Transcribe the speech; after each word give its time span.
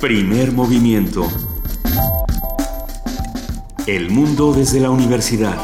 Primer 0.00 0.50
movimiento. 0.52 1.28
El 3.86 4.08
mundo 4.08 4.54
desde 4.54 4.80
la 4.80 4.88
universidad. 4.88 5.58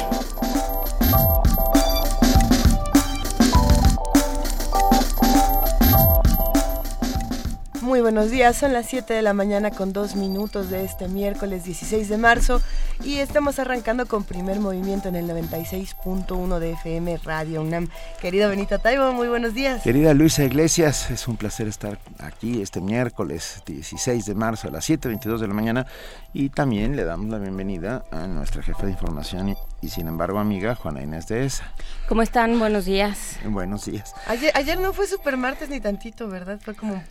Muy 7.81 8.03
buenos 8.03 8.31
días, 8.31 8.59
son 8.59 8.75
las 8.75 8.85
7 8.85 9.15
de 9.15 9.23
la 9.23 9.33
mañana 9.33 9.71
con 9.71 9.95
dos 9.95 10.17
minutos 10.17 10.69
de 10.69 10.85
este 10.85 11.09
miércoles 11.09 11.65
16 11.65 12.07
de 12.11 12.19
marzo 12.19 12.61
y 13.05 13.19
estamos 13.19 13.59
arrancando 13.59 14.07
con 14.07 14.25
primer 14.25 14.61
movimiento 14.61 15.09
en 15.09 15.17
el 15.17 15.27
96.1 15.29 16.59
de 16.59 16.73
FM 16.73 17.19
Radio 17.19 17.63
UNAM. 17.63 17.89
Querida 18.21 18.49
Benita 18.49 18.79
Taibo, 18.79 19.13
muy 19.13 19.29
buenos 19.29 19.55
días. 19.55 19.83
Querida 19.83 20.15
Luisa 20.15 20.45
Iglesias, 20.45 21.11
es 21.11 21.29
un 21.29 21.37
placer 21.37 21.69
estar 21.69 21.99
aquí 22.19 22.63
este 22.63 22.81
miércoles 22.81 23.63
16 23.67 24.27
de 24.27 24.35
marzo 24.35 24.69
a 24.69 24.71
las 24.71 24.89
7.22 24.89 25.39
de 25.39 25.49
la 25.49 25.55
mañana 25.55 25.87
y 26.33 26.49
también 26.49 26.97
le 26.97 27.05
damos 27.05 27.31
la 27.31 27.39
bienvenida 27.39 28.05
a 28.11 28.27
nuestra 28.27 28.63
jefa 28.63 28.85
de 28.85 28.93
información 28.93 29.57
y, 29.83 29.89
sin 29.89 30.09
embargo 30.09 30.39
amiga 30.39 30.75
Juana 30.75 31.03
Inés 31.03 31.29
de 31.29 31.45
ESA. 31.45 31.73
¿Cómo 32.09 32.23
están? 32.23 32.59
Buenos 32.59 32.85
días. 32.85 33.39
Buenos 33.45 33.85
días. 33.85 34.15
Ayer, 34.27 34.51
ayer 34.55 34.81
no 34.81 34.93
fue 34.93 35.07
super 35.07 35.37
martes 35.37 35.69
ni 35.69 35.81
tantito, 35.81 36.29
¿verdad? 36.29 36.59
Fue 36.61 36.75
como 36.75 37.03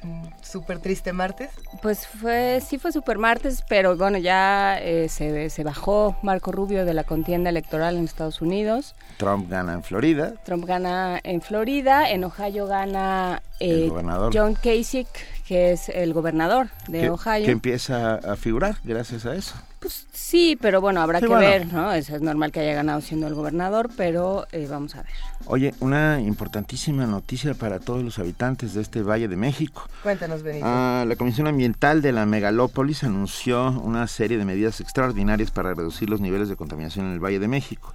súper 0.42 0.80
triste 0.80 1.14
martes. 1.14 1.52
Pues 1.82 2.08
fue, 2.08 2.62
sí 2.66 2.78
fue 2.78 2.92
super 2.92 3.18
martes, 3.18 3.64
pero 3.68 3.96
bueno, 3.96 4.18
ya 4.18 4.78
eh, 4.80 5.08
se, 5.10 5.50
se 5.50 5.64
bajó 5.64 5.75
Marco 6.22 6.52
Rubio 6.52 6.86
de 6.86 6.94
la 6.94 7.04
contienda 7.04 7.50
electoral 7.50 7.98
en 7.98 8.06
Estados 8.06 8.42
Unidos. 8.42 8.96
Trump 9.18 9.50
gana 9.50 9.74
en 9.74 9.84
Florida. 9.84 10.34
Trump 10.44 10.66
gana 10.66 11.20
en 11.24 11.42
Florida, 11.42 12.10
en 12.10 12.24
Ohio 12.24 12.68
gana 12.68 13.42
El 13.60 13.90
gobernador. 13.90 14.32
John 14.36 14.56
Kasich, 14.56 15.08
que 15.48 15.72
es 15.72 15.90
el 15.90 16.14
gobernador 16.14 16.70
de 16.88 17.02
que, 17.02 17.10
Ohio. 17.10 17.46
que 17.46 17.52
empieza 17.52 18.16
a 18.16 18.36
figurar 18.36 18.78
gracias 18.84 19.26
a 19.26 19.36
eso. 19.36 19.56
Pues 19.86 20.08
sí, 20.12 20.58
pero 20.60 20.82
bueno, 20.82 21.00
habrá 21.00 21.20
Sí, 21.20 21.26
que 21.28 21.32
bueno. 21.32 21.48
ver, 21.48 21.72
¿no? 21.72 21.94
Es, 21.94 22.10
es 22.10 22.20
normal 22.20 22.52
que 22.52 22.60
haya 22.60 22.74
ganado 22.74 23.02
siendo 23.02 23.28
el 23.28 23.36
gobernador, 23.36 23.92
pero 23.96 24.48
eh, 24.52 24.66
vamos 24.68 24.96
a 24.96 25.04
ver. 25.04 25.12
Oye, 25.46 25.76
una 25.80 26.20
importantísima 26.22 27.06
noticia 27.06 27.54
para 27.54 27.80
todos 27.80 28.04
los 28.04 28.18
habitantes 28.18 28.74
de 28.74 28.82
este 28.82 29.04
Valle 29.04 29.28
de 29.28 29.36
México. 29.38 29.88
Cuéntanos, 30.02 30.42
Benito. 30.42 30.66
Ah, 30.68 31.06
la 31.08 31.16
Comisión 31.18 31.46
Ambiental 31.46 32.02
de 32.02 32.14
la 32.14 32.26
Megalópolis 32.26 33.04
anunció 33.04 33.70
una 33.80 34.08
serie 34.08 34.40
de 34.40 34.46
medidas 34.46 34.82
extraordinarias 34.82 35.52
para 35.52 35.76
reducir 35.76 36.10
los 36.10 36.20
niveles 36.20 36.50
de 36.50 36.56
contaminación 36.56 37.06
en 37.06 37.12
el 37.14 37.20
Valle 37.24 37.38
de 37.38 37.48
México. 37.48 37.94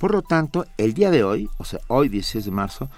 Por 0.00 0.10
lo 0.10 0.22
tanto, 0.22 0.66
el 0.76 0.92
día 0.92 1.12
de 1.12 1.22
hoy, 1.22 1.48
o 1.58 1.64
sea, 1.64 1.78
hoy 1.86 2.08
16 2.08 2.46
de 2.46 2.50
marzo, 2.50 2.88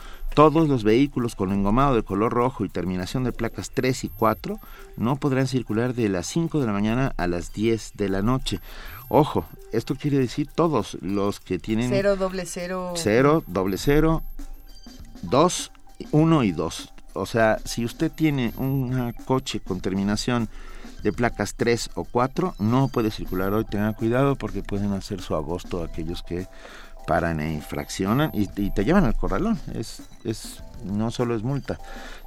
todos 0.40 0.70
los 0.70 0.84
vehículos 0.84 1.34
con 1.34 1.52
engomado 1.52 1.94
de 1.94 2.02
color 2.02 2.32
rojo 2.32 2.64
y 2.64 2.70
terminación 2.70 3.24
de 3.24 3.32
placas 3.32 3.72
3 3.74 4.04
y 4.04 4.08
4 4.08 4.58
no 4.96 5.16
podrán 5.16 5.46
circular 5.46 5.92
de 5.92 6.08
las 6.08 6.28
5 6.28 6.60
de 6.60 6.66
la 6.66 6.72
mañana 6.72 7.12
a 7.18 7.26
las 7.26 7.52
10 7.52 7.92
de 7.96 8.08
la 8.08 8.22
noche. 8.22 8.58
Ojo, 9.10 9.44
esto 9.70 9.96
quiere 9.96 10.16
decir 10.16 10.48
todos 10.54 10.96
los 11.02 11.40
que 11.40 11.58
tienen 11.58 11.90
Cero, 11.90 12.16
doble 12.16 12.46
cero. 12.46 12.94
0, 12.96 13.44
doble 13.48 13.76
0, 13.76 14.22
2, 15.24 15.72
1 16.10 16.44
y 16.44 16.52
2. 16.52 16.92
O 17.12 17.26
sea, 17.26 17.58
si 17.66 17.84
usted 17.84 18.10
tiene 18.10 18.54
un 18.56 19.12
coche 19.26 19.60
con 19.60 19.82
terminación 19.82 20.48
de 21.02 21.12
placas 21.12 21.54
3 21.54 21.90
o 21.96 22.04
4, 22.04 22.54
no 22.60 22.88
puede 22.88 23.10
circular 23.10 23.52
hoy. 23.52 23.66
Tenga 23.66 23.92
cuidado 23.92 24.36
porque 24.36 24.62
pueden 24.62 24.92
hacer 24.92 25.20
su 25.20 25.34
agosto 25.34 25.82
aquellos 25.82 26.22
que 26.22 26.46
paran 27.06 27.40
e 27.40 27.52
infraccionan 27.52 28.30
y, 28.32 28.46
te 28.46 28.84
llevan 28.84 29.04
al 29.04 29.16
corralón. 29.16 29.58
Es, 29.74 30.02
es, 30.24 30.62
no 30.84 31.10
solo 31.10 31.34
es 31.34 31.42
multa, 31.42 31.78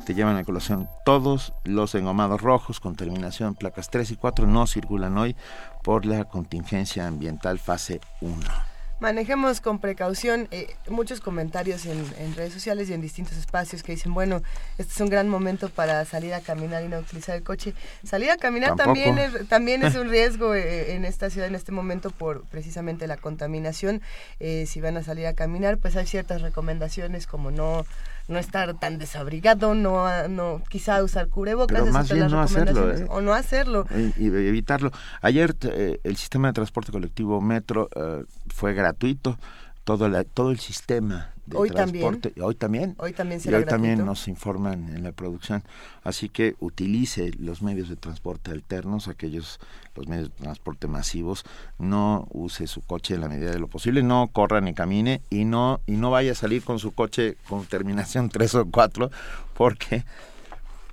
te 0.05 0.13
llevan 0.13 0.38
a 0.38 0.43
colación. 0.43 0.88
Todos 1.05 1.53
los 1.63 1.95
engomados 1.95 2.41
rojos 2.41 2.80
con 2.80 2.95
terminación 2.95 3.55
placas 3.55 3.89
3 3.89 4.11
y 4.11 4.15
4 4.15 4.48
no 4.48 4.67
circulan 4.67 5.17
hoy 5.17 5.36
por 5.83 6.05
la 6.05 6.25
contingencia 6.25 7.08
ambiental 7.08 7.59
fase 7.59 8.02
1. 8.21 8.73
Manejemos 8.99 9.59
con 9.59 9.80
precaución 9.80 10.48
eh, 10.52 10.76
muchos 10.89 11.20
comentarios 11.20 11.86
en, 11.86 12.05
en 12.20 12.36
redes 12.36 12.54
sociales 12.54 12.89
y 12.89 12.93
en 12.93 13.02
distintos 13.02 13.37
espacios 13.37 13.83
que 13.83 13.93
dicen, 13.93 14.14
bueno, 14.14 14.42
este 14.77 14.93
es 14.93 15.02
un 15.02 15.09
gran 15.09 15.27
momento 15.27 15.70
para 15.70 16.05
salir 16.05 16.33
a 16.33 16.42
caminar 16.42 16.83
y 16.83 16.87
no 16.87 16.99
utilizar 16.99 17.36
el 17.36 17.43
coche. 17.43 17.73
Salir 18.04 18.31
a 18.31 18.37
caminar 18.37 18.76
Tampoco. 18.76 18.93
también 18.93 19.17
es, 19.17 19.48
también 19.49 19.83
es 19.83 19.95
un 19.98 20.09
riesgo 20.09 20.55
eh, 20.55 20.93
en 20.95 21.05
esta 21.05 21.30
ciudad 21.30 21.48
en 21.48 21.55
este 21.55 21.71
momento 21.71 22.11
por 22.11 22.43
precisamente 22.45 23.08
la 23.08 23.17
contaminación. 23.17 24.02
Eh, 24.39 24.65
si 24.67 24.80
van 24.80 24.95
a 24.98 25.04
salir 25.04 25.27
a 25.27 25.33
caminar, 25.33 25.77
pues 25.80 25.95
hay 25.95 26.05
ciertas 26.05 26.42
recomendaciones 26.42 27.27
como 27.27 27.52
no 27.52 27.86
no 28.27 28.39
estar 28.39 28.73
tan 28.75 28.98
desabrigado, 28.98 29.75
no, 29.75 30.27
no 30.30 30.61
quizá 30.70 31.04
usar 31.04 31.27
cubrebocas, 31.27 31.81
Pero 31.81 31.92
más 31.92 32.10
bien 32.10 32.21
las 32.21 32.31
no 32.31 32.42
hacerlo, 32.42 32.93
¿eh? 32.93 33.05
o 33.10 33.21
no 33.21 33.33
hacerlo. 33.33 33.86
y, 34.17 34.23
y 34.23 34.27
evitarlo. 34.27 34.92
Ayer 35.21 35.55
eh, 35.64 35.99
el 36.04 36.15
sistema 36.15 36.48
de 36.48 36.54
transporte 36.54 36.92
colectivo 36.92 37.42
Metro 37.42 37.89
eh, 37.95 38.23
fue 38.53 38.73
gratuito, 38.73 39.37
todo, 39.83 40.08
la, 40.08 40.23
todo 40.23 40.52
el 40.52 40.59
sistema 40.59 41.31
de 41.45 41.58
Hoy 41.58 41.69
también. 41.69 42.03
transporte. 42.05 42.41
Hoy 42.41 42.55
también. 42.55 42.95
Hoy 42.99 43.11
también 43.14 43.39
Y 43.39 43.43
será 43.43 43.58
hoy 43.58 43.65
también 43.65 44.05
nos 44.05 44.27
informan 44.30 44.95
en 44.95 45.03
la 45.03 45.11
producción. 45.11 45.64
Así 46.03 46.30
que 46.30 46.55
utilice 46.59 47.31
los 47.37 47.61
medios 47.61 47.89
de 47.89 47.97
transporte 47.97 48.52
alternos, 48.52 49.09
aquellos, 49.09 49.59
los 49.95 50.08
medios 50.08 50.30
de 50.30 50.36
transporte 50.43 50.87
masivos. 50.87 51.43
No 51.80 52.27
use 52.31 52.67
su 52.67 52.81
coche 52.81 53.15
en 53.15 53.21
la 53.21 53.27
medida 53.27 53.52
de 53.52 53.59
lo 53.59 53.67
posible. 53.67 54.03
No 54.03 54.30
corra 54.31 54.61
ni 54.61 54.73
camine 54.73 55.21
y 55.30 55.43
no, 55.43 55.81
y 55.86 55.93
no 55.93 56.11
vaya 56.11 56.31
a 56.31 56.36
salir 56.36 56.63
con 56.63 56.80
su 56.80 56.92
coche 56.93 57.36
con 57.49 57.65
terminación 57.65 58.30
3 58.31 58.55
o 58.55 58.65
4 58.65 59.11
porque 59.53 60.05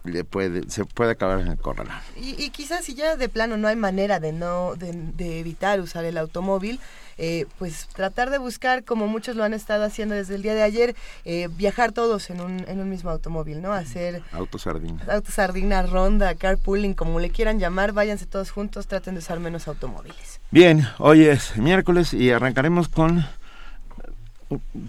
le 0.05 0.25
puede, 0.25 0.71
se 0.71 0.84
puede 0.84 1.12
acabar 1.12 1.41
en 1.41 1.49
el 1.49 1.59
corralón. 1.59 1.94
Y, 2.16 2.43
y 2.43 2.50
quizás 2.50 2.84
si 2.84 2.94
ya 2.94 3.16
de 3.16 3.28
plano 3.28 3.56
no 3.56 3.69
hay 3.69 3.77
manera 3.77 4.21
de 4.21 4.33
no 4.33 4.75
de, 4.77 4.93
de 4.93 5.41
evitar 5.41 5.81
usar 5.81 6.05
el 6.05 6.16
automóvil, 6.19 6.81
eh, 7.19 7.44
pues 7.59 7.87
tratar 7.94 8.31
de 8.31 8.38
buscar, 8.38 8.83
como 8.83 9.06
muchos 9.06 9.37
lo 9.37 9.44
han 9.44 9.53
estado 9.53 9.84
haciendo 9.84 10.15
desde 10.15 10.37
el 10.37 10.43
día 10.43 10.55
de 10.55 10.62
ayer, 10.62 10.97
eh, 11.27 11.49
viajar 11.50 11.93
todos 11.93 12.31
en 12.31 12.41
un, 12.41 12.65
en 12.66 12.81
un 12.81 12.88
mismo 12.88 13.11
automóvil, 13.11 13.61
¿no? 13.61 13.75
Hacer 13.75 14.22
Autosardina. 14.33 15.05
autosardina, 15.06 15.83
ronda, 15.83 16.34
carpooling, 16.34 16.94
como 16.94 17.21
le 17.21 17.28
quieran 17.28 17.59
llamar, 17.59 17.93
váyanse 17.93 18.25
todos 18.25 18.50
juntos, 18.50 18.87
traten 18.87 19.15
de 19.15 19.19
usar 19.19 19.38
menos 19.38 19.69
automóviles. 19.69 20.41
Bien, 20.50 20.87
hoy 20.99 21.27
es 21.27 21.59
miércoles 21.59 22.15
y 22.15 22.31
arrancaremos 22.31 22.88
con... 22.88 23.27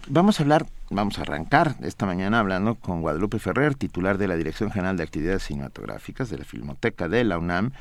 Vamos 0.08 0.40
a 0.40 0.44
hablar, 0.44 0.66
vamos 0.90 1.20
a 1.20 1.22
arrancar 1.22 1.76
esta 1.84 2.08
mañana 2.08 2.40
hablando 2.40 2.76
con 2.76 3.02
Guadalupe 3.02 3.38
Ferrer, 3.38 3.76
titular 3.76 4.18
de 4.18 4.28
la 4.28 4.36
Dirección 4.36 4.72
General 4.72 4.98
de 4.98 5.04
Actividades 5.04 5.44
Cinematográficas 5.44 6.32
de 6.32 6.40
la 6.40 6.46
Filmoteca 6.46 7.08
de 7.08 7.24
la 7.24 7.38
UNAM, 7.38 7.72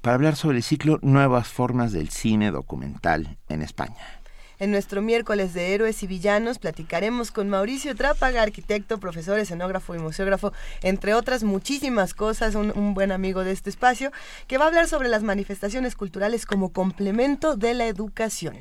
para 0.00 0.14
hablar 0.14 0.36
sobre 0.36 0.58
el 0.58 0.62
ciclo 0.62 1.00
Nuevas 1.02 1.48
Formas 1.48 1.90
del 1.90 2.10
Cine 2.10 2.52
Documental 2.52 3.36
en 3.48 3.62
España. 3.62 4.20
En 4.60 4.70
nuestro 4.70 5.02
miércoles 5.02 5.52
de 5.54 5.74
héroes 5.74 6.04
y 6.04 6.06
villanos 6.06 6.60
platicaremos 6.60 7.32
con 7.32 7.48
Mauricio 7.48 7.96
Trápaga, 7.96 8.42
arquitecto, 8.42 9.00
profesor, 9.00 9.40
escenógrafo 9.40 9.96
y 9.96 9.98
museógrafo, 9.98 10.52
entre 10.82 11.14
otras 11.14 11.42
muchísimas 11.42 12.14
cosas, 12.14 12.54
un, 12.54 12.72
un, 12.76 12.94
buen 12.94 13.10
amigo 13.10 13.42
de 13.42 13.50
este 13.50 13.70
espacio, 13.70 14.12
que 14.46 14.56
va 14.56 14.66
a 14.66 14.68
hablar 14.68 14.86
sobre 14.86 15.08
las 15.08 15.24
manifestaciones 15.24 15.96
culturales 15.96 16.46
como 16.46 16.68
complemento 16.68 17.56
de 17.56 17.74
la 17.74 17.86
educación. 17.86 18.54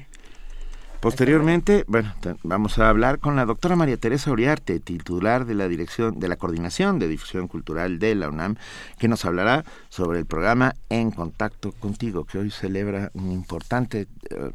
Posteriormente, 1.03 1.83
bueno, 1.89 2.13
vamos 2.43 2.79
a 2.79 2.87
hablar 2.87 3.19
con 3.19 3.35
la 3.35 3.43
doctora 3.43 3.75
María 3.75 3.97
Teresa 3.97 4.31
Uriarte, 4.31 4.79
titular 4.79 5.45
de 5.45 5.53
la 5.53 5.67
dirección 5.67 6.17
de 6.17 6.29
la 6.29 6.37
Coordinación 6.37 6.97
de 6.97 7.09
Difusión 7.09 7.49
Cultural 7.49 7.99
de 7.99 8.15
la 8.15 8.29
UNAM, 8.29 8.55
que 8.97 9.09
nos 9.09 9.25
hablará 9.25 9.65
sobre 9.89 10.19
el 10.19 10.25
programa 10.25 10.75
En 10.87 11.11
Contacto 11.11 11.73
Contigo, 11.73 12.23
que 12.23 12.37
hoy 12.37 12.51
celebra 12.51 13.11
una 13.15 13.33
importante 13.33 14.07
eh, 14.29 14.51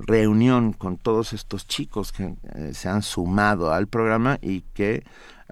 reunión 0.00 0.72
con 0.72 0.96
todos 0.96 1.32
estos 1.32 1.68
chicos 1.68 2.10
que 2.10 2.34
eh, 2.56 2.72
se 2.74 2.88
han 2.88 3.02
sumado 3.02 3.72
al 3.72 3.86
programa 3.86 4.40
y 4.42 4.62
que 4.74 5.04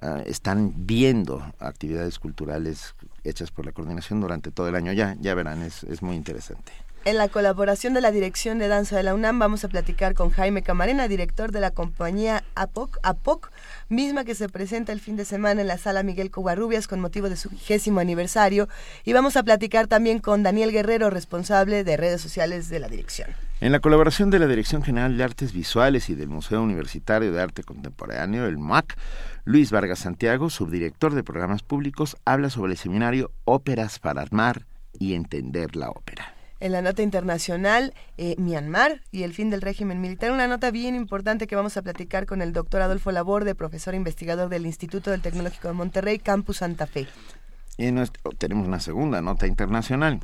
eh, 0.02 0.24
están 0.26 0.72
viendo 0.74 1.40
actividades 1.60 2.18
culturales 2.18 2.96
hechas 3.22 3.52
por 3.52 3.64
la 3.64 3.70
coordinación 3.70 4.20
durante 4.20 4.50
todo 4.50 4.66
el 4.66 4.74
año. 4.74 4.92
Ya, 4.92 5.16
ya 5.20 5.36
verán, 5.36 5.62
es, 5.62 5.84
es 5.84 6.02
muy 6.02 6.16
interesante. 6.16 6.72
En 7.06 7.16
la 7.16 7.28
colaboración 7.28 7.94
de 7.94 8.02
la 8.02 8.12
Dirección 8.12 8.58
de 8.58 8.68
Danza 8.68 8.94
de 8.94 9.02
la 9.02 9.14
UNAM 9.14 9.38
vamos 9.38 9.64
a 9.64 9.68
platicar 9.68 10.12
con 10.12 10.28
Jaime 10.28 10.62
Camarena, 10.62 11.08
director 11.08 11.50
de 11.50 11.60
la 11.60 11.70
compañía 11.70 12.44
APOC, 12.54 12.98
APOC, 13.02 13.50
misma 13.88 14.24
que 14.24 14.34
se 14.34 14.50
presenta 14.50 14.92
el 14.92 15.00
fin 15.00 15.16
de 15.16 15.24
semana 15.24 15.62
en 15.62 15.66
la 15.66 15.78
sala 15.78 16.02
Miguel 16.02 16.30
Covarrubias 16.30 16.86
con 16.86 17.00
motivo 17.00 17.30
de 17.30 17.36
su 17.36 17.48
vigésimo 17.48 18.00
aniversario. 18.00 18.68
Y 19.02 19.14
vamos 19.14 19.38
a 19.38 19.42
platicar 19.42 19.86
también 19.86 20.18
con 20.18 20.42
Daniel 20.42 20.72
Guerrero, 20.72 21.08
responsable 21.08 21.84
de 21.84 21.96
redes 21.96 22.20
sociales 22.20 22.68
de 22.68 22.80
la 22.80 22.88
dirección. 22.88 23.30
En 23.62 23.72
la 23.72 23.80
colaboración 23.80 24.28
de 24.28 24.38
la 24.38 24.46
Dirección 24.46 24.82
General 24.82 25.16
de 25.16 25.24
Artes 25.24 25.54
Visuales 25.54 26.10
y 26.10 26.14
del 26.14 26.28
Museo 26.28 26.62
Universitario 26.62 27.32
de 27.32 27.40
Arte 27.40 27.62
Contemporáneo, 27.62 28.44
el 28.44 28.58
MUAC, 28.58 28.98
Luis 29.44 29.70
Vargas 29.70 30.00
Santiago, 30.00 30.50
subdirector 30.50 31.14
de 31.14 31.24
programas 31.24 31.62
públicos, 31.62 32.18
habla 32.26 32.50
sobre 32.50 32.72
el 32.72 32.78
seminario 32.78 33.32
Óperas 33.46 33.98
para 33.98 34.20
armar 34.20 34.66
y 34.98 35.14
entender 35.14 35.76
la 35.76 35.88
ópera 35.88 36.34
en 36.60 36.72
la 36.72 36.82
nota 36.82 37.02
internacional 37.02 37.94
eh, 38.16 38.36
Myanmar 38.38 39.02
y 39.10 39.24
el 39.24 39.34
fin 39.34 39.50
del 39.50 39.62
régimen 39.62 40.00
militar. 40.00 40.30
Una 40.30 40.46
nota 40.46 40.70
bien 40.70 40.94
importante 40.94 41.46
que 41.46 41.56
vamos 41.56 41.76
a 41.76 41.82
platicar 41.82 42.26
con 42.26 42.42
el 42.42 42.52
doctor 42.52 42.82
Adolfo 42.82 43.10
Laborde, 43.10 43.54
profesor 43.54 43.94
investigador 43.94 44.48
del 44.48 44.66
Instituto 44.66 45.10
del 45.10 45.22
Tecnológico 45.22 45.68
de 45.68 45.74
Monterrey, 45.74 46.18
Campus 46.18 46.58
Santa 46.58 46.86
Fe. 46.86 47.06
Y 47.78 47.90
tenemos 48.38 48.68
una 48.68 48.80
segunda 48.80 49.22
nota 49.22 49.46
internacional 49.46 50.20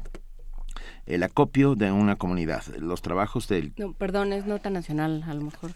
el 1.07 1.23
acopio 1.23 1.75
de 1.75 1.93
una 1.93 2.17
comunidad, 2.17 2.65
los 2.79 3.01
trabajos 3.01 3.49
del... 3.49 3.73
No, 3.77 3.93
perdón, 3.93 4.33
es 4.33 4.45
nota 4.45 4.71
nacional, 4.71 5.25
a 5.27 5.35
lo 5.35 5.43
mejor. 5.43 5.71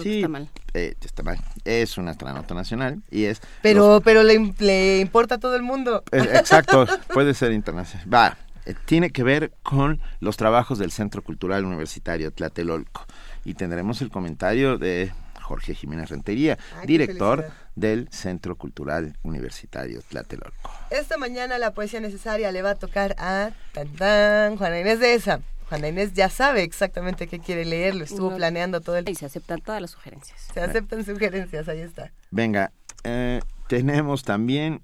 sí, 0.00 0.16
está 0.16 0.28
mal. 0.28 0.48
Eh, 0.74 0.94
está 1.00 1.22
mal. 1.22 1.38
Es 1.64 1.98
una 1.98 2.14
nota 2.14 2.54
nacional 2.54 3.02
y 3.10 3.24
es... 3.24 3.40
Pero, 3.62 4.00
pero 4.04 4.24
le, 4.24 4.54
le, 4.58 4.98
importa 4.98 5.36
a 5.36 5.38
todo 5.38 5.54
el 5.54 5.62
mundo. 5.62 6.02
Eh, 6.10 6.28
exacto, 6.34 6.86
puede 7.14 7.32
ser 7.34 7.52
internacional. 7.52 8.12
Va, 8.12 8.36
eh, 8.66 8.74
tiene 8.84 9.10
que 9.10 9.22
ver 9.22 9.52
con 9.62 10.00
los 10.20 10.36
trabajos 10.36 10.78
del 10.78 10.90
Centro 10.90 11.22
Cultural 11.22 11.64
Universitario 11.64 12.30
Tlatelolco. 12.30 13.04
Y 13.44 13.54
tendremos 13.54 14.02
el 14.02 14.10
comentario 14.10 14.78
de 14.78 15.12
Jorge 15.40 15.74
Jiménez 15.74 16.08
Rentería, 16.08 16.58
director 16.86 17.50
del 17.74 18.08
Centro 18.10 18.56
Cultural 18.56 19.16
Universitario 19.22 20.00
Tlatelolco. 20.08 20.70
Esta 20.90 21.18
mañana 21.18 21.58
la 21.58 21.74
poesía 21.74 22.00
necesaria 22.00 22.52
le 22.52 22.62
va 22.62 22.70
a 22.70 22.74
tocar 22.76 23.14
a 23.18 23.50
tan, 23.98 24.56
Juana 24.56 24.80
Inés 24.80 25.00
de 25.00 25.14
esa. 25.14 25.40
Juana 25.68 25.88
Inés 25.88 26.12
ya 26.14 26.30
sabe 26.30 26.62
exactamente 26.62 27.26
qué 27.26 27.38
quiere 27.38 27.64
leer, 27.64 27.94
lo 27.94 28.04
estuvo 28.04 28.34
planeando 28.34 28.80
todo 28.80 28.96
el... 28.96 29.08
Y 29.08 29.14
se 29.14 29.26
aceptan 29.26 29.60
todas 29.60 29.80
las 29.80 29.90
sugerencias. 29.90 30.40
Se 30.54 30.60
aceptan 30.60 31.04
sugerencias, 31.04 31.68
ahí 31.68 31.80
está. 31.80 32.12
Venga, 32.30 32.72
eh, 33.04 33.40
tenemos 33.68 34.22
también 34.22 34.82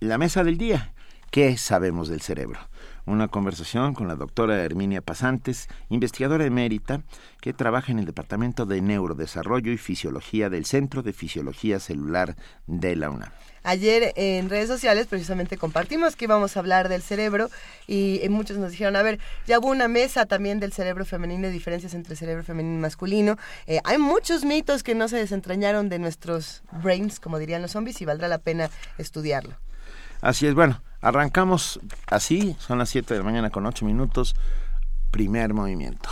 la 0.00 0.18
mesa 0.18 0.42
del 0.42 0.58
día. 0.58 0.92
¿Qué 1.30 1.56
sabemos 1.56 2.08
del 2.08 2.20
cerebro? 2.20 2.60
Una 3.06 3.28
conversación 3.28 3.94
con 3.94 4.08
la 4.08 4.16
doctora 4.16 4.62
Herminia 4.62 5.00
Pasantes, 5.00 5.68
investigadora 5.88 6.44
emérita 6.44 7.02
que 7.40 7.52
trabaja 7.52 7.92
en 7.92 7.98
el 7.98 8.06
Departamento 8.06 8.66
de 8.66 8.80
Neurodesarrollo 8.80 9.72
y 9.72 9.78
Fisiología 9.78 10.50
del 10.50 10.64
Centro 10.64 11.02
de 11.02 11.12
Fisiología 11.12 11.80
Celular 11.80 12.36
de 12.66 12.96
la 12.96 13.10
UNAM. 13.10 13.30
Ayer 13.64 14.12
en 14.16 14.50
redes 14.50 14.66
sociales 14.66 15.06
precisamente 15.06 15.56
compartimos 15.56 16.16
que 16.16 16.24
íbamos 16.24 16.56
a 16.56 16.60
hablar 16.60 16.88
del 16.88 17.00
cerebro 17.00 17.48
y, 17.86 18.20
muchos 18.28 18.56
nos 18.56 18.72
dijeron, 18.72 18.96
a 18.96 19.02
ver, 19.02 19.20
ya 19.46 19.60
hubo 19.60 19.68
una 19.68 19.86
mesa 19.86 20.26
también 20.26 20.58
del 20.58 20.72
cerebro 20.72 21.04
femenino, 21.04 21.46
de 21.46 21.52
diferencias 21.52 21.94
entre 21.94 22.16
cerebro 22.16 22.42
femenino 22.42 22.76
y 22.76 22.80
masculino. 22.80 23.36
Eh, 23.66 23.78
hay 23.84 23.98
muchos 23.98 24.44
mitos 24.44 24.82
que 24.82 24.96
no 24.96 25.06
se 25.06 25.16
desentrañaron 25.16 25.88
de 25.88 26.00
nuestros 26.00 26.62
brains, 26.82 27.20
como 27.20 27.38
dirían 27.38 27.62
los 27.62 27.70
zombies, 27.70 28.00
y 28.02 28.04
valdrá 28.04 28.26
la 28.26 28.38
pena 28.38 28.68
estudiarlo. 28.98 29.54
Así 30.20 30.46
es, 30.46 30.54
bueno, 30.54 30.82
arrancamos 31.02 31.80
así, 32.06 32.56
son 32.58 32.78
las 32.78 32.88
7 32.88 33.12
de 33.12 33.20
la 33.20 33.24
mañana 33.24 33.50
con 33.50 33.66
8 33.66 33.84
minutos, 33.84 34.34
primer 35.10 35.52
movimiento. 35.52 36.08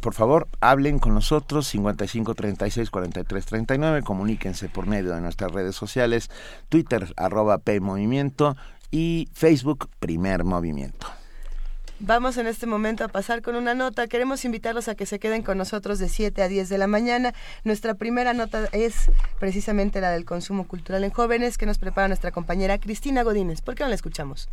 Por 0.00 0.14
favor, 0.14 0.48
hablen 0.60 0.98
con 0.98 1.14
nosotros 1.14 1.66
55 1.68 2.34
36 2.34 2.90
43 2.90 3.46
39, 3.46 4.02
comuníquense 4.02 4.68
por 4.68 4.86
medio 4.86 5.14
de 5.14 5.20
nuestras 5.20 5.52
redes 5.52 5.76
sociales, 5.76 6.30
Twitter 6.68 7.12
arroba 7.16 7.58
P 7.58 7.80
Movimiento 7.80 8.56
y 8.90 9.28
Facebook 9.34 9.88
Primer 10.00 10.44
Movimiento. 10.44 11.06
Vamos 12.02 12.38
en 12.38 12.46
este 12.46 12.66
momento 12.66 13.04
a 13.04 13.08
pasar 13.08 13.42
con 13.42 13.56
una 13.56 13.74
nota. 13.74 14.06
Queremos 14.06 14.46
invitarlos 14.46 14.88
a 14.88 14.94
que 14.94 15.04
se 15.04 15.18
queden 15.18 15.42
con 15.42 15.58
nosotros 15.58 15.98
de 15.98 16.08
7 16.08 16.42
a 16.42 16.48
10 16.48 16.70
de 16.70 16.78
la 16.78 16.86
mañana. 16.86 17.34
Nuestra 17.62 17.92
primera 17.92 18.32
nota 18.32 18.70
es 18.72 19.10
precisamente 19.38 20.00
la 20.00 20.10
del 20.10 20.24
consumo 20.24 20.66
cultural 20.66 21.04
en 21.04 21.10
jóvenes 21.10 21.58
que 21.58 21.66
nos 21.66 21.76
prepara 21.76 22.08
nuestra 22.08 22.30
compañera 22.30 22.78
Cristina 22.78 23.22
Godínez. 23.22 23.60
¿Por 23.60 23.74
qué 23.74 23.82
no 23.82 23.90
la 23.90 23.96
escuchamos? 23.96 24.48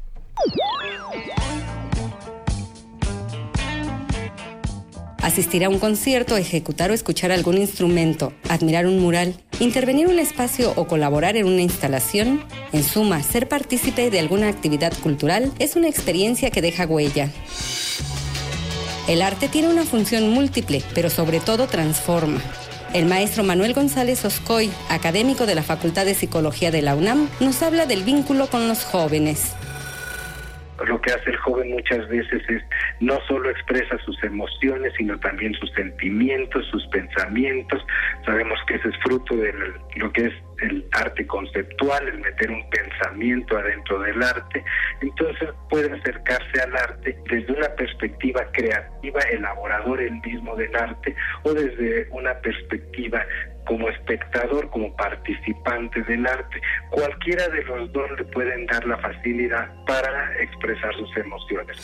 Asistir 5.28 5.66
a 5.66 5.70
un 5.70 5.78
concierto, 5.78 6.38
ejecutar 6.38 6.90
o 6.90 6.94
escuchar 6.94 7.32
algún 7.32 7.58
instrumento, 7.58 8.34
admirar 8.48 8.88
un 8.88 9.00
mural, 9.00 9.36
intervenir 9.60 10.06
en 10.06 10.14
un 10.14 10.20
espacio 10.20 10.74
o 10.76 10.88
colaborar 10.88 11.36
en 11.36 11.46
una 11.46 11.62
instalación, 11.62 12.42
en 12.72 12.84
suma, 12.84 13.22
ser 13.24 13.48
partícipe 13.50 14.10
de 14.10 14.20
alguna 14.20 14.48
actividad 14.48 14.94
cultural 15.04 15.52
es 15.60 15.76
una 15.76 15.90
experiencia 15.90 16.50
que 16.50 16.62
deja 16.62 16.86
huella. 16.86 17.30
El 19.08 19.22
arte 19.22 19.50
tiene 19.50 19.68
una 19.68 19.84
función 19.84 20.30
múltiple, 20.30 20.82
pero 20.94 21.10
sobre 21.10 21.40
todo 21.40 21.68
transforma. 21.68 22.42
El 22.94 23.06
maestro 23.06 23.44
Manuel 23.44 23.74
González 23.74 24.24
Oscoy, 24.24 24.72
académico 24.90 25.46
de 25.46 25.56
la 25.56 25.64
Facultad 25.64 26.06
de 26.06 26.16
Psicología 26.16 26.72
de 26.72 26.82
la 26.82 26.96
UNAM, 26.96 27.30
nos 27.42 27.62
habla 27.62 27.86
del 27.86 28.04
vínculo 28.04 28.48
con 28.48 28.68
los 28.70 28.86
jóvenes 28.86 29.52
lo 30.86 31.02
que 31.02 31.12
hace 31.12 31.30
el 31.32 31.38
joven 31.38 31.72
muchas 31.72 32.08
veces 32.08 32.42
es 32.50 32.64
no 33.00 33.20
solo 33.28 33.50
expresa 33.50 33.98
sus 34.06 34.22
emociones, 34.24 34.94
sino 34.98 35.20
también 35.20 35.54
sus 35.56 35.72
sentimientos, 35.74 36.66
sus 36.68 36.86
pensamientos. 36.88 37.86
Sabemos 38.26 38.60
que 38.68 38.76
ese 38.76 38.90
es 38.90 38.98
fruto 39.04 39.36
de 39.36 39.54
lo 39.96 40.12
que 40.14 40.26
es 40.26 40.34
el 40.62 40.86
arte 40.92 41.26
conceptual, 41.28 42.08
el 42.08 42.20
meter 42.20 42.50
un 42.52 42.70
pensamiento 42.70 43.58
adentro 43.58 44.00
del 44.00 44.22
arte. 44.22 44.64
Entonces 45.02 45.50
puede 45.70 45.92
acercarse 45.92 46.62
al 46.62 46.76
arte 46.76 47.18
desde 47.30 47.54
una 47.54 47.70
perspectiva 47.76 48.46
creativa, 48.52 49.20
elaborador 49.32 50.02
el 50.02 50.20
mismo 50.22 50.56
del 50.56 50.76
arte, 50.76 51.16
o 51.44 51.54
desde 51.54 52.08
una 52.12 52.34
perspectiva 52.40 53.26
como 53.68 53.90
espectador, 53.90 54.70
como 54.70 54.96
participante 54.96 56.02
del 56.04 56.26
arte. 56.26 56.62
Cualquiera 56.90 57.48
de 57.50 57.64
los 57.64 57.92
dos 57.92 58.10
le 58.18 58.24
pueden 58.26 58.66
dar 58.66 58.86
la 58.86 58.98
facilidad 58.98 59.70
para 59.86 60.42
expresar 60.42 60.94
sus 60.96 61.16
emociones. 61.18 61.78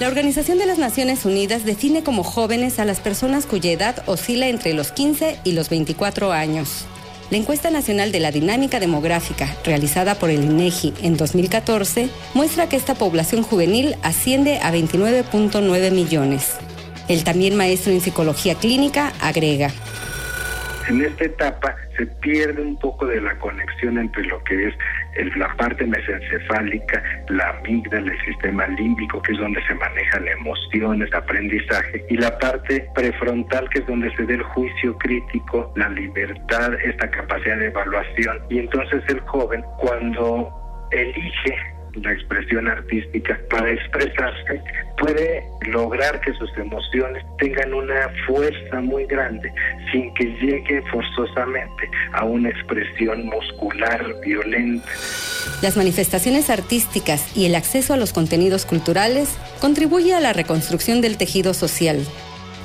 La 0.00 0.08
Organización 0.08 0.58
de 0.58 0.66
las 0.66 0.78
Naciones 0.78 1.24
Unidas 1.24 1.64
define 1.64 2.02
como 2.02 2.24
jóvenes 2.24 2.78
a 2.78 2.84
las 2.84 3.00
personas 3.00 3.46
cuya 3.46 3.70
edad 3.70 4.02
oscila 4.06 4.48
entre 4.48 4.74
los 4.74 4.90
15 4.92 5.38
y 5.44 5.52
los 5.52 5.70
24 5.70 6.32
años. 6.32 6.86
La 7.30 7.38
encuesta 7.38 7.70
nacional 7.70 8.12
de 8.12 8.20
la 8.20 8.30
dinámica 8.30 8.80
demográfica, 8.80 9.48
realizada 9.64 10.14
por 10.16 10.30
el 10.30 10.44
INEGI 10.44 10.94
en 11.02 11.16
2014, 11.16 12.08
muestra 12.34 12.68
que 12.68 12.76
esta 12.76 12.94
población 12.94 13.42
juvenil 13.42 13.96
asciende 14.02 14.58
a 14.58 14.72
29.9 14.72 15.90
millones. 15.90 16.56
El 17.08 17.24
también 17.24 17.56
maestro 17.56 17.92
en 17.92 18.00
psicología 18.00 18.54
clínica 18.54 19.12
agrega, 19.20 19.70
en 20.88 21.04
esta 21.04 21.24
etapa 21.24 21.76
se 21.96 22.06
pierde 22.06 22.62
un 22.62 22.78
poco 22.78 23.06
de 23.06 23.20
la 23.20 23.36
conexión 23.38 23.98
entre 23.98 24.24
lo 24.24 24.42
que 24.44 24.68
es 24.68 24.74
la 25.36 25.54
parte 25.56 25.86
mesencefálica, 25.86 27.02
la 27.28 27.50
amígdala, 27.50 28.12
el 28.12 28.24
sistema 28.24 28.66
límbico, 28.68 29.22
que 29.22 29.32
es 29.32 29.38
donde 29.38 29.64
se 29.66 29.74
manejan 29.74 30.26
emociones, 30.28 31.12
aprendizaje, 31.14 32.04
y 32.08 32.16
la 32.16 32.36
parte 32.38 32.88
prefrontal, 32.94 33.68
que 33.70 33.80
es 33.80 33.86
donde 33.86 34.14
se 34.16 34.24
da 34.24 34.34
el 34.34 34.42
juicio 34.42 34.96
crítico, 34.98 35.72
la 35.76 35.88
libertad, 35.88 36.74
esta 36.84 37.10
capacidad 37.10 37.58
de 37.58 37.66
evaluación. 37.66 38.38
Y 38.50 38.58
entonces 38.58 39.02
el 39.08 39.20
joven, 39.20 39.64
cuando 39.78 40.88
elige 40.90 41.73
la 42.02 42.12
expresión 42.12 42.68
artística 42.68 43.38
para 43.50 43.70
expresarse, 43.70 44.60
puede 44.98 45.44
lograr 45.68 46.20
que 46.20 46.32
sus 46.34 46.50
emociones 46.56 47.24
tengan 47.38 47.74
una 47.74 48.08
fuerza 48.26 48.80
muy 48.80 49.06
grande 49.06 49.52
sin 49.92 50.12
que 50.14 50.24
llegue 50.40 50.82
forzosamente 50.90 51.90
a 52.12 52.24
una 52.24 52.50
expresión 52.50 53.26
muscular 53.26 54.04
violenta. 54.24 54.88
Las 55.62 55.76
manifestaciones 55.76 56.50
artísticas 56.50 57.36
y 57.36 57.46
el 57.46 57.54
acceso 57.54 57.94
a 57.94 57.96
los 57.96 58.12
contenidos 58.12 58.66
culturales 58.66 59.36
contribuye 59.60 60.14
a 60.14 60.20
la 60.20 60.32
reconstrucción 60.32 61.00
del 61.00 61.16
tejido 61.16 61.54
social. 61.54 62.04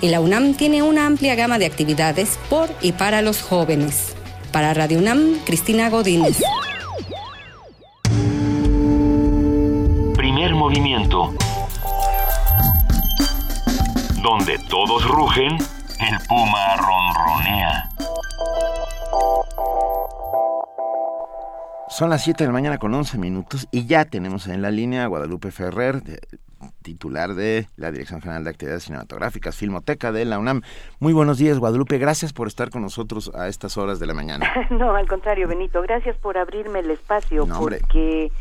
Y 0.02 0.10
la 0.10 0.22
UNAM 0.22 0.56
tiene 0.56 0.82
una 0.82 1.06
amplia 1.06 1.36
gama 1.36 1.60
de 1.60 1.66
actividades 1.66 2.40
por 2.50 2.70
y 2.82 2.94
para 2.94 3.22
los 3.22 3.42
jóvenes. 3.42 4.16
Para 4.52 4.74
Radio 4.74 4.98
UNAM, 5.00 5.40
Cristina 5.46 5.90
Godínez. 5.90 6.38
Movimiento. 10.48 11.34
Donde 14.24 14.58
todos 14.70 15.06
rugen, 15.06 15.58
el 15.58 16.18
puma 16.28 16.78
ronronea. 16.78 17.90
Son 21.90 22.10
las 22.10 22.24
7 22.24 22.44
de 22.44 22.48
la 22.48 22.54
mañana 22.54 22.78
con 22.78 22.94
11 22.94 23.18
minutos 23.18 23.68
y 23.72 23.86
ya 23.86 24.06
tenemos 24.06 24.48
en 24.48 24.62
la 24.62 24.72
línea 24.72 25.04
a 25.04 25.08
Guadalupe 25.08 25.52
Ferrer, 25.52 26.02
titular 26.82 27.34
de 27.34 27.68
la 27.76 27.92
Dirección 27.92 28.22
General 28.22 28.46
de 28.46 28.50
Actividades 28.50 28.84
Cinematográficas, 28.84 29.58
Filmoteca 29.58 30.14
de 30.14 30.24
la 30.24 30.40
UNAM. 30.40 30.62
Muy 31.00 31.12
buenos 31.12 31.38
días, 31.38 31.60
Guadalupe. 31.60 31.98
Gracias 31.98 32.32
por 32.32 32.48
estar 32.48 32.70
con 32.70 32.82
nosotros 32.82 33.30
a 33.36 33.50
estas 33.50 33.78
horas 33.78 34.00
de 34.00 34.08
la 34.08 34.14
mañana. 34.14 34.50
no, 34.70 34.96
al 34.96 35.08
contrario, 35.08 35.50
Benito. 35.50 35.82
Gracias 35.82 36.16
por 36.18 36.38
abrirme 36.38 36.80
el 36.80 36.92
espacio 36.92 37.46
porque 37.46 38.32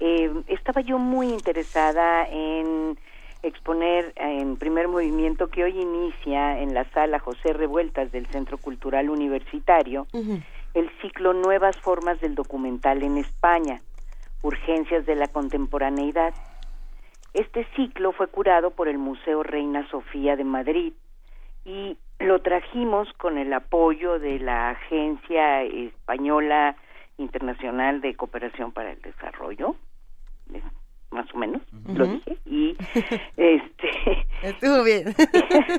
eh, 0.00 0.30
estaba 0.48 0.80
yo 0.80 0.98
muy 0.98 1.28
interesada 1.28 2.26
en 2.28 2.98
exponer 3.42 4.12
en 4.16 4.56
primer 4.56 4.88
movimiento 4.88 5.48
que 5.48 5.64
hoy 5.64 5.80
inicia 5.80 6.60
en 6.60 6.74
la 6.74 6.84
sala 6.90 7.18
José 7.18 7.52
Revueltas 7.52 8.10
del 8.10 8.26
Centro 8.26 8.58
Cultural 8.58 9.08
Universitario 9.08 10.06
el 10.76 10.90
ciclo 11.00 11.32
Nuevas 11.32 11.74
Formas 11.78 12.20
del 12.20 12.34
Documental 12.34 13.02
en 13.02 13.16
España, 13.16 13.80
Urgencias 14.42 15.06
de 15.06 15.14
la 15.14 15.26
Contemporaneidad. 15.26 16.34
Este 17.32 17.66
ciclo 17.74 18.12
fue 18.12 18.26
curado 18.26 18.72
por 18.72 18.86
el 18.86 18.98
Museo 18.98 19.42
Reina 19.42 19.88
Sofía 19.88 20.36
de 20.36 20.44
Madrid 20.44 20.92
y 21.64 21.96
lo 22.18 22.42
trajimos 22.42 23.10
con 23.14 23.38
el 23.38 23.54
apoyo 23.54 24.18
de 24.18 24.38
la 24.38 24.68
Agencia 24.70 25.62
Española 25.62 26.76
Internacional 27.16 28.02
de 28.02 28.14
Cooperación 28.14 28.72
para 28.72 28.92
el 28.92 29.00
Desarrollo, 29.00 29.76
más 31.10 31.32
o 31.34 31.38
menos, 31.38 31.62
lo 31.86 32.06
dije, 32.06 32.36
y 32.44 32.76
este... 33.36 34.26
Estuvo 34.42 34.82
bien. 34.84 35.14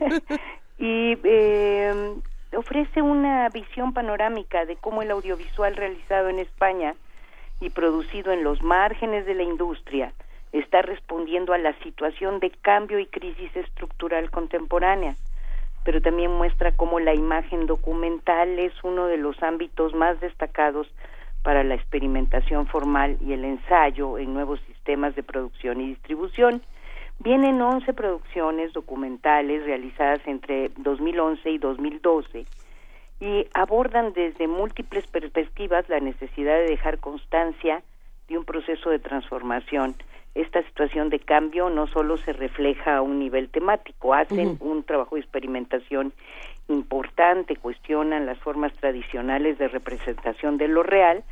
y 0.80 1.18
eh, 1.24 2.16
ofrece 2.56 3.02
una 3.02 3.50
visión 3.50 3.94
panorámica 3.94 4.66
de 4.66 4.78
cómo 4.78 5.02
el 5.02 5.12
audiovisual 5.12 5.76
realizado 5.76 6.30
en 6.30 6.40
España 6.40 6.96
y 7.60 7.70
producido 7.70 8.32
en 8.32 8.44
los 8.44 8.62
márgenes 8.62 9.26
de 9.26 9.36
la 9.36 9.44
industria 9.44 10.14
está 10.52 10.82
respondiendo 10.82 11.54
a 11.54 11.58
la 11.58 11.74
situación 11.80 12.40
de 12.40 12.50
cambio 12.50 13.00
y 13.00 13.06
crisis 13.06 13.56
estructural 13.56 14.32
contemporánea, 14.32 15.16
pero 15.84 16.02
también 16.02 16.32
muestra 16.32 16.72
cómo 16.72 17.00
la 17.00 17.14
imagen 17.14 17.66
documental 17.66 18.60
es 18.60 18.74
uno 18.84 19.08
de 19.08 19.18
los 19.18 19.42
ámbitos 19.44 19.94
más 19.94 20.20
destacados 20.20 20.88
para 21.48 21.64
la 21.64 21.76
experimentación 21.76 22.68
formal 22.68 23.16
y 23.22 23.32
el 23.32 23.46
ensayo 23.46 24.18
en 24.18 24.34
nuevos 24.34 24.60
sistemas 24.68 25.16
de 25.16 25.24
producción 25.24 25.80
y 25.80 25.88
distribución. 25.88 26.62
Vienen 27.20 27.62
11 27.62 27.94
producciones 27.94 28.74
documentales 28.74 29.64
realizadas 29.64 30.20
entre 30.26 30.72
2011 30.76 31.50
y 31.50 31.58
2012 31.58 32.46
y 33.22 33.48
abordan 33.54 34.12
desde 34.12 34.50
múltiples 34.50 35.08
perspectivas 35.08 35.88
la 35.88 36.02
necesidad 36.02 36.58
de 36.58 36.68
dejar 36.68 36.98
constancia 36.98 37.82
de 38.28 38.38
un 38.38 38.44
proceso 38.44 38.90
de 38.90 39.00
transformación. 39.00 39.96
Esta 40.36 40.62
situación 40.64 41.10
de 41.10 41.20
cambio 41.20 41.70
no 41.70 41.88
solo 41.88 42.18
se 42.18 42.34
refleja 42.34 42.98
a 42.98 43.02
un 43.02 43.20
nivel 43.20 43.48
temático, 43.48 44.14
hacen 44.14 44.58
un 44.60 44.84
trabajo 44.84 45.16
de 45.16 45.22
experimentación 45.22 46.12
importante, 46.68 47.56
cuestionan 47.56 48.26
las 48.26 48.38
formas 48.40 48.74
tradicionales 48.74 49.58
de 49.58 49.68
representación 49.68 50.58
de 50.58 50.68
lo 50.68 50.84
real 50.84 51.24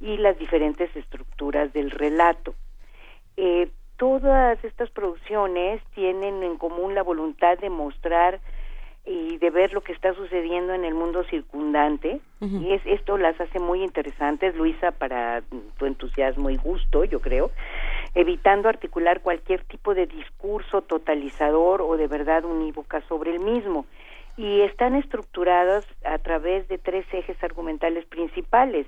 y 0.00 0.16
las 0.18 0.38
diferentes 0.38 0.94
estructuras 0.94 1.72
del 1.72 1.90
relato. 1.90 2.54
Eh, 3.36 3.68
todas 3.96 4.62
estas 4.64 4.90
producciones 4.90 5.82
tienen 5.94 6.42
en 6.42 6.56
común 6.56 6.94
la 6.94 7.02
voluntad 7.02 7.58
de 7.58 7.70
mostrar 7.70 8.40
y 9.04 9.38
de 9.38 9.50
ver 9.50 9.72
lo 9.72 9.82
que 9.82 9.92
está 9.92 10.14
sucediendo 10.14 10.74
en 10.74 10.84
el 10.84 10.94
mundo 10.94 11.24
circundante. 11.24 12.20
Y 12.40 12.72
es 12.72 12.82
esto 12.84 13.16
las 13.16 13.40
hace 13.40 13.58
muy 13.58 13.82
interesantes 13.82 14.54
Luisa 14.56 14.90
para 14.90 15.42
tu 15.78 15.86
entusiasmo 15.86 16.50
y 16.50 16.56
gusto 16.56 17.04
yo 17.04 17.20
creo 17.20 17.50
evitando 18.16 18.68
articular 18.70 19.20
cualquier 19.20 19.62
tipo 19.64 19.94
de 19.94 20.06
discurso 20.06 20.80
totalizador 20.82 21.82
o 21.82 21.96
de 21.98 22.08
verdad 22.08 22.44
unívoca 22.46 23.02
sobre 23.08 23.32
el 23.32 23.40
mismo 23.40 23.84
y 24.36 24.60
están 24.62 24.94
estructuradas 24.94 25.86
a 26.04 26.18
través 26.18 26.68
de 26.68 26.78
tres 26.78 27.06
ejes 27.12 27.42
argumentales 27.42 28.04
principales 28.06 28.86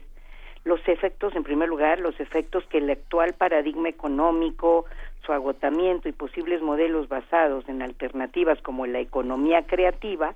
los 0.68 0.86
efectos, 0.86 1.34
en 1.34 1.44
primer 1.44 1.68
lugar, 1.68 1.98
los 1.98 2.18
efectos 2.20 2.64
que 2.66 2.78
el 2.78 2.90
actual 2.90 3.32
paradigma 3.32 3.88
económico, 3.88 4.84
su 5.24 5.32
agotamiento 5.32 6.08
y 6.08 6.12
posibles 6.12 6.62
modelos 6.62 7.08
basados 7.08 7.68
en 7.68 7.82
alternativas 7.82 8.60
como 8.60 8.86
la 8.86 9.00
economía 9.00 9.66
creativa 9.66 10.34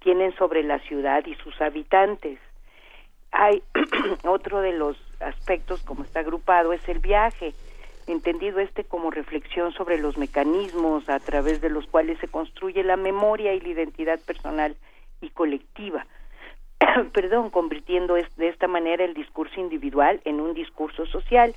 tienen 0.00 0.34
sobre 0.36 0.62
la 0.62 0.78
ciudad 0.80 1.24
y 1.26 1.34
sus 1.36 1.58
habitantes. 1.60 2.38
Hay 3.32 3.62
otro 4.26 4.60
de 4.60 4.72
los 4.72 4.96
aspectos, 5.20 5.82
como 5.82 6.04
está 6.04 6.20
agrupado, 6.20 6.72
es 6.72 6.86
el 6.88 6.98
viaje, 6.98 7.54
entendido 8.10 8.60
este 8.60 8.84
como 8.84 9.10
reflexión 9.10 9.72
sobre 9.72 9.98
los 9.98 10.16
mecanismos 10.16 11.08
a 11.08 11.18
través 11.18 11.60
de 11.60 11.70
los 11.70 11.86
cuales 11.86 12.18
se 12.18 12.28
construye 12.28 12.82
la 12.84 12.96
memoria 12.96 13.54
y 13.54 13.60
la 13.60 13.68
identidad 13.68 14.20
personal 14.20 14.76
y 15.20 15.30
colectiva 15.30 16.06
perdón, 17.12 17.50
convirtiendo 17.50 18.14
de 18.14 18.48
esta 18.48 18.68
manera 18.68 19.04
el 19.04 19.14
discurso 19.14 19.60
individual 19.60 20.20
en 20.24 20.40
un 20.40 20.54
discurso 20.54 21.06
social. 21.06 21.54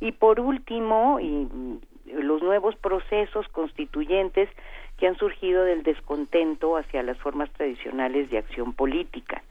Y 0.00 0.12
por 0.12 0.40
último, 0.40 1.18
mm, 1.20 1.76
los 2.18 2.42
nuevos 2.42 2.76
procesos 2.76 3.48
constituyentes 3.48 4.48
que 4.98 5.06
han 5.06 5.16
surgido 5.16 5.64
del 5.64 5.82
descontento 5.82 6.76
hacia 6.76 7.02
las 7.02 7.18
formas 7.18 7.50
tradicionales 7.52 8.30
de 8.30 8.38
acción 8.38 8.72
política, 8.72 9.42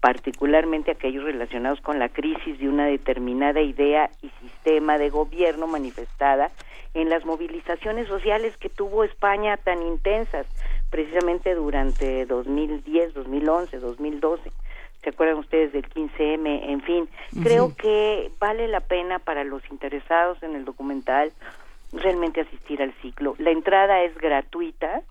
particularmente 0.00 0.90
aquellos 0.90 1.24
relacionados 1.24 1.80
con 1.80 1.98
la 1.98 2.08
crisis 2.08 2.58
de 2.58 2.68
una 2.68 2.86
determinada 2.86 3.60
idea 3.60 4.10
y 4.22 4.30
sistema 4.40 4.98
de 4.98 5.10
gobierno 5.10 5.66
manifestada 5.66 6.50
en 6.94 7.08
las 7.08 7.24
movilizaciones 7.24 8.08
sociales 8.08 8.56
que 8.56 8.68
tuvo 8.68 9.04
España 9.04 9.56
tan 9.58 9.82
intensas 9.82 10.46
precisamente 10.90 11.54
durante 11.54 12.26
2010, 12.26 13.14
2011, 13.14 13.78
2012. 13.78 14.52
¿Se 15.02 15.10
acuerdan 15.10 15.38
ustedes 15.38 15.72
del 15.72 15.88
15M? 15.88 16.68
En 16.68 16.82
fin, 16.82 17.08
creo 17.42 17.74
que 17.74 18.30
vale 18.38 18.68
la 18.68 18.80
pena 18.80 19.18
para 19.18 19.44
los 19.44 19.62
interesados 19.70 20.42
en 20.42 20.56
el 20.56 20.64
documental 20.64 21.32
realmente 21.92 22.42
asistir 22.42 22.82
al 22.82 22.92
ciclo. 23.00 23.34
La 23.38 23.50
entrada 23.50 24.02
es 24.02 24.14
gratuita, 24.18 25.02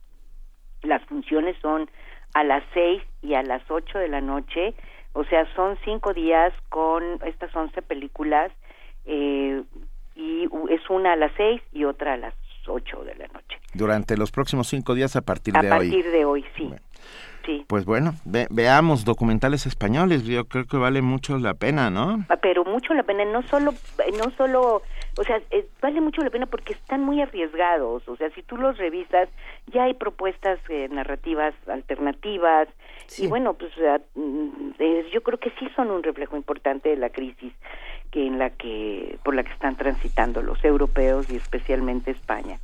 las 0.84 1.04
funciones 1.06 1.56
son 1.62 1.90
a 2.34 2.44
las 2.44 2.64
6 2.74 3.02
y 3.22 3.34
a 3.34 3.44
las 3.44 3.62
8 3.70 4.00
de 4.00 4.08
la 4.08 4.22
noche, 4.22 4.74
o 5.14 5.24
sea, 5.26 5.46
son 5.56 5.78
cinco 5.84 6.14
días 6.14 6.54
con 6.70 7.04
estas 7.26 7.56
11 7.56 7.82
películas 7.82 8.52
eh, 9.06 9.64
y 10.16 10.44
es 10.70 10.90
una 10.90 11.14
a 11.14 11.16
las 11.16 11.32
6 11.38 11.62
y 11.74 11.86
otra 11.86 12.14
a 12.14 12.18
las 12.18 12.34
8 12.68 13.04
de 13.04 13.16
la 13.16 13.28
noche. 13.28 13.58
Durante 13.74 14.18
los 14.18 14.32
próximos 14.32 14.68
cinco 14.68 14.94
días 14.96 15.16
a 15.16 15.22
partir 15.22 15.54
de 15.54 15.60
hoy. 15.60 15.66
A 15.68 15.70
partir 15.70 16.12
de 16.12 16.26
hoy, 16.26 16.46
sí. 16.56 16.70
Sí. 17.46 17.66
Pues 17.68 17.86
bueno, 17.86 18.14
veamos 18.26 19.06
documentales 19.06 19.66
españoles, 19.66 20.24
yo 20.24 20.46
creo 20.46 20.66
que 20.66 20.78
vale 20.78 21.02
mucho 21.02 21.38
la 21.38 21.54
pena, 21.54 21.90
¿no? 21.90 22.26
Ah, 22.30 22.38
pero 22.38 22.64
mucho 22.64 22.94
la 22.94 23.04
pena, 23.04 23.26
no 23.26 23.42
solo, 23.44 23.74
no 24.18 24.32
solo, 24.38 24.84
o 25.18 25.24
sea, 25.24 25.42
eh, 25.52 25.68
vale 25.82 26.02
mucho 26.02 26.22
la 26.22 26.30
pena 26.30 26.46
porque 26.46 26.74
están 26.74 27.04
muy 27.04 27.22
arriesgados, 27.22 28.08
o 28.08 28.16
sea, 28.16 28.30
si 28.32 28.44
tú 28.44 28.58
los 28.58 28.78
revisas, 28.78 29.30
ya 29.68 29.84
hay 29.84 29.94
propuestas 29.94 30.60
eh, 30.70 30.88
narrativas 30.90 31.54
alternativas, 31.68 32.68
y 33.18 33.28
bueno, 33.28 33.54
pues 33.56 33.72
eh, 33.78 35.10
yo 35.12 35.22
creo 35.22 35.40
que 35.40 35.52
sí 35.60 35.68
son 35.76 35.90
un 35.90 36.04
reflejo 36.04 36.38
importante 36.38 36.90
de 36.90 36.98
la 36.98 37.10
crisis 37.10 37.54
que 38.12 38.26
en 38.26 38.40
la 38.40 38.52
que 38.52 39.18
por 39.24 39.36
la 39.36 39.44
que 39.44 39.52
están 39.52 39.76
transitando 39.76 40.42
los 40.42 40.64
europeos 40.64 41.30
y 41.30 41.36
especialmente 41.36 42.12
España. 42.12 42.60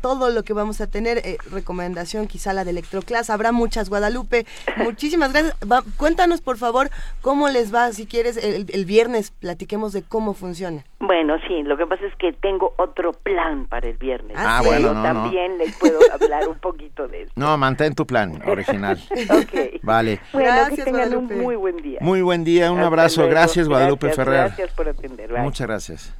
todo 0.00 0.30
lo 0.30 0.44
que 0.44 0.54
vamos 0.54 0.80
a 0.80 0.86
tener. 0.86 1.18
Eh, 1.18 1.36
recomendación 1.50 2.26
quizá 2.26 2.54
la 2.54 2.64
de 2.64 2.70
Electroclass. 2.70 3.28
Habrá 3.28 3.52
muchas, 3.52 3.90
Guadalupe. 3.90 4.46
Muchísimas 4.78 5.32
gracias. 5.32 5.54
cuéntanos 5.96 6.40
por 6.40 6.56
favor 6.56 6.90
cómo 7.20 7.48
les 7.48 7.74
va, 7.74 7.92
si 7.92 8.06
quieres, 8.06 8.38
el, 8.38 8.64
viernes 8.86 9.30
platiquemos 9.30 9.92
de 9.92 10.02
cómo 10.02 10.32
funciona. 10.32 10.86
Bueno, 10.98 11.34
sí, 11.46 11.62
lo 11.62 11.76
que 11.76 11.86
pasa 11.86 12.06
es 12.06 12.14
que 12.16 12.32
tengo 12.32 12.72
otro 12.78 13.12
plan 13.12 13.66
para 13.66 13.88
el 13.88 13.98
viernes. 13.98 14.34
Ah, 14.40 14.62
bueno, 14.64 14.92
también 15.02 15.58
les 15.58 15.76
puedo 15.76 15.98
hablar 16.12 16.48
un 16.48 16.58
poquito 16.58 17.06
de 17.06 17.22
eso. 17.22 17.32
No, 17.36 17.56
mantén 17.58 17.94
tu 17.94 18.06
plan 18.06 18.40
original. 18.46 18.98
Vale. 19.82 20.20
Bueno, 20.32 20.74
que 20.74 20.82
tengan 20.82 21.14
un 21.14 21.26
muy 21.26 21.54
buen 21.56 21.76
día. 21.76 21.98
Muy 22.00 22.22
buen 22.22 22.44
día, 22.44 22.72
un 22.72 22.80
abrazo. 22.80 23.28
Gracias, 23.28 23.68
Guadalupe 23.68 24.10
Ferrer. 24.12 24.46
Gracias 24.46 24.72
por 24.72 24.88
atender. 24.88 25.30
Muchas 25.38 25.66
gracias. 25.66 26.14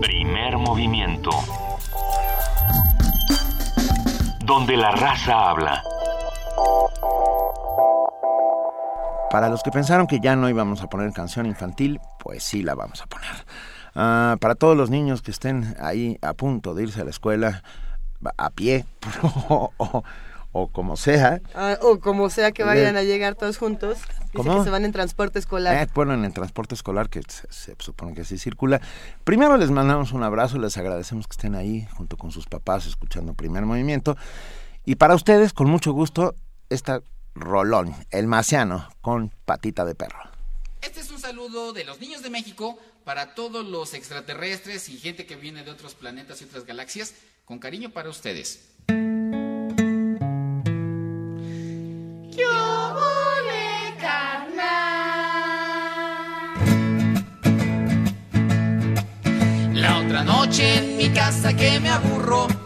Primer 0.00 0.56
movimiento. 0.56 1.30
Donde 4.44 4.78
la 4.78 4.92
raza 4.92 5.50
habla. 5.50 5.82
Para 9.30 9.48
los 9.48 9.62
que 9.62 9.70
pensaron 9.70 10.06
que 10.06 10.20
ya 10.20 10.36
no 10.36 10.48
íbamos 10.48 10.82
a 10.82 10.88
poner 10.88 11.12
canción 11.12 11.46
infantil, 11.46 12.00
pues 12.18 12.42
sí 12.42 12.62
la 12.62 12.74
vamos 12.74 13.02
a 13.02 13.06
poner. 13.06 13.30
Ah, 13.94 14.36
para 14.40 14.54
todos 14.54 14.76
los 14.76 14.90
niños 14.90 15.22
que 15.22 15.30
estén 15.30 15.76
ahí 15.80 16.18
a 16.22 16.32
punto 16.34 16.74
de 16.74 16.84
irse 16.84 17.00
a 17.00 17.04
la 17.04 17.10
escuela, 17.10 17.62
a 18.36 18.50
pie 18.50 18.86
o, 19.22 19.72
o 20.52 20.68
como 20.68 20.96
sea. 20.96 21.40
Ah, 21.54 21.78
o 21.82 22.00
como 22.00 22.30
sea 22.30 22.52
que 22.52 22.64
vayan 22.64 22.96
a 22.96 23.02
llegar 23.02 23.34
todos 23.34 23.58
juntos. 23.58 23.98
Dice 24.32 24.48
que 24.48 24.64
se 24.64 24.70
van 24.70 24.84
en 24.84 24.92
transporte 24.92 25.38
escolar. 25.38 25.76
Eh, 25.76 25.88
bueno, 25.94 26.14
en 26.14 26.24
el 26.24 26.32
transporte 26.32 26.74
escolar, 26.74 27.08
que 27.08 27.22
se, 27.48 27.74
supone 27.78 28.14
que 28.14 28.22
así 28.22 28.38
circula. 28.38 28.80
Primero 29.24 29.56
les 29.56 29.70
mandamos 29.70 30.12
un 30.12 30.22
abrazo, 30.22 30.58
les 30.58 30.76
agradecemos 30.76 31.26
que 31.26 31.32
estén 31.32 31.54
ahí 31.54 31.86
junto 31.96 32.16
con 32.16 32.30
sus 32.30 32.46
papás 32.46 32.86
escuchando 32.86 33.34
Primer 33.34 33.64
Movimiento. 33.64 34.16
Y 34.84 34.96
para 34.96 35.14
ustedes, 35.14 35.52
con 35.52 35.68
mucho 35.68 35.92
gusto, 35.92 36.34
esta 36.70 37.00
rolón, 37.40 37.94
el 38.10 38.26
marciano, 38.26 38.88
con 39.00 39.30
patita 39.44 39.84
de 39.84 39.94
perro. 39.94 40.18
Este 40.82 41.00
es 41.00 41.10
un 41.10 41.18
saludo 41.18 41.72
de 41.72 41.84
los 41.84 42.00
niños 42.00 42.22
de 42.22 42.30
México 42.30 42.78
para 43.04 43.34
todos 43.34 43.66
los 43.66 43.94
extraterrestres 43.94 44.88
y 44.88 44.98
gente 44.98 45.26
que 45.26 45.36
viene 45.36 45.64
de 45.64 45.70
otros 45.70 45.94
planetas 45.94 46.40
y 46.40 46.44
otras 46.44 46.64
galaxias. 46.64 47.14
Con 47.44 47.58
cariño 47.58 47.90
para 47.90 48.10
ustedes. 48.10 48.68
La 59.72 59.98
otra 59.98 60.24
noche 60.24 60.78
en 60.78 60.96
mi 60.98 61.10
casa 61.10 61.56
que 61.56 61.80
me 61.80 61.88
aburro. 61.88 62.57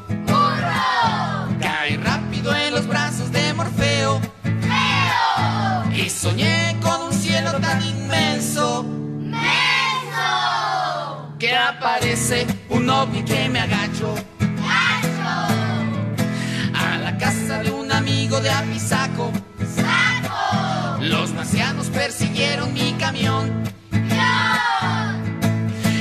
Y 5.95 6.09
soñé 6.09 6.77
con 6.81 7.03
un 7.03 7.13
cielo 7.13 7.53
tan 7.61 7.85
inmenso. 7.85 8.83
¡Menso! 8.85 9.45
Que 11.39 11.55
aparece 11.55 12.47
un 12.71 12.89
ovni 12.89 13.23
que 13.23 13.49
me 13.51 13.61
agacho. 13.61 14.15
¡Gacho! 14.41 15.33
A 16.75 16.97
la 16.99 17.19
casa 17.19 17.63
de 17.63 17.71
un 17.71 17.93
amigo 17.93 18.41
de 18.41 18.51
Apizaco. 18.51 19.31
¡Saco! 19.77 20.99
Los 21.01 21.33
marcianos 21.33 21.89
persiguieron 21.89 22.73
mi 22.73 22.95
camión. 22.95 23.63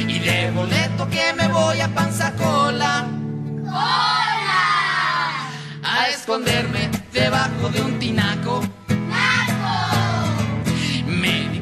Y 0.07 0.19
de 0.19 0.51
boleto 0.51 1.09
que 1.09 1.33
me 1.33 1.47
voy 1.49 1.81
a 1.81 1.87
Panzacola. 1.93 3.07
¡Cola! 3.63 4.61
A 5.83 6.07
esconderme 6.09 6.89
debajo 7.11 7.69
de 7.69 7.81
un 7.81 7.99
tinaco. 7.99 8.61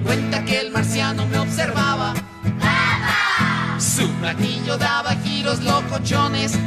Cuenta 0.09 0.43
que 0.43 0.59
el 0.59 0.71
marciano 0.71 1.27
me 1.27 1.37
observaba. 1.37 2.15
Su 3.77 4.09
platillo 4.13 4.75
daba 4.75 5.11
giros 5.23 5.61
locochones. 5.61 6.57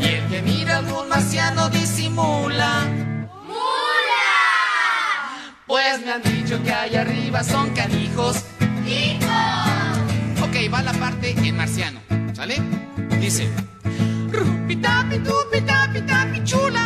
Y 0.00 0.04
el 0.04 0.26
que 0.26 0.42
mira 0.42 0.78
algún 0.78 1.08
marciano 1.08 1.68
disimula. 1.70 2.84
¡Mula! 3.46 4.26
Pues 5.68 6.04
me 6.04 6.10
han 6.14 6.22
dicho 6.22 6.60
que 6.64 6.72
allá 6.72 7.02
arriba 7.02 7.44
son 7.44 7.70
canijos. 7.70 8.42
¡Hijos! 8.84 10.48
Ok, 10.48 10.74
va 10.74 10.82
la 10.82 10.94
parte 10.94 11.30
en 11.30 11.56
marciano. 11.56 12.00
¿Sale? 12.32 12.60
Dice. 13.20 13.48
Rupi 14.32 14.74
tapi 14.82 15.20
tupi 15.20 15.60
tapi 15.60 16.00
tapi 16.00 16.42
chula. 16.42 16.70
¡Chula! 16.70 16.77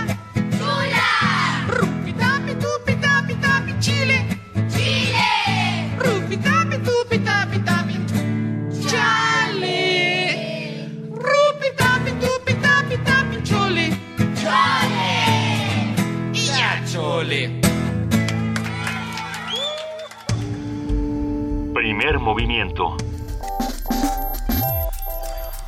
Primer 21.83 22.21
movimiento. 22.21 22.97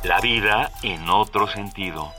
La 0.05 0.21
vida 0.21 0.71
en 0.81 1.09
otro 1.09 1.45
sentido. 1.45 2.09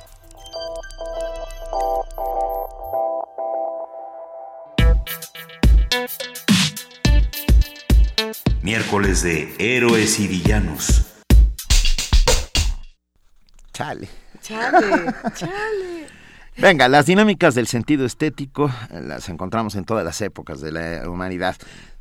Miércoles 8.61 9.23
de 9.23 9.55
Héroes 9.59 10.21
y 10.21 10.29
Villanos. 10.29 11.25
Chale. 13.73 14.11
Chale, 14.43 15.15
chale. 15.35 16.07
Venga, 16.59 16.89
las 16.89 17.05
dinámicas 17.05 17.55
del 17.55 17.67
sentido 17.67 18.07
estético 18.07 18.71
eh, 18.91 19.03
las 19.03 19.29
encontramos 19.29 19.75
en 19.75 19.85
todas 19.85 20.05
las 20.05 20.21
épocas 20.23 20.61
de 20.63 20.73
la 20.73 21.09
humanidad, 21.09 21.55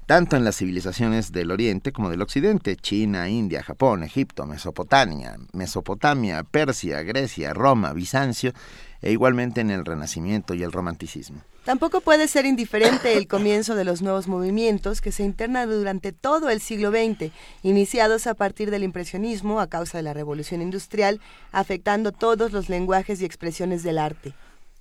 tanto 0.05 0.35
en 0.35 0.43
las 0.43 0.57
civilizaciones 0.57 1.31
del 1.31 1.51
Oriente 1.51 1.91
como 1.91 2.09
del 2.09 2.21
Occidente, 2.21 2.75
China, 2.75 3.27
India, 3.29 3.63
Japón, 3.63 4.03
Egipto, 4.03 4.45
Mesopotamia, 4.45 5.37
Mesopotamia, 5.53 6.43
Persia, 6.43 7.01
Grecia, 7.01 7.53
Roma, 7.53 7.93
Bizancio, 7.93 8.53
e 9.01 9.11
igualmente 9.11 9.61
en 9.61 9.71
el 9.71 9.85
Renacimiento 9.85 10.53
y 10.53 10.63
el 10.63 10.71
Romanticismo. 10.71 11.41
Tampoco 11.63 12.01
puede 12.01 12.27
ser 12.27 12.45
indiferente 12.45 13.17
el 13.17 13.27
comienzo 13.27 13.73
de 13.73 13.85
los 13.85 14.03
nuevos 14.03 14.27
movimientos 14.27 15.01
que 15.01 15.11
se 15.11 15.23
internan 15.23 15.67
durante 15.67 16.11
todo 16.11 16.49
el 16.49 16.61
siglo 16.61 16.91
XX, 16.91 17.31
iniciados 17.63 18.27
a 18.27 18.35
partir 18.35 18.69
del 18.69 18.83
impresionismo 18.83 19.59
a 19.59 19.67
causa 19.67 19.97
de 19.97 20.03
la 20.03 20.13
revolución 20.13 20.61
industrial, 20.61 21.19
afectando 21.51 22.11
todos 22.11 22.51
los 22.51 22.69
lenguajes 22.69 23.19
y 23.21 23.25
expresiones 23.25 23.81
del 23.81 23.97
arte. 23.97 24.33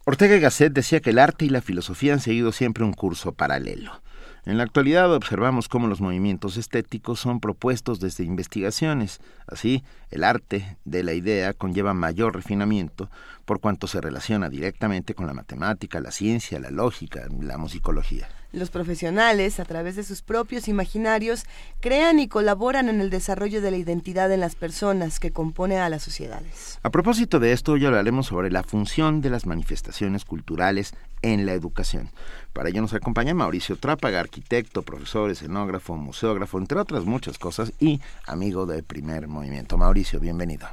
Ortega 0.05 0.37
y 0.37 0.41
Gasset 0.41 0.75
decía 0.75 1.01
que 1.01 1.11
el 1.11 1.19
arte 1.19 1.47
y 1.47 1.49
la 1.49 1.63
filosofía 1.63 2.13
han 2.13 2.21
seguido 2.21 2.53
siempre 2.53 2.85
un 2.85 2.93
curso 2.93 3.33
paralelo. 3.33 4.03
En 4.47 4.59
la 4.59 4.65
actualidad 4.65 5.13
observamos 5.15 5.69
cómo 5.69 5.87
los 5.87 6.03
movimientos 6.03 6.59
estéticos 6.59 7.19
son 7.19 7.41
propuestos 7.41 7.99
desde 7.99 8.25
investigaciones. 8.25 9.21
Así, 9.47 9.83
el 10.11 10.23
arte 10.23 10.77
de 10.85 11.03
la 11.03 11.15
idea 11.15 11.55
conlleva 11.55 11.95
mayor 11.95 12.35
refinamiento 12.35 13.11
por 13.47 13.61
cuanto 13.61 13.87
se 13.87 14.03
relaciona 14.03 14.51
directamente 14.51 15.15
con 15.15 15.27
la 15.27 15.33
matemática, 15.33 16.01
la 16.01 16.11
ciencia, 16.11 16.61
la 16.61 16.71
lógica, 16.71 17.27
la 17.41 17.57
musicología. 17.57 18.29
Los 18.55 18.71
profesionales, 18.71 19.59
a 19.59 19.65
través 19.65 19.97
de 19.97 20.05
sus 20.05 20.23
propios 20.23 20.69
imaginarios, 20.69 21.43
crean 21.81 22.21
y 22.21 22.29
colaboran 22.29 22.89
en 22.89 23.01
el 23.01 23.11
desarrollo 23.11 23.61
de 23.61 23.73
la 23.73 23.77
identidad 23.77 24.31
en 24.31 24.39
las 24.39 24.55
personas 24.55 25.19
que 25.19 25.33
componen 25.33 25.79
a 25.79 25.89
las 25.89 26.05
sociedades. 26.05 26.79
A 26.85 26.91
propósito 26.91 27.41
de 27.41 27.51
esto, 27.51 27.73
hoy 27.73 27.85
hablaremos 27.85 28.27
sobre 28.27 28.53
la 28.53 28.63
función 28.63 29.21
de 29.21 29.31
las 29.31 29.47
manifestaciones 29.47 30.25
culturales 30.25 30.95
en 31.23 31.47
la 31.47 31.53
educación. 31.53 32.11
Para 32.53 32.69
ello 32.69 32.81
nos 32.81 32.95
acompaña 32.95 33.35
Mauricio 33.35 33.77
Trápaga, 33.77 34.21
arquitecto, 34.21 34.83
profesor, 34.83 35.33
escenógrafo, 35.33 35.97
museógrafo, 35.97 36.59
entre 36.59 36.79
otras 36.79 37.05
muchas 37.05 37.39
cosas, 37.39 37.73
y 37.81 38.01
amigo 38.25 38.67
del 38.67 38.85
primer 38.85 39.27
movimiento. 39.27 39.77
Mauricio, 39.77 40.21
bienvenido. 40.21 40.69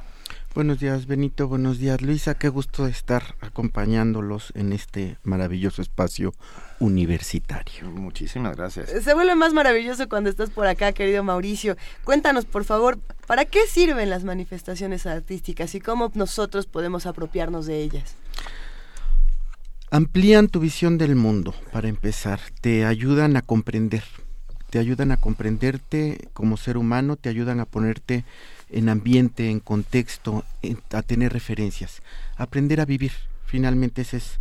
Buenos 0.54 0.80
días, 0.80 1.06
Benito. 1.06 1.48
Buenos 1.48 1.78
días, 1.78 2.02
Luisa. 2.02 2.34
Qué 2.34 2.50
gusto 2.50 2.86
estar 2.86 3.36
acompañándolos 3.40 4.52
en 4.54 4.74
este 4.74 5.16
maravilloso 5.22 5.80
espacio 5.80 6.34
universitario. 6.78 7.90
Muchísimas 7.90 8.54
gracias. 8.54 8.90
Se 9.02 9.14
vuelve 9.14 9.34
más 9.34 9.54
maravilloso 9.54 10.10
cuando 10.10 10.28
estás 10.28 10.50
por 10.50 10.66
acá, 10.66 10.92
querido 10.92 11.24
Mauricio. 11.24 11.78
Cuéntanos, 12.04 12.44
por 12.44 12.64
favor, 12.64 12.98
¿para 13.26 13.46
qué 13.46 13.66
sirven 13.66 14.10
las 14.10 14.24
manifestaciones 14.24 15.06
artísticas 15.06 15.74
y 15.74 15.80
cómo 15.80 16.12
nosotros 16.14 16.66
podemos 16.66 17.06
apropiarnos 17.06 17.64
de 17.64 17.80
ellas? 17.80 18.14
Amplían 19.90 20.48
tu 20.48 20.60
visión 20.60 20.98
del 20.98 21.16
mundo, 21.16 21.54
para 21.72 21.88
empezar. 21.88 22.40
Te 22.60 22.84
ayudan 22.84 23.38
a 23.38 23.42
comprender. 23.42 24.04
Te 24.68 24.78
ayudan 24.78 25.12
a 25.12 25.16
comprenderte 25.16 26.28
como 26.34 26.58
ser 26.58 26.76
humano, 26.76 27.16
te 27.16 27.30
ayudan 27.30 27.58
a 27.60 27.64
ponerte 27.64 28.26
en 28.72 28.88
ambiente, 28.88 29.50
en 29.50 29.60
contexto, 29.60 30.44
a 30.90 31.02
tener 31.02 31.32
referencias, 31.32 32.02
aprender 32.36 32.80
a 32.80 32.86
vivir. 32.86 33.12
Finalmente 33.46 34.02
ese 34.02 34.16
es 34.16 34.38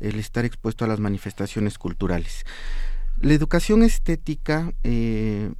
el 0.00 0.18
estar 0.18 0.44
expuesto 0.44 0.84
a 0.84 0.88
las 0.88 1.00
manifestaciones 1.00 1.78
culturales. 1.78 2.44
La 3.20 3.34
educación 3.34 3.82
estética 3.82 4.72
eh, 4.82 5.52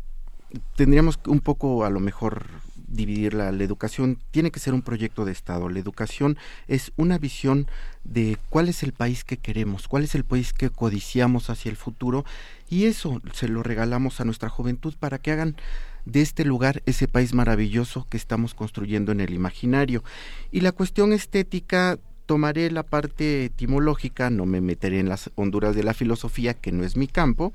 tendríamos 0.77 1.19
un 1.27 1.41
poco 1.41 1.85
a 1.85 1.91
lo 1.91 2.01
mejor 2.01 2.47
dividirla. 2.89 3.53
La 3.53 3.65
educación 3.65 4.19
tiene 4.31 4.51
que 4.51 4.61
ser 4.61 4.75
un 4.75 4.83
proyecto 4.83 5.25
de 5.25 5.33
Estado. 5.33 5.69
La 5.69 5.79
educación 5.79 6.39
es 6.69 6.93
una 6.97 7.19
visión 7.19 7.67
de 8.05 8.39
cuál 8.51 8.69
es 8.69 8.83
el 8.83 8.93
país 8.93 9.25
que 9.25 9.37
queremos, 9.37 9.89
cuál 9.89 10.05
es 10.05 10.15
el 10.15 10.25
país 10.25 10.53
que 10.53 10.71
codiciamos 10.71 11.51
hacia 11.51 11.71
el 11.71 11.77
futuro 11.77 12.25
y 12.71 12.85
eso 12.85 13.21
se 13.33 13.49
lo 13.49 13.63
regalamos 13.63 14.21
a 14.21 14.25
nuestra 14.25 14.49
juventud 14.49 14.95
para 14.99 15.19
que 15.19 15.33
hagan 15.33 15.57
de 16.05 16.21
este 16.21 16.45
lugar 16.45 16.83
ese 16.87 17.09
país 17.09 17.35
maravilloso 17.35 18.07
que 18.09 18.17
estamos 18.17 18.55
construyendo 18.55 19.13
en 19.13 19.21
el 19.21 19.35
imaginario. 19.35 20.05
Y 20.51 20.61
la 20.61 20.73
cuestión 20.73 21.13
estética 21.13 21.99
tomaré 22.27 22.71
la 22.71 22.83
parte 22.83 23.47
etimológica, 23.47 24.31
no 24.31 24.47
me 24.47 24.61
meteré 24.61 25.01
en 25.01 25.09
las 25.09 25.31
honduras 25.35 25.75
de 25.75 25.83
la 25.83 25.95
filosofía, 25.95 26.55
que 26.55 26.73
no 26.73 26.85
es 26.85 26.97
mi 26.97 27.07
campo, 27.07 27.53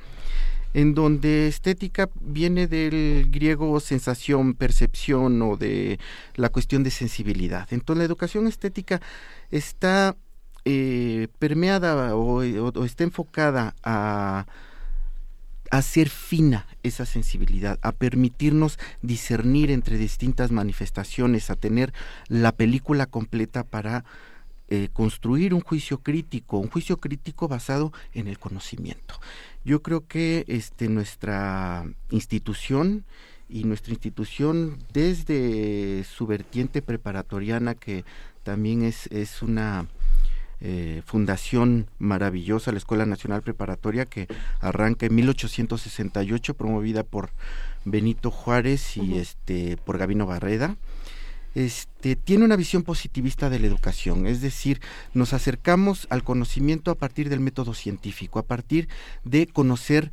en 0.74 0.94
donde 0.94 1.48
estética 1.48 2.10
viene 2.22 2.68
del 2.68 3.30
griego 3.32 3.80
sensación, 3.80 4.54
percepción 4.54 5.42
o 5.42 5.58
de 5.58 6.00
la 6.36 6.50
cuestión 6.50 6.84
de 6.84 6.92
sensibilidad. 6.92 7.68
Entonces 7.72 8.00
la 8.00 8.06
educación 8.06 8.48
estética 8.48 9.02
está 9.50 10.16
eh, 10.66 11.28
permeada 11.40 12.16
o, 12.16 12.44
o, 12.44 12.86
está 12.86 13.04
enfocada 13.04 13.76
a 13.84 14.46
hacer 15.72 16.10
fina 16.10 16.68
esa 16.84 17.06
sensibilidad, 17.06 17.80
a 17.82 17.92
permitirnos 17.92 18.80
discernir 19.02 19.72
entre 19.72 19.98
distintas 19.98 20.52
manifestaciones, 20.52 21.50
a 21.50 21.56
tener 21.56 21.94
la 22.28 22.52
película 22.52 23.06
completa 23.06 23.64
para 23.64 24.06
eh, 24.70 24.90
construir 24.94 25.54
un 25.54 25.62
juicio 25.62 26.00
crítico, 26.00 26.58
un 26.58 26.70
juicio 26.70 26.98
crítico 26.98 27.48
basado 27.48 27.92
en 28.14 28.28
el 28.28 28.38
conocimiento. 28.38 29.20
Yo 29.66 29.82
creo 29.82 30.06
que 30.08 30.46
este, 30.48 30.90
nuestra 30.90 31.86
institución 32.12 33.04
y 33.50 33.64
nuestra 33.64 33.94
institución 33.94 34.78
desde 34.94 36.04
su 36.04 36.28
vertiente 36.28 36.82
preparatoriana, 36.82 37.74
que 37.74 38.06
también 38.44 38.84
es, 38.84 39.08
es 39.08 39.42
una 39.42 39.88
eh, 40.62 41.02
fundación 41.06 41.88
maravillosa, 42.00 42.72
la 42.72 42.78
Escuela 42.78 43.06
Nacional 43.06 43.42
Preparatoria, 43.42 44.06
que 44.06 44.28
arranca 44.60 45.06
en 45.06 45.16
1868, 45.16 46.54
promovida 46.54 47.04
por 47.04 47.30
Benito 47.86 48.30
Juárez 48.30 48.98
y 48.98 49.18
este 49.18 49.78
por 49.78 49.98
Gabino 49.98 50.26
Barreda. 50.26 50.76
este, 51.56 52.16
tiene 52.16 52.46
una 52.46 52.58
visión 52.58 52.84
positivista 52.84 53.50
de 53.50 53.60
la 53.60 53.68
educación, 53.68 54.28
es 54.28 54.42
decir, 54.42 54.82
nos 55.14 55.34
acercamos 55.34 56.08
al 56.10 56.24
conocimiento 56.24 56.92
a 56.92 56.96
partir 56.96 57.30
del 57.30 57.40
método 57.40 57.74
científico, 57.74 58.38
a 58.38 58.44
partir 58.44 58.88
de 59.24 59.48
conocer 59.48 60.12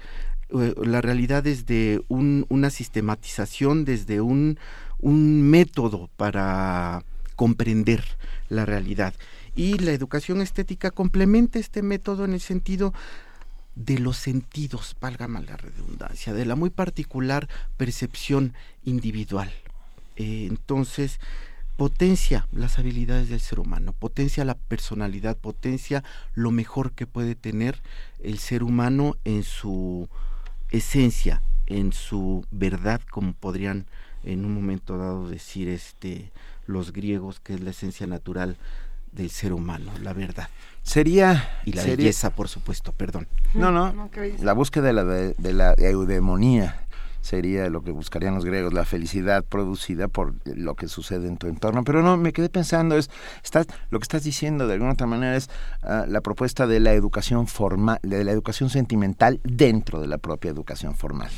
eh, 0.51 0.75
la 0.85 1.01
realidad 1.01 1.43
desde 1.43 2.01
una 2.09 2.71
sistematización, 2.71 3.85
desde 3.85 4.21
un, 4.21 4.59
un 5.01 5.43
método 5.43 6.09
para 6.17 7.03
comprender 7.35 8.05
la 8.49 8.65
realidad. 8.65 9.13
Y 9.57 9.79
la 9.79 9.93
educación 9.93 10.43
estética 10.43 10.91
complementa 10.91 11.59
este 11.59 11.83
método 11.83 12.27
en 12.27 12.35
el 12.35 12.41
sentido 12.41 12.93
de 13.75 13.99
los 13.99 14.19
sentidos, 14.19 14.97
válgame 15.01 15.43
la 15.43 15.57
redundancia, 15.57 16.35
de 16.35 16.45
la 16.45 16.57
muy 16.57 16.71
particular 16.71 17.49
percepción 17.77 18.55
individual. 18.85 19.51
Eh, 20.17 20.47
entonces, 20.49 21.21
potencia 21.77 22.47
las 22.53 22.79
habilidades 22.79 23.31
del 23.31 23.41
ser 23.41 23.59
humano, 23.59 23.93
potencia 23.93 24.45
la 24.45 24.55
personalidad, 24.57 25.37
potencia 25.37 26.05
lo 26.35 26.51
mejor 26.51 26.93
que 26.93 27.07
puede 27.07 27.35
tener 27.35 27.81
el 28.23 28.39
ser 28.39 28.63
humano 28.63 29.17
en 29.25 29.43
su 29.43 30.09
esencia, 30.71 31.43
en 31.67 31.93
su 31.93 32.45
verdad, 32.51 33.01
como 33.11 33.33
podrían 33.33 33.87
en 34.23 34.45
un 34.45 34.55
momento 34.55 34.99
dado 34.99 35.29
decir 35.29 35.69
este 35.69 36.31
los 36.67 36.93
griegos, 36.93 37.41
que 37.41 37.55
es 37.55 37.61
la 37.61 37.71
esencia 37.71 38.07
natural 38.07 38.57
del 39.17 39.31
ser 39.31 39.53
humano, 39.53 39.91
la 40.03 40.13
verdad. 40.13 40.49
Sería... 40.83 41.51
Y 41.65 41.73
la 41.73 41.83
belleza, 41.83 42.31
por 42.31 42.49
supuesto, 42.49 42.93
perdón. 42.93 43.27
No, 43.55 43.73
no, 43.73 44.11
la 44.41 44.53
búsqueda 44.53 44.87
de 44.87 44.93
la, 44.93 45.05
de, 45.05 45.53
la 45.53 45.75
eudemonía 45.79 46.87
sería 47.23 47.69
lo 47.71 47.83
que 47.83 47.91
buscarían 47.91 48.37
los 48.37 48.45
griegos, 48.45 48.73
la 48.73 48.85
felicidad 48.85 49.45
producida 49.45 50.07
por 50.07 50.35
lo 50.45 50.77
que 50.77 50.87
sucede 50.87 51.27
en 51.27 51.39
tu 51.39 51.49
entorno. 51.49 51.83
Pero 51.83 52.03
no, 52.03 52.17
me 52.17 52.33
quedé 52.33 52.49
pensando, 52.49 52.97
es 52.97 53.11
estás, 53.43 53.67
lo 53.91 53.99
que 53.99 54.05
estás 54.05 54.23
diciendo 54.23 54.69
de 54.69 54.75
alguna 54.75 54.93
otra 54.93 55.09
manera 55.09 55.37
es 55.37 55.51
ah, 55.83 56.05
la 56.07 56.21
propuesta 56.21 56.69
de 56.69 56.79
la 56.79 56.93
educación 56.93 57.49
formal, 57.49 57.99
de 58.03 58.23
la 58.23 58.31
educación 58.31 58.71
sentimental 58.71 59.41
dentro 59.43 60.01
de 60.01 60.07
la 60.07 60.19
propia 60.19 60.53
educación 60.53 60.95
formal. 60.95 61.31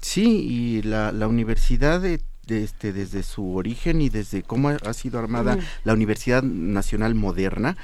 Sí, 0.00 0.46
y 0.48 0.82
la, 0.82 1.12
la 1.12 1.28
universidad 1.28 2.00
de 2.00 2.20
este, 2.48 2.92
desde 2.92 3.22
su 3.22 3.54
origen 3.54 4.00
y 4.00 4.08
desde 4.08 4.42
cómo 4.42 4.70
ha 4.70 4.92
sido 4.92 5.18
armada 5.18 5.58
la 5.84 5.92
Universidad 5.92 6.42
Nacional 6.42 7.14
Moderna. 7.14 7.76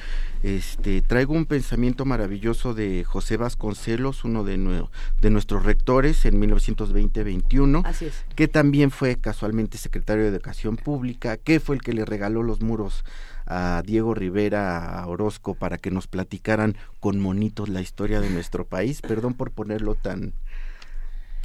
Este, 0.42 1.02
traigo 1.02 1.34
un 1.34 1.46
pensamiento 1.46 2.04
maravilloso 2.04 2.74
de 2.74 3.04
José 3.04 3.36
Vasconcelos, 3.36 4.24
uno 4.24 4.44
de, 4.44 4.84
de 5.20 5.30
nuestros 5.30 5.64
rectores 5.64 6.24
en 6.24 6.40
1920-21, 6.40 8.12
que 8.34 8.48
también 8.48 8.90
fue 8.90 9.16
casualmente 9.16 9.78
secretario 9.78 10.24
de 10.24 10.30
Educación 10.30 10.76
Pública, 10.76 11.36
que 11.36 11.60
fue 11.60 11.76
el 11.76 11.82
que 11.82 11.92
le 11.92 12.04
regaló 12.04 12.42
los 12.42 12.60
muros 12.60 13.04
a 13.46 13.82
Diego 13.86 14.14
Rivera 14.14 15.00
a 15.00 15.06
Orozco 15.06 15.54
para 15.54 15.78
que 15.78 15.90
nos 15.90 16.08
platicaran 16.08 16.76
con 17.00 17.20
monitos 17.20 17.68
la 17.68 17.80
historia 17.80 18.20
de 18.20 18.30
nuestro 18.30 18.66
país. 18.66 19.00
Perdón 19.00 19.34
por 19.34 19.52
ponerlo 19.52 19.94
tan, 19.94 20.32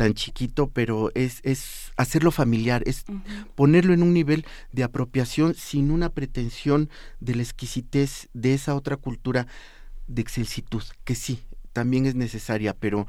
tan 0.02 0.16
chiquito, 0.16 0.68
pero 0.68 1.12
es, 1.14 1.42
es 1.44 1.92
hacerlo 1.96 2.32
familiar, 2.32 2.82
es 2.88 3.06
ponerlo 3.54 3.94
en 3.94 4.02
un 4.02 4.16
nivel 4.16 4.48
de 4.72 4.82
apropiación 4.84 5.54
sin 5.54 5.92
una 5.92 6.10
pretensión 6.10 6.90
de 7.20 7.36
la 7.36 7.44
exquisitez 7.44 8.28
de 8.34 8.56
esa 8.56 8.74
otra 8.74 8.98
cultura 8.98 9.46
de 10.08 10.24
excelsitud, 10.24 10.82
que 11.04 11.14
sí, 11.14 11.44
también 11.72 12.08
es 12.08 12.16
necesaria, 12.16 12.74
pero 12.74 13.06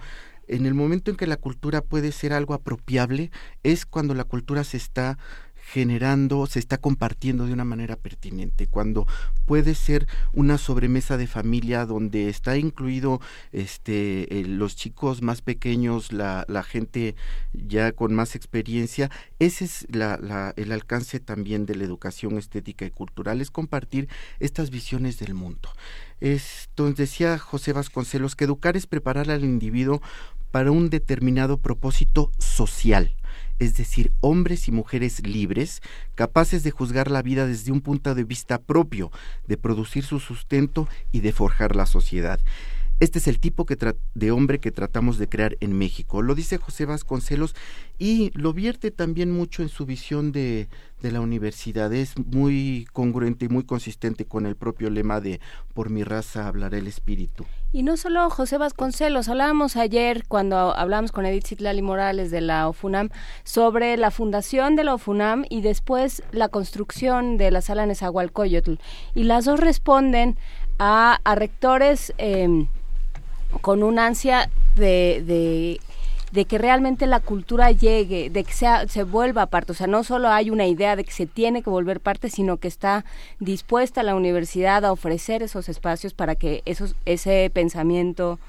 en 0.49 0.67
el 0.67 0.75
momento 0.75 1.11
en 1.11 1.17
que 1.17 1.27
la 1.27 1.39
cultura 1.39 1.81
puede 1.81 2.13
ser 2.13 2.35
algo 2.35 2.53
apropiable, 2.53 3.31
es 3.63 3.87
cuando 3.87 4.13
la 4.13 4.25
cultura 4.25 4.63
se 4.63 4.77
está 4.77 5.17
generando, 5.73 6.47
se 6.47 6.59
está 6.59 6.77
compartiendo 6.77 7.47
de 7.47 7.55
una 7.55 7.65
manera 7.65 7.97
pertinente, 7.97 8.67
cuando 8.67 9.07
puede 9.47 9.75
ser 9.75 10.07
una 10.35 10.59
sobremesa 10.59 11.17
de 11.17 11.27
familia 11.27 11.87
donde 11.87 12.29
está 12.29 12.59
incluido 12.59 13.23
este 13.53 14.45
los 14.47 14.77
chicos 14.77 15.23
más 15.23 15.41
pequeños, 15.41 16.13
la, 16.13 16.45
la 16.47 16.63
gente 16.63 17.15
ya 17.55 17.93
con 17.93 18.15
más 18.15 18.37
experiencia, 18.37 19.11
ese 19.39 19.65
es 19.65 19.87
la, 19.89 20.53
el 20.57 20.73
alcance 20.73 21.21
también 21.21 21.65
de 21.65 21.75
la 21.75 21.85
educación 21.85 22.37
estética 22.37 22.85
y 22.85 22.91
cultural, 22.91 23.41
es 23.41 23.51
compartir 23.51 24.11
estas 24.41 24.69
visiones 24.69 25.19
del 25.19 25.33
mundo. 25.33 25.71
Entonces 26.21 26.97
decía 26.97 27.39
José 27.39 27.73
Vasconcelos 27.73 28.37
que 28.37 28.45
educar 28.45 28.77
es 28.77 28.87
preparar 28.87 29.31
al 29.31 29.43
individuo 29.43 30.03
para 30.51 30.71
un 30.71 30.91
determinado 30.91 31.57
propósito 31.57 32.31
social 32.39 33.17
es 33.65 33.77
decir, 33.77 34.13
hombres 34.21 34.69
y 34.69 34.73
mujeres 34.73 35.27
libres, 35.27 35.81
capaces 36.15 36.63
de 36.63 36.71
juzgar 36.71 37.11
la 37.11 37.23
vida 37.23 37.47
desde 37.47 37.73
un 37.73 37.81
punto 37.81 38.15
de 38.15 38.25
vista 38.25 38.59
propio, 38.59 39.11
de 39.47 39.57
producir 39.57 40.05
su 40.05 40.21
sustento 40.21 40.89
y 41.13 41.21
de 41.21 41.33
forjar 41.33 41.77
la 41.77 41.87
sociedad. 41.87 42.41
Este 43.03 43.19
es 43.19 43.27
el 43.27 43.41
tipo 43.41 43.67
de 44.15 44.31
hombre 44.31 44.61
que 44.61 44.71
tratamos 44.71 45.19
de 45.19 45.29
crear 45.29 45.57
en 45.59 45.77
México. 45.77 46.23
Lo 46.23 46.37
dice 46.37 46.59
José 46.59 46.85
Vasconcelos 46.87 47.57
y 47.99 48.31
lo 48.39 48.53
vierte 48.53 48.93
también 48.93 49.33
mucho 49.33 49.63
en 49.63 49.71
su 49.71 49.87
visión 49.87 50.31
de, 50.31 50.69
la 51.01 51.21
universidad. 51.21 51.93
Es 51.93 52.17
muy 52.17 52.87
congruente 52.93 53.47
y 53.47 53.49
muy 53.49 53.65
consistente 53.65 54.25
con 54.25 54.47
el 54.47 54.55
propio 54.55 54.89
lema 54.89 55.21
de 55.21 55.41
por 55.75 55.91
mi 55.91 56.05
raza 56.05 56.47
hablará 56.47 56.79
el 56.79 56.87
espíritu. 56.87 57.45
Y 57.73 57.83
no 57.83 57.97
solo 57.97 58.31
José 58.31 58.57
Vasconcelos, 58.57 59.29
hablábamos 59.29 59.75
ayer 59.75 60.23
cuando 60.29 60.57
hablábamos 60.57 61.11
con 61.11 61.27
Edith 61.27 61.49
Citlali 61.49 61.83
Morales 61.83 62.31
de 62.31 62.41
la 62.41 62.69
OFUNAM 62.69 63.09
sobre 63.43 63.97
la 63.97 64.13
fundación 64.13 64.77
de 64.77 64.85
la 64.85 64.95
OFUNAM 64.95 65.45
y 65.51 65.63
después 65.63 66.23
la 66.31 66.49
construcción 66.49 67.37
de 67.37 67.51
la 67.51 67.63
sala 67.63 67.85
Nezahualcóyotl. 67.85 68.75
Y 69.17 69.25
las 69.25 69.47
dos 69.47 69.59
responden 69.59 70.37
a, 70.79 71.19
rectores 71.35 72.13
em, 72.19 72.69
con 73.61 73.83
un 73.83 73.99
ansia 73.99 74.51
de 74.77 75.79
de 76.33 76.47
que 76.47 76.59
realmente 76.59 77.07
la 77.07 77.21
cultura 77.21 77.71
llegue, 77.71 78.31
de 78.31 78.43
que 78.43 78.53
sea, 78.53 78.89
se 78.89 79.05
vuelva 79.05 79.47
parte. 79.47 79.73
O 79.73 79.75
sea, 79.75 79.87
no 79.87 80.03
solo 80.03 80.31
hay 80.31 80.51
una 80.51 80.67
idea 80.67 80.97
de 80.97 81.05
que 81.05 81.13
se 81.13 81.27
tiene 81.27 81.63
que 81.63 81.71
volver 81.71 82.01
parte, 82.01 82.31
sino 82.31 82.57
que 82.57 82.69
está 82.69 83.05
dispuesta 83.39 84.03
la 84.03 84.15
universidad 84.15 84.85
a 84.85 84.93
ofrecer 84.93 85.43
esos 85.43 85.69
espacios 85.69 86.15
para 86.15 86.35
que 86.35 86.63
esos, 86.65 86.97
ese 87.05 87.51
pensamiento 87.53 88.41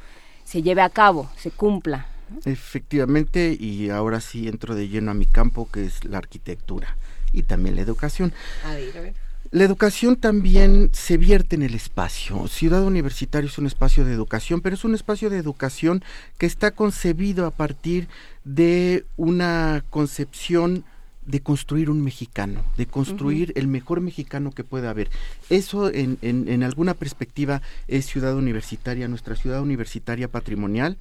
se 0.46 0.62
lleve 0.62 0.82
a 0.82 0.90
cabo, 0.90 1.30
se 1.36 1.52
cumpla. 1.52 2.08
Efectivamente, 2.46 3.56
y 3.60 3.90
ahora 3.90 4.22
sí 4.22 4.48
entro 4.48 4.76
de 4.76 4.88
lleno 4.88 5.12
a 5.12 5.14
mi 5.14 5.26
campo, 5.26 5.70
que 5.70 5.86
es 5.86 6.06
la 6.06 6.18
arquitectura 6.18 6.96
y 7.34 7.44
también 7.44 7.76
la 7.76 7.82
educación. 7.82 8.34
A 8.66 8.74
ver, 8.76 8.98
a 8.98 9.02
ver. 9.02 9.23
La 9.54 9.66
educación 9.66 10.16
también 10.16 10.90
se 10.94 11.16
vierte 11.18 11.56
en 11.56 11.62
el 11.62 11.76
espacio. 11.76 12.48
Ciudad 12.48 12.82
Universitaria 12.82 13.48
es 13.48 13.60
un 13.60 13.68
espacio 13.68 14.04
de 14.04 14.12
educación, 14.12 14.62
pero 14.62 14.74
es 14.74 14.84
un 14.84 14.96
espacio 14.96 15.30
de 15.30 15.38
educación 15.38 16.04
que 16.40 16.48
está 16.48 16.72
concebido 16.72 17.46
a 17.46 17.52
partir 17.52 18.08
de 18.46 19.06
una 19.16 19.86
concepción 19.92 20.86
de 21.26 21.42
construir 21.42 21.90
un 21.90 22.04
mexicano, 22.04 22.64
de 22.78 22.86
construir 22.86 23.54
el 23.56 23.68
mejor 23.68 24.02
mexicano 24.02 24.52
que 24.52 24.64
pueda 24.64 24.90
haber. 24.90 25.10
Eso 25.50 25.90
en, 25.90 26.18
en, 26.22 26.64
alguna 26.64 26.94
perspectiva 26.94 27.62
es 27.88 28.06
ciudad 28.06 28.36
universitaria, 28.36 29.08
nuestra 29.08 29.36
ciudad 29.36 29.62
universitaria 29.62 30.28
patrimonial, 30.28 30.98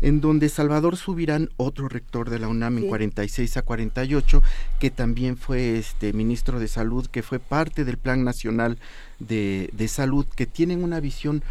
en 0.00 0.20
donde 0.20 0.48
Salvador 0.48 0.96
Subirán, 0.96 1.50
otro 1.56 1.88
rector 1.88 2.30
de 2.30 2.38
la 2.38 2.48
UNAM 2.48 2.78
en 2.78 2.88
46 2.88 3.56
a 3.56 3.62
48, 3.62 4.42
que 4.80 4.90
también 4.90 5.36
fue 5.36 5.78
este 5.78 6.12
ministro 6.12 6.58
de 6.60 6.68
salud, 6.68 7.06
que 7.06 7.22
fue 7.22 7.38
parte 7.38 7.84
del 7.84 7.98
Plan 7.98 8.24
Nacional 8.24 8.78
de, 9.18 9.70
de 9.72 9.88
Salud, 9.88 10.26
que 10.34 10.46
tienen 10.46 10.82
una 10.82 11.00
visión 11.00 11.42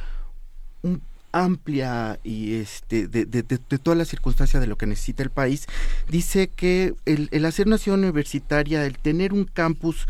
un 0.81 1.01
amplia 1.35 2.17
y 2.23 2.55
este 2.55 3.07
de, 3.07 3.25
de, 3.25 3.43
de, 3.43 3.57
todas 3.57 3.97
las 3.97 4.07
circunstancias 4.07 4.61
de 4.61 4.67
lo 4.67 4.77
que 4.77 4.87
necesita 4.87 5.21
el 5.21 5.29
país, 5.29 5.67
dice 6.09 6.47
que 6.47 6.95
el, 7.05 7.27
el 7.31 7.45
hacer 7.45 7.67
ciudad 7.77 7.99
universitaria, 7.99 8.85
el 8.85 8.97
tener 8.97 9.33
un 9.33 9.43
campus 9.43 10.07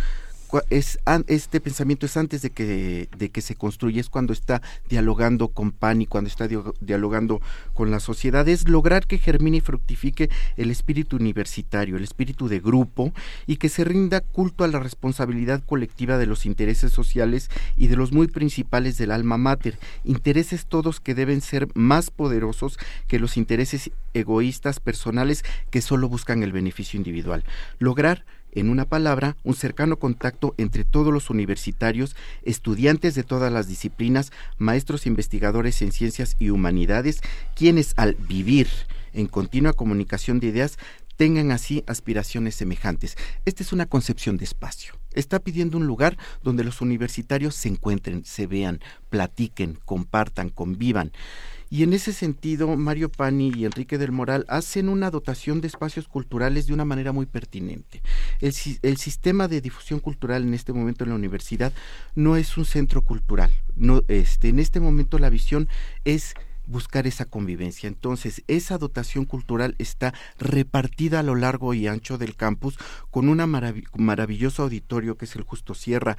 es 0.69 0.99
este 1.27 1.59
pensamiento 1.61 2.05
es 2.05 2.17
antes 2.17 2.41
de 2.41 2.49
que 2.49 3.09
de 3.17 3.29
que 3.29 3.41
se 3.41 3.55
construye 3.55 3.99
es 3.99 4.09
cuando 4.09 4.33
está 4.33 4.61
dialogando 4.89 5.49
con 5.49 5.71
PAN 5.71 6.01
y 6.01 6.05
cuando 6.05 6.29
está 6.29 6.47
dialogando 6.81 7.41
con 7.73 7.91
la 7.91 7.99
sociedad. 7.99 8.47
Es 8.47 8.67
lograr 8.69 9.07
que 9.07 9.17
germine 9.17 9.57
y 9.57 9.61
fructifique 9.61 10.29
el 10.57 10.71
espíritu 10.71 11.15
universitario 11.17 11.95
el 11.97 12.03
espíritu 12.03 12.47
de 12.47 12.59
grupo 12.59 13.13
y 13.45 13.57
que 13.57 13.69
se 13.69 13.83
rinda 13.83 14.21
culto 14.21 14.63
a 14.63 14.67
la 14.67 14.79
responsabilidad 14.79 15.63
colectiva 15.65 16.17
de 16.17 16.25
los 16.25 16.45
intereses 16.45 16.91
sociales 16.91 17.49
y 17.75 17.87
de 17.87 17.95
los 17.95 18.11
muy 18.11 18.27
principales 18.27 18.97
del 18.97 19.11
alma 19.11 19.37
mater. 19.37 19.77
Intereses 20.03 20.65
todos 20.65 20.99
que 20.99 21.15
deben 21.15 21.41
ser 21.41 21.67
más 21.73 22.11
poderosos 22.11 22.77
que 23.07 23.19
los 23.19 23.37
intereses 23.37 23.91
egoístas 24.13 24.79
personales 24.79 25.43
que 25.69 25.81
solo 25.81 26.07
buscan 26.07 26.43
el 26.43 26.51
beneficio 26.51 26.97
individual. 26.97 27.43
Lograr 27.79 28.25
en 28.55 28.69
una 28.69 28.85
palabra, 28.85 29.37
un 29.43 29.53
cercano 29.53 29.99
contacto 29.99 30.55
entre 30.57 30.83
todos 30.83 31.13
los 31.13 31.29
universitarios, 31.29 32.15
estudiantes 32.43 33.13
de 33.13 33.23
todas 33.23 33.51
las 33.51 33.67
disciplinas, 33.67 34.31
maestros 34.57 35.05
investigadores 35.05 35.81
en 35.81 35.91
ciencias 35.91 36.35
y 36.39 36.49
humanidades, 36.49 37.21
quienes 37.55 37.93
al 37.97 38.15
vivir 38.15 38.67
en 39.13 39.27
continua 39.27 39.73
comunicación 39.73 40.39
de 40.39 40.47
ideas 40.47 40.77
tengan 41.15 41.51
así 41.51 41.83
aspiraciones 41.87 42.55
semejantes. 42.55 43.17
Esta 43.45 43.63
es 43.63 43.73
una 43.73 43.85
concepción 43.85 44.37
de 44.37 44.45
espacio. 44.45 44.95
está 45.13 45.39
pidiendo 45.39 45.77
un 45.77 45.87
lugar 45.87 46.17
donde 46.43 46.65
los 46.65 46.81
universitarios 46.81 47.55
se 47.55 47.69
encuentren, 47.69 48.25
se 48.25 48.47
vean, 48.47 48.81
platiquen, 49.09 49.79
compartan, 49.85 50.49
convivan. 50.49 51.13
Y 51.69 51.83
en 51.83 51.93
ese 51.93 52.13
sentido, 52.13 52.75
Mario 52.77 53.09
Pani 53.09 53.51
y 53.55 53.65
Enrique 53.65 53.97
del 53.97 54.11
Moral 54.11 54.45
hacen 54.47 54.89
una 54.89 55.11
dotación 55.11 55.61
de 55.61 55.67
espacios 55.67 56.07
culturales 56.07 56.67
de 56.67 56.73
una 56.73 56.85
manera 56.85 57.11
muy 57.11 57.25
pertinente. 57.25 58.01
El, 58.39 58.53
el, 58.81 58.97
sistema 58.97 59.47
de 59.47 59.61
difusión 59.61 59.99
cultural 59.99 60.43
en 60.43 60.53
este 60.53 60.73
momento 60.73 61.03
en 61.03 61.09
la 61.09 61.15
universidad 61.15 61.73
no 62.13 62.35
es 62.35 62.57
un 62.57 62.65
centro 62.65 63.01
cultural. 63.01 63.51
No, 63.75 64.03
este, 64.07 64.49
en 64.49 64.59
este 64.59 64.79
momento 64.79 65.19
la 65.19 65.29
visión 65.29 65.67
es 66.05 66.35
buscar 66.67 67.07
esa 67.07 67.25
convivencia. 67.25 67.87
Entonces, 67.87 68.43
esa 68.47 68.77
dotación 68.77 69.25
cultural 69.25 69.75
está 69.77 70.13
repartida 70.37 71.19
a 71.19 71.23
lo 71.23 71.35
largo 71.35 71.73
y 71.73 71.87
ancho 71.87 72.17
del 72.17 72.35
campus 72.35 72.77
con 73.11 73.29
un 73.29 73.37
maravilloso 73.97 74.63
auditorio 74.63 75.17
que 75.17 75.25
es 75.25 75.35
el 75.35 75.43
Justo 75.43 75.73
Sierra, 75.73 76.17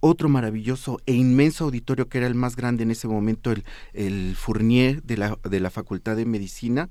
otro 0.00 0.28
maravilloso 0.28 1.00
e 1.06 1.14
inmenso 1.14 1.64
auditorio 1.64 2.08
que 2.08 2.18
era 2.18 2.26
el 2.26 2.34
más 2.34 2.56
grande 2.56 2.82
en 2.82 2.90
ese 2.90 3.08
momento, 3.08 3.50
el, 3.50 3.64
el 3.92 4.36
Fournier 4.36 5.02
de 5.02 5.16
la, 5.16 5.38
de 5.42 5.60
la 5.60 5.70
Facultad 5.70 6.16
de 6.16 6.26
Medicina, 6.26 6.90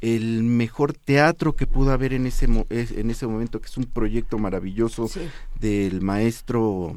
el 0.00 0.42
mejor 0.42 0.94
teatro 0.94 1.54
que 1.54 1.66
pudo 1.66 1.92
haber 1.92 2.14
en 2.14 2.26
ese, 2.26 2.46
en 2.46 3.10
ese 3.10 3.26
momento, 3.26 3.60
que 3.60 3.66
es 3.66 3.76
un 3.76 3.84
proyecto 3.84 4.38
maravilloso 4.38 5.10
del 5.58 6.00
maestro 6.00 6.94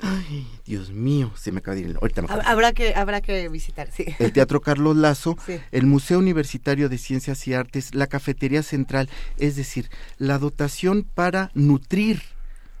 Ay, 0.00 0.46
Dios 0.64 0.90
mío, 0.90 1.32
se 1.36 1.50
me 1.50 1.58
acaba 1.58 1.74
de 1.74 1.80
ir. 1.82 1.98
Ahorita 2.00 2.22
habrá 2.44 2.72
que 2.72 2.94
habrá 2.94 3.20
que 3.20 3.48
visitar, 3.48 3.90
sí. 3.90 4.04
El 4.18 4.32
Teatro 4.32 4.60
Carlos 4.60 4.96
Lazo, 4.96 5.36
el 5.72 5.86
Museo 5.86 6.18
Universitario 6.20 6.88
de 6.88 6.98
Ciencias 6.98 7.46
y 7.48 7.54
Artes, 7.54 7.94
la 7.94 8.06
Cafetería 8.06 8.62
Central, 8.62 9.08
es 9.38 9.56
decir, 9.56 9.90
la 10.18 10.38
dotación 10.38 11.02
para 11.02 11.50
nutrir 11.54 12.22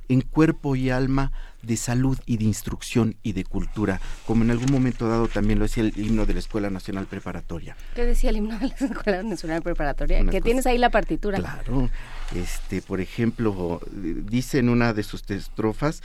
en 0.08 0.22
cuerpo 0.22 0.76
y 0.76 0.90
alma 0.90 1.32
de 1.62 1.76
salud 1.76 2.18
y 2.24 2.36
de 2.36 2.44
instrucción 2.44 3.16
y 3.22 3.32
de 3.32 3.44
cultura, 3.44 4.00
como 4.26 4.44
en 4.44 4.50
algún 4.50 4.70
momento 4.70 5.08
dado 5.08 5.28
también 5.28 5.58
lo 5.58 5.64
decía 5.64 5.82
el 5.82 5.98
himno 5.98 6.24
de 6.24 6.34
la 6.34 6.38
Escuela 6.38 6.70
Nacional 6.70 7.06
Preparatoria. 7.06 7.76
¿Qué 7.94 8.04
decía 8.04 8.30
el 8.30 8.36
himno 8.36 8.58
de 8.58 8.68
la 8.68 8.74
Escuela 8.74 9.22
Nacional 9.22 9.62
Preparatoria? 9.62 10.24
que 10.24 10.40
tienes 10.40 10.66
ahí 10.66 10.78
la 10.78 10.90
partitura. 10.90 11.38
Claro, 11.38 11.90
este, 12.34 12.80
por 12.80 13.00
ejemplo, 13.00 13.80
dice 13.92 14.58
en 14.58 14.68
una 14.68 14.92
de 14.92 15.02
sus 15.02 15.28
estrofas, 15.30 16.02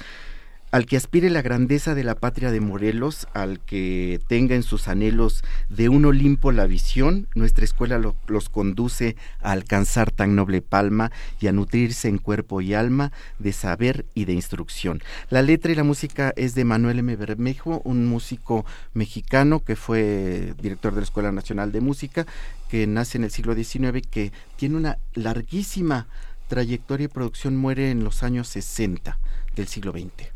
al 0.73 0.88
que 0.88 0.97
aspire 0.97 1.29
la 1.29 1.43
grandeza 1.43 1.93
de 1.93 2.03
la 2.03 2.15
patria 2.15 2.49
de 2.49 2.59
Morelos, 2.59 3.27
al 3.36 3.59
que 3.59 4.19
tenga 4.25 4.55
en 4.55 4.63
sus 4.63 4.88
anhelos 4.88 5.43
de 5.69 5.88
un 5.88 6.03
Olimpo 6.03 6.51
la 6.51 6.65
visión, 6.65 7.27
nuestra 7.36 7.63
escuela 7.63 8.01
los 8.25 8.49
conduce 8.49 9.15
a 9.43 9.51
alcanzar 9.51 10.09
tan 10.09 10.36
noble 10.36 10.63
palma 10.63 11.12
y 11.39 11.45
a 11.45 11.51
nutrirse 11.51 12.07
en 12.07 12.17
cuerpo 12.17 12.59
y 12.59 12.73
alma 12.73 13.12
de 13.38 13.53
saber 13.53 14.07
y 14.15 14.25
de 14.25 14.33
instrucción. 14.33 15.03
La 15.29 15.43
letra 15.43 15.71
y 15.71 15.75
la 15.75 15.83
música 15.83 16.33
es 16.36 16.55
de 16.55 16.65
Manuel 16.65 16.97
M. 16.97 17.15
Bermejo, 17.17 17.83
un 17.86 18.07
músico 18.07 18.65
mexicano 18.95 19.59
que 19.59 19.75
fue 19.75 20.55
director 20.59 20.95
de 20.95 21.01
la 21.01 21.05
Escuela 21.05 21.31
Nacional 21.31 21.71
de 21.71 21.81
Música, 21.81 22.25
que 22.67 22.88
nace 22.88 23.19
en 23.19 23.25
el 23.25 23.29
siglo 23.29 23.53
XIX, 23.53 24.01
que 24.09 24.31
tiene 24.55 24.77
una 24.77 24.97
larguísima 25.13 26.07
trayectoria 26.47 27.05
y 27.05 27.09
producción, 27.09 27.57
muere 27.57 27.91
en 27.91 28.03
los 28.03 28.23
años 28.23 28.47
60 28.47 29.19
del 29.55 29.67
siglo 29.67 29.91
XX. 29.91 30.29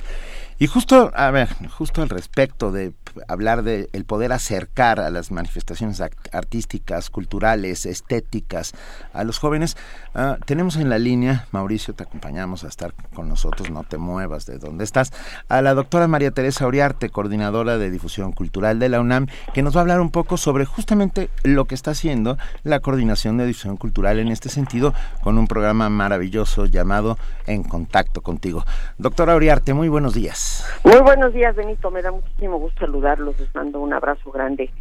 Y 0.59 0.65
justo, 0.65 1.11
a 1.13 1.29
ver, 1.29 1.49
justo 1.69 2.01
al 2.01 2.09
respecto 2.09 2.71
de 2.71 2.93
hablar 3.27 3.61
de 3.61 3.89
el 3.93 4.05
poder 4.05 4.31
acercar 4.31 4.99
a 4.99 5.11
las 5.11 5.31
manifestaciones 5.31 6.01
artísticas, 6.31 7.11
culturales, 7.11 7.85
estéticas 7.85 8.73
a 9.13 9.23
los 9.23 9.37
jóvenes, 9.37 9.77
ah, 10.15 10.37
tenemos 10.45 10.77
en 10.77 10.89
la 10.89 10.97
línea, 10.97 11.47
Mauricio, 11.51 11.93
te 11.93 12.03
acompañamos 12.03 12.63
a 12.63 12.69
estar 12.69 12.95
con 13.13 13.29
nosotros, 13.29 13.69
no 13.69 13.83
te 13.83 13.99
muevas 13.99 14.47
de 14.47 14.57
donde 14.57 14.83
estás, 14.83 15.11
a 15.47 15.61
la 15.61 15.75
doctora 15.75 16.07
María 16.07 16.31
Teresa 16.31 16.65
Oriarte, 16.65 17.09
coordinadora 17.09 17.77
de 17.77 17.91
difusión 17.91 18.31
cultural 18.31 18.79
de 18.79 18.89
la 18.89 18.99
UNAM, 18.99 19.27
que 19.53 19.61
nos 19.61 19.75
va 19.75 19.81
a 19.81 19.83
hablar 19.83 20.01
un 20.01 20.09
poco 20.09 20.37
sobre 20.37 20.65
justamente 20.65 21.29
lo 21.43 21.65
que 21.65 21.75
está 21.75 21.91
haciendo 21.91 22.37
la 22.63 22.79
coordinación 22.79 23.37
de 23.37 23.45
difusión 23.45 23.77
cultural 23.77 24.17
en 24.17 24.29
este 24.29 24.49
sentido, 24.49 24.95
con 25.21 25.37
un 25.37 25.47
programa 25.47 25.89
maravilloso 25.89 26.65
llamado 26.65 27.19
En 27.45 27.63
Contacto 27.63 28.21
Contigo. 28.21 28.65
Doctora 28.97 29.35
Oriarte, 29.35 29.75
muy 29.75 29.87
buenos 29.87 30.15
días. 30.15 30.46
Muy 30.83 31.01
buenos 31.01 31.33
días, 31.33 31.55
Benito. 31.55 31.91
Me 31.91 32.01
da 32.01 32.11
muchísimo 32.11 32.57
gusto 32.59 32.79
saludarlos. 32.85 33.37
Les 33.39 33.53
mando 33.53 33.81
un 33.81 33.93
abrazo 33.93 34.31
grande. 34.31 34.71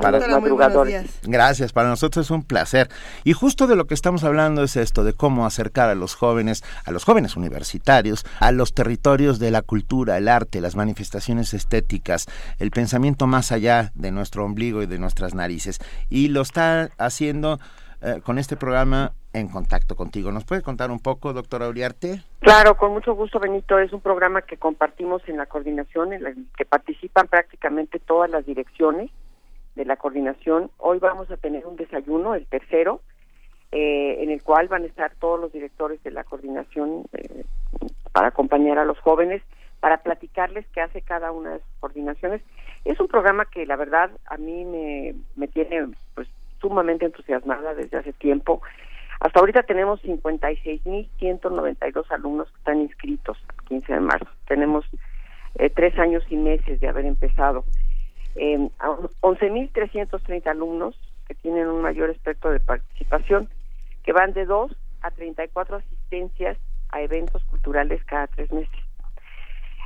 Para 0.00 0.18
los 0.18 0.28
madrugadores. 0.28 1.20
Gracias, 1.22 1.72
para 1.72 1.88
nosotros 1.88 2.26
es 2.26 2.30
un 2.30 2.44
placer. 2.44 2.88
Y 3.24 3.32
justo 3.32 3.66
de 3.66 3.76
lo 3.76 3.86
que 3.86 3.94
estamos 3.94 4.22
hablando 4.22 4.62
es 4.62 4.76
esto, 4.76 5.02
de 5.02 5.12
cómo 5.12 5.46
acercar 5.46 5.90
a 5.90 5.94
los 5.94 6.14
jóvenes, 6.14 6.62
a 6.84 6.92
los 6.92 7.04
jóvenes 7.04 7.36
universitarios, 7.36 8.24
a 8.38 8.52
los 8.52 8.74
territorios 8.74 9.38
de 9.38 9.50
la 9.50 9.62
cultura, 9.62 10.18
el 10.18 10.28
arte, 10.28 10.60
las 10.60 10.76
manifestaciones 10.76 11.52
estéticas, 11.52 12.26
el 12.58 12.70
pensamiento 12.70 13.26
más 13.26 13.50
allá 13.50 13.90
de 13.94 14.12
nuestro 14.12 14.44
ombligo 14.44 14.82
y 14.82 14.86
de 14.86 14.98
nuestras 14.98 15.34
narices. 15.34 15.80
Y 16.08 16.28
lo 16.28 16.42
está 16.42 16.90
haciendo 16.96 17.58
eh, 18.02 18.20
con 18.24 18.38
este 18.38 18.56
programa 18.56 19.12
en 19.32 19.48
contacto 19.48 19.96
contigo. 19.96 20.32
¿Nos 20.32 20.44
puede 20.44 20.62
contar 20.62 20.90
un 20.90 20.98
poco, 20.98 21.32
doctora 21.32 21.68
Uriarte? 21.68 22.22
Claro, 22.40 22.76
con 22.76 22.92
mucho 22.92 23.14
gusto, 23.14 23.38
Benito. 23.38 23.78
Es 23.78 23.92
un 23.92 24.00
programa 24.00 24.42
que 24.42 24.56
compartimos 24.56 25.22
en 25.28 25.36
la 25.36 25.46
coordinación, 25.46 26.12
en 26.12 26.22
la 26.22 26.32
que 26.56 26.64
participan 26.64 27.28
prácticamente 27.28 27.98
todas 27.98 28.30
las 28.30 28.44
direcciones 28.44 29.10
de 29.76 29.84
la 29.84 29.96
coordinación. 29.96 30.70
Hoy 30.78 30.98
vamos 30.98 31.30
a 31.30 31.36
tener 31.36 31.66
un 31.66 31.76
desayuno, 31.76 32.34
el 32.34 32.46
tercero, 32.46 33.00
eh, 33.72 34.16
en 34.22 34.30
el 34.30 34.42
cual 34.42 34.68
van 34.68 34.82
a 34.82 34.86
estar 34.86 35.12
todos 35.20 35.38
los 35.40 35.52
directores 35.52 36.02
de 36.02 36.10
la 36.10 36.24
coordinación 36.24 37.04
eh, 37.12 37.44
para 38.12 38.28
acompañar 38.28 38.78
a 38.78 38.84
los 38.84 38.98
jóvenes, 38.98 39.42
para 39.78 39.98
platicarles 39.98 40.66
qué 40.74 40.80
hace 40.80 41.02
cada 41.02 41.30
una 41.30 41.50
de 41.50 41.58
sus 41.60 41.78
coordinaciones. 41.78 42.42
Es 42.84 42.98
un 42.98 43.06
programa 43.06 43.44
que 43.44 43.64
la 43.66 43.76
verdad 43.76 44.10
a 44.26 44.36
mí 44.38 44.64
me, 44.64 45.14
me 45.36 45.46
tiene 45.46 45.88
pues 46.14 46.28
sumamente 46.60 47.06
entusiasmada 47.06 47.74
desde 47.74 47.98
hace 47.98 48.12
tiempo. 48.12 48.60
Hasta 49.20 49.40
ahorita 49.40 49.62
tenemos 49.64 50.02
56.192 50.02 52.10
alumnos 52.10 52.50
que 52.50 52.56
están 52.56 52.80
inscritos 52.80 53.36
el 53.60 53.66
15 53.66 53.92
de 53.92 54.00
marzo. 54.00 54.30
Tenemos 54.48 54.86
eh, 55.56 55.68
tres 55.68 55.98
años 55.98 56.24
y 56.30 56.36
meses 56.36 56.80
de 56.80 56.88
haber 56.88 57.04
empezado. 57.04 57.66
Eh, 58.36 58.70
11.330 59.20 60.46
alumnos 60.46 60.98
que 61.28 61.34
tienen 61.34 61.68
un 61.68 61.82
mayor 61.82 62.08
espectro 62.08 62.50
de 62.50 62.60
participación, 62.60 63.50
que 64.02 64.12
van 64.12 64.32
de 64.32 64.46
2 64.46 64.74
a 65.02 65.10
34 65.10 65.76
asistencias 65.76 66.56
a 66.88 67.02
eventos 67.02 67.44
culturales 67.44 68.02
cada 68.04 68.26
tres 68.26 68.50
meses. 68.52 68.80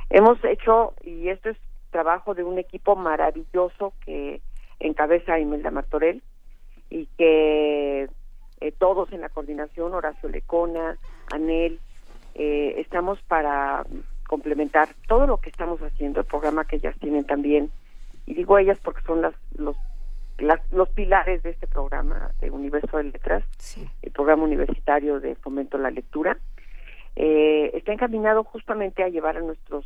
Hemos 0.09 0.41
hecho, 0.45 0.93
y 1.03 1.27
esto 1.27 1.49
es 1.49 1.57
trabajo 1.91 2.35
de 2.35 2.43
un 2.43 2.57
equipo 2.57 2.95
maravilloso 2.95 3.91
que 4.05 4.39
encabeza 4.79 5.39
Imelda 5.39 5.71
Martorell, 5.71 6.23
y 6.89 7.07
que 7.17 8.07
eh, 8.65 8.71
todos 8.71 9.11
en 9.11 9.21
la 9.21 9.29
coordinación, 9.29 9.93
Horacio 9.93 10.27
Lecona, 10.27 10.97
Anel, 11.31 11.79
eh, 12.33 12.75
estamos 12.77 13.21
para 13.23 13.85
complementar 14.27 14.89
todo 15.07 15.27
lo 15.27 15.37
que 15.37 15.49
estamos 15.49 15.79
haciendo, 15.81 16.21
el 16.21 16.25
programa 16.25 16.65
que 16.65 16.77
ellas 16.77 16.95
tienen 16.99 17.25
también, 17.25 17.69
y 18.25 18.33
digo 18.33 18.57
ellas 18.57 18.79
porque 18.83 19.03
son 19.03 19.21
las, 19.21 19.35
los, 19.55 19.77
los 20.71 20.89
pilares 20.89 21.43
de 21.43 21.51
este 21.51 21.67
programa 21.67 22.31
de 22.41 22.49
Universo 22.49 22.97
de 22.97 23.03
Letras, 23.03 23.43
el 24.01 24.11
programa 24.11 24.43
universitario 24.43 25.19
de 25.19 25.35
fomento 25.35 25.77
a 25.77 25.81
la 25.81 25.91
lectura, 25.91 26.39
eh, 27.15 27.69
está 27.75 27.93
encaminado 27.93 28.43
justamente 28.43 29.03
a 29.03 29.09
llevar 29.09 29.37
a 29.37 29.41
nuestros 29.41 29.85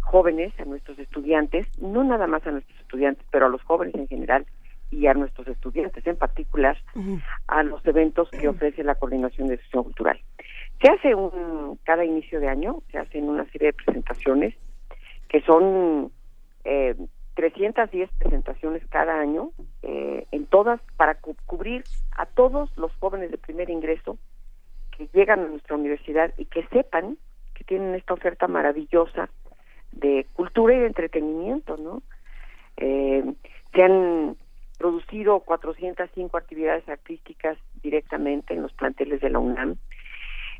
jóvenes, 0.00 0.58
a 0.58 0.64
nuestros 0.64 0.98
estudiantes, 0.98 1.66
no 1.78 2.02
nada 2.02 2.26
más 2.26 2.46
a 2.46 2.50
nuestros 2.50 2.80
estudiantes, 2.80 3.26
pero 3.30 3.46
a 3.46 3.50
los 3.50 3.62
jóvenes 3.62 3.94
en 3.94 4.08
general, 4.08 4.46
y 4.90 5.06
a 5.06 5.14
nuestros 5.14 5.48
estudiantes 5.48 6.06
en 6.06 6.16
particular 6.16 6.76
a 7.48 7.62
los 7.62 7.84
eventos 7.86 8.30
que 8.30 8.48
ofrece 8.48 8.84
la 8.84 8.94
Coordinación 8.94 9.48
de 9.48 9.56
Difusión 9.56 9.84
Cultural. 9.84 10.20
Se 10.80 10.90
hace 10.90 11.14
un, 11.14 11.78
cada 11.84 12.04
inicio 12.04 12.40
de 12.40 12.48
año, 12.48 12.82
se 12.92 12.98
hacen 12.98 13.28
una 13.28 13.44
serie 13.50 13.68
de 13.68 13.72
presentaciones 13.72 14.54
que 15.28 15.40
son 15.42 16.12
eh, 16.64 16.94
310 17.34 18.10
presentaciones 18.18 18.82
cada 18.88 19.20
año, 19.20 19.50
eh, 19.82 20.26
en 20.32 20.46
todas, 20.46 20.80
para 20.96 21.16
cubrir 21.46 21.84
a 22.16 22.26
todos 22.26 22.70
los 22.76 22.92
jóvenes 22.96 23.30
de 23.30 23.38
primer 23.38 23.70
ingreso 23.70 24.18
que 24.96 25.08
llegan 25.12 25.40
a 25.40 25.48
nuestra 25.48 25.76
universidad 25.76 26.32
y 26.38 26.46
que 26.46 26.66
sepan 26.68 27.18
que 27.54 27.64
tienen 27.64 27.94
esta 27.94 28.14
oferta 28.14 28.48
maravillosa 28.48 29.28
de 29.92 30.26
cultura 30.32 30.74
y 30.74 30.78
de 30.78 30.86
entretenimiento, 30.86 31.76
¿no? 31.76 32.02
Eh, 32.78 33.24
se 33.74 33.82
han 33.82 34.36
producido 34.78 35.40
405 35.40 36.36
actividades 36.36 36.88
artísticas 36.88 37.58
directamente 37.82 38.54
en 38.54 38.62
los 38.62 38.72
planteles 38.72 39.20
de 39.20 39.30
la 39.30 39.38
UNAM. 39.38 39.76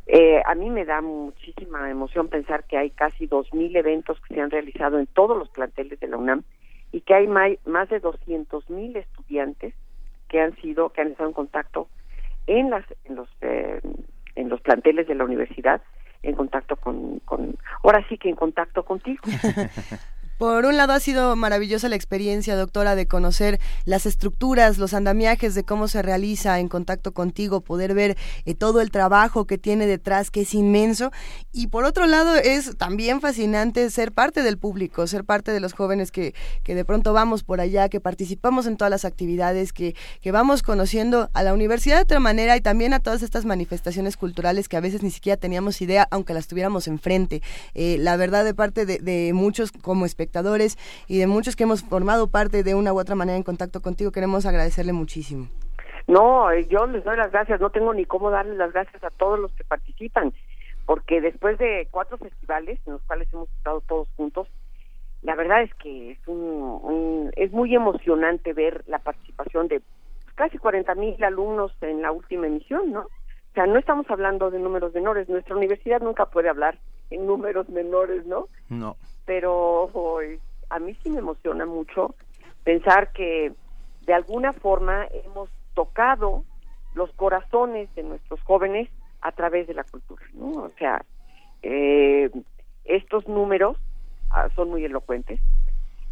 Eh, 0.06 0.40
a 0.46 0.54
mí 0.54 0.70
me 0.70 0.84
da 0.84 1.00
muchísima 1.00 1.90
emoción 1.90 2.28
pensar 2.28 2.64
que 2.64 2.78
hay 2.78 2.90
casi 2.90 3.26
2.000 3.26 3.76
eventos 3.76 4.20
que 4.20 4.34
se 4.34 4.40
han 4.40 4.50
realizado 4.50 4.98
en 4.98 5.06
todos 5.06 5.36
los 5.36 5.48
planteles 5.48 5.98
de 5.98 6.06
la 6.06 6.16
UNAM 6.16 6.44
y 6.92 7.00
que 7.00 7.14
hay 7.14 7.26
más 7.26 7.88
de 7.88 8.00
200.000 8.00 8.96
estudiantes 8.96 9.74
que 10.28 10.40
han 10.40 10.54
sido 10.56 10.90
que 10.90 11.00
han 11.00 11.08
estado 11.08 11.28
en 11.28 11.34
contacto 11.34 11.88
en 12.46 12.70
las 12.70 12.84
en 13.04 13.16
los 13.16 13.28
eh, 13.40 13.80
planteles 14.62 15.08
de 15.08 15.14
la 15.14 15.24
universidad 15.24 15.82
en 16.22 16.34
contacto 16.34 16.76
con, 16.76 17.18
con 17.20 17.56
ahora 17.82 18.04
sí 18.08 18.18
que 18.18 18.28
en 18.28 18.36
contacto 18.36 18.84
contigo. 18.84 19.22
Por 20.38 20.66
un 20.66 20.76
lado 20.76 20.92
ha 20.92 21.00
sido 21.00 21.34
maravillosa 21.34 21.88
la 21.88 21.96
experiencia, 21.96 22.56
doctora, 22.56 22.94
de 22.94 23.06
conocer 23.06 23.58
las 23.86 24.04
estructuras, 24.04 24.76
los 24.76 24.92
andamiajes 24.92 25.54
de 25.54 25.64
cómo 25.64 25.88
se 25.88 26.02
realiza 26.02 26.60
en 26.60 26.68
contacto 26.68 27.12
contigo, 27.12 27.62
poder 27.62 27.94
ver 27.94 28.18
eh, 28.44 28.54
todo 28.54 28.82
el 28.82 28.90
trabajo 28.90 29.46
que 29.46 29.56
tiene 29.56 29.86
detrás, 29.86 30.30
que 30.30 30.42
es 30.42 30.52
inmenso. 30.52 31.10
Y 31.52 31.68
por 31.68 31.84
otro 31.84 32.06
lado 32.06 32.34
es 32.34 32.76
también 32.76 33.22
fascinante 33.22 33.88
ser 33.88 34.12
parte 34.12 34.42
del 34.42 34.58
público, 34.58 35.06
ser 35.06 35.24
parte 35.24 35.52
de 35.52 35.60
los 35.60 35.72
jóvenes 35.72 36.10
que, 36.10 36.34
que 36.62 36.74
de 36.74 36.84
pronto 36.84 37.14
vamos 37.14 37.42
por 37.42 37.62
allá, 37.62 37.88
que 37.88 38.00
participamos 38.00 38.66
en 38.66 38.76
todas 38.76 38.90
las 38.90 39.06
actividades, 39.06 39.72
que, 39.72 39.94
que 40.20 40.32
vamos 40.32 40.62
conociendo 40.62 41.30
a 41.32 41.42
la 41.44 41.54
universidad 41.54 41.96
de 41.96 42.02
otra 42.02 42.20
manera 42.20 42.58
y 42.58 42.60
también 42.60 42.92
a 42.92 43.00
todas 43.00 43.22
estas 43.22 43.46
manifestaciones 43.46 44.18
culturales 44.18 44.68
que 44.68 44.76
a 44.76 44.80
veces 44.80 45.02
ni 45.02 45.10
siquiera 45.10 45.38
teníamos 45.38 45.80
idea, 45.80 46.06
aunque 46.10 46.34
las 46.34 46.46
tuviéramos 46.46 46.88
enfrente. 46.88 47.40
Eh, 47.72 47.96
la 47.98 48.18
verdad 48.18 48.44
de 48.44 48.52
parte 48.52 48.84
de, 48.84 48.98
de 48.98 49.32
muchos 49.32 49.72
como 49.72 50.04
espectadores, 50.04 50.25
espectadores 50.26 50.76
y 51.06 51.18
de 51.18 51.26
muchos 51.26 51.56
que 51.56 51.64
hemos 51.64 51.82
formado 51.82 52.28
parte 52.28 52.62
de 52.62 52.74
una 52.74 52.92
u 52.92 52.98
otra 52.98 53.14
manera 53.14 53.36
en 53.36 53.44
contacto 53.44 53.80
contigo. 53.80 54.10
Queremos 54.10 54.44
agradecerle 54.44 54.92
muchísimo. 54.92 55.48
No, 56.08 56.50
eh, 56.50 56.66
yo 56.68 56.86
les 56.86 57.04
doy 57.04 57.16
las 57.16 57.32
gracias, 57.32 57.60
no 57.60 57.70
tengo 57.70 57.92
ni 57.94 58.04
cómo 58.04 58.30
darles 58.30 58.56
las 58.56 58.72
gracias 58.72 59.02
a 59.02 59.10
todos 59.10 59.38
los 59.38 59.52
que 59.52 59.64
participan, 59.64 60.32
porque 60.84 61.20
después 61.20 61.58
de 61.58 61.88
cuatro 61.90 62.16
festivales 62.16 62.78
en 62.86 62.94
los 62.94 63.02
cuales 63.02 63.28
hemos 63.32 63.50
estado 63.50 63.80
todos 63.80 64.08
juntos, 64.16 64.48
la 65.22 65.34
verdad 65.34 65.62
es 65.62 65.74
que 65.74 66.12
es 66.12 66.18
un, 66.28 67.32
es 67.34 67.50
muy 67.50 67.74
emocionante 67.74 68.52
ver 68.52 68.84
la 68.86 69.00
participación 69.00 69.66
de 69.66 69.82
casi 70.36 70.58
40 70.58 70.94
mil 70.94 71.22
alumnos 71.24 71.72
en 71.80 72.02
la 72.02 72.12
última 72.12 72.46
emisión, 72.46 72.92
¿no? 72.92 73.00
O 73.00 73.54
sea, 73.54 73.66
no 73.66 73.78
estamos 73.78 74.08
hablando 74.10 74.50
de 74.50 74.60
números 74.60 74.94
menores. 74.94 75.28
Nuestra 75.28 75.56
universidad 75.56 76.02
nunca 76.02 76.26
puede 76.26 76.50
hablar 76.50 76.78
en 77.10 77.26
números 77.26 77.68
menores, 77.70 78.26
¿no? 78.26 78.48
No 78.68 78.96
pero 79.26 79.90
a 80.70 80.78
mí 80.78 80.96
sí 81.02 81.10
me 81.10 81.18
emociona 81.18 81.66
mucho 81.66 82.14
pensar 82.64 83.12
que 83.12 83.52
de 84.06 84.14
alguna 84.14 84.52
forma 84.52 85.06
hemos 85.24 85.50
tocado 85.74 86.44
los 86.94 87.12
corazones 87.12 87.94
de 87.94 88.04
nuestros 88.04 88.40
jóvenes 88.42 88.88
a 89.20 89.32
través 89.32 89.66
de 89.66 89.74
la 89.74 89.84
cultura, 89.84 90.24
¿no? 90.32 90.50
O 90.52 90.70
sea, 90.78 91.04
eh, 91.62 92.30
estos 92.84 93.28
números 93.28 93.76
ah, 94.30 94.48
son 94.54 94.70
muy 94.70 94.84
elocuentes 94.84 95.40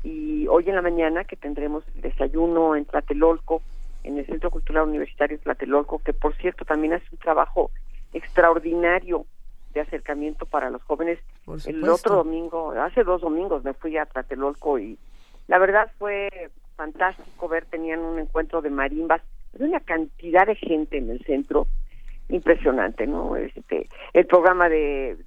y 0.03 0.47
hoy 0.49 0.69
en 0.69 0.75
la 0.75 0.83
mañana 0.83 1.25
que 1.25 1.37
tendremos 1.37 1.85
el 1.95 2.03
desayuno 2.03 2.77
en 2.77 2.85
Tlatelolco, 2.85 3.63
en 4.03 4.19
el 4.19 4.27
Centro 4.27 4.51
Cultural 4.51 4.89
Universitario 4.89 5.39
Tlatelolco, 5.39 6.01
que 6.01 6.13
por 6.13 6.37
cierto 6.37 6.65
también 6.65 6.93
hace 6.95 7.07
un 7.11 7.19
trabajo 7.19 7.71
extraordinario 8.13 9.25
de 9.75 9.81
acercamiento 9.81 10.47
para 10.47 10.71
los 10.71 10.83
jóvenes. 10.85 11.19
El 11.67 11.87
otro 11.89 12.17
domingo, 12.17 12.71
hace 12.73 13.05
dos 13.05 13.21
domingos 13.21 13.65
me 13.65 13.75
fui 13.75 13.97
a 13.97 14.07
Tlatelolco 14.07 14.79
y 14.79 14.99
la 15.49 15.59
verdad 15.59 15.91
fue 15.99 16.51
fantástico 16.77 17.49
ver, 17.49 17.67
tenían 17.67 18.01
un 18.01 18.19
encuentro 18.19 18.63
de 18.63 18.71
marimbas, 18.71 19.21
una 19.59 19.81
cantidad 19.81 20.47
de 20.47 20.55
gente 20.57 20.99
en 20.99 21.11
el 21.11 21.21
centro 21.25 21.67
impresionante, 22.29 23.07
¿no? 23.07 23.37
Este, 23.37 23.89
el 24.13 24.27
programa 24.27 24.69
de, 24.69 25.19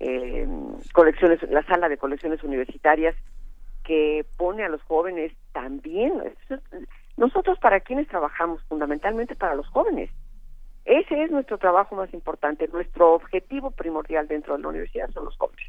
eh, 0.00 0.48
colecciones, 0.92 1.42
la 1.50 1.64
sala 1.64 1.88
de 1.88 1.98
colecciones 1.98 2.42
universitarias 2.42 3.14
que 3.84 4.24
pone 4.36 4.64
a 4.64 4.68
los 4.68 4.82
jóvenes 4.82 5.32
también. 5.52 6.22
Nosotros 7.16 7.58
para 7.58 7.80
quienes 7.80 8.08
trabajamos 8.08 8.62
fundamentalmente 8.64 9.34
para 9.36 9.54
los 9.54 9.68
jóvenes 9.68 10.10
ese 10.84 11.22
es 11.22 11.30
nuestro 11.30 11.58
trabajo 11.58 11.94
más 11.94 12.12
importante, 12.14 12.68
nuestro 12.68 13.12
objetivo 13.14 13.70
primordial 13.70 14.26
dentro 14.28 14.56
de 14.56 14.62
la 14.62 14.68
universidad 14.68 15.10
son 15.10 15.26
los 15.26 15.36
jóvenes. 15.36 15.66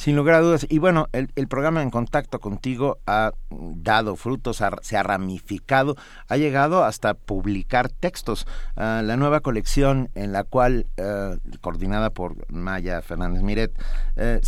Sin 0.00 0.16
lugar 0.16 0.36
a 0.36 0.40
dudas. 0.40 0.66
Y 0.70 0.78
bueno, 0.78 1.08
el, 1.12 1.28
programa 1.46 1.82
en 1.82 1.90
contacto 1.90 2.38
contigo 2.38 2.96
ha 3.06 3.32
dado 3.50 4.16
frutos, 4.16 4.62
se 4.80 4.96
ha 4.96 5.02
ramificado, 5.02 5.94
ha 6.26 6.38
llegado 6.38 6.84
hasta 6.84 7.12
publicar 7.12 7.90
textos. 7.90 8.46
Ah, 8.76 9.02
la 9.04 9.18
nueva 9.18 9.40
colección 9.40 10.08
en 10.14 10.32
la 10.32 10.44
cual, 10.44 10.86
eh, 10.96 11.36
coordinada 11.60 12.08
por 12.08 12.50
Maya 12.50 13.02
Fernández 13.02 13.42
Miret, 13.42 13.72
eh, 14.16 14.40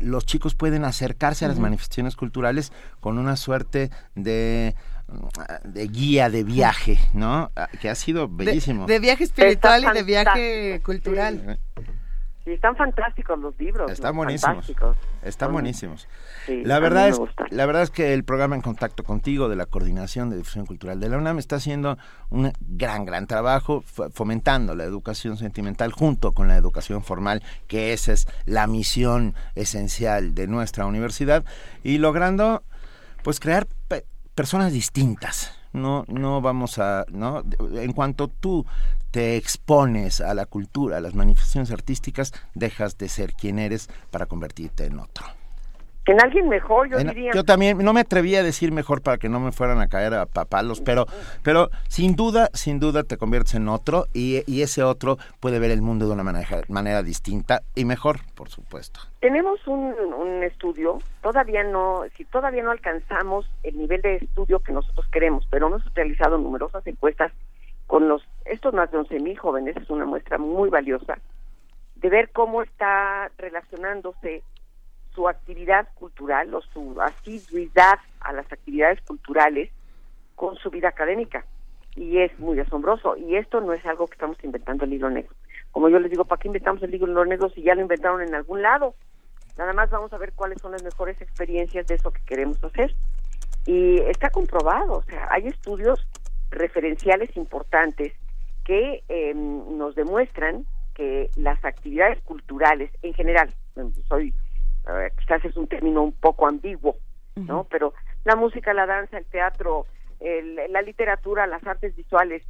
los 0.00 0.26
chicos 0.26 0.54
pueden 0.54 0.84
acercarse 0.84 1.44
a 1.44 1.48
las 1.48 1.58
manifestaciones 1.58 2.14
culturales 2.14 2.72
con 3.00 3.18
una 3.18 3.34
suerte 3.34 3.90
de 4.14 4.76
de 5.64 5.88
guía 5.88 6.30
de 6.30 6.44
viaje, 6.44 6.98
¿no? 7.12 7.50
Ah, 7.56 7.68
que 7.80 7.88
ha 7.88 7.94
sido 7.94 8.28
bellísimo. 8.28 8.86
De, 8.86 8.98
viaje 8.98 9.24
espiritual 9.24 9.84
y 9.84 9.94
de 9.94 10.02
viaje 10.02 10.80
cultural. 10.84 11.58
Sí. 12.44 12.52
están 12.52 12.74
fantásticos 12.74 13.38
los 13.38 13.56
libros. 13.58 13.90
Están 13.90 14.16
buenísimos. 14.16 14.72
Están 15.22 15.52
buenísimos. 15.52 16.08
la 16.48 16.80
verdad 16.80 17.08
es, 17.08 17.20
la 17.50 17.66
verdad 17.66 17.82
es 17.82 17.90
que 17.90 18.12
el 18.12 18.24
programa 18.24 18.56
en 18.56 18.62
contacto 18.62 19.04
contigo 19.04 19.48
de 19.48 19.56
la 19.56 19.66
coordinación 19.66 20.30
de 20.30 20.38
difusión 20.38 20.66
cultural 20.66 20.98
de 20.98 21.08
la 21.08 21.18
UNAM 21.18 21.38
está 21.38 21.56
haciendo 21.56 21.96
un 22.30 22.52
gran, 22.60 23.04
gran 23.04 23.26
trabajo 23.26 23.82
fomentando 24.12 24.74
la 24.74 24.84
educación 24.84 25.36
sentimental 25.36 25.92
junto 25.92 26.32
con 26.32 26.48
la 26.48 26.56
educación 26.56 27.04
formal, 27.04 27.42
que 27.68 27.92
esa 27.92 28.12
es 28.12 28.26
la 28.46 28.66
misión 28.66 29.34
esencial 29.54 30.34
de 30.34 30.48
nuestra 30.48 30.86
universidad 30.86 31.44
y 31.84 31.98
logrando, 31.98 32.64
pues, 33.22 33.38
crear 33.38 33.66
personas 34.34 34.72
distintas. 34.72 35.52
No, 35.72 36.04
no 36.08 36.40
vamos 36.40 36.78
a, 36.78 37.06
¿no? 37.10 37.44
En 37.74 37.92
cuanto 37.92 38.28
tú 38.28 38.66
te 39.10 39.36
expones 39.36 40.20
a 40.20 40.34
la 40.34 40.46
cultura, 40.46 40.96
a 40.96 41.00
las 41.00 41.14
manifestaciones 41.14 41.70
artísticas, 41.70 42.32
dejas 42.54 42.98
de 42.98 43.08
ser 43.08 43.34
quien 43.34 43.58
eres 43.58 43.88
para 44.10 44.26
convertirte 44.26 44.86
en 44.86 44.98
otro 44.98 45.39
en 46.10 46.20
alguien 46.20 46.48
mejor, 46.48 46.88
yo 46.88 46.98
diría. 46.98 47.32
Yo 47.32 47.44
también, 47.44 47.78
no 47.78 47.92
me 47.92 48.00
atreví 48.00 48.34
a 48.36 48.42
decir 48.42 48.72
mejor 48.72 49.02
para 49.02 49.18
que 49.18 49.28
no 49.28 49.40
me 49.40 49.52
fueran 49.52 49.80
a 49.80 49.88
caer 49.88 50.14
a 50.14 50.26
papalos, 50.26 50.80
pero, 50.80 51.06
pero 51.42 51.70
sin 51.88 52.16
duda, 52.16 52.48
sin 52.52 52.80
duda 52.80 53.04
te 53.04 53.16
conviertes 53.16 53.54
en 53.54 53.68
otro 53.68 54.06
y, 54.12 54.42
ese 54.60 54.82
otro 54.82 55.16
puede 55.40 55.58
ver 55.58 55.70
el 55.70 55.80
mundo 55.80 56.06
de 56.06 56.12
una 56.12 56.22
manera, 56.22 56.62
manera 56.68 57.02
distinta 57.02 57.62
y 57.74 57.86
mejor, 57.86 58.18
por 58.34 58.50
supuesto. 58.50 59.00
Tenemos 59.20 59.66
un, 59.66 59.94
un 59.94 60.42
estudio, 60.42 60.98
todavía 61.22 61.62
no, 61.62 62.02
si 62.16 62.26
todavía 62.26 62.62
no 62.62 62.70
alcanzamos 62.70 63.50
el 63.62 63.78
nivel 63.78 64.02
de 64.02 64.16
estudio 64.16 64.58
que 64.58 64.72
nosotros 64.72 65.06
queremos, 65.10 65.46
pero 65.50 65.68
hemos 65.68 65.82
realizado 65.94 66.36
numerosas 66.36 66.86
encuestas 66.86 67.32
con 67.86 68.06
los, 68.06 68.22
estos 68.44 68.74
más 68.74 68.90
de 68.90 68.98
11.000 68.98 69.38
jóvenes, 69.38 69.76
es 69.76 69.88
una 69.88 70.04
muestra 70.04 70.38
muy 70.38 70.68
valiosa, 70.68 71.18
de 71.96 72.08
ver 72.08 72.30
cómo 72.30 72.62
está 72.62 73.30
relacionándose 73.38 74.42
su 75.14 75.28
actividad 75.28 75.88
cultural 75.94 76.54
o 76.54 76.60
su 76.60 77.00
asiduidad 77.00 77.98
a 78.20 78.32
las 78.32 78.50
actividades 78.52 79.00
culturales 79.02 79.70
con 80.34 80.56
su 80.56 80.70
vida 80.70 80.88
académica. 80.88 81.44
Y 81.96 82.18
es 82.18 82.38
muy 82.38 82.58
asombroso. 82.60 83.16
Y 83.16 83.36
esto 83.36 83.60
no 83.60 83.72
es 83.72 83.84
algo 83.84 84.06
que 84.06 84.14
estamos 84.14 84.42
inventando 84.42 84.84
el 84.84 84.90
libro 84.90 85.10
negro. 85.10 85.34
Como 85.72 85.88
yo 85.88 85.98
les 85.98 86.10
digo, 86.10 86.24
¿para 86.24 86.40
qué 86.40 86.48
inventamos 86.48 86.82
el 86.82 86.90
libro 86.90 87.24
negro 87.24 87.50
si 87.50 87.62
ya 87.62 87.74
lo 87.74 87.82
inventaron 87.82 88.22
en 88.22 88.34
algún 88.34 88.62
lado? 88.62 88.94
Nada 89.58 89.72
más 89.72 89.90
vamos 89.90 90.12
a 90.12 90.18
ver 90.18 90.32
cuáles 90.32 90.60
son 90.60 90.72
las 90.72 90.82
mejores 90.82 91.20
experiencias 91.20 91.86
de 91.86 91.96
eso 91.96 92.10
que 92.10 92.22
queremos 92.22 92.62
hacer. 92.64 92.94
Y 93.66 93.98
está 94.00 94.30
comprobado, 94.30 94.94
o 94.94 95.02
sea, 95.02 95.28
hay 95.30 95.46
estudios 95.46 96.06
referenciales 96.50 97.36
importantes 97.36 98.12
que 98.64 99.02
em, 99.08 99.76
nos 99.76 99.94
demuestran 99.94 100.64
que 100.94 101.30
las 101.36 101.62
actividades 101.64 102.20
culturales 102.22 102.90
en 103.02 103.14
general, 103.14 103.52
soy 104.08 104.34
quizás 105.18 105.44
es 105.44 105.56
un 105.56 105.66
término 105.66 106.02
un 106.02 106.12
poco 106.12 106.46
ambiguo, 106.46 106.96
¿no? 107.36 107.64
Pero 107.70 107.94
la 108.24 108.36
música, 108.36 108.74
la 108.74 108.86
danza, 108.86 109.18
el 109.18 109.26
teatro, 109.26 109.86
la 110.20 110.82
literatura, 110.82 111.46
las 111.46 111.66
artes 111.66 111.94
visuales 111.96 112.42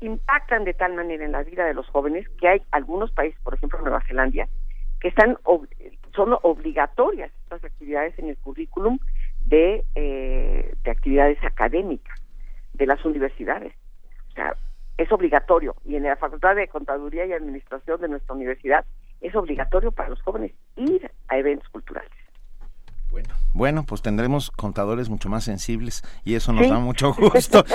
impactan 0.00 0.64
de 0.64 0.74
tal 0.74 0.94
manera 0.94 1.24
en 1.24 1.32
la 1.32 1.42
vida 1.42 1.64
de 1.64 1.74
los 1.74 1.88
jóvenes 1.88 2.28
que 2.40 2.48
hay 2.48 2.62
algunos 2.70 3.10
países, 3.12 3.40
por 3.42 3.54
ejemplo 3.54 3.80
Nueva 3.80 4.02
Zelanda, 4.06 4.46
que 5.00 5.08
están 5.08 5.38
son 6.14 6.36
obligatorias 6.42 7.32
estas 7.42 7.64
actividades 7.64 8.18
en 8.18 8.28
el 8.28 8.36
currículum 8.38 8.98
de, 9.44 9.84
eh, 9.94 10.74
de 10.82 10.90
actividades 10.90 11.42
académicas 11.42 12.20
de 12.72 12.86
las 12.86 13.04
universidades. 13.04 13.74
O 14.30 14.32
sea, 14.32 14.56
es 14.96 15.10
obligatorio 15.10 15.74
y 15.84 15.96
en 15.96 16.04
la 16.04 16.16
Facultad 16.16 16.54
de 16.56 16.68
Contaduría 16.68 17.26
y 17.26 17.32
Administración 17.32 18.00
de 18.00 18.08
nuestra 18.08 18.34
universidad 18.34 18.84
es 19.24 19.34
obligatorio 19.34 19.90
para 19.90 20.10
los 20.10 20.20
jóvenes 20.22 20.52
ir 20.76 21.10
a 21.28 21.38
eventos 21.38 21.68
culturales. 21.70 22.10
Bueno, 23.10 23.34
bueno, 23.54 23.84
pues 23.84 24.02
tendremos 24.02 24.50
contadores 24.50 25.08
mucho 25.08 25.28
más 25.28 25.44
sensibles 25.44 26.02
y 26.24 26.34
eso 26.34 26.52
nos 26.52 26.68
da 26.68 26.78
mucho 26.78 27.14
gusto. 27.14 27.64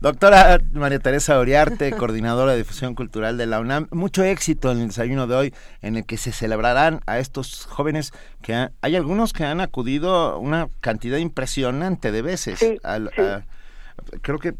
Doctora 0.00 0.58
María 0.72 0.98
Teresa 0.98 1.38
Oriarte, 1.38 1.90
coordinadora 1.92 2.52
de 2.52 2.58
difusión 2.58 2.94
cultural 2.94 3.38
de 3.38 3.46
la 3.46 3.60
UNAM, 3.60 3.88
mucho 3.92 4.24
éxito 4.24 4.70
en 4.70 4.80
el 4.80 4.88
desayuno 4.88 5.26
de 5.26 5.34
hoy, 5.36 5.54
en 5.80 5.96
el 5.96 6.04
que 6.04 6.18
se 6.18 6.32
celebrarán 6.32 7.00
a 7.06 7.18
estos 7.18 7.64
jóvenes 7.64 8.12
que 8.42 8.68
hay 8.82 8.96
algunos 8.96 9.32
que 9.32 9.44
han 9.44 9.62
acudido 9.62 10.38
una 10.38 10.68
cantidad 10.80 11.16
impresionante 11.16 12.12
de 12.12 12.20
veces. 12.20 12.58
creo 14.20 14.38
que 14.38 14.54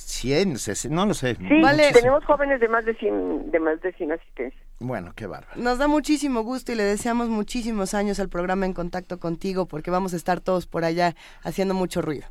100, 0.00 0.56
no 0.90 1.06
lo 1.06 1.14
sé. 1.14 1.34
Sí, 1.36 1.62
vale. 1.62 1.92
tenemos 1.92 2.24
jóvenes 2.24 2.60
de 2.60 2.68
más 2.68 2.84
de 2.84 2.94
100, 2.94 3.50
de 3.50 3.60
más 3.60 3.80
de 3.80 3.92
100 3.92 4.12
asistencias. 4.12 4.62
Bueno, 4.80 5.12
qué 5.16 5.26
bárbaro. 5.26 5.60
Nos 5.60 5.78
da 5.78 5.88
muchísimo 5.88 6.42
gusto 6.42 6.72
y 6.72 6.76
le 6.76 6.84
deseamos 6.84 7.28
muchísimos 7.28 7.94
años 7.94 8.20
al 8.20 8.28
programa 8.28 8.66
En 8.66 8.74
Contacto 8.74 9.18
Contigo 9.18 9.66
porque 9.66 9.90
vamos 9.90 10.12
a 10.14 10.16
estar 10.16 10.40
todos 10.40 10.66
por 10.66 10.84
allá 10.84 11.14
haciendo 11.42 11.74
mucho 11.74 12.00
ruido. 12.00 12.26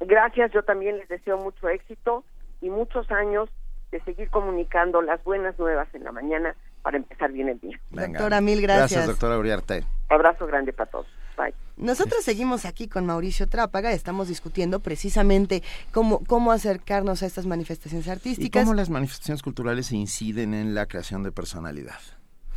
Gracias, 0.00 0.52
yo 0.52 0.62
también 0.62 0.98
les 0.98 1.08
deseo 1.08 1.38
mucho 1.38 1.68
éxito 1.68 2.24
y 2.60 2.68
muchos 2.68 3.10
años 3.10 3.48
de 3.92 4.00
seguir 4.00 4.28
comunicando 4.30 5.00
las 5.02 5.22
buenas 5.22 5.56
nuevas 5.58 5.88
en 5.94 6.02
la 6.04 6.12
mañana 6.12 6.54
para 6.82 6.96
empezar 6.96 7.30
bien 7.30 7.48
el 7.48 7.60
día. 7.60 7.78
Doctora, 7.90 8.40
mil 8.40 8.60
gracias. 8.60 8.90
Gracias, 8.90 9.06
doctora 9.06 9.38
Uriarte. 9.38 9.84
Abrazo 10.08 10.46
grande 10.46 10.72
para 10.72 10.90
todos. 10.90 11.06
Bye. 11.36 11.54
Nosotros 11.76 12.24
seguimos 12.24 12.64
aquí 12.64 12.86
con 12.86 13.04
Mauricio 13.04 13.48
Trápaga, 13.48 13.92
estamos 13.92 14.28
discutiendo 14.28 14.80
precisamente 14.80 15.62
cómo, 15.90 16.20
cómo 16.24 16.52
acercarnos 16.52 17.22
a 17.22 17.26
estas 17.26 17.46
manifestaciones 17.46 18.06
artísticas. 18.06 18.62
Y 18.62 18.64
cómo 18.64 18.74
las 18.74 18.90
manifestaciones 18.90 19.42
culturales 19.42 19.90
inciden 19.90 20.54
en 20.54 20.74
la 20.74 20.86
creación 20.86 21.24
de 21.24 21.32
personalidad. 21.32 21.98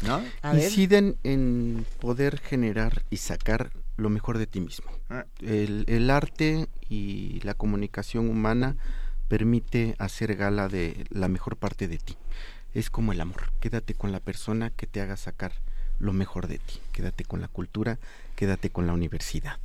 ¿no? 0.06 0.22
Inciden 0.54 1.18
en 1.24 1.86
poder 2.00 2.40
generar 2.40 3.04
y 3.10 3.18
sacar 3.18 3.72
lo 3.96 4.10
mejor 4.10 4.38
de 4.38 4.46
ti 4.46 4.60
mismo. 4.60 4.92
Ah. 5.10 5.26
El, 5.42 5.86
el 5.88 6.12
arte 6.12 6.68
y 6.88 7.40
la 7.42 7.56
comunicación 7.56 8.30
humana 8.30 8.78
permite 9.28 9.96
hacer 9.98 10.36
gala 10.36 10.68
de 10.68 11.06
la 11.10 11.28
mejor 11.28 11.58
parte 11.58 11.88
de 11.88 11.98
ti. 11.98 12.18
Es 12.76 12.92
como 12.92 13.12
el 13.12 13.22
amor. 13.22 13.52
Quédate 13.60 13.96
con 13.96 14.12
la 14.12 14.20
persona 14.20 14.70
que 14.70 14.86
te 14.86 15.02
haga 15.02 15.18
sacar 15.18 15.54
lo 16.00 16.14
mejor 16.14 16.48
de 16.48 16.60
ti. 16.60 16.80
Quédate 16.92 17.24
con 17.24 17.42
la 17.42 17.48
cultura, 17.48 17.98
quédate 18.38 18.70
con 18.70 18.88
la 18.88 18.94
universidad. 18.94 19.58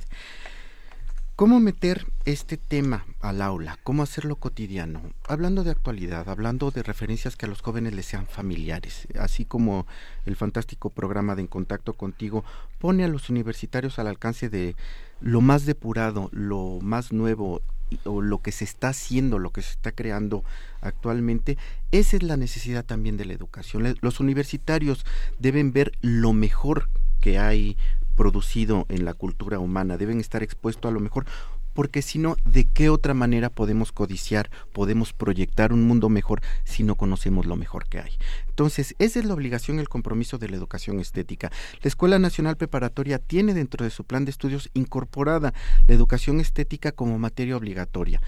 ¿Cómo 1.35 1.59
meter 1.59 2.05
este 2.25 2.57
tema 2.57 3.05
al 3.19 3.41
aula? 3.41 3.79
¿Cómo 3.83 4.03
hacerlo 4.03 4.35
cotidiano? 4.35 5.01
Hablando 5.27 5.63
de 5.63 5.71
actualidad, 5.71 6.29
hablando 6.29 6.69
de 6.69 6.83
referencias 6.83 7.35
que 7.35 7.45
a 7.45 7.49
los 7.49 7.61
jóvenes 7.61 7.93
les 7.93 8.05
sean 8.05 8.27
familiares, 8.27 9.07
así 9.19 9.45
como 9.45 9.87
el 10.25 10.35
fantástico 10.35 10.89
programa 10.89 11.35
de 11.35 11.41
En 11.41 11.47
Contacto 11.47 11.93
contigo 11.93 12.43
pone 12.79 13.03
a 13.03 13.07
los 13.07 13.29
universitarios 13.29 13.97
al 13.97 14.07
alcance 14.07 14.49
de 14.49 14.75
lo 15.21 15.41
más 15.41 15.65
depurado, 15.65 16.29
lo 16.33 16.79
más 16.81 17.11
nuevo 17.11 17.61
o 18.05 18.21
lo 18.21 18.41
que 18.41 18.51
se 18.51 18.63
está 18.63 18.89
haciendo, 18.89 19.39
lo 19.39 19.51
que 19.51 19.61
se 19.61 19.71
está 19.71 19.91
creando 19.91 20.43
actualmente, 20.81 21.57
esa 21.91 22.17
es 22.17 22.23
la 22.23 22.37
necesidad 22.37 22.85
también 22.85 23.17
de 23.17 23.25
la 23.25 23.33
educación. 23.33 23.95
Los 24.01 24.19
universitarios 24.19 25.05
deben 25.39 25.73
ver 25.73 25.93
lo 26.01 26.33
mejor 26.33 26.89
que 27.21 27.39
hay 27.39 27.77
producido 28.15 28.85
en 28.89 29.05
la 29.05 29.13
cultura 29.13 29.59
humana, 29.59 29.97
deben 29.97 30.19
estar 30.19 30.43
expuestos 30.43 30.89
a 30.89 30.93
lo 30.93 30.99
mejor 30.99 31.25
porque 31.73 32.01
si 32.01 32.19
no, 32.19 32.37
¿de 32.45 32.65
qué 32.65 32.89
otra 32.89 33.13
manera 33.13 33.49
podemos 33.49 33.91
codiciar, 33.91 34.49
podemos 34.71 35.11
proyectar 35.11 35.73
un 35.73 35.83
mundo 35.87 36.07
mejor 36.07 36.41
si 36.63 36.83
no 36.83 36.95
conocemos 36.95 37.45
lo 37.45 37.55
mejor 37.55 37.85
que 37.87 37.99
hay? 37.99 38.11
Entonces, 38.53 38.93
esa 38.99 39.17
es 39.17 39.25
la 39.25 39.33
obligación, 39.33 39.79
el 39.79 39.89
compromiso 39.89 40.37
de 40.37 40.47
la 40.47 40.55
educación 40.55 40.99
estética. 40.99 41.51
La 41.81 41.87
Escuela 41.87 42.19
Nacional 42.19 42.55
Preparatoria 42.55 43.17
tiene 43.17 43.55
dentro 43.55 43.83
de 43.83 43.89
su 43.89 44.03
plan 44.03 44.25
de 44.25 44.31
estudios 44.31 44.69
incorporada 44.75 45.55
la 45.87 45.95
educación 45.95 46.39
estética 46.39 46.91
como 46.91 47.17
materia 47.17 47.57
obligatoria. 47.57 48.21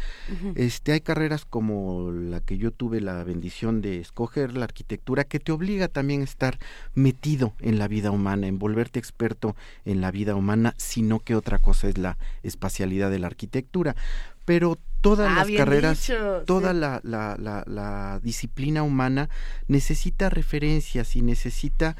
Este, 0.55 0.93
hay 0.93 1.01
carreras 1.01 1.45
como 1.45 2.11
la 2.11 2.39
que 2.39 2.57
yo 2.57 2.71
tuve 2.71 3.01
la 3.01 3.23
bendición 3.23 3.81
de 3.81 3.99
escoger, 3.99 4.57
la 4.57 4.65
arquitectura, 4.65 5.25
que 5.25 5.39
te 5.39 5.51
obliga 5.51 5.89
también 5.89 6.21
a 6.21 6.23
estar 6.23 6.57
metido 6.95 7.53
en 7.59 7.77
la 7.77 7.87
vida 7.87 8.09
humana, 8.09 8.47
en 8.47 8.57
volverte 8.57 8.97
experto 8.97 9.55
en 9.85 10.01
la 10.01 10.09
vida 10.09 10.33
humana, 10.33 10.73
sino 10.77 11.19
que 11.19 11.35
otra 11.35 11.59
cosa 11.59 11.87
es 11.87 11.99
la 11.99 12.17
espacialidad 12.41 13.11
de 13.11 13.19
la 13.19 13.27
arquitectura, 13.27 13.95
pero 14.43 14.79
todas 15.05 15.29
ah, 15.29 15.35
las 15.35 15.51
carreras, 15.51 16.11
toda 16.47 16.73
la, 16.73 16.99
la, 17.03 17.37
la, 17.37 18.19
disciplina 18.23 18.81
humana 18.81 19.29
necesita 19.67 20.31
referencias 20.31 21.15
y 21.15 21.21
necesita 21.21 21.95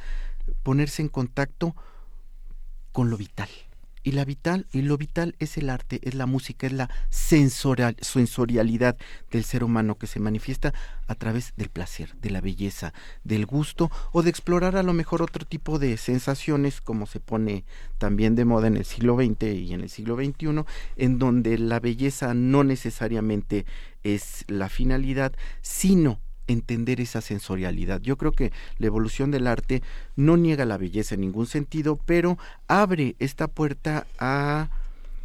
ponerse 0.64 1.03
en 1.03 1.10
contacto 1.10 1.76
con 2.91 3.12
lo 3.12 3.18
vital. 3.18 3.49
Y 4.06 4.12
la 4.12 4.24
vital, 4.24 4.68
y 4.72 4.84
lo 4.84 4.99
vital 4.99 5.36
es 5.39 5.58
el 5.58 5.68
arte, 5.68 5.99
es 6.03 6.14
la 6.14 6.28
música, 6.28 6.68
es 6.68 6.74
la 6.74 6.91
sensorial, 7.10 7.97
sensorialidad 7.99 8.97
del 9.32 9.43
ser 9.43 9.64
humano 9.64 9.97
que 9.97 10.06
se 10.06 10.20
manifiesta 10.20 10.76
a 11.08 11.16
través 11.16 11.53
del 11.58 11.70
placer, 11.70 12.14
de 12.22 12.30
la 12.30 12.39
belleza, 12.39 12.93
del 13.24 13.47
gusto 13.47 13.89
o 14.12 14.22
de 14.22 14.30
explorar 14.30 14.78
a 14.78 14.84
lo 14.84 14.93
mejor 14.93 15.24
otro 15.24 15.43
tipo 15.43 15.80
de 15.80 15.97
sensaciones 15.97 16.82
como 16.82 17.08
se 17.08 17.20
pone 17.20 17.66
también 17.97 18.36
de 18.36 18.45
moda 18.45 18.68
en 18.68 18.78
el 18.78 18.86
siglo 18.86 19.16
XX 19.16 19.41
y 19.56 19.74
en 19.74 19.82
el 19.82 19.89
siglo 19.89 20.16
XXI, 20.18 20.66
en 20.97 21.18
donde 21.18 21.58
la 21.58 21.80
belleza 21.80 22.36
no 22.36 22.64
necesariamente 22.64 23.66
es 24.03 24.45
la 24.47 24.70
finalidad, 24.70 25.34
sino 25.64 26.20
entender 26.47 27.01
esa 27.01 27.21
sensorialidad. 27.21 28.01
Yo 28.01 28.17
creo 28.17 28.31
que 28.31 28.51
la 28.77 28.87
evolución 28.87 29.31
del 29.31 29.47
arte 29.47 29.81
no 30.15 30.37
niega 30.37 30.65
la 30.65 30.77
belleza 30.77 31.15
en 31.15 31.21
ningún 31.21 31.47
sentido, 31.47 31.99
pero 32.05 32.37
abre 32.67 33.15
esta 33.19 33.47
puerta 33.47 34.07
a 34.19 34.69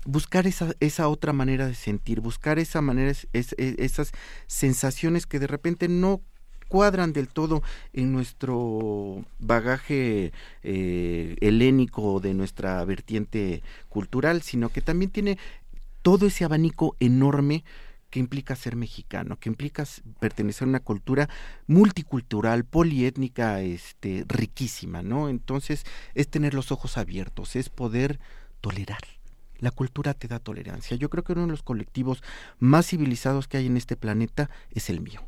buscar 0.04 0.46
esa, 0.46 0.72
esa 0.80 1.08
otra 1.08 1.32
manera 1.32 1.66
de 1.66 1.74
sentir, 1.74 2.20
buscar 2.20 2.58
esa 2.58 2.80
manera, 2.80 3.12
esas 3.32 4.12
sensaciones 4.46 5.26
que 5.26 5.38
de 5.38 5.46
repente 5.46 5.88
no 5.88 6.20
cuadran 6.68 7.12
del 7.12 7.28
todo 7.28 7.62
en 7.92 8.12
nuestro 8.12 9.24
bagaje 9.40 10.32
eh, 10.62 11.36
helénico 11.40 12.20
de 12.20 12.32
nuestra 12.32 12.82
vertiente 12.84 13.62
cultural, 13.88 14.40
sino 14.42 14.68
que 14.68 14.80
también 14.80 15.10
tiene 15.10 15.36
todo 16.02 16.26
ese 16.26 16.44
abanico 16.44 16.96
enorme 17.00 17.64
que 18.10 18.18
implica 18.18 18.56
ser 18.56 18.76
mexicano, 18.76 19.38
que 19.38 19.48
implica 19.48 19.84
pertenecer 20.18 20.66
a 20.66 20.68
una 20.68 20.80
cultura 20.80 21.28
multicultural, 21.66 22.64
poliétnica, 22.64 23.60
este, 23.60 24.24
riquísima, 24.28 25.02
¿no? 25.02 25.28
Entonces 25.28 25.84
es 26.14 26.28
tener 26.28 26.54
los 26.54 26.72
ojos 26.72 26.98
abiertos, 26.98 27.56
es 27.56 27.68
poder 27.68 28.18
tolerar. 28.60 29.00
La 29.58 29.70
cultura 29.70 30.14
te 30.14 30.26
da 30.26 30.38
tolerancia. 30.38 30.96
Yo 30.96 31.10
creo 31.10 31.22
que 31.22 31.32
uno 31.32 31.42
de 31.42 31.48
los 31.48 31.62
colectivos 31.62 32.22
más 32.58 32.86
civilizados 32.86 33.46
que 33.46 33.58
hay 33.58 33.66
en 33.66 33.76
este 33.76 33.96
planeta 33.96 34.50
es 34.70 34.90
el 34.90 35.00
mío, 35.00 35.22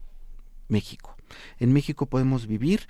México. 0.68 1.16
En 1.58 1.72
México 1.72 2.06
podemos 2.06 2.46
vivir 2.46 2.86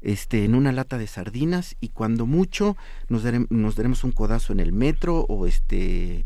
este, 0.00 0.44
en 0.44 0.54
una 0.54 0.72
lata 0.72 0.98
de 0.98 1.06
sardinas 1.06 1.76
y 1.80 1.88
cuando 1.88 2.26
mucho 2.26 2.76
nos, 3.08 3.24
nos 3.50 3.76
daremos 3.76 4.04
un 4.04 4.12
codazo 4.12 4.52
en 4.52 4.60
el 4.60 4.72
metro 4.72 5.20
o 5.28 5.46
este 5.46 6.24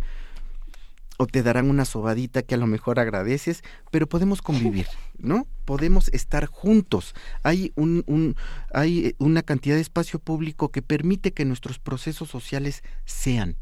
o 1.18 1.26
te 1.26 1.42
darán 1.42 1.68
una 1.68 1.84
sobadita 1.84 2.42
que 2.42 2.54
a 2.54 2.58
lo 2.58 2.66
mejor 2.66 2.98
agradeces, 2.98 3.62
pero 3.90 4.08
podemos 4.08 4.40
convivir, 4.40 4.86
¿no? 5.18 5.46
Podemos 5.66 6.08
estar 6.08 6.46
juntos. 6.46 7.14
Hay, 7.42 7.72
un, 7.74 8.04
un, 8.06 8.36
hay 8.72 9.06
eh, 9.06 9.14
una 9.18 9.42
cantidad 9.42 9.74
de 9.74 9.82
espacio 9.82 10.20
público 10.20 10.70
que 10.70 10.80
permite 10.80 11.32
que 11.32 11.44
nuestros 11.44 11.78
procesos 11.78 12.30
sociales 12.30 12.82
sean 13.04 13.56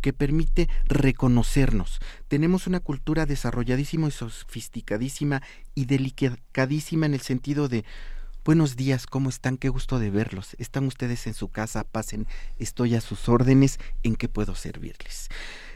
que 0.00 0.12
permite 0.12 0.68
reconocernos. 0.86 2.00
Tenemos 2.26 2.66
una 2.66 2.80
cultura 2.80 3.24
desarrolladísima 3.24 4.08
y 4.08 4.10
sofisticadísima 4.10 5.42
y 5.76 5.84
delicadísima 5.84 7.06
en 7.06 7.14
el 7.14 7.20
sentido 7.20 7.68
de 7.68 7.84
Buenos 8.44 8.74
días, 8.74 9.06
¿cómo 9.06 9.28
están? 9.28 9.56
Qué 9.56 9.68
gusto 9.68 10.00
de 10.00 10.10
verlos. 10.10 10.56
¿Están 10.58 10.88
ustedes 10.88 11.28
en 11.28 11.34
su 11.34 11.46
casa? 11.46 11.84
Pasen, 11.84 12.26
estoy 12.58 12.96
a 12.96 13.00
sus 13.00 13.28
órdenes. 13.28 13.78
¿En 14.02 14.16
qué 14.16 14.28
puedo 14.28 14.56
servirles? 14.56 15.28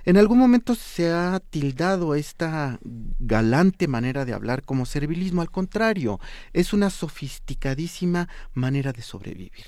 En 0.07 0.17
algún 0.17 0.39
momento 0.39 0.77
se 0.77 1.11
ha 1.11 1.41
tildado 1.41 2.15
esta 2.15 2.79
galante 3.19 3.89
manera 3.89 4.25
de 4.25 4.35
hablar 4.35 4.63
como 4.63 4.87
servilismo, 4.87 5.43
al 5.43 5.51
contrario, 5.51 6.21
es 6.53 6.73
una 6.73 6.91
sofisticadísima 6.91 8.29
manera 8.55 8.93
de 8.93 9.03
sobrevivir. 9.03 9.67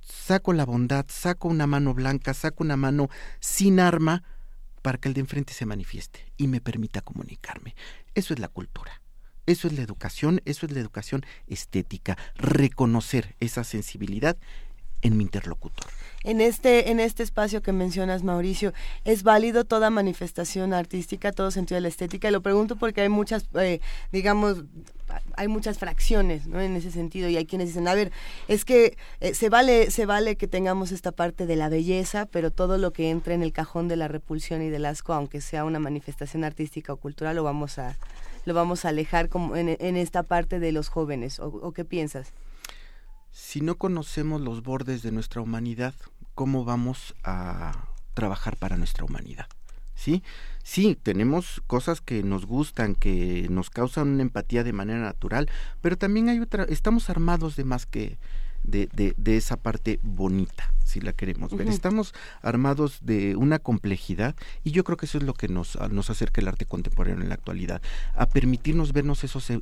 Saco 0.00 0.54
la 0.54 0.64
bondad, 0.64 1.04
saco 1.10 1.48
una 1.48 1.66
mano 1.66 1.92
blanca, 1.92 2.32
saco 2.32 2.64
una 2.64 2.78
mano 2.78 3.10
sin 3.40 3.78
arma 3.78 4.22
para 4.80 4.96
que 4.96 5.08
el 5.08 5.14
de 5.14 5.20
enfrente 5.20 5.52
se 5.52 5.66
manifieste 5.66 6.32
y 6.38 6.48
me 6.48 6.62
permita 6.62 7.02
comunicarme. 7.02 7.74
Eso 8.14 8.32
es 8.32 8.40
la 8.40 8.48
cultura. 8.48 9.02
Eso 9.44 9.68
es 9.68 9.74
la 9.74 9.82
educación, 9.82 10.40
eso 10.46 10.64
es 10.64 10.72
la 10.72 10.80
educación 10.80 11.26
estética, 11.46 12.16
reconocer 12.36 13.36
esa 13.40 13.64
sensibilidad 13.64 14.38
en 15.02 15.16
mi 15.16 15.24
interlocutor. 15.24 15.86
En 16.24 16.40
este, 16.40 16.90
en 16.90 16.98
este 16.98 17.22
espacio 17.22 17.62
que 17.62 17.72
mencionas, 17.72 18.24
Mauricio, 18.24 18.72
¿es 19.04 19.22
válido 19.22 19.64
toda 19.64 19.88
manifestación 19.88 20.74
artística, 20.74 21.30
todo 21.30 21.52
sentido 21.52 21.76
de 21.76 21.82
la 21.82 21.88
estética? 21.88 22.28
Y 22.28 22.32
lo 22.32 22.42
pregunto 22.42 22.74
porque 22.74 23.02
hay 23.02 23.08
muchas, 23.08 23.46
eh, 23.54 23.80
digamos, 24.10 24.64
hay 25.36 25.46
muchas 25.46 25.78
fracciones 25.78 26.46
¿no? 26.48 26.60
en 26.60 26.74
ese 26.74 26.90
sentido 26.90 27.28
y 27.28 27.36
hay 27.36 27.46
quienes 27.46 27.68
dicen, 27.68 27.86
a 27.86 27.94
ver, 27.94 28.10
es 28.48 28.64
que 28.64 28.96
eh, 29.20 29.32
se, 29.32 29.48
vale, 29.48 29.92
se 29.92 30.06
vale 30.06 30.36
que 30.36 30.48
tengamos 30.48 30.90
esta 30.90 31.12
parte 31.12 31.46
de 31.46 31.54
la 31.54 31.68
belleza, 31.68 32.26
pero 32.26 32.50
todo 32.50 32.78
lo 32.78 32.92
que 32.92 33.10
entre 33.10 33.34
en 33.34 33.44
el 33.44 33.52
cajón 33.52 33.86
de 33.86 33.96
la 33.96 34.08
repulsión 34.08 34.60
y 34.60 34.70
del 34.70 34.86
asco, 34.86 35.12
aunque 35.12 35.40
sea 35.40 35.64
una 35.64 35.78
manifestación 35.78 36.42
artística 36.42 36.92
o 36.92 36.96
cultural, 36.96 37.36
lo 37.36 37.44
vamos 37.44 37.78
a, 37.78 37.96
lo 38.44 38.54
vamos 38.54 38.84
a 38.84 38.88
alejar 38.88 39.28
como 39.28 39.54
en, 39.54 39.76
en 39.78 39.96
esta 39.96 40.24
parte 40.24 40.58
de 40.58 40.72
los 40.72 40.88
jóvenes. 40.88 41.38
¿O 41.38 41.72
qué 41.72 41.84
piensas? 41.84 42.32
Si 43.38 43.60
no 43.60 43.76
conocemos 43.76 44.40
los 44.40 44.64
bordes 44.64 45.02
de 45.02 45.12
nuestra 45.12 45.40
humanidad, 45.40 45.94
¿cómo 46.34 46.64
vamos 46.64 47.14
a 47.22 47.86
trabajar 48.12 48.56
para 48.56 48.76
nuestra 48.76 49.04
humanidad? 49.04 49.46
¿Sí? 49.94 50.24
sí, 50.64 50.98
tenemos 51.00 51.62
cosas 51.66 52.00
que 52.00 52.22
nos 52.22 52.46
gustan, 52.46 52.94
que 52.96 53.46
nos 53.48 53.70
causan 53.70 54.08
una 54.08 54.22
empatía 54.22 54.64
de 54.64 54.72
manera 54.72 55.00
natural, 55.00 55.48
pero 55.80 55.96
también 55.96 56.28
hay 56.28 56.40
otra, 56.40 56.64
estamos 56.64 57.10
armados 57.10 57.54
de 57.54 57.64
más 57.64 57.86
que 57.86 58.18
de, 58.64 58.88
de, 58.92 59.14
de 59.16 59.36
esa 59.36 59.56
parte 59.56 60.00
bonita 60.02 60.72
si 60.88 61.00
la 61.00 61.12
queremos 61.12 61.56
ver. 61.56 61.68
Estamos 61.68 62.14
armados 62.42 62.98
de 63.02 63.36
una 63.36 63.58
complejidad 63.58 64.34
y 64.64 64.72
yo 64.72 64.84
creo 64.84 64.96
que 64.96 65.06
eso 65.06 65.18
es 65.18 65.24
lo 65.24 65.34
que 65.34 65.48
nos, 65.48 65.78
nos 65.90 66.10
acerca 66.10 66.40
el 66.40 66.48
arte 66.48 66.66
contemporáneo 66.66 67.22
en 67.22 67.28
la 67.28 67.34
actualidad, 67.34 67.82
a 68.14 68.26
permitirnos 68.26 68.92
vernos 68.92 69.24
esos 69.24 69.50
e, 69.50 69.60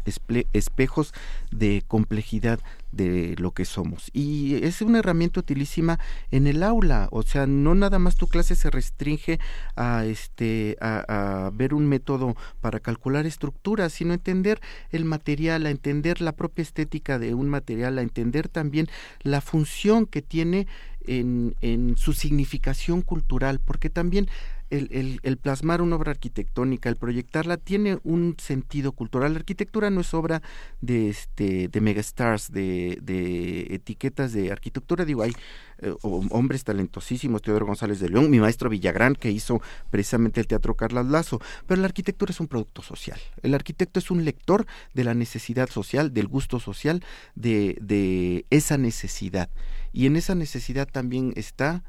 espejos 0.52 1.12
de 1.50 1.82
complejidad 1.86 2.60
de 2.92 3.34
lo 3.38 3.50
que 3.52 3.64
somos. 3.64 4.10
Y 4.12 4.54
es 4.64 4.80
una 4.80 5.00
herramienta 5.00 5.40
utilísima 5.40 5.98
en 6.30 6.46
el 6.46 6.62
aula, 6.62 7.08
o 7.10 7.22
sea, 7.22 7.46
no 7.46 7.74
nada 7.74 7.98
más 7.98 8.16
tu 8.16 8.26
clase 8.26 8.54
se 8.54 8.70
restringe 8.70 9.38
a, 9.74 10.04
este, 10.04 10.76
a, 10.80 11.46
a 11.46 11.50
ver 11.50 11.74
un 11.74 11.86
método 11.86 12.36
para 12.60 12.80
calcular 12.80 13.26
estructuras, 13.26 13.92
sino 13.92 14.14
entender 14.14 14.60
el 14.90 15.04
material, 15.04 15.66
a 15.66 15.70
entender 15.70 16.20
la 16.20 16.32
propia 16.32 16.62
estética 16.62 17.18
de 17.18 17.34
un 17.34 17.48
material, 17.48 17.98
a 17.98 18.02
entender 18.02 18.48
también 18.48 18.88
la 19.22 19.40
función 19.40 20.06
que 20.06 20.22
tiene 20.22 20.66
en, 21.06 21.54
en 21.60 21.96
su 21.96 22.12
significación 22.12 23.02
cultural, 23.02 23.60
porque 23.60 23.90
también 23.90 24.28
el, 24.70 25.20
el, 25.22 25.36
plasmar 25.38 25.80
una 25.80 25.96
obra 25.96 26.10
arquitectónica, 26.10 26.88
el 26.88 26.96
proyectarla, 26.96 27.56
tiene 27.56 27.98
un 28.04 28.36
sentido 28.38 28.92
cultural. 28.92 29.32
La 29.32 29.38
arquitectura 29.38 29.90
no 29.90 30.00
es 30.00 30.12
obra 30.14 30.42
de 30.80 31.08
este 31.08 31.68
de 31.68 31.80
megastars, 31.80 32.50
de, 32.50 32.98
de 33.02 33.74
etiquetas 33.74 34.32
de 34.32 34.50
arquitectura. 34.50 35.04
Digo, 35.04 35.22
hay 35.22 35.32
eh, 35.78 35.94
hombres 36.02 36.64
talentosísimos, 36.64 37.42
Teodoro 37.42 37.66
González 37.66 38.00
de 38.00 38.08
León, 38.08 38.30
mi 38.30 38.40
maestro 38.40 38.70
Villagrán, 38.70 39.14
que 39.14 39.30
hizo 39.30 39.60
precisamente 39.90 40.40
el 40.40 40.46
Teatro 40.46 40.74
Carlos 40.74 41.06
Lazo. 41.06 41.40
Pero 41.66 41.80
la 41.80 41.86
arquitectura 41.86 42.30
es 42.30 42.40
un 42.40 42.48
producto 42.48 42.82
social. 42.82 43.20
El 43.42 43.54
arquitecto 43.54 44.00
es 44.00 44.10
un 44.10 44.24
lector 44.24 44.66
de 44.94 45.04
la 45.04 45.14
necesidad 45.14 45.68
social, 45.70 46.12
del 46.12 46.26
gusto 46.26 46.60
social, 46.60 47.04
de, 47.34 47.78
de 47.80 48.46
esa 48.50 48.78
necesidad. 48.78 49.50
Y 49.92 50.06
en 50.06 50.16
esa 50.16 50.34
necesidad 50.34 50.88
también 50.88 51.32
está 51.36 51.84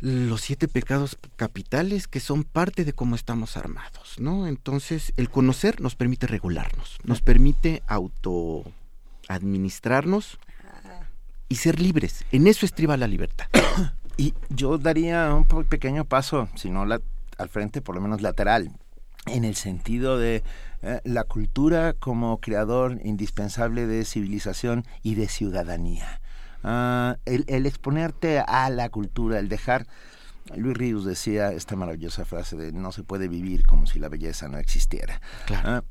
los 0.00 0.42
siete 0.42 0.68
pecados 0.68 1.18
capitales 1.36 2.06
que 2.08 2.20
son 2.20 2.44
parte 2.44 2.84
de 2.84 2.92
cómo 2.92 3.14
estamos 3.14 3.56
armados, 3.56 4.16
¿no? 4.18 4.46
Entonces, 4.46 5.12
el 5.16 5.30
conocer 5.30 5.80
nos 5.80 5.94
permite 5.94 6.26
regularnos, 6.26 6.98
nos 7.04 7.22
permite 7.22 7.82
auto 7.86 8.64
administrarnos 9.28 10.38
y 11.48 11.56
ser 11.56 11.80
libres. 11.80 12.24
En 12.32 12.46
eso 12.46 12.66
estriba 12.66 12.96
la 12.96 13.06
libertad. 13.06 13.46
y 14.16 14.34
yo 14.48 14.78
daría 14.78 15.32
un 15.34 15.44
pequeño 15.64 16.04
paso, 16.04 16.48
si 16.56 16.70
no 16.70 16.84
la, 16.84 17.00
al 17.38 17.48
frente, 17.48 17.80
por 17.80 17.94
lo 17.94 18.00
menos 18.00 18.22
lateral, 18.22 18.70
en 19.26 19.44
el 19.44 19.56
sentido 19.56 20.18
de 20.18 20.42
eh, 20.82 21.00
la 21.04 21.24
cultura 21.24 21.94
como 21.94 22.38
creador 22.38 23.00
indispensable 23.04 23.86
de 23.86 24.04
civilización 24.04 24.84
y 25.02 25.14
de 25.14 25.28
ciudadanía. 25.28 26.20
Ah, 26.68 27.16
el, 27.26 27.64
exponerte 27.64 28.40
a 28.40 28.68
la 28.70 28.88
cultura, 28.88 29.38
el 29.38 29.48
dejar... 29.48 29.86
Luis 30.54 30.76
Ríos 30.76 31.04
decía 31.04 31.52
esta 31.52 31.74
maravillosa 31.74 32.24
frase 32.24 32.56
de 32.56 32.70
no 32.70 32.92
se 32.92 33.02
puede 33.02 33.26
vivir 33.26 33.66
como 33.66 33.86
si 33.86 33.98
la 33.98 34.08
belleza 34.08 34.46
no 34.46 34.58
existiera. 34.58 35.20
Ah, 35.50 35.82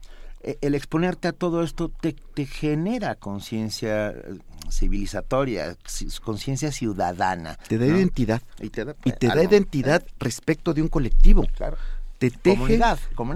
e, 0.41 0.57
el 0.61 0.76
exponerte 0.76 1.28
a 1.28 1.34
todo 1.34 1.61
esto 1.61 1.89
te, 1.89 2.15
genera 2.45 3.15
conciencia 3.15 4.11
eh, 4.11 4.38
civilizatoria, 4.69 5.76
conciencia 6.23 6.71
ciudadana. 6.71 7.57
Te 7.67 7.78
da 7.78 7.86
identidad. 7.86 8.41
Y 8.61 8.69
te 8.69 8.86
da, 8.86 9.43
identidad 9.43 10.03
¿eh? 10.05 10.13
respecto 10.19 10.73
de 10.73 10.82
un 10.82 10.88
colectivo. 10.88 11.45
Claro 11.55 11.78
te 12.17 12.32
teje, 12.32 12.80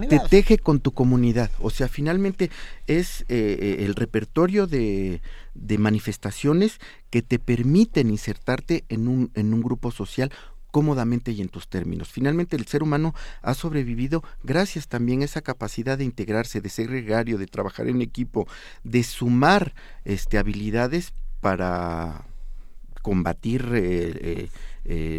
te 0.08 0.20
teje 0.20 0.58
con 0.58 0.80
tu 0.80 0.92
comunidad. 0.92 1.50
O 1.58 1.70
sea, 1.70 1.88
finalmente 1.88 2.50
es 2.86 3.24
eh, 3.28 3.76
el 3.80 3.94
repertorio 3.94 4.66
de, 4.66 5.20
de, 5.60 5.78
manifestaciones 5.78 6.80
que 7.10 7.22
te 7.22 7.38
permiten 7.38 8.10
insertarte 8.10 8.84
en 8.88 9.08
un, 9.08 9.30
en 9.34 9.54
un 9.54 9.62
grupo 9.62 9.90
social 9.90 10.32
cómodamente 10.70 11.32
y 11.32 11.40
en 11.40 11.48
tus 11.48 11.68
términos. 11.68 12.08
Finalmente 12.08 12.56
el 12.56 12.66
ser 12.66 12.82
humano 12.82 13.14
ha 13.42 13.54
sobrevivido 13.54 14.22
gracias 14.42 14.88
también 14.88 15.22
a 15.22 15.24
esa 15.24 15.42
capacidad 15.42 15.98
de 15.98 16.04
integrarse, 16.04 16.60
de 16.60 16.68
ser 16.68 16.88
gregario, 16.88 17.38
de 17.38 17.46
trabajar 17.46 17.88
en 17.88 18.02
equipo, 18.02 18.46
de 18.84 19.02
sumar 19.02 19.74
este, 20.04 20.38
habilidades 20.38 21.12
para 21.40 22.24
combatir 23.02 23.70
eh, 23.72 24.48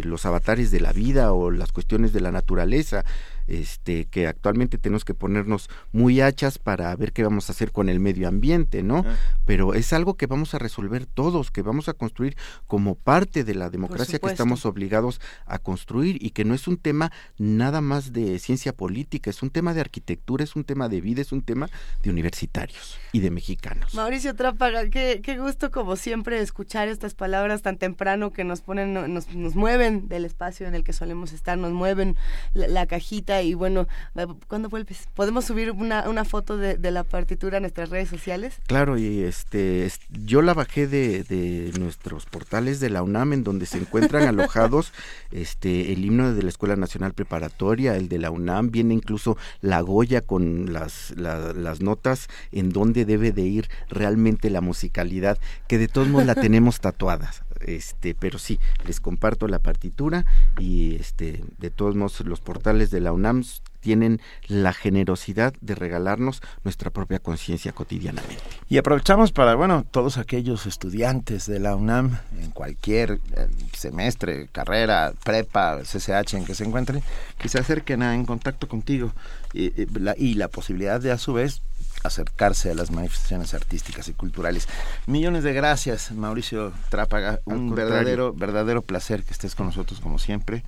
los 0.04 0.24
avatares 0.26 0.70
de 0.70 0.80
la 0.80 0.92
vida 0.92 1.32
o 1.32 1.50
las 1.50 1.72
cuestiones 1.72 2.12
de 2.12 2.20
la 2.20 2.32
naturaleza 2.32 3.04
este, 3.46 4.06
que 4.06 4.26
actualmente 4.26 4.78
tenemos 4.78 5.04
que 5.04 5.14
ponernos 5.14 5.68
muy 5.92 6.20
hachas 6.20 6.58
para 6.58 6.94
ver 6.96 7.12
qué 7.12 7.22
vamos 7.22 7.48
a 7.48 7.52
hacer 7.52 7.72
con 7.72 7.88
el 7.88 8.00
medio 8.00 8.28
ambiente, 8.28 8.82
¿no? 8.82 9.04
Pero 9.44 9.74
es 9.74 9.92
algo 9.92 10.14
que 10.14 10.26
vamos 10.26 10.54
a 10.54 10.58
resolver 10.58 11.06
todos, 11.06 11.50
que 11.50 11.62
vamos 11.62 11.88
a 11.88 11.94
construir 11.94 12.36
como 12.66 12.94
parte 12.94 13.44
de 13.44 13.54
la 13.54 13.70
democracia 13.70 14.18
que 14.18 14.26
estamos 14.26 14.66
obligados 14.66 15.20
a 15.46 15.58
construir 15.58 16.18
y 16.20 16.30
que 16.30 16.44
no 16.44 16.54
es 16.54 16.68
un 16.68 16.76
tema 16.76 17.12
nada 17.38 17.80
más 17.80 18.12
de 18.12 18.38
ciencia 18.38 18.72
política, 18.72 19.30
es 19.30 19.42
un 19.42 19.50
tema 19.50 19.74
de 19.74 19.80
arquitectura, 19.80 20.44
es 20.44 20.56
un 20.56 20.64
tema 20.64 20.88
de 20.88 21.00
vida, 21.00 21.22
es 21.22 21.32
un 21.32 21.42
tema 21.42 21.68
de 22.02 22.10
universitarios 22.10 22.98
y 23.12 23.20
de 23.20 23.30
mexicanos. 23.30 23.94
Mauricio 23.94 24.34
Trápaga, 24.34 24.88
qué, 24.88 25.20
qué 25.22 25.38
gusto 25.38 25.70
como 25.70 25.96
siempre 25.96 26.40
escuchar 26.40 26.88
estas 26.88 27.14
palabras 27.14 27.62
tan 27.62 27.78
temprano 27.78 28.32
que 28.32 28.44
nos 28.44 28.60
ponen, 28.60 28.92
nos, 28.92 29.34
nos 29.34 29.54
mueven 29.54 30.08
del 30.08 30.24
espacio 30.24 30.66
en 30.66 30.74
el 30.74 30.84
que 30.84 30.92
solemos 30.92 31.32
estar, 31.32 31.58
nos 31.58 31.72
mueven 31.72 32.16
la 32.54 32.86
cajita 32.86 33.31
y 33.40 33.54
bueno, 33.54 33.86
eh, 34.16 34.26
¿cuándo 34.48 34.68
vuelves? 34.68 35.08
¿Podemos 35.14 35.46
subir 35.46 35.70
una, 35.70 36.08
una 36.08 36.24
foto 36.24 36.58
de, 36.58 36.76
de, 36.76 36.90
la 36.90 37.04
partitura 37.04 37.56
a 37.56 37.60
nuestras 37.60 37.88
redes 37.88 38.10
sociales? 38.10 38.60
Claro, 38.66 38.98
y 38.98 39.22
este 39.22 39.90
yo 40.10 40.42
la 40.42 40.52
bajé 40.52 40.86
de, 40.86 41.24
de 41.24 41.72
nuestros 41.78 42.26
portales 42.26 42.80
de 42.80 42.90
la 42.90 43.02
UNAM 43.02 43.32
en 43.32 43.44
donde 43.44 43.66
se 43.66 43.78
encuentran 43.78 44.22
alojados 44.28 44.92
este 45.30 45.92
el 45.92 46.04
himno 46.04 46.34
de 46.34 46.42
la 46.42 46.48
Escuela 46.48 46.76
Nacional 46.76 47.14
Preparatoria, 47.14 47.96
el 47.96 48.08
de 48.08 48.18
la 48.18 48.30
UNAM, 48.30 48.70
viene 48.70 48.94
incluso 48.94 49.36
la 49.60 49.80
Goya 49.80 50.20
con 50.20 50.72
las, 50.72 51.14
las 51.16 51.80
notas 51.80 52.28
en 52.50 52.70
donde 52.70 53.04
debe 53.04 53.32
de 53.32 53.42
ir 53.42 53.68
realmente 53.88 54.50
la 54.50 54.60
musicalidad, 54.60 55.38
que 55.68 55.78
de 55.78 55.88
todos 55.88 56.08
modos 56.08 56.26
la 56.26 56.34
tenemos 56.42 56.80
tatuadas 56.80 57.42
este 57.66 58.14
pero 58.14 58.38
sí 58.38 58.58
les 58.86 59.00
comparto 59.00 59.48
la 59.48 59.58
partitura 59.58 60.24
y 60.58 60.96
este 60.96 61.44
de 61.58 61.70
todos 61.70 61.94
modos 61.94 62.20
los 62.20 62.40
portales 62.40 62.90
de 62.90 63.00
la 63.00 63.12
UNAM 63.12 63.44
tienen 63.82 64.20
la 64.46 64.72
generosidad 64.72 65.52
de 65.60 65.74
regalarnos 65.74 66.40
nuestra 66.64 66.90
propia 66.90 67.18
conciencia 67.18 67.72
cotidianamente. 67.72 68.42
Y 68.68 68.78
aprovechamos 68.78 69.32
para, 69.32 69.54
bueno, 69.56 69.84
todos 69.90 70.16
aquellos 70.16 70.66
estudiantes 70.66 71.46
de 71.46 71.58
la 71.58 71.74
UNAM, 71.74 72.18
en 72.40 72.52
cualquier 72.52 73.18
eh, 73.36 73.48
semestre, 73.72 74.48
carrera, 74.52 75.12
prepa, 75.24 75.80
CCH 75.80 76.34
en 76.34 76.44
que 76.44 76.54
se 76.54 76.64
encuentren, 76.64 77.02
que 77.38 77.48
se 77.48 77.58
acerquen 77.58 78.02
a, 78.02 78.14
en 78.14 78.24
contacto 78.24 78.68
contigo 78.68 79.12
y, 79.52 79.72
la, 79.98 80.14
y 80.16 80.34
la 80.34 80.48
posibilidad 80.48 81.00
de 81.00 81.10
a 81.10 81.18
su 81.18 81.32
vez 81.32 81.60
acercarse 82.04 82.70
a 82.70 82.74
las 82.74 82.90
manifestaciones 82.90 83.54
artísticas 83.54 84.08
y 84.08 84.14
culturales. 84.14 84.68
Millones 85.06 85.44
de 85.44 85.52
gracias, 85.52 86.12
Mauricio 86.12 86.72
Trápaga. 86.88 87.40
Un 87.44 87.74
verdadero, 87.74 88.32
verdadero 88.32 88.82
placer 88.82 89.24
que 89.24 89.32
estés 89.32 89.54
con 89.54 89.66
nosotros 89.66 90.00
como 90.00 90.18
siempre. 90.18 90.64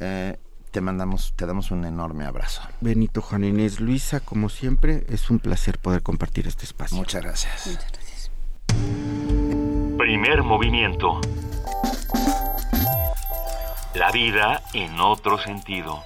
Eh, 0.00 0.36
te 0.70 0.80
mandamos, 0.80 1.32
te 1.36 1.46
damos 1.46 1.70
un 1.70 1.84
enorme 1.84 2.24
abrazo. 2.24 2.62
Benito 2.80 3.22
Juan 3.22 3.44
Inés 3.44 3.80
Luisa, 3.80 4.20
como 4.20 4.48
siempre, 4.48 5.04
es 5.08 5.30
un 5.30 5.38
placer 5.38 5.78
poder 5.78 6.02
compartir 6.02 6.46
este 6.46 6.64
espacio. 6.64 6.96
Muchas 6.96 7.22
gracias. 7.22 7.66
Muchas 7.66 7.90
gracias. 7.90 8.30
Primer 9.96 10.42
movimiento. 10.42 11.20
La 13.94 14.12
vida 14.12 14.62
en 14.74 15.00
otro 15.00 15.38
sentido. 15.38 16.04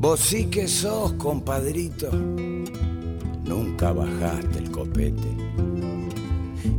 Vos 0.00 0.20
sí 0.20 0.46
que 0.46 0.68
sos, 0.68 1.14
compadrito, 1.14 2.08
nunca 3.44 3.90
bajaste 3.90 4.60
el 4.60 4.70
copete 4.70 5.36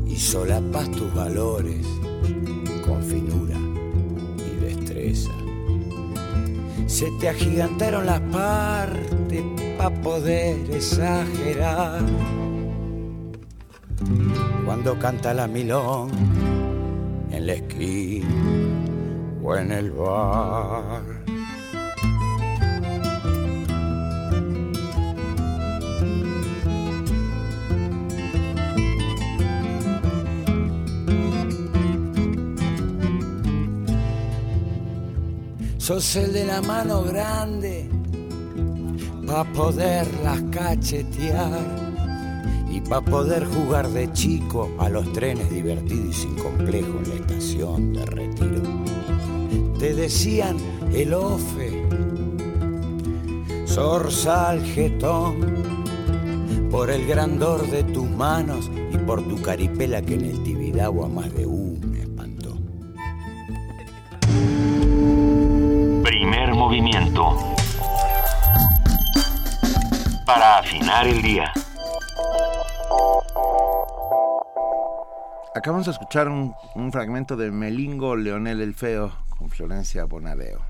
y 0.08 0.16
solapas 0.16 0.90
tus 0.92 1.14
valores 1.14 1.86
con 2.88 3.04
finura 3.04 3.58
y 4.38 4.64
destreza. 4.64 5.32
se 6.88 7.12
te 7.20 7.28
agigantaron 7.28 8.06
las 8.06 8.22
partes 8.22 9.44
para 9.78 10.02
poder 10.02 10.72
exagerar. 10.72 12.02
Cuando 14.66 14.98
canta 14.98 15.34
la 15.34 15.46
milón 15.46 16.10
en 17.32 17.48
la 17.48 17.54
esquina 17.54 18.28
o 19.44 19.56
en 19.58 19.74
el 19.74 19.92
bar. 19.92 21.39
Sos 35.90 36.16
el 36.18 36.34
de 36.34 36.46
la 36.46 36.62
mano 36.62 37.02
grande 37.02 37.90
pa' 39.26 39.44
poderlas 39.56 40.40
cachetear 40.52 41.50
y 42.72 42.80
pa' 42.80 43.02
poder 43.02 43.44
jugar 43.48 43.90
de 43.90 44.14
chico 44.14 44.70
a 44.78 44.88
los 44.88 45.12
trenes 45.14 45.50
divertidos 45.50 46.10
y 46.10 46.14
sin 46.14 46.36
complejo 46.36 47.00
en 47.04 47.10
la 47.10 47.16
estación 47.16 47.94
de 47.94 48.06
retiro. 48.06 48.62
Te 49.80 49.96
decían 49.96 50.58
el 50.94 51.12
ofe, 51.12 51.84
zorzal 53.66 54.64
jetón, 54.64 55.38
por 56.70 56.92
el 56.92 57.08
grandor 57.08 57.68
de 57.68 57.84
tus 57.84 58.08
manos 58.08 58.70
y 58.94 58.98
por 59.00 59.28
tu 59.28 59.42
caripela 59.42 60.04
que 60.04 60.14
en 60.14 60.26
el 60.26 60.44
Tibidabo 60.44 61.06
a 61.06 61.10
más 61.10 61.34
de 61.34 61.48
Para 70.26 70.60
afinar 70.60 71.06
el 71.06 71.22
día. 71.22 71.52
Acabamos 75.54 75.88
de 75.88 75.92
escuchar 75.92 76.30
un, 76.30 76.56
un 76.76 76.92
fragmento 76.94 77.36
de 77.36 77.52
Melingo 77.52 78.16
Leonel 78.16 78.62
el 78.62 78.74
Feo 78.74 79.12
con 79.38 79.50
Florencia 79.50 80.06
Bonadeo. 80.06 80.69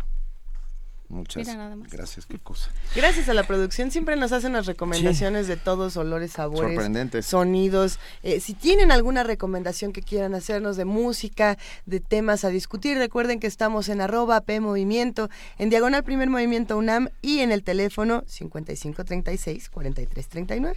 Muchas 1.09 1.47
gracias, 1.91 2.25
qué 2.27 2.37
cosa. 2.37 2.69
Gracias 2.95 3.27
a 3.29 3.33
la 3.33 3.41
producción 3.43 3.89
siempre 3.89 4.15
nos 4.15 4.31
hacen 4.31 4.53
las 4.53 4.67
recomendaciones 4.67 5.47
de 5.47 5.57
todos 5.57 5.97
olores, 5.97 6.33
sabores, 6.33 7.25
sonidos. 7.25 7.97
Eh, 8.21 8.39
si 8.39 8.53
tienen 8.53 8.91
alguna 8.91 9.23
recomendación 9.23 9.91
que 9.91 10.03
quieran 10.03 10.35
hacernos 10.35 10.77
de 10.77 10.85
música, 10.85 11.57
de 11.87 11.99
temas 11.99 12.45
a 12.45 12.49
discutir, 12.49 12.99
recuerden 12.99 13.39
que 13.39 13.47
estamos 13.47 13.89
en 13.89 14.01
arroba 14.01 14.41
P 14.41 14.59
Movimiento, 14.59 15.31
en 15.57 15.71
Diagonal 15.71 16.03
Primer 16.03 16.29
Movimiento 16.29 16.77
UNAM 16.77 17.09
y 17.23 17.39
en 17.39 17.51
el 17.51 17.63
teléfono 17.63 18.21
5536-4339. 18.25 20.75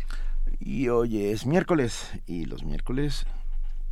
Y 0.61 0.89
hoy 0.89 1.27
es 1.27 1.45
miércoles 1.45 2.07
y 2.27 2.47
los 2.47 2.65
miércoles 2.65 3.27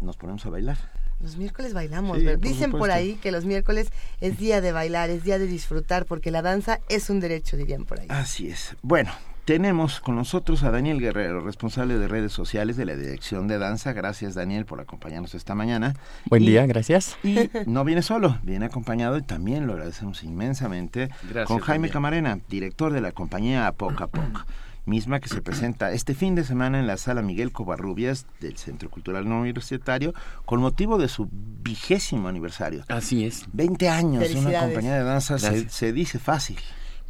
nos 0.01 0.17
ponemos 0.17 0.47
a 0.47 0.51
bailar. 0.51 0.79
Los 1.21 1.37
miércoles 1.37 1.75
bailamos, 1.75 2.19
Dicen 2.41 2.73
por 2.73 2.91
ahí 2.91 3.15
que 3.17 3.31
los 3.31 3.45
miércoles 3.45 3.89
es 4.21 4.39
día 4.39 4.61
de 4.61 4.73
bailar, 4.73 5.11
es 5.11 5.23
día 5.23 5.39
de 5.39 5.47
disfrutar, 5.47 6.07
porque 6.07 6.31
la 6.31 6.41
danza 6.41 6.81
es 6.89 7.11
un 7.11 7.21
derecho, 7.21 7.57
dirían 7.57 7.85
por 7.85 8.01
ahí. 8.01 8.07
Así 8.09 8.49
es. 8.49 8.75
Bueno, 8.81 9.11
tenemos 9.45 10.01
con 10.01 10.17
nosotros 10.17 10.63
a 10.63 10.71
Daniel 10.71 11.01
Guerrero, 11.01 11.41
responsable 11.41 11.99
de 11.99 12.09
redes 12.09 12.33
sociales 12.33 12.77
de 12.77 12.85
la 12.85 12.97
Dirección 12.97 13.49
de 13.49 13.59
Danza. 13.59 13.93
Gracias, 13.93 14.35
Daniel, 14.35 14.65
por 14.65 14.81
acompañarnos 14.81 15.35
esta 15.35 15.55
mañana. 15.55 15.95
Buen 16.27 16.45
día, 16.45 16.65
gracias. 16.67 17.19
Y 17.23 17.51
no 17.67 17.85
viene 17.85 18.03
solo, 18.03 18.39
viene 18.43 18.67
acompañado 18.67 19.19
y 19.19 19.23
también 19.23 19.67
lo 19.67 19.75
agradecemos 19.75 20.23
inmensamente 20.23 21.11
con 21.47 21.59
Jaime 21.59 21.91
Camarena, 21.91 22.39
director 22.49 22.93
de 22.93 23.01
la 23.01 23.13
compañía 23.13 23.67
Apoc 23.67 24.01
Apoc 24.01 24.47
misma 24.91 25.21
que 25.21 25.29
se 25.29 25.41
presenta 25.43 25.93
este 25.93 26.15
fin 26.15 26.35
de 26.35 26.45
semana 26.45 26.79
en 26.79 26.87
la 26.87 26.99
sala 26.99 27.23
Miguel 27.23 27.53
Covarrubias 27.53 28.27
del 28.41 28.59
Centro 28.59 28.91
Cultural 28.91 29.27
No 29.27 29.41
Universitario 29.41 30.13
con 30.45 30.61
motivo 30.61 30.99
de 30.99 31.09
su 31.09 31.29
vigésimo 31.33 32.29
aniversario. 32.29 32.85
Así 32.89 33.25
es. 33.25 33.45
20 33.55 33.89
años, 33.89 34.31
una 34.35 34.61
compañía 34.61 34.97
de 34.97 35.05
danza 35.05 35.39
se, 35.39 35.93
dice 35.93 36.19
fácil. 36.19 36.59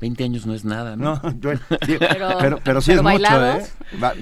20 0.00 0.24
años 0.24 0.46
no 0.46 0.54
es 0.54 0.64
nada, 0.64 0.96
¿no? 0.96 1.20
no 1.22 1.32
pero, 2.40 2.58
pero, 2.64 2.80
sí 2.80 2.92
es 2.92 3.02
mucho, 3.02 3.46
¿eh? 3.46 3.66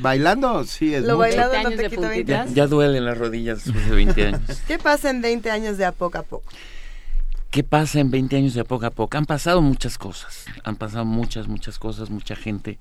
bailando 0.00 0.64
sí 0.64 0.92
es 0.92 1.02
Lo 1.02 1.16
mucho. 1.16 1.18
bailado 1.18 1.62
no 1.62 1.70
te 1.70 1.88
quita 1.88 2.08
20 2.08 2.32
ya, 2.32 2.46
ya, 2.46 2.66
duelen 2.66 3.04
las 3.04 3.16
rodillas 3.16 3.64
después 3.64 3.88
de 3.88 3.94
20 3.94 4.26
años. 4.26 4.62
¿Qué 4.66 4.78
pasa 4.78 5.10
en 5.10 5.20
20 5.20 5.50
años 5.50 5.78
de 5.78 5.84
a 5.84 5.92
poco 5.92 6.18
a 6.18 6.22
poco? 6.22 6.50
¿Qué 7.50 7.62
pasa 7.62 8.00
en 8.00 8.10
20 8.10 8.36
años 8.36 8.54
de 8.54 8.60
a 8.60 8.64
poco 8.64 8.86
a 8.86 8.90
poco? 8.90 9.16
Han 9.16 9.24
pasado 9.24 9.62
muchas 9.62 9.98
cosas, 9.98 10.46
han 10.64 10.76
pasado 10.76 11.04
muchas, 11.04 11.46
muchas 11.46 11.78
cosas, 11.78 12.10
mucha 12.10 12.34
gente 12.34 12.78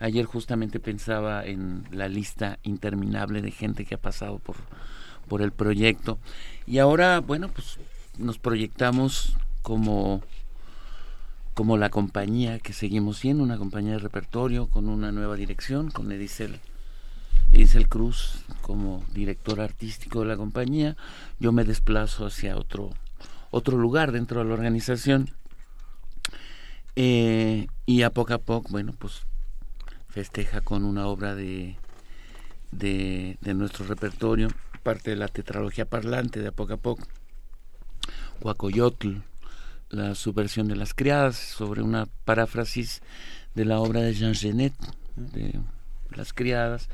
Ayer 0.00 0.24
justamente 0.24 0.78
pensaba 0.78 1.44
en 1.44 1.84
la 1.90 2.08
lista 2.08 2.58
interminable 2.62 3.42
de 3.42 3.50
gente 3.50 3.84
que 3.84 3.96
ha 3.96 4.00
pasado 4.00 4.38
por, 4.38 4.56
por 5.28 5.42
el 5.42 5.52
proyecto. 5.52 6.18
Y 6.66 6.78
ahora, 6.78 7.20
bueno, 7.20 7.48
pues 7.48 7.78
nos 8.18 8.38
proyectamos 8.38 9.36
como, 9.62 10.22
como 11.54 11.76
la 11.76 11.90
compañía 11.90 12.58
que 12.58 12.72
seguimos 12.72 13.18
siendo, 13.18 13.42
una 13.42 13.58
compañía 13.58 13.92
de 13.92 13.98
repertorio 13.98 14.68
con 14.68 14.88
una 14.88 15.12
nueva 15.12 15.36
dirección, 15.36 15.90
con 15.90 16.10
Edicel, 16.12 16.60
Edicel 17.52 17.88
Cruz 17.88 18.44
como 18.60 19.04
director 19.14 19.60
artístico 19.60 20.20
de 20.20 20.26
la 20.26 20.36
compañía. 20.36 20.96
Yo 21.40 21.52
me 21.52 21.64
desplazo 21.64 22.26
hacia 22.26 22.56
otro, 22.56 22.90
otro 23.50 23.78
lugar 23.78 24.12
dentro 24.12 24.40
de 24.40 24.46
la 24.46 24.54
organización. 24.54 25.30
Eh, 26.96 27.68
y 27.86 28.02
a 28.02 28.10
poco 28.10 28.34
a 28.34 28.38
poco, 28.38 28.68
bueno, 28.70 28.92
pues 28.98 29.22
festeja 30.18 30.60
con 30.62 30.84
una 30.84 31.06
obra 31.06 31.36
de, 31.36 31.76
de, 32.72 33.54
nuestro 33.54 33.86
repertorio, 33.86 34.48
parte 34.82 35.10
de 35.10 35.16
la 35.16 35.28
tetralogía 35.28 35.84
parlante 35.84 36.40
de 36.40 36.48
a 36.48 36.50
poco 36.50 36.72
a 36.72 36.76
poco, 36.76 37.06
Huacoyotl, 38.40 39.18
la 39.90 40.16
subversión 40.16 40.66
de 40.66 40.74
las 40.74 40.92
criadas, 40.92 41.36
sobre 41.36 41.82
una 41.82 42.06
paráfrasis 42.24 43.00
de 43.54 43.64
la 43.64 43.78
obra 43.78 44.00
de 44.00 44.12
Jean 44.12 44.34
Genet, 44.34 44.72
de 45.14 45.60
las 46.10 46.32
criadas. 46.32 46.88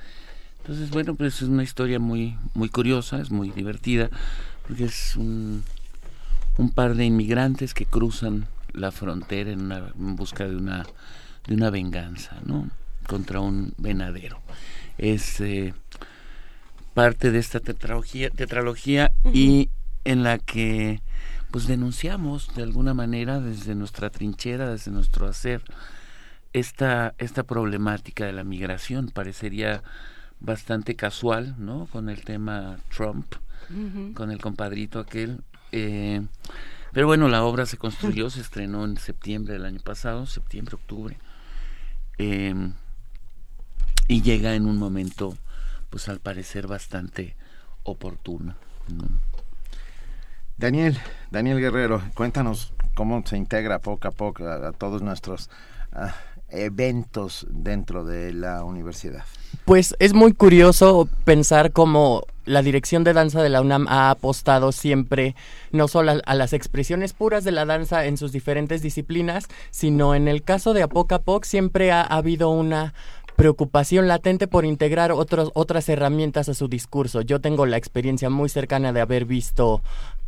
Entonces, 0.58 0.90
bueno, 0.90 1.14
pues 1.14 1.36
es 1.36 1.48
una 1.48 1.62
historia 1.62 1.98
muy, 1.98 2.36
muy 2.52 2.68
curiosa, 2.68 3.22
es 3.22 3.30
muy 3.30 3.52
divertida, 3.52 4.10
porque 4.68 4.84
es 4.84 5.16
un, 5.16 5.64
par 6.74 6.94
de 6.94 7.06
inmigrantes 7.06 7.72
que 7.72 7.86
cruzan 7.86 8.48
la 8.74 8.92
frontera 8.92 9.50
en, 9.50 9.72
en 9.72 10.14
busca 10.14 10.46
de 10.46 10.56
una, 10.56 10.84
de 11.46 11.54
una 11.54 11.70
venganza, 11.70 12.36
¿no? 12.44 12.68
Contra 13.06 13.40
un 13.40 13.74
venadero. 13.78 14.40
Es 14.98 15.40
eh, 15.40 15.74
parte 16.94 17.30
de 17.30 17.38
esta 17.38 17.60
tetralogía, 17.60 18.30
tetralogía 18.30 19.12
y 19.32 19.70
en 20.04 20.22
la 20.22 20.38
que 20.38 21.00
pues 21.50 21.66
denunciamos 21.66 22.52
de 22.54 22.62
alguna 22.62 22.94
manera 22.94 23.40
desde 23.40 23.74
nuestra 23.74 24.10
trinchera, 24.10 24.70
desde 24.70 24.90
nuestro 24.90 25.26
hacer, 25.26 25.62
esta, 26.52 27.14
esta 27.18 27.44
problemática 27.44 28.26
de 28.26 28.32
la 28.32 28.44
migración. 28.44 29.08
Parecería 29.08 29.82
bastante 30.40 30.96
casual, 30.96 31.54
¿no? 31.58 31.86
Con 31.86 32.08
el 32.08 32.24
tema 32.24 32.78
Trump, 32.94 33.34
con 34.14 34.30
el 34.30 34.40
compadrito 34.40 34.98
aquel. 34.98 35.42
Eh, 35.72 36.26
pero 36.92 37.06
bueno, 37.06 37.28
la 37.28 37.44
obra 37.44 37.66
se 37.66 37.76
construyó, 37.76 38.30
se 38.30 38.40
estrenó 38.40 38.84
en 38.84 38.96
septiembre 38.96 39.54
del 39.54 39.64
año 39.64 39.80
pasado, 39.80 40.26
septiembre, 40.26 40.76
octubre. 40.76 41.18
Eh, 42.18 42.54
y 44.08 44.22
llega 44.22 44.54
en 44.54 44.66
un 44.66 44.78
momento, 44.78 45.36
pues 45.90 46.08
al 46.08 46.20
parecer 46.20 46.66
bastante 46.66 47.36
oportuno. 47.82 48.54
Daniel, 50.56 50.98
Daniel 51.30 51.60
Guerrero, 51.60 52.02
cuéntanos 52.14 52.72
cómo 52.94 53.22
se 53.26 53.36
integra 53.36 53.80
poco 53.80 54.08
a 54.08 54.12
poco 54.12 54.48
a, 54.48 54.72
todos 54.72 55.02
nuestros 55.02 55.50
ah, 55.92 56.14
eventos 56.48 57.46
dentro 57.50 58.04
de 58.04 58.32
la 58.32 58.64
universidad. 58.64 59.24
Pues 59.64 59.96
es 59.98 60.14
muy 60.14 60.32
curioso 60.32 61.08
pensar 61.24 61.72
cómo 61.72 62.24
la 62.44 62.62
dirección 62.62 63.04
de 63.04 63.14
danza 63.14 63.42
de 63.42 63.48
la 63.48 63.62
UNAM 63.62 63.86
ha 63.88 64.10
apostado 64.10 64.70
siempre 64.70 65.34
no 65.72 65.88
solo 65.88 66.20
a, 66.24 66.34
las 66.34 66.52
expresiones 66.52 67.14
puras 67.14 67.44
de 67.44 67.52
la 67.52 67.64
danza 67.64 68.04
en 68.04 68.16
sus 68.16 68.32
diferentes 68.32 68.82
disciplinas, 68.82 69.46
sino 69.70 70.14
en 70.14 70.28
el 70.28 70.42
caso 70.42 70.74
de 70.74 70.82
Apocapoc 70.82 71.44
siempre 71.44 71.90
ha 71.90 72.02
habido 72.02 72.50
una 72.50 72.92
preocupación 73.36 74.08
latente 74.08 74.46
por 74.46 74.64
integrar 74.64 75.12
otros, 75.12 75.50
otras 75.54 75.88
herramientas 75.88 76.48
a 76.48 76.54
su 76.54 76.68
discurso. 76.68 77.20
Yo 77.20 77.40
tengo 77.40 77.66
la 77.66 77.76
experiencia 77.76 78.30
muy 78.30 78.48
cercana 78.48 78.92
de 78.92 79.00
haber 79.00 79.24
visto 79.24 79.82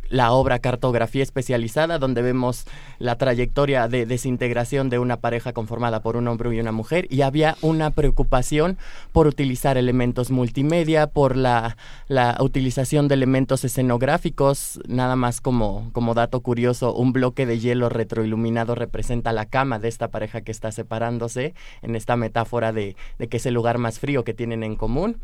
la 0.09 0.31
obra 0.31 0.59
Cartografía 0.59 1.23
Especializada, 1.23 1.99
donde 1.99 2.21
vemos 2.21 2.65
la 2.99 3.17
trayectoria 3.17 3.87
de 3.87 4.05
desintegración 4.05 4.89
de 4.89 4.99
una 4.99 5.17
pareja 5.17 5.53
conformada 5.53 6.01
por 6.01 6.17
un 6.17 6.27
hombre 6.27 6.55
y 6.55 6.59
una 6.59 6.71
mujer, 6.71 7.07
y 7.09 7.21
había 7.21 7.57
una 7.61 7.91
preocupación 7.91 8.77
por 9.11 9.27
utilizar 9.27 9.77
elementos 9.77 10.31
multimedia, 10.31 11.07
por 11.07 11.35
la, 11.35 11.77
la 12.07 12.37
utilización 12.39 13.07
de 13.07 13.15
elementos 13.15 13.63
escenográficos, 13.63 14.79
nada 14.87 15.15
más 15.15 15.41
como, 15.41 15.89
como 15.93 16.13
dato 16.13 16.41
curioso, 16.41 16.93
un 16.93 17.13
bloque 17.13 17.45
de 17.45 17.59
hielo 17.59 17.89
retroiluminado 17.89 18.75
representa 18.75 19.31
la 19.31 19.45
cama 19.45 19.79
de 19.79 19.87
esta 19.87 20.09
pareja 20.09 20.41
que 20.41 20.51
está 20.51 20.71
separándose, 20.71 21.53
en 21.81 21.95
esta 21.95 22.15
metáfora 22.15 22.71
de, 22.71 22.95
de 23.19 23.27
que 23.27 23.37
es 23.37 23.45
el 23.45 23.53
lugar 23.53 23.77
más 23.77 23.99
frío 23.99 24.23
que 24.23 24.33
tienen 24.33 24.63
en 24.63 24.75
común. 24.75 25.17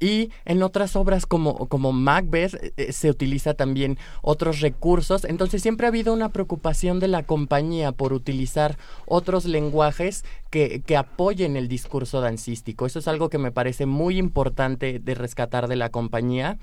Y 0.00 0.30
en 0.44 0.62
otras 0.62 0.96
obras 0.96 1.26
como, 1.26 1.66
como 1.68 1.92
Macbeth 1.92 2.54
eh, 2.54 2.72
eh, 2.76 2.92
se 2.92 3.10
utiliza 3.10 3.54
también 3.54 3.98
otros 4.22 4.60
recursos. 4.60 5.24
Entonces 5.24 5.62
siempre 5.62 5.86
ha 5.86 5.88
habido 5.88 6.12
una 6.12 6.30
preocupación 6.30 7.00
de 7.00 7.08
la 7.08 7.22
compañía 7.22 7.92
por 7.92 8.12
utilizar 8.12 8.76
otros 9.06 9.44
lenguajes 9.44 10.24
que, 10.50 10.82
que 10.84 10.96
apoyen 10.96 11.56
el 11.56 11.68
discurso 11.68 12.20
dancístico. 12.20 12.86
Eso 12.86 12.98
es 12.98 13.08
algo 13.08 13.30
que 13.30 13.38
me 13.38 13.52
parece 13.52 13.86
muy 13.86 14.18
importante 14.18 14.98
de 14.98 15.14
rescatar 15.14 15.68
de 15.68 15.76
la 15.76 15.90
compañía. 15.90 16.58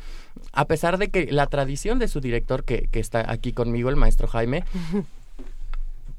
A 0.53 0.65
pesar 0.65 0.97
de 0.97 1.09
que 1.09 1.31
la 1.31 1.47
tradición 1.47 1.99
de 1.99 2.07
su 2.07 2.21
director, 2.21 2.63
que, 2.63 2.87
que 2.91 2.99
está 2.99 3.31
aquí 3.31 3.53
conmigo, 3.53 3.89
el 3.89 3.95
maestro 3.95 4.27
Jaime, 4.27 4.63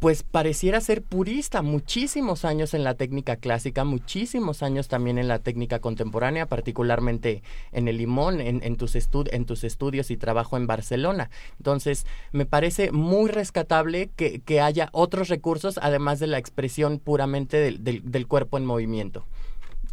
pues 0.03 0.25
pareciera 0.25 0.81
ser 0.81 1.01
purista, 1.05 1.63
muchísimos 1.63 2.45
años 2.45 2.75
en 2.75 2.83
la 2.83 2.95
técnica 2.95 3.37
clásica, 3.37 3.85
muchísimos 3.85 4.65
años 4.65 4.89
también 4.89 5.17
en 5.17 5.29
la 5.29 5.39
técnica 5.39 5.79
contemporánea, 5.79 6.47
particularmente 6.47 7.45
en 7.71 7.87
el 7.87 7.99
Limón, 7.99 8.41
en, 8.41 8.77
tus, 8.77 8.97
en 8.97 9.45
tus 9.47 9.63
estudios 9.63 10.11
y 10.11 10.17
trabajo 10.17 10.57
en 10.57 10.67
Barcelona. 10.67 11.31
Entonces, 11.59 12.05
me 12.33 12.47
parece 12.47 12.91
muy 12.91 13.31
rescatable 13.31 14.11
que, 14.17 14.61
haya 14.61 14.89
otros 14.91 15.29
recursos, 15.29 15.79
además 15.81 16.19
de 16.19 16.27
la 16.27 16.39
expresión 16.39 16.99
puramente 16.99 17.59
del, 17.59 18.03
del 18.03 18.27
cuerpo 18.27 18.59
en 18.59 18.67
movimiento. 18.67 19.25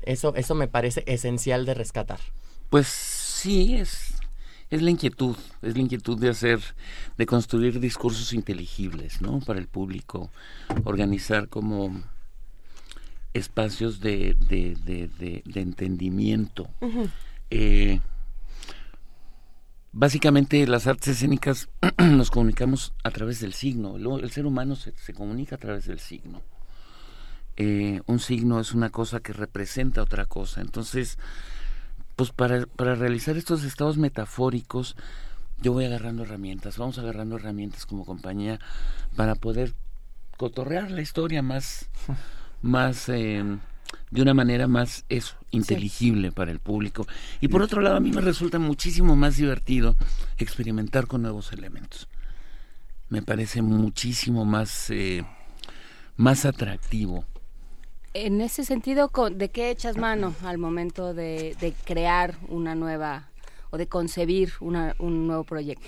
Eso, 0.01 0.34
eso 0.34 0.55
me 0.55 0.68
parece 0.68 1.03
esencial 1.05 1.68
de 1.68 1.76
rescatar. 1.76 2.20
Pues 2.72 2.88
sí, 2.88 3.76
es 3.76 4.18
es 4.70 4.82
la 4.82 4.91
inquietud, 4.91 5.36
es 5.61 5.76
la 5.76 5.82
inquietud 5.82 6.20
de 6.20 6.30
hacer, 6.30 6.59
de 7.17 7.26
construir 7.26 7.80
discursos 7.80 8.34
inteligibles, 8.34 9.22
¿no? 9.22 9.39
Para 9.39 9.59
el 9.59 9.67
público, 9.67 10.32
organizar 10.84 11.49
como 11.49 12.03
espacios 13.34 13.99
de, 13.99 14.36
de, 14.47 14.76
de, 14.86 15.41
de, 15.45 15.61
entendimiento. 15.61 16.70
eh, 17.49 17.99
básicamente 19.91 20.65
las 20.67 20.88
artes 20.88 21.09
escénicas 21.09 21.70
nos 21.97 22.30
comunicamos 22.30 22.93
a 23.03 23.11
través 23.11 23.39
del 23.39 23.53
signo, 23.53 23.97
el, 23.97 24.24
el 24.24 24.32
ser 24.32 24.45
humano 24.45 24.76
se, 24.76 24.93
se, 24.97 25.13
comunica 25.13 25.55
a 25.55 25.59
través 25.59 25.86
del 25.86 25.99
signo. 25.99 26.41
Eh, 27.57 28.01
un 28.05 28.20
signo 28.20 28.59
es 28.59 28.74
una 28.74 28.89
cosa 28.89 29.20
que 29.20 29.34
representa 29.34 30.01
otra 30.01 30.26
cosa, 30.26 30.61
entonces 30.61 31.17
pues 32.20 32.32
para, 32.34 32.65
para 32.65 32.95
realizar 32.95 33.38
estos 33.38 33.63
estados 33.63 33.95
metafóricos, 33.95 34.97
yo 35.61 35.72
voy 35.72 35.86
agarrando 35.86 36.24
herramientas, 36.24 36.78
vamos 36.78 36.99
agarrando 36.99 37.38
herramientas 37.38 37.86
como 37.86 38.03
compañía 38.03 38.59
para 39.15 39.36
poder 39.36 39.74
cotorrear 40.36 40.91
la 40.91 41.01
historia 41.01 41.41
más, 41.41 41.89
más 42.61 43.07
eh, 43.07 43.41
de 44.11 44.22
una 44.22 44.34
manera 44.34 44.67
más 44.67 45.05
eso, 45.07 45.38
inteligible 45.51 46.34
para 46.34 46.51
el 46.51 46.59
público. 46.59 47.07
Y 47.39 47.47
por 47.47 47.61
otro 47.61 47.80
lado, 47.80 47.95
a 47.95 48.01
mí 48.01 48.11
me 48.11 48.20
resulta 48.20 48.59
muchísimo 48.59 49.15
más 49.15 49.38
divertido 49.38 49.95
experimentar 50.38 51.07
con 51.07 51.22
nuevos 51.22 51.53
elementos. 51.53 52.09
Me 53.07 53.22
parece 53.22 53.61
muchísimo 53.61 54.43
más, 54.43 54.89
eh, 54.89 55.24
más 56.17 56.43
atractivo 56.43 57.24
en 58.14 58.41
ese 58.41 58.64
sentido, 58.64 59.12
¿de 59.32 59.49
qué 59.49 59.72
echas 59.72 59.97
mano 59.97 60.34
al 60.43 60.57
momento 60.57 61.14
de, 61.14 61.74
crear 61.86 62.36
una 62.47 62.76
nueva 62.76 63.30
o 63.70 63.78
de 63.78 63.88
concebir 63.88 64.53
un 64.60 65.28
nuevo 65.28 65.43
proyecto? 65.43 65.88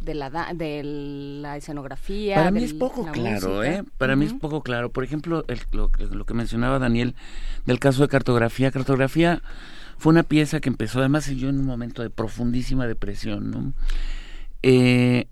De 0.00 0.14
la, 0.14 0.30
de 0.54 0.82
la 0.82 1.58
escenografía. 1.58 2.36
Para 2.36 2.50
mí 2.50 2.64
es 2.64 2.72
poco 2.72 3.04
claro, 3.12 3.62
¿eh? 3.62 3.84
Para 3.98 4.16
mí 4.16 4.24
es 4.24 4.32
poco 4.32 4.62
claro. 4.62 4.90
Por 4.90 5.04
ejemplo, 5.04 5.44
lo, 5.72 5.90
lo, 6.10 6.24
que 6.24 6.34
mencionaba 6.34 6.78
Daniel 6.78 7.14
del 7.66 7.78
caso 7.78 8.02
de 8.02 8.08
cartografía. 8.08 8.70
Cartografía 8.70 9.42
fue 9.98 10.12
una 10.12 10.22
pieza 10.22 10.60
que 10.60 10.70
empezó, 10.70 11.00
además, 11.00 11.26
yo 11.26 11.50
en 11.50 11.58
un 11.58 11.66
momento 11.66 12.00
de 12.00 12.08
profundísima 12.08 12.86
depresión, 12.86 13.50
¿no? 13.50 13.74
Eh, 14.62 15.28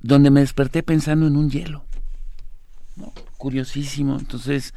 donde 0.00 0.30
me 0.30 0.40
desperté 0.40 0.82
pensando 0.82 1.28
en 1.28 1.36
un 1.36 1.48
hielo. 1.50 1.84
Curiosísimo. 3.36 4.18
Entonces... 4.18 4.74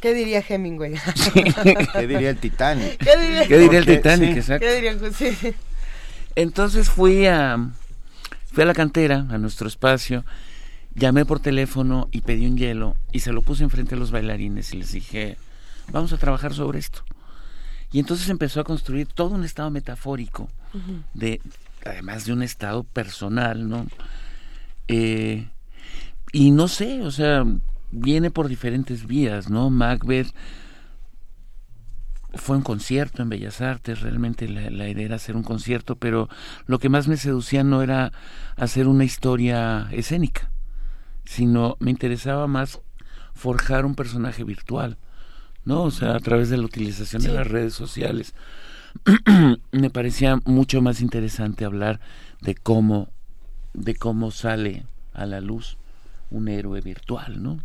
¿Qué 0.00 0.14
diría 0.14 0.44
Hemingway? 0.46 0.94
¿Qué 1.92 2.06
diría 2.06 2.30
el 2.30 2.38
Titanic? 2.38 2.96
¿Qué 2.98 3.16
diría, 3.58 3.78
el 3.78 3.86
Titanic? 3.86 4.44
¿Qué 4.58 4.74
diría 4.74 4.98
sí. 5.12 5.54
Entonces 6.34 6.90
fui 6.90 7.26
a 7.26 7.58
fui 8.52 8.62
a 8.62 8.66
la 8.66 8.74
cantera, 8.74 9.26
a 9.30 9.38
nuestro 9.38 9.66
espacio, 9.66 10.24
llamé 10.94 11.24
por 11.24 11.40
teléfono 11.40 12.08
y 12.12 12.20
pedí 12.20 12.46
un 12.46 12.56
hielo 12.56 12.96
y 13.10 13.20
se 13.20 13.32
lo 13.32 13.42
puse 13.42 13.64
enfrente 13.64 13.94
a 13.94 13.98
los 13.98 14.10
bailarines 14.10 14.72
y 14.74 14.78
les 14.78 14.92
dije, 14.92 15.36
vamos 15.90 16.12
a 16.12 16.18
trabajar 16.18 16.52
sobre 16.52 16.78
esto. 16.78 17.02
Y 17.92 17.98
entonces 17.98 18.28
empezó 18.28 18.60
a 18.60 18.64
construir 18.64 19.06
todo 19.06 19.34
un 19.34 19.44
estado 19.44 19.70
metafórico, 19.70 20.48
de 21.14 21.40
además 21.84 22.24
de 22.24 22.32
un 22.32 22.42
estado 22.42 22.84
personal, 22.84 23.68
¿no? 23.68 23.86
Eh, 24.88 25.48
y 26.32 26.50
no 26.50 26.66
sé, 26.66 27.02
o 27.02 27.10
sea, 27.10 27.44
viene 27.90 28.30
por 28.30 28.48
diferentes 28.48 29.06
vías, 29.06 29.50
¿no? 29.50 29.68
Macbeth 29.68 30.34
fue 32.34 32.56
un 32.56 32.62
concierto 32.62 33.22
en 33.22 33.28
Bellas 33.28 33.60
Artes, 33.60 34.00
realmente 34.00 34.48
la, 34.48 34.70
la, 34.70 34.88
idea 34.88 35.04
era 35.04 35.16
hacer 35.16 35.36
un 35.36 35.42
concierto, 35.42 35.96
pero 35.96 36.30
lo 36.66 36.78
que 36.78 36.88
más 36.88 37.06
me 37.06 37.18
seducía 37.18 37.62
no 37.62 37.82
era 37.82 38.12
hacer 38.56 38.88
una 38.88 39.04
historia 39.04 39.88
escénica, 39.92 40.50
sino 41.26 41.76
me 41.78 41.90
interesaba 41.90 42.46
más 42.46 42.80
forjar 43.34 43.84
un 43.84 43.94
personaje 43.94 44.44
virtual, 44.44 44.96
¿no? 45.66 45.82
O 45.82 45.90
sea, 45.90 46.16
a 46.16 46.20
través 46.20 46.48
de 46.48 46.56
la 46.56 46.64
utilización 46.64 47.20
sí. 47.20 47.28
de 47.28 47.34
las 47.34 47.46
redes 47.46 47.74
sociales. 47.74 48.34
me 49.72 49.90
parecía 49.90 50.38
mucho 50.44 50.80
más 50.80 51.02
interesante 51.02 51.66
hablar 51.66 52.00
de 52.40 52.54
cómo, 52.54 53.10
de 53.74 53.94
cómo 53.94 54.30
sale 54.30 54.86
a 55.12 55.26
la 55.26 55.40
luz 55.40 55.76
un 56.32 56.48
héroe 56.48 56.80
virtual, 56.80 57.42
¿no? 57.42 57.60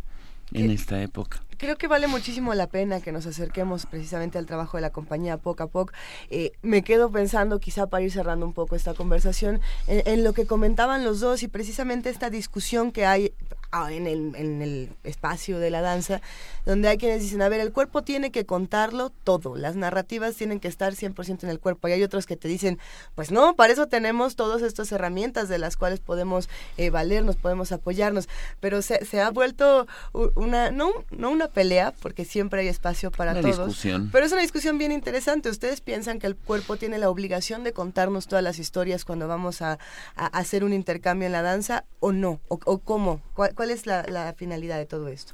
En 0.52 0.70
esta 0.70 1.02
época 1.02 1.42
creo 1.58 1.76
que 1.76 1.88
vale 1.88 2.06
muchísimo 2.06 2.54
la 2.54 2.68
pena 2.68 3.00
que 3.00 3.12
nos 3.12 3.26
acerquemos 3.26 3.84
precisamente 3.84 4.38
al 4.38 4.46
trabajo 4.46 4.76
de 4.76 4.80
la 4.80 4.90
compañía 4.90 5.36
poco 5.36 5.64
a 5.64 5.66
poco. 5.66 5.92
Eh, 6.30 6.52
me 6.62 6.82
quedo 6.82 7.10
pensando, 7.10 7.58
quizá 7.58 7.88
para 7.88 8.04
ir 8.04 8.12
cerrando 8.12 8.46
un 8.46 8.54
poco 8.54 8.76
esta 8.76 8.94
conversación, 8.94 9.60
en, 9.86 10.02
en, 10.06 10.24
lo 10.24 10.32
que 10.32 10.46
comentaban 10.46 11.04
los 11.04 11.20
dos 11.20 11.42
y 11.42 11.48
precisamente 11.48 12.08
esta 12.08 12.30
discusión 12.30 12.92
que 12.92 13.04
hay 13.04 13.32
en 13.72 14.06
el, 14.06 14.34
en 14.36 14.62
el 14.62 14.90
espacio 15.04 15.58
de 15.58 15.70
la 15.70 15.80
danza, 15.80 16.20
donde 16.64 16.88
hay 16.88 16.98
quienes 16.98 17.22
dicen, 17.22 17.42
a 17.42 17.48
ver, 17.48 17.60
el 17.60 17.72
cuerpo 17.72 18.02
tiene 18.02 18.30
que 18.30 18.46
contarlo 18.46 19.10
todo, 19.10 19.56
las 19.56 19.76
narrativas 19.76 20.34
tienen 20.36 20.58
que 20.58 20.68
estar 20.68 20.94
100% 20.94 21.44
en 21.44 21.50
el 21.50 21.60
cuerpo, 21.60 21.88
y 21.88 21.92
hay 21.92 22.02
otros 22.02 22.26
que 22.26 22.36
te 22.36 22.48
dicen, 22.48 22.78
pues 23.14 23.30
no, 23.30 23.56
para 23.56 23.72
eso 23.72 23.86
tenemos 23.86 24.36
todas 24.36 24.62
estas 24.62 24.90
herramientas 24.92 25.48
de 25.48 25.58
las 25.58 25.76
cuales 25.76 26.00
podemos 26.00 26.48
eh, 26.76 26.90
valernos, 26.90 27.36
podemos 27.36 27.72
apoyarnos, 27.72 28.28
pero 28.60 28.80
se, 28.82 29.04
se 29.04 29.20
ha 29.20 29.30
vuelto 29.30 29.86
una, 30.34 30.70
no, 30.70 30.90
no 31.10 31.30
una 31.30 31.48
pelea, 31.48 31.92
porque 32.00 32.24
siempre 32.24 32.62
hay 32.62 32.68
espacio 32.68 33.10
para 33.10 33.32
una 33.32 33.42
todos. 33.42 33.58
Discusión. 33.58 34.08
Pero 34.10 34.24
es 34.24 34.32
una 34.32 34.42
discusión 34.42 34.78
bien 34.78 34.92
interesante. 34.92 35.48
¿Ustedes 35.50 35.80
piensan 35.80 36.18
que 36.18 36.26
el 36.26 36.36
cuerpo 36.36 36.76
tiene 36.76 36.98
la 36.98 37.10
obligación 37.10 37.64
de 37.64 37.72
contarnos 37.72 38.26
todas 38.26 38.42
las 38.42 38.58
historias 38.58 39.04
cuando 39.04 39.28
vamos 39.28 39.62
a, 39.62 39.78
a 40.16 40.26
hacer 40.26 40.64
un 40.64 40.72
intercambio 40.72 41.26
en 41.26 41.32
la 41.32 41.42
danza 41.42 41.84
o 42.00 42.12
no? 42.12 42.40
¿O, 42.48 42.58
o 42.64 42.78
cómo? 42.78 43.20
¿Cuál, 43.34 43.52
¿Cuál, 43.58 43.70
es 43.70 43.86
la, 43.86 44.04
la 44.04 44.32
finalidad 44.34 44.78
de 44.78 44.86
todo 44.86 45.08
esto? 45.08 45.32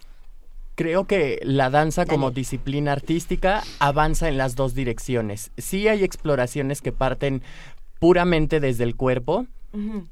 Creo 0.77 1.05
que 1.05 1.41
la 1.43 1.69
danza 1.69 2.07
como 2.07 2.31
disciplina 2.31 2.93
artística 2.93 3.63
avanza 3.81 4.29
en 4.29 4.39
las 4.39 4.57
dos 4.57 4.75
direcciones. 4.75 5.51
Sí 5.59 5.89
hay 5.89 6.03
exploraciones 6.03 6.81
que 6.81 6.91
parten 6.91 7.43
puramente 7.99 8.61
desde 8.61 8.85
el 8.85 8.97
cuerpo, 8.97 9.47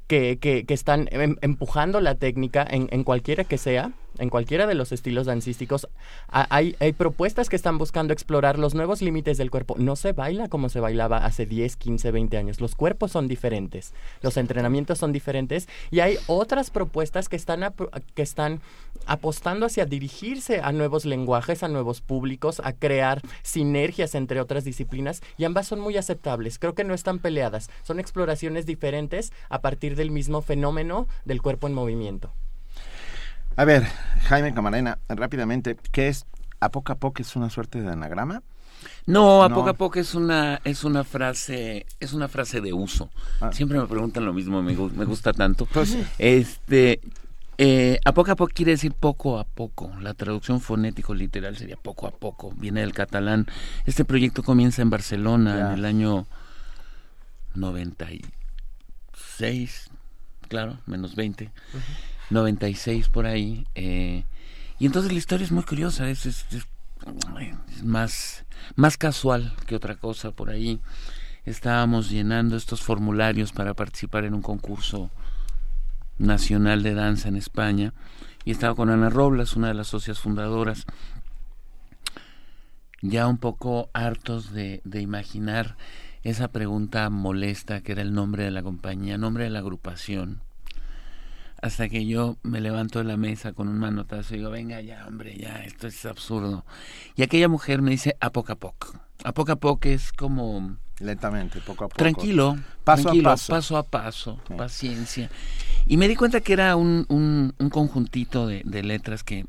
que, 0.05 0.37
que, 0.37 0.63
que, 0.63 0.73
están 0.75 1.09
em, 1.11 1.37
empujando 1.41 2.01
la 2.01 2.13
técnica 2.13 2.67
en, 2.69 2.87
en, 2.91 3.03
cualquiera 3.03 3.45
que 3.45 3.57
sea, 3.57 3.93
en 4.17 4.29
cualquiera 4.29 4.67
de 4.67 4.75
los 4.75 4.91
estilos 4.91 5.25
dancísticos, 5.25 5.87
hay, 6.29 6.75
propuestas 6.97 7.49
que 7.49 7.55
están 7.55 7.77
buscando 7.77 8.13
explorar 8.13 8.59
los 8.59 8.75
nuevos 8.75 9.01
límites 9.01 9.37
del 9.37 9.51
cuerpo. 9.51 9.75
No 9.77 9.95
se 9.95 10.13
baila 10.13 10.47
como 10.47 10.69
se 10.69 10.79
bailaba 10.79 11.25
hace 11.25 11.45
10, 11.45 11.75
15, 11.77 12.11
20 12.11 12.37
años. 12.37 12.61
Los 12.61 12.75
cuerpos 12.75 13.11
son 13.11 13.27
diferentes, 13.27 13.93
los 14.21 14.37
entrenamientos 14.37 14.99
son 14.99 15.11
diferentes 15.11 15.67
y 15.91 16.01
hay 16.01 16.17
otras 16.27 16.69
propuestas 16.69 17.29
que 17.29 17.35
están, 17.35 17.73
que 18.13 18.21
están 18.21 18.61
apostando 19.05 19.65
hacia 19.65 19.85
dirigirse 19.85 20.61
a 20.61 20.71
nuevos 20.71 21.05
lenguajes, 21.05 21.63
a 21.63 21.67
nuevos 21.67 22.01
públicos, 22.01 22.61
a 22.63 22.73
crear 22.73 23.21
sinergias 23.41 24.15
entre 24.15 24.39
otras 24.39 24.63
disciplinas 24.63 25.21
y 25.37 25.45
ambas 25.45 25.67
son 25.67 25.79
muy 25.79 25.97
aceptables. 25.97 26.59
Creo 26.59 26.75
que 26.75 26.83
no 26.83 26.93
están 26.93 27.19
peleadas, 27.19 27.69
son 27.83 27.99
exploraciones 27.99 28.65
diferentes 28.65 29.33
a 29.49 29.61
partir 29.61 29.95
del 29.95 30.11
mismo 30.11 30.41
fenómeno 30.41 31.07
del 31.25 31.41
cuerpo 31.41 31.67
en 31.67 31.73
movimiento. 31.73 32.31
A 33.55 33.65
ver, 33.65 33.83
Jaime 34.23 34.51
Camarena, 34.53 34.97
rápidamente, 35.09 35.77
¿qué 35.91 36.07
es 36.07 36.25
a 36.59 36.69
poco 36.69 36.91
a 36.91 36.95
poco 36.95 37.21
es 37.21 37.35
una 37.35 37.51
suerte 37.51 37.81
de 37.81 37.91
anagrama? 37.91 38.41
No, 39.05 39.43
a 39.43 39.49
poco 39.49 39.69
a 39.69 39.73
poco 39.73 39.99
es 39.99 40.15
una 40.15 40.59
es 40.63 40.83
una 40.83 41.03
frase 41.03 41.85
es 41.99 42.13
una 42.13 42.27
frase 42.27 42.61
de 42.61 42.73
uso. 42.73 43.11
Ah. 43.41 43.51
Siempre 43.51 43.79
me 43.79 43.85
preguntan 43.85 44.25
lo 44.25 44.33
mismo, 44.33 44.63
me, 44.63 44.73
me 44.73 45.05
gusta 45.05 45.33
tanto. 45.33 45.67
Pues 45.67 45.95
este 46.17 46.99
eh, 47.59 47.99
a 48.03 48.11
poco 48.13 48.31
a 48.31 48.35
poco 48.35 48.51
quiere 48.53 48.71
decir 48.71 48.93
poco 48.93 49.37
a 49.37 49.43
poco. 49.43 49.91
La 49.99 50.15
traducción 50.15 50.59
fonético 50.59 51.13
literal 51.13 51.55
sería 51.55 51.77
poco 51.77 52.07
a 52.07 52.11
poco. 52.11 52.51
Viene 52.55 52.81
del 52.81 52.93
catalán. 52.93 53.45
Este 53.85 54.03
proyecto 54.03 54.41
comienza 54.41 54.81
en 54.81 54.89
Barcelona 54.89 55.67
en 55.67 55.73
el 55.77 55.85
año 55.85 56.25
96, 57.55 59.91
claro, 60.47 60.79
menos 60.87 61.15
20. 61.15 61.51
96 62.29 63.09
por 63.09 63.25
ahí. 63.25 63.65
Eh, 63.75 64.23
y 64.79 64.85
entonces 64.85 65.11
la 65.11 65.17
historia 65.17 65.45
es 65.45 65.51
muy 65.51 65.63
curiosa, 65.63 66.09
es, 66.09 66.45
más, 67.83 68.45
más 68.75 68.97
casual 68.97 69.53
que 69.65 69.75
otra 69.75 69.95
cosa 69.95 70.31
por 70.31 70.49
ahí. 70.49 70.79
Estábamos 71.45 72.09
llenando 72.09 72.55
estos 72.55 72.81
formularios 72.81 73.51
para 73.51 73.73
participar 73.73 74.25
en 74.25 74.33
un 74.33 74.41
concurso 74.41 75.11
nacional 76.17 76.83
de 76.83 76.93
danza 76.93 77.27
en 77.27 77.35
España 77.35 77.93
y 78.45 78.51
estaba 78.51 78.75
con 78.75 78.89
Ana 78.89 79.09
Robles, 79.09 79.55
una 79.55 79.69
de 79.69 79.73
las 79.73 79.87
socias 79.87 80.19
fundadoras, 80.19 80.85
ya 83.01 83.27
un 83.27 83.37
poco 83.37 83.89
hartos 83.93 84.53
de, 84.53 84.81
de 84.85 85.01
imaginar 85.01 85.75
esa 86.23 86.47
pregunta 86.47 87.09
molesta 87.09 87.81
que 87.81 87.91
era 87.91 88.01
el 88.01 88.13
nombre 88.13 88.45
de 88.45 88.51
la 88.51 88.63
compañía, 88.63 89.17
nombre 89.17 89.43
de 89.43 89.49
la 89.49 89.59
agrupación 89.59 90.41
hasta 91.63 91.87
que 91.87 92.05
yo 92.05 92.35
me 92.43 92.59
levanto 92.59 92.99
de 92.99 93.05
la 93.05 93.15
mesa 93.15 93.53
con 93.53 93.69
un 93.69 93.79
manotazo 93.79 94.35
y 94.35 94.39
digo, 94.39 94.49
venga 94.49 94.81
ya, 94.81 95.07
hombre, 95.07 95.37
ya, 95.37 95.63
esto 95.63 95.87
es 95.87 96.05
absurdo. 96.05 96.65
Y 97.15 97.23
aquella 97.23 97.47
mujer 97.47 97.81
me 97.81 97.91
dice, 97.91 98.17
a 98.19 98.31
poco 98.31 98.51
a 98.51 98.55
poco. 98.55 98.99
A 99.23 99.31
poco 99.31 99.53
a 99.53 99.55
poco 99.55 99.87
es 99.87 100.11
como 100.11 100.75
Lentamente, 100.99 101.59
poco 101.61 101.85
a 101.85 101.87
poco. 101.87 101.97
Tranquilo, 101.97 102.57
paso 102.83 103.09
a 103.09 103.13
paso, 103.23 103.53
paso 103.53 103.77
a 103.77 103.83
paso, 103.83 104.39
paciencia. 104.57 105.29
Y 105.87 105.95
me 105.95 106.09
di 106.09 106.15
cuenta 106.15 106.41
que 106.41 106.51
era 106.51 106.75
un, 106.75 107.05
un, 107.07 107.69
conjuntito 107.69 108.45
de, 108.45 108.83
letras 108.83 109.23
que, 109.23 109.45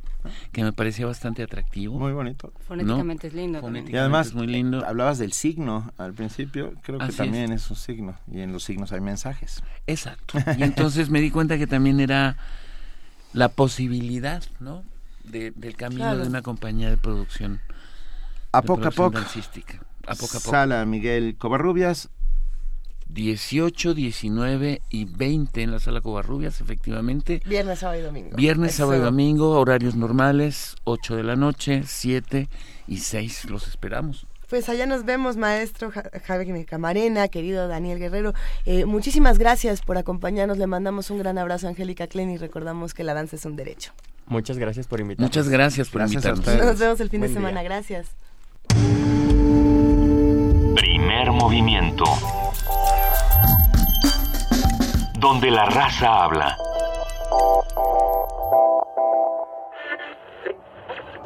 que, 0.53 0.62
me 0.62 0.72
parecía 0.72 1.07
bastante 1.07 1.43
atractivo. 1.43 1.99
Muy 1.99 2.12
bonito. 2.12 2.53
Fonéticamente 2.66 3.29
es 3.29 3.35
lindo. 3.35 3.61
y 3.87 3.97
además, 3.97 4.35
muy 4.35 4.47
lindo. 4.47 4.85
hablabas 4.85 5.18
del 5.18 5.33
signo 5.33 5.93
al 5.99 6.14
principio, 6.14 6.75
creo 6.83 6.99
que 6.99 7.12
también 7.12 7.53
es. 7.53 7.70
un 7.70 7.77
signo. 7.77 8.16
Y 8.31 8.41
en 8.41 8.53
los 8.53 8.64
signos 8.64 8.93
hay 8.93 9.01
mensajes. 9.01 9.62
Exacto. 9.87 10.39
Y 10.59 10.62
entonces 10.62 11.11
me 11.11 11.20
di 11.20 11.31
cuenta 11.31 11.59
que 11.59 11.66
también 11.66 12.01
era 12.01 12.37
la 13.33 13.49
posibilidad, 13.49 14.43
¿no? 14.61 14.83
del 15.25 15.77
camino 15.77 16.16
de 16.16 16.27
una 16.27 16.43
compañía 16.43 16.91
de 16.91 16.97
producción. 16.97 17.61
A 18.53 18.62
poco 18.62 18.89
a 18.89 18.91
poco. 18.91 19.18
Sala 20.14 20.85
Miguel 20.85 21.37
Covarrubias. 21.37 22.11
18, 23.09 23.95
19 23.95 24.83
y 24.91 25.05
20 25.05 25.63
en 25.63 25.71
la 25.71 25.79
sala 25.79 26.01
Covarrubias, 26.01 26.61
efectivamente. 26.61 27.43
Viernes, 27.47 27.79
sábado 27.79 28.01
y 28.01 28.03
domingo. 28.03 28.37
Viernes, 28.37 28.75
sábado 28.75 29.01
y 29.01 29.05
domingo, 29.05 29.51
horarios 29.59 29.95
normales, 29.95 30.77
8 30.85 31.17
de 31.17 31.23
la 31.23 31.37
noche, 31.37 31.83
7 31.87 32.49
y 32.89 32.99
6. 32.99 33.51
Los 33.51 33.69
esperamos. 33.69 34.27
Pues 34.49 34.69
allá 34.69 34.87
nos 34.87 35.05
vemos, 35.05 35.37
maestro 35.37 35.91
Javier 35.91 36.67
Camarena, 36.67 37.29
querido 37.29 37.67
Daniel 37.67 37.99
Guerrero. 37.99 38.35
Eh, 38.67 38.85
muchísimas 38.85 39.39
gracias 39.39 39.81
por 39.83 39.97
acompañarnos. 39.97 40.59
Le 40.59 40.67
mandamos 40.67 41.11
un 41.11 41.19
gran 41.19 41.39
abrazo 41.39 41.67
a 41.67 41.71
Angélica 41.71 42.07
Klein 42.07 42.31
y 42.31 42.37
recordamos 42.37 42.95
que 42.95 43.05
la 43.05 43.15
danza 43.15 43.37
es 43.37 43.45
un 43.45 43.57
derecho. 43.57 43.93
Muchas 44.27 44.59
gracias 44.59 44.87
por 44.87 45.01
invitarnos. 45.01 45.31
Muchas 45.31 45.49
gracias 45.49 45.89
por 45.89 46.03
invitarnos. 46.03 46.47
Nos 46.47 46.79
vemos 46.79 47.01
el 47.01 47.11
fin 47.11 47.21
de 47.23 47.29
semana. 47.29 47.63
Gracias. 47.63 48.07
Primer 51.25 51.41
movimiento. 51.41 52.05
Donde 55.18 55.51
la 55.51 55.64
raza 55.64 56.22
habla. 56.22 56.59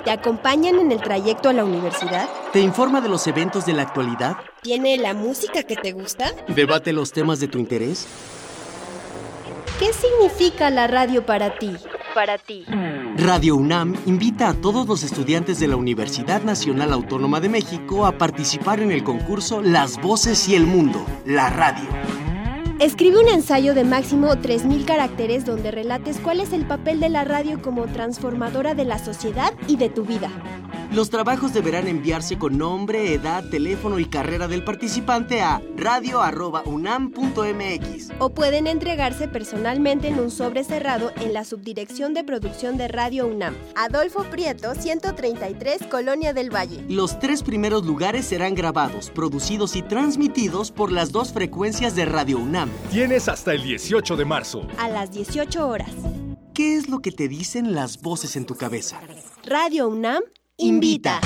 ¿Te 0.04 0.12
acompañan 0.12 0.78
en 0.78 0.92
el 0.92 1.00
trayecto 1.00 1.48
a 1.48 1.52
la 1.52 1.64
universidad? 1.64 2.28
¿Te 2.52 2.60
informa 2.60 3.00
de 3.00 3.08
los 3.08 3.26
eventos 3.26 3.66
de 3.66 3.72
la 3.72 3.82
actualidad? 3.82 4.36
¿Tiene 4.62 4.98
la 4.98 5.14
música 5.14 5.64
que 5.64 5.74
te 5.74 5.90
gusta? 5.90 6.32
¿Debate 6.46 6.92
los 6.92 7.10
temas 7.10 7.40
de 7.40 7.48
tu 7.48 7.58
interés? 7.58 8.06
¿Qué 9.80 9.92
significa 9.92 10.70
la 10.70 10.86
radio 10.86 11.26
para 11.26 11.58
ti? 11.58 11.76
Para 12.14 12.38
ti. 12.38 12.64
Radio 13.16 13.56
UNAM 13.56 13.94
invita 14.06 14.48
a 14.48 14.54
todos 14.54 14.86
los 14.86 15.02
estudiantes 15.02 15.58
de 15.60 15.68
la 15.68 15.76
Universidad 15.76 16.42
Nacional 16.42 16.92
Autónoma 16.92 17.40
de 17.40 17.48
México 17.48 18.06
a 18.06 18.16
participar 18.16 18.80
en 18.80 18.90
el 18.90 19.04
concurso 19.04 19.60
Las 19.62 20.00
Voces 20.00 20.48
y 20.48 20.54
el 20.54 20.66
Mundo, 20.66 21.04
la 21.24 21.50
radio. 21.50 21.88
Escribe 22.80 23.18
un 23.18 23.28
ensayo 23.28 23.74
de 23.74 23.82
máximo 23.82 24.28
3.000 24.28 24.84
caracteres 24.84 25.44
donde 25.44 25.72
relates 25.72 26.18
cuál 26.18 26.38
es 26.38 26.52
el 26.52 26.64
papel 26.64 27.00
de 27.00 27.08
la 27.08 27.24
radio 27.24 27.60
como 27.60 27.86
transformadora 27.86 28.76
de 28.76 28.84
la 28.84 29.00
sociedad 29.00 29.52
y 29.66 29.76
de 29.76 29.88
tu 29.88 30.04
vida. 30.04 30.30
Los 30.92 31.10
trabajos 31.10 31.52
deberán 31.52 31.86
enviarse 31.86 32.38
con 32.38 32.56
nombre, 32.56 33.12
edad, 33.12 33.44
teléfono 33.50 33.98
y 33.98 34.06
carrera 34.06 34.48
del 34.48 34.64
participante 34.64 35.42
a 35.42 35.60
radio.unam.mx. 35.76 38.12
O 38.18 38.30
pueden 38.30 38.66
entregarse 38.66 39.28
personalmente 39.28 40.08
en 40.08 40.18
un 40.18 40.30
sobre 40.30 40.64
cerrado 40.64 41.12
en 41.20 41.34
la 41.34 41.44
Subdirección 41.44 42.14
de 42.14 42.24
Producción 42.24 42.78
de 42.78 42.88
Radio 42.88 43.26
UNAM. 43.26 43.54
Adolfo 43.76 44.24
Prieto, 44.24 44.74
133, 44.74 45.82
Colonia 45.90 46.32
del 46.32 46.54
Valle. 46.54 46.82
Los 46.88 47.18
tres 47.18 47.42
primeros 47.42 47.84
lugares 47.84 48.24
serán 48.24 48.54
grabados, 48.54 49.10
producidos 49.10 49.76
y 49.76 49.82
transmitidos 49.82 50.70
por 50.70 50.90
las 50.90 51.12
dos 51.12 51.34
frecuencias 51.34 51.94
de 51.96 52.06
Radio 52.06 52.38
UNAM. 52.38 52.67
Tienes 52.90 53.28
hasta 53.28 53.52
el 53.52 53.62
18 53.62 54.16
de 54.16 54.24
marzo. 54.24 54.66
A 54.78 54.88
las 54.88 55.12
18 55.12 55.68
horas. 55.68 55.90
¿Qué 56.54 56.76
es 56.76 56.88
lo 56.88 56.98
que 57.00 57.12
te 57.12 57.28
dicen 57.28 57.74
las 57.74 58.02
voces 58.02 58.34
en 58.36 58.44
tu 58.44 58.56
cabeza? 58.56 59.00
Radio 59.44 59.88
UNAM 59.88 60.22
invita. 60.56 61.20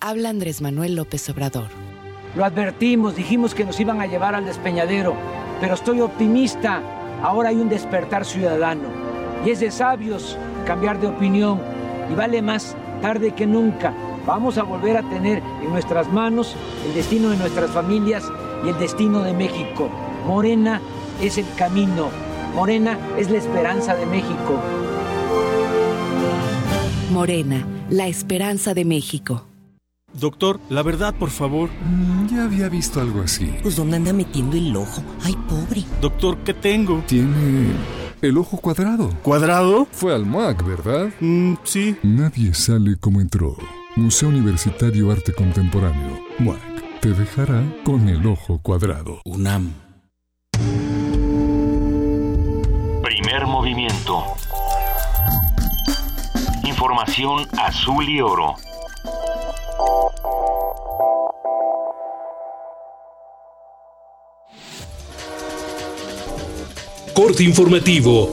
Habla 0.00 0.28
Andrés 0.28 0.60
Manuel 0.60 0.94
López 0.94 1.28
Obrador. 1.30 1.66
Lo 2.36 2.44
advertimos, 2.44 3.16
dijimos 3.16 3.54
que 3.54 3.64
nos 3.64 3.80
iban 3.80 4.00
a 4.00 4.06
llevar 4.06 4.34
al 4.34 4.44
despeñadero, 4.44 5.16
pero 5.60 5.74
estoy 5.74 6.00
optimista. 6.00 6.80
Ahora 7.22 7.48
hay 7.48 7.56
un 7.56 7.68
despertar 7.68 8.24
ciudadano 8.24 8.88
y 9.44 9.50
es 9.50 9.60
de 9.60 9.70
sabios 9.70 10.36
cambiar 10.66 11.00
de 11.00 11.06
opinión 11.08 11.60
y 12.10 12.14
vale 12.14 12.42
más 12.42 12.76
tarde 13.00 13.32
que 13.32 13.46
nunca. 13.46 13.94
Vamos 14.26 14.58
a 14.58 14.64
volver 14.64 14.96
a 14.96 15.08
tener 15.08 15.40
en 15.62 15.70
nuestras 15.70 16.12
manos 16.12 16.56
el 16.86 16.94
destino 16.94 17.30
de 17.30 17.36
nuestras 17.36 17.70
familias 17.70 18.24
y 18.64 18.68
el 18.68 18.78
destino 18.78 19.22
de 19.22 19.32
México. 19.32 19.88
Morena 20.26 20.80
es 21.22 21.38
el 21.38 21.46
camino. 21.56 22.08
Morena 22.54 22.98
es 23.16 23.30
la 23.30 23.38
esperanza 23.38 23.94
de 23.94 24.04
México. 24.06 24.60
Morena, 27.12 27.64
la 27.88 28.08
esperanza 28.08 28.74
de 28.74 28.84
México. 28.84 29.46
Doctor, 30.12 30.60
la 30.70 30.82
verdad, 30.82 31.14
por 31.14 31.30
favor. 31.30 31.68
Mm, 31.68 32.26
ya 32.26 32.44
había 32.44 32.68
visto 32.68 33.00
algo 33.00 33.20
así. 33.20 33.54
Pues 33.62 33.76
¿dónde 33.76 33.96
anda 33.96 34.12
metiendo 34.12 34.56
el 34.56 34.74
ojo? 34.74 35.02
Ay, 35.22 35.36
pobre. 35.48 35.84
Doctor, 36.00 36.38
¿qué 36.38 36.54
tengo? 36.54 37.02
Tiene 37.06 37.68
el 38.22 38.38
ojo 38.38 38.56
cuadrado. 38.56 39.10
¿Cuadrado? 39.22 39.86
Fue 39.92 40.14
al 40.14 40.26
MAC, 40.26 40.66
¿verdad? 40.66 41.10
Mm, 41.20 41.54
sí. 41.62 41.96
Nadie 42.02 42.54
sale 42.54 42.96
como 42.96 43.20
entró. 43.20 43.56
Museo 43.96 44.28
Universitario 44.28 45.10
Arte 45.10 45.32
Contemporáneo. 45.32 46.20
MAC. 46.38 47.00
Te 47.00 47.14
dejará 47.14 47.64
con 47.82 48.06
el 48.10 48.26
ojo 48.26 48.60
cuadrado. 48.62 49.22
UNAM. 49.24 49.72
Primer 53.02 53.46
movimiento 53.46 54.22
Información 56.64 57.46
azul 57.58 58.06
y 58.06 58.20
oro. 58.20 58.56
corte 67.14 67.44
informativo. 67.44 68.30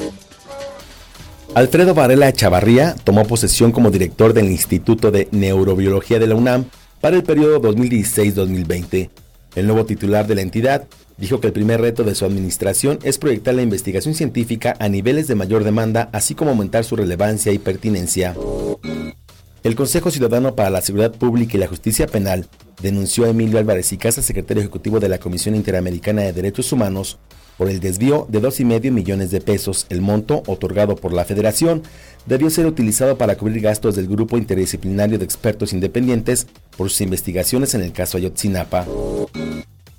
Alfredo 1.56 1.94
Varela 1.94 2.34
Chavarría 2.34 2.96
tomó 3.04 3.28
posesión 3.28 3.72
como 3.72 3.92
director 3.92 4.34
del 4.34 4.50
Instituto 4.50 5.12
de 5.12 5.28
Neurobiología 5.32 6.18
de 6.18 6.26
la 6.26 6.34
UNAM 6.34 6.66
para 7.00 7.16
el 7.16 7.22
periodo 7.22 7.62
2016-2020. 7.62 9.12
El 9.56 9.68
nuevo 9.68 9.86
titular 9.86 10.26
de 10.26 10.34
la 10.34 10.42
entidad 10.42 10.88
dijo 11.18 11.40
que 11.40 11.48
el 11.48 11.54
primer 11.54 11.80
reto 11.80 12.04
de 12.04 12.16
su 12.16 12.26
administración 12.26 12.98
es 13.04 13.20
proyectar 13.20 13.54
la 13.54 13.62
investigación 13.62 14.16
científica 14.16 14.76
a 14.80 14.90
niveles 14.90 15.28
de 15.28 15.36
mayor 15.36 15.64
demanda, 15.64 16.10
así 16.12 16.34
como 16.34 16.50
aumentar 16.50 16.86
su 16.86 16.96
relevancia 16.96 17.52
y 17.52 17.60
pertinencia. 17.60 18.36
El 19.62 19.76
Consejo 19.76 20.10
Ciudadano 20.10 20.56
para 20.56 20.72
la 20.72 20.82
Seguridad 20.82 21.12
Pública 21.12 21.56
y 21.56 21.60
la 21.60 21.68
Justicia 21.68 22.08
Penal 22.08 22.48
denunció 22.82 23.26
a 23.26 23.30
Emilio 23.30 23.60
Álvarez 23.60 23.94
y 23.94 23.98
Casa, 23.98 24.24
secretario 24.24 24.62
ejecutivo 24.62 25.00
de 25.00 25.08
la 25.08 25.20
Comisión 25.20 25.54
Interamericana 25.54 26.24
de 26.24 26.34
Derechos 26.34 26.72
Humanos, 26.72 27.20
por 27.58 27.70
el 27.70 27.80
desvío 27.80 28.26
de 28.30 28.42
2,5 28.42 28.92
millones 28.92 29.32
de 29.32 29.42
pesos. 29.42 29.86
El 29.90 30.02
monto, 30.02 30.44
otorgado 30.48 30.96
por 30.96 31.14
la 31.14 31.26
Federación, 31.26 31.84
debió 32.26 32.50
ser 32.50 32.66
utilizado 32.66 33.18
para 33.18 33.38
cubrir 33.38 33.62
gastos 33.62 33.96
del 33.96 34.08
Grupo 34.08 34.38
Interdisciplinario 34.38 35.18
de 35.18 35.26
Expertos 35.26 35.74
Independientes 35.74 36.48
por 36.78 36.90
sus 36.90 37.02
investigaciones 37.02 37.74
en 37.74 37.82
el 37.82 37.92
caso 37.92 38.18
Ayotzinapa. 38.18 38.86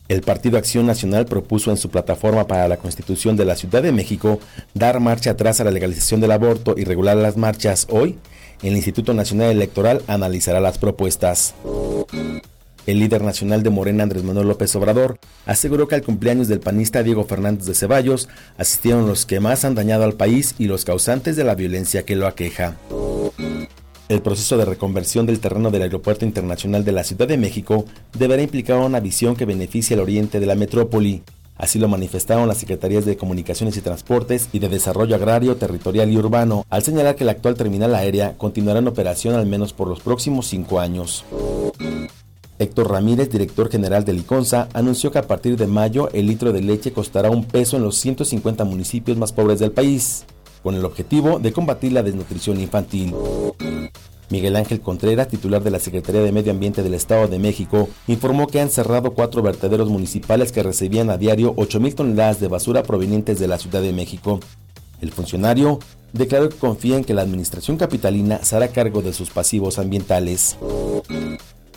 El 0.08 0.20
Partido 0.20 0.58
Acción 0.58 0.86
Nacional 0.86 1.24
propuso 1.24 1.70
en 1.70 1.78
su 1.78 1.88
plataforma 1.88 2.46
para 2.46 2.68
la 2.68 2.76
Constitución 2.76 3.36
de 3.36 3.46
la 3.46 3.56
Ciudad 3.56 3.82
de 3.82 3.92
México 3.92 4.38
dar 4.74 5.00
marcha 5.00 5.30
atrás 5.30 5.60
a 5.60 5.64
la 5.64 5.70
legalización 5.70 6.20
del 6.20 6.32
aborto 6.32 6.74
y 6.76 6.84
regular 6.84 7.16
las 7.16 7.38
marchas 7.38 7.86
hoy. 7.88 8.18
El 8.62 8.76
Instituto 8.76 9.14
Nacional 9.14 9.50
Electoral 9.50 10.02
analizará 10.06 10.60
las 10.60 10.78
propuestas. 10.78 11.54
El 12.86 12.98
líder 12.98 13.22
nacional 13.22 13.62
de 13.62 13.70
Morena, 13.70 14.02
Andrés 14.02 14.24
Manuel 14.24 14.48
López 14.48 14.74
Obrador, 14.76 15.18
aseguró 15.46 15.88
que 15.88 15.94
al 15.94 16.02
cumpleaños 16.02 16.48
del 16.48 16.60
panista 16.60 17.02
Diego 17.02 17.24
Fernández 17.24 17.66
de 17.66 17.74
Ceballos 17.74 18.28
asistieron 18.58 19.06
los 19.06 19.24
que 19.24 19.40
más 19.40 19.64
han 19.64 19.74
dañado 19.74 20.04
al 20.04 20.14
país 20.14 20.54
y 20.58 20.66
los 20.66 20.84
causantes 20.84 21.36
de 21.36 21.44
la 21.44 21.54
violencia 21.54 22.04
que 22.04 22.14
lo 22.14 22.26
aqueja. 22.26 22.76
El 24.10 24.20
proceso 24.20 24.58
de 24.58 24.66
reconversión 24.66 25.24
del 25.24 25.40
terreno 25.40 25.70
del 25.70 25.80
Aeropuerto 25.80 26.26
Internacional 26.26 26.84
de 26.84 26.92
la 26.92 27.04
Ciudad 27.04 27.26
de 27.26 27.38
México 27.38 27.86
deberá 28.18 28.42
implicar 28.42 28.76
una 28.76 29.00
visión 29.00 29.34
que 29.34 29.46
beneficie 29.46 29.94
al 29.94 30.02
oriente 30.02 30.40
de 30.40 30.46
la 30.46 30.54
metrópoli. 30.54 31.22
Así 31.56 31.78
lo 31.78 31.88
manifestaron 31.88 32.48
las 32.48 32.58
Secretarías 32.58 33.06
de 33.06 33.16
Comunicaciones 33.16 33.78
y 33.78 33.80
Transportes 33.80 34.50
y 34.52 34.58
de 34.58 34.68
Desarrollo 34.68 35.14
Agrario, 35.14 35.56
Territorial 35.56 36.10
y 36.10 36.18
Urbano, 36.18 36.66
al 36.68 36.82
señalar 36.82 37.16
que 37.16 37.24
la 37.24 37.32
actual 37.32 37.54
terminal 37.54 37.94
aérea 37.94 38.34
continuará 38.36 38.80
en 38.80 38.88
operación 38.88 39.36
al 39.36 39.46
menos 39.46 39.72
por 39.72 39.88
los 39.88 40.00
próximos 40.00 40.48
cinco 40.48 40.80
años. 40.80 41.24
Héctor 42.58 42.90
Ramírez, 42.90 43.30
director 43.30 43.70
general 43.70 44.04
de 44.04 44.12
Liconza, 44.12 44.68
anunció 44.74 45.10
que 45.10 45.18
a 45.18 45.26
partir 45.26 45.56
de 45.56 45.66
mayo 45.66 46.08
el 46.12 46.26
litro 46.26 46.52
de 46.52 46.62
leche 46.62 46.92
costará 46.92 47.30
un 47.30 47.44
peso 47.44 47.76
en 47.76 47.82
los 47.82 47.96
150 47.96 48.64
municipios 48.64 49.16
más 49.16 49.32
pobres 49.32 49.58
del 49.58 49.72
país, 49.72 50.24
con 50.62 50.74
el 50.74 50.84
objetivo 50.84 51.38
de 51.38 51.52
combatir 51.52 51.92
la 51.92 52.02
desnutrición 52.02 52.60
infantil. 52.60 53.12
Miguel 54.30 54.56
Ángel 54.56 54.80
Contreras, 54.80 55.28
titular 55.28 55.62
de 55.62 55.70
la 55.70 55.78
Secretaría 55.78 56.22
de 56.22 56.32
Medio 56.32 56.52
Ambiente 56.52 56.82
del 56.82 56.94
Estado 56.94 57.28
de 57.28 57.38
México, 57.38 57.88
informó 58.06 58.46
que 58.46 58.60
han 58.60 58.70
cerrado 58.70 59.12
cuatro 59.12 59.42
vertederos 59.42 59.90
municipales 59.90 60.50
que 60.50 60.62
recibían 60.62 61.10
a 61.10 61.18
diario 61.18 61.54
8.000 61.56 61.94
toneladas 61.94 62.40
de 62.40 62.48
basura 62.48 62.82
provenientes 62.82 63.38
de 63.38 63.48
la 63.48 63.58
Ciudad 63.58 63.82
de 63.82 63.92
México. 63.92 64.40
El 65.00 65.12
funcionario 65.12 65.80
declaró 66.12 66.48
que 66.48 66.56
confía 66.56 66.96
en 66.96 67.04
que 67.04 67.14
la 67.14 67.22
administración 67.22 67.76
capitalina 67.76 68.38
se 68.42 68.56
hará 68.56 68.68
cargo 68.68 69.02
de 69.02 69.12
sus 69.12 69.30
pasivos 69.30 69.78
ambientales. 69.78 70.56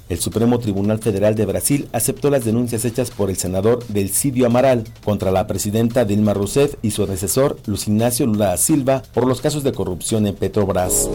El 0.09 0.21
Supremo 0.21 0.57
Tribunal 0.57 0.99
Federal 0.99 1.35
de 1.35 1.45
Brasil 1.45 1.89
aceptó 1.91 2.29
las 2.29 2.45
denuncias 2.45 2.85
hechas 2.85 3.11
por 3.11 3.29
el 3.29 3.35
senador 3.35 3.85
Delcidio 3.87 4.45
Amaral 4.45 4.85
contra 5.03 5.31
la 5.31 5.47
presidenta 5.47 6.05
Dilma 6.05 6.33
Rousseff 6.33 6.75
y 6.81 6.91
su 6.91 7.03
antecesor 7.03 7.57
Luis 7.65 7.87
Ignacio 7.89 8.25
Lula 8.25 8.47
da 8.47 8.57
Silva 8.57 9.03
por 9.13 9.27
los 9.27 9.41
casos 9.41 9.63
de 9.63 9.73
corrupción 9.73 10.25
en 10.25 10.35
Petrobras. 10.35 11.09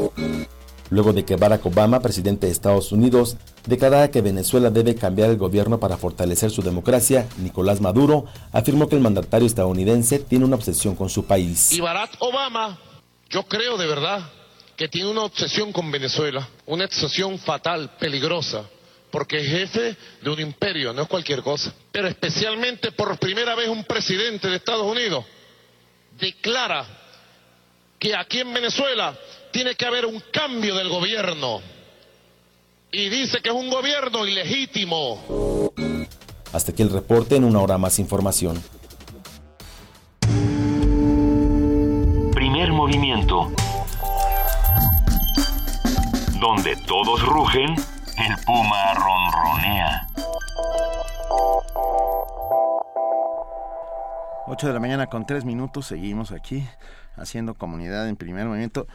Luego 0.91 1.15
de 1.15 1.25
que 1.25 1.37
Barack 1.37 1.65
Obama, 1.65 2.01
presidente 2.01 2.47
de 2.47 2.53
Estados 2.53 2.93
Unidos, 2.93 3.39
declarara 3.67 4.11
que 4.11 4.21
Venezuela 4.21 4.69
debe 4.69 4.95
cambiar 4.95 5.31
el 5.31 5.39
gobierno 5.39 5.81
para 5.81 5.97
fortalecer 5.97 6.51
su 6.51 6.61
democracia, 6.61 7.27
Nicolás 7.39 7.81
Maduro 7.81 8.27
afirmó 8.53 8.89
que 8.89 8.97
el 8.97 9.01
mandatario 9.01 9.47
estadounidense 9.47 10.19
tiene 10.19 10.45
una 10.45 10.57
obsesión 10.57 10.97
con 10.97 11.09
su 11.09 11.25
país. 11.25 11.73
Y 11.73 11.81
Barack 11.81 12.11
Obama, 12.19 12.79
yo 13.31 13.45
creo 13.45 13.79
de 13.79 13.87
verdad 13.87 14.21
que 14.77 14.89
tiene 14.89 15.11
una 15.11 15.23
obsesión 15.23 15.73
con 15.73 15.91
Venezuela, 15.91 16.47
una 16.67 16.85
obsesión 16.85 17.39
fatal, 17.39 17.93
peligrosa 17.99 18.67
porque 19.13 19.39
es 19.39 19.47
jefe 19.47 19.97
de 20.23 20.31
un 20.31 20.41
imperio, 20.41 20.93
no 20.95 21.03
es 21.03 21.09
cualquier 21.09 21.43
cosa. 21.43 21.73
Pero 21.93 22.09
especialmente 22.09 22.91
por 22.91 23.17
primera 23.19 23.55
vez 23.55 23.69
un 23.69 23.85
presidente 23.85 24.49
de 24.49 24.57
Estados 24.57 24.87
Unidos 24.87 25.25
declara 26.19 26.85
que 27.99 28.17
aquí 28.17 28.41
en 28.41 28.53
Venezuela 28.53 29.17
tiene 29.53 29.75
que 29.75 29.85
haber 29.85 30.07
un 30.07 30.21
cambio 30.33 30.75
del 30.75 30.89
gobierno. 30.89 31.61
Y 32.91 33.09
dice 33.11 33.41
que 33.43 33.51
es 33.51 33.55
un 33.55 33.71
gobierno 33.71 34.27
ilegítimo. 34.27 35.73
Hasta 36.53 36.73
aquí 36.73 36.83
el 36.83 36.91
reporte 36.91 37.37
en 37.37 37.45
una 37.45 37.61
hora 37.61 37.79
más 37.79 37.99
información. 37.99 38.63
Primer 42.35 42.73
movimiento. 42.73 43.53
Donde 46.41 46.77
todos 46.87 47.23
rugen 47.23 47.77
el 48.27 48.37
puma 48.45 48.95
ronronea. 48.95 50.07
8 54.47 54.67
de 54.67 54.73
la 54.73 54.81
mañana 54.81 55.09
con 55.09 55.27
3 55.27 55.45
minutos, 55.45 55.87
seguimos 55.87 56.31
aquí 56.31 56.69
haciendo 57.17 57.55
comunidad 57.55 58.09
en 58.09 58.17
primer 58.17 58.47
movimiento. 58.47 58.87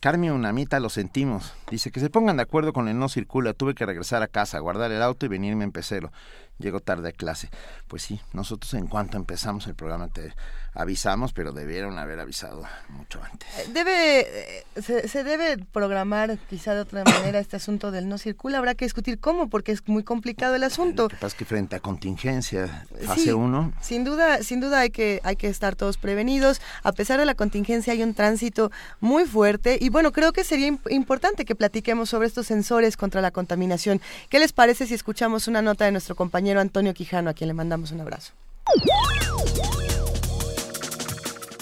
Carmen 0.00 0.32
Unamita 0.32 0.80
lo 0.80 0.88
sentimos. 0.88 1.54
Dice 1.70 1.92
que 1.92 2.00
se 2.00 2.10
pongan 2.10 2.36
de 2.38 2.42
acuerdo 2.42 2.72
con 2.72 2.88
el 2.88 2.98
no 2.98 3.08
circula. 3.08 3.52
Tuve 3.52 3.76
que 3.76 3.86
regresar 3.86 4.20
a 4.22 4.26
casa, 4.26 4.58
guardar 4.58 4.90
el 4.90 5.00
auto 5.00 5.26
y 5.26 5.28
venirme 5.28 5.62
en 5.62 5.70
pecero. 5.70 6.10
Llego 6.58 6.80
tarde 6.80 7.08
a 7.08 7.12
clase. 7.12 7.50
Pues 7.88 8.02
sí, 8.02 8.20
nosotros 8.32 8.72
en 8.74 8.86
cuanto 8.86 9.16
empezamos 9.16 9.66
el 9.66 9.74
programa 9.74 10.08
te 10.08 10.32
avisamos, 10.74 11.32
pero 11.32 11.52
debieron 11.52 11.98
haber 11.98 12.20
avisado 12.20 12.62
mucho 12.88 13.20
antes. 13.22 13.48
Eh, 13.58 13.70
debe, 13.74 14.20
eh, 14.20 14.64
se, 14.80 15.24
debe 15.24 15.58
programar 15.58 16.38
quizá 16.48 16.74
de 16.74 16.80
otra 16.80 17.04
manera 17.04 17.38
este 17.38 17.56
asunto 17.56 17.90
del 17.90 18.08
no 18.08 18.16
circula. 18.16 18.58
Habrá 18.58 18.74
que 18.74 18.84
discutir 18.84 19.18
cómo, 19.18 19.50
porque 19.50 19.72
es 19.72 19.86
muy 19.86 20.02
complicado 20.02 20.54
el 20.54 20.64
asunto. 20.64 21.04
Lo 21.04 21.08
que 21.08 21.16
pasa 21.16 21.26
es 21.28 21.34
que 21.34 21.44
frente 21.44 21.76
a 21.76 21.80
contingencia, 21.80 22.86
fase 23.04 23.34
1. 23.34 23.72
sin 23.80 24.04
duda, 24.04 24.42
sin 24.42 24.60
duda 24.60 24.80
hay 24.80 24.90
que, 24.90 25.20
hay 25.24 25.36
que 25.36 25.48
estar 25.48 25.76
todos 25.76 25.98
prevenidos. 25.98 26.60
A 26.84 26.92
pesar 26.92 27.18
de 27.18 27.26
la 27.26 27.34
contingencia 27.34 27.92
hay 27.92 28.02
un 28.02 28.14
tránsito 28.14 28.70
muy 29.00 29.26
fuerte 29.26 29.78
y 29.80 29.90
bueno, 29.90 30.12
creo 30.12 30.32
que 30.32 30.44
sería 30.44 30.78
importante 30.90 31.44
que 31.44 31.54
platiquemos 31.54 32.08
sobre 32.08 32.28
estos 32.28 32.46
sensores 32.46 32.96
contra 32.96 33.20
la 33.20 33.30
contaminación. 33.30 34.00
¿Qué 34.30 34.38
les 34.38 34.52
parece 34.52 34.86
si 34.86 34.94
escuchamos 34.94 35.48
una 35.48 35.60
nota 35.60 35.84
de 35.84 35.92
nuestro 35.92 36.14
compañero 36.14 36.41
Antonio 36.50 36.92
Quijano, 36.94 37.30
a 37.30 37.34
quien 37.34 37.48
le 37.48 37.54
mandamos 37.54 37.92
un 37.92 38.00
abrazo? 38.00 38.32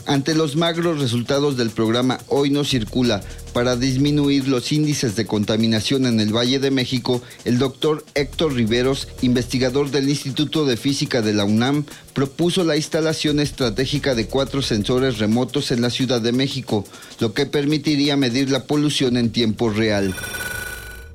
Ante 0.07 0.35
los 0.35 0.57
magros 0.57 0.99
resultados 0.99 1.57
del 1.57 1.71
programa 1.71 2.19
Hoy 2.27 2.51
no 2.51 2.65
circula 2.65 3.21
para 3.53 3.77
disminuir 3.77 4.49
los 4.49 4.73
índices 4.73 5.15
de 5.15 5.27
contaminación 5.27 6.07
en 6.07 6.19
el 6.19 6.35
Valle 6.35 6.59
de 6.59 6.71
México, 6.71 7.23
el 7.45 7.59
doctor 7.59 8.05
Héctor 8.15 8.55
Riveros, 8.55 9.07
investigador 9.23 9.91
del 9.91 10.09
Instituto 10.09 10.65
de 10.65 10.77
Física 10.77 11.23
de 11.23 11.33
la 11.33 11.45
UNAM, 11.45 11.85
propuso 12.13 12.65
la 12.65 12.77
instalación 12.77 13.39
estratégica 13.39 14.15
de 14.15 14.27
cuatro 14.27 14.63
sensores 14.63 15.19
remotos 15.19 15.71
en 15.71 15.81
la 15.81 15.91
Ciudad 15.91 16.21
de 16.21 16.33
México, 16.33 16.85
lo 17.21 17.33
que 17.33 17.47
permitiría 17.47 18.17
medir 18.17 18.51
la 18.51 18.65
polución 18.65 19.17
en 19.17 19.31
tiempo 19.31 19.71
real. 19.71 20.15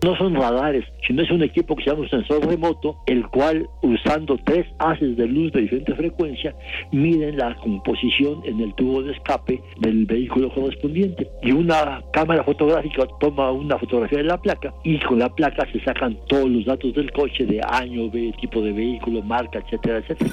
No 0.05 0.15
son 0.17 0.35
radares, 0.35 0.85
sino 1.07 1.23
es 1.23 1.31
un 1.31 1.41
equipo 1.41 1.75
que 1.75 1.83
se 1.83 1.89
llama 1.89 2.03
un 2.03 2.09
sensor 2.11 2.45
remoto, 2.45 2.95
el 3.07 3.27
cual, 3.29 3.67
usando 3.81 4.37
tres 4.45 4.67
haces 4.77 5.17
de 5.17 5.25
luz 5.25 5.51
de 5.51 5.61
diferente 5.61 5.95
frecuencia, 5.95 6.53
miden 6.91 7.37
la 7.37 7.55
composición 7.55 8.39
en 8.45 8.59
el 8.59 8.71
tubo 8.75 9.01
de 9.01 9.13
escape 9.13 9.59
del 9.79 10.05
vehículo 10.05 10.53
correspondiente. 10.53 11.27
Y 11.41 11.53
una 11.53 12.03
cámara 12.13 12.43
fotográfica 12.43 13.07
toma 13.19 13.49
una 13.49 13.79
fotografía 13.79 14.19
de 14.19 14.25
la 14.25 14.39
placa 14.39 14.71
y 14.83 14.99
con 14.99 15.17
la 15.17 15.33
placa 15.33 15.67
se 15.71 15.83
sacan 15.83 16.15
todos 16.27 16.51
los 16.51 16.65
datos 16.65 16.93
del 16.93 17.11
coche 17.11 17.43
de 17.43 17.59
año, 17.67 18.11
tipo 18.39 18.61
de 18.61 18.73
vehículo, 18.73 19.23
marca, 19.23 19.57
etcétera, 19.57 19.97
etcétera. 19.97 20.29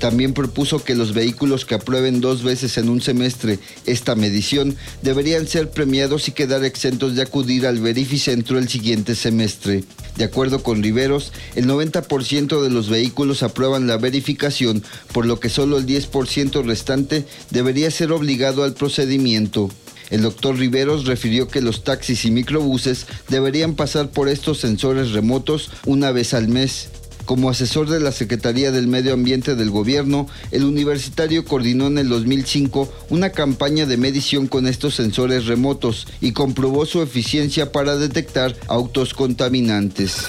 También 0.00 0.32
propuso 0.32 0.82
que 0.82 0.94
los 0.94 1.12
vehículos 1.12 1.66
que 1.66 1.74
aprueben 1.74 2.22
dos 2.22 2.42
veces 2.42 2.78
en 2.78 2.88
un 2.88 3.02
semestre 3.02 3.58
esta 3.84 4.14
medición 4.14 4.74
deberían 5.02 5.46
ser 5.46 5.70
premiados 5.70 6.26
y 6.26 6.32
quedar 6.32 6.64
exentos 6.64 7.14
de 7.14 7.22
acudir 7.22 7.66
al 7.66 7.80
verificentro 7.80 8.58
el 8.58 8.70
siguiente 8.70 9.14
semestre. 9.14 9.84
De 10.16 10.24
acuerdo 10.24 10.62
con 10.62 10.82
Riveros, 10.82 11.34
el 11.54 11.66
90% 11.66 12.62
de 12.62 12.70
los 12.70 12.88
vehículos 12.88 13.42
aprueban 13.42 13.86
la 13.86 13.98
verificación, 13.98 14.82
por 15.12 15.26
lo 15.26 15.38
que 15.38 15.50
solo 15.50 15.76
el 15.76 15.86
10% 15.86 16.64
restante 16.64 17.26
debería 17.50 17.90
ser 17.90 18.10
obligado 18.10 18.64
al 18.64 18.72
procedimiento. 18.72 19.70
El 20.08 20.22
doctor 20.22 20.56
Riveros 20.56 21.04
refirió 21.04 21.46
que 21.46 21.60
los 21.60 21.84
taxis 21.84 22.24
y 22.24 22.30
microbuses 22.30 23.06
deberían 23.28 23.74
pasar 23.74 24.08
por 24.08 24.30
estos 24.30 24.58
sensores 24.60 25.12
remotos 25.12 25.70
una 25.84 26.10
vez 26.10 26.32
al 26.32 26.48
mes 26.48 26.88
Como 27.24 27.50
asesor 27.50 27.88
de 27.88 28.00
la 28.00 28.12
Secretaría 28.12 28.70
del 28.72 28.88
Medio 28.88 29.14
Ambiente 29.14 29.54
del 29.54 29.70
Gobierno, 29.70 30.26
el 30.50 30.64
universitario 30.64 31.44
coordinó 31.44 31.86
en 31.86 31.98
el 31.98 32.08
2005 32.08 32.92
una 33.10 33.30
campaña 33.30 33.86
de 33.86 33.96
medición 33.96 34.46
con 34.46 34.66
estos 34.66 34.94
sensores 34.94 35.46
remotos 35.46 36.06
y 36.20 36.32
comprobó 36.32 36.86
su 36.86 37.02
eficiencia 37.02 37.72
para 37.72 37.96
detectar 37.96 38.52
autos 38.68 39.14
contaminantes. 39.14 40.28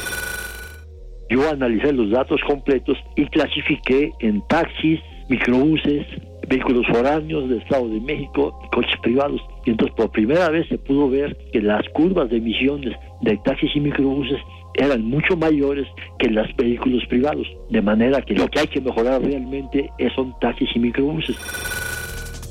Yo 1.29 1.49
analicé 1.49 1.93
los 1.93 2.11
datos 2.11 2.41
completos 2.45 2.97
y 3.15 3.25
clasifiqué 3.27 4.11
en 4.19 4.45
taxis, 4.47 4.99
microbuses, 5.29 6.05
vehículos 6.49 6.85
foráneos 6.87 7.49
del 7.49 7.61
Estado 7.61 7.87
de 7.87 8.01
México 8.01 8.59
y 8.65 8.75
coches 8.75 8.99
privados. 9.01 9.39
Y 9.65 9.71
entonces 9.71 9.95
por 9.95 10.11
primera 10.11 10.49
vez 10.49 10.67
se 10.67 10.77
pudo 10.77 11.09
ver 11.09 11.37
que 11.53 11.61
las 11.61 11.87
curvas 11.93 12.29
de 12.29 12.37
emisiones 12.37 12.93
de 13.21 13.37
taxis 13.45 13.71
y 13.73 13.79
microbuses 13.79 14.39
eran 14.75 15.03
mucho 15.03 15.35
mayores 15.35 15.87
que 16.19 16.29
los 16.29 16.47
vehículos 16.55 17.03
privados. 17.07 17.47
De 17.69 17.81
manera 17.81 18.21
que 18.21 18.33
lo 18.33 18.47
que 18.47 18.59
hay 18.59 18.67
que 18.67 18.81
mejorar 18.81 19.21
realmente 19.21 19.89
son 20.15 20.33
taxis 20.39 20.69
y 20.75 20.79
microbuses. 20.79 21.35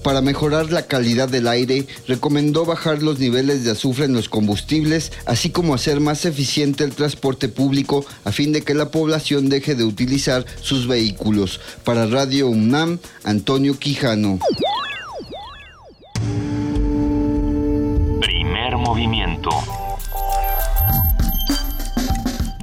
Para 0.03 0.23
mejorar 0.23 0.73
la 0.73 0.87
calidad 0.87 1.29
del 1.29 1.47
aire, 1.47 1.85
recomendó 2.09 2.65
bajar 2.65 3.03
los 3.03 3.19
niveles 3.19 3.65
de 3.65 3.73
azufre 3.73 4.07
en 4.07 4.15
los 4.15 4.31
combustibles, 4.31 5.13
así 5.27 5.51
como 5.51 5.75
hacer 5.75 6.01
más 6.01 6.25
eficiente 6.25 6.85
el 6.85 6.95
transporte 6.95 7.49
público 7.49 8.07
a 8.25 8.33
fin 8.33 8.53
de 8.53 8.63
que 8.63 8.73
la 8.73 8.91
población 8.91 9.51
deje 9.51 9.75
de 9.75 9.85
utilizar 9.85 10.47
sus 10.63 10.89
vehículos. 10.89 11.61
Para 11.85 12.07
Radio 12.07 12.49
UNAM, 12.49 12.99
Antonio 13.25 13.79
Quijano. 13.79 14.39
Primer 18.21 18.77
movimiento. 18.79 19.51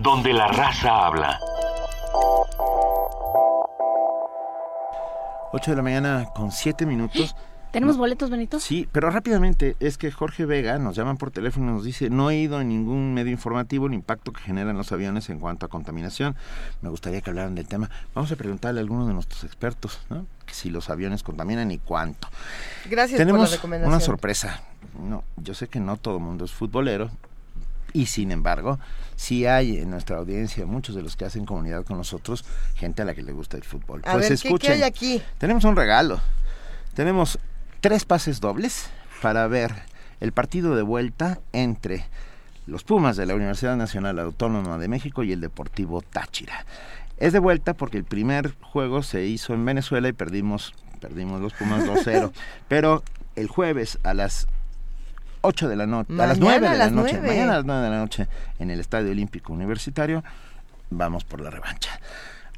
Donde 0.07 0.31
la 0.31 0.47
raza 0.47 1.05
habla. 1.05 1.37
8 5.51 5.71
de 5.71 5.75
la 5.75 5.83
mañana 5.83 6.29
con 6.33 6.53
7 6.53 6.85
minutos. 6.85 7.35
¿Tenemos 7.73 7.97
No, 7.97 8.03
boletos, 8.03 8.29
Benito? 8.29 8.57
Sí, 8.61 8.87
pero 8.93 9.09
rápidamente, 9.11 9.75
es 9.81 9.97
que 9.97 10.09
Jorge 10.09 10.45
Vega 10.45 10.77
nos 10.79 10.95
llaman 10.95 11.17
por 11.17 11.31
teléfono 11.31 11.71
y 11.71 11.73
nos 11.73 11.83
dice, 11.83 12.09
no 12.09 12.29
he 12.29 12.37
ido 12.37 12.61
en 12.61 12.69
ningún 12.69 13.13
medio 13.13 13.33
informativo 13.33 13.87
el 13.87 13.93
impacto 13.95 14.31
que 14.31 14.39
generan 14.39 14.77
los 14.77 14.93
aviones 14.93 15.29
en 15.29 15.41
cuanto 15.41 15.65
a 15.65 15.69
contaminación. 15.69 16.37
Me 16.81 16.87
gustaría 16.87 17.19
que 17.19 17.29
hablaran 17.29 17.55
del 17.55 17.67
tema. 17.67 17.89
Vamos 18.15 18.31
a 18.31 18.37
preguntarle 18.37 18.79
a 18.79 18.83
alguno 18.83 19.07
de 19.07 19.13
nuestros 19.13 19.43
expertos, 19.43 19.99
¿no? 20.09 20.25
Que 20.45 20.53
si 20.53 20.69
los 20.69 20.89
aviones 20.89 21.21
contaminan 21.21 21.69
y 21.69 21.79
cuánto. 21.79 22.29
Gracias 22.89 23.17
Tenemos 23.17 23.41
por 23.41 23.49
la 23.49 23.55
recomendación. 23.57 23.93
una 23.93 23.99
sorpresa. 23.99 24.61
No, 24.97 25.25
yo 25.35 25.53
sé 25.53 25.67
que 25.67 25.81
no 25.81 25.97
todo 25.97 26.15
el 26.15 26.23
mundo 26.23 26.45
es 26.45 26.53
futbolero 26.53 27.11
y 28.01 28.05
sin 28.07 28.31
embargo, 28.31 28.79
sí 29.15 29.45
hay 29.45 29.77
en 29.77 29.89
nuestra 29.89 30.17
audiencia 30.17 30.65
muchos 30.65 30.95
de 30.95 31.01
los 31.01 31.15
que 31.15 31.25
hacen 31.25 31.45
comunidad 31.45 31.83
con 31.83 31.97
nosotros 31.97 32.45
gente 32.75 33.01
a 33.01 33.05
la 33.05 33.15
que 33.15 33.23
le 33.23 33.31
gusta 33.31 33.57
el 33.57 33.63
fútbol. 33.63 34.01
A 34.05 34.13
pues 34.13 34.29
ver, 34.29 34.37
¿qué- 34.37 34.41
qué 34.41 34.47
escuchen. 34.47 34.71
hay 34.73 34.83
aquí? 34.83 35.21
Tenemos 35.37 35.63
un 35.63 35.75
regalo. 35.75 36.21
Tenemos 36.93 37.39
tres 37.81 38.05
pases 38.05 38.39
dobles 38.39 38.89
para 39.21 39.47
ver 39.47 39.71
el 40.19 40.31
partido 40.31 40.75
de 40.75 40.81
vuelta 40.83 41.39
entre 41.53 42.05
los 42.65 42.83
Pumas 42.83 43.15
de 43.17 43.25
la 43.25 43.35
Universidad 43.35 43.77
Nacional 43.77 44.19
Autónoma 44.19 44.77
de 44.77 44.87
México 44.87 45.23
y 45.23 45.31
el 45.31 45.41
Deportivo 45.41 46.01
Táchira. 46.01 46.65
Es 47.17 47.33
de 47.33 47.39
vuelta 47.39 47.73
porque 47.73 47.97
el 47.97 48.03
primer 48.03 48.53
juego 48.61 49.01
se 49.03 49.25
hizo 49.25 49.53
en 49.53 49.63
Venezuela 49.65 50.07
y 50.07 50.13
perdimos, 50.13 50.73
perdimos 51.01 51.41
los 51.41 51.53
Pumas 51.53 51.83
2-0. 51.85 52.31
Pero 52.67 53.03
el 53.35 53.47
jueves 53.47 53.97
a 54.03 54.13
las 54.13 54.47
8 55.41 55.67
de 55.67 55.75
la 55.75 55.85
noche, 55.85 56.13
a 56.13 56.27
las 56.27 56.39
Mañana 56.39 56.59
9 56.59 56.67
a 56.67 56.71
de 56.71 56.77
la 56.77 56.89
noche, 56.89 57.13
9. 57.13 57.27
mañana 57.27 57.53
a 57.53 57.55
las 57.57 57.65
9 57.65 57.81
de 57.83 57.89
la 57.89 57.97
noche 57.97 58.27
en 58.59 58.71
el 58.71 58.79
Estadio 58.79 59.11
Olímpico 59.11 59.53
Universitario, 59.53 60.23
vamos 60.89 61.23
por 61.23 61.41
la 61.41 61.49
revancha. 61.49 61.99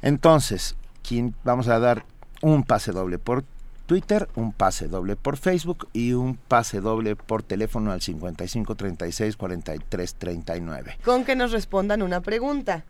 Entonces, 0.02 0.76
¿quién, 1.06 1.34
vamos 1.44 1.68
a 1.68 1.78
dar 1.78 2.04
un 2.42 2.64
pase 2.64 2.92
doble 2.92 3.18
por 3.18 3.44
Twitter, 3.90 4.28
un 4.36 4.52
pase 4.52 4.86
doble 4.86 5.16
por 5.16 5.36
Facebook 5.36 5.88
y 5.92 6.12
un 6.12 6.36
pase 6.36 6.80
doble 6.80 7.16
por 7.16 7.42
teléfono 7.42 7.90
al 7.90 8.00
55 8.00 8.76
36 8.76 9.36
43 9.36 10.14
39. 10.14 10.98
Con 11.04 11.24
que 11.24 11.34
nos 11.34 11.50
respondan 11.50 12.02
una 12.02 12.20
pregunta. 12.20 12.84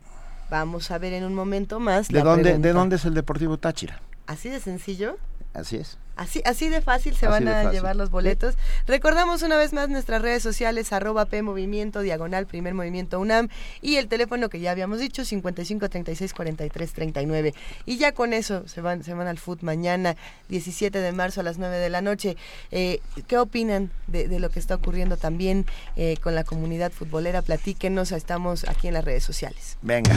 Vamos 0.51 0.91
a 0.91 0.99
ver 0.99 1.13
en 1.13 1.23
un 1.23 1.33
momento 1.33 1.79
más. 1.79 2.07
¿De 2.09 2.19
la 2.19 2.23
dónde, 2.23 2.43
pregunta. 2.43 2.67
¿De 2.67 2.73
dónde 2.75 2.95
es 2.97 3.05
el 3.05 3.15
Deportivo 3.15 3.57
Táchira? 3.57 3.99
Así 4.27 4.49
de 4.49 4.59
sencillo. 4.59 5.17
Así 5.55 5.77
es. 5.77 5.97
Así, 6.15 6.41
así 6.45 6.69
de 6.69 6.81
fácil 6.81 7.15
se 7.15 7.25
Así 7.25 7.31
van 7.33 7.47
a 7.47 7.53
fácil. 7.63 7.71
llevar 7.71 7.95
los 7.95 8.09
boletos. 8.11 8.55
Recordamos 8.87 9.41
una 9.41 9.57
vez 9.57 9.73
más 9.73 9.89
nuestras 9.89 10.21
redes 10.21 10.43
sociales, 10.43 10.91
arroba 10.93 11.25
P 11.25 11.41
Movimiento, 11.41 12.01
diagonal, 12.01 12.45
primer 12.45 12.73
movimiento 12.73 13.19
UNAM, 13.19 13.47
y 13.81 13.95
el 13.95 14.07
teléfono 14.07 14.49
que 14.49 14.59
ya 14.59 14.71
habíamos 14.71 14.99
dicho, 14.99 15.25
55 15.25 15.89
36 15.89 16.33
43 16.33 16.93
39. 16.93 17.53
Y 17.85 17.97
ya 17.97 18.11
con 18.11 18.33
eso 18.33 18.67
se 18.67 18.81
van, 18.81 19.03
se 19.03 19.13
van 19.13 19.27
al 19.27 19.37
foot 19.37 19.61
mañana, 19.61 20.15
17 20.49 20.99
de 20.99 21.11
marzo 21.11 21.41
a 21.41 21.43
las 21.43 21.57
9 21.57 21.77
de 21.77 21.89
la 21.89 22.01
noche. 22.01 22.37
Eh, 22.71 22.99
¿Qué 23.27 23.37
opinan 23.37 23.91
de, 24.07 24.27
de 24.27 24.39
lo 24.39 24.49
que 24.49 24.59
está 24.59 24.75
ocurriendo 24.75 25.17
también 25.17 25.65
eh, 25.95 26.17
con 26.21 26.35
la 26.35 26.43
comunidad 26.43 26.91
futbolera? 26.91 27.41
Platíquenos, 27.41 28.11
estamos 28.11 28.67
aquí 28.67 28.87
en 28.87 28.93
las 28.95 29.05
redes 29.05 29.23
sociales. 29.23 29.77
Venga. 29.81 30.13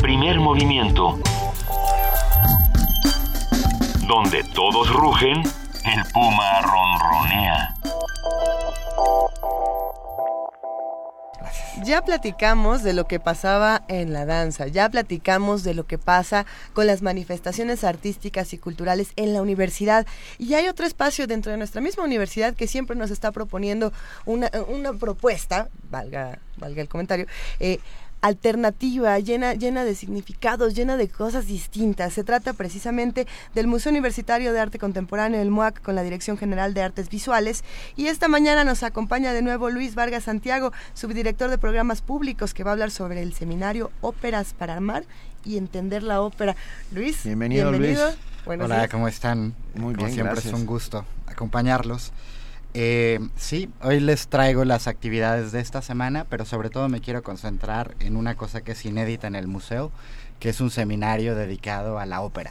Primer 0.00 0.38
movimiento. 0.38 1.18
Donde 4.06 4.44
todos 4.54 4.88
rugen, 4.92 5.42
el 5.84 6.04
puma 6.12 6.60
ronronea. 6.62 7.74
Ya 11.82 12.02
platicamos 12.02 12.82
de 12.82 12.94
lo 12.94 13.06
que 13.06 13.20
pasaba 13.20 13.82
en 13.88 14.12
la 14.12 14.24
danza, 14.24 14.66
ya 14.66 14.88
platicamos 14.88 15.62
de 15.64 15.74
lo 15.74 15.86
que 15.86 15.98
pasa 15.98 16.46
con 16.72 16.86
las 16.86 17.02
manifestaciones 17.02 17.84
artísticas 17.84 18.52
y 18.52 18.58
culturales 18.58 19.12
en 19.16 19.34
la 19.34 19.42
universidad. 19.42 20.06
Y 20.38 20.54
hay 20.54 20.68
otro 20.68 20.86
espacio 20.86 21.26
dentro 21.26 21.52
de 21.52 21.58
nuestra 21.58 21.80
misma 21.80 22.04
universidad 22.04 22.54
que 22.54 22.66
siempre 22.66 22.96
nos 22.96 23.10
está 23.10 23.32
proponiendo 23.32 23.92
una, 24.24 24.50
una 24.68 24.92
propuesta, 24.94 25.68
valga, 25.90 26.38
valga 26.56 26.80
el 26.80 26.88
comentario, 26.88 27.26
eh, 27.60 27.80
alternativa, 28.26 29.18
llena, 29.18 29.54
llena 29.54 29.84
de 29.84 29.94
significados, 29.94 30.74
llena 30.74 30.96
de 30.96 31.08
cosas 31.08 31.46
distintas. 31.46 32.12
Se 32.12 32.24
trata 32.24 32.52
precisamente 32.52 33.26
del 33.54 33.66
Museo 33.66 33.90
Universitario 33.90 34.52
de 34.52 34.60
Arte 34.60 34.78
Contemporáneo, 34.78 35.40
el 35.40 35.50
MUAC, 35.50 35.80
con 35.82 35.94
la 35.94 36.02
Dirección 36.02 36.36
General 36.36 36.74
de 36.74 36.82
Artes 36.82 37.08
Visuales. 37.08 37.64
Y 37.96 38.06
esta 38.06 38.28
mañana 38.28 38.64
nos 38.64 38.82
acompaña 38.82 39.32
de 39.32 39.42
nuevo 39.42 39.70
Luis 39.70 39.94
Vargas 39.94 40.24
Santiago, 40.24 40.72
subdirector 40.94 41.50
de 41.50 41.58
programas 41.58 42.02
públicos, 42.02 42.54
que 42.54 42.64
va 42.64 42.70
a 42.70 42.72
hablar 42.72 42.90
sobre 42.90 43.22
el 43.22 43.32
seminario 43.34 43.90
Óperas 44.00 44.54
para 44.54 44.74
Armar 44.74 45.04
y 45.44 45.56
Entender 45.56 46.02
la 46.02 46.20
Ópera. 46.20 46.56
Luis, 46.92 47.22
Bienvenido, 47.24 47.70
Luis. 47.72 47.98
Buenos 48.44 48.66
Hola, 48.66 48.76
días. 48.78 48.90
¿cómo 48.90 49.08
están? 49.08 49.54
Muy 49.74 49.94
Como 49.94 50.06
bien, 50.06 50.12
siempre 50.14 50.34
gracias. 50.34 50.54
es 50.54 50.60
un 50.60 50.66
gusto 50.66 51.04
acompañarlos. 51.26 52.12
Eh, 52.78 53.20
sí, 53.36 53.70
hoy 53.80 54.00
les 54.00 54.28
traigo 54.28 54.66
las 54.66 54.86
actividades 54.86 55.50
de 55.50 55.60
esta 55.60 55.80
semana, 55.80 56.26
pero 56.28 56.44
sobre 56.44 56.68
todo 56.68 56.90
me 56.90 57.00
quiero 57.00 57.22
concentrar 57.22 57.94
en 58.00 58.18
una 58.18 58.34
cosa 58.34 58.60
que 58.60 58.72
es 58.72 58.84
inédita 58.84 59.26
en 59.26 59.34
el 59.34 59.46
museo, 59.46 59.90
que 60.40 60.50
es 60.50 60.60
un 60.60 60.70
seminario 60.70 61.34
dedicado 61.34 61.98
a 61.98 62.04
la 62.04 62.20
ópera. 62.20 62.50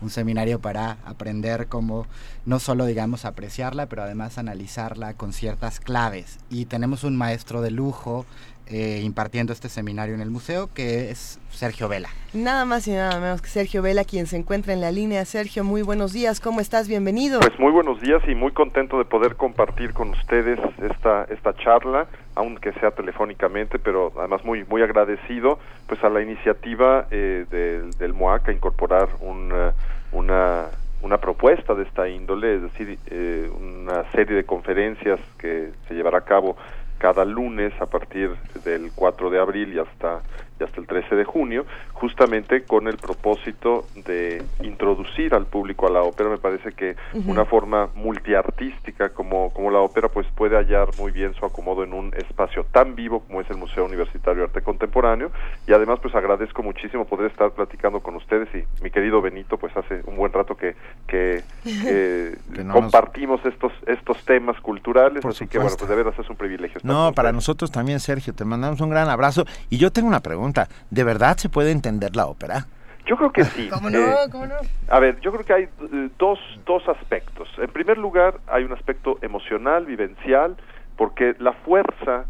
Un 0.00 0.10
seminario 0.10 0.60
para 0.60 0.98
aprender 1.04 1.66
cómo 1.66 2.06
no 2.46 2.60
solo, 2.60 2.86
digamos, 2.86 3.24
apreciarla, 3.24 3.86
pero 3.86 4.04
además 4.04 4.38
analizarla 4.38 5.14
con 5.14 5.32
ciertas 5.32 5.80
claves. 5.80 6.38
Y 6.50 6.66
tenemos 6.66 7.02
un 7.02 7.16
maestro 7.16 7.60
de 7.60 7.72
lujo 7.72 8.26
eh, 8.66 9.00
impartiendo 9.02 9.52
este 9.52 9.68
seminario 9.68 10.14
en 10.14 10.20
el 10.20 10.30
museo, 10.30 10.68
que 10.72 11.10
es 11.10 11.38
Sergio 11.50 11.88
Vela. 11.88 12.08
Nada 12.32 12.64
más 12.64 12.88
y 12.88 12.92
nada 12.92 13.20
menos 13.20 13.42
que 13.42 13.48
Sergio 13.48 13.82
Vela, 13.82 14.04
quien 14.04 14.26
se 14.26 14.36
encuentra 14.36 14.72
en 14.72 14.80
la 14.80 14.90
línea. 14.90 15.24
Sergio, 15.24 15.64
muy 15.64 15.82
buenos 15.82 16.12
días, 16.12 16.40
¿cómo 16.40 16.60
estás? 16.60 16.88
Bienvenido. 16.88 17.40
Pues 17.40 17.58
muy 17.58 17.72
buenos 17.72 18.00
días 18.00 18.22
y 18.26 18.34
muy 18.34 18.52
contento 18.52 18.98
de 18.98 19.04
poder 19.04 19.36
compartir 19.36 19.92
con 19.92 20.10
ustedes 20.10 20.58
esta 20.82 21.24
esta 21.24 21.54
charla, 21.54 22.06
aunque 22.34 22.72
sea 22.74 22.90
telefónicamente, 22.90 23.78
pero 23.78 24.12
además 24.18 24.44
muy 24.44 24.64
muy 24.64 24.82
agradecido 24.82 25.58
pues 25.86 26.02
a 26.02 26.08
la 26.08 26.22
iniciativa 26.22 27.06
eh, 27.10 27.46
del, 27.50 27.90
del 27.92 28.14
MOAC 28.14 28.48
a 28.48 28.52
incorporar 28.52 29.08
un, 29.20 29.50
eh, 29.52 29.72
una 30.12 30.66
una 31.04 31.18
propuesta 31.18 31.74
de 31.74 31.82
esta 31.82 32.08
índole, 32.08 32.56
es 32.56 32.62
decir, 32.62 32.98
eh, 33.08 33.50
una 33.60 34.10
serie 34.12 34.34
de 34.36 34.44
conferencias 34.44 35.20
que 35.38 35.70
se 35.86 35.94
llevará 35.94 36.18
a 36.18 36.24
cabo 36.24 36.56
cada 37.04 37.26
lunes 37.26 37.70
a 37.82 37.84
partir 37.84 38.34
del 38.64 38.90
4 38.94 39.28
de 39.28 39.38
abril 39.38 39.74
y 39.74 39.78
hasta, 39.78 40.22
hasta 40.64 40.80
el 40.80 40.86
13 40.86 41.14
de 41.14 41.24
junio, 41.24 41.64
justamente 41.92 42.64
con 42.64 42.88
el 42.88 42.96
propósito 42.96 43.86
de 43.94 44.42
introducir 44.62 45.34
al 45.34 45.46
público 45.46 45.86
a 45.86 45.90
la 45.90 46.02
ópera. 46.02 46.28
Me 46.30 46.38
parece 46.38 46.72
que 46.72 46.96
una 47.26 47.44
forma 47.44 47.88
multiartística 47.94 49.10
como, 49.10 49.50
como 49.52 49.70
la 49.70 49.78
ópera 49.80 50.08
pues 50.08 50.26
puede 50.34 50.56
hallar 50.56 50.88
muy 50.98 51.12
bien 51.12 51.34
su 51.34 51.44
acomodo 51.46 51.84
en 51.84 51.92
un 51.92 52.12
espacio 52.16 52.64
tan 52.72 52.94
vivo 52.94 53.20
como 53.20 53.40
es 53.40 53.50
el 53.50 53.56
Museo 53.56 53.84
Universitario 53.84 54.40
de 54.42 54.44
Arte 54.46 54.62
Contemporáneo 54.62 55.30
y 55.66 55.72
además 55.72 56.00
pues 56.02 56.14
agradezco 56.14 56.62
muchísimo 56.62 57.04
poder 57.04 57.30
estar 57.30 57.50
platicando 57.52 58.00
con 58.00 58.16
ustedes 58.16 58.48
y 58.54 58.64
mi 58.82 58.90
querido 58.90 59.20
Benito 59.20 59.56
pues 59.58 59.76
hace 59.76 60.00
un 60.06 60.16
buen 60.16 60.32
rato 60.32 60.56
que, 60.56 60.74
que, 61.06 61.42
que 61.64 62.34
Que 62.54 62.64
no 62.64 62.74
nos- 62.74 62.82
compartimos 62.82 63.44
estos, 63.44 63.72
estos 63.86 64.24
temas 64.24 64.58
culturales, 64.60 65.20
Por 65.22 65.30
así 65.32 65.46
que 65.46 65.58
bueno, 65.58 65.70
supuesto. 65.70 65.86
pues 65.86 65.96
de 65.96 66.02
veras 66.04 66.18
es 66.18 66.30
un 66.30 66.36
privilegio. 66.36 66.78
estar 66.78 66.90
No, 66.90 67.12
para 67.12 67.28
ustedes. 67.28 67.34
nosotros 67.34 67.70
también, 67.70 68.00
Sergio, 68.00 68.34
te 68.34 68.44
mandamos 68.44 68.80
un 68.80 68.90
gran 68.90 69.08
abrazo. 69.08 69.44
Y 69.70 69.78
yo 69.78 69.90
tengo 69.92 70.08
una 70.08 70.20
pregunta. 70.20 70.53
Pregunta, 70.54 70.68
¿de 70.90 71.04
verdad 71.04 71.36
se 71.36 71.48
puede 71.48 71.70
entender 71.70 72.16
la 72.16 72.26
ópera? 72.26 72.66
Yo 73.06 73.16
creo 73.16 73.32
que 73.32 73.44
sí. 73.44 73.68
¿Cómo 73.72 73.90
no? 73.90 73.98
Eh, 73.98 74.14
¿Cómo 74.30 74.46
no? 74.46 74.54
A 74.88 74.98
ver, 74.98 75.20
yo 75.20 75.32
creo 75.32 75.44
que 75.44 75.52
hay 75.52 75.64
eh, 75.64 76.10
dos, 76.18 76.38
dos 76.64 76.88
aspectos. 76.88 77.48
En 77.58 77.70
primer 77.70 77.98
lugar, 77.98 78.38
hay 78.46 78.64
un 78.64 78.72
aspecto 78.72 79.18
emocional, 79.20 79.84
vivencial, 79.84 80.56
porque 80.96 81.34
la 81.38 81.52
fuerza 81.52 82.24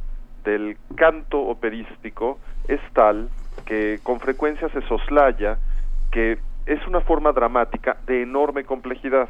del 0.45 0.77
canto 0.97 1.41
operístico 1.41 2.39
es 2.69 2.81
tal 2.93 3.29
que 3.67 4.01
con 4.03 4.21
frecuencia 4.21 4.69
se 4.71 4.83
soslaya 4.83 5.59
que 6.11 6.39
es 6.67 6.87
una 6.87 7.01
forma 7.01 7.33
dramática 7.33 7.97
de 8.07 8.23
enorme 8.23 8.65
complejidad. 8.65 9.29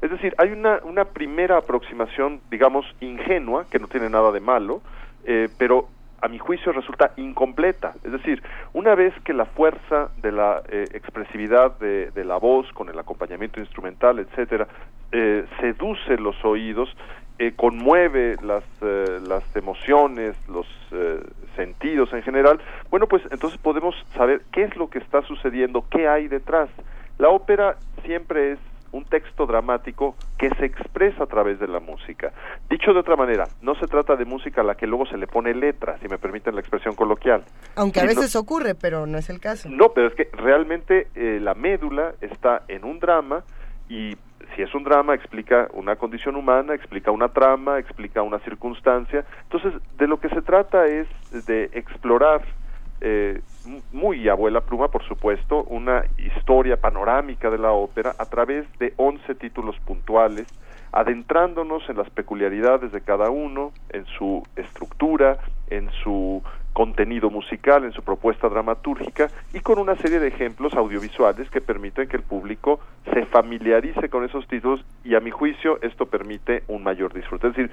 Es 0.00 0.10
decir, 0.10 0.34
hay 0.38 0.50
una, 0.50 0.80
una 0.84 1.06
primera 1.06 1.58
aproximación, 1.58 2.40
digamos, 2.50 2.84
ingenua, 3.00 3.66
que 3.70 3.78
no 3.78 3.88
tiene 3.88 4.10
nada 4.10 4.32
de 4.32 4.40
malo, 4.40 4.82
eh, 5.24 5.48
pero 5.58 5.88
a 6.24 6.28
mi 6.28 6.38
juicio 6.38 6.72
resulta 6.72 7.12
incompleta. 7.16 7.92
Es 8.02 8.12
decir, 8.12 8.42
una 8.72 8.94
vez 8.94 9.12
que 9.24 9.34
la 9.34 9.44
fuerza 9.44 10.08
de 10.22 10.32
la 10.32 10.62
eh, 10.70 10.86
expresividad 10.94 11.78
de, 11.78 12.10
de 12.12 12.24
la 12.24 12.38
voz 12.38 12.72
con 12.72 12.88
el 12.88 12.98
acompañamiento 12.98 13.60
instrumental, 13.60 14.18
etcétera, 14.18 14.66
eh, 15.12 15.44
seduce 15.60 16.16
los 16.16 16.42
oídos, 16.44 16.88
eh, 17.38 17.52
conmueve 17.54 18.36
las, 18.42 18.64
eh, 18.80 19.20
las 19.26 19.44
emociones, 19.54 20.34
los 20.48 20.66
eh, 20.92 21.20
sentidos 21.56 22.12
en 22.14 22.22
general, 22.22 22.58
bueno, 22.90 23.06
pues 23.06 23.22
entonces 23.30 23.60
podemos 23.60 23.94
saber 24.14 24.42
qué 24.50 24.62
es 24.62 24.76
lo 24.76 24.88
que 24.88 25.00
está 25.00 25.20
sucediendo, 25.22 25.84
qué 25.90 26.08
hay 26.08 26.28
detrás. 26.28 26.70
La 27.18 27.28
ópera 27.28 27.76
siempre 28.04 28.52
es 28.52 28.58
un 28.94 29.04
texto 29.04 29.44
dramático 29.46 30.14
que 30.38 30.48
se 30.50 30.66
expresa 30.66 31.24
a 31.24 31.26
través 31.26 31.58
de 31.58 31.66
la 31.66 31.80
música. 31.80 32.32
Dicho 32.70 32.92
de 32.92 33.00
otra 33.00 33.16
manera, 33.16 33.48
no 33.60 33.74
se 33.74 33.86
trata 33.86 34.14
de 34.14 34.24
música 34.24 34.60
a 34.60 34.64
la 34.64 34.76
que 34.76 34.86
luego 34.86 35.04
se 35.06 35.18
le 35.18 35.26
pone 35.26 35.52
letra, 35.52 35.98
si 36.00 36.08
me 36.08 36.16
permiten 36.16 36.54
la 36.54 36.60
expresión 36.60 36.94
coloquial. 36.94 37.44
Aunque 37.74 38.00
a 38.00 38.04
veces 38.04 38.36
ocurre, 38.36 38.76
pero 38.76 39.06
no 39.06 39.18
es 39.18 39.28
el 39.30 39.40
caso. 39.40 39.68
no, 39.68 39.90
pero 39.92 40.06
es 40.08 40.14
que 40.14 40.28
realmente 40.32 41.08
eh, 41.16 41.40
la 41.42 41.54
médula 41.54 42.14
está 42.20 42.62
en 42.68 42.84
un 42.84 43.00
drama 43.00 43.42
y 43.88 44.16
si 44.54 44.62
es 44.62 44.72
un 44.74 44.84
drama 44.84 45.14
explica 45.14 45.68
una 45.72 45.96
condición 45.96 46.36
humana, 46.36 46.74
explica 46.74 47.10
una 47.10 47.28
trama, 47.28 47.80
explica 47.80 48.22
una 48.22 48.38
circunstancia. 48.40 49.24
Entonces, 49.42 49.74
de 49.98 50.06
lo 50.06 50.20
que 50.20 50.28
se 50.28 50.42
trata 50.42 50.86
es 50.86 51.08
de 51.46 51.70
explorar 51.72 52.42
eh, 53.00 53.40
muy 53.92 54.28
abuela 54.28 54.60
pluma, 54.60 54.88
por 54.88 55.04
supuesto, 55.04 55.64
una 55.64 56.04
historia 56.18 56.76
panorámica 56.76 57.50
de 57.50 57.58
la 57.58 57.72
ópera 57.72 58.14
a 58.18 58.26
través 58.26 58.66
de 58.78 58.92
11 58.96 59.34
títulos 59.36 59.76
puntuales, 59.80 60.46
adentrándonos 60.92 61.88
en 61.88 61.96
las 61.96 62.10
peculiaridades 62.10 62.92
de 62.92 63.00
cada 63.00 63.30
uno, 63.30 63.72
en 63.90 64.06
su 64.06 64.42
estructura, 64.56 65.38
en 65.70 65.90
su 66.02 66.42
contenido 66.72 67.30
musical, 67.30 67.84
en 67.84 67.92
su 67.92 68.02
propuesta 68.02 68.48
dramatúrgica 68.48 69.30
y 69.52 69.60
con 69.60 69.78
una 69.78 69.96
serie 69.96 70.18
de 70.18 70.28
ejemplos 70.28 70.74
audiovisuales 70.74 71.48
que 71.48 71.60
permiten 71.60 72.08
que 72.08 72.16
el 72.16 72.24
público 72.24 72.80
se 73.12 73.24
familiarice 73.26 74.08
con 74.08 74.24
esos 74.24 74.46
títulos 74.48 74.84
y 75.04 75.14
a 75.14 75.20
mi 75.20 75.30
juicio 75.30 75.78
esto 75.82 76.06
permite 76.06 76.64
un 76.68 76.82
mayor 76.82 77.14
disfrute. 77.14 77.48
Es 77.48 77.56
decir, 77.56 77.70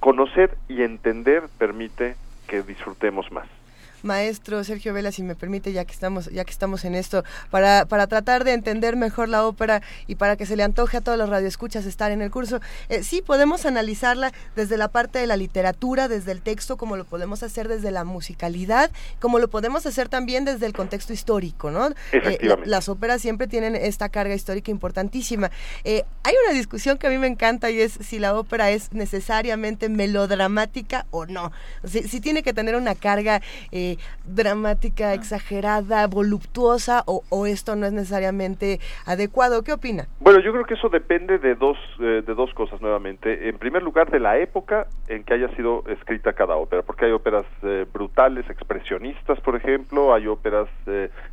conocer 0.00 0.56
y 0.68 0.82
entender 0.82 1.44
permite 1.58 2.16
que 2.48 2.62
disfrutemos 2.62 3.30
más. 3.30 3.59
Maestro 4.02 4.62
Sergio 4.64 4.92
Vela, 4.92 5.12
si 5.12 5.22
me 5.22 5.34
permite, 5.34 5.72
ya 5.72 5.84
que 5.84 5.92
estamos, 5.92 6.26
ya 6.26 6.44
que 6.44 6.50
estamos 6.50 6.84
en 6.84 6.94
esto, 6.94 7.24
para, 7.50 7.86
para 7.86 8.06
tratar 8.06 8.44
de 8.44 8.52
entender 8.52 8.96
mejor 8.96 9.28
la 9.28 9.46
ópera 9.46 9.82
y 10.06 10.16
para 10.16 10.36
que 10.36 10.46
se 10.46 10.56
le 10.56 10.62
antoje 10.62 10.96
a 10.96 11.00
todos 11.00 11.18
los 11.18 11.28
radioescuchas 11.28 11.86
estar 11.86 12.10
en 12.10 12.22
el 12.22 12.30
curso, 12.30 12.60
eh, 12.88 13.02
sí 13.02 13.22
podemos 13.22 13.66
analizarla 13.66 14.32
desde 14.56 14.76
la 14.76 14.88
parte 14.88 15.18
de 15.18 15.26
la 15.26 15.36
literatura, 15.36 16.08
desde 16.08 16.32
el 16.32 16.42
texto, 16.42 16.76
como 16.76 16.96
lo 16.96 17.04
podemos 17.04 17.42
hacer 17.42 17.68
desde 17.68 17.90
la 17.90 18.04
musicalidad, 18.04 18.90
como 19.20 19.38
lo 19.38 19.48
podemos 19.48 19.86
hacer 19.86 20.08
también 20.08 20.44
desde 20.44 20.66
el 20.66 20.72
contexto 20.72 21.12
histórico, 21.12 21.70
¿no? 21.70 21.88
Eh, 21.88 21.94
Efectivamente. 22.12 22.70
las 22.70 22.88
óperas 22.88 23.22
siempre 23.22 23.46
tienen 23.46 23.76
esta 23.76 24.08
carga 24.08 24.34
histórica 24.34 24.70
importantísima. 24.70 25.50
Eh, 25.84 26.04
hay 26.22 26.34
una 26.44 26.54
discusión 26.54 26.98
que 26.98 27.06
a 27.06 27.10
mí 27.10 27.18
me 27.18 27.26
encanta 27.26 27.70
y 27.70 27.80
es 27.80 27.92
si 28.00 28.18
la 28.18 28.34
ópera 28.34 28.70
es 28.70 28.92
necesariamente 28.92 29.88
melodramática 29.88 31.06
o 31.10 31.26
no. 31.26 31.52
Si, 31.84 32.02
si 32.04 32.20
tiene 32.20 32.42
que 32.42 32.52
tener 32.52 32.76
una 32.76 32.94
carga 32.94 33.42
eh, 33.72 33.89
dramática, 34.24 35.14
exagerada, 35.14 36.06
voluptuosa 36.06 37.02
o, 37.06 37.22
o 37.30 37.46
esto 37.46 37.76
no 37.76 37.86
es 37.86 37.92
necesariamente 37.92 38.80
adecuado. 39.06 39.62
¿Qué 39.62 39.72
opina? 39.72 40.06
Bueno, 40.20 40.40
yo 40.40 40.52
creo 40.52 40.64
que 40.64 40.74
eso 40.74 40.88
depende 40.88 41.38
de 41.38 41.54
dos, 41.54 41.76
eh, 41.98 42.22
de 42.26 42.34
dos 42.34 42.52
cosas 42.54 42.80
nuevamente. 42.80 43.48
En 43.48 43.58
primer 43.58 43.82
lugar, 43.82 44.10
de 44.10 44.20
la 44.20 44.38
época 44.38 44.86
en 45.08 45.24
que 45.24 45.34
haya 45.34 45.48
sido 45.56 45.84
escrita 45.88 46.32
cada 46.32 46.56
ópera, 46.56 46.82
porque 46.82 47.06
hay 47.06 47.12
óperas 47.12 47.46
eh, 47.62 47.86
brutales, 47.92 48.48
expresionistas, 48.48 49.40
por 49.40 49.56
ejemplo, 49.56 50.14
hay 50.14 50.26
óperas 50.26 50.68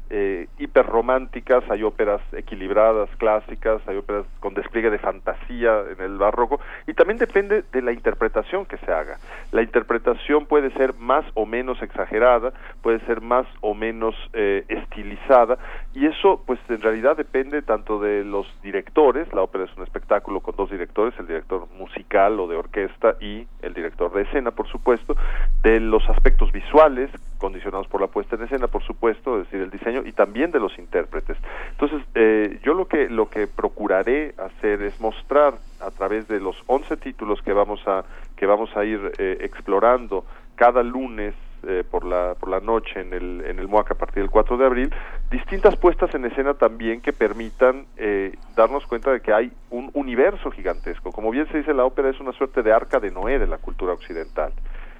eh, 0.09 0.47
hiperrománticas, 0.57 1.63
hay 1.69 1.83
óperas 1.83 2.21
equilibradas, 2.33 3.09
clásicas, 3.17 3.81
hay 3.87 3.97
óperas 3.97 4.25
con 4.39 4.53
despliegue 4.53 4.89
de 4.89 4.99
fantasía 4.99 5.83
en 5.91 6.03
el 6.03 6.17
barroco, 6.17 6.59
y 6.87 6.93
también 6.93 7.17
depende 7.17 7.63
de 7.71 7.81
la 7.81 7.91
interpretación 7.91 8.65
que 8.65 8.77
se 8.77 8.91
haga. 8.91 9.17
La 9.51 9.61
interpretación 9.61 10.45
puede 10.45 10.71
ser 10.71 10.93
más 10.95 11.25
o 11.33 11.45
menos 11.45 11.81
exagerada, 11.81 12.53
puede 12.81 12.99
ser 13.01 13.21
más 13.21 13.47
o 13.61 13.73
menos 13.73 14.15
eh, 14.33 14.65
estilizada, 14.67 15.57
y 15.93 16.05
eso 16.05 16.43
pues 16.45 16.59
en 16.69 16.81
realidad 16.81 17.17
depende 17.17 17.61
tanto 17.61 17.99
de 17.99 18.23
los 18.23 18.47
directores, 18.61 19.31
la 19.33 19.41
ópera 19.41 19.65
es 19.65 19.77
un 19.77 19.83
espectáculo 19.83 20.41
con 20.41 20.55
dos 20.55 20.69
directores, 20.69 21.13
el 21.19 21.27
director 21.27 21.67
musical 21.77 22.39
o 22.39 22.47
de 22.47 22.55
orquesta 22.55 23.15
y 23.19 23.47
el 23.61 23.73
director 23.73 24.11
de 24.13 24.23
escena, 24.23 24.51
por 24.51 24.67
supuesto, 24.67 25.15
de 25.63 25.79
los 25.79 26.07
aspectos 26.09 26.51
visuales, 26.51 27.09
condicionados 27.37 27.87
por 27.87 28.01
la 28.01 28.07
puesta 28.07 28.35
en 28.35 28.43
escena, 28.43 28.67
por 28.67 28.83
supuesto, 28.83 29.39
es 29.39 29.45
decir, 29.45 29.61
el 29.61 29.69
diseño, 29.69 29.96
y 30.05 30.11
también 30.11 30.51
de 30.51 30.59
los 30.59 30.77
intérpretes. 30.77 31.37
Entonces, 31.71 32.01
eh, 32.15 32.59
yo 32.63 32.73
lo 32.73 32.87
que, 32.87 33.09
lo 33.09 33.29
que 33.29 33.47
procuraré 33.47 34.33
hacer 34.37 34.81
es 34.81 34.99
mostrar 34.99 35.55
a 35.79 35.91
través 35.91 36.27
de 36.27 36.39
los 36.39 36.55
11 36.67 36.97
títulos 36.97 37.41
que 37.41 37.53
vamos 37.53 37.81
a, 37.87 38.03
que 38.35 38.45
vamos 38.45 38.75
a 38.75 38.83
ir 38.85 39.11
eh, 39.17 39.37
explorando 39.41 40.25
cada 40.55 40.83
lunes 40.83 41.33
eh, 41.63 41.83
por 41.89 42.05
la 42.05 42.35
por 42.39 42.49
la 42.49 42.59
noche 42.59 43.01
en 43.01 43.13
el 43.13 43.43
en 43.43 43.57
el 43.57 43.67
MOAC 43.67 43.91
a 43.91 43.95
partir 43.95 44.21
del 44.21 44.29
4 44.29 44.57
de 44.57 44.65
abril 44.67 44.93
distintas 45.31 45.75
puestas 45.75 46.13
en 46.13 46.23
escena 46.25 46.53
también 46.53 47.01
que 47.01 47.13
permitan 47.13 47.87
eh, 47.97 48.35
darnos 48.55 48.85
cuenta 48.85 49.11
de 49.11 49.21
que 49.21 49.33
hay 49.33 49.51
un 49.71 49.89
universo 49.95 50.51
gigantesco 50.51 51.11
como 51.11 51.31
bien 51.31 51.47
se 51.51 51.57
dice 51.57 51.73
la 51.73 51.83
ópera 51.83 52.09
es 52.09 52.19
una 52.19 52.31
suerte 52.33 52.61
de 52.61 52.71
arca 52.71 52.99
de 52.99 53.09
Noé 53.09 53.39
de 53.39 53.47
la 53.47 53.57
cultura 53.57 53.93
occidental 53.93 54.53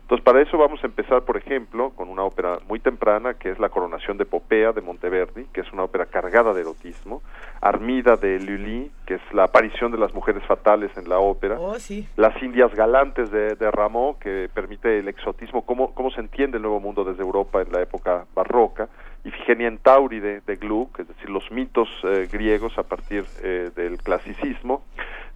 entonces, 0.08 0.24
para 0.24 0.42
eso 0.42 0.58
vamos 0.58 0.82
a 0.84 0.88
empezar, 0.88 1.24
por 1.24 1.36
ejemplo, 1.36 1.90
con 1.90 2.08
una 2.08 2.24
ópera 2.24 2.60
muy 2.70 2.80
temprana, 2.80 3.34
que 3.34 3.50
es 3.50 3.60
La 3.60 3.68
Coronación 3.68 4.18
de 4.18 4.24
Popea 4.24 4.72
de 4.72 4.80
Monteverdi, 4.80 5.48
que 5.52 5.60
es 5.60 5.74
una 5.74 5.84
ópera 5.84 6.06
cargada 6.06 6.54
de 6.54 6.62
erotismo, 6.62 7.22
Armida 7.60 8.16
de 8.16 8.40
Lully, 8.40 8.90
que 9.06 9.16
es 9.16 9.22
la 9.34 9.44
aparición 9.44 9.92
de 9.92 9.98
las 9.98 10.14
mujeres 10.14 10.42
fatales 10.46 10.96
en 10.96 11.10
la 11.10 11.20
ópera, 11.20 11.60
Oh, 11.60 11.78
sí. 11.78 12.08
Las 12.16 12.42
Indias 12.42 12.74
Galantes 12.74 13.32
de, 13.32 13.56
de 13.56 13.70
Rameau, 13.70 14.18
que 14.18 14.50
permite 14.54 15.00
el 15.00 15.10
exotismo, 15.10 15.66
cómo, 15.66 15.94
cómo 15.94 16.10
se 16.12 16.22
entiende 16.22 16.56
el 16.56 16.64
Nuevo 16.64 16.80
Mundo 16.80 17.04
desde 17.04 17.22
Europa 17.22 17.62
en 17.62 17.74
la 17.74 17.82
época 17.82 18.28
barroca, 18.34 18.88
Ifigenia 19.26 19.68
en 19.68 19.78
Tauride 19.78 20.40
de 20.48 20.56
Gluck, 20.56 21.00
es 21.02 21.08
decir, 21.10 21.30
los 21.30 21.52
mitos 21.52 21.90
eh, 22.04 22.30
griegos 22.32 22.78
a 22.78 22.84
partir 22.84 23.26
eh, 23.44 23.72
del 23.76 23.98
clasicismo, 23.98 24.84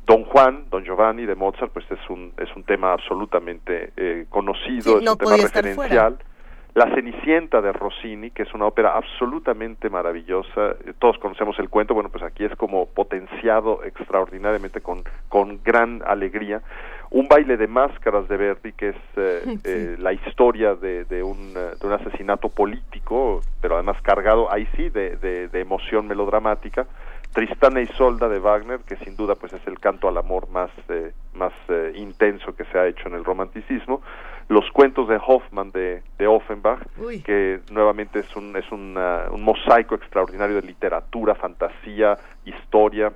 Don 0.05 0.23
Juan, 0.25 0.65
Don 0.69 0.83
Giovanni 0.83 1.25
de 1.25 1.35
Mozart, 1.35 1.71
pues 1.71 1.85
es 1.91 2.09
un, 2.09 2.33
es 2.37 2.53
un 2.55 2.63
tema 2.63 2.93
absolutamente 2.93 3.93
eh, 3.95 4.25
conocido, 4.29 4.99
Sí, 4.99 5.03
es 5.05 5.11
un 5.11 5.17
tema 5.17 5.37
referencial. 5.37 6.17
La 6.73 6.85
Cenicienta 6.95 7.59
de 7.61 7.73
Rossini, 7.73 8.31
que 8.31 8.43
es 8.43 8.53
una 8.53 8.65
ópera 8.65 8.95
absolutamente 8.95 9.89
maravillosa. 9.89 10.71
Eh, 10.85 10.93
Todos 10.99 11.17
conocemos 11.17 11.59
el 11.59 11.67
cuento, 11.69 11.93
bueno, 11.93 12.07
pues 12.09 12.23
aquí 12.23 12.45
es 12.45 12.55
como 12.55 12.85
potenciado 12.85 13.83
extraordinariamente 13.83 14.79
con, 14.79 15.03
con 15.27 15.59
gran 15.65 16.01
alegría. 16.05 16.61
Un 17.09 17.27
baile 17.27 17.57
de 17.57 17.67
máscaras 17.67 18.29
de 18.29 18.37
Verdi, 18.37 18.71
que 18.71 18.89
es 18.89 18.95
eh, 19.17 19.41
Sí. 19.45 19.59
eh, 19.65 19.95
la 19.99 20.13
historia 20.13 20.75
de, 20.75 21.03
de, 21.03 21.21
un, 21.23 21.53
de 21.53 21.75
un 21.85 21.91
asesinato 21.91 22.47
político, 22.47 23.41
pero 23.59 23.75
además 23.75 24.01
cargado, 24.01 24.49
ahí 24.49 24.65
sí, 24.77 24.87
de, 24.89 25.17
de 25.17 25.59
emoción 25.59 26.07
melodramática. 26.07 26.87
Tristana 27.33 27.79
y 27.79 27.83
Isolda 27.83 28.27
de 28.27 28.39
Wagner, 28.39 28.79
que 28.81 28.97
sin 28.97 29.15
duda 29.15 29.35
pues 29.35 29.53
es 29.53 29.65
el 29.65 29.79
canto 29.79 30.07
al 30.09 30.17
amor 30.17 30.49
más, 30.49 30.69
eh, 30.89 31.13
más 31.33 31.53
eh, 31.69 31.93
intenso 31.95 32.55
que 32.55 32.65
se 32.65 32.77
ha 32.77 32.87
hecho 32.87 33.07
en 33.07 33.13
el 33.15 33.23
romanticismo. 33.23 34.01
Los 34.49 34.69
cuentos 34.71 35.07
de 35.07 35.17
Hoffmann 35.25 35.71
de, 35.71 36.03
de 36.17 36.27
Offenbach, 36.27 36.79
Uy. 36.97 37.21
que 37.21 37.61
nuevamente 37.71 38.19
es 38.19 38.35
un, 38.35 38.55
es 38.57 38.69
una- 38.71 39.25
un 39.31 39.41
mosaico 39.43 39.95
extraordinario 39.95 40.57
de 40.57 40.63
literatura, 40.67 41.35
fantasía, 41.35 42.17
historia. 42.43 43.13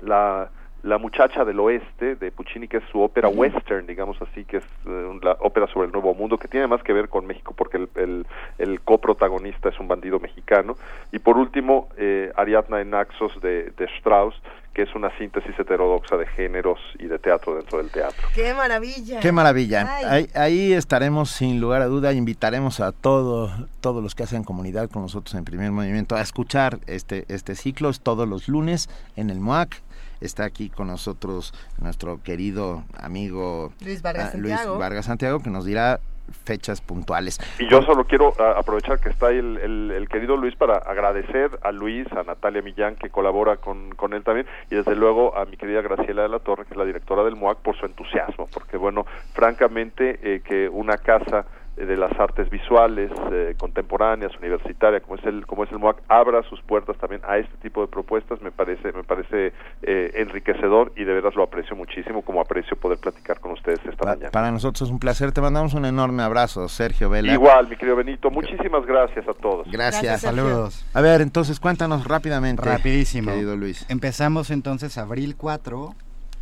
La, 0.00 0.50
la 0.84 0.98
muchacha 0.98 1.44
del 1.46 1.58
oeste 1.60 2.14
de 2.14 2.30
Puccini, 2.30 2.68
que 2.68 2.76
es 2.76 2.84
su 2.92 3.00
ópera 3.00 3.28
western, 3.28 3.86
digamos 3.86 4.20
así, 4.20 4.44
que 4.44 4.58
es 4.58 4.64
eh, 4.86 5.18
la 5.22 5.32
ópera 5.40 5.66
sobre 5.66 5.86
el 5.86 5.92
Nuevo 5.92 6.14
Mundo, 6.14 6.36
que 6.36 6.46
tiene 6.46 6.66
más 6.66 6.82
que 6.82 6.92
ver 6.92 7.08
con 7.08 7.26
México 7.26 7.54
porque 7.56 7.78
el, 7.78 7.88
el, 7.94 8.26
el 8.58 8.80
coprotagonista 8.82 9.70
es 9.70 9.80
un 9.80 9.88
bandido 9.88 10.20
mexicano. 10.20 10.76
Y 11.10 11.20
por 11.20 11.38
último, 11.38 11.88
eh, 11.96 12.30
Ariadna 12.36 12.82
en 12.82 12.90
Naxos 12.90 13.40
de, 13.40 13.72
de 13.78 13.84
Strauss, 13.96 14.34
que 14.74 14.82
es 14.82 14.94
una 14.94 15.16
síntesis 15.16 15.58
heterodoxa 15.58 16.16
de 16.16 16.26
géneros 16.26 16.80
y 16.98 17.06
de 17.06 17.18
teatro 17.18 17.54
dentro 17.54 17.78
del 17.78 17.90
teatro. 17.90 18.28
¡Qué 18.34 18.52
maravilla! 18.52 19.20
Qué 19.20 19.32
maravilla. 19.32 19.88
Ahí 20.34 20.72
estaremos 20.72 21.30
sin 21.30 21.60
lugar 21.60 21.80
a 21.80 21.86
duda, 21.86 22.12
invitaremos 22.12 22.80
a 22.80 22.92
todo, 22.92 23.50
todos 23.80 24.02
los 24.02 24.14
que 24.14 24.24
hacen 24.24 24.42
comunidad 24.42 24.90
con 24.90 25.02
nosotros 25.02 25.34
en 25.36 25.44
Primer 25.44 25.70
Movimiento 25.70 26.16
a 26.16 26.20
escuchar 26.20 26.80
este, 26.86 27.24
este 27.28 27.54
ciclo, 27.54 27.88
es 27.88 28.00
todos 28.00 28.28
los 28.28 28.48
lunes 28.48 28.90
en 29.16 29.30
el 29.30 29.38
MOAC. 29.38 29.80
Está 30.20 30.44
aquí 30.44 30.70
con 30.70 30.86
nosotros 30.88 31.52
nuestro 31.80 32.22
querido 32.22 32.84
amigo 32.98 33.72
Luis 33.84 34.02
Vargas 34.02 34.32
ah, 34.34 34.38
Luis 34.38 34.54
Santiago. 34.54 34.78
Vargas 34.78 35.04
Santiago, 35.06 35.40
que 35.40 35.50
nos 35.50 35.64
dirá 35.64 36.00
fechas 36.44 36.80
puntuales. 36.80 37.38
Y 37.58 37.68
yo 37.68 37.82
solo 37.82 38.04
quiero 38.06 38.32
ah, 38.40 38.54
aprovechar 38.56 38.98
que 38.98 39.10
está 39.10 39.26
ahí 39.26 39.36
el, 39.36 39.58
el- 39.58 39.90
el 39.90 40.08
querido 40.08 40.38
Luis 40.38 40.56
para 40.56 40.76
agradecer 40.78 41.50
a 41.62 41.70
Luis, 41.70 42.06
a 42.12 42.22
Natalia 42.22 42.62
Millán, 42.62 42.96
que 42.96 43.10
colabora 43.10 43.56
con, 43.58 43.94
con 43.94 44.14
él 44.14 44.24
también, 44.24 44.46
y 44.70 44.74
desde 44.76 44.96
luego 44.96 45.36
a 45.36 45.44
mi 45.44 45.58
querida 45.58 45.82
Graciela 45.82 46.22
de 46.22 46.30
la 46.30 46.38
Torre, 46.38 46.64
que 46.64 46.70
es 46.70 46.76
la 46.78 46.86
directora 46.86 47.24
del 47.24 47.36
MOAC, 47.36 47.58
por 47.58 47.76
su 47.76 47.84
entusiasmo, 47.84 48.48
porque 48.54 48.78
bueno, 48.78 49.04
francamente, 49.34 50.18
eh, 50.22 50.40
que 50.42 50.68
una 50.70 50.96
casa 50.96 51.44
de 51.76 51.96
las 51.96 52.12
artes 52.18 52.48
visuales 52.50 53.10
eh, 53.32 53.54
contemporáneas 53.58 54.36
universitaria 54.38 55.00
como 55.00 55.16
es 55.16 55.24
el 55.24 55.46
como 55.46 55.64
es 55.64 55.72
el 55.72 55.78
MOAC 55.78 55.98
abra 56.08 56.42
sus 56.44 56.60
puertas 56.62 56.96
también 56.98 57.22
a 57.26 57.38
este 57.38 57.56
tipo 57.58 57.80
de 57.80 57.88
propuestas 57.88 58.40
me 58.42 58.50
parece 58.50 58.92
me 58.92 59.02
parece 59.02 59.52
eh, 59.82 60.12
enriquecedor 60.14 60.92
y 60.96 61.04
de 61.04 61.12
veras 61.12 61.34
lo 61.34 61.42
aprecio 61.42 61.76
muchísimo 61.76 62.22
como 62.22 62.40
aprecio 62.40 62.76
poder 62.76 62.98
platicar 62.98 63.40
con 63.40 63.52
ustedes 63.52 63.80
esta 63.84 64.04
mañana 64.04 64.30
Para 64.30 64.50
nosotros 64.50 64.88
es 64.88 64.92
un 64.92 64.98
placer, 64.98 65.32
te 65.32 65.40
mandamos 65.40 65.74
un 65.74 65.84
enorme 65.84 66.22
abrazo, 66.22 66.68
Sergio 66.68 67.10
Vela. 67.10 67.32
Igual, 67.32 67.68
mi 67.68 67.76
querido 67.76 67.96
Benito, 67.96 68.30
muchísimas 68.30 68.86
gracias 68.86 69.26
a 69.28 69.34
todos. 69.34 69.70
Gracias. 69.70 70.22
Saludos. 70.22 70.86
A 70.94 71.00
ver, 71.00 71.20
entonces 71.20 71.60
cuéntanos 71.60 72.06
rápidamente. 72.06 72.62
Rapidísimo. 72.62 73.30
Querido 73.30 73.56
Luis. 73.56 73.86
Empezamos 73.88 74.50
entonces 74.50 74.98
abril 74.98 75.36
4 75.36 75.94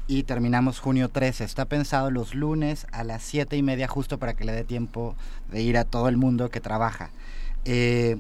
y 0.07 0.25
terminamos 0.25 0.79
junio 0.79 1.09
13. 1.09 1.45
Está 1.45 1.65
pensado 1.65 2.11
los 2.11 2.35
lunes 2.35 2.87
a 2.93 3.05
las 3.05 3.23
7 3.23 3.57
y 3.57 3.63
media 3.63 3.89
justo 3.89 4.19
para 4.19 4.35
que 4.35 4.45
le 4.45 4.53
dé 4.53 4.65
tiempo 4.65 5.15
de 5.51 5.63
ir 5.63 5.79
a 5.79 5.85
todo 5.85 6.09
el 6.09 6.17
mundo 6.17 6.51
que 6.51 6.61
trabaja. 6.61 7.11
Eh, 7.65 8.19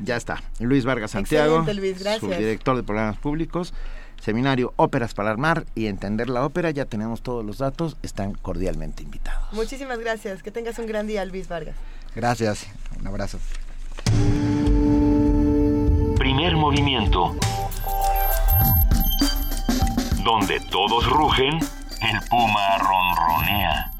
Ya 0.00 0.16
está. 0.16 0.42
Luis 0.60 0.86
Vargas 0.86 1.10
Santiago, 1.10 1.58
Excelente, 1.58 1.80
Luis, 1.80 2.02
gracias. 2.02 2.20
subdirector 2.20 2.76
de 2.76 2.82
programas 2.82 3.18
públicos, 3.18 3.74
seminario 4.24 4.72
Óperas 4.76 5.12
para 5.12 5.30
armar 5.30 5.66
y 5.74 5.86
entender 5.86 6.30
la 6.30 6.44
ópera. 6.44 6.70
Ya 6.70 6.86
tenemos 6.86 7.22
todos 7.22 7.44
los 7.44 7.58
datos, 7.58 7.96
están 8.02 8.32
cordialmente 8.32 9.02
invitados. 9.02 9.52
Muchísimas 9.52 9.98
gracias. 9.98 10.42
Que 10.42 10.50
tengas 10.50 10.78
un 10.78 10.86
gran 10.86 11.06
día, 11.06 11.24
Luis 11.24 11.46
Vargas. 11.46 11.76
Gracias, 12.14 12.66
un 12.98 13.06
abrazo. 13.06 13.38
Primer 16.16 16.56
movimiento. 16.56 17.36
Donde 20.24 20.58
todos 20.70 21.06
rugen, 21.10 21.58
el 21.58 22.28
puma 22.30 22.78
ronronea. 22.78 23.90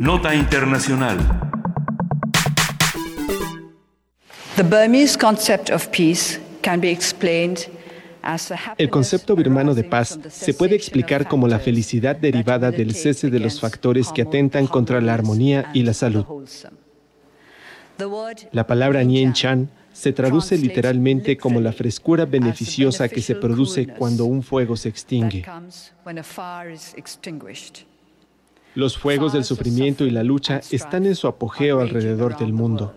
Nota 0.00 0.34
internacional. 0.34 1.59
El 8.76 8.90
concepto 8.90 9.34
birmano 9.34 9.74
de 9.74 9.84
paz 9.84 10.18
se 10.28 10.52
puede 10.52 10.76
explicar 10.76 11.26
como 11.26 11.48
la 11.48 11.58
felicidad 11.58 12.16
derivada 12.16 12.70
del 12.70 12.94
cese 12.94 13.30
de 13.30 13.40
los 13.40 13.58
factores 13.58 14.08
que 14.12 14.22
atentan 14.22 14.66
contra 14.66 15.00
la 15.00 15.14
armonía 15.14 15.70
y 15.72 15.82
la 15.82 15.94
salud. 15.94 16.26
La 18.52 18.66
palabra 18.66 19.02
Nien 19.02 19.32
Chan 19.32 19.70
se 19.92 20.12
traduce 20.12 20.58
literalmente 20.58 21.36
como 21.36 21.60
la 21.60 21.72
frescura 21.72 22.26
beneficiosa 22.26 23.08
que 23.08 23.22
se 23.22 23.36
produce 23.36 23.86
cuando 23.86 24.26
un 24.26 24.42
fuego 24.42 24.76
se 24.76 24.90
extingue. 24.90 25.44
Los 28.74 28.98
fuegos 28.98 29.32
del 29.32 29.44
sufrimiento 29.44 30.04
y 30.04 30.10
la 30.10 30.22
lucha 30.22 30.60
están 30.70 31.06
en 31.06 31.16
su 31.16 31.26
apogeo 31.28 31.80
alrededor 31.80 32.36
del 32.38 32.52
mundo. 32.52 32.94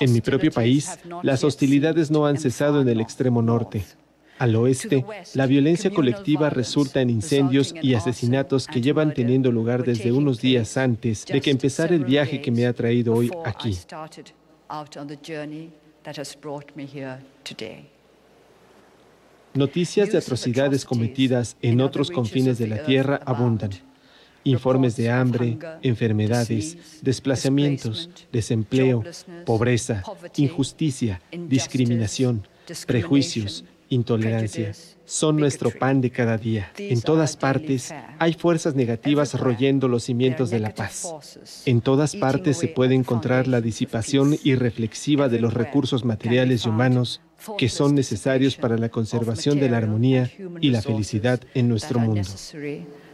En 0.00 0.12
mi 0.12 0.20
propio 0.20 0.50
país, 0.50 0.98
las 1.22 1.44
hostilidades 1.44 2.10
no 2.10 2.26
han 2.26 2.38
cesado 2.38 2.80
en 2.80 2.88
el 2.88 3.00
extremo 3.00 3.42
norte. 3.42 3.84
Al 4.38 4.56
oeste, 4.56 5.04
la 5.34 5.46
violencia 5.46 5.90
colectiva 5.90 6.50
resulta 6.50 7.00
en 7.00 7.10
incendios 7.10 7.74
y 7.80 7.94
asesinatos 7.94 8.66
que 8.66 8.80
llevan 8.80 9.14
teniendo 9.14 9.52
lugar 9.52 9.84
desde 9.84 10.10
unos 10.10 10.40
días 10.40 10.76
antes 10.76 11.26
de 11.26 11.40
que 11.40 11.50
empezara 11.50 11.94
el 11.94 12.04
viaje 12.04 12.40
que 12.40 12.50
me 12.50 12.66
ha 12.66 12.72
traído 12.72 13.14
hoy 13.14 13.30
aquí. 13.44 13.78
Noticias 19.54 20.10
de 20.10 20.18
atrocidades 20.18 20.84
cometidas 20.84 21.56
en 21.62 21.80
otros 21.80 22.10
confines 22.10 22.58
de 22.58 22.66
la 22.66 22.82
Tierra 22.82 23.20
abundan. 23.24 23.70
Informes 24.44 24.96
de 24.96 25.10
hambre, 25.10 25.58
enfermedades, 25.82 27.00
desplazamientos, 27.02 28.10
desempleo, 28.32 29.04
pobreza, 29.44 30.02
injusticia, 30.36 31.20
discriminación, 31.32 32.46
prejuicios, 32.86 33.64
intolerancia. 33.88 34.72
Son 35.04 35.36
nuestro 35.36 35.70
pan 35.70 36.00
de 36.00 36.10
cada 36.10 36.38
día. 36.38 36.72
En 36.78 37.02
todas 37.02 37.36
partes 37.36 37.94
hay 38.18 38.32
fuerzas 38.32 38.74
negativas 38.74 39.38
royendo 39.38 39.88
los 39.88 40.04
cimientos 40.04 40.50
de 40.50 40.60
la 40.60 40.74
paz. 40.74 41.62
En 41.66 41.80
todas 41.80 42.16
partes 42.16 42.56
se 42.56 42.68
puede 42.68 42.94
encontrar 42.94 43.46
la 43.46 43.60
disipación 43.60 44.36
irreflexiva 44.42 45.28
de 45.28 45.40
los 45.40 45.52
recursos 45.54 46.04
materiales 46.04 46.64
y 46.64 46.68
humanos 46.68 47.20
que 47.58 47.68
son 47.68 47.94
necesarios 47.94 48.56
para 48.56 48.78
la 48.78 48.88
conservación 48.88 49.58
de 49.58 49.68
la 49.68 49.78
armonía 49.78 50.30
y 50.60 50.70
la 50.70 50.80
felicidad 50.80 51.40
en 51.54 51.68
nuestro 51.68 51.98
mundo. 51.98 52.28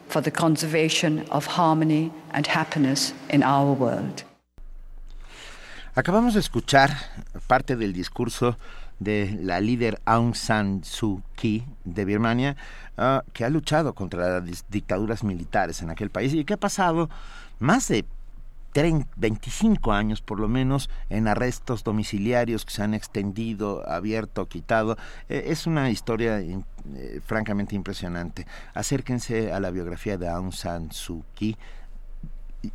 For 0.08 0.22
the 0.22 0.30
conservation 0.32 1.24
of 1.30 1.46
harmony 1.58 2.10
and 2.32 2.46
happiness 2.48 3.14
in 3.30 3.42
our 3.42 3.72
world. 3.78 4.24
Acabamos 5.94 6.34
de 6.34 6.40
escuchar 6.40 6.90
parte 7.46 7.76
del 7.76 7.92
discurso 7.92 8.56
de 9.00 9.36
la 9.42 9.60
líder 9.60 10.00
Aung 10.04 10.34
San 10.34 10.82
Suu 10.84 11.22
Kyi 11.36 11.64
de 11.84 12.04
Birmania, 12.04 12.56
ah, 12.96 13.22
que 13.32 13.44
ha 13.44 13.50
luchado 13.50 13.94
contra 13.94 14.40
las 14.40 14.64
dictaduras 14.68 15.22
militares 15.24 15.82
en 15.82 15.90
aquel 15.90 16.10
país 16.10 16.34
y 16.34 16.44
que 16.44 16.54
ha 16.54 16.58
pasado 16.58 17.08
más 17.58 17.88
de 17.88 18.04
30, 18.72 19.08
25 19.16 19.92
años 19.92 20.20
por 20.20 20.38
lo 20.38 20.46
menos 20.46 20.90
en 21.10 21.26
arrestos 21.26 21.82
domiciliarios 21.84 22.64
que 22.64 22.72
se 22.72 22.82
han 22.82 22.94
extendido, 22.94 23.88
abierto, 23.88 24.46
quitado. 24.46 24.96
Eh, 25.28 25.44
es 25.46 25.66
una 25.66 25.90
historia 25.90 26.40
in- 26.42 26.64
eh, 26.96 27.20
francamente 27.24 27.74
impresionante. 27.74 28.46
Acérquense 28.74 29.52
a 29.52 29.60
la 29.60 29.70
biografía 29.70 30.16
de 30.16 30.28
Aung 30.28 30.52
San 30.52 30.92
Suu 30.92 31.24
Kyi 31.34 31.56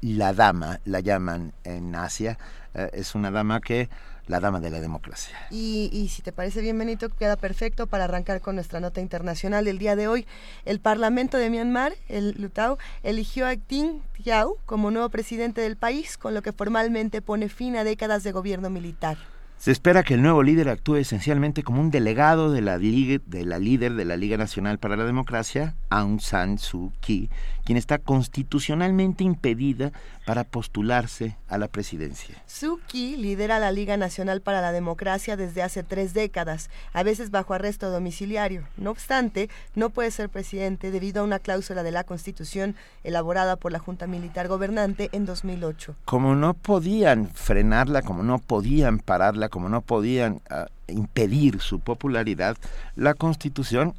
la 0.02 0.34
dama, 0.34 0.80
la 0.86 1.00
llaman 1.00 1.54
en 1.64 1.96
Asia, 1.96 2.38
eh, 2.74 2.90
es 2.94 3.16
una 3.16 3.32
dama 3.32 3.60
que, 3.60 3.90
la 4.28 4.40
dama 4.40 4.62
de 4.62 4.70
la 4.70 4.80
democracia. 4.80 5.36
Y, 5.52 6.10
si 6.10 6.22
te 6.22 6.32
parece 6.32 6.62
bien, 6.62 6.78
Benito, 6.78 7.10
queda 7.10 7.36
perfecto 7.36 7.88
para 7.88 8.06
arrancar 8.06 8.40
con 8.40 8.56
nuestra 8.56 8.80
nota 8.80 9.02
internacional 9.02 9.66
del 9.66 9.80
día 9.80 9.98
de 9.98 10.08
hoy. 10.08 10.26
El 10.64 10.80
Parlamento 10.80 11.38
de 11.38 11.50
Myanmar, 11.50 11.94
el 12.08 12.32
Lutao, 12.42 12.78
eligió 13.04 13.46
a 13.46 13.58
Tin 13.58 14.02
Thiau 14.14 14.58
como 14.66 14.92
nuevo 14.92 15.10
presidente 15.10 15.60
del 15.60 15.76
país, 15.76 16.18
con 16.18 16.34
lo 16.34 16.42
que 16.42 16.54
formalmente 16.54 17.22
pone 17.22 17.50
fin 17.50 17.76
a 17.76 17.84
décadas 17.84 18.24
de 18.24 18.32
gobierno 18.32 18.70
militar. 18.70 19.18
Se 19.64 19.72
espera 19.72 20.04
que 20.04 20.16
el 20.16 20.22
nuevo 20.22 20.44
líder 20.44 20.68
actúe 20.68 20.98
esencialmente 20.98 21.64
como 21.64 21.80
un 21.80 21.90
delegado 21.90 22.52
de 22.52 22.60
la, 22.60 22.78
de 22.78 23.46
la 23.46 23.60
líder 23.60 23.94
de 23.94 24.04
la 24.04 24.18
Liga 24.18 24.36
Nacional 24.36 24.78
para 24.78 24.98
la 24.98 25.06
Democracia, 25.06 25.74
Aung 25.90 26.20
San 26.20 26.58
Suu 26.58 26.92
Kyi, 27.00 27.30
quien 27.64 27.78
está 27.78 27.98
constitucionalmente 27.98 29.24
impedida 29.24 29.92
para 30.26 30.44
postularse 30.44 31.38
a 31.48 31.58
la 31.58 31.68
presidencia. 31.68 32.42
Suu 32.46 32.80
Kyi 32.88 33.18
lidera 33.18 33.60
la 33.60 33.72
Liga 33.72 33.98
Nacional 33.98 34.42
para 34.42 34.62
la 34.62 34.72
Democracia 34.72 35.36
desde 35.36 35.64
hace 35.64 35.84
tres 35.84 36.14
décadas, 36.14 36.70
a 36.94 37.04
veces 37.04 37.32
bajo 37.32 37.54
arresto 37.54 37.90
domiciliario. 37.92 38.64
No 38.78 38.92
obstante, 38.92 39.50
no 39.76 39.90
puede 39.90 40.12
ser 40.12 40.30
presidente 40.30 40.92
debido 40.92 41.22
a 41.22 41.24
una 41.26 41.40
cláusula 41.40 41.84
de 41.84 41.92
la 41.92 42.04
Constitución 42.04 42.76
elaborada 43.04 43.56
por 43.56 43.72
la 43.72 43.80
Junta 43.80 44.08
Militar 44.08 44.48
Gobernante 44.48 45.10
en 45.12 45.26
2008. 45.26 45.96
Como 46.06 46.36
no 46.36 46.54
podían 46.54 47.30
frenarla, 47.30 48.02
como 48.02 48.24
no 48.24 48.40
podían 48.40 49.00
pararla, 49.00 49.50
como 49.50 49.70
no 49.70 49.82
podían 49.82 50.42
uh, 50.50 50.66
impedir 50.88 51.60
su 51.60 51.80
popularidad, 51.80 52.58
la 52.96 53.14
Constitución 53.14 53.94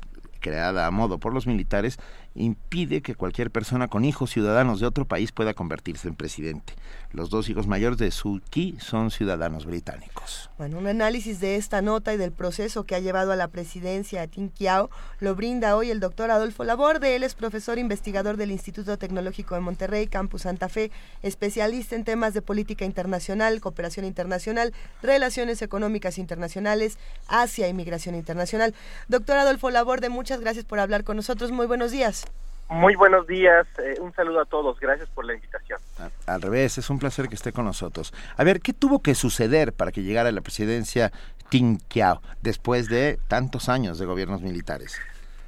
creada 0.44 0.86
a 0.86 0.90
modo 0.90 1.16
por 1.16 1.32
los 1.32 1.46
militares, 1.46 1.98
impide 2.34 3.02
que 3.02 3.14
cualquier 3.14 3.50
persona 3.50 3.88
con 3.88 4.04
hijos 4.04 4.30
ciudadanos 4.30 4.80
de 4.80 4.86
otro 4.86 5.04
país 5.06 5.32
pueda 5.32 5.54
convertirse 5.54 6.08
en 6.08 6.16
presidente. 6.16 6.74
Los 7.12 7.30
dos 7.30 7.48
hijos 7.48 7.66
mayores 7.66 7.98
de 7.98 8.10
Suu 8.10 8.40
Kyi 8.50 8.76
son 8.80 9.10
ciudadanos 9.10 9.66
británicos. 9.66 10.50
Bueno, 10.58 10.78
un 10.78 10.88
análisis 10.88 11.38
de 11.38 11.56
esta 11.56 11.80
nota 11.80 12.12
y 12.12 12.16
del 12.16 12.32
proceso 12.32 12.84
que 12.84 12.96
ha 12.96 12.98
llevado 12.98 13.30
a 13.30 13.36
la 13.36 13.48
presidencia 13.48 14.22
a 14.22 14.26
Tin 14.26 14.48
Kiao 14.48 14.90
lo 15.20 15.34
brinda 15.36 15.76
hoy 15.76 15.90
el 15.90 16.00
doctor 16.00 16.30
Adolfo 16.30 16.64
Laborde. 16.64 17.14
Él 17.14 17.22
es 17.22 17.34
profesor 17.34 17.78
investigador 17.78 18.36
del 18.36 18.50
Instituto 18.50 18.98
Tecnológico 18.98 19.54
de 19.54 19.60
Monterrey, 19.60 20.08
Campus 20.08 20.42
Santa 20.42 20.68
Fe, 20.68 20.90
especialista 21.22 21.94
en 21.94 22.04
temas 22.04 22.34
de 22.34 22.42
política 22.42 22.84
internacional, 22.84 23.60
cooperación 23.60 24.06
internacional, 24.06 24.72
relaciones 25.02 25.62
económicas 25.62 26.18
internacionales, 26.18 26.98
Asia 27.28 27.68
y 27.68 27.74
migración 27.74 28.16
internacional. 28.16 28.74
Doctor 29.08 29.36
Adolfo 29.36 29.70
Laborde, 29.70 30.08
muchas 30.08 30.40
gracias 30.40 30.64
por 30.64 30.80
hablar 30.80 31.04
con 31.04 31.16
nosotros. 31.16 31.52
Muy 31.52 31.66
buenos 31.66 31.92
días. 31.92 32.23
Muy 32.68 32.94
buenos 32.96 33.26
días, 33.26 33.66
eh, 33.78 33.96
un 34.00 34.12
saludo 34.14 34.40
a 34.40 34.44
todos, 34.46 34.80
gracias 34.80 35.08
por 35.10 35.26
la 35.26 35.34
invitación. 35.34 35.78
Al 36.26 36.40
revés, 36.40 36.78
es 36.78 36.88
un 36.88 36.98
placer 36.98 37.28
que 37.28 37.34
esté 37.34 37.52
con 37.52 37.66
nosotros. 37.66 38.12
A 38.36 38.44
ver, 38.44 38.60
¿qué 38.60 38.72
tuvo 38.72 39.02
que 39.02 39.14
suceder 39.14 39.72
para 39.72 39.92
que 39.92 40.02
llegara 40.02 40.30
a 40.30 40.32
la 40.32 40.40
presidencia 40.40 41.12
Tin 41.50 41.78
Kiao 41.78 42.22
después 42.40 42.88
de 42.88 43.18
tantos 43.28 43.68
años 43.68 43.98
de 43.98 44.06
gobiernos 44.06 44.40
militares? 44.40 44.98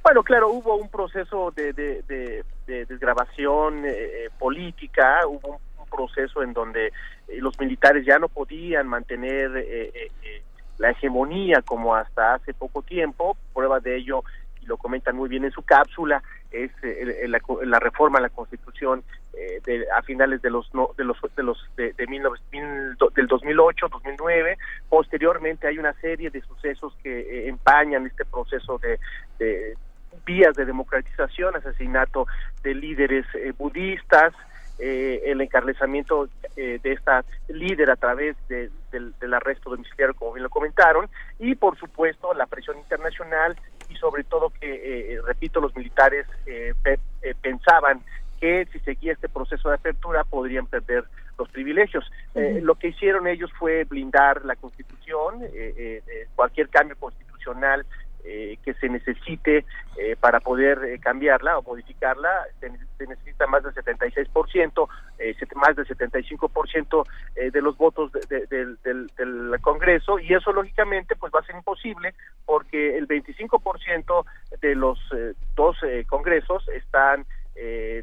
Bueno, 0.03 0.23
claro, 0.23 0.49
hubo 0.49 0.75
un 0.75 0.89
proceso 0.89 1.51
de, 1.51 1.73
de, 1.73 2.01
de, 2.03 2.45
de 2.65 2.85
desgrabación 2.85 3.83
eh, 3.85 4.29
política, 4.39 5.27
hubo 5.27 5.49
un, 5.49 5.57
un, 5.79 5.89
proceso 5.89 6.43
en 6.43 6.53
donde 6.53 6.87
eh, 6.87 6.91
los 7.39 7.59
militares 7.59 8.05
ya 8.05 8.19
no 8.19 8.29
podían 8.29 8.87
mantener 8.87 9.51
eh, 9.57 10.11
la 10.77 10.91
hegemonía 10.91 11.61
como 11.61 11.95
hasta 11.95 12.35
hace 12.35 12.53
poco 12.53 12.83
tiempo, 12.83 13.35
prueba 13.53 13.79
de 13.79 13.97
ello 13.97 14.23
lo 14.67 14.77
comentan 14.77 15.15
muy 15.15 15.29
bien 15.29 15.45
en 15.45 15.51
su 15.51 15.63
cápsula, 15.63 16.21
es 16.51 16.71
eh, 16.83 17.25
la, 17.27 17.39
la, 17.65 17.79
reforma 17.79 18.19
a 18.19 18.21
la 18.21 18.29
Constitución 18.29 19.03
eh, 19.33 19.61
de, 19.65 19.85
a 19.91 20.01
finales 20.01 20.41
de 20.41 20.49
los 20.49 20.73
no, 20.73 20.89
de 20.97 21.03
los 21.03 21.17
de 21.35 21.43
los 21.43 21.57
de, 21.75 21.93
de 21.93 22.07
mil, 22.07 22.23
mil, 22.51 22.95
del 23.15 23.27
2008, 23.27 23.87
2009. 23.89 24.57
Posteriormente 24.89 25.67
hay 25.67 25.77
una 25.79 25.93
serie 25.93 26.29
de 26.29 26.41
sucesos 26.41 26.95
que 27.03 27.19
eh, 27.19 27.47
empañan 27.49 28.05
este 28.05 28.25
proceso 28.25 28.77
de, 28.77 28.99
de, 29.39 29.77
vías 30.25 30.55
de 30.55 30.65
democratización, 30.65 31.55
asesinato 31.55 32.27
de 32.63 32.75
líderes 32.75 33.25
budistas, 33.57 34.33
eh, 34.79 35.23
el 35.25 35.41
encarcelamiento 35.41 36.29
eh, 36.55 36.79
de 36.83 36.91
esta 36.91 37.25
líder 37.47 37.89
a 37.89 37.95
través 37.95 38.35
de, 38.47 38.69
del, 38.97 39.13
del 39.19 39.33
arresto 39.33 39.69
domiciliario, 39.69 40.15
como 40.15 40.33
bien 40.33 40.43
lo 40.43 40.49
comentaron, 40.49 41.09
y 41.39 41.55
por 41.55 41.77
supuesto 41.77 42.33
la 42.33 42.45
presión 42.45 42.77
internacional 42.77 43.55
y 43.89 43.95
sobre 43.95 44.23
todo 44.23 44.49
que, 44.49 45.13
eh, 45.13 45.21
repito, 45.25 45.61
los 45.61 45.75
militares 45.75 46.25
pe 46.83 46.99
pensaban 47.41 48.01
que 48.39 48.67
si 48.71 48.79
seguía 48.79 49.13
este 49.13 49.29
proceso 49.29 49.69
de 49.69 49.75
apertura 49.75 50.23
podrían 50.23 50.67
perder 50.67 51.05
los 51.37 51.49
privilegios. 51.49 52.05
Uh 52.33 52.39
-huh. 52.39 52.61
lo 52.61 52.75
que 52.75 52.89
hicieron 52.89 53.27
ellos 53.27 53.51
fue 53.59 53.83
blindar 53.83 54.45
la 54.45 54.55
constitución, 54.55 55.41
cualquier 56.35 56.69
cambio 56.69 56.95
constitucional 56.97 57.85
eh, 58.23 58.57
que 58.63 58.73
se 58.75 58.89
necesite 58.89 59.65
eh, 59.97 60.15
para 60.19 60.39
poder 60.39 60.83
eh, 60.83 60.99
cambiarla 60.99 61.57
o 61.57 61.61
modificarla, 61.63 62.29
se, 62.59 62.69
necesita 63.05 63.47
más 63.47 63.63
del 63.63 63.73
76%, 63.73 64.87
eh, 65.19 65.35
más 65.55 65.75
del 65.75 65.87
75% 65.87 67.07
eh, 67.35 67.51
de 67.51 67.61
los 67.61 67.77
votos 67.77 68.11
de, 68.11 68.19
de, 68.27 68.47
de, 68.47 68.75
del, 68.83 69.07
del 69.17 69.61
Congreso 69.61 70.19
y 70.19 70.33
eso 70.33 70.51
lógicamente 70.51 71.15
pues 71.15 71.31
va 71.33 71.39
a 71.39 71.45
ser 71.45 71.55
imposible 71.55 72.13
porque 72.45 72.97
el 72.97 73.07
25% 73.07 74.25
de 74.61 74.75
los 74.75 74.99
dos 75.55 75.77
congresos 76.07 76.67
están 76.69 77.25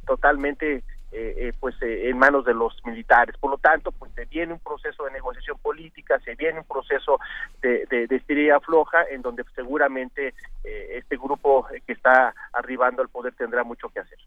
totalmente 0.05 0.82
eh, 1.16 1.47
eh, 1.47 1.53
pues 1.61 1.77
eh, 1.81 2.09
en 2.09 2.19
manos 2.19 2.45
de 2.45 2.55
los 2.55 2.74
militares. 2.85 3.36
Por 3.39 3.53
lo 3.53 3.59
tanto, 3.59 3.93
pues 3.93 4.11
se 4.16 4.24
viene 4.24 4.53
un 4.53 4.59
proceso 4.59 5.05
de 5.05 5.12
negociación 5.12 5.57
política, 5.59 6.19
se 6.24 6.35
viene 6.35 6.59
un 6.59 6.65
proceso 6.65 7.20
de, 7.62 7.86
de, 7.86 8.61
floja, 8.66 9.05
en 9.11 9.23
donde 9.23 9.45
seguramente 9.55 10.35
este 10.65 11.16
grupo 11.16 11.69
que 11.86 11.93
está 11.93 12.35
arribando 12.53 13.01
al 13.03 13.09
poder 13.09 13.32
tendrá 13.35 13.62
mucho 13.62 13.89
que 13.91 14.01
hacer. 14.01 14.19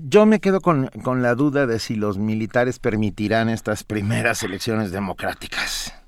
Yo 0.00 0.24
me 0.24 0.40
quedo 0.40 0.60
con, 0.60 0.86
con 1.02 1.20
la 1.20 1.34
duda 1.34 1.66
de 1.66 1.80
si 1.80 1.96
los 1.96 2.18
militares 2.18 2.78
permitirán 2.78 3.48
estas 3.48 3.82
primeras 3.82 4.44
elecciones 4.44 4.92
democráticas, 4.92 6.00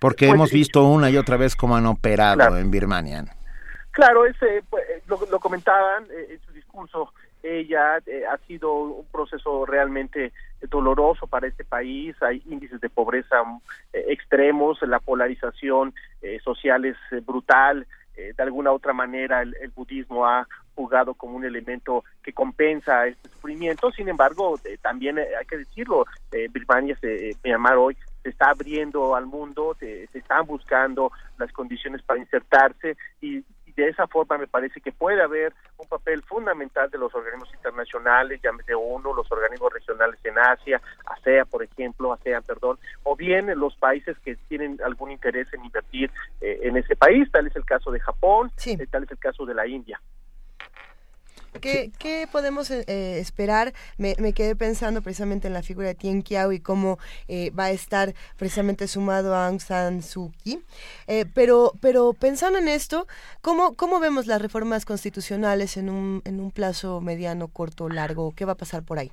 porque 0.00 0.26
pues, 0.26 0.34
hemos 0.34 0.52
visto 0.52 0.84
una 0.84 1.10
y 1.10 1.16
otra 1.16 1.36
vez 1.36 1.56
cómo 1.56 1.76
han 1.76 1.86
operado 1.86 2.36
claro. 2.36 2.58
en 2.58 2.70
Birmania. 2.70 3.24
Claro, 3.90 4.26
ese, 4.26 4.62
pues, 4.70 4.84
lo, 5.08 5.18
lo 5.28 5.40
comentaban 5.40 6.04
en 6.10 6.40
su 6.40 6.52
discurso 6.52 7.12
ella 7.42 7.98
eh, 8.06 8.24
ha 8.26 8.36
sido 8.46 8.74
un 8.74 9.06
proceso 9.06 9.64
realmente 9.66 10.32
doloroso 10.68 11.26
para 11.26 11.46
este 11.46 11.64
país, 11.64 12.16
hay 12.20 12.42
índices 12.46 12.80
de 12.80 12.90
pobreza 12.90 13.36
eh, 13.92 14.06
extremos, 14.08 14.80
la 14.82 14.98
polarización 14.98 15.94
eh, 16.20 16.38
social 16.42 16.84
es 16.84 16.96
brutal, 17.24 17.86
de 18.16 18.42
alguna 18.42 18.72
otra 18.72 18.92
manera 18.92 19.42
el, 19.42 19.54
el, 19.60 19.70
budismo 19.70 20.26
ha 20.26 20.44
jugado 20.74 21.14
como 21.14 21.36
un 21.36 21.44
elemento 21.44 22.02
que 22.20 22.32
compensa 22.32 23.06
este 23.06 23.28
sufrimiento, 23.28 23.92
sin 23.92 24.08
embargo, 24.08 24.58
también 24.82 25.20
hay 25.20 25.46
que 25.48 25.58
decirlo, 25.58 26.04
Birmania, 26.50 26.98
se, 27.00 27.36
Myanmar 27.44 27.76
hoy 27.76 27.96
se 28.24 28.30
está 28.30 28.50
abriendo 28.50 29.14
al 29.14 29.26
mundo, 29.26 29.76
se 29.78 30.08
están 30.12 30.46
buscando 30.46 31.12
las 31.38 31.52
condiciones 31.52 32.02
para 32.02 32.18
insertarse 32.18 32.96
y 33.20 33.44
de 33.78 33.88
esa 33.88 34.08
forma 34.08 34.36
me 34.38 34.48
parece 34.48 34.80
que 34.80 34.90
puede 34.90 35.22
haber 35.22 35.54
un 35.76 35.86
papel 35.86 36.20
fundamental 36.24 36.90
de 36.90 36.98
los 36.98 37.14
organismos 37.14 37.48
internacionales, 37.54 38.40
llámese 38.42 38.74
ONU, 38.74 39.14
los 39.14 39.30
organismos 39.30 39.72
regionales 39.72 40.18
en 40.24 40.36
Asia, 40.36 40.82
ASEA, 41.06 41.44
por 41.44 41.62
ejemplo, 41.62 42.12
ASEAN, 42.12 42.42
perdón, 42.42 42.76
o 43.04 43.14
bien 43.14 43.46
los 43.56 43.76
países 43.76 44.18
que 44.18 44.34
tienen 44.48 44.80
algún 44.84 45.12
interés 45.12 45.46
en 45.54 45.64
invertir 45.64 46.10
eh, 46.40 46.58
en 46.62 46.76
ese 46.76 46.96
país, 46.96 47.30
tal 47.30 47.46
es 47.46 47.54
el 47.54 47.64
caso 47.64 47.92
de 47.92 48.00
Japón, 48.00 48.50
sí. 48.56 48.72
eh, 48.72 48.86
tal 48.90 49.04
es 49.04 49.12
el 49.12 49.18
caso 49.18 49.46
de 49.46 49.54
la 49.54 49.64
India. 49.64 50.00
¿Qué, 51.60 51.92
¿Qué, 51.98 52.28
podemos 52.30 52.70
eh, 52.70 52.84
esperar? 53.18 53.72
Me, 53.96 54.14
me, 54.18 54.32
quedé 54.32 54.56
pensando 54.56 55.02
precisamente 55.02 55.48
en 55.48 55.54
la 55.54 55.62
figura 55.62 55.88
de 55.88 55.94
Tien 55.94 56.22
Kiao 56.22 56.52
y 56.52 56.60
cómo 56.60 56.98
eh, 57.28 57.50
va 57.50 57.64
a 57.64 57.70
estar 57.70 58.14
precisamente 58.36 58.86
sumado 58.86 59.34
a 59.34 59.46
Aung 59.46 59.60
San 59.60 60.02
Suu 60.02 60.32
Kyi. 60.42 60.62
Eh, 61.06 61.24
pero, 61.34 61.72
pero 61.80 62.12
pensando 62.12 62.58
en 62.58 62.68
esto, 62.68 63.06
¿cómo, 63.40 63.76
¿cómo 63.76 64.00
vemos 64.00 64.26
las 64.26 64.40
reformas 64.40 64.84
constitucionales 64.84 65.76
en 65.76 65.90
un, 65.90 66.22
en 66.24 66.40
un 66.40 66.50
plazo 66.50 67.00
mediano, 67.00 67.48
corto, 67.48 67.88
largo? 67.88 68.32
¿Qué 68.34 68.44
va 68.44 68.52
a 68.52 68.56
pasar 68.56 68.84
por 68.84 68.98
ahí? 68.98 69.12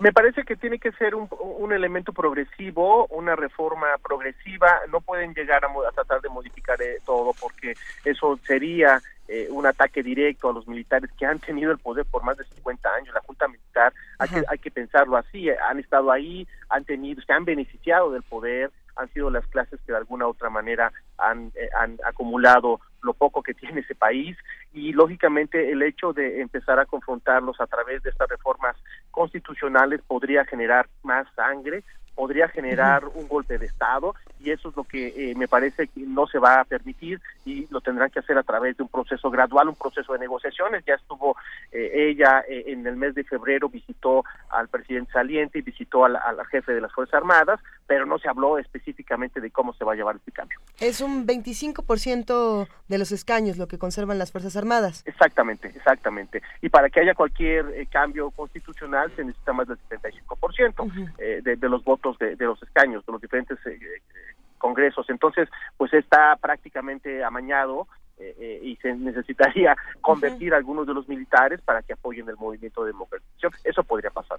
Me 0.00 0.14
parece 0.14 0.44
que 0.44 0.56
tiene 0.56 0.78
que 0.78 0.92
ser 0.92 1.14
un, 1.14 1.28
un 1.30 1.72
elemento 1.74 2.14
progresivo, 2.14 3.06
una 3.08 3.36
reforma 3.36 3.86
progresiva. 4.02 4.80
No 4.90 5.02
pueden 5.02 5.34
llegar 5.34 5.62
a, 5.62 5.68
a 5.68 5.92
tratar 5.92 6.22
de 6.22 6.30
modificar 6.30 6.80
eh, 6.80 7.00
todo 7.04 7.32
porque 7.38 7.74
eso 8.06 8.38
sería 8.46 9.02
eh, 9.32 9.46
un 9.48 9.64
ataque 9.64 10.02
directo 10.02 10.50
a 10.50 10.52
los 10.52 10.66
militares 10.66 11.08
que 11.16 11.24
han 11.24 11.38
tenido 11.38 11.70
el 11.70 11.78
poder 11.78 12.04
por 12.04 12.24
más 12.24 12.36
de 12.36 12.42
50 12.42 12.88
años. 12.94 13.14
La 13.14 13.20
Junta 13.20 13.46
Militar, 13.46 13.92
hay 14.18 14.28
que, 14.28 14.42
hay 14.48 14.58
que 14.58 14.72
pensarlo 14.72 15.16
así, 15.16 15.48
han 15.50 15.78
estado 15.78 16.10
ahí, 16.10 16.48
han 16.68 16.84
tenido, 16.84 17.22
se 17.22 17.32
han 17.32 17.44
beneficiado 17.44 18.10
del 18.10 18.24
poder, 18.24 18.72
han 18.96 19.08
sido 19.12 19.30
las 19.30 19.46
clases 19.46 19.80
que 19.86 19.92
de 19.92 19.98
alguna 19.98 20.26
u 20.26 20.30
otra 20.30 20.50
manera 20.50 20.92
han, 21.16 21.52
eh, 21.54 21.68
han 21.78 21.96
acumulado 22.04 22.80
lo 23.02 23.14
poco 23.14 23.40
que 23.40 23.54
tiene 23.54 23.82
ese 23.82 23.94
país 23.94 24.36
y 24.72 24.92
lógicamente 24.92 25.70
el 25.70 25.82
hecho 25.82 26.12
de 26.12 26.40
empezar 26.40 26.80
a 26.80 26.86
confrontarlos 26.86 27.60
a 27.60 27.68
través 27.68 28.02
de 28.02 28.10
estas 28.10 28.28
reformas 28.28 28.76
constitucionales 29.12 30.02
podría 30.02 30.44
generar 30.44 30.88
más 31.04 31.26
sangre, 31.36 31.84
podría 32.20 32.48
generar 32.48 33.06
un 33.14 33.26
golpe 33.28 33.56
de 33.56 33.64
Estado 33.64 34.14
y 34.40 34.50
eso 34.50 34.68
es 34.68 34.76
lo 34.76 34.84
que 34.84 35.08
eh, 35.08 35.34
me 35.36 35.48
parece 35.48 35.88
que 35.88 36.00
no 36.00 36.26
se 36.26 36.38
va 36.38 36.60
a 36.60 36.64
permitir 36.64 37.18
y 37.46 37.66
lo 37.70 37.80
tendrán 37.80 38.10
que 38.10 38.18
hacer 38.18 38.36
a 38.36 38.42
través 38.42 38.76
de 38.76 38.82
un 38.82 38.90
proceso 38.90 39.30
gradual, 39.30 39.68
un 39.68 39.74
proceso 39.74 40.12
de 40.12 40.18
negociaciones. 40.18 40.84
Ya 40.86 40.96
estuvo 40.96 41.34
eh, 41.72 42.10
ella 42.10 42.44
eh, 42.46 42.64
en 42.66 42.86
el 42.86 42.96
mes 42.96 43.14
de 43.14 43.24
febrero, 43.24 43.70
visitó 43.70 44.22
al 44.50 44.68
presidente 44.68 45.12
saliente 45.12 45.60
y 45.60 45.62
visitó 45.62 46.04
al, 46.04 46.16
al 46.16 46.44
jefe 46.46 46.74
de 46.74 46.82
las 46.82 46.92
Fuerzas 46.92 47.14
Armadas, 47.14 47.58
pero 47.86 48.04
no 48.04 48.18
se 48.18 48.28
habló 48.28 48.58
específicamente 48.58 49.40
de 49.40 49.50
cómo 49.50 49.72
se 49.72 49.84
va 49.84 49.94
a 49.94 49.96
llevar 49.96 50.16
este 50.16 50.30
cambio. 50.30 50.58
Es 50.78 51.00
un 51.00 51.26
25% 51.26 52.68
de 52.88 52.98
los 52.98 53.12
escaños 53.12 53.56
lo 53.56 53.66
que 53.66 53.78
conservan 53.78 54.18
las 54.18 54.30
Fuerzas 54.30 54.56
Armadas. 54.56 55.04
Exactamente, 55.06 55.68
exactamente. 55.68 56.42
Y 56.60 56.68
para 56.68 56.90
que 56.90 57.00
haya 57.00 57.14
cualquier 57.14 57.88
cambio 57.88 58.30
constitucional 58.30 59.10
se 59.16 59.24
necesita 59.24 59.54
más 59.54 59.68
del 59.68 59.78
75% 59.88 61.14
eh, 61.18 61.40
de, 61.42 61.56
de 61.56 61.68
los 61.68 61.82
votos 61.82 62.09
de, 62.18 62.36
de 62.36 62.44
los 62.44 62.62
escaños, 62.62 63.04
de 63.06 63.12
los 63.12 63.20
diferentes 63.20 63.58
eh, 63.66 63.78
eh, 63.80 64.34
congresos. 64.58 65.08
Entonces, 65.10 65.48
pues 65.76 65.92
está 65.92 66.36
prácticamente 66.36 67.24
amañado 67.24 67.88
eh, 68.20 68.36
eh, 68.38 68.60
y 68.62 68.76
se 68.76 68.94
necesitaría 68.94 69.74
convertir 70.02 70.52
a 70.52 70.58
algunos 70.58 70.86
de 70.86 70.92
los 70.92 71.08
militares 71.08 71.60
para 71.62 71.82
que 71.82 71.94
apoyen 71.94 72.28
el 72.28 72.36
movimiento 72.36 72.84
de 72.84 72.92
democratización. 72.92 73.52
Eso 73.64 73.82
podría 73.82 74.10
pasar. 74.10 74.38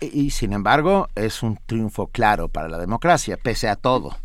Y, 0.00 0.30
sin 0.30 0.54
embargo, 0.54 1.08
es 1.14 1.42
un 1.42 1.58
triunfo 1.66 2.06
claro 2.06 2.48
para 2.48 2.68
la 2.68 2.78
democracia, 2.78 3.36
pese 3.36 3.68
a 3.68 3.76
todo. 3.76 4.16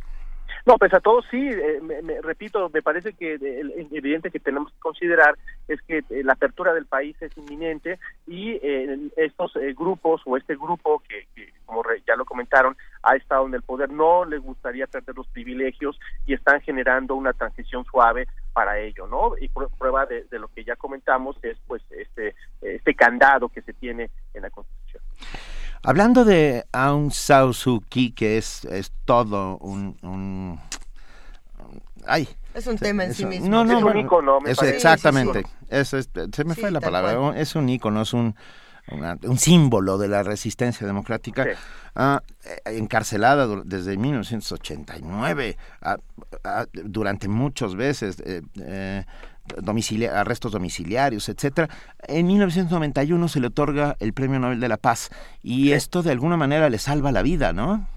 No, 0.65 0.79
pese 0.79 0.95
a 0.95 0.99
todo, 0.99 1.21
sí, 1.29 1.37
eh, 1.47 1.79
me, 1.79 2.21
repito, 2.21 2.71
me 2.73 2.81
parece 2.81 3.13
que 3.13 3.35
el, 3.35 3.87
evidente 3.91 4.31
que 4.31 4.39
tenemos 4.39 4.71
que 4.71 4.79
considerar 4.79 5.37
es 5.67 5.79
que 5.83 5.99
eh, 6.09 6.23
la 6.23 6.33
apertura 6.33 6.73
del 6.73 6.87
país 6.87 7.15
es 7.21 7.37
inminente 7.37 7.99
y 8.25 8.53
eh, 8.63 9.09
estos 9.15 9.55
eh, 9.57 9.75
grupos 9.77 10.23
o 10.25 10.35
este 10.37 10.55
grupo 10.55 11.03
que, 11.07 11.27
que, 11.35 11.53
como 11.65 11.83
re- 11.83 12.01
ya 12.07 12.15
lo 12.15 12.25
comentaron, 12.25 12.75
ha 13.03 13.15
estado 13.15 13.45
en 13.45 13.53
el 13.53 13.61
poder, 13.61 13.91
no 13.91 14.25
le 14.25 14.39
gustaría 14.39 14.87
perder 14.87 15.15
los 15.15 15.27
privilegios 15.27 15.99
y 16.25 16.33
están 16.33 16.59
generando 16.61 17.13
una 17.13 17.33
transición 17.33 17.85
suave 17.85 18.27
para 18.51 18.79
ello, 18.79 19.05
¿no? 19.05 19.37
Y 19.39 19.49
pr- 19.49 19.69
prueba 19.77 20.07
de, 20.07 20.23
de 20.23 20.39
lo 20.39 20.47
que 20.47 20.63
ya 20.63 20.75
comentamos 20.75 21.37
es 21.43 21.59
pues 21.67 21.83
este 21.91 22.33
este 22.61 22.95
candado 22.95 23.49
que 23.49 23.61
se 23.61 23.73
tiene 23.73 24.09
en 24.33 24.41
la 24.41 24.49
Constitución. 24.49 25.03
Hablando 25.85 26.25
de 26.25 26.65
Aung 26.71 27.11
San 27.11 27.53
Suu 27.53 27.81
Kyi, 27.89 28.11
que 28.11 28.37
es, 28.37 28.65
es 28.65 28.91
todo 29.05 29.57
un... 29.57 29.97
un- 30.01 30.59
ay, 32.07 32.27
Es 32.53 32.67
un 32.67 32.77
tema 32.77 33.03
en 33.05 33.13
sí 33.13 33.25
mismo. 33.25 33.47
No, 33.49 33.63
no, 33.65 33.77
Es 33.77 33.83
un 33.83 33.97
ícono, 33.97 34.39
me 34.41 34.51
eso 34.51 34.61
parece. 34.61 34.75
exactamente. 34.77 35.43
Sí, 35.43 35.47
sí, 35.49 35.65
Eso 35.69 35.97
es- 35.97 36.09
se 36.33 36.43
me 36.45 36.55
Sí, 36.55 36.61
fue 36.61 36.71
la 36.71 36.81
palabra. 36.81 37.17
cual. 37.17 37.37
Es 37.37 37.55
un 37.55 37.67
ícono, 37.69 38.01
es 38.01 38.13
un, 38.13 38.35
una- 38.91 39.17
un 39.23 39.37
símbolo 39.37 39.97
de 39.97 40.07
la 40.07 40.23
resistencia 40.23 40.85
democrática. 40.85 41.45
Ah, 41.95 42.21
eh, 42.43 42.59
encarcelada 42.77 43.47
desde 43.63 43.97
1989, 43.97 45.57
ah, 45.81 45.97
ah, 46.43 46.65
durante 46.73 47.27
muchos 47.27 47.75
veces, 47.75 48.17
eh, 48.25 48.41
eh, 48.59 49.05
domicilia- 49.61 50.19
arrestos 50.19 50.51
domiciliarios, 50.51 51.29
etcétera. 51.29 51.67
En 52.07 52.27
1991 52.27 53.27
se 53.27 53.39
le 53.39 53.47
otorga 53.47 53.95
el 53.99 54.13
Premio 54.13 54.39
Nobel 54.39 54.59
de 54.59 54.67
la 54.69 54.77
Paz 54.77 55.09
y 55.43 55.71
esto 55.73 56.01
de 56.03 56.11
alguna 56.11 56.37
manera 56.37 56.69
le 56.69 56.77
salva 56.77 57.11
la 57.11 57.21
vida, 57.21 57.53
¿no? 57.53 57.87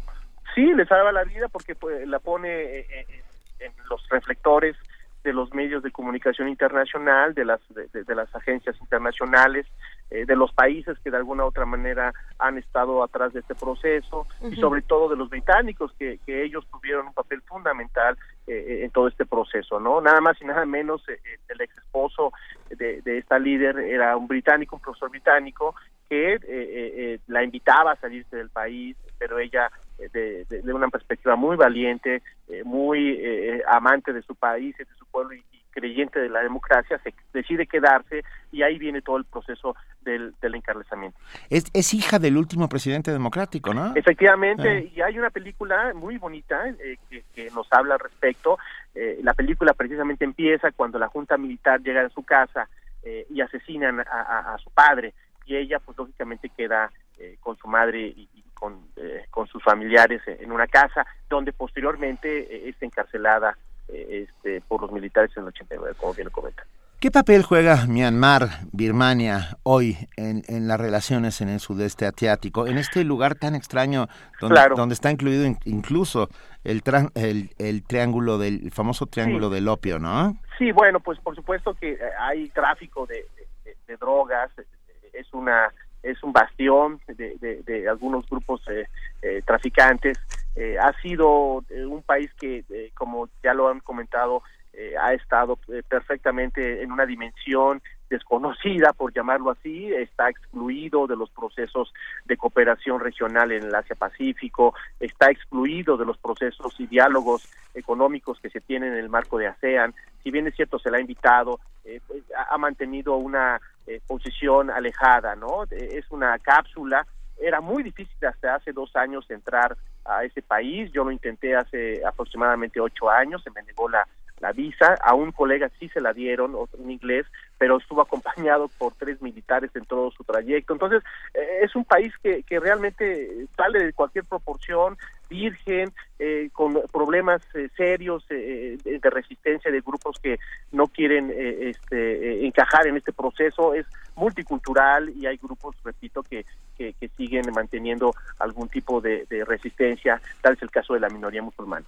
Sí, 0.54 0.62
le 0.74 0.86
salva 0.86 1.12
la 1.12 1.24
vida 1.24 1.48
porque 1.48 1.74
pues, 1.74 2.06
la 2.08 2.18
pone 2.18 2.48
eh, 2.48 2.86
eh, 2.90 3.22
en 3.60 3.72
los 3.90 4.06
reflectores 4.08 4.76
de 5.24 5.32
los 5.32 5.52
medios 5.52 5.82
de 5.82 5.90
comunicación 5.90 6.48
internacional, 6.48 7.34
de 7.34 7.44
las 7.44 7.60
de, 7.70 7.86
de- 7.92 8.04
de 8.04 8.14
las 8.14 8.34
agencias 8.34 8.76
internacionales, 8.80 9.66
eh, 10.10 10.24
de 10.26 10.36
los 10.36 10.52
países 10.52 10.98
que 11.00 11.10
de 11.10 11.16
alguna 11.18 11.44
u 11.44 11.48
otra 11.48 11.66
manera 11.66 12.12
han 12.38 12.58
estado 12.58 13.02
atrás 13.02 13.32
de 13.32 13.40
este 13.40 13.54
proceso 13.54 14.26
y 14.52 14.56
sobre 14.56 14.82
todo 14.82 15.08
de 15.08 15.16
los 15.16 15.28
británicos 15.28 15.92
que, 15.98 16.18
que 16.24 16.42
ellos 16.44 16.66
tuvieron 16.70 17.08
un 17.08 17.12
papel 17.14 17.42
fundamental 17.42 18.16
eh, 18.46 18.52
eh, 18.68 18.84
en 18.84 18.90
todo 18.90 19.08
este 19.08 19.26
proceso, 19.26 19.78
¿no? 19.80 20.00
Nada 20.00 20.20
más 20.20 20.40
y 20.40 20.44
nada 20.46 20.64
menos 20.64 21.06
eh, 21.08 21.20
eh, 21.24 21.38
el 21.48 21.60
ex 21.60 21.76
esposo 21.78 22.32
de, 22.70 23.02
de 23.02 23.18
esta 23.18 23.38
líder 23.38 23.78
era 23.78 24.16
un 24.16 24.26
británico, 24.28 24.76
un 24.76 24.82
profesor 24.82 25.10
británico 25.10 25.74
que 26.08 26.34
eh, 26.34 26.38
eh, 26.48 26.92
eh, 26.96 27.18
la 27.26 27.42
invitaba 27.44 27.92
a 27.92 27.96
salirse 27.96 28.36
del 28.36 28.48
país, 28.48 28.96
pero 29.18 29.38
ella 29.38 29.70
de, 29.98 30.44
de- 30.48 30.62
de 30.62 30.72
una 30.72 30.88
perspectiva 30.88 31.36
muy 31.36 31.56
valiente, 31.56 32.22
eh, 32.48 32.62
muy 32.64 33.18
eh, 33.20 33.62
amante 33.68 34.12
de 34.12 34.22
su 34.22 34.34
país 34.36 34.74
y 34.78 34.84
de 34.84 34.94
su 34.98 35.04
pueblo 35.06 35.34
y 35.34 35.42
creyente 35.78 36.18
de 36.20 36.28
la 36.28 36.40
democracia, 36.42 36.98
se 37.02 37.14
decide 37.32 37.66
quedarse 37.66 38.24
y 38.52 38.62
ahí 38.62 38.78
viene 38.78 39.00
todo 39.02 39.16
el 39.16 39.24
proceso 39.24 39.76
del, 40.02 40.34
del 40.40 40.54
encarcelamiento. 40.56 41.18
Es, 41.50 41.64
es 41.72 41.94
hija 41.94 42.18
del 42.18 42.36
último 42.36 42.68
presidente 42.68 43.10
democrático, 43.12 43.72
¿no? 43.74 43.94
Efectivamente, 43.94 44.68
Ah. 44.68 44.92
y 44.96 45.00
hay 45.02 45.18
una 45.18 45.30
película 45.30 45.92
muy 45.94 46.18
bonita 46.18 46.68
eh, 46.68 46.96
que, 47.08 47.24
que 47.34 47.50
nos 47.52 47.66
habla 47.72 47.94
al 47.94 48.00
respecto. 48.00 48.58
Eh, 48.94 49.20
la 49.22 49.34
película 49.34 49.72
precisamente 49.74 50.24
empieza 50.24 50.72
cuando 50.72 50.98
la 50.98 51.08
junta 51.08 51.36
militar 51.36 51.80
llega 51.80 52.02
a 52.04 52.08
su 52.10 52.24
casa 52.24 52.68
eh, 53.04 53.26
y 53.30 53.40
asesinan 53.40 54.00
a, 54.00 54.02
a- 54.02 54.54
a 54.54 54.58
su 54.58 54.70
padre 54.70 55.14
y 55.46 55.56
ella 55.56 55.78
pues 55.78 55.96
lógicamente 55.96 56.48
queda 56.50 56.90
eh, 57.18 57.36
con 57.40 57.56
su 57.56 57.68
madre 57.68 58.00
y, 58.00 58.28
y 58.34 58.42
con, 58.54 58.80
eh, 58.96 59.24
con 59.30 59.46
sus 59.46 59.62
familiares 59.62 60.20
en 60.26 60.50
una 60.52 60.66
casa 60.66 61.06
donde 61.28 61.52
posteriormente 61.52 62.68
es 62.68 62.76
encarcelada 62.82 63.56
este, 63.88 64.60
por 64.68 64.82
los 64.82 64.92
militares 64.92 65.30
en 65.36 65.42
el 65.42 65.48
89, 65.48 65.94
como 65.98 66.14
bien 66.14 66.26
lo 66.26 66.32
comenta. 66.32 66.62
¿Qué 67.00 67.12
papel 67.12 67.44
juega 67.44 67.86
Myanmar, 67.86 68.48
Birmania, 68.72 69.56
hoy 69.62 69.96
en, 70.16 70.42
en 70.48 70.66
las 70.66 70.80
relaciones 70.80 71.40
en 71.40 71.48
el 71.48 71.60
sudeste 71.60 72.06
asiático, 72.06 72.66
en 72.66 72.76
este 72.76 73.04
lugar 73.04 73.36
tan 73.36 73.54
extraño 73.54 74.08
donde, 74.40 74.54
Claro. 74.56 74.74
donde 74.74 74.94
está 74.94 75.10
incluido 75.12 75.44
in- 75.46 75.58
incluso 75.64 76.28
el, 76.64 76.82
tran- 76.82 77.12
el, 77.14 77.50
el 77.58 77.84
triángulo 77.84 78.36
del 78.38 78.62
el 78.64 78.70
famoso 78.72 79.06
triángulo 79.06 79.48
Sí. 79.48 79.54
del 79.54 79.68
opio, 79.68 80.00
¿no? 80.00 80.36
Sí, 80.58 80.72
bueno, 80.72 80.98
pues 80.98 81.20
por 81.20 81.36
supuesto 81.36 81.72
que 81.74 81.92
eh, 81.92 81.98
hay 82.18 82.48
tráfico 82.48 83.06
de, 83.06 83.24
de- 83.64 83.76
de 83.86 83.96
drogas, 83.96 84.50
eh, 84.58 84.64
es 85.12 85.32
una 85.32 85.72
es 86.02 86.22
un 86.24 86.32
bastión 86.32 87.00
de, 87.06 87.36
de- 87.40 87.62
de 87.64 87.88
algunos 87.88 88.24
grupos 88.28 88.60
eh, 88.68 88.86
eh, 89.22 89.42
traficantes. 89.46 90.18
Eh, 90.60 90.76
ha 90.76 90.92
sido 91.00 91.64
eh, 91.70 91.86
un 91.86 92.02
país 92.02 92.34
que, 92.34 92.64
eh, 92.68 92.90
como 92.94 93.28
ya 93.44 93.54
lo 93.54 93.68
han 93.68 93.78
comentado, 93.78 94.42
eh, 94.72 94.94
ha 95.00 95.12
estado 95.12 95.56
perfectamente 95.88 96.82
en 96.82 96.90
una 96.90 97.06
dimensión 97.06 97.80
desconocida, 98.10 98.92
por 98.92 99.14
llamarlo 99.14 99.52
así, 99.52 99.92
está 99.92 100.28
excluido 100.28 101.06
de 101.06 101.14
los 101.14 101.30
procesos 101.30 101.94
de 102.24 102.36
cooperación 102.36 102.98
regional 102.98 103.52
en 103.52 103.64
el 103.64 103.74
Asia-Pacífico, 103.74 104.74
está 104.98 105.30
excluido 105.30 105.96
de 105.96 106.06
los 106.06 106.18
procesos 106.18 106.74
y 106.80 106.88
diálogos 106.88 107.48
económicos 107.74 108.40
que 108.40 108.50
se 108.50 108.60
tienen 108.60 108.94
en 108.94 108.98
el 108.98 109.08
marco 109.08 109.38
de 109.38 109.46
ASEAN. 109.46 109.94
Si 110.24 110.32
bien 110.32 110.48
es 110.48 110.56
cierto, 110.56 110.80
se 110.80 110.90
le 110.90 110.96
ha 110.96 111.00
invitado, 111.00 111.60
pues, 111.84 112.24
ha, 112.50 112.58
mantenido 112.58 113.16
una 113.16 113.60
posición 114.08 114.70
alejada, 114.70 115.36
¿no? 115.36 115.64
Es 115.70 116.10
una 116.10 116.36
cápsula. 116.38 117.06
Era 117.40 117.60
muy 117.60 117.82
difícil 117.82 118.26
hasta 118.26 118.56
hace 118.56 118.72
dos 118.72 118.96
años 118.96 119.30
entrar 119.30 119.76
a 120.08 120.24
ese 120.24 120.42
país. 120.42 120.90
Yo 120.92 121.04
lo 121.04 121.12
intenté 121.12 121.54
hace 121.54 122.04
aproximadamente 122.04 122.80
ocho 122.80 123.10
años, 123.10 123.42
se 123.42 123.50
me 123.50 123.62
negó 123.62 123.88
la, 123.88 124.06
la 124.40 124.52
visa. 124.52 124.96
A 125.02 125.14
un 125.14 125.32
colega 125.32 125.70
sí 125.78 125.88
se 125.88 126.00
la 126.00 126.12
dieron, 126.12 126.54
un 126.54 126.90
inglés, 126.90 127.26
pero 127.58 127.78
estuvo 127.78 128.02
acompañado 128.02 128.68
por 128.78 128.94
tres 128.94 129.20
militares 129.22 129.70
en 129.74 129.84
todo 129.84 130.10
su 130.10 130.24
trayecto. 130.24 130.72
Entonces, 130.72 131.02
eh, 131.34 131.60
es 131.62 131.74
un 131.76 131.84
país 131.84 132.12
que, 132.22 132.42
que 132.42 132.60
realmente 132.60 133.46
sale 133.56 133.84
de 133.84 133.92
cualquier 133.92 134.24
proporción, 134.24 134.96
virgen, 135.28 135.92
eh, 136.18 136.48
con 136.52 136.80
problemas 136.92 137.42
eh, 137.54 137.68
serios 137.76 138.24
eh, 138.30 138.78
de, 138.82 138.98
de 138.98 139.10
resistencia 139.10 139.70
de 139.70 139.80
grupos 139.80 140.18
que 140.18 140.38
no 140.72 140.88
quieren 140.88 141.30
eh, 141.30 141.70
este, 141.70 141.96
eh, 141.96 142.46
encajar 142.46 142.86
en 142.86 142.96
este 142.96 143.12
proceso. 143.12 143.74
Es 143.74 143.86
multicultural 144.16 145.10
y 145.10 145.26
hay 145.26 145.36
grupos, 145.36 145.76
repito, 145.84 146.22
que, 146.22 146.44
que, 146.76 146.94
siguen 147.16 147.44
manteniendo 147.52 148.12
algún 148.38 148.68
tipo 148.68 149.00
de 149.00 149.26
resistencia. 149.46 150.20
Tal 150.40 150.54
es 150.54 150.62
el 150.62 150.70
caso 150.70 150.94
de 150.94 151.00
la 151.00 151.08
minoría 151.08 151.42
musulmana. 151.42 151.86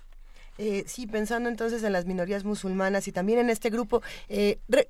Eh, 0.62 0.84
sí, 0.86 1.06
pensando 1.06 1.48
entonces 1.48 1.82
en 1.84 1.94
las 1.94 2.04
minorías 2.04 2.44
musulmanas 2.44 3.08
y 3.08 3.12
también 3.12 3.38
en 3.38 3.48
este 3.48 3.70
grupo, 3.70 4.02
eh, 4.28 4.58
re- 4.68 4.86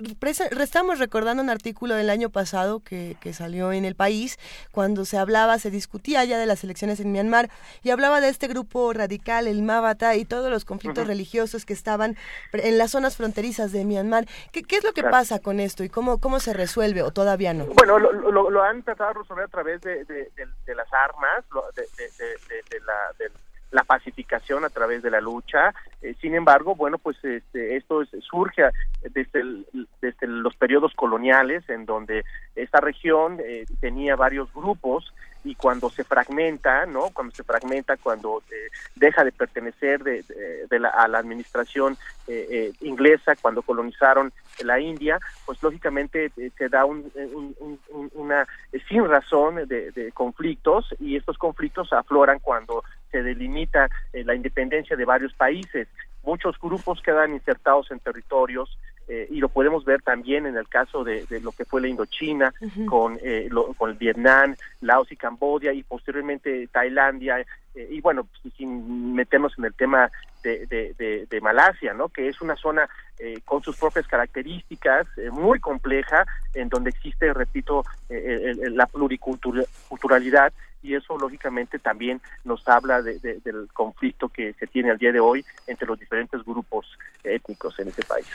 estamos 0.60 0.98
recordando 0.98 1.40
un 1.44 1.48
artículo 1.48 1.94
del 1.94 2.10
año 2.10 2.28
pasado 2.28 2.80
que, 2.80 3.16
que 3.20 3.32
salió 3.32 3.70
en 3.70 3.84
el 3.84 3.94
país, 3.94 4.36
cuando 4.72 5.04
se 5.04 5.16
hablaba, 5.16 5.60
se 5.60 5.70
discutía 5.70 6.24
ya 6.24 6.38
de 6.38 6.46
las 6.46 6.64
elecciones 6.64 6.98
en 6.98 7.12
Myanmar 7.12 7.50
y 7.84 7.90
hablaba 7.90 8.20
de 8.20 8.30
este 8.30 8.48
grupo 8.48 8.92
radical, 8.92 9.46
el 9.46 9.62
Mabata, 9.62 10.16
y 10.16 10.24
todos 10.24 10.50
los 10.50 10.64
conflictos 10.64 11.06
religiosos 11.06 11.64
que 11.64 11.72
estaban 11.72 12.16
en 12.52 12.76
las 12.76 12.90
zonas 12.90 13.16
fronterizas 13.16 13.70
de 13.70 13.84
Myanmar. 13.84 14.26
¿Qué, 14.50 14.64
qué 14.64 14.74
es 14.76 14.82
lo 14.82 14.92
que 14.92 15.02
Claro. 15.02 15.12
pasa 15.12 15.38
con 15.38 15.60
esto 15.60 15.84
y 15.84 15.88
cómo, 15.88 16.18
cómo 16.18 16.40
se 16.40 16.52
resuelve 16.52 17.02
o 17.02 17.12
todavía 17.12 17.54
no? 17.54 17.66
Bueno, 17.66 17.96
lo, 18.00 18.10
lo, 18.12 18.50
lo 18.50 18.62
han 18.64 18.82
tratado 18.82 19.12
de 19.14 19.18
resolver 19.20 19.44
a 19.44 19.48
través 19.48 19.80
de, 19.82 20.04
de, 20.04 20.30
de- 20.34 20.48
de 20.66 20.74
las 20.74 20.88
armas, 20.92 21.44
de, 21.76 22.80
la, 22.80 22.94
de 23.18 23.30
la 23.70 23.84
pacificación 23.84 24.64
a 24.64 24.70
través 24.70 25.02
de 25.02 25.10
la 25.10 25.20
lucha. 25.20 25.72
Eh, 26.02 26.14
sin 26.20 26.34
embargo, 26.34 26.74
bueno, 26.74 26.98
pues 26.98 27.16
este, 27.24 27.76
esto 27.76 28.02
es- 28.02 28.10
surge 28.28 28.62
desde, 29.02 29.40
el- 29.40 29.66
desde 30.00 30.26
los 30.26 30.56
periodos 30.56 30.92
coloniales, 30.94 31.68
en 31.68 31.86
donde 31.86 32.24
esta 32.56 32.80
región 32.80 33.38
eh, 33.44 33.64
tenía 33.80 34.16
varios 34.16 34.52
grupos 34.52 35.12
y 35.44 35.54
cuando 35.54 35.90
se 35.90 36.04
fragmenta, 36.04 36.86
¿no? 36.86 37.10
Cuando 37.10 37.34
se 37.34 37.44
fragmenta, 37.44 37.96
cuando 37.96 38.42
eh, 38.50 38.68
deja 38.94 39.24
de 39.24 39.32
pertenecer 39.32 40.02
de, 40.02 40.22
de- 40.68 40.78
la, 40.78 40.88
a 40.90 41.08
la 41.08 41.18
administración 41.18 41.98
eh, 42.26 42.46
eh, 42.50 42.72
inglesa, 42.80 43.36
cuando 43.36 43.62
colonizaron 43.62 44.32
la 44.58 44.78
India, 44.80 45.18
pues 45.46 45.62
lógicamente 45.62 46.30
eh, 46.36 46.50
se 46.56 46.68
da 46.68 46.84
un, 46.84 47.10
un- 47.14 48.10
una 48.14 48.46
eh, 48.72 48.80
sin 48.88 49.06
razón 49.06 49.66
de, 49.66 49.90
de 49.92 50.12
conflictos 50.12 50.94
y 50.98 51.16
estos 51.16 51.38
conflictos 51.38 51.92
afloran 51.92 52.38
cuando 52.38 52.84
se 53.10 53.22
delimita 53.22 53.88
eh, 54.12 54.24
la 54.24 54.34
independencia 54.34 54.96
de 54.96 55.04
varios 55.04 55.32
países. 55.34 55.88
Muchos 56.22 56.58
grupos 56.60 57.00
quedan 57.02 57.32
insertados 57.32 57.90
en 57.90 57.98
territorios 58.00 58.78
eh, 59.08 59.26
y 59.30 59.40
lo 59.40 59.48
podemos 59.48 59.84
ver 59.84 60.02
también 60.02 60.46
en 60.46 60.56
el 60.56 60.68
caso 60.68 61.02
de, 61.02 61.24
de 61.26 61.40
lo 61.40 61.50
que 61.52 61.64
fue 61.64 61.80
la 61.80 61.88
Indochina 61.88 62.52
con, 62.86 63.18
eh, 63.22 63.48
lo- 63.50 63.72
con 63.74 63.90
el 63.90 63.96
Vietnam, 63.96 64.54
Laos 64.80 65.10
y 65.10 65.16
Camboya 65.16 65.72
y 65.72 65.82
posteriormente 65.82 66.68
Tailandia 66.68 67.44
eh, 67.74 67.88
y 67.90 68.00
bueno, 68.00 68.28
sin 68.56 69.14
meternos 69.14 69.52
en 69.58 69.64
el 69.66 69.74
tema 69.74 70.10
de, 70.42 70.66
de, 70.66 71.26
de- 71.28 71.40
Malasia, 71.40 71.94
¿no? 71.94 72.08
Que 72.08 72.28
es 72.28 72.40
una 72.40 72.56
zona 72.56 72.88
eh, 73.18 73.40
con 73.44 73.62
sus 73.62 73.76
propias 73.76 74.06
características, 74.06 75.06
eh, 75.18 75.30
muy 75.30 75.58
compleja, 75.60 76.26
en 76.54 76.68
donde 76.68 76.90
existe, 76.90 77.32
repito, 77.34 77.84
eh, 78.08 78.54
el- 78.62 78.76
la 78.76 78.86
pluriculturalidad 78.86 80.52
y 80.82 80.94
eso 80.94 81.18
lógicamente 81.18 81.78
también 81.78 82.20
nos 82.44 82.66
habla 82.66 83.02
de- 83.02 83.18
de- 83.18 83.40
del 83.44 83.68
conflicto 83.72 84.28
que 84.28 84.54
se 84.54 84.66
tiene 84.66 84.90
al 84.90 84.98
día 84.98 85.12
de 85.12 85.20
hoy 85.20 85.44
entre 85.66 85.86
los 85.86 85.98
diferentes 85.98 86.42
grupos 86.44 86.86
étnicos 87.22 87.78
en 87.78 87.88
ese 87.88 88.02
país. 88.02 88.26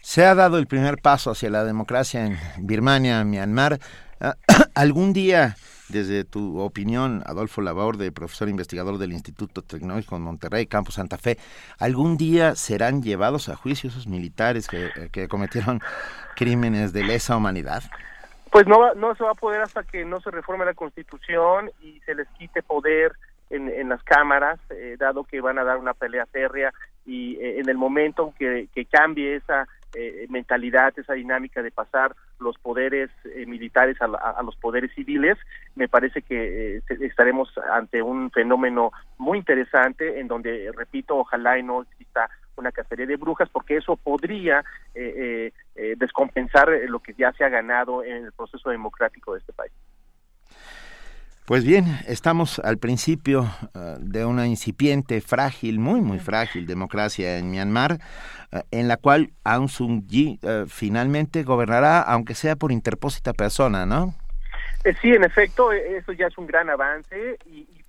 Se 0.00 0.24
ha 0.24 0.34
dado 0.34 0.58
el 0.58 0.66
primer 0.66 0.98
paso 0.98 1.30
hacia 1.30 1.48
la 1.50 1.64
democracia 1.64 2.26
en 2.26 2.36
Birmania, 2.58 3.22
Myanmar. 3.24 3.78
Ah, 4.20 4.34
¿Algún 4.74 5.12
día, 5.12 5.54
desde 5.92 6.24
tu 6.24 6.58
opinión, 6.58 7.22
Adolfo 7.26 7.60
Laborde, 7.60 8.10
profesor 8.10 8.48
investigador 8.48 8.98
del 8.98 9.12
Instituto 9.12 9.62
Tecnológico 9.62 10.16
de 10.16 10.22
Monterrey, 10.22 10.66
Campo 10.66 10.90
Santa 10.90 11.18
Fe, 11.18 11.38
algún 11.78 12.16
día 12.16 12.56
serán 12.56 13.02
llevados 13.02 13.48
a 13.48 13.54
juicio 13.56 13.88
esos 13.88 14.08
militares 14.08 14.66
que, 14.66 14.90
que 15.12 15.28
cometieron 15.28 15.80
crímenes 16.34 16.92
de 16.92 17.04
lesa 17.04 17.36
humanidad? 17.36 17.82
Pues 18.50 18.66
no, 18.66 18.92
no 18.94 19.14
se 19.14 19.24
va 19.24 19.30
a 19.30 19.34
poder 19.34 19.62
hasta 19.62 19.82
que 19.82 20.04
no 20.04 20.20
se 20.20 20.30
reforme 20.30 20.64
la 20.64 20.74
Constitución 20.74 21.70
y 21.80 22.00
se 22.00 22.14
les 22.14 22.28
quite 22.30 22.62
poder 22.62 23.12
en, 23.48 23.68
en 23.68 23.88
las 23.88 24.02
cámaras, 24.02 24.58
eh, 24.70 24.96
dado 24.98 25.24
que 25.24 25.40
van 25.40 25.58
a 25.58 25.64
dar 25.64 25.78
una 25.78 25.94
pelea 25.94 26.26
férrea 26.26 26.72
y 27.06 27.36
eh, 27.36 27.60
en 27.60 27.68
el 27.68 27.76
momento 27.76 28.34
que, 28.38 28.68
que 28.74 28.84
cambie 28.86 29.36
esa 29.36 29.66
eh, 29.94 30.26
mentalidad, 30.28 30.92
esa 30.98 31.14
dinámica 31.14 31.62
de 31.62 31.70
pasar 31.70 32.14
los 32.40 32.58
poderes 32.58 33.10
eh, 33.24 33.46
militares 33.46 33.96
a, 34.00 34.06
a 34.06 34.42
los 34.42 34.56
poderes 34.56 34.92
civiles, 34.94 35.38
me 35.74 35.88
parece 35.88 36.22
que 36.22 36.76
eh, 36.76 36.82
estaremos 37.00 37.52
ante 37.72 38.02
un 38.02 38.30
fenómeno 38.30 38.92
muy 39.18 39.38
interesante 39.38 40.20
en 40.20 40.28
donde, 40.28 40.70
repito, 40.74 41.16
ojalá 41.16 41.58
y 41.58 41.62
no 41.62 41.82
exista 41.82 42.28
una 42.56 42.72
cacería 42.72 43.06
de 43.06 43.16
brujas, 43.16 43.48
porque 43.50 43.76
eso 43.76 43.96
podría 43.96 44.64
eh, 44.94 45.14
eh, 45.16 45.52
eh, 45.74 45.94
descompensar 45.96 46.68
lo 46.88 47.00
que 47.00 47.14
ya 47.14 47.32
se 47.32 47.44
ha 47.44 47.48
ganado 47.48 48.04
en 48.04 48.24
el 48.24 48.32
proceso 48.32 48.70
democrático 48.70 49.32
de 49.32 49.40
este 49.40 49.52
país. 49.52 49.72
Pues 51.44 51.64
bien, 51.64 51.84
estamos 52.06 52.60
al 52.60 52.78
principio 52.78 53.50
eh, 53.74 53.96
de 53.98 54.24
una 54.24 54.46
incipiente, 54.46 55.20
frágil, 55.20 55.80
muy, 55.80 56.00
muy 56.00 56.20
frágil 56.20 56.66
democracia 56.66 57.36
en 57.36 57.50
Myanmar, 57.50 57.98
eh, 58.52 58.62
en 58.70 58.86
la 58.86 58.96
cual 58.96 59.32
Aung 59.42 59.68
San 59.68 60.04
Suu 60.08 60.38
eh, 60.42 60.64
finalmente 60.68 61.42
gobernará, 61.42 62.00
aunque 62.00 62.34
sea 62.34 62.54
por 62.54 62.70
interpósita 62.70 63.32
persona, 63.32 63.84
¿no? 63.86 64.14
Eh, 64.84 64.94
sí, 65.02 65.10
en 65.10 65.24
efecto, 65.24 65.72
eh, 65.72 65.98
eso 65.98 66.12
ya 66.12 66.28
es 66.28 66.38
un 66.38 66.46
gran 66.46 66.70
avance 66.70 67.38
y, 67.46 67.66
y 67.76 67.84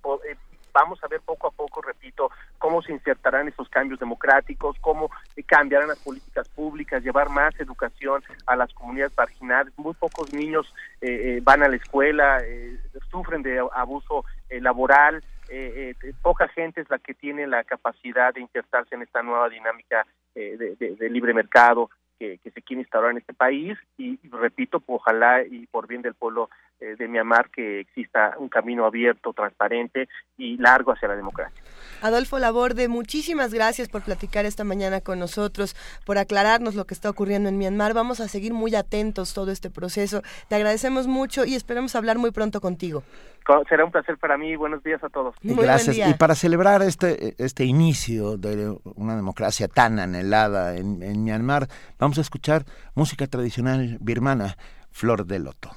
vamos 0.74 1.02
a 1.02 1.08
ver 1.08 1.20
poco 1.24 1.46
a 1.46 1.50
poco, 1.52 1.80
repito, 1.80 2.30
cómo 2.58 2.82
se 2.82 2.92
insertarán 2.92 3.48
esos 3.48 3.68
cambios 3.68 4.00
democráticos, 4.00 4.76
cómo 4.80 5.10
cambiarán 5.46 5.88
las 5.88 5.98
políticas 6.00 6.48
públicas, 6.48 7.02
llevar 7.02 7.28
más 7.30 7.58
educación 7.60 8.22
a 8.46 8.56
las 8.56 8.72
comunidades 8.74 9.12
marginales. 9.16 9.72
Muy 9.78 9.94
pocos 9.94 10.32
niños 10.32 10.66
eh, 11.00 11.36
eh, 11.36 11.40
van 11.42 11.62
a 11.62 11.68
la 11.68 11.76
escuela, 11.76 12.40
eh, 12.44 12.78
sufren 13.10 13.42
de 13.42 13.60
abuso 13.72 14.24
eh, 14.50 14.60
laboral. 14.60 15.22
eh, 15.48 15.94
eh, 16.02 16.12
poca 16.22 16.48
gente 16.48 16.80
es 16.80 16.90
la 16.90 16.98
que 16.98 17.14
tiene 17.14 17.46
la 17.46 17.62
capacidad 17.64 18.34
de 18.34 18.40
insertarse 18.40 18.94
en 18.94 19.02
esta 19.02 19.22
nueva 19.22 19.48
dinámica 19.48 20.06
de, 20.34 20.74
de- 20.76 21.10
libre 21.10 21.32
mercado 21.32 21.90
que, 22.18 22.38
se 22.42 22.62
quiere 22.62 22.82
instaurar 22.82 23.10
en 23.12 23.18
este 23.18 23.34
país 23.34 23.78
y, 23.98 24.18
repito, 24.30 24.82
ojalá 24.86 25.42
y 25.44 25.66
por 25.66 25.86
bien 25.86 26.02
del 26.02 26.14
pueblo 26.14 26.48
eh, 26.80 26.96
de 26.98 27.08
Myanmar 27.08 27.50
que 27.50 27.80
exista 27.80 28.34
un 28.38 28.48
camino 28.48 28.84
abierto, 28.86 29.32
transparente 29.32 30.08
y 30.36 30.56
largo 30.56 30.92
hacia 30.92 31.08
la 31.08 31.16
democracia. 31.16 31.62
Adolfo 32.02 32.38
Laborde, 32.38 32.88
muchísimas 32.88 33.54
gracias 33.54 33.88
por 33.88 34.02
platicar 34.02 34.44
esta 34.44 34.64
mañana 34.64 35.00
con 35.00 35.18
nosotros, 35.18 35.74
por 36.04 36.18
aclararnos 36.18 36.74
lo 36.74 36.84
que 36.84 36.94
está 36.94 37.08
ocurriendo 37.08 37.48
en 37.48 37.56
Myanmar. 37.58 37.94
Vamos 37.94 38.20
a 38.20 38.28
seguir 38.28 38.52
muy 38.52 38.74
atentos 38.74 39.32
todo 39.32 39.50
este 39.50 39.70
proceso. 39.70 40.22
Te 40.48 40.56
agradecemos 40.56 41.06
mucho 41.06 41.44
y 41.44 41.54
esperamos 41.54 41.94
hablar 41.96 42.18
muy 42.18 42.30
pronto 42.30 42.60
contigo. 42.60 43.02
Co- 43.46 43.64
Será 43.68 43.84
un 43.84 43.90
placer 43.90 44.18
para 44.18 44.36
mí. 44.36 44.56
Buenos 44.56 44.82
días 44.82 45.02
a 45.04 45.08
todos. 45.08 45.34
Gracias. 45.42 45.96
Y 46.08 46.14
para 46.14 46.34
celebrar 46.34 46.82
este, 46.82 47.34
este 47.42 47.64
inicio 47.64 48.36
de 48.36 48.76
una 48.96 49.16
democracia 49.16 49.68
tan 49.68 49.98
anhelada 49.98 50.76
en, 50.76 51.02
en 51.02 51.24
Myanmar, 51.24 51.68
vamos 51.98 52.18
a 52.18 52.20
escuchar 52.22 52.64
música 52.94 53.26
tradicional 53.26 53.98
birmana, 54.00 54.56
Flor 54.90 55.26
de 55.26 55.38
Loto. 55.38 55.70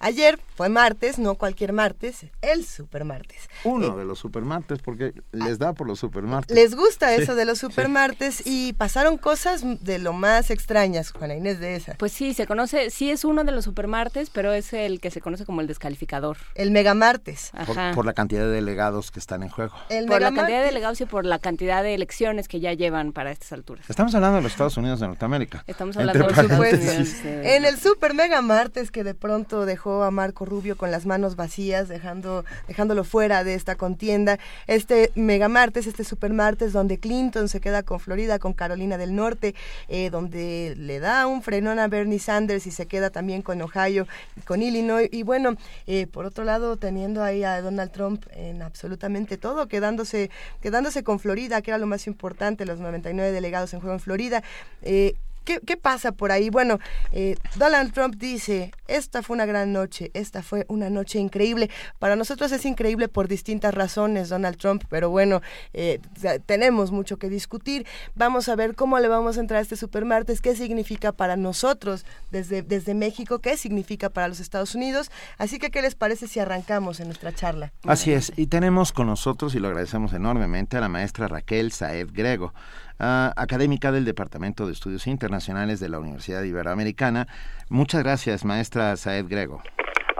Ayer 0.00 0.38
fue 0.54 0.68
martes, 0.68 1.18
no 1.18 1.36
cualquier 1.36 1.72
martes, 1.72 2.26
el 2.42 2.66
supermartes. 2.66 3.45
Uno 3.66 3.96
de 3.96 4.04
los 4.04 4.18
supermartes, 4.18 4.80
porque 4.82 5.12
les 5.32 5.58
da 5.58 5.72
por 5.72 5.86
los 5.86 5.98
supermartes. 5.98 6.54
Les 6.56 6.74
gusta 6.74 7.14
Sí, 7.14 7.22
eso 7.22 7.34
de 7.34 7.44
los 7.44 7.58
sí. 7.58 7.66
supermartes 7.66 8.42
y 8.46 8.72
pasaron 8.74 9.18
cosas 9.18 9.62
de 9.82 9.98
lo 9.98 10.12
más 10.12 10.50
extrañas, 10.50 11.10
Juana 11.12 11.34
Inés 11.34 11.60
de 11.60 11.76
esa. 11.76 11.94
Pues 11.98 12.12
sí, 12.12 12.34
se 12.34 12.46
conoce, 12.46 12.90
sí 12.90 13.10
es 13.10 13.24
uno 13.24 13.44
de 13.44 13.52
los 13.52 13.64
supermartes, 13.64 14.30
pero 14.30 14.52
es 14.52 14.72
el 14.72 15.00
que 15.00 15.10
se 15.10 15.20
conoce 15.20 15.44
como 15.44 15.60
el 15.60 15.66
descalificador. 15.66 16.36
El 16.54 16.70
megamartes. 16.70 17.50
Por, 17.66 17.76
por 17.94 18.06
la 18.06 18.12
cantidad 18.12 18.42
de 18.42 18.50
delegados 18.50 19.10
que 19.10 19.18
están 19.20 19.42
en 19.42 19.48
juego. 19.48 19.74
El 19.88 20.06
por 20.06 20.20
la 20.20 20.30
megamartes. 20.30 20.36
cantidad 20.42 20.58
de 20.60 20.66
delegados 20.66 21.00
y 21.00 21.06
por 21.06 21.24
la 21.24 21.38
cantidad 21.38 21.82
de 21.82 21.94
elecciones 21.94 22.48
que 22.48 22.60
ya 22.60 22.72
llevan 22.72 23.12
para 23.12 23.30
estas 23.30 23.52
alturas. 23.52 23.88
Estamos 23.88 24.14
hablando 24.14 24.36
de 24.36 24.42
los 24.42 24.52
Estados 24.52 24.76
Unidos 24.76 25.00
de 25.00 25.08
Norteamérica. 25.08 25.64
Estamos 25.66 25.96
Entre 25.96 26.10
hablando, 26.10 26.34
por 26.34 26.44
supuesto, 26.50 26.76
paréntesis. 26.86 27.24
En 27.24 27.64
el 27.64 27.76
super 27.78 28.14
mega 28.14 28.40
martes 28.42 28.90
que 28.90 29.04
de 29.04 29.14
pronto 29.14 29.66
dejó 29.66 30.02
a 30.04 30.10
Marco 30.10 30.44
Rubio 30.44 30.76
con 30.76 30.90
las 30.90 31.06
manos 31.06 31.36
vacías, 31.36 31.88
dejando, 31.88 32.44
dejándolo 32.68 33.04
fuera 33.04 33.42
de 33.44 33.54
esta 33.56 33.76
contienda. 33.76 34.38
Este 34.66 35.10
mega 35.14 35.48
martes, 35.48 35.86
este 35.86 36.04
super 36.04 36.32
martes, 36.32 36.72
donde 36.72 36.98
Clinton 36.98 37.48
se 37.48 37.60
queda 37.60 37.82
con 37.82 38.00
Florida, 38.00 38.38
con 38.38 38.52
Carolina 38.52 38.98
del 38.98 39.14
Norte, 39.14 39.54
eh, 39.88 40.10
donde 40.10 40.74
le 40.76 41.00
da 41.00 41.26
un 41.26 41.42
frenón 41.42 41.78
a 41.78 41.88
Bernie 41.88 42.18
Sanders 42.18 42.66
y 42.66 42.70
se 42.70 42.86
queda 42.86 43.10
también 43.10 43.42
con 43.42 43.60
Ohio 43.62 44.06
con 44.44 44.62
Illinois. 44.62 45.08
Y 45.10 45.22
bueno, 45.22 45.56
eh, 45.86 46.06
por 46.06 46.26
otro 46.26 46.44
lado, 46.44 46.76
teniendo 46.76 47.22
ahí 47.22 47.44
a 47.44 47.60
Donald 47.60 47.90
Trump 47.92 48.24
en 48.32 48.62
absolutamente 48.62 49.36
todo, 49.36 49.68
quedándose, 49.68 50.30
quedándose 50.60 51.02
con 51.02 51.18
Florida, 51.18 51.62
que 51.62 51.70
era 51.70 51.78
lo 51.78 51.86
más 51.86 52.06
importante, 52.06 52.66
los 52.66 52.78
99 52.78 53.32
delegados 53.32 53.72
en 53.74 53.80
juego 53.80 53.94
en 53.94 54.00
Florida. 54.00 54.42
Eh, 54.82 55.14
¿Qué, 55.46 55.76
pasa 55.76 56.10
por 56.10 56.32
ahí? 56.32 56.50
Bueno, 56.50 56.80
eh, 57.12 57.36
Donald 57.54 57.92
Trump 57.92 58.16
dice, 58.16 58.72
esta 58.88 59.22
fue 59.22 59.34
una 59.34 59.46
gran 59.46 59.72
noche, 59.72 60.10
esta 60.12 60.42
fue 60.42 60.66
una 60.68 60.90
noche 60.90 61.20
increíble. 61.20 61.70
Para 62.00 62.16
nosotros 62.16 62.50
es 62.50 62.66
increíble 62.66 63.06
por 63.06 63.28
distintas 63.28 63.72
razones, 63.72 64.28
Donald 64.28 64.56
Trump, 64.56 64.82
pero 64.90 65.08
bueno, 65.08 65.42
eh, 65.72 66.00
tenemos 66.46 66.90
mucho 66.90 67.18
que 67.18 67.28
discutir. 67.28 67.86
Vamos 68.16 68.48
a 68.48 68.56
ver 68.56 68.74
cómo 68.74 68.98
le 68.98 69.06
vamos 69.06 69.36
a 69.36 69.40
entrar 69.40 69.58
a 69.58 69.62
este 69.62 69.76
supermartes, 69.76 70.40
qué 70.40 70.56
significa 70.56 71.12
para 71.12 71.36
nosotros 71.36 72.04
desde, 72.32 72.62
desde 72.62 72.94
México, 72.94 73.38
qué 73.38 73.56
significa 73.56 74.10
para 74.10 74.26
los 74.26 74.40
Estados 74.40 74.74
Unidos. 74.74 75.12
Así 75.38 75.60
que, 75.60 75.70
¿qué 75.70 75.80
les 75.80 75.94
parece 75.94 76.26
si 76.26 76.40
arrancamos 76.40 76.98
en 76.98 77.06
nuestra 77.06 77.32
charla? 77.32 77.72
Así 77.84 78.12
es, 78.12 78.32
y 78.36 78.48
tenemos 78.48 78.90
con 78.90 79.06
nosotros, 79.06 79.54
y 79.54 79.60
lo 79.60 79.68
agradecemos 79.68 80.12
enormemente, 80.12 80.76
a 80.76 80.80
la 80.80 80.88
maestra 80.88 81.28
Raquel 81.28 81.70
Saed 81.70 82.08
Grego, 82.12 82.52
ah, 82.98 83.32
académica 83.36 83.92
del 83.92 84.04
Departamento 84.04 84.66
de 84.66 84.72
Estudios 84.72 85.06
Internacionales 85.06 85.80
de 85.80 85.88
la 85.88 85.98
Universidad 85.98 86.42
Iberoamericana. 86.42 87.26
Muchas 87.68 88.02
gracias, 88.02 88.44
maestra 88.44 88.96
Saed 88.96 89.26
Grego. 89.28 89.62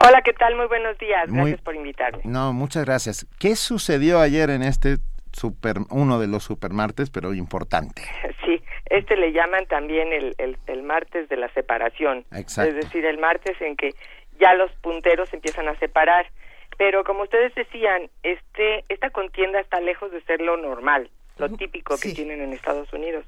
Hola, 0.06 0.20
¿qué 0.24 0.32
tal? 0.34 0.54
Muy 0.56 0.66
buenos 0.66 0.96
días. 0.98 1.28
Muy- 1.28 1.50
Gracias 1.50 1.60
por 1.62 1.74
invitarme. 1.74 2.20
No, 2.24 2.52
muchas 2.52 2.84
gracias. 2.84 3.26
¿Qué 3.38 3.56
sucedió 3.56 4.20
ayer 4.20 4.50
en 4.50 4.62
este 4.62 4.98
super, 5.32 5.76
uno 5.90 6.18
de 6.18 6.26
los 6.28 6.44
supermartes, 6.44 7.10
pero 7.10 7.34
importante? 7.34 8.02
Sí, 8.46 8.62
este 8.90 9.16
le 9.16 9.32
llaman 9.32 9.66
también 9.66 10.12
el, 10.12 10.36
el, 10.38 10.56
el 10.68 10.84
martes 10.84 11.28
de 11.28 11.36
la 11.36 11.48
separación. 11.54 12.24
Exacto. 12.30 12.70
Es 12.70 12.76
decir, 12.84 13.04
el 13.04 13.18
martes 13.18 13.60
en 13.60 13.74
que 13.74 13.90
ya 14.38 14.54
los 14.54 14.70
punteros 14.82 15.32
empiezan 15.34 15.66
a 15.66 15.76
separar. 15.80 16.26
Pero 16.78 17.02
como 17.02 17.24
ustedes 17.24 17.52
decían, 17.56 18.08
este 18.22 18.84
esta 18.88 19.10
contienda 19.10 19.58
está 19.58 19.80
lejos 19.80 20.12
de 20.12 20.20
ser 20.26 20.40
lo 20.40 20.56
normal, 20.58 21.10
lo 21.38 21.48
típico 21.50 21.96
que 21.98 22.12
tienen 22.12 22.40
en 22.40 22.52
Estados 22.52 22.92
Unidos. 22.92 23.24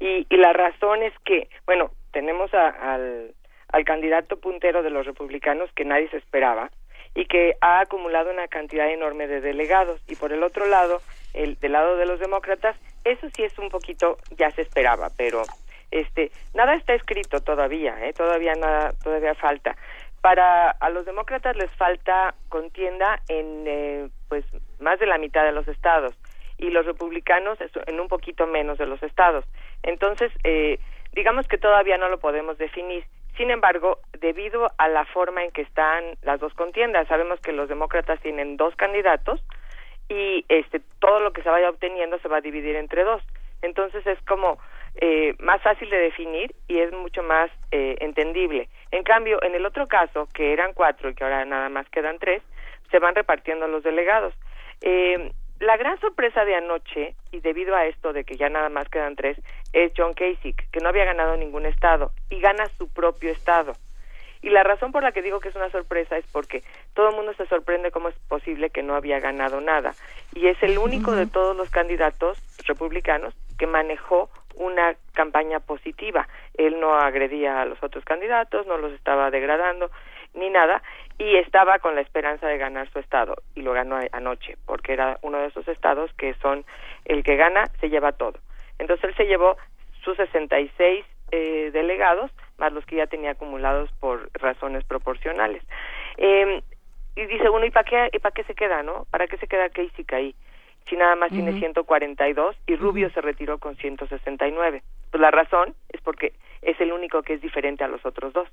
Y, 0.00 0.26
y 0.28 0.36
la 0.36 0.52
razón 0.52 1.02
es 1.02 1.12
que, 1.24 1.48
bueno, 1.66 1.90
tenemos 2.12 2.52
a- 2.54 2.68
al, 2.94 3.32
al 3.68 3.84
candidato 3.84 4.38
puntero 4.38 4.82
de 4.82 4.90
los 4.90 5.06
republicanos 5.06 5.70
que 5.72 5.84
nadie 5.84 6.08
se 6.10 6.16
esperaba 6.18 6.70
y 7.14 7.26
que 7.26 7.56
ha 7.60 7.80
acumulado 7.80 8.30
una 8.30 8.48
cantidad 8.48 8.90
enorme 8.90 9.28
de 9.28 9.40
delegados. 9.40 10.00
Y 10.08 10.16
por 10.16 10.32
el 10.32 10.42
otro 10.42 10.66
lado, 10.66 11.00
el 11.32 11.58
del 11.60 11.72
lado 11.72 11.96
de 11.96 12.06
los 12.06 12.18
demócratas, 12.18 12.76
eso 13.04 13.28
sí 13.34 13.44
es 13.44 13.56
un 13.58 13.68
poquito, 13.68 14.18
ya 14.36 14.50
se 14.50 14.62
esperaba, 14.62 15.10
pero 15.16 15.42
este 15.90 16.32
nada 16.54 16.74
está 16.74 16.94
escrito 16.94 17.40
todavía, 17.40 18.04
¿eh? 18.04 18.12
todavía 18.12 18.54
nada, 18.54 18.92
todavía 19.02 19.34
falta. 19.36 19.76
Para 20.22 20.70
a 20.70 20.90
los 20.90 21.04
demócratas 21.04 21.54
les 21.56 21.70
falta 21.72 22.34
contienda 22.48 23.20
en 23.28 23.64
eh, 23.66 24.08
pues 24.28 24.44
más 24.80 24.98
de 24.98 25.06
la 25.06 25.18
mitad 25.18 25.44
de 25.44 25.52
los 25.52 25.68
estados 25.68 26.14
y 26.58 26.70
los 26.70 26.86
republicanos 26.86 27.58
en 27.86 28.00
un 28.00 28.08
poquito 28.08 28.46
menos 28.46 28.78
de 28.78 28.86
los 28.86 29.02
estados. 29.02 29.44
Entonces, 29.82 30.32
eh, 30.44 30.78
digamos 31.12 31.46
que 31.48 31.58
todavía 31.58 31.98
no 31.98 32.08
lo 32.08 32.18
podemos 32.18 32.58
definir. 32.58 33.04
Sin 33.36 33.50
embargo, 33.50 33.98
debido 34.20 34.70
a 34.78 34.88
la 34.88 35.04
forma 35.06 35.42
en 35.42 35.50
que 35.50 35.62
están 35.62 36.04
las 36.22 36.38
dos 36.38 36.54
contiendas, 36.54 37.08
sabemos 37.08 37.40
que 37.40 37.52
los 37.52 37.68
demócratas 37.68 38.20
tienen 38.20 38.56
dos 38.56 38.76
candidatos 38.76 39.42
y 40.08 40.44
este 40.48 40.80
todo 41.00 41.20
lo 41.20 41.32
que 41.32 41.42
se 41.42 41.48
vaya 41.48 41.70
obteniendo 41.70 42.18
se 42.20 42.28
va 42.28 42.36
a 42.36 42.40
dividir 42.40 42.76
entre 42.76 43.02
dos. 43.02 43.22
Entonces 43.62 44.06
es 44.06 44.20
como 44.22 44.58
eh, 44.96 45.34
más 45.40 45.60
fácil 45.62 45.90
de 45.90 45.96
definir 45.96 46.54
y 46.68 46.78
es 46.78 46.92
mucho 46.92 47.22
más 47.22 47.50
eh, 47.72 47.96
entendible. 48.00 48.68
En 48.92 49.02
cambio, 49.02 49.42
en 49.42 49.54
el 49.54 49.66
otro 49.66 49.86
caso, 49.88 50.28
que 50.32 50.52
eran 50.52 50.72
cuatro 50.72 51.10
y 51.10 51.14
que 51.14 51.24
ahora 51.24 51.44
nada 51.44 51.68
más 51.68 51.88
quedan 51.88 52.18
tres, 52.18 52.42
se 52.90 53.00
van 53.00 53.14
repartiendo 53.14 53.66
los 53.66 53.82
delegados. 53.82 54.34
Eh, 54.82 55.32
la 55.64 55.78
gran 55.78 55.98
sorpresa 55.98 56.44
de 56.44 56.54
anoche, 56.54 57.14
y 57.32 57.40
debido 57.40 57.74
a 57.74 57.86
esto 57.86 58.12
de 58.12 58.24
que 58.24 58.36
ya 58.36 58.50
nada 58.50 58.68
más 58.68 58.88
quedan 58.90 59.16
tres, 59.16 59.38
es 59.72 59.92
John 59.96 60.12
Kasich, 60.12 60.68
que 60.70 60.80
no 60.80 60.90
había 60.90 61.06
ganado 61.06 61.36
ningún 61.36 61.64
estado 61.64 62.12
y 62.28 62.38
gana 62.40 62.66
su 62.76 62.88
propio 62.92 63.30
estado. 63.30 63.72
Y 64.42 64.50
la 64.50 64.62
razón 64.62 64.92
por 64.92 65.02
la 65.02 65.12
que 65.12 65.22
digo 65.22 65.40
que 65.40 65.48
es 65.48 65.56
una 65.56 65.70
sorpresa 65.70 66.18
es 66.18 66.26
porque 66.30 66.62
todo 66.92 67.08
el 67.08 67.16
mundo 67.16 67.32
se 67.32 67.46
sorprende 67.46 67.90
cómo 67.90 68.10
es 68.10 68.14
posible 68.28 68.68
que 68.68 68.82
no 68.82 68.94
había 68.94 69.20
ganado 69.20 69.62
nada. 69.62 69.94
Y 70.34 70.48
es 70.48 70.62
el 70.62 70.76
único 70.76 71.12
de 71.12 71.26
todos 71.26 71.56
los 71.56 71.70
candidatos 71.70 72.38
republicanos 72.66 73.34
que 73.58 73.66
manejó 73.66 74.28
una 74.56 74.96
campaña 75.14 75.60
positiva. 75.60 76.28
Él 76.58 76.78
no 76.78 76.94
agredía 76.94 77.62
a 77.62 77.64
los 77.64 77.82
otros 77.82 78.04
candidatos, 78.04 78.66
no 78.66 78.76
los 78.76 78.92
estaba 78.92 79.30
degradando 79.30 79.90
ni 80.34 80.50
nada 80.50 80.82
y 81.18 81.36
estaba 81.36 81.78
con 81.78 81.94
la 81.94 82.00
esperanza 82.00 82.46
de 82.46 82.58
ganar 82.58 82.90
su 82.90 82.98
estado 82.98 83.36
y 83.54 83.62
lo 83.62 83.72
ganó 83.72 83.98
anoche 84.12 84.56
porque 84.66 84.92
era 84.92 85.18
uno 85.22 85.38
de 85.38 85.46
esos 85.46 85.66
estados 85.68 86.12
que 86.14 86.34
son 86.34 86.64
el 87.04 87.22
que 87.22 87.36
gana 87.36 87.64
se 87.80 87.88
lleva 87.88 88.12
todo. 88.12 88.38
Entonces 88.78 89.04
él 89.04 89.16
se 89.16 89.26
llevó 89.26 89.56
sus 90.02 90.16
66 90.16 91.04
eh, 91.30 91.70
delegados 91.72 92.30
más 92.58 92.72
los 92.72 92.84
que 92.86 92.96
ya 92.96 93.06
tenía 93.06 93.32
acumulados 93.32 93.90
por 94.00 94.28
razones 94.34 94.84
proporcionales. 94.84 95.62
Eh, 96.16 96.62
y 97.16 97.26
dice 97.26 97.48
uno, 97.48 97.64
¿y 97.64 97.70
para 97.70 97.84
qué, 97.84 98.10
y 98.12 98.18
para 98.18 98.32
qué 98.32 98.44
se 98.44 98.54
queda, 98.54 98.82
no? 98.82 99.06
¿Para 99.10 99.26
qué 99.26 99.36
se 99.38 99.46
queda 99.46 99.68
Kasich 99.68 100.12
ahí? 100.12 100.34
Si 100.88 100.96
nada 100.96 101.16
más 101.16 101.30
tiene 101.30 101.50
Ujú. 101.50 101.60
142 101.60 102.56
y 102.66 102.76
Rubio 102.76 103.10
se 103.10 103.20
retiró 103.20 103.58
con 103.58 103.76
169. 103.76 104.82
Pues 105.10 105.20
la 105.20 105.30
razón 105.30 105.74
es 105.90 106.00
porque 106.02 106.34
es 106.62 106.78
el 106.80 106.92
único 106.92 107.22
que 107.22 107.34
es 107.34 107.40
diferente 107.40 107.84
a 107.84 107.88
los 107.88 108.04
otros 108.04 108.32
dos. 108.32 108.48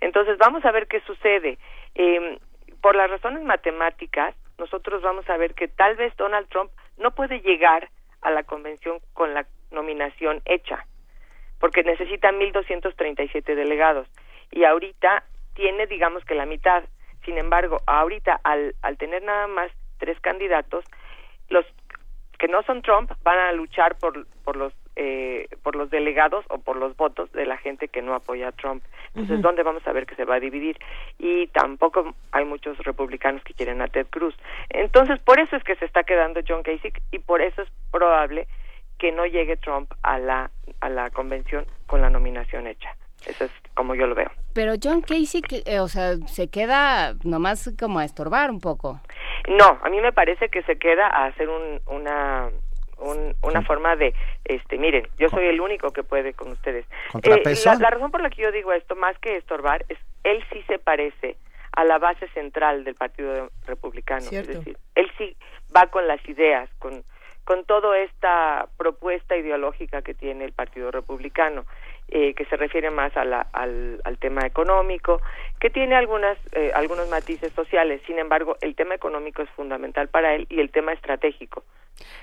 Entonces 0.00 0.36
vamos 0.38 0.64
a 0.64 0.72
ver 0.72 0.86
qué 0.86 1.00
sucede. 1.00 1.58
Eh, 1.94 2.38
por 2.80 2.96
las 2.96 3.10
razones 3.10 3.42
matemáticas, 3.44 4.34
nosotros 4.58 5.02
vamos 5.02 5.28
a 5.30 5.36
ver 5.36 5.54
que 5.54 5.68
tal 5.68 5.96
vez 5.96 6.14
Donald 6.16 6.48
Trump 6.48 6.70
no 6.98 7.12
puede 7.12 7.40
llegar 7.40 7.88
a 8.20 8.30
la 8.30 8.42
convención 8.42 9.00
con 9.14 9.34
la 9.34 9.46
nominación 9.70 10.42
hecha, 10.44 10.84
porque 11.58 11.82
necesita 11.82 12.30
1.237 12.32 13.54
delegados 13.54 14.08
y 14.50 14.64
ahorita 14.64 15.24
tiene, 15.54 15.86
digamos 15.86 16.24
que 16.24 16.34
la 16.34 16.46
mitad. 16.46 16.84
Sin 17.24 17.38
embargo, 17.38 17.80
ahorita 17.86 18.40
al, 18.42 18.74
al 18.82 18.96
tener 18.98 19.22
nada 19.22 19.46
más 19.46 19.70
tres 19.98 20.18
candidatos, 20.20 20.84
los 21.52 21.64
que 22.38 22.48
no 22.48 22.62
son 22.62 22.82
Trump 22.82 23.12
van 23.22 23.38
a 23.38 23.52
luchar 23.52 23.96
por, 23.98 24.26
por 24.44 24.56
los 24.56 24.72
eh, 24.96 25.48
por 25.62 25.74
los 25.74 25.88
delegados 25.88 26.44
o 26.50 26.58
por 26.58 26.76
los 26.76 26.94
votos 26.96 27.32
de 27.32 27.46
la 27.46 27.56
gente 27.56 27.88
que 27.88 28.02
no 28.02 28.14
apoya 28.14 28.48
a 28.48 28.52
Trump. 28.52 28.84
Entonces, 29.08 29.36
Ujú. 29.38 29.42
¿dónde 29.42 29.62
vamos 29.62 29.86
a 29.86 29.92
ver 29.92 30.04
que 30.04 30.16
se 30.16 30.26
va 30.26 30.34
a 30.34 30.40
dividir? 30.40 30.76
Y 31.18 31.46
tampoco 31.46 32.14
hay 32.30 32.44
muchos 32.44 32.76
republicanos 32.78 33.42
que 33.42 33.54
quieren 33.54 33.80
a 33.80 33.88
Ted 33.88 34.06
Cruz. 34.10 34.34
Entonces, 34.68 35.18
por 35.20 35.40
eso 35.40 35.56
es 35.56 35.64
que 35.64 35.76
se 35.76 35.86
está 35.86 36.02
quedando 36.02 36.40
John 36.46 36.62
Kasich 36.62 37.00
y 37.10 37.20
por 37.20 37.40
eso 37.40 37.62
es 37.62 37.68
probable 37.90 38.48
que 38.98 39.12
no 39.12 39.24
llegue 39.24 39.56
Trump 39.56 39.90
a 40.02 40.18
la 40.18 40.50
a 40.80 40.88
la 40.90 41.08
convención 41.10 41.64
con 41.86 42.02
la 42.02 42.10
nominación 42.10 42.66
hecha. 42.66 42.94
Eso 43.26 43.44
es 43.44 43.50
como 43.74 43.94
yo 43.94 44.06
lo 44.06 44.14
veo. 44.14 44.30
Pero 44.54 44.74
John 44.82 45.00
Casey, 45.00 45.42
eh, 45.64 45.80
o 45.80 45.88
sea, 45.88 46.16
se 46.26 46.48
queda 46.48 47.14
nomás 47.24 47.70
como 47.78 47.98
a 48.00 48.04
estorbar 48.04 48.50
un 48.50 48.60
poco. 48.60 49.00
No, 49.48 49.78
a 49.82 49.88
mí 49.88 50.00
me 50.00 50.12
parece 50.12 50.48
que 50.48 50.62
se 50.64 50.76
queda 50.76 51.06
a 51.06 51.26
hacer 51.26 51.48
un, 51.48 51.80
una 51.86 52.48
un- 52.98 53.34
una 53.42 53.62
forma 53.62 53.96
de, 53.96 54.14
este, 54.44 54.78
miren, 54.78 55.08
yo 55.18 55.28
soy 55.28 55.46
el 55.46 55.60
único 55.60 55.90
que 55.90 56.04
puede 56.04 56.34
con 56.34 56.52
ustedes. 56.52 56.86
La, 57.64 57.74
la 57.74 57.90
razón 57.90 58.12
por 58.12 58.22
la 58.22 58.30
que 58.30 58.42
yo 58.42 58.52
digo 58.52 58.72
esto, 58.72 58.94
más 58.94 59.18
que 59.18 59.36
estorbar, 59.36 59.84
es 59.88 59.98
él 60.22 60.44
sí 60.52 60.62
se 60.68 60.78
parece 60.78 61.36
a 61.74 61.82
la 61.82 61.98
base 61.98 62.28
central 62.28 62.84
del 62.84 62.94
Partido 62.94 63.50
Republicano. 63.66 64.20
Cierto. 64.20 64.52
Es 64.52 64.58
decir, 64.58 64.78
él 64.94 65.10
sí 65.18 65.36
va 65.74 65.86
con 65.88 66.06
las 66.06 66.20
ideas, 66.28 66.70
con, 66.78 67.02
con 67.44 67.64
toda 67.64 67.98
esta 67.98 68.68
propuesta 68.76 69.36
ideológica 69.36 70.02
que 70.02 70.14
tiene 70.14 70.44
el 70.44 70.52
Partido 70.52 70.90
Republicano, 70.90 71.64
eh, 72.08 72.34
que 72.34 72.44
se 72.44 72.56
refiere 72.56 72.90
más 72.90 73.16
a 73.16 73.24
la- 73.24 73.46
al, 73.52 74.00
al 74.04 74.18
tema 74.18 74.46
económico, 74.46 75.20
que 75.58 75.70
tiene 75.70 75.94
algunas, 75.96 76.38
eh, 76.52 76.70
algunos 76.74 77.08
matices 77.08 77.52
sociales. 77.54 78.00
Sin 78.06 78.18
embargo, 78.18 78.56
el 78.60 78.74
tema 78.74 78.94
económico 78.94 79.42
es 79.42 79.50
fundamental 79.50 80.08
para 80.08 80.34
él 80.34 80.46
y 80.50 80.60
el 80.60 80.70
tema 80.70 80.92
estratégico. 80.92 81.64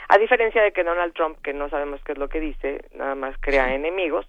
A 0.09 0.17
diferencia 0.17 0.61
de 0.63 0.71
que 0.71 0.83
Donald 0.83 1.13
Trump, 1.13 1.37
que 1.43 1.53
no 1.53 1.69
sabemos 1.69 2.01
qué 2.03 2.13
es 2.13 2.17
lo 2.17 2.27
que 2.27 2.39
dice, 2.39 2.85
nada 2.95 3.15
más 3.15 3.35
crea 3.39 3.73
enemigos, 3.75 4.25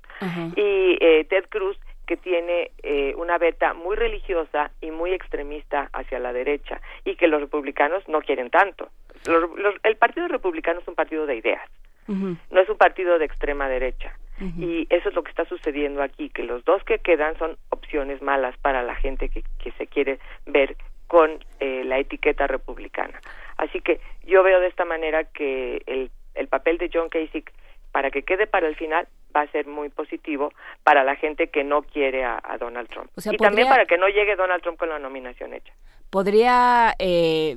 y 0.56 0.98
eh, 1.00 1.24
Ted 1.28 1.44
Cruz, 1.48 1.78
que 2.10 2.16
tiene 2.16 2.72
eh, 2.82 3.14
una 3.16 3.38
beta 3.38 3.72
muy 3.72 3.94
religiosa 3.94 4.72
y 4.80 4.90
muy 4.90 5.12
extremista 5.12 5.88
hacia 5.92 6.18
la 6.18 6.32
derecha, 6.32 6.80
y 7.04 7.14
que 7.14 7.28
los 7.28 7.40
republicanos 7.40 8.02
no 8.08 8.20
quieren 8.20 8.50
tanto. 8.50 8.88
Los- 9.26 9.48
los- 9.56 9.76
el 9.84 9.94
Partido 9.96 10.26
Republicano 10.26 10.80
es 10.80 10.88
un 10.88 10.96
partido 10.96 11.24
de 11.24 11.36
ideas, 11.36 11.62
no 12.08 12.60
es 12.60 12.68
un 12.68 12.76
partido 12.76 13.16
de 13.20 13.26
extrema 13.26 13.68
derecha. 13.68 14.12
Y 14.58 14.88
eso 14.90 15.08
es 15.10 15.14
lo 15.14 15.22
que 15.22 15.30
está 15.30 15.44
sucediendo 15.44 16.02
aquí, 16.02 16.30
que 16.30 16.42
los 16.42 16.64
dos 16.64 16.82
que 16.82 16.98
quedan 16.98 17.38
son 17.38 17.56
opciones 17.68 18.20
malas 18.22 18.56
para 18.58 18.82
la 18.82 18.96
gente 18.96 19.28
que, 19.28 19.44
que 19.62 19.70
se 19.78 19.86
quiere 19.86 20.18
ver 20.46 20.74
con 21.06 21.30
eh, 21.60 21.84
la 21.84 21.98
etiqueta 22.00 22.48
republicana. 22.48 23.20
Así 23.56 23.80
que 23.82 24.00
yo 24.24 24.42
veo 24.42 24.58
de 24.58 24.66
esta 24.66 24.84
manera 24.84 25.22
que 25.24 25.82
el, 25.86 26.10
el 26.34 26.48
papel 26.48 26.78
de 26.78 26.90
John 26.92 27.08
Kasich 27.08 27.48
para 27.92 28.10
que 28.10 28.22
quede 28.24 28.48
para 28.48 28.66
el 28.66 28.74
final 28.74 29.06
va 29.34 29.42
a 29.42 29.46
ser 29.48 29.66
muy 29.66 29.88
positivo 29.88 30.52
para 30.84 31.04
la 31.04 31.16
gente 31.16 31.48
que 31.48 31.64
no 31.64 31.82
quiere 31.82 32.24
a, 32.24 32.40
a 32.42 32.58
Donald 32.58 32.88
Trump. 32.88 33.10
O 33.16 33.20
sea, 33.20 33.32
y 33.32 33.36
también 33.36 33.68
para 33.68 33.86
que 33.86 33.98
no 33.98 34.08
llegue 34.08 34.36
Donald 34.36 34.62
Trump 34.62 34.78
con 34.78 34.88
la 34.88 34.98
nominación 34.98 35.54
hecha. 35.54 35.72
Podría, 36.10 36.94
eh, 36.98 37.56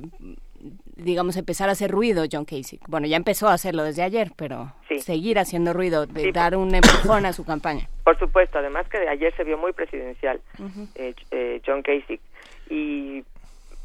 digamos, 0.96 1.36
empezar 1.36 1.68
a 1.68 1.72
hacer 1.72 1.90
ruido 1.90 2.24
John 2.30 2.44
Casey. 2.44 2.78
Bueno, 2.86 3.06
ya 3.06 3.16
empezó 3.16 3.48
a 3.48 3.52
hacerlo 3.54 3.82
desde 3.82 4.02
ayer, 4.02 4.30
pero 4.36 4.72
seguir 5.00 5.38
haciendo 5.38 5.72
ruido, 5.72 6.06
de 6.06 6.22
Sí, 6.22 6.32
dar 6.32 6.56
un 6.56 6.74
empujón 6.74 7.26
a 7.26 7.32
su 7.32 7.44
campaña. 7.44 7.88
Por 8.04 8.18
supuesto, 8.18 8.58
además 8.58 8.88
que 8.88 8.98
de 9.00 9.08
ayer 9.08 9.34
se 9.36 9.44
vio 9.44 9.58
muy 9.58 9.72
presidencial 9.72 10.40
eh, 10.94 11.14
eh, 11.32 11.60
John 11.66 11.82
Kasich 11.82 12.20
y 12.70 13.24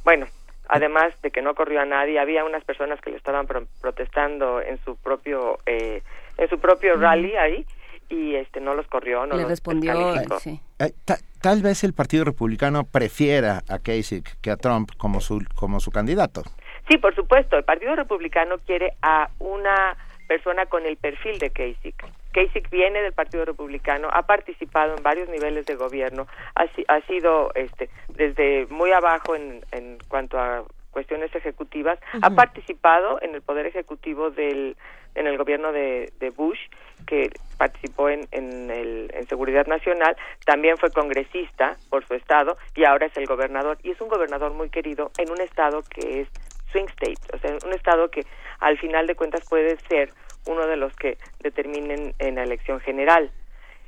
bueno, 0.06 0.28
además 0.70 1.20
de 1.22 1.32
que 1.32 1.42
no 1.42 1.56
corrió 1.56 1.82
a 1.82 1.86
nadie, 1.86 2.20
había 2.20 2.46
unas 2.46 2.64
personas 2.64 3.02
que 3.02 3.10
le 3.10 3.18
estaban 3.18 3.48
pro- 3.48 3.66
protestando 3.82 4.62
en 4.62 4.78
su 4.86 4.96
propio 4.96 5.60
eh, 5.66 6.02
en 6.38 6.48
su 6.50 6.60
propio 6.60 6.96
rally 6.96 7.36
ahí 7.36 7.66
y 8.10 8.36
este 8.36 8.60
no 8.60 8.74
los 8.74 8.88
corrió, 8.88 9.26
no 9.26 9.36
Le 9.36 9.44
los 9.44 9.52
respondió, 9.52 9.94
sí. 10.40 10.60
Eh, 10.80 10.94
ta- 11.06 11.20
tal 11.42 11.62
vez 11.62 11.84
el 11.84 11.94
Partido 11.94 12.24
Republicano 12.26 12.84
prefiera 12.84 13.62
a 13.70 13.80
Kasich 13.80 14.36
que 14.42 14.52
a 14.52 14.58
Trump 14.58 14.92
como 14.98 15.22
su, 15.22 15.44
como 15.56 15.80
su 15.80 15.92
candidato. 15.92 16.42
Sí, 16.90 16.98
por 16.98 17.14
supuesto, 17.16 17.56
el 17.58 17.64
Partido 17.64 17.96
Republicano 17.96 18.58
quiere 18.66 18.94
a 19.02 19.30
una 19.40 19.96
persona 20.28 20.66
con 20.66 20.86
el 20.86 20.98
perfil 20.98 21.38
de 21.40 21.50
Kasich. 21.52 21.96
Kasich 22.34 22.70
viene 22.70 23.02
del 23.02 23.14
Partido 23.14 23.46
Republicano, 23.46 24.08
ha 24.12 24.24
participado 24.24 24.96
en 24.96 25.04
varios 25.04 25.30
niveles 25.30 25.66
de 25.66 25.76
gobierno, 25.76 26.28
ha, 26.56 26.66
si- 26.76 26.86
ha 26.88 27.02
sido 27.02 27.52
este, 27.56 27.90
desde 28.10 28.66
muy 28.70 28.92
abajo 28.92 29.36
en, 29.36 29.64
en 29.72 29.98
cuanto 30.08 30.40
a 30.40 30.64
cuestiones 30.92 31.34
ejecutivas, 31.36 32.00
ha 32.22 32.32
participado 32.32 33.22
en 33.22 33.36
el 33.36 33.42
poder 33.44 33.68
ejecutivo 33.68 34.32
del 34.32 34.76
en 35.16 35.26
el 35.28 35.38
gobierno 35.38 35.72
de, 35.72 36.12
de 36.20 36.30
Bush, 36.30 36.60
que 37.08 37.30
participó 37.58 38.10
en, 38.10 38.28
en, 38.32 38.72
el, 38.72 39.12
en 39.14 39.28
seguridad 39.28 39.68
nacional, 39.68 40.16
también 40.46 40.78
fue 40.78 40.92
congresista 40.92 41.78
por 41.90 42.06
su 42.08 42.14
estado 42.14 42.58
y 42.76 42.86
ahora 42.86 43.08
es 43.08 43.18
el 43.18 43.28
gobernador 43.28 43.78
y 43.84 43.92
es 43.92 44.00
un 44.00 44.08
gobernador 44.08 44.54
muy 44.54 44.70
querido 44.70 45.12
en 45.18 45.30
un 45.30 45.42
estado 45.42 45.84
que 45.90 46.22
es 46.22 46.28
swing 46.72 46.86
state, 46.92 47.20
o 47.34 47.40
sea, 47.40 47.58
un 47.66 47.74
estado 47.74 48.10
que 48.12 48.26
al 48.60 48.78
final 48.78 49.08
de 49.08 49.16
cuentas 49.16 49.44
puede 49.50 49.78
ser 49.90 50.12
uno 50.46 50.68
de 50.68 50.78
los 50.78 50.94
que 50.96 51.18
determinen 51.42 52.14
en 52.20 52.36
la 52.36 52.44
elección 52.44 52.80
general. 52.80 53.30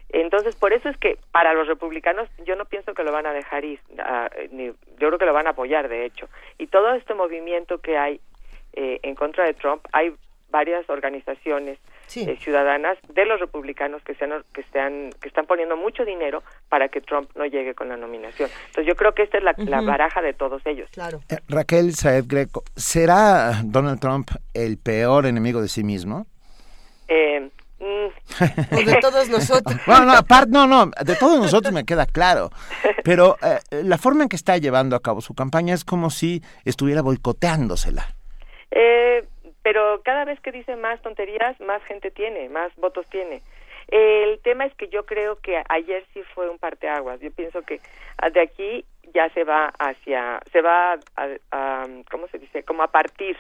Entonces, 0.10 0.54
por 0.56 0.74
eso 0.74 0.90
es 0.90 0.98
que 0.98 1.18
para 1.32 1.54
los 1.54 1.68
republicanos 1.68 2.28
yo 2.44 2.58
no 2.58 2.66
pienso 2.66 2.94
que 2.94 3.04
lo 3.04 3.14
van 3.14 3.26
a 3.26 3.32
dejar 3.34 3.64
ir, 3.64 3.80
ni- 4.52 4.66
yo 4.68 5.08
creo 5.08 5.18
que 5.18 5.26
lo 5.26 5.34
van 5.34 5.48
a 5.48 5.52
apoyar, 5.52 5.88
de 5.88 6.04
hecho. 6.04 6.28
Y 6.58 6.68
todo 6.68 6.94
este 6.94 7.14
movimiento 7.14 7.80
que 7.80 7.98
hay 7.98 8.20
eh, 8.74 9.00
en 9.04 9.16
contra 9.16 9.46
de 9.46 9.54
Trump, 9.54 9.86
hay 9.94 10.14
varias 10.50 10.90
organizaciones 10.90 11.80
eh, 12.16 12.38
ciudadanas 12.42 12.98
de 13.10 13.26
los 13.26 13.40
republicanos 13.40 14.02
que, 14.04 14.16
sean, 14.16 14.44
que, 14.54 14.64
sean, 14.72 15.12
que 15.22 15.28
están 15.28 15.46
poniendo 15.46 15.78
mucho 15.78 16.06
dinero 16.06 16.44
para 16.70 16.90
que 16.90 17.02
Trump 17.02 17.30
no 17.36 17.46
llegue 17.46 17.74
con 17.74 17.90
la 17.90 17.98
nominación. 17.98 18.50
Entonces, 18.68 18.86
yo 18.86 18.96
creo 18.96 19.14
que 19.14 19.24
esta 19.24 19.38
es 19.38 19.44
la, 19.44 19.54
la 19.58 19.82
baraja 19.82 20.22
de 20.22 20.34
todos 20.34 20.62
ellos. 20.66 20.90
Claro. 20.92 21.22
Eh, 21.30 21.38
Raquel 21.48 21.94
Saed 21.94 22.26
Greco, 22.28 22.64
¿será 22.76 23.62
Donald 23.64 24.00
Trump 24.00 24.30
el 24.54 24.78
peor 24.78 25.26
enemigo 25.26 25.62
de 25.62 25.68
sí 25.68 25.84
mismo? 25.84 26.26
Eh, 27.08 27.50
mm, 27.80 28.12
O 28.72 28.84
de 28.84 28.98
todos 29.02 29.30
nosotros. 29.30 29.76
Bueno, 29.86 30.06
no, 30.06 30.14
aparte, 30.14 30.52
no, 30.52 30.68
no, 30.68 30.92
de 31.04 31.16
todos 31.16 31.40
nosotros 31.40 31.74
me 31.74 31.86
queda 31.86 32.06
claro. 32.06 32.50
Pero 33.04 33.38
eh, 33.42 33.60
la 33.84 33.98
forma 33.98 34.24
en 34.24 34.30
que 34.30 34.36
está 34.36 34.58
llevando 34.58 34.96
a 34.96 35.02
cabo 35.02 35.22
su 35.22 35.34
campaña 35.34 35.74
es 35.74 35.84
como 35.84 36.10
si 36.10 36.42
estuviera 36.66 37.02
boicoteándosela. 37.02 38.16
Eh, 38.72 39.28
pero 39.72 40.02
cada 40.04 40.26
vez 40.26 40.38
que 40.42 40.52
dice 40.52 40.76
más 40.76 41.02
tonterías, 41.02 41.58
más 41.62 41.82
gente 41.86 42.12
tiene, 42.12 42.50
más 42.50 42.76
votos 42.76 43.08
tiene. 43.10 43.42
El 43.88 44.38
tema 44.42 44.66
es 44.66 44.74
que 44.76 44.90
yo 44.90 45.06
creo 45.06 45.38
que 45.38 45.64
ayer 45.70 46.04
sí 46.14 46.22
fue 46.36 46.50
un 46.50 46.60
parteaguas. 46.60 47.22
Yo 47.22 47.32
pienso 47.32 47.62
que 47.62 47.80
de 48.34 48.42
aquí 48.42 48.84
ya 49.14 49.30
se 49.30 49.46
va 49.46 49.72
hacia, 49.80 50.42
se 50.52 50.62
va 50.62 51.00
a, 51.16 51.28
a- 51.52 51.88
¿cómo 52.12 52.28
se 52.28 52.38
dice? 52.40 52.64
Como 52.64 52.84
a 52.84 52.90
partir 52.92 53.38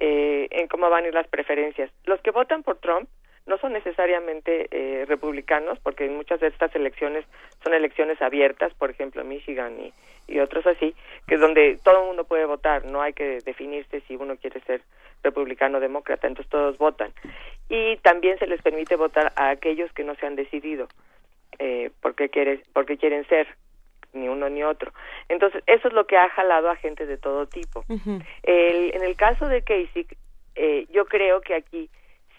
eh, 0.00 0.48
en 0.50 0.66
cómo 0.66 0.90
van 0.90 1.04
a 1.04 1.08
ir 1.08 1.14
las 1.14 1.28
preferencias. 1.28 1.92
Los 2.06 2.20
que 2.22 2.32
votan 2.32 2.64
por 2.64 2.78
Trump 2.78 3.08
no 3.50 3.58
son 3.58 3.72
necesariamente 3.74 4.68
eh, 4.70 5.04
republicanos, 5.06 5.78
porque 5.80 6.06
en 6.06 6.16
muchas 6.16 6.40
de 6.40 6.46
estas 6.46 6.74
elecciones 6.74 7.26
son 7.62 7.74
elecciones 7.74 8.22
abiertas, 8.22 8.72
por 8.74 8.88
ejemplo, 8.90 9.22
Michigan 9.24 9.78
y, 9.78 9.92
y 10.32 10.38
otros 10.40 10.66
así, 10.66 10.94
que 11.26 11.34
es 11.34 11.40
donde 11.40 11.78
todo 11.84 12.00
el 12.00 12.06
mundo 12.06 12.24
puede 12.24 12.46
votar, 12.46 12.84
no 12.86 13.02
hay 13.02 13.12
que 13.12 13.40
definirse 13.44 14.00
si 14.06 14.16
uno 14.16 14.36
quiere 14.36 14.60
ser 14.60 14.80
republicano 15.22 15.76
o 15.76 15.80
demócrata, 15.80 16.26
entonces 16.28 16.48
todos 16.50 16.78
votan. 16.78 17.12
Y 17.68 17.96
también 17.98 18.38
se 18.38 18.46
les 18.46 18.62
permite 18.62 18.96
votar 18.96 19.32
a 19.36 19.50
aquellos 19.50 19.92
que 19.92 20.04
no 20.04 20.14
se 20.14 20.26
han 20.26 20.36
decidido 20.36 20.88
eh, 21.58 21.90
por, 22.00 22.14
qué 22.14 22.30
quiere- 22.30 22.62
por 22.72 22.86
qué 22.86 22.96
quieren 22.96 23.26
ser, 23.28 23.46
ni 24.12 24.28
uno 24.28 24.48
ni 24.48 24.62
otro. 24.62 24.92
Entonces, 25.28 25.62
eso 25.66 25.88
es 25.88 25.94
lo 25.94 26.06
que 26.06 26.16
ha 26.16 26.28
jalado 26.30 26.70
a 26.70 26.76
gente 26.76 27.04
de 27.06 27.16
todo 27.18 27.46
tipo. 27.46 27.84
El- 28.42 28.94
en 28.94 29.02
el 29.04 29.14
caso 29.16 29.46
de 29.46 29.62
Kasich, 29.62 30.16
eh, 30.54 30.86
yo 30.90 31.04
creo 31.04 31.40
que 31.42 31.54
aquí 31.54 31.90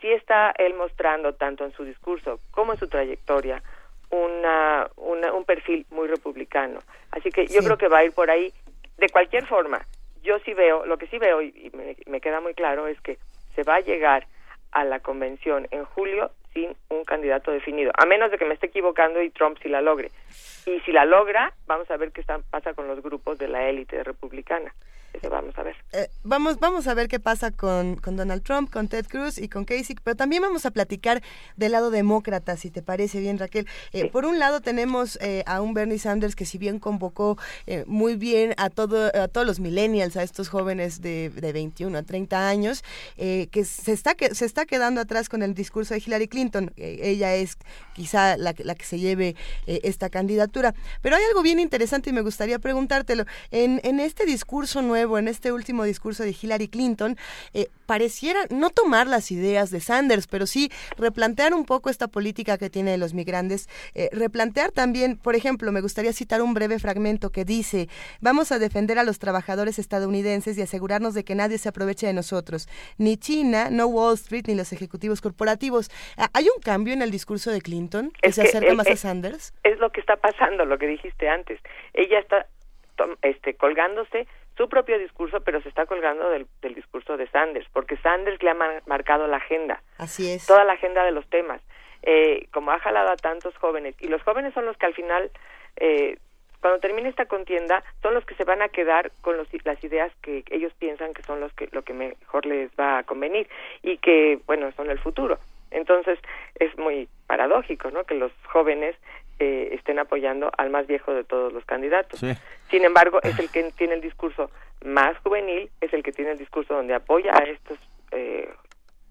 sí 0.01 0.11
está 0.11 0.51
él 0.57 0.73
mostrando, 0.73 1.33
tanto 1.35 1.63
en 1.65 1.71
su 1.73 1.83
discurso 1.85 2.39
como 2.51 2.73
en 2.73 2.79
su 2.79 2.87
trayectoria, 2.87 3.61
una, 4.09 4.89
una- 4.97 5.33
un 5.33 5.45
perfil 5.45 5.85
muy 5.91 6.07
republicano. 6.07 6.79
Así 7.11 7.29
que 7.29 7.47
yo 7.47 7.61
creo 7.63 7.77
que 7.77 7.87
va 7.87 7.99
a 7.99 8.03
ir 8.05 8.11
por 8.13 8.29
ahí. 8.29 8.51
De 8.97 9.09
cualquier 9.09 9.45
forma, 9.47 9.81
yo 10.21 10.37
sí 10.39 10.53
veo, 10.53 10.85
lo 10.85 10.97
que 10.97 11.07
sí 11.07 11.17
veo 11.17 11.41
y, 11.41 11.47
y 11.47 11.75
me, 11.75 11.95
me 12.07 12.21
queda 12.21 12.39
muy 12.41 12.53
claro 12.53 12.87
es 12.87 12.99
que 13.01 13.17
se 13.55 13.63
va 13.63 13.75
a 13.75 13.79
llegar 13.81 14.27
a 14.71 14.83
la 14.83 14.99
convención 14.99 15.67
en 15.71 15.85
julio 15.85 16.31
sin 16.53 16.75
un 16.89 17.03
candidato 17.05 17.51
definido, 17.51 17.91
a 17.97 18.05
menos 18.05 18.29
de 18.29 18.37
que 18.37 18.45
me 18.45 18.53
esté 18.53 18.67
equivocando 18.67 19.21
y 19.21 19.29
Trump 19.29 19.57
sí 19.63 19.69
la 19.69 19.81
logre. 19.81 20.11
Y 20.65 20.79
si 20.81 20.91
la 20.91 21.05
logra, 21.05 21.53
vamos 21.65 21.89
a 21.89 21.97
ver 21.97 22.11
qué 22.11 22.21
está- 22.21 22.39
pasa 22.49 22.73
con 22.73 22.87
los 22.87 23.01
grupos 23.01 23.37
de 23.37 23.47
la 23.47 23.67
élite 23.69 24.03
republicana. 24.03 24.73
Eso 25.13 25.29
vamos 25.29 25.57
a 25.57 25.63
ver. 25.63 25.75
Eh, 25.91 26.07
vamos, 26.23 26.57
vamos 26.59 26.87
a 26.87 26.93
ver 26.93 27.07
qué 27.09 27.19
pasa 27.19 27.51
con, 27.51 27.97
con 27.97 28.15
Donald 28.15 28.43
Trump, 28.43 28.71
con 28.71 28.87
Ted 28.87 29.05
Cruz 29.07 29.37
y 29.37 29.49
con 29.49 29.65
Kasich, 29.65 29.99
pero 30.03 30.15
también 30.15 30.41
vamos 30.41 30.65
a 30.65 30.71
platicar 30.71 31.21
del 31.57 31.73
lado 31.73 31.91
demócrata, 31.91 32.55
si 32.55 32.71
te 32.71 32.81
parece 32.81 33.19
bien, 33.19 33.37
Raquel. 33.37 33.67
Eh, 33.91 34.09
Por 34.09 34.25
un 34.25 34.39
lado 34.39 34.61
tenemos 34.61 35.17
eh, 35.21 35.43
a 35.45 35.61
un 35.61 35.73
Bernie 35.73 35.99
Sanders 35.99 36.35
que 36.35 36.45
si 36.45 36.57
bien 36.57 36.79
convocó 36.79 37.37
muy 37.87 38.15
bien 38.15 38.53
a, 38.57 38.69
todo, 38.69 39.07
a 39.13 39.27
todos 39.27 39.45
los 39.45 39.59
millennials, 39.59 40.15
a 40.15 40.23
estos 40.23 40.47
jóvenes 40.47 41.01
de, 41.01 41.29
de 41.29 41.51
21 41.51 41.97
a 41.97 42.03
30 42.03 42.47
años, 42.47 42.83
eh, 43.17 43.47
que 43.51 43.65
se 43.65 43.91
está, 43.91 44.15
que 44.15 44.33
se 44.33 44.45
está 44.45 44.65
quedando 44.65 45.01
atrás 45.01 45.27
con 45.27 45.43
el 45.43 45.53
discurso 45.53 45.93
de 45.93 46.01
Hillary 46.05 46.27
Clinton. 46.29 46.71
Ella 46.77 47.35
es 47.35 47.57
quizá 47.95 48.37
la, 48.37 48.53
que- 48.53 48.63
la 48.63 48.75
que 48.75 48.85
se 48.85 48.97
lleve 48.97 49.35
esta 49.67 50.09
candidatura. 50.09 50.73
Pero 51.01 51.17
hay 51.17 51.23
algo 51.25 51.41
bien 51.41 51.59
interesante 51.59 52.09
y 52.11 52.13
me 52.13 52.21
gustaría 52.21 52.59
preguntártelo. 52.59 53.25
En, 53.51 53.81
en 53.83 53.99
este 53.99 54.25
discurso 54.25 54.81
nuevo 54.81 55.00
nuevo 55.01 55.17
en 55.17 55.27
este 55.27 55.51
último 55.51 55.83
discurso 55.83 56.21
de 56.21 56.35
Hillary 56.39 56.67
Clinton, 56.67 57.17
eh, 57.55 57.69
pareciera 57.87 58.41
no 58.51 58.69
tomar 58.69 59.07
las 59.07 59.31
ideas 59.31 59.71
de 59.71 59.79
Sanders, 59.79 60.27
pero 60.27 60.45
sí 60.45 60.69
replantear 60.95 61.55
un 61.55 61.65
poco 61.65 61.89
esta 61.89 62.07
política 62.07 62.59
que 62.59 62.69
tiene 62.69 62.91
de 62.91 62.99
los 62.99 63.15
migrantes, 63.15 63.67
eh, 63.95 64.09
replantear 64.11 64.71
también, 64.71 65.17
por 65.17 65.35
ejemplo, 65.35 65.71
me 65.71 65.81
gustaría 65.81 66.13
citar 66.13 66.43
un 66.43 66.53
breve 66.53 66.77
fragmento 66.77 67.31
que 67.31 67.45
dice, 67.45 67.89
vamos 68.19 68.51
a 68.51 68.59
defender 68.59 68.99
a 68.99 69.03
los 69.03 69.17
trabajadores 69.17 69.79
estadounidenses 69.79 70.55
y 70.59 70.61
asegurarnos 70.61 71.15
de 71.15 71.23
que 71.23 71.33
nadie 71.33 71.57
se 71.57 71.69
aproveche 71.69 72.05
de 72.05 72.13
nosotros, 72.13 72.69
ni 72.99 73.17
China, 73.17 73.69
no 73.71 73.87
Wall 73.87 74.13
Street, 74.13 74.45
ni 74.47 74.53
los 74.53 74.71
ejecutivos 74.71 75.19
corporativos. 75.19 75.89
Ah, 76.15 76.29
¿Hay 76.33 76.45
un 76.55 76.61
cambio 76.61 76.93
en 76.93 77.01
el 77.01 77.09
discurso 77.09 77.49
de 77.49 77.61
Clinton 77.61 78.11
que 78.21 78.29
Es 78.29 78.35
se 78.35 78.43
que, 78.43 78.49
acerca 78.49 78.75
más 78.75 78.87
a 78.87 78.95
Sanders? 78.95 79.51
Es 79.63 79.79
lo 79.79 79.91
que 79.91 79.99
está 79.99 80.17
pasando, 80.17 80.63
lo 80.65 80.77
que 80.77 80.85
dijiste 80.85 81.27
antes. 81.27 81.59
Ella 81.95 82.19
está 82.19 82.45
este, 83.21 83.55
colgándose 83.55 84.27
su 84.61 84.69
propio 84.69 84.99
discurso, 84.99 85.41
pero 85.41 85.59
se 85.61 85.69
está 85.69 85.87
colgando 85.87 86.29
del, 86.29 86.45
del 86.61 86.75
discurso 86.75 87.17
de 87.17 87.25
Sanders, 87.29 87.67
porque 87.73 87.97
Sanders 87.97 88.41
le 88.43 88.51
ha 88.51 88.53
mar- 88.53 88.83
marcado 88.85 89.25
la 89.25 89.37
agenda, 89.37 89.81
Así 89.97 90.29
es. 90.31 90.45
toda 90.45 90.63
la 90.65 90.73
agenda 90.73 91.03
de 91.03 91.11
los 91.11 91.27
temas. 91.29 91.61
Eh, 92.03 92.47
como 92.53 92.71
ha 92.71 92.77
jalado 92.79 93.09
a 93.09 93.15
tantos 93.15 93.55
jóvenes, 93.57 93.95
y 93.99 94.07
los 94.07 94.21
jóvenes 94.21 94.53
son 94.53 94.65
los 94.67 94.77
que 94.77 94.85
al 94.85 94.93
final, 94.93 95.31
eh, 95.77 96.17
cuando 96.61 96.79
termine 96.79 97.09
esta 97.09 97.25
contienda, 97.25 97.83
son 98.03 98.13
los 98.13 98.23
que 98.25 98.35
se 98.35 98.43
van 98.43 98.61
a 98.61 98.69
quedar 98.69 99.11
con 99.21 99.35
los, 99.35 99.47
las 99.63 99.83
ideas 99.83 100.11
que 100.21 100.43
ellos 100.51 100.73
piensan 100.77 101.13
que 101.15 101.23
son 101.23 101.39
los 101.39 101.51
que, 101.53 101.67
lo 101.71 101.81
que 101.81 101.93
mejor 101.93 102.45
les 102.45 102.69
va 102.79 102.99
a 102.99 103.03
convenir, 103.03 103.47
y 103.81 103.97
que, 103.97 104.39
bueno, 104.45 104.71
son 104.73 104.91
el 104.91 104.99
futuro. 104.99 105.39
Entonces, 105.71 106.19
es 106.59 106.77
muy 106.77 107.07
paradójico, 107.25 107.89
¿no? 107.89 108.03
Que 108.03 108.13
los 108.15 108.31
jóvenes 108.51 108.95
eh, 109.41 109.69
estén 109.73 109.97
apoyando 109.97 110.51
al 110.55 110.69
más 110.69 110.85
viejo 110.85 111.13
de 111.13 111.23
todos 111.23 111.51
los 111.51 111.65
candidatos. 111.65 112.19
Sí. 112.19 112.31
Sin 112.69 112.83
embargo, 112.85 113.19
es 113.23 113.37
el 113.39 113.49
que 113.49 113.63
tiene 113.71 113.95
el 113.95 114.01
discurso 114.01 114.51
más 114.85 115.17
juvenil, 115.23 115.69
es 115.81 115.91
el 115.93 116.03
que 116.03 116.11
tiene 116.11 116.31
el 116.31 116.37
discurso 116.37 116.75
donde 116.75 116.93
apoya 116.93 117.31
a 117.33 117.43
estos, 117.45 117.77
eh, 118.11 118.47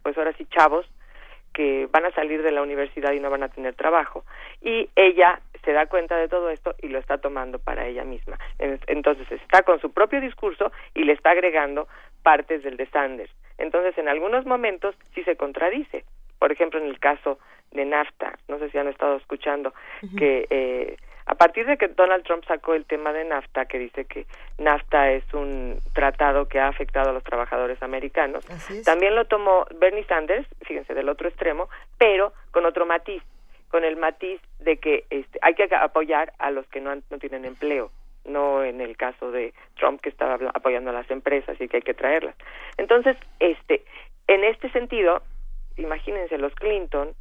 pues 0.04 0.16
ahora 0.16 0.32
sí, 0.38 0.46
chavos 0.46 0.86
que 1.52 1.88
van 1.90 2.04
a 2.04 2.12
salir 2.12 2.42
de 2.44 2.52
la 2.52 2.62
universidad 2.62 3.12
y 3.12 3.18
no 3.18 3.28
van 3.28 3.42
a 3.42 3.48
tener 3.48 3.74
trabajo. 3.74 4.24
Y 4.62 4.88
ella 4.94 5.40
se 5.64 5.72
da 5.72 5.86
cuenta 5.86 6.16
de 6.16 6.28
todo 6.28 6.48
esto 6.50 6.74
y 6.80 6.88
lo 6.88 6.98
está 7.00 7.18
tomando 7.18 7.58
para 7.58 7.86
ella 7.88 8.04
misma. 8.04 8.38
En- 8.60 8.78
Entonces 8.86 9.26
está 9.32 9.62
con 9.62 9.80
su 9.80 9.90
propio 9.92 10.20
discurso 10.20 10.70
y 10.94 11.02
le 11.04 11.12
está 11.12 11.30
agregando 11.32 11.88
partes 12.22 12.62
del 12.62 12.76
de 12.76 12.86
Sanders. 12.86 13.32
Entonces 13.58 13.98
en 13.98 14.08
algunos 14.08 14.46
momentos 14.46 14.94
sí 15.14 15.24
se 15.24 15.34
contradice. 15.36 16.04
Por 16.40 16.50
ejemplo, 16.50 16.80
en 16.80 16.86
el 16.86 16.98
caso 16.98 17.38
de 17.70 17.84
NAFTA, 17.84 18.36
no 18.48 18.58
sé 18.58 18.68
si 18.70 18.78
han 18.78 18.88
estado 18.88 19.16
escuchando, 19.16 19.72
que 20.18 20.46
eh, 20.50 20.96
a 21.26 21.34
partir 21.36 21.66
de 21.66 21.76
que 21.76 21.86
Donald 21.86 22.24
Trump 22.24 22.44
sacó 22.48 22.74
el 22.74 22.84
tema 22.86 23.12
de 23.12 23.24
NAFTA, 23.24 23.66
que 23.66 23.78
dice 23.78 24.06
que 24.06 24.26
NAFTA 24.58 25.12
es 25.12 25.22
un 25.34 25.78
tratado 25.92 26.48
que 26.48 26.58
ha 26.58 26.66
afectado 26.66 27.10
a 27.10 27.12
los 27.12 27.22
trabajadores 27.22 27.80
americanos, 27.82 28.44
también 28.82 29.14
lo 29.14 29.26
tomó 29.26 29.66
Bernie 29.78 30.04
Sanders, 30.06 30.48
fíjense, 30.62 30.94
del 30.94 31.08
otro 31.08 31.28
extremo, 31.28 31.68
pero 31.98 32.32
con 32.50 32.64
otro 32.66 32.86
matiz, 32.86 33.22
con 33.68 33.84
el 33.84 33.96
matiz 33.96 34.40
de 34.58 34.78
que 34.78 35.04
este, 35.10 35.38
hay 35.42 35.54
que 35.54 35.68
apoyar 35.72 36.32
a 36.38 36.50
los 36.50 36.66
que 36.68 36.80
no, 36.80 36.90
han- 36.90 37.04
no 37.10 37.18
tienen 37.18 37.44
empleo, 37.44 37.92
no 38.24 38.64
en 38.64 38.80
el 38.80 38.96
caso 38.96 39.30
de 39.30 39.52
Trump 39.76 40.00
que 40.00 40.08
estaba 40.08 40.38
apoyando 40.54 40.90
a 40.90 40.94
las 40.94 41.08
empresas 41.10 41.60
y 41.60 41.68
que 41.68 41.76
hay 41.76 41.82
que 41.82 41.94
traerlas. 41.94 42.34
Entonces, 42.78 43.16
este, 43.38 43.84
en 44.26 44.42
este 44.42 44.70
sentido, 44.72 45.22
imagínense 45.80 46.38
los 46.38 46.54
Clinton, 46.54 47.12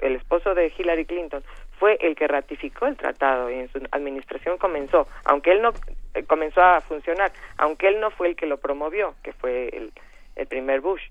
el 0.00 0.16
esposo 0.16 0.54
de 0.54 0.72
Hillary 0.76 1.04
Clinton, 1.04 1.42
fue 1.78 1.98
el 2.00 2.16
que 2.16 2.26
ratificó 2.26 2.86
el 2.86 2.96
tratado 2.96 3.50
y 3.50 3.54
en 3.54 3.68
su 3.70 3.78
administración 3.90 4.56
comenzó, 4.58 5.06
aunque 5.24 5.52
él 5.52 5.60
no 5.60 5.72
eh, 6.14 6.24
comenzó 6.24 6.62
a 6.62 6.80
funcionar, 6.80 7.30
aunque 7.58 7.88
él 7.88 8.00
no 8.00 8.10
fue 8.10 8.28
el 8.28 8.36
que 8.36 8.46
lo 8.46 8.56
promovió, 8.56 9.14
que 9.22 9.32
fue 9.34 9.68
el, 9.68 9.92
el 10.36 10.46
primer 10.46 10.80
Bush. 10.80 11.02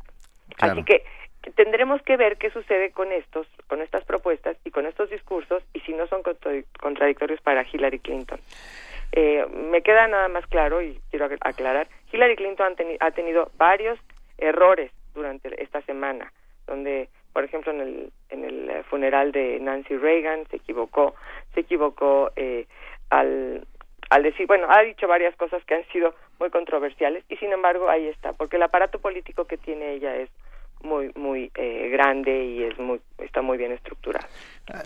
Así 0.71 0.83
que 0.83 1.03
tendremos 1.55 2.01
que 2.01 2.17
ver 2.17 2.37
qué 2.37 2.49
sucede 2.49 2.89
con 2.91 3.11
estos, 3.11 3.45
con 3.67 3.81
estas 3.81 4.03
propuestas 4.05 4.57
y 4.63 4.71
con 4.71 4.87
estos 4.87 5.09
discursos 5.11 5.61
y 5.73 5.79
si 5.81 5.93
no 5.93 6.07
son 6.07 6.23
contra- 6.23 6.51
contradictorios 6.81 7.39
para 7.41 7.63
Hillary 7.71 7.99
Clinton. 7.99 8.39
Eh, 9.11 9.45
me 9.69 9.83
queda 9.83 10.07
nada 10.07 10.27
más 10.27 10.45
claro 10.47 10.81
y 10.81 10.99
quiero 11.11 11.27
ac- 11.29 11.37
aclarar, 11.41 11.87
Hillary 12.11 12.35
Clinton 12.35 12.65
han 12.67 12.75
teni- 12.75 12.97
ha 12.99 13.11
tenido 13.11 13.51
varios 13.57 13.99
errores 14.39 14.91
durante 15.13 15.61
esta 15.61 15.81
semana, 15.83 16.33
donde, 16.67 17.09
por 17.33 17.43
ejemplo, 17.43 17.71
en 17.71 17.81
el, 17.81 18.11
en 18.29 18.43
el 18.43 18.69
eh, 18.69 18.83
funeral 18.83 19.31
de 19.31 19.59
Nancy 19.59 19.97
Reagan 19.97 20.45
se 20.49 20.57
equivocó, 20.57 21.15
se 21.53 21.61
equivocó 21.61 22.31
eh, 22.35 22.67
al, 23.09 23.65
al 24.09 24.23
decir, 24.23 24.47
bueno, 24.47 24.67
ha 24.69 24.81
dicho 24.81 25.07
varias 25.07 25.35
cosas 25.35 25.63
que 25.65 25.75
han 25.75 25.87
sido 25.87 26.15
muy 26.39 26.49
controversiales 26.49 27.23
y 27.29 27.37
sin 27.37 27.51
embargo 27.51 27.89
ahí 27.89 28.07
está, 28.07 28.33
porque 28.33 28.57
el 28.57 28.63
aparato 28.63 28.99
político 28.99 29.45
que 29.45 29.57
tiene 29.57 29.93
ella 29.93 30.15
es 30.15 30.29
muy 30.85 31.11
muy 31.15 31.51
eh, 31.55 31.89
grande 31.91 32.45
y 32.45 32.63
es 32.63 32.77
muy 32.79 33.01
está 33.17 33.41
muy 33.41 33.57
bien 33.57 33.71
estructurado. 33.73 34.25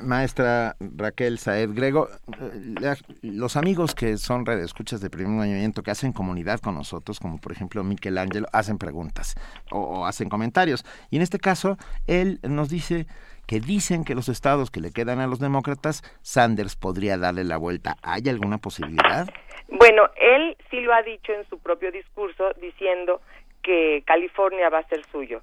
Maestra 0.01 0.75
Raquel 0.79 1.37
Saed 1.37 1.69
Grego, 1.73 2.07
eh, 2.09 2.73
la- 2.81 2.97
los 3.21 3.55
amigos 3.55 3.95
que 3.95 4.17
son 4.17 4.47
escuchas 4.49 5.01
de 5.01 5.09
primer 5.09 5.31
movimiento, 5.31 5.83
que 5.83 5.91
hacen 5.91 6.11
comunidad 6.13 6.59
con 6.59 6.75
nosotros, 6.75 7.19
como 7.19 7.39
por 7.39 7.51
ejemplo 7.51 7.83
Miquel 7.83 8.17
Ángel, 8.17 8.45
hacen 8.53 8.77
preguntas 8.77 9.35
o, 9.71 9.79
o 9.79 10.05
hacen 10.05 10.29
comentarios. 10.29 10.83
Y 11.11 11.17
en 11.17 11.21
este 11.21 11.39
caso, 11.39 11.77
él 12.07 12.39
nos 12.43 12.69
dice 12.69 13.05
que 13.47 13.59
dicen 13.59 14.03
que 14.03 14.15
los 14.15 14.29
estados 14.29 14.69
que 14.69 14.79
le 14.79 14.91
quedan 14.91 15.19
a 15.19 15.27
los 15.27 15.39
demócratas, 15.39 16.03
Sanders 16.21 16.75
podría 16.75 17.17
darle 17.17 17.43
la 17.43 17.57
vuelta. 17.57 17.97
¿Hay 18.03 18.21
alguna 18.29 18.59
posibilidad? 18.59 19.27
Bueno, 19.69 20.03
él 20.21 20.55
sí 20.69 20.81
lo 20.81 20.93
ha 20.93 21.01
dicho 21.01 21.31
en 21.33 21.47
su 21.49 21.57
propio 21.59 21.91
discurso 21.91 22.43
diciendo 22.61 23.21
que 23.63 24.03
California 24.05 24.69
va 24.69 24.79
a 24.79 24.87
ser 24.87 25.03
suyo. 25.11 25.41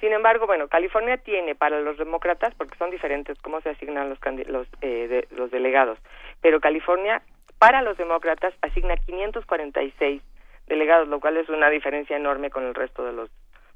Sin 0.00 0.12
embargo, 0.12 0.46
bueno, 0.46 0.68
California 0.68 1.16
tiene 1.18 1.54
para 1.54 1.80
los 1.80 1.98
demócratas, 1.98 2.54
porque 2.54 2.76
son 2.78 2.90
diferentes 2.90 3.36
cómo 3.40 3.60
se 3.60 3.70
asignan 3.70 4.08
los, 4.08 4.18
los, 4.46 4.66
eh, 4.80 5.08
de- 5.08 5.28
los 5.36 5.50
delegados, 5.50 5.98
pero 6.40 6.60
California 6.60 7.22
para 7.58 7.82
los 7.82 7.96
demócratas 7.98 8.54
asigna 8.62 8.96
546 8.96 10.22
delegados, 10.68 11.08
lo 11.08 11.18
cual 11.20 11.36
es 11.36 11.48
una 11.48 11.68
diferencia 11.70 12.16
enorme 12.16 12.50
con 12.50 12.64
el 12.64 12.74
resto 12.74 13.04
de 13.04 13.12
los 13.12 13.30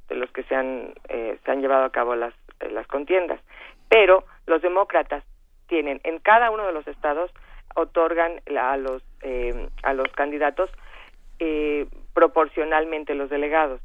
de 0.08 0.14
los 0.16 0.30
que 0.30 0.42
se 0.44 0.54
han 0.54 0.92
eh, 1.08 1.38
se 1.44 1.50
han 1.50 1.60
llevado 1.60 1.84
a 1.84 1.90
cabo 1.92 2.14
las 2.14 2.34
eh, 2.60 2.68
las 2.70 2.86
contiendas. 2.86 3.40
Pero 3.88 4.24
los 4.46 4.62
demócratas 4.62 5.24
tienen 5.68 6.00
en 6.04 6.18
cada 6.20 6.50
uno 6.50 6.66
de 6.66 6.72
los 6.72 6.86
estados 6.86 7.30
otorgan 7.74 8.40
a 8.56 8.76
los 8.76 9.02
eh, 9.22 9.68
a 9.82 9.92
los 9.94 10.08
candidatos 10.12 10.70
eh, 11.40 11.86
proporcionalmente 12.14 13.14
los 13.14 13.30
delegados. 13.30 13.80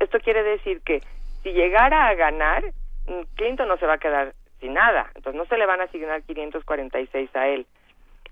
Esto 0.00 0.18
quiere 0.20 0.42
decir 0.42 0.80
que 0.80 1.02
si 1.46 1.52
llegara 1.52 2.08
a 2.08 2.14
ganar, 2.16 2.64
mm, 3.06 3.36
Clinton 3.36 3.68
no 3.68 3.76
se 3.76 3.86
va 3.86 3.94
a 3.94 3.98
quedar 3.98 4.34
sin 4.58 4.74
nada. 4.74 5.12
Entonces 5.14 5.38
no 5.38 5.46
se 5.46 5.56
le 5.56 5.64
van 5.64 5.80
a 5.80 5.84
asignar 5.84 6.24
546 6.24 7.30
a 7.36 7.46
él. 7.46 7.66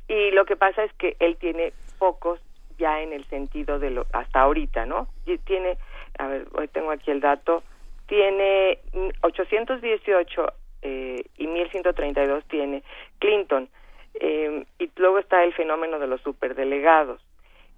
Y 0.09 0.33
lo 0.33 0.45
que 0.45 0.57
pasa 0.57 0.83
es 0.83 0.93
que 0.95 1.17
él 1.21 1.37
tiene 1.37 1.73
pocos 2.01 2.41
ya 2.77 3.03
en 3.03 3.13
el 3.13 3.25
sentido 3.27 3.79
de 3.79 3.91
lo 3.91 4.07
hasta 4.13 4.41
ahorita, 4.41 4.85
¿no? 4.87 5.07
Tiene, 5.45 5.79
a 6.19 6.27
ver, 6.27 6.49
hoy 6.55 6.67
tengo 6.67 6.91
aquí 6.91 7.13
el 7.13 7.21
dato, 7.21 7.63
tiene 8.09 8.81
mm, 8.93 9.11
818 9.21 10.53
eh, 10.83 11.25
y 11.39 11.47
1132 11.47 12.45
tiene 12.47 12.83
Clinton. 13.21 13.69
Eh, 14.15 14.67
y 14.81 14.91
luego 14.97 15.21
está 15.21 15.45
el 15.45 15.55
fenómeno 15.55 16.01
de 16.01 16.09
los 16.09 16.21
superdelegados, 16.23 17.21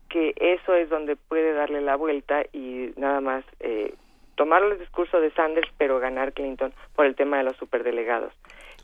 que 0.08 0.32
eso 0.36 0.74
es 0.74 0.88
donde 0.88 1.16
puede 1.16 1.52
darle 1.52 1.82
la 1.82 1.96
vuelta 1.96 2.42
y 2.54 2.92
nada 2.96 3.20
más 3.20 3.44
eh, 3.60 3.92
tomar 4.36 4.62
el 4.62 4.78
discurso 4.78 5.20
de 5.20 5.30
Sanders, 5.32 5.68
pero 5.76 5.98
ganar 5.98 6.32
Clinton 6.32 6.72
por 6.94 7.06
el 7.06 7.16
tema 7.16 7.38
de 7.38 7.44
los 7.44 7.56
superdelegados. 7.56 8.32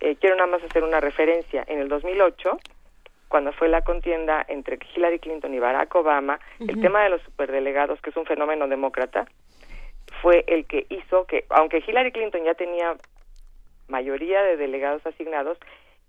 Eh, 0.01 0.17
quiero 0.17 0.35
nada 0.37 0.49
más 0.49 0.63
hacer 0.65 0.83
una 0.83 1.01
referencia. 1.01 1.65
En 1.69 1.79
el 1.79 1.89
2008, 1.89 2.59
cuando 3.29 3.53
fue 3.53 3.69
la 3.69 3.83
contienda 3.83 4.45
entre 4.49 4.79
Hillary 4.95 5.21
Clinton 5.21 5.55
y 5.55 5.59
Barack 5.59 5.95
Obama, 5.95 6.41
el 6.59 6.81
tema 6.81 7.05
de 7.05 7.11
los 7.11 7.23
superdelegados, 7.23 8.01
que 8.01 8.11
es 8.11 8.17
un 8.17 8.27
fenómeno 8.27 8.67
demócrata, 8.67 9.27
fue 10.21 10.45
el 10.49 10.67
que 10.67 10.87
hizo 10.89 11.27
que, 11.27 11.45
aunque 11.51 11.83
Hillary 11.87 12.13
Clinton 12.13 12.45
ya 12.45 12.55
tenía 12.55 12.97
mayoría 13.89 14.43
de 14.43 14.57
delegados 14.57 15.07
asignados, 15.07 15.59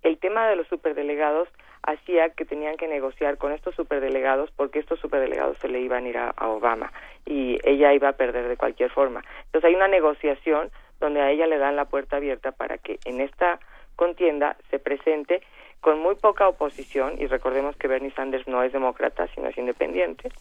el 0.02 0.18
tema 0.18 0.48
de 0.48 0.56
los 0.56 0.68
superdelegados 0.68 1.48
hacía 1.84 2.30
que 2.30 2.46
tenían 2.46 2.78
que 2.78 2.88
negociar 2.88 3.38
con 3.38 3.52
estos 3.52 3.76
superdelegados 3.76 4.52
porque 4.52 4.80
estos 4.80 5.00
superdelegados 5.00 5.58
se 5.60 5.68
le 5.68 5.82
iban 5.82 6.06
a 6.06 6.10
ir 6.10 6.18
a, 6.18 6.34
Obama 6.48 6.92
y 7.26 7.60
ella 7.64 7.94
iba 7.94 8.10
a 8.10 8.14
perder 8.14 8.48
de 8.48 8.58
cualquier 8.58 8.90
forma. 8.90 9.24
Entonces 9.46 9.70
hay 9.70 9.76
una 9.76 9.88
negociación 9.88 10.72
donde 11.00 11.22
a 11.22 11.32
ella 11.32 11.48
le 11.48 11.58
dan 11.58 11.76
la 11.76 11.86
puerta 11.86 12.18
abierta 12.18 12.52
para 12.52 12.78
que 12.78 13.00
en 13.06 13.22
esta 13.22 13.60
contienda 13.96 14.56
se 14.70 14.80
presente 14.80 15.42
con 15.82 16.00
muy 16.00 16.16
poca 16.16 16.48
oposición 16.48 17.16
y 17.20 17.28
recordemos 17.28 17.76
que 17.76 17.90
Bernie 17.90 18.12
Sanders 18.12 18.48
no 18.48 18.64
es 18.64 18.72
demócrata 18.72 19.28
sino 19.36 19.50
es 19.50 19.58
independiente 19.58 20.32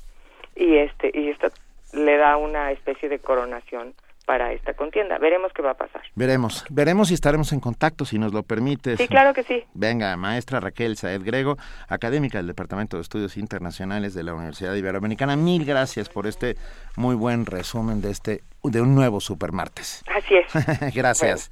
y 0.54 0.76
este 0.76 1.10
y 1.12 1.30
esto 1.30 1.48
le 1.92 2.16
da 2.16 2.36
una 2.36 2.70
especie 2.70 3.08
de 3.08 3.18
coronación 3.18 3.94
para 4.24 4.52
esta 4.52 4.74
contienda. 4.74 5.18
Veremos 5.18 5.52
qué 5.52 5.62
va 5.62 5.72
a 5.72 5.74
pasar. 5.74 6.02
Veremos, 6.14 6.64
veremos 6.70 7.08
si 7.08 7.14
estaremos 7.14 7.52
en 7.52 7.60
contacto, 7.60 8.04
si 8.04 8.18
nos 8.18 8.32
lo 8.32 8.42
permites. 8.42 8.98
Sí, 8.98 9.08
claro 9.08 9.34
que 9.34 9.42
sí. 9.42 9.64
Venga, 9.74 10.16
maestra 10.16 10.60
Raquel 10.60 10.96
Saed 10.96 11.22
Grego, 11.22 11.56
académica 11.88 12.38
del 12.38 12.46
Departamento 12.46 12.96
de 12.96 13.02
Estudios 13.02 13.36
Internacionales 13.36 14.14
de 14.14 14.22
la 14.22 14.34
Universidad 14.34 14.74
Iberoamericana. 14.74 15.36
Mil 15.36 15.64
gracias 15.64 16.08
por 16.08 16.26
este 16.26 16.56
muy 16.96 17.14
buen 17.14 17.46
resumen 17.46 18.00
de 18.00 18.10
este 18.10 18.42
de 18.62 18.80
un 18.80 18.94
nuevo 18.94 19.20
supermartes. 19.20 20.04
Así 20.14 20.34
es. 20.36 20.94
gracias. 20.94 21.50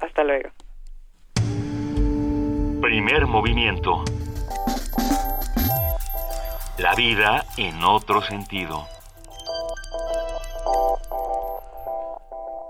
hasta 0.00 0.24
luego. 0.24 0.50
Primer 2.80 3.26
movimiento. 3.26 4.04
La 6.78 6.94
vida 6.96 7.44
en 7.56 7.82
otro 7.82 8.20
sentido. 8.20 8.86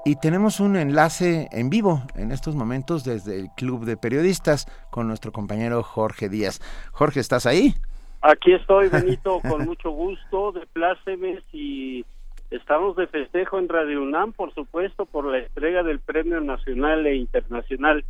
Y 0.06 0.16
tenemos 0.16 0.60
un 0.60 0.76
enlace 0.76 1.48
en 1.50 1.70
vivo 1.70 2.02
en 2.14 2.30
estos 2.30 2.54
momentos 2.54 3.04
desde 3.04 3.40
el 3.40 3.48
Club 3.56 3.86
de 3.86 3.96
Periodistas 3.96 4.66
con 4.90 5.08
nuestro 5.08 5.32
compañero 5.32 5.82
Jorge 5.82 6.28
Díaz. 6.28 6.60
Jorge, 6.92 7.20
¿estás 7.20 7.46
ahí? 7.46 7.72
Aquí 8.20 8.52
estoy, 8.52 8.90
Benito, 8.90 9.40
con 9.48 9.64
mucho 9.64 9.90
gusto, 9.90 10.52
de 10.52 10.66
plácemes 10.66 11.42
y 11.54 12.04
estamos 12.50 12.96
de 12.96 13.06
festejo 13.06 13.58
en 13.58 13.70
Radio 13.70 14.02
UNAM, 14.02 14.34
por 14.34 14.52
supuesto, 14.52 15.06
por 15.06 15.24
la 15.24 15.38
entrega 15.38 15.82
del 15.82 16.00
Premio 16.00 16.38
Nacional 16.42 17.06
e 17.06 17.16
Internacional 17.16 18.04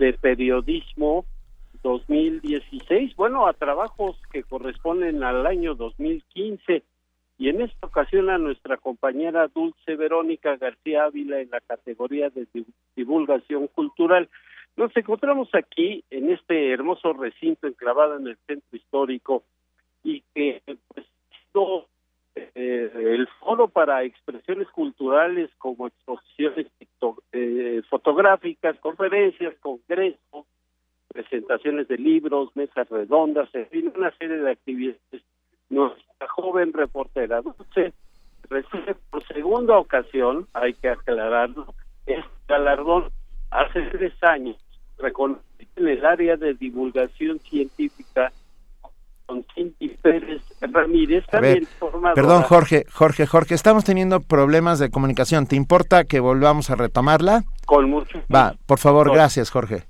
de 0.00 0.14
Periodismo 0.14 1.26
2016, 1.84 3.14
bueno, 3.14 3.46
a 3.46 3.52
trabajos 3.52 4.16
que 4.32 4.42
corresponden 4.42 5.22
al 5.22 5.46
año 5.46 5.76
2015 5.76 6.82
y 7.38 7.48
en 7.50 7.60
esta 7.60 7.86
ocasión 7.86 8.30
a 8.30 8.38
nuestra 8.38 8.76
compañera 8.78 9.48
Dulce 9.48 9.96
Verónica 9.96 10.56
García 10.56 11.04
Ávila 11.04 11.40
en 11.40 11.50
la 11.50 11.60
categoría 11.60 12.30
de 12.30 12.46
divulgación 12.94 13.68
cultural. 13.68 14.28
Nos 14.76 14.96
encontramos 14.96 15.48
aquí 15.54 16.02
en 16.10 16.30
este 16.30 16.72
hermoso 16.72 17.12
recinto 17.12 17.66
enclavado 17.66 18.16
en 18.16 18.28
el 18.28 18.36
centro 18.46 18.76
histórico 18.76 19.42
y 20.02 20.22
que 20.34 20.62
pues, 20.94 21.06
eh, 22.34 22.90
el 22.94 23.26
foro 23.40 23.68
para 23.68 24.04
expresiones 24.04 24.68
culturales 24.68 25.50
como 25.58 25.86
exposiciones 25.86 26.66
eh, 27.32 27.82
fotográficas, 27.88 28.78
conferencias, 28.80 29.54
congresos, 29.60 30.46
presentaciones 31.08 31.88
de 31.88 31.96
libros, 31.98 32.54
mesas 32.54 32.88
redondas, 32.88 33.48
en 33.54 33.66
fin, 33.68 33.92
una 33.94 34.10
serie 34.18 34.36
de 34.36 34.50
actividades 34.50 35.22
nuestra 35.68 36.28
joven 36.28 36.72
reportera 36.72 37.42
Dulce 37.42 37.92
recibe 38.48 38.94
por 39.10 39.26
segunda 39.26 39.78
ocasión, 39.78 40.46
hay 40.52 40.74
que 40.74 40.88
aclararlo, 40.88 41.74
este 42.06 42.24
galardón 42.48 43.10
hace 43.50 43.82
tres 43.92 44.12
años, 44.22 44.56
reconocido 44.98 45.44
en 45.76 45.88
el 45.88 46.04
área 46.04 46.36
de 46.36 46.54
divulgación 46.54 47.40
científica 47.40 48.32
con 49.26 49.44
Cindy 49.54 49.88
Pérez 50.00 50.42
Ramírez, 50.60 51.26
también 51.26 51.66
Perdón, 52.14 52.42
Jorge, 52.42 52.84
Jorge, 52.92 53.26
Jorge, 53.26 53.54
estamos 53.54 53.84
teniendo 53.84 54.20
problemas 54.20 54.78
de 54.78 54.90
comunicación. 54.90 55.46
¿Te 55.46 55.56
importa 55.56 56.04
que 56.04 56.20
volvamos 56.20 56.70
a 56.70 56.76
retomarla? 56.76 57.42
Con 57.66 57.90
mucho. 57.90 58.22
Va, 58.32 58.54
por 58.66 58.78
favor, 58.78 59.12
gracias, 59.12 59.50
Jorge. 59.50 59.84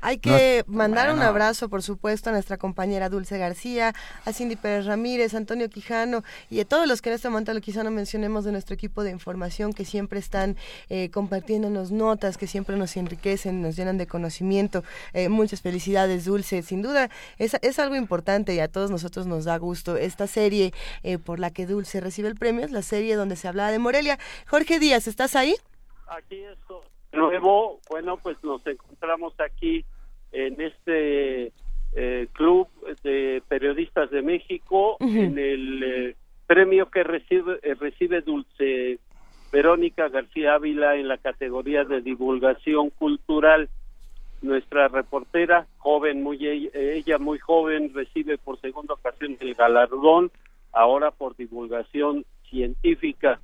Hay 0.00 0.18
que 0.18 0.64
mandar 0.66 1.12
un 1.12 1.20
abrazo, 1.20 1.68
por 1.68 1.82
supuesto, 1.82 2.30
a 2.30 2.32
nuestra 2.32 2.56
compañera 2.56 3.08
Dulce 3.08 3.38
García, 3.38 3.94
a 4.24 4.32
Cindy 4.32 4.56
Pérez 4.56 4.86
Ramírez, 4.86 5.34
Antonio 5.34 5.68
Quijano 5.68 6.22
y 6.50 6.60
a 6.60 6.64
todos 6.64 6.86
los 6.86 7.02
que 7.02 7.10
en 7.10 7.16
este 7.16 7.28
momento 7.28 7.52
lo 7.52 7.60
quizá 7.60 7.82
no 7.82 7.90
mencionemos 7.90 8.44
de 8.44 8.52
nuestro 8.52 8.74
equipo 8.74 9.02
de 9.02 9.10
información 9.10 9.72
que 9.72 9.84
siempre 9.84 10.18
están 10.18 10.56
eh, 10.88 11.10
compartiéndonos 11.10 11.90
notas, 11.90 12.38
que 12.38 12.46
siempre 12.46 12.76
nos 12.76 12.96
enriquecen, 12.96 13.60
nos 13.62 13.76
llenan 13.76 13.98
de 13.98 14.06
conocimiento. 14.06 14.84
Eh, 15.12 15.28
muchas 15.28 15.62
felicidades, 15.62 16.24
Dulce. 16.24 16.62
Sin 16.62 16.82
duda, 16.82 17.10
es, 17.38 17.56
es, 17.62 17.78
algo 17.78 17.96
importante 17.96 18.54
y 18.54 18.60
a 18.60 18.68
todos 18.68 18.90
nosotros 18.90 19.26
nos 19.26 19.44
da 19.44 19.56
gusto. 19.56 19.96
Esta 19.96 20.26
serie 20.26 20.72
eh, 21.02 21.18
por 21.18 21.38
la 21.38 21.50
que 21.50 21.66
Dulce 21.66 22.00
recibe 22.00 22.28
el 22.28 22.36
premio 22.36 22.64
es 22.64 22.70
la 22.70 22.82
serie 22.82 23.16
donde 23.16 23.36
se 23.36 23.48
hablaba 23.48 23.70
de 23.70 23.78
Morelia. 23.78 24.18
Jorge 24.46 24.78
Díaz, 24.78 25.06
¿estás 25.06 25.36
ahí? 25.36 25.54
Aquí 26.06 26.36
estoy 26.36 26.97
nuevo, 27.12 27.80
bueno, 27.88 28.16
pues 28.16 28.36
nos 28.42 28.66
encontramos 28.66 29.34
aquí 29.40 29.84
en 30.32 30.60
este 30.60 31.52
eh, 31.94 32.28
Club 32.32 32.68
de 33.02 33.42
Periodistas 33.48 34.10
de 34.10 34.22
México, 34.22 34.96
en 35.00 35.38
el 35.38 35.82
eh, 35.82 36.16
premio 36.46 36.90
que 36.90 37.02
recibe, 37.02 37.58
eh, 37.62 37.74
recibe 37.74 38.20
Dulce 38.20 38.98
Verónica 39.50 40.08
García 40.08 40.54
Ávila 40.54 40.96
en 40.96 41.08
la 41.08 41.18
categoría 41.18 41.84
de 41.84 42.00
divulgación 42.00 42.90
cultural. 42.90 43.68
Nuestra 44.42 44.86
reportera, 44.86 45.66
joven, 45.78 46.22
muy 46.22 46.46
ella 46.46 47.18
muy 47.18 47.38
joven, 47.38 47.92
recibe 47.92 48.38
por 48.38 48.60
segunda 48.60 48.94
ocasión 48.94 49.36
el 49.40 49.54
galardón, 49.54 50.30
ahora 50.72 51.10
por 51.10 51.36
divulgación 51.36 52.24
científica. 52.48 53.40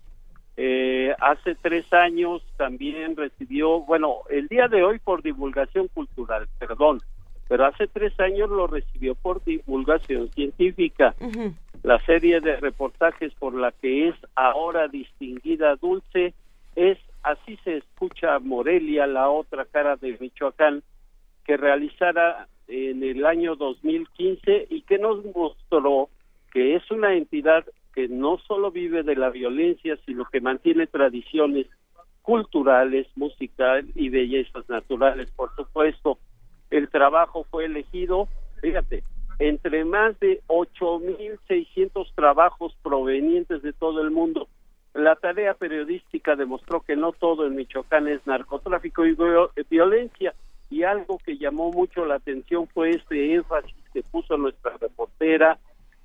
Eh, 0.57 1.15
hace 1.21 1.57
tres 1.57 1.93
años 1.93 2.43
también 2.57 3.17
recibió, 3.17 3.81
bueno, 3.81 4.19
el 4.31 4.47
día 4.49 4.69
de 4.69 4.85
hoy 4.85 4.99
por 5.01 5.23
divulgación 5.23 5.89
cultural, 5.89 6.47
perdón, 6.59 7.01
pero 7.49 7.67
hace 7.67 7.89
tres 7.89 8.19
años 8.21 8.49
lo 8.51 8.67
recibió 8.67 9.15
por 9.15 9.43
divulgación 9.45 10.31
científica. 10.31 11.15
La 11.83 11.99
serie 12.07 12.41
de 12.41 12.57
reportajes 12.57 13.35
por 13.35 13.55
la 13.55 13.73
que 13.73 14.09
es 14.09 14.15
ahora 14.35 14.89
distinguida 14.89 15.77
Dulce 15.77 16.35
es 16.77 16.99
Así 17.25 17.59
se 17.65 17.79
escucha 17.79 18.39
Morelia, 18.39 19.07
la 19.07 19.31
otra 19.31 19.65
cara 19.65 19.97
de 19.97 20.19
Michoacán, 20.21 20.83
que 21.47 21.57
realizara 21.57 22.49
en 22.69 23.03
el 23.03 23.25
año 23.25 23.57
2015 23.57 24.67
y 24.69 24.83
que 24.83 24.99
nos 24.99 25.25
mostró 25.35 26.11
que 26.53 26.77
es 26.77 26.91
una 26.91 27.15
entidad 27.15 27.65
que 27.95 28.09
no 28.09 28.39
solo 28.39 28.71
vive 28.71 29.03
de 29.03 29.17
la 29.17 29.31
violencia, 29.31 29.97
sino 30.05 30.25
que 30.25 30.41
mantiene 30.41 30.87
tradiciones 30.87 31.67
culturales, 32.23 33.07
musical 33.17 33.87
y 33.95 34.09
bellezas 34.09 34.69
naturales, 34.69 35.31
por 35.31 35.55
supuesto. 35.55 36.19
El 36.71 36.89
trabajo 36.89 37.45
fue 37.51 37.67
elegido, 37.67 38.29
fíjate, 38.61 39.05
entre 39.39 39.85
más 39.85 40.19
de 40.21 40.43
8.600 40.47 42.13
trabajos 42.15 42.77
provenientes 42.83 43.63
de 43.63 43.73
todo 43.73 44.01
el 44.01 44.11
mundo. 44.11 44.49
La 44.95 45.17
tarea 45.17 45.55
periodística 45.55 46.37
demostró 46.37 46.81
que 46.81 46.97
no 46.97 47.13
todo 47.13 47.47
en 47.47 47.57
Michoacán 47.57 48.09
es 48.09 48.27
narcotráfico 48.27 49.05
y 49.05 49.17
violencia, 49.69 50.35
y 50.71 50.83
algo 50.83 51.19
que 51.19 51.37
llamó 51.37 51.71
mucho 51.71 52.07
la 52.07 52.17
atención 52.17 52.67
fue 52.69 52.91
este 52.91 53.35
énfasis 53.35 53.75
que 53.93 54.03
puso 54.03 54.37
nuestra 54.37 54.77
reportera 54.79 55.59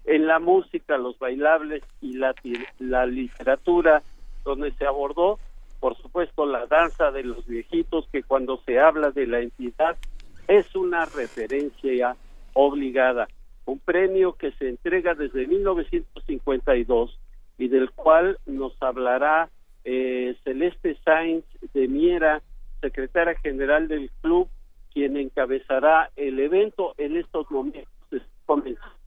en 0.06 0.28
la 0.28 0.40
música, 0.40 0.98
los 0.98 1.18
bailables 1.20 1.84
y 2.02 2.14
la, 2.14 2.34
la 2.80 3.06
literatura, 3.06 4.02
donde 4.44 4.72
se 4.74 4.86
abordó, 4.86 5.40
por 5.80 5.96
supuesto, 5.98 6.46
la 6.46 6.66
danza 6.66 7.12
de 7.12 7.24
los 7.24 7.46
viejitos, 7.48 8.08
que 8.12 8.24
cuando 8.24 8.58
se 8.66 8.80
habla 8.80 9.12
de 9.12 9.28
la 9.28 9.40
entidad 9.40 9.98
es 10.48 10.76
una 10.76 11.06
referencia 11.06 12.16
obligada. 12.54 13.28
Un 13.66 13.80
premio 13.80 14.34
que 14.34 14.52
se 14.54 14.68
entrega 14.68 15.14
desde 15.14 15.46
1952 15.46 17.20
y 17.58 17.68
del 17.68 17.92
cual 17.92 18.38
nos 18.46 18.74
hablará 18.82 19.50
eh, 19.84 20.36
Celeste 20.44 20.98
Sainz 21.06 21.46
de 21.74 21.88
Miera, 21.88 22.42
secretaria 22.82 23.36
general 23.36 23.88
del 23.88 24.10
club, 24.22 24.50
quien 24.94 25.18
encabezará 25.18 26.10
el 26.16 26.40
evento 26.40 26.96
en 26.98 27.18
estos 27.18 27.50
momentos. 27.52 27.94
Comenzando 28.46 28.99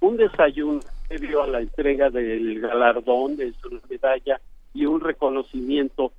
un 0.00 0.16
desayuno 0.16 0.80
previo 1.08 1.42
a 1.42 1.46
la 1.46 1.60
entrega 1.60 2.10
del 2.10 2.60
galardón, 2.60 3.36
de 3.36 3.52
su 3.54 3.80
medalla 3.88 4.40
y 4.74 4.86
un 4.86 5.00
reconocimiento. 5.00 6.12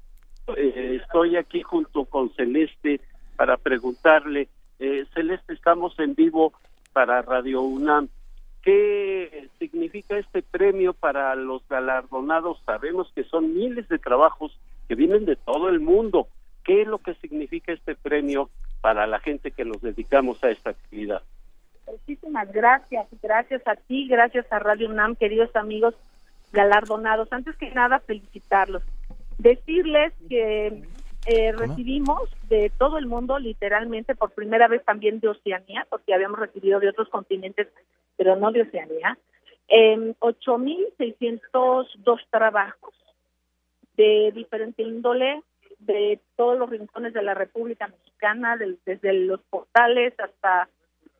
Eh, 0.55 0.99
estoy 1.01 1.37
aquí 1.37 1.61
junto 1.61 2.05
con 2.05 2.29
Celeste 2.33 3.01
para 3.35 3.57
preguntarle, 3.57 4.49
eh, 4.79 5.05
Celeste, 5.13 5.53
estamos 5.53 5.97
en 5.99 6.15
vivo 6.15 6.53
para 6.93 7.21
Radio 7.21 7.61
UNAM. 7.61 8.09
¿Qué 8.61 9.49
significa 9.57 10.17
este 10.17 10.43
premio 10.43 10.93
para 10.93 11.33
los 11.35 11.67
galardonados? 11.67 12.61
Sabemos 12.65 13.11
que 13.15 13.23
son 13.23 13.55
miles 13.55 13.87
de 13.87 13.97
trabajos 13.97 14.59
que 14.87 14.93
vienen 14.93 15.25
de 15.25 15.35
todo 15.35 15.69
el 15.69 15.79
mundo. 15.79 16.27
¿Qué 16.63 16.83
es 16.83 16.87
lo 16.87 16.99
que 16.99 17.15
significa 17.15 17.71
este 17.71 17.95
premio 17.95 18.49
para 18.81 19.07
la 19.07 19.19
gente 19.19 19.51
que 19.51 19.65
nos 19.65 19.81
dedicamos 19.81 20.43
a 20.43 20.51
esta 20.51 20.71
actividad? 20.71 21.23
Muchísimas 21.91 22.51
gracias, 22.53 23.05
gracias 23.21 23.61
a 23.67 23.75
ti, 23.75 24.07
gracias 24.07 24.45
a 24.49 24.59
Radio 24.59 24.89
UNAM, 24.89 25.17
queridos 25.17 25.53
amigos 25.57 25.93
galardonados. 26.53 27.27
Antes 27.33 27.57
que 27.57 27.69
nada, 27.71 27.99
felicitarlos. 27.99 28.81
Decirles 29.37 30.13
que 30.29 30.83
eh, 31.25 31.51
recibimos 31.51 32.29
de 32.47 32.71
todo 32.77 32.97
el 32.97 33.07
mundo, 33.07 33.37
literalmente, 33.39 34.15
por 34.15 34.31
primera 34.31 34.69
vez 34.69 34.85
también 34.85 35.19
de 35.19 35.27
Oceanía, 35.27 35.85
porque 35.89 36.13
habíamos 36.13 36.39
recibido 36.39 36.79
de 36.79 36.87
otros 36.87 37.09
continentes, 37.09 37.67
pero 38.15 38.37
no 38.37 38.53
de 38.53 38.61
Oceanía, 38.61 39.17
eh, 39.67 40.13
8.602 40.19 42.19
trabajos 42.29 42.93
de 43.97 44.31
diferente 44.33 44.81
índole, 44.81 45.41
de 45.79 46.21
todos 46.37 46.57
los 46.57 46.69
rincones 46.69 47.13
de 47.13 47.23
la 47.23 47.33
República 47.33 47.87
Mexicana, 47.87 48.57
desde 48.85 49.13
los 49.13 49.41
portales 49.49 50.13
hasta 50.19 50.69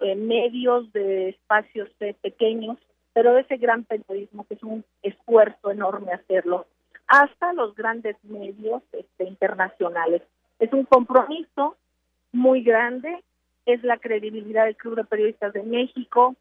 eh, 0.02 0.16
medios 0.16 0.92
de 0.94 1.30
espacios 1.30 1.90
eh, 2.00 2.16
pequeños, 2.22 2.78
pero 3.14 3.38
ese 3.38 3.58
gran 3.58 3.84
periodismo 3.84 4.46
que 4.46 4.56
es 4.56 4.64
un 4.64 4.84
esfuerzo 5.02 5.72
enorme 5.72 6.14
hacerlo, 6.14 6.66
hasta 7.08 7.54
los 7.54 7.76
grandes 7.76 8.16
medios 8.24 8.82
este, 8.94 9.26
internacionales. 9.26 10.22
Es 10.60 10.72
un 10.74 10.86
compromiso 10.86 11.76
muy 12.32 12.64
grande, 12.64 13.24
es 13.66 13.84
la 13.84 13.98
credibilidad 13.98 14.66
del 14.66 14.78
Club 14.78 14.96
de 14.96 15.04
Periodistas 15.04 15.54
de 15.54 15.64
México, 15.64 16.36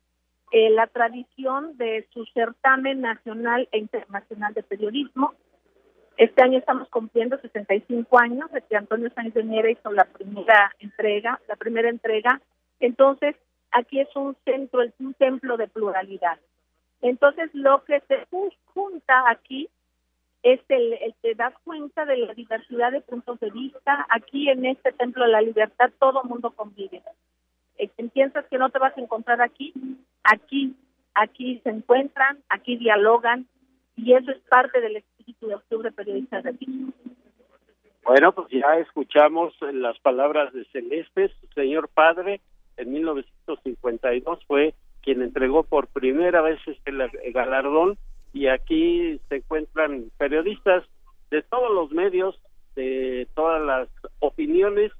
eh, 0.52 0.70
la 0.70 0.86
tradición 0.86 1.76
de 1.76 2.08
su 2.12 2.24
certamen 2.26 3.00
nacional 3.00 3.68
e 3.72 3.78
internacional 3.78 4.52
de 4.54 4.62
periodismo. 4.62 5.34
Este 6.16 6.42
año 6.42 6.58
estamos 6.58 6.88
cumpliendo 6.88 7.38
65 7.38 8.18
años 8.18 8.50
de 8.52 8.62
que 8.62 8.76
Antonio 8.76 9.10
Sánchez 9.14 9.34
de 9.34 9.44
Nieve 9.44 9.72
hizo 9.72 9.92
la 9.92 10.04
primera 10.04 10.72
entrega, 10.78 11.40
la 11.48 11.56
primera 11.56 11.88
entrega. 11.88 12.40
Entonces, 12.80 13.36
aquí 13.72 14.00
es 14.00 14.14
un 14.16 14.36
centro, 14.44 14.82
es 14.82 14.92
un 14.98 15.14
templo 15.14 15.56
de 15.56 15.68
pluralidad. 15.68 16.38
Entonces, 17.02 17.50
lo 17.54 17.84
que 17.84 18.00
se 18.08 18.26
junta 18.74 19.30
aquí 19.30 19.68
es 20.42 20.60
el, 20.68 20.94
el 20.94 21.14
te 21.20 21.34
das 21.34 21.54
cuenta 21.64 22.04
de 22.04 22.16
la 22.16 22.34
diversidad 22.34 22.92
de 22.92 23.00
puntos 23.00 23.38
de 23.40 23.50
vista. 23.50 24.06
Aquí 24.10 24.48
en 24.48 24.64
este 24.64 24.92
Templo 24.92 25.24
de 25.24 25.32
la 25.32 25.42
Libertad 25.42 25.90
todo 25.98 26.24
mundo 26.24 26.50
convive. 26.50 27.02
Eh, 27.78 27.90
piensas 28.12 28.46
que 28.46 28.58
no 28.58 28.70
te 28.70 28.78
vas 28.78 28.96
a 28.96 29.00
encontrar 29.00 29.40
aquí, 29.40 29.72
aquí, 30.24 30.74
aquí 31.14 31.60
se 31.62 31.70
encuentran, 31.70 32.38
aquí 32.48 32.76
dialogan 32.76 33.46
y 33.96 34.14
eso 34.14 34.30
es 34.30 34.38
parte 34.48 34.80
del 34.80 34.96
espíritu 34.96 35.46
de 35.46 35.54
Octubre 35.54 35.92
Periodistas 35.92 36.44
de 36.44 36.52
México. 36.52 36.92
Bueno, 38.02 38.32
pues 38.32 38.48
ya 38.48 38.76
escuchamos 38.78 39.54
las 39.60 39.98
palabras 40.00 40.52
de 40.52 40.64
Celeste, 40.66 41.28
su 41.28 41.46
señor 41.54 41.88
padre, 41.88 42.40
en 42.80 42.92
1952 42.92 44.44
fue 44.46 44.74
quien 45.02 45.22
entregó 45.22 45.62
por 45.62 45.88
primera 45.88 46.42
vez 46.42 46.58
este 46.66 46.92
galardón 47.32 47.96
y 48.32 48.46
aquí 48.46 49.20
se 49.28 49.36
encuentran 49.36 50.10
periodistas 50.18 50.84
de 51.30 51.42
todos 51.42 51.72
los 51.72 51.90
medios, 51.90 52.40
de 52.76 53.26
todas 53.34 53.62
las 53.62 53.88
opiniones, 54.18 54.92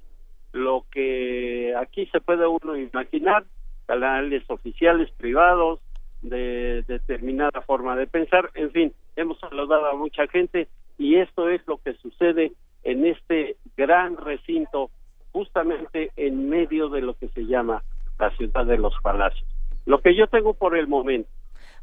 lo 0.53 0.85
que 0.91 1.73
aquí 1.77 2.05
se 2.07 2.19
puede 2.19 2.47
uno 2.47 2.75
imaginar, 2.75 3.45
canales 3.85 4.43
oficiales, 4.49 5.09
privados, 5.11 5.79
de 6.21 6.83
determinada 6.87 7.61
forma 7.61 7.95
de 7.95 8.07
pensar, 8.07 8.51
en 8.53 8.71
fin, 8.71 8.93
hemos 9.15 9.39
saludado 9.39 9.87
a 9.87 9.95
mucha 9.95 10.27
gente 10.27 10.67
y 10.97 11.15
esto 11.15 11.49
es 11.49 11.61
lo 11.67 11.77
que 11.77 11.93
sucede 11.95 12.51
en 12.83 13.05
este 13.05 13.57
gran 13.75 14.17
recinto, 14.17 14.91
justamente 15.31 16.11
en 16.15 16.49
medio 16.49 16.89
de 16.89 17.01
lo 17.01 17.13
que 17.15 17.29
se 17.29 17.45
llama 17.45 17.83
la 18.19 18.29
ciudad 18.37 18.65
de 18.65 18.77
los 18.77 18.93
palacios. 19.01 19.47
Lo 19.85 20.01
que 20.01 20.15
yo 20.15 20.27
tengo 20.27 20.53
por 20.53 20.77
el 20.77 20.87
momento 20.87 21.29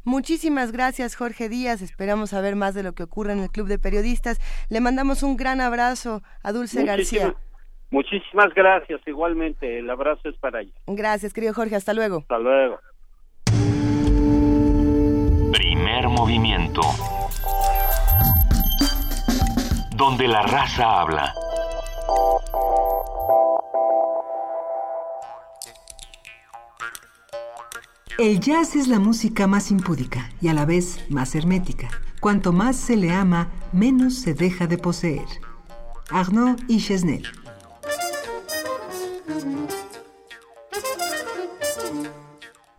Muchísimas 0.03 0.71
gracias, 0.71 1.15
Jorge 1.15 1.49
Díaz. 1.49 1.81
Esperamos 1.81 2.31
saber 2.31 2.55
más 2.55 2.73
de 2.73 2.83
lo 2.83 2.93
que 2.93 3.03
ocurre 3.03 3.33
en 3.33 3.39
el 3.39 3.49
Club 3.49 3.67
de 3.67 3.79
Periodistas. 3.79 4.39
Le 4.69 4.81
mandamos 4.81 5.23
un 5.23 5.35
gran 5.35 5.61
abrazo 5.61 6.21
a 6.41 6.51
Dulce 6.51 6.85
García. 6.85 7.35
Muchísimas 7.91 8.53
gracias, 8.53 9.01
igualmente. 9.07 9.79
El 9.79 9.89
abrazo 9.89 10.29
es 10.29 10.37
para 10.37 10.61
ella. 10.61 10.71
Gracias, 10.87 11.33
querido 11.33 11.53
Jorge. 11.53 11.75
Hasta 11.75 11.93
luego. 11.93 12.19
Hasta 12.19 12.39
luego. 12.39 12.79
Primer 15.51 16.07
movimiento. 16.07 16.81
Donde 19.95 20.27
la 20.27 20.43
raza 20.43 21.01
habla. 21.01 21.33
El 28.19 28.41
jazz 28.41 28.75
es 28.75 28.89
la 28.89 28.99
música 28.99 29.47
más 29.47 29.71
impúdica 29.71 30.29
y 30.41 30.49
a 30.49 30.53
la 30.53 30.65
vez 30.65 30.99
más 31.07 31.35
hermética. 31.35 31.87
Cuanto 32.19 32.51
más 32.51 32.75
se 32.75 32.97
le 32.97 33.13
ama, 33.13 33.47
menos 33.71 34.15
se 34.15 34.33
deja 34.33 34.67
de 34.67 34.77
poseer. 34.77 35.25
Arnaud 36.09 36.59
y 36.67 36.79
Chesnel. 36.79 37.25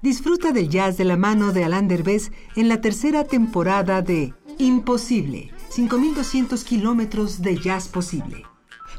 Disfruta 0.02 0.52
del 0.52 0.68
jazz 0.68 0.98
de 0.98 1.06
la 1.06 1.16
mano 1.16 1.52
de 1.52 1.64
Alain 1.64 1.88
Derbez 1.88 2.32
en 2.54 2.68
la 2.68 2.82
tercera 2.82 3.24
temporada 3.24 4.02
de 4.02 4.34
Imposible, 4.58 5.54
5200 5.70 6.62
kilómetros 6.64 7.40
de 7.40 7.56
jazz 7.56 7.88
posible. 7.88 8.44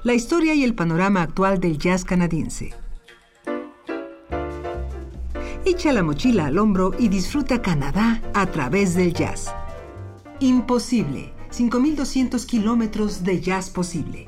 La 0.03 0.15
historia 0.15 0.55
y 0.55 0.63
el 0.63 0.73
panorama 0.73 1.21
actual 1.21 1.59
del 1.59 1.77
jazz 1.77 2.03
canadiense. 2.03 2.80
Echa 5.63 5.93
la 5.93 6.01
mochila 6.01 6.47
al 6.47 6.57
hombro 6.57 6.91
y 6.97 7.07
disfruta 7.07 7.61
Canadá 7.61 8.19
a 8.33 8.47
través 8.47 8.95
del 8.95 9.13
jazz. 9.13 9.53
Imposible, 10.39 11.33
5200 11.51 12.47
kilómetros 12.47 13.23
de 13.23 13.41
jazz 13.41 13.69
posible. 13.69 14.27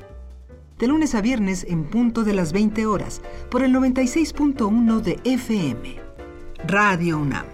De 0.78 0.86
lunes 0.86 1.16
a 1.16 1.20
viernes 1.20 1.66
en 1.68 1.84
punto 1.84 2.22
de 2.22 2.34
las 2.34 2.52
20 2.52 2.86
horas 2.86 3.20
por 3.50 3.64
el 3.64 3.74
96.1 3.74 5.00
de 5.00 5.18
FM. 5.24 5.96
Radio 6.68 7.18
UNAM. 7.18 7.53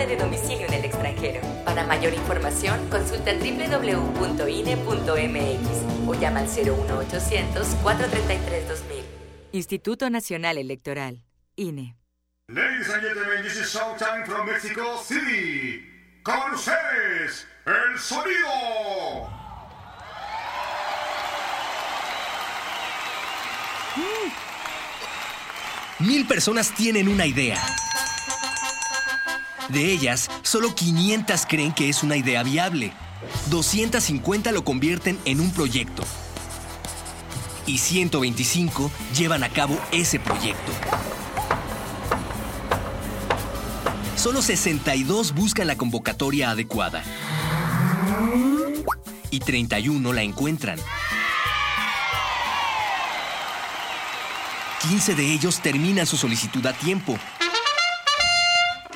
Comprobante 0.00 0.06
de 0.06 0.16
domicilio 0.16 0.66
en 0.66 0.74
el 0.74 0.84
extranjero. 0.84 1.40
Para 1.64 1.86
mayor 1.86 2.12
información, 2.14 2.88
consulta 2.90 3.32
www.ine.mx 3.34 4.08
o 6.08 6.14
llama 6.14 6.40
al 6.40 6.48
01800 6.48 7.66
433 7.82 8.68
2000. 8.68 9.04
Instituto 9.52 10.10
Nacional 10.10 10.58
Electoral, 10.58 11.22
INE. 11.56 11.96
Ladies 12.48 12.88
and 12.90 13.02
gentlemen, 13.02 13.42
this 13.42 13.56
is 13.56 13.72
Showtime 13.72 14.24
from 14.26 14.46
Mexico 14.46 14.96
City. 15.02 15.82
Con 16.22 16.54
ustedes, 16.54 17.46
el 17.66 17.98
sonido. 17.98 19.30
Mil 26.00 26.26
personas 26.26 26.72
tienen 26.74 27.08
una 27.08 27.26
idea. 27.26 27.60
De 29.72 29.92
ellas, 29.92 30.28
solo 30.42 30.74
500 30.74 31.46
creen 31.46 31.72
que 31.72 31.88
es 31.88 32.02
una 32.02 32.16
idea 32.16 32.42
viable. 32.42 32.92
250 33.50 34.50
lo 34.50 34.64
convierten 34.64 35.18
en 35.24 35.40
un 35.40 35.52
proyecto. 35.52 36.02
Y 37.66 37.78
125 37.78 38.90
llevan 39.16 39.44
a 39.44 39.48
cabo 39.48 39.78
ese 39.92 40.18
proyecto. 40.18 40.72
Solo 44.16 44.42
62 44.42 45.34
buscan 45.34 45.68
la 45.68 45.76
convocatoria 45.76 46.50
adecuada. 46.50 47.04
Y 49.30 49.38
31 49.38 50.12
la 50.12 50.22
encuentran. 50.22 50.80
15 54.88 55.14
de 55.14 55.32
ellos 55.32 55.60
terminan 55.60 56.06
su 56.06 56.16
solicitud 56.16 56.66
a 56.66 56.72
tiempo. 56.72 57.16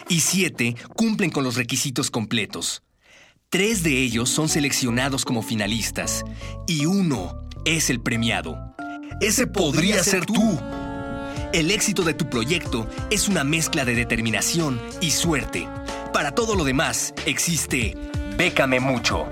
Y 0.08 0.20
7 0.20 0.76
cumplen 0.94 1.30
con 1.30 1.44
los 1.44 1.56
requisitos 1.56 2.10
completos. 2.10 2.82
Tres 3.48 3.82
de 3.82 4.02
ellos 4.02 4.30
son 4.30 4.48
seleccionados 4.48 5.24
como 5.24 5.42
finalistas. 5.42 6.24
Y 6.66 6.86
uno 6.86 7.48
es 7.64 7.88
el 7.88 8.00
premiado. 8.00 8.58
Ese 9.20 9.46
podría 9.46 10.02
ser 10.02 10.26
tú. 10.26 10.58
El 11.52 11.70
éxito 11.70 12.02
de 12.02 12.14
tu 12.14 12.28
proyecto 12.28 12.88
es 13.10 13.28
una 13.28 13.44
mezcla 13.44 13.84
de 13.84 13.94
determinación 13.94 14.80
y 15.00 15.12
suerte. 15.12 15.68
Para 16.12 16.32
todo 16.32 16.56
lo 16.56 16.64
demás, 16.64 17.14
existe 17.26 17.96
Bécame 18.36 18.80
Mucho. 18.80 19.26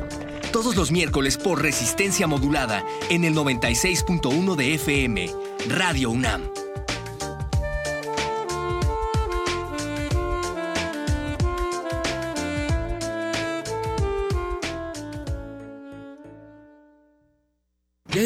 Todos 0.52 0.76
los 0.76 0.92
miércoles 0.92 1.36
por 1.36 1.60
resistencia 1.60 2.26
modulada 2.26 2.84
en 3.10 3.24
el 3.24 3.34
96.1 3.34 4.54
de 4.54 4.74
FM, 4.74 5.30
Radio 5.68 6.10
UNAM. 6.10 6.61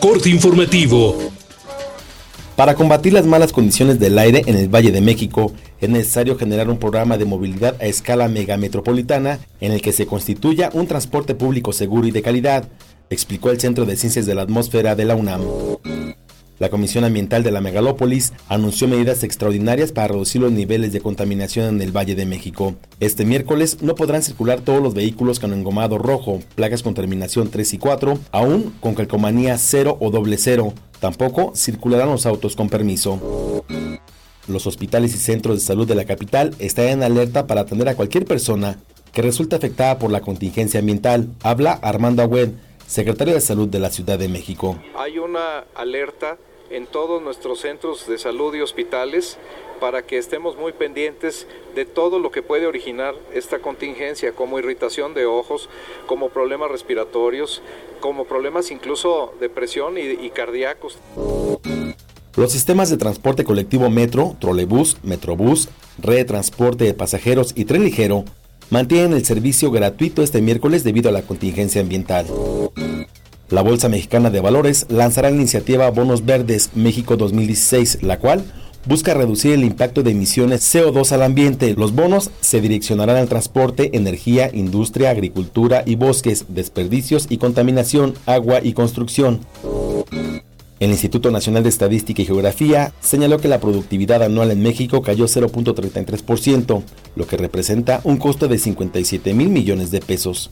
Corte 0.00 0.28
informativo. 0.28 1.16
Para 2.54 2.74
combatir 2.74 3.12
las 3.12 3.26
malas 3.26 3.52
condiciones 3.52 3.98
del 3.98 4.18
aire 4.18 4.42
en 4.46 4.56
el 4.56 4.68
Valle 4.68 4.92
de 4.92 5.00
México, 5.00 5.52
es 5.80 5.88
necesario 5.88 6.36
generar 6.36 6.68
un 6.68 6.78
programa 6.78 7.18
de 7.18 7.24
movilidad 7.24 7.76
a 7.80 7.86
escala 7.86 8.28
megametropolitana 8.28 9.38
en 9.60 9.72
el 9.72 9.80
que 9.80 9.92
se 9.92 10.06
constituya 10.06 10.70
un 10.72 10.86
transporte 10.86 11.34
público 11.34 11.72
seguro 11.72 12.06
y 12.06 12.10
de 12.10 12.22
calidad, 12.22 12.68
explicó 13.10 13.50
el 13.50 13.60
Centro 13.60 13.84
de 13.84 13.96
Ciencias 13.96 14.26
de 14.26 14.34
la 14.34 14.42
Atmósfera 14.42 14.94
de 14.94 15.04
la 15.04 15.16
UNAM. 15.16 15.42
La 16.58 16.70
Comisión 16.70 17.04
Ambiental 17.04 17.42
de 17.42 17.50
la 17.50 17.60
Megalópolis 17.60 18.32
anunció 18.48 18.88
medidas 18.88 19.22
extraordinarias 19.22 19.92
para 19.92 20.08
reducir 20.08 20.40
los 20.40 20.52
niveles 20.52 20.90
de 20.92 21.02
contaminación 21.02 21.66
en 21.66 21.82
el 21.82 21.94
Valle 21.94 22.14
de 22.14 22.24
México. 22.24 22.74
Este 22.98 23.26
miércoles 23.26 23.82
no 23.82 23.94
podrán 23.94 24.22
circular 24.22 24.60
todos 24.60 24.82
los 24.82 24.94
vehículos 24.94 25.38
con 25.38 25.52
engomado 25.52 25.98
rojo, 25.98 26.40
placas 26.54 26.82
con 26.82 26.94
terminación 26.94 27.50
3 27.50 27.74
y 27.74 27.78
4, 27.78 28.18
aún 28.32 28.72
con 28.80 28.94
calcomanía 28.94 29.58
0 29.58 29.98
o 30.00 30.10
doble 30.10 30.38
0. 30.38 30.72
Tampoco 30.98 31.52
circularán 31.54 32.08
los 32.08 32.24
autos 32.24 32.56
con 32.56 32.70
permiso. 32.70 33.62
Los 34.48 34.66
hospitales 34.66 35.14
y 35.14 35.18
centros 35.18 35.56
de 35.56 35.60
salud 35.60 35.86
de 35.86 35.94
la 35.94 36.06
capital 36.06 36.54
están 36.58 36.86
en 36.86 37.02
alerta 37.02 37.46
para 37.46 37.62
atender 37.62 37.90
a 37.90 37.96
cualquier 37.96 38.24
persona 38.24 38.78
que 39.12 39.20
resulte 39.20 39.56
afectada 39.56 39.98
por 39.98 40.10
la 40.10 40.22
contingencia 40.22 40.80
ambiental. 40.80 41.28
Habla 41.42 41.72
Armando 41.72 42.22
Agüed, 42.22 42.50
secretario 42.86 43.34
de 43.34 43.40
Salud 43.40 43.68
de 43.68 43.78
la 43.78 43.90
Ciudad 43.90 44.18
de 44.18 44.28
México. 44.28 44.76
Hay 44.96 45.18
una 45.18 45.64
alerta 45.74 46.38
en 46.70 46.86
todos 46.86 47.22
nuestros 47.22 47.60
centros 47.60 48.06
de 48.08 48.18
salud 48.18 48.54
y 48.54 48.60
hospitales 48.60 49.38
para 49.80 50.02
que 50.02 50.18
estemos 50.18 50.56
muy 50.56 50.72
pendientes 50.72 51.46
de 51.74 51.84
todo 51.84 52.18
lo 52.18 52.30
que 52.30 52.42
puede 52.42 52.66
originar 52.66 53.14
esta 53.34 53.58
contingencia, 53.58 54.32
como 54.32 54.58
irritación 54.58 55.14
de 55.14 55.26
ojos, 55.26 55.68
como 56.06 56.30
problemas 56.30 56.70
respiratorios, 56.70 57.62
como 58.00 58.24
problemas 58.24 58.70
incluso 58.70 59.34
de 59.38 59.48
presión 59.48 59.98
y, 59.98 60.00
y 60.00 60.30
cardíacos. 60.30 60.98
Los 62.36 62.52
sistemas 62.52 62.90
de 62.90 62.96
transporte 62.96 63.44
colectivo 63.44 63.88
Metro, 63.88 64.36
Trolebús, 64.38 64.98
Metrobús, 65.02 65.68
Red 65.98 66.16
de 66.16 66.24
Transporte 66.24 66.84
de 66.84 66.94
Pasajeros 66.94 67.52
y 67.54 67.64
Tren 67.64 67.84
Ligero 67.84 68.24
mantienen 68.70 69.12
el 69.12 69.24
servicio 69.24 69.70
gratuito 69.70 70.22
este 70.22 70.40
miércoles 70.40 70.84
debido 70.84 71.08
a 71.08 71.12
la 71.12 71.22
contingencia 71.22 71.80
ambiental. 71.80 72.26
La 73.48 73.62
Bolsa 73.62 73.88
Mexicana 73.88 74.30
de 74.30 74.40
Valores 74.40 74.86
lanzará 74.88 75.30
la 75.30 75.36
iniciativa 75.36 75.88
Bonos 75.90 76.24
Verdes 76.24 76.70
México 76.74 77.16
2016, 77.16 78.02
la 78.02 78.18
cual 78.18 78.44
busca 78.86 79.14
reducir 79.14 79.52
el 79.52 79.64
impacto 79.64 80.02
de 80.02 80.12
emisiones 80.12 80.62
CO2 80.62 81.12
al 81.12 81.22
ambiente. 81.22 81.74
Los 81.76 81.94
bonos 81.94 82.30
se 82.40 82.60
direccionarán 82.60 83.16
al 83.16 83.28
transporte, 83.28 83.96
energía, 83.96 84.50
industria, 84.52 85.10
agricultura 85.10 85.82
y 85.86 85.96
bosques, 85.96 86.46
desperdicios 86.48 87.26
y 87.28 87.38
contaminación, 87.38 88.14
agua 88.26 88.60
y 88.62 88.72
construcción. 88.72 89.40
El 90.78 90.90
Instituto 90.90 91.30
Nacional 91.30 91.62
de 91.62 91.70
Estadística 91.70 92.20
y 92.20 92.26
Geografía 92.26 92.92
señaló 93.00 93.38
que 93.38 93.48
la 93.48 93.60
productividad 93.60 94.22
anual 94.22 94.50
en 94.50 94.62
México 94.62 95.00
cayó 95.00 95.24
0.33%, 95.24 96.82
lo 97.16 97.26
que 97.26 97.36
representa 97.38 98.02
un 98.04 98.18
costo 98.18 98.46
de 98.46 98.58
57 98.58 99.32
mil 99.32 99.48
millones 99.48 99.90
de 99.90 100.00
pesos. 100.00 100.50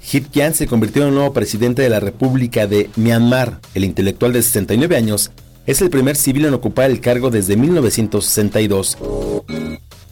Hit 0.00 0.28
Kyan 0.30 0.54
se 0.54 0.66
convirtió 0.66 1.02
en 1.02 1.08
el 1.08 1.14
nuevo 1.14 1.34
presidente 1.34 1.82
de 1.82 1.90
la 1.90 2.00
República 2.00 2.66
de 2.66 2.88
Myanmar. 2.96 3.60
El 3.74 3.84
intelectual 3.84 4.32
de 4.32 4.42
69 4.42 4.96
años 4.96 5.30
es 5.66 5.82
el 5.82 5.90
primer 5.90 6.16
civil 6.16 6.46
en 6.46 6.54
ocupar 6.54 6.90
el 6.90 7.00
cargo 7.00 7.30
desde 7.30 7.56
1962. 7.56 8.96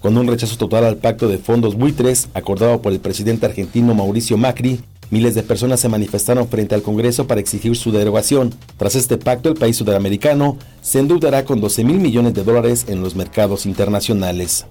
Con 0.01 0.17
un 0.17 0.29
rechazo 0.29 0.59
total 0.59 0.85
al 0.85 0.99
pacto 0.99 1.27
de 1.27 1.39
fondos 1.39 1.75
buitres 1.75 2.29
acordado 2.35 2.83
por 2.83 2.93
el 2.93 3.01
presidente 3.01 3.47
argentino 3.47 3.95
Mauricio 3.95 4.37
Macri, 4.37 4.81
miles 5.11 5.35
de 5.35 5.43
personas 5.43 5.81
se 5.81 5.89
manifestaron 5.89 6.49
frente 6.49 6.75
al 6.75 6.83
Congreso 6.83 7.27
para 7.27 7.41
exigir 7.41 7.77
su 7.77 7.93
derogación. 7.93 8.55
Tras 8.77 8.95
este 8.95 9.19
pacto, 9.19 9.49
el 9.49 9.55
país 9.55 9.77
sudamericano 9.77 10.57
se 10.83 10.99
endeudará 11.01 11.45
con 11.45 11.61
12 11.61 11.85
mil 11.85 11.99
millones 11.99 12.35
de 12.35 12.45
dólares 12.45 12.87
en 12.89 13.03
los 13.03 13.15
mercados 13.17 13.67
internacionales. 13.67 14.67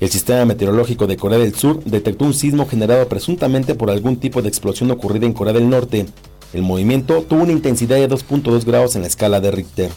El 0.00 0.10
sistema 0.10 0.44
meteorológico 0.44 1.06
de 1.06 1.16
Corea 1.16 1.38
del 1.38 1.54
Sur 1.54 1.82
detectó 1.84 2.24
un 2.24 2.34
sismo 2.34 2.68
generado 2.68 3.08
presuntamente 3.08 3.74
por 3.74 3.90
algún 3.90 4.16
tipo 4.16 4.42
de 4.42 4.48
explosión 4.48 4.90
ocurrida 4.92 5.26
en 5.26 5.32
Corea 5.32 5.52
del 5.52 5.68
Norte. 5.68 6.06
El 6.52 6.62
movimiento 6.62 7.22
tuvo 7.22 7.42
una 7.42 7.52
intensidad 7.52 7.96
de 7.96 8.08
2.2 8.08 8.64
grados 8.64 8.94
en 8.94 9.02
la 9.02 9.08
escala 9.08 9.40
de 9.40 9.50
Richter. 9.50 9.90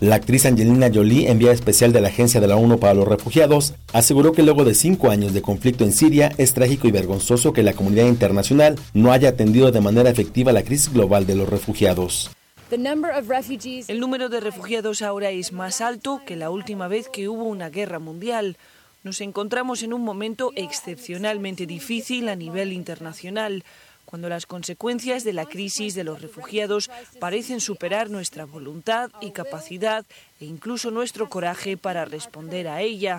La 0.00 0.14
actriz 0.14 0.46
Angelina 0.46 0.90
Jolie, 0.94 1.28
enviada 1.28 1.54
especial 1.54 1.92
de 1.92 2.00
la 2.00 2.06
Agencia 2.06 2.40
de 2.40 2.46
la 2.46 2.54
ONU 2.54 2.78
para 2.78 2.94
los 2.94 3.08
Refugiados, 3.08 3.74
aseguró 3.92 4.30
que 4.30 4.44
luego 4.44 4.64
de 4.64 4.74
cinco 4.74 5.10
años 5.10 5.32
de 5.32 5.42
conflicto 5.42 5.82
en 5.82 5.90
Siria 5.90 6.30
es 6.38 6.54
trágico 6.54 6.86
y 6.86 6.92
vergonzoso 6.92 7.52
que 7.52 7.64
la 7.64 7.72
comunidad 7.72 8.06
internacional 8.06 8.76
no 8.94 9.10
haya 9.10 9.30
atendido 9.30 9.72
de 9.72 9.80
manera 9.80 10.08
efectiva 10.08 10.52
la 10.52 10.62
crisis 10.62 10.92
global 10.92 11.26
de 11.26 11.34
los 11.34 11.48
refugiados. 11.48 12.30
El 12.70 13.98
número 13.98 14.28
de 14.28 14.38
refugiados 14.38 15.02
ahora 15.02 15.30
es 15.30 15.52
más 15.52 15.80
alto 15.80 16.20
que 16.24 16.36
la 16.36 16.50
última 16.50 16.86
vez 16.86 17.08
que 17.08 17.28
hubo 17.28 17.42
una 17.42 17.68
guerra 17.68 17.98
mundial. 17.98 18.56
Nos 19.02 19.20
encontramos 19.20 19.82
en 19.82 19.92
un 19.92 20.02
momento 20.02 20.52
excepcionalmente 20.54 21.66
difícil 21.66 22.28
a 22.28 22.36
nivel 22.36 22.72
internacional, 22.72 23.64
cuando 24.08 24.30
las 24.30 24.46
consecuencias 24.46 25.22
de 25.22 25.34
la 25.34 25.44
crisis 25.44 25.94
de 25.94 26.02
los 26.02 26.22
refugiados 26.22 26.88
parecen 27.20 27.60
superar 27.60 28.08
nuestra 28.08 28.46
voluntad 28.46 29.10
y 29.20 29.32
capacidad 29.32 30.06
e 30.40 30.46
incluso 30.46 30.90
nuestro 30.90 31.28
coraje 31.28 31.76
para 31.76 32.06
responder 32.06 32.68
a 32.68 32.80
ella. 32.80 33.18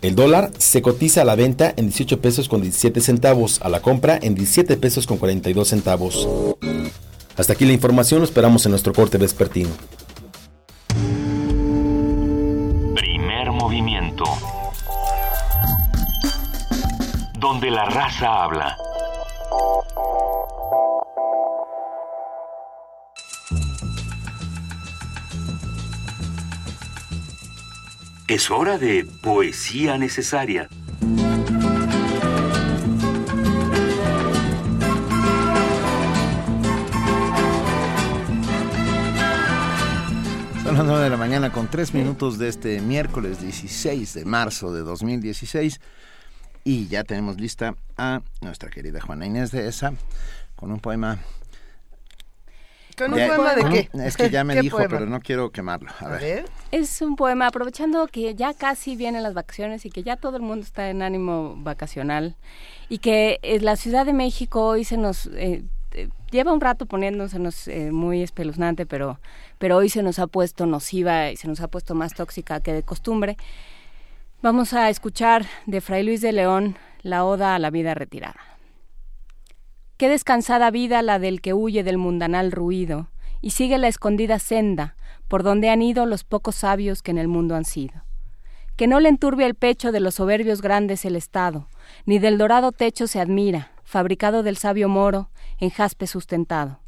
El 0.00 0.14
dólar 0.14 0.52
se 0.58 0.80
cotiza 0.80 1.22
a 1.22 1.24
la 1.24 1.34
venta 1.34 1.74
en 1.76 1.86
18 1.86 2.20
pesos 2.20 2.48
con 2.48 2.62
17 2.62 3.00
centavos, 3.00 3.60
a 3.62 3.68
la 3.68 3.82
compra 3.82 4.16
en 4.22 4.36
17 4.36 4.76
pesos 4.76 5.08
con 5.08 5.18
42 5.18 5.66
centavos. 5.66 6.28
Hasta 7.36 7.54
aquí 7.54 7.64
la 7.64 7.72
información, 7.72 8.20
lo 8.20 8.26
esperamos 8.26 8.64
en 8.64 8.70
nuestro 8.70 8.92
corte 8.92 9.18
vespertino. 9.18 9.70
Donde 17.60 17.76
la 17.76 17.84
raza 17.84 18.44
habla. 18.44 18.74
Es 28.28 28.50
hora 28.50 28.78
de 28.78 29.06
poesía 29.22 29.98
necesaria. 29.98 30.70
Son 40.64 40.74
las 40.74 40.86
9 40.86 41.04
de 41.04 41.10
la 41.10 41.16
mañana 41.18 41.52
con 41.52 41.68
3 41.68 41.92
minutos 41.92 42.38
de 42.38 42.48
este 42.48 42.80
miércoles 42.80 43.42
16 43.42 44.14
de 44.14 44.24
marzo 44.24 44.72
de 44.72 44.80
2016 44.80 45.78
y 46.64 46.88
ya 46.88 47.04
tenemos 47.04 47.40
lista 47.40 47.74
a 47.96 48.22
nuestra 48.40 48.70
querida 48.70 49.00
Juana 49.00 49.26
Inés 49.26 49.50
de 49.50 49.68
esa 49.68 49.92
con 50.56 50.72
un 50.72 50.80
poema. 50.80 51.18
¿Con 52.96 53.14
un 53.14 53.18
poema 53.18 53.54
de 53.54 53.64
qué? 53.70 53.90
Es 54.04 54.16
que 54.16 54.28
ya 54.28 54.44
me 54.44 54.54
¿Qué 54.54 54.60
dijo, 54.60 54.76
poema? 54.76 54.90
pero 54.90 55.06
no 55.06 55.20
quiero 55.20 55.50
quemarlo. 55.50 55.90
A 56.00 56.08
ver. 56.08 56.44
Es 56.70 57.00
un 57.00 57.16
poema 57.16 57.46
aprovechando 57.46 58.06
que 58.08 58.34
ya 58.34 58.52
casi 58.52 58.94
vienen 58.94 59.22
las 59.22 59.32
vacaciones 59.32 59.86
y 59.86 59.90
que 59.90 60.02
ya 60.02 60.16
todo 60.16 60.36
el 60.36 60.42
mundo 60.42 60.64
está 60.66 60.90
en 60.90 61.00
ánimo 61.00 61.56
vacacional 61.56 62.36
y 62.90 62.98
que 62.98 63.38
eh, 63.42 63.60
la 63.60 63.76
Ciudad 63.76 64.04
de 64.04 64.12
México 64.12 64.66
hoy 64.66 64.84
se 64.84 64.98
nos 64.98 65.26
eh, 65.28 65.62
eh, 65.92 66.08
lleva 66.30 66.52
un 66.52 66.60
rato 66.60 66.86
poniéndosenos 66.86 67.66
eh, 67.68 67.90
muy 67.90 68.22
espeluznante, 68.22 68.86
pero 68.86 69.18
pero 69.58 69.76
hoy 69.76 69.88
se 69.88 70.02
nos 70.02 70.18
ha 70.18 70.26
puesto 70.26 70.66
nociva 70.66 71.30
y 71.30 71.36
se 71.36 71.48
nos 71.48 71.60
ha 71.60 71.68
puesto 71.68 71.94
más 71.94 72.14
tóxica 72.14 72.60
que 72.60 72.72
de 72.72 72.82
costumbre. 72.82 73.36
Vamos 74.42 74.72
a 74.72 74.88
escuchar 74.88 75.44
de 75.66 75.82
Fray 75.82 76.02
Luis 76.02 76.22
de 76.22 76.32
León 76.32 76.78
la 77.02 77.26
oda 77.26 77.54
a 77.54 77.58
la 77.58 77.68
vida 77.68 77.92
retirada. 77.92 78.40
Qué 79.98 80.08
descansada 80.08 80.70
vida 80.70 81.02
la 81.02 81.18
del 81.18 81.42
que 81.42 81.52
huye 81.52 81.82
del 81.82 81.98
mundanal 81.98 82.50
ruido 82.50 83.10
y 83.42 83.50
sigue 83.50 83.76
la 83.76 83.88
escondida 83.88 84.38
senda 84.38 84.96
por 85.28 85.42
donde 85.42 85.68
han 85.68 85.82
ido 85.82 86.06
los 86.06 86.24
pocos 86.24 86.56
sabios 86.56 87.02
que 87.02 87.10
en 87.10 87.18
el 87.18 87.28
mundo 87.28 87.54
han 87.54 87.66
sido. 87.66 88.02
Que 88.76 88.86
no 88.86 88.98
le 88.98 89.10
enturbia 89.10 89.46
el 89.46 89.56
pecho 89.56 89.92
de 89.92 90.00
los 90.00 90.14
soberbios 90.14 90.62
grandes 90.62 91.04
el 91.04 91.16
Estado, 91.16 91.68
ni 92.06 92.18
del 92.18 92.38
dorado 92.38 92.72
techo 92.72 93.08
se 93.08 93.20
admira, 93.20 93.72
fabricado 93.84 94.42
del 94.42 94.56
sabio 94.56 94.88
moro, 94.88 95.28
en 95.58 95.68
jaspe 95.68 96.06
sustentado. 96.06 96.80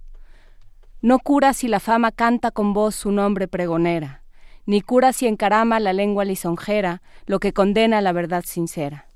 No 1.02 1.18
cura 1.18 1.52
si 1.52 1.68
la 1.68 1.80
fama 1.80 2.12
canta 2.12 2.50
con 2.50 2.72
voz 2.72 2.94
su 2.94 3.12
nombre 3.12 3.46
pregonera, 3.46 4.21
ni 4.66 4.80
cura 4.80 5.12
si 5.12 5.26
encarama 5.26 5.80
la 5.80 5.92
lengua 5.92 6.24
lisonjera 6.24 7.02
lo 7.26 7.40
que 7.40 7.52
condena 7.52 8.00
la 8.00 8.12
verdad 8.12 8.44
sincera. 8.46 9.06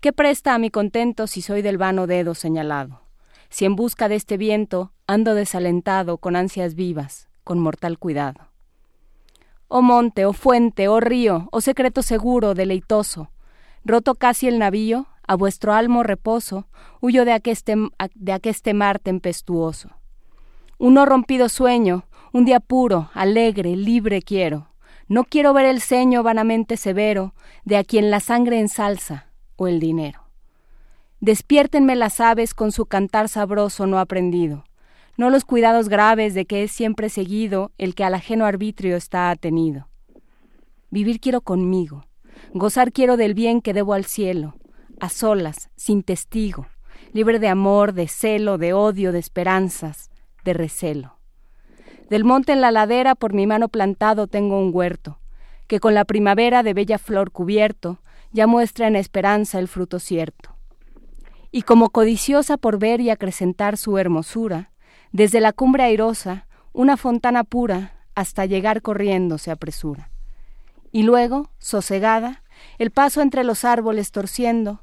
¿Qué 0.00 0.12
presta 0.12 0.54
a 0.54 0.58
mi 0.58 0.70
contento 0.70 1.26
si 1.26 1.42
soy 1.42 1.62
del 1.62 1.76
vano 1.76 2.06
dedo 2.06 2.34
señalado? 2.34 3.02
Si 3.50 3.64
en 3.64 3.76
busca 3.76 4.08
de 4.08 4.14
este 4.14 4.36
viento 4.36 4.92
ando 5.06 5.34
desalentado 5.34 6.18
con 6.18 6.36
ansias 6.36 6.74
vivas, 6.74 7.28
con 7.44 7.58
mortal 7.58 7.98
cuidado. 7.98 8.48
Oh 9.68 9.82
monte, 9.82 10.24
oh 10.24 10.32
fuente, 10.32 10.88
oh 10.88 11.00
río, 11.00 11.48
oh 11.50 11.60
secreto 11.60 12.02
seguro, 12.02 12.54
deleitoso, 12.54 13.30
roto 13.84 14.14
casi 14.14 14.48
el 14.48 14.58
navío, 14.58 15.06
a 15.26 15.34
vuestro 15.34 15.74
almo 15.74 16.02
reposo, 16.02 16.66
huyo 17.00 17.24
de 17.24 17.40
de 18.14 18.32
aqueste 18.32 18.74
mar 18.74 18.98
tempestuoso. 18.98 19.90
Un 20.78 20.94
no 20.94 21.04
rompido 21.04 21.48
sueño, 21.48 22.04
un 22.32 22.44
día 22.44 22.60
puro, 22.60 23.10
alegre, 23.14 23.76
libre 23.76 24.22
quiero. 24.22 24.68
No 25.08 25.24
quiero 25.24 25.54
ver 25.54 25.66
el 25.66 25.80
ceño 25.80 26.22
vanamente 26.22 26.76
severo 26.76 27.34
de 27.64 27.76
a 27.76 27.84
quien 27.84 28.10
la 28.10 28.20
sangre 28.20 28.60
ensalza 28.60 29.28
o 29.56 29.66
el 29.66 29.80
dinero. 29.80 30.24
Despiértenme 31.20 31.96
las 31.96 32.20
aves 32.20 32.54
con 32.54 32.72
su 32.72 32.86
cantar 32.86 33.28
sabroso 33.28 33.86
no 33.86 33.98
aprendido, 33.98 34.64
no 35.16 35.30
los 35.30 35.44
cuidados 35.44 35.88
graves 35.88 36.34
de 36.34 36.44
que 36.44 36.62
es 36.62 36.70
siempre 36.70 37.08
seguido 37.08 37.72
el 37.76 37.94
que 37.94 38.04
al 38.04 38.14
ajeno 38.14 38.44
arbitrio 38.44 38.96
está 38.96 39.30
atenido. 39.30 39.88
Vivir 40.90 41.20
quiero 41.20 41.40
conmigo, 41.40 42.04
gozar 42.52 42.92
quiero 42.92 43.16
del 43.16 43.34
bien 43.34 43.60
que 43.62 43.74
debo 43.74 43.94
al 43.94 44.04
cielo, 44.04 44.54
a 45.00 45.08
solas, 45.08 45.70
sin 45.74 46.02
testigo, 46.02 46.66
libre 47.12 47.38
de 47.38 47.48
amor, 47.48 47.94
de 47.94 48.06
celo, 48.06 48.58
de 48.58 48.72
odio, 48.72 49.10
de 49.10 49.18
esperanzas, 49.18 50.10
de 50.44 50.52
recelo. 50.52 51.17
Del 52.08 52.24
monte 52.24 52.52
en 52.52 52.60
la 52.60 52.70
ladera 52.70 53.14
por 53.14 53.34
mi 53.34 53.46
mano 53.46 53.68
plantado 53.68 54.26
tengo 54.26 54.58
un 54.58 54.70
huerto, 54.74 55.18
que 55.66 55.78
con 55.78 55.94
la 55.94 56.04
primavera 56.04 56.62
de 56.62 56.72
bella 56.72 56.98
flor 56.98 57.30
cubierto 57.30 58.00
ya 58.32 58.46
muestra 58.46 58.86
en 58.86 58.96
esperanza 58.96 59.58
el 59.58 59.68
fruto 59.68 59.98
cierto. 59.98 60.56
Y 61.50 61.62
como 61.62 61.90
codiciosa 61.90 62.56
por 62.56 62.78
ver 62.78 63.00
y 63.00 63.10
acrecentar 63.10 63.76
su 63.76 63.98
hermosura, 63.98 64.70
desde 65.12 65.40
la 65.40 65.52
cumbre 65.52 65.84
airosa, 65.84 66.46
una 66.72 66.96
fontana 66.96 67.44
pura, 67.44 67.94
hasta 68.14 68.46
llegar 68.46 68.82
corriendo 68.82 69.38
se 69.38 69.50
apresura. 69.50 70.10
Y 70.90 71.02
luego, 71.02 71.50
sosegada, 71.58 72.42
el 72.78 72.90
paso 72.90 73.20
entre 73.20 73.44
los 73.44 73.64
árboles 73.64 74.12
torciendo, 74.12 74.80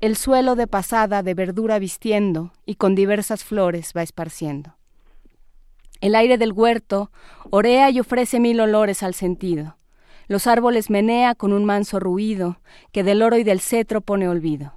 el 0.00 0.16
suelo 0.16 0.54
de 0.54 0.66
pasada 0.66 1.22
de 1.22 1.34
verdura 1.34 1.78
vistiendo 1.78 2.52
y 2.64 2.76
con 2.76 2.94
diversas 2.94 3.42
flores 3.42 3.92
va 3.96 4.02
esparciendo. 4.02 4.77
El 6.00 6.14
aire 6.14 6.38
del 6.38 6.52
huerto 6.52 7.10
orea 7.50 7.90
y 7.90 8.00
ofrece 8.00 8.40
mil 8.40 8.60
olores 8.60 9.02
al 9.02 9.14
sentido. 9.14 9.76
Los 10.28 10.46
árboles 10.46 10.90
menea 10.90 11.34
con 11.34 11.52
un 11.52 11.64
manso 11.64 11.98
ruido 11.98 12.60
que 12.92 13.02
del 13.02 13.22
oro 13.22 13.36
y 13.36 13.44
del 13.44 13.60
cetro 13.60 14.00
pone 14.00 14.28
olvido. 14.28 14.74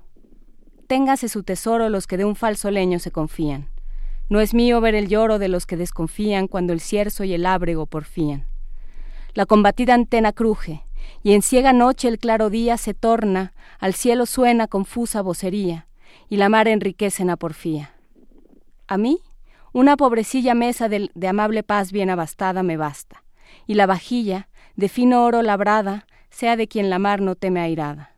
Téngase 0.87 1.29
su 1.29 1.43
tesoro 1.43 1.89
los 1.89 2.07
que 2.07 2.17
de 2.17 2.25
un 2.25 2.35
falso 2.35 2.71
leño 2.71 2.99
se 2.99 3.11
confían. 3.11 3.69
No 4.29 4.39
es 4.39 4.53
mío 4.53 4.81
ver 4.81 4.95
el 4.95 5.09
lloro 5.09 5.39
de 5.39 5.49
los 5.49 5.65
que 5.65 5.77
desconfían 5.77 6.47
cuando 6.47 6.73
el 6.73 6.79
cierzo 6.79 7.23
y 7.23 7.33
el 7.33 7.45
ábrego 7.45 7.85
porfían. 7.85 8.47
La 9.33 9.45
combatida 9.45 9.93
antena 9.93 10.33
cruje, 10.33 10.85
y 11.23 11.33
en 11.33 11.41
ciega 11.41 11.73
noche 11.73 12.07
el 12.07 12.17
claro 12.17 12.49
día 12.49 12.77
se 12.77 12.93
torna, 12.93 13.53
al 13.79 13.93
cielo 13.93 14.25
suena 14.25 14.67
confusa 14.67 15.21
vocería, 15.21 15.87
y 16.29 16.37
la 16.37 16.49
mar 16.49 16.67
enriquece 16.67 17.23
en 17.23 17.29
a 17.29 17.37
porfía. 17.37 17.93
A 18.87 18.97
mí, 18.97 19.19
una 19.73 19.95
pobrecilla 19.95 20.53
mesa 20.53 20.89
de, 20.89 21.09
amable 21.27 21.63
paz 21.63 21.91
bien 21.91 22.09
abastada 22.09 22.63
me 22.63 22.77
basta, 22.77 23.23
y 23.67 23.75
la 23.75 23.85
vajilla, 23.85 24.49
de 24.75 24.89
fino 24.89 25.23
oro 25.23 25.41
labrada, 25.41 26.07
sea 26.29 26.55
de 26.55 26.67
quien 26.67 26.89
la 26.89 26.99
mar 26.99 27.21
no 27.21 27.35
teme 27.35 27.61
airada. 27.61 28.15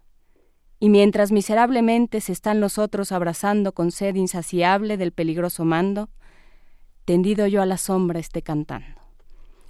Y 0.79 0.89
mientras 0.89 1.31
miserablemente 1.31 2.21
se 2.21 2.31
están 2.31 2.59
los 2.59 2.77
otros 2.77 3.11
abrazando 3.11 3.73
con 3.73 3.91
sed 3.91 4.15
insaciable 4.15 4.97
del 4.97 5.11
peligroso 5.11 5.63
mando, 5.63 6.09
tendido 7.05 7.47
yo 7.47 7.61
a 7.61 7.65
la 7.65 7.77
sombra 7.77 8.19
esté 8.19 8.41
cantando. 8.41 9.01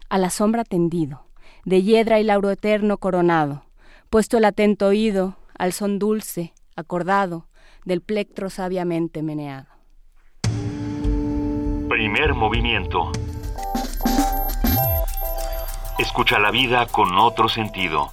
A 0.09 0.17
la 0.17 0.29
sombra 0.29 0.63
tendido, 0.63 1.27
de 1.65 1.83
hiedra 1.83 2.19
y 2.19 2.23
lauro 2.23 2.51
eterno 2.51 2.97
coronado, 2.97 3.65
puesto 4.09 4.37
el 4.37 4.45
atento 4.45 4.87
oído 4.87 5.37
al 5.57 5.73
son 5.73 5.99
dulce, 5.99 6.53
acordado, 6.75 7.47
del 7.85 8.01
plectro 8.01 8.49
sabiamente 8.49 9.21
meneado. 9.21 9.72
Primer 12.03 12.33
movimiento. 12.33 13.13
Escucha 15.97 16.37
la 16.37 16.51
vida 16.51 16.85
con 16.87 17.17
otro 17.17 17.47
sentido. 17.47 18.11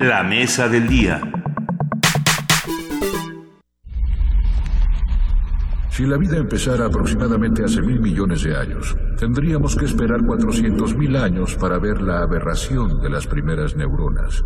La 0.00 0.22
mesa 0.22 0.70
del 0.70 0.88
día. 0.88 1.20
Si 5.90 6.06
la 6.06 6.16
vida 6.16 6.38
empezara 6.38 6.86
aproximadamente 6.86 7.62
hace 7.62 7.82
mil 7.82 8.00
millones 8.00 8.42
de 8.42 8.56
años, 8.56 8.96
tendríamos 9.18 9.76
que 9.76 9.84
esperar 9.84 10.22
400.000 10.22 11.22
años 11.22 11.56
para 11.56 11.78
ver 11.78 12.00
la 12.00 12.22
aberración 12.22 13.02
de 13.02 13.10
las 13.10 13.26
primeras 13.26 13.76
neuronas. 13.76 14.42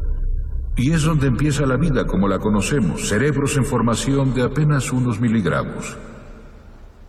Y 0.77 0.93
es 0.93 1.03
donde 1.03 1.27
empieza 1.27 1.65
la 1.65 1.79
vida 1.79 2.05
como 2.05 2.29
la 2.29 2.39
conocemos, 2.39 3.09
cerebros 3.09 3.57
en 3.57 3.65
formación 3.65 4.35
de 4.35 4.43
apenas 4.43 4.93
unos 4.93 5.19
miligramos. 5.21 5.97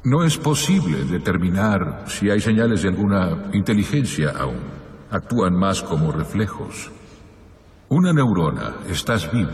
No 0.06 0.24
es 0.24 0.38
posible 0.38 1.04
determinar 1.04 2.06
si 2.08 2.30
hay 2.30 2.40
señales 2.40 2.82
de 2.82 2.90
alguna 2.90 3.50
inteligencia 3.52 4.32
aún. 4.40 4.62
Actúan 5.12 5.54
más 5.54 5.82
como 5.82 6.14
reflejos. 6.14 6.92
Una 7.90 8.14
neurona, 8.14 8.76
estás 8.90 9.30
vivo. 9.34 9.52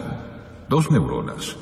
Dos 0.69 0.91
neuronas, 0.91 1.55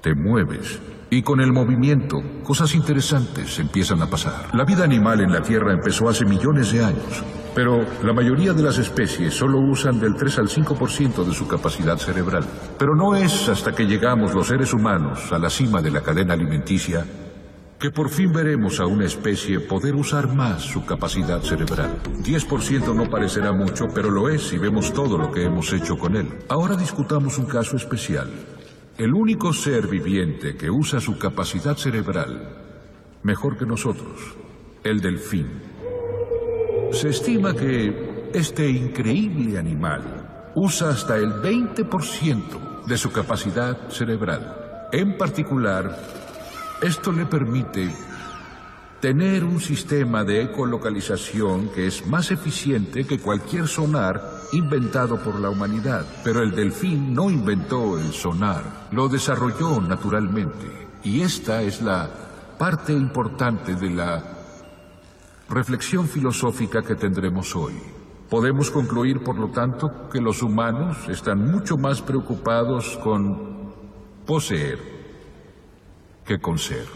te 0.00 0.12
mueves. 0.12 0.80
Y 1.10 1.22
con 1.22 1.40
el 1.40 1.52
movimiento, 1.52 2.16
cosas 2.42 2.74
interesantes 2.74 3.60
empiezan 3.60 4.02
a 4.02 4.06
pasar. 4.06 4.52
La 4.54 4.64
vida 4.64 4.82
animal 4.82 5.20
en 5.20 5.32
la 5.32 5.42
Tierra 5.42 5.72
empezó 5.72 6.08
hace 6.08 6.24
millones 6.24 6.72
de 6.72 6.84
años, 6.84 7.22
pero 7.54 7.84
la 8.02 8.12
mayoría 8.12 8.52
de 8.52 8.62
las 8.62 8.78
especies 8.78 9.34
solo 9.34 9.58
usan 9.58 10.00
del 10.00 10.14
3 10.14 10.38
al 10.38 10.48
5% 10.48 11.24
de 11.24 11.32
su 11.32 11.46
capacidad 11.46 11.96
cerebral. 11.96 12.44
Pero 12.78 12.94
no 12.94 13.14
es 13.14 13.48
hasta 13.48 13.72
que 13.72 13.86
llegamos 13.86 14.34
los 14.34 14.48
seres 14.48 14.72
humanos 14.72 15.32
a 15.32 15.38
la 15.38 15.50
cima 15.50 15.80
de 15.80 15.90
la 15.90 16.02
cadena 16.02 16.34
alimenticia 16.34 17.04
que 17.78 17.90
por 17.90 18.08
fin 18.08 18.32
veremos 18.32 18.80
a 18.80 18.86
una 18.86 19.04
especie 19.04 19.60
poder 19.60 19.94
usar 19.94 20.34
más 20.34 20.62
su 20.62 20.86
capacidad 20.86 21.42
cerebral. 21.42 21.98
10% 22.22 22.94
no 22.94 23.10
parecerá 23.10 23.52
mucho, 23.52 23.88
pero 23.94 24.10
lo 24.10 24.30
es 24.30 24.42
si 24.42 24.56
vemos 24.56 24.92
todo 24.92 25.18
lo 25.18 25.30
que 25.30 25.44
hemos 25.44 25.70
hecho 25.72 25.96
con 25.96 26.16
él. 26.16 26.28
Ahora 26.48 26.76
discutamos 26.76 27.36
un 27.36 27.44
caso 27.44 27.76
especial. 27.76 28.30
El 28.96 29.12
único 29.12 29.52
ser 29.52 29.86
viviente 29.86 30.56
que 30.56 30.70
usa 30.70 30.98
su 30.98 31.18
capacidad 31.18 31.76
cerebral 31.76 32.64
mejor 33.22 33.58
que 33.58 33.66
nosotros, 33.66 34.34
el 34.84 35.00
delfín. 35.00 35.73
Se 36.92 37.08
estima 37.08 37.54
que 37.54 38.30
este 38.32 38.68
increíble 38.68 39.58
animal 39.58 40.02
usa 40.54 40.90
hasta 40.90 41.16
el 41.16 41.32
20% 41.42 42.86
de 42.86 42.96
su 42.96 43.10
capacidad 43.10 43.88
cerebral. 43.88 44.88
En 44.92 45.16
particular, 45.16 45.96
esto 46.82 47.12
le 47.12 47.26
permite 47.26 47.90
tener 49.00 49.44
un 49.44 49.60
sistema 49.60 50.24
de 50.24 50.42
ecolocalización 50.42 51.68
que 51.68 51.86
es 51.86 52.06
más 52.06 52.30
eficiente 52.30 53.06
que 53.06 53.18
cualquier 53.18 53.68
sonar 53.68 54.22
inventado 54.52 55.22
por 55.22 55.38
la 55.40 55.50
humanidad. 55.50 56.06
Pero 56.22 56.42
el 56.42 56.52
delfín 56.52 57.12
no 57.12 57.30
inventó 57.30 57.98
el 57.98 58.12
sonar, 58.12 58.88
lo 58.92 59.08
desarrolló 59.08 59.80
naturalmente. 59.80 60.88
Y 61.02 61.20
esta 61.20 61.62
es 61.62 61.82
la 61.82 62.08
parte 62.58 62.92
importante 62.92 63.74
de 63.74 63.90
la 63.90 64.33
reflexión 65.54 66.08
filosófica 66.08 66.82
que 66.82 66.96
tendremos 66.96 67.54
hoy. 67.54 67.74
Podemos 68.28 68.70
concluir, 68.72 69.22
por 69.22 69.38
lo 69.38 69.50
tanto, 69.50 70.08
que 70.10 70.20
los 70.20 70.42
humanos 70.42 71.08
están 71.08 71.48
mucho 71.48 71.76
más 71.76 72.02
preocupados 72.02 72.98
con 72.98 73.72
poseer 74.26 74.78
que 76.26 76.40
con 76.40 76.58
ser. 76.58 76.86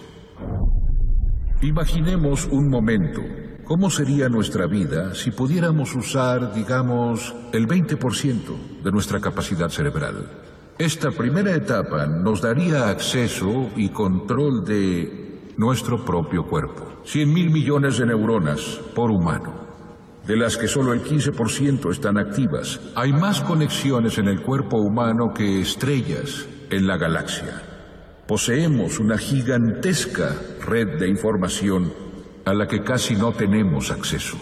Imaginemos 1.63 2.49
un 2.51 2.69
momento. 2.69 3.21
¿Cómo 3.65 3.91
sería 3.91 4.29
nuestra 4.29 4.67
vida 4.67 5.15
si 5.15 5.31
pudiéramos 5.31 5.95
usar, 5.95 6.53
digamos, 6.55 7.35
el 7.53 7.69
20% 7.69 8.83
de 8.83 8.91
nuestra 8.91 9.21
capacidad 9.21 9.69
cerebral? 9.69 10.27
Esta 10.79 11.11
primera 11.11 11.55
etapa 11.55 12.07
nos 12.07 12.41
daría 12.41 12.89
acceso 12.89 13.69
y 13.77 13.91
control 13.91 14.65
de 14.65 15.28
nuestro 15.59 16.05
propio 16.05 16.45
cuerpo. 16.45 17.01
100 17.05 17.35
mil 17.35 17.51
millones 17.51 17.99
de 17.99 18.07
neuronas 18.07 18.81
por 18.95 19.11
humano. 19.11 19.67
de 20.25 20.37
las 20.37 20.59
que 20.59 20.69
solo 20.69 20.93
el 20.93 21.03
15% 21.03 21.91
están 21.91 22.19
activas. 22.19 22.81
Hay 22.95 23.15
más 23.15 23.41
conexiones 23.41 24.19
en 24.19 24.29
el 24.29 24.43
cuerpo 24.43 24.77
humano 24.77 25.33
que 25.33 25.63
estrellas 25.63 26.47
en 26.69 26.87
la 26.87 26.99
galaxia. 26.99 27.63
Poseemos 28.27 29.01
una 29.01 29.17
gigantesca 29.17 30.37
red 30.67 30.99
de 30.99 31.09
información 31.09 31.95
a 32.45 32.53
la 32.53 32.67
que 32.67 32.83
casi 32.83 33.17
no 33.17 33.33
tenemos 33.33 33.91
acceso. 33.91 34.37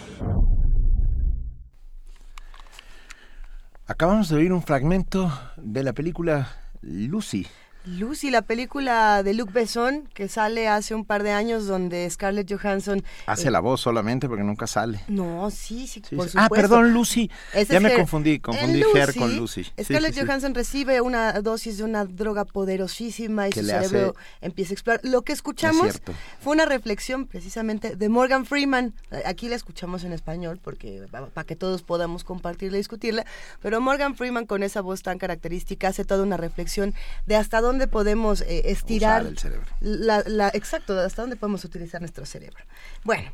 Acabamos 3.86 4.28
de 4.28 4.38
oír 4.38 4.52
un 4.52 4.62
fragmento 4.62 5.30
de 5.56 5.84
la 5.84 5.92
película 5.92 6.48
Lucy 6.82 7.46
Lucy, 7.86 8.30
la 8.30 8.42
película 8.42 9.22
de 9.22 9.32
Luc 9.32 9.52
Besson 9.52 10.08
que 10.12 10.28
sale 10.28 10.66
hace 10.66 10.94
un 10.94 11.04
par 11.04 11.22
de 11.22 11.30
años 11.30 11.66
donde 11.66 12.08
Scarlett 12.10 12.52
Johansson 12.52 13.04
hace 13.26 13.48
eh, 13.48 13.50
la 13.52 13.60
voz 13.60 13.80
solamente 13.80 14.28
porque 14.28 14.42
nunca 14.42 14.66
sale. 14.66 15.00
No, 15.06 15.50
sí, 15.50 15.86
sí, 15.86 16.00
por 16.00 16.28
supuesto. 16.28 16.38
Ah, 16.40 16.48
perdón, 16.48 16.92
Lucy. 16.92 17.30
ya 17.68 17.78
me 17.78 17.94
confundí, 17.94 18.40
confundí 18.40 18.82
Ger 18.92 19.14
con 19.14 19.36
Lucy. 19.36 19.64
Scarlett 19.80 20.18
Johansson 20.18 20.54
recibe 20.54 21.00
una 21.00 21.32
dosis 21.40 21.78
de 21.78 21.84
una 21.84 22.04
droga 22.04 22.44
poderosísima 22.44 23.48
y 23.48 23.52
su 23.52 23.64
cerebro 23.64 24.16
empieza 24.40 24.72
a 24.72 24.74
explorar. 24.74 25.00
Lo 25.04 25.22
que 25.22 25.32
escuchamos 25.32 26.00
fue 26.40 26.54
una 26.54 26.64
reflexión 26.64 27.26
precisamente 27.26 27.94
de 27.94 28.08
Morgan 28.08 28.46
Freeman. 28.46 28.94
Aquí 29.24 29.48
la 29.48 29.54
escuchamos 29.54 30.02
en 30.02 30.12
español 30.12 30.58
porque 30.62 31.06
para 31.10 31.46
que 31.46 31.54
todos 31.54 31.82
podamos 31.82 32.24
compartirla 32.24 32.78
y 32.78 32.80
discutirla, 32.80 33.24
pero 33.62 33.80
Morgan 33.80 34.16
Freeman 34.16 34.46
con 34.46 34.64
esa 34.64 34.80
voz 34.80 35.02
tan 35.02 35.18
característica 35.18 35.88
hace 35.88 36.04
toda 36.04 36.24
una 36.24 36.36
reflexión 36.36 36.92
de 37.26 37.36
hasta 37.36 37.60
dónde 37.60 37.75
dónde 37.76 37.88
podemos 37.88 38.40
eh, 38.40 38.62
estirar 38.70 39.26
el 39.26 39.36
cerebro. 39.36 39.66
La, 39.80 40.48
exacto, 40.54 40.98
hasta 40.98 41.20
dónde 41.20 41.36
podemos 41.36 41.62
utilizar 41.64 42.00
nuestro 42.00 42.24
cerebro. 42.24 42.64
Bueno. 43.04 43.30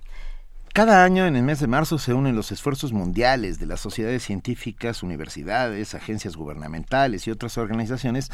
Cada 0.75 1.05
año 1.05 1.27
en 1.27 1.37
el 1.37 1.43
mes 1.43 1.61
de 1.61 1.67
marzo 1.67 1.99
se 1.99 2.15
unen 2.15 2.35
los 2.35 2.51
esfuerzos 2.51 2.95
mundiales 2.95 3.59
de 3.59 3.67
las 3.67 3.79
sociedades 3.81 4.23
científicas, 4.23 5.03
universidades, 5.03 5.95
agencias 5.95 6.35
gubernamentales 6.35 7.27
y 7.27 7.31
otras 7.31 7.59
organizaciones 7.59 8.31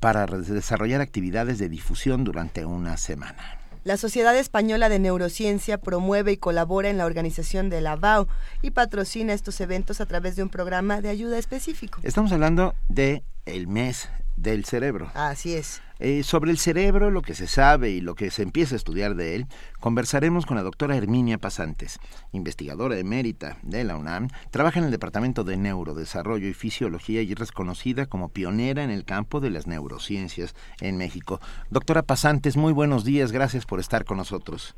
para 0.00 0.26
desarrollar 0.26 1.02
actividades 1.02 1.58
de 1.58 1.68
difusión 1.68 2.24
durante 2.24 2.64
una 2.64 2.96
semana. 2.96 3.58
La 3.84 3.98
Sociedad 3.98 4.34
Española 4.34 4.88
de 4.88 5.00
Neurociencia 5.00 5.76
promueve 5.76 6.32
y 6.32 6.36
colabora 6.38 6.88
en 6.88 6.96
la 6.96 7.04
organización 7.04 7.68
de 7.68 7.82
la 7.82 7.96
BAO 7.96 8.26
y 8.62 8.70
patrocina 8.70 9.34
estos 9.34 9.60
eventos 9.60 10.00
a 10.00 10.06
través 10.06 10.34
de 10.34 10.42
un 10.42 10.48
programa 10.48 11.02
de 11.02 11.10
ayuda 11.10 11.36
específico. 11.36 12.00
Estamos 12.02 12.32
hablando 12.32 12.74
de 12.88 13.22
el 13.44 13.66
mes 13.66 14.08
del 14.36 14.64
cerebro. 14.64 15.10
Así 15.14 15.54
es. 15.54 15.82
Eh, 15.98 16.24
sobre 16.24 16.50
el 16.50 16.58
cerebro, 16.58 17.10
lo 17.10 17.22
que 17.22 17.34
se 17.34 17.46
sabe 17.46 17.90
y 17.90 18.00
lo 18.00 18.16
que 18.16 18.30
se 18.30 18.42
empieza 18.42 18.74
a 18.74 18.76
estudiar 18.76 19.14
de 19.14 19.36
él, 19.36 19.46
conversaremos 19.78 20.46
con 20.46 20.56
la 20.56 20.64
doctora 20.64 20.96
Herminia 20.96 21.38
Pasantes, 21.38 22.00
investigadora 22.32 22.98
emérita 22.98 23.58
de 23.62 23.84
la 23.84 23.96
UNAM, 23.96 24.26
trabaja 24.50 24.80
en 24.80 24.86
el 24.86 24.90
Departamento 24.90 25.44
de 25.44 25.56
Neurodesarrollo 25.56 26.48
y 26.48 26.54
Fisiología 26.54 27.22
y 27.22 27.30
es 27.30 27.38
reconocida 27.38 28.06
como 28.06 28.30
pionera 28.30 28.82
en 28.82 28.90
el 28.90 29.04
campo 29.04 29.38
de 29.38 29.50
las 29.50 29.68
neurociencias 29.68 30.56
en 30.80 30.96
México. 30.96 31.38
Doctora 31.70 32.02
Pasantes, 32.02 32.56
muy 32.56 32.72
buenos 32.72 33.04
días, 33.04 33.30
gracias 33.30 33.64
por 33.64 33.78
estar 33.78 34.04
con 34.04 34.16
nosotros. 34.16 34.74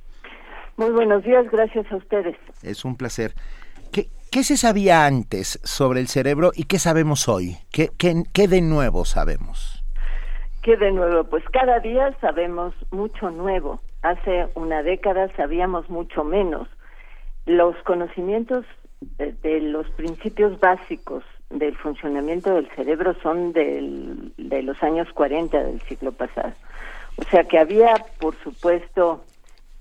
Muy 0.77 0.91
buenos 0.91 1.25
días, 1.25 1.47
gracias 1.51 1.91
a 1.91 1.97
ustedes. 1.97 2.37
Es 2.63 2.85
un 2.85 2.97
placer. 2.97 3.33
¿Qué, 3.93 4.09
se 4.43 4.57
sabía 4.57 5.07
antes 5.07 5.61
sobre 5.63 6.01
el 6.01 6.09
cerebro 6.09 6.51
y 6.55 6.65
qué 6.65 6.81
sabemos 6.81 7.29
hoy? 7.29 7.57
¿Qué, 7.71 7.91
qué, 7.97 8.49
de 8.49 8.61
nuevo 8.63 9.05
sabemos? 9.05 9.85
¿Qué 10.63 10.77
de 10.77 10.91
nuevo? 10.91 11.23
Pues 11.25 11.45
cada 11.53 11.79
día 11.79 12.13
sabemos 12.21 12.75
mucho 12.91 13.31
nuevo. 13.31 13.81
Hace 14.03 14.49
una 14.55 14.83
década 14.83 15.29
sabíamos 15.37 15.89
mucho 15.89 16.25
menos. 16.25 16.69
Los 17.47 17.77
conocimientos 17.85 18.65
de, 19.19 19.61
los 19.61 19.89
principios 19.91 20.59
básicos 20.59 21.23
del 21.51 21.77
funcionamiento 21.77 22.55
del 22.55 22.69
cerebro 22.75 23.15
son 23.23 23.53
del, 23.53 24.33
de 24.37 24.63
los 24.63 24.83
años 24.83 25.07
40 25.13 25.63
del 25.63 25.81
siglo 25.83 26.11
pasado. 26.11 26.55
O 27.19 27.23
sea 27.31 27.45
que 27.45 27.59
había, 27.59 27.95
por 28.19 28.35
supuesto, 28.43 29.23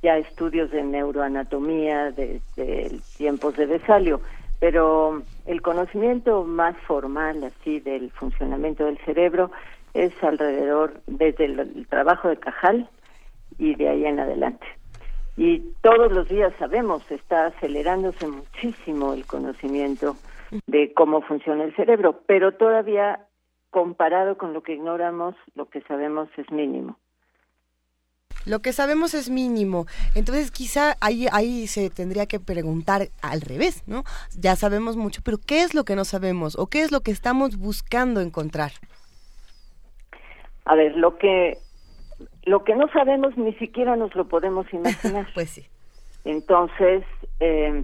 ya 0.04 0.18
estudios 0.18 0.70
de 0.70 0.84
neuroanatomía 0.84 2.12
desde 2.12 2.92
tiempos 3.18 3.56
de 3.56 3.66
Besalio, 3.66 4.22
pero 4.64 5.22
el 5.46 5.62
conocimiento 5.62 6.46
más 6.46 6.78
formal 6.88 7.44
así 7.44 7.82
del 7.82 8.12
funcionamiento 8.12 8.86
del 8.86 8.98
cerebro 9.00 9.52
es 9.94 10.14
alrededor 10.24 11.02
desde 11.06 11.44
el, 11.44 11.86
trabajo 11.90 12.30
de 12.30 12.38
Cajal 12.38 12.90
y 13.58 13.76
de 13.76 13.90
ahí 13.90 14.06
en 14.06 14.22
adelante. 14.22 14.66
Y 15.36 15.60
todos 15.82 16.14
los 16.14 16.30
días 16.30 16.54
sabemos, 16.60 17.04
está 17.12 17.48
acelerándose 17.48 18.26
muchísimo 18.26 19.12
el 19.12 19.26
conocimiento 19.26 20.16
de 20.66 20.94
cómo 20.94 21.20
funciona 21.24 21.66
el 21.66 21.76
cerebro, 21.76 22.22
pero 22.26 22.54
todavía 22.54 23.20
comparado 23.70 24.38
con 24.38 24.54
lo 24.54 24.64
que 24.64 24.76
ignoramos, 24.76 25.36
lo 25.56 25.66
que 25.66 25.82
sabemos 25.82 26.30
es 26.38 26.50
mínimo. 26.54 26.98
Lo 28.46 28.60
que 28.60 28.74
sabemos 28.74 29.14
es 29.14 29.30
mínimo. 29.30 29.86
Entonces 30.16 30.52
quizá 30.52 30.96
ahí, 31.00 31.28
ahí 31.32 31.68
se 31.68 31.90
tendría 31.90 32.26
que 32.26 32.40
preguntar 32.40 33.10
al 33.22 33.42
revés, 33.42 33.84
¿no? 33.88 34.04
Ya 34.38 34.56
sabemos 34.56 34.98
mucho, 34.98 35.22
pero 35.24 35.38
¿qué 35.38 35.62
es 35.64 35.74
lo 35.74 35.84
que 35.84 35.96
no 35.96 36.06
sabemos 36.06 36.58
o 36.58 36.68
qué 36.68 36.82
es 36.82 36.92
lo 36.92 37.02
que 37.02 37.12
estamos 37.12 37.58
buscando 37.58 38.22
encontrar? 38.22 38.72
A 40.66 40.76
ver, 40.76 40.96
lo 40.96 41.18
que 41.18 41.58
lo 42.46 42.64
que 42.64 42.76
no 42.76 42.90
sabemos 42.90 43.38
ni 43.38 43.54
siquiera 43.54 43.96
nos 43.96 44.14
lo 44.16 44.28
podemos 44.28 44.66
imaginar. 44.74 45.28
pues 45.34 45.50
sí. 45.50 45.66
Entonces, 46.26 47.04
eh, 47.40 47.84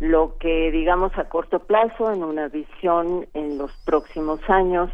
lo 0.00 0.36
que 0.38 0.70
digamos 0.70 1.16
a 1.16 1.28
corto 1.28 1.60
plazo, 1.60 2.12
en 2.12 2.22
una 2.22 2.48
visión 2.48 3.26
en 3.34 3.58
los 3.58 3.72
próximos 3.84 4.40
años, 4.48 4.90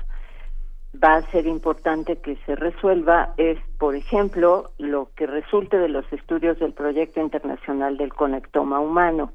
va 1.02 1.16
a 1.16 1.30
ser 1.30 1.46
importante 1.46 2.16
que 2.16 2.36
se 2.44 2.54
resuelva 2.54 3.32
es, 3.36 3.58
por 3.78 3.94
ejemplo, 3.94 4.70
lo 4.78 5.10
que 5.16 5.26
resulte 5.26 5.78
de 5.78 5.88
los 5.88 6.10
estudios 6.12 6.58
del 6.58 6.72
proyecto 6.72 7.20
internacional 7.20 7.96
del 7.96 8.12
conectoma 8.12 8.80
humano. 8.80 9.32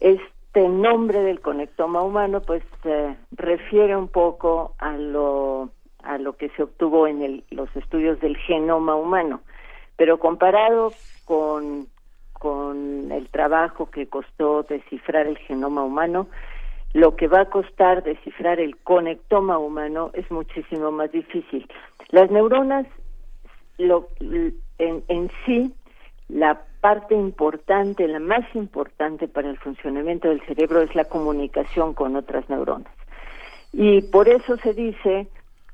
Este 0.00 0.68
nombre 0.68 1.20
del 1.20 1.40
conectoma 1.40 2.02
humano, 2.02 2.42
pues, 2.42 2.62
refiere 3.32 3.96
un 3.96 4.08
poco 4.08 4.74
a 4.78 4.96
lo 4.96 5.70
a 6.04 6.16
lo 6.16 6.36
que 6.36 6.48
se 6.50 6.62
obtuvo 6.62 7.08
en 7.08 7.22
el, 7.22 7.44
los 7.50 7.74
estudios 7.74 8.20
del 8.20 8.36
genoma 8.36 8.94
humano, 8.94 9.40
pero 9.96 10.18
comparado 10.18 10.92
con 11.24 11.88
con 12.38 13.10
el 13.10 13.28
trabajo 13.30 13.90
que 13.90 14.06
costó 14.06 14.62
descifrar 14.62 15.26
el 15.26 15.38
genoma 15.38 15.82
humano, 15.82 16.28
lo 16.98 17.14
que 17.14 17.28
va 17.28 17.42
a 17.42 17.50
costar 17.50 18.02
descifrar 18.02 18.58
el 18.58 18.76
conectoma 18.78 19.56
humano 19.58 20.10
es 20.14 20.28
muchísimo 20.32 20.90
más 20.90 21.12
difícil. 21.12 21.68
Las 22.10 22.28
neuronas, 22.30 22.86
lo, 23.78 24.08
en, 24.18 25.04
en 25.06 25.30
sí, 25.46 25.72
la 26.28 26.60
parte 26.80 27.14
importante, 27.14 28.08
la 28.08 28.18
más 28.18 28.44
importante 28.54 29.28
para 29.28 29.48
el 29.48 29.58
funcionamiento 29.58 30.28
del 30.28 30.40
cerebro 30.42 30.80
es 30.82 30.92
la 30.96 31.04
comunicación 31.04 31.94
con 31.94 32.16
otras 32.16 32.48
neuronas. 32.50 32.92
Y 33.72 34.02
por 34.02 34.28
eso 34.28 34.56
se 34.56 34.74
dice 34.74 35.28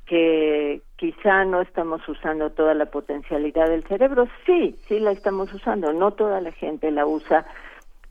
que 0.05 0.81
quizá 0.95 1.43
no 1.45 1.61
estamos 1.61 2.07
usando 2.07 2.51
toda 2.51 2.75
la 2.75 2.85
potencialidad 2.85 3.67
del 3.67 3.83
cerebro. 3.85 4.27
Sí, 4.45 4.75
sí 4.87 4.99
la 4.99 5.11
estamos 5.11 5.51
usando. 5.51 5.91
No 5.91 6.11
toda 6.11 6.39
la 6.41 6.51
gente 6.51 6.91
la 6.91 7.07
usa 7.07 7.47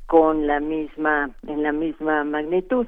con 0.06 0.48
la 0.48 0.58
misma, 0.58 1.30
en 1.46 1.62
la 1.62 1.70
misma 1.70 2.24
magnitud. 2.24 2.86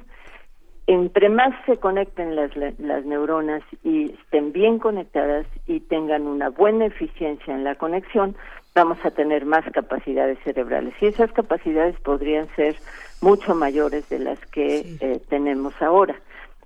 Entre 0.87 1.27
más 1.27 1.53
se 1.65 1.77
conecten 1.77 2.37
las, 2.37 2.55
las 2.55 3.05
neuronas 3.05 3.61
y 3.83 4.13
estén 4.13 4.53
bien 4.53 4.79
conectadas 4.79 5.45
y 5.65 5.81
tengan 5.81 6.25
una 6.25 6.49
buena 6.49 6.85
eficiencia 6.85 7.53
en 7.53 7.65
la 7.65 7.75
conexión, 7.75 8.37
vamos 8.73 8.97
a 9.03 9.11
tener 9.11 9.45
más 9.45 9.65
capacidades 9.73 10.39
cerebrales. 10.45 10.93
Y 11.01 11.07
esas 11.07 11.31
capacidades 11.33 11.99
podrían 11.99 12.47
ser 12.55 12.77
mucho 13.19 13.53
mayores 13.53 14.07
de 14.07 14.19
las 14.19 14.39
que 14.47 14.97
eh, 15.01 15.21
tenemos 15.27 15.73
ahora. 15.81 16.15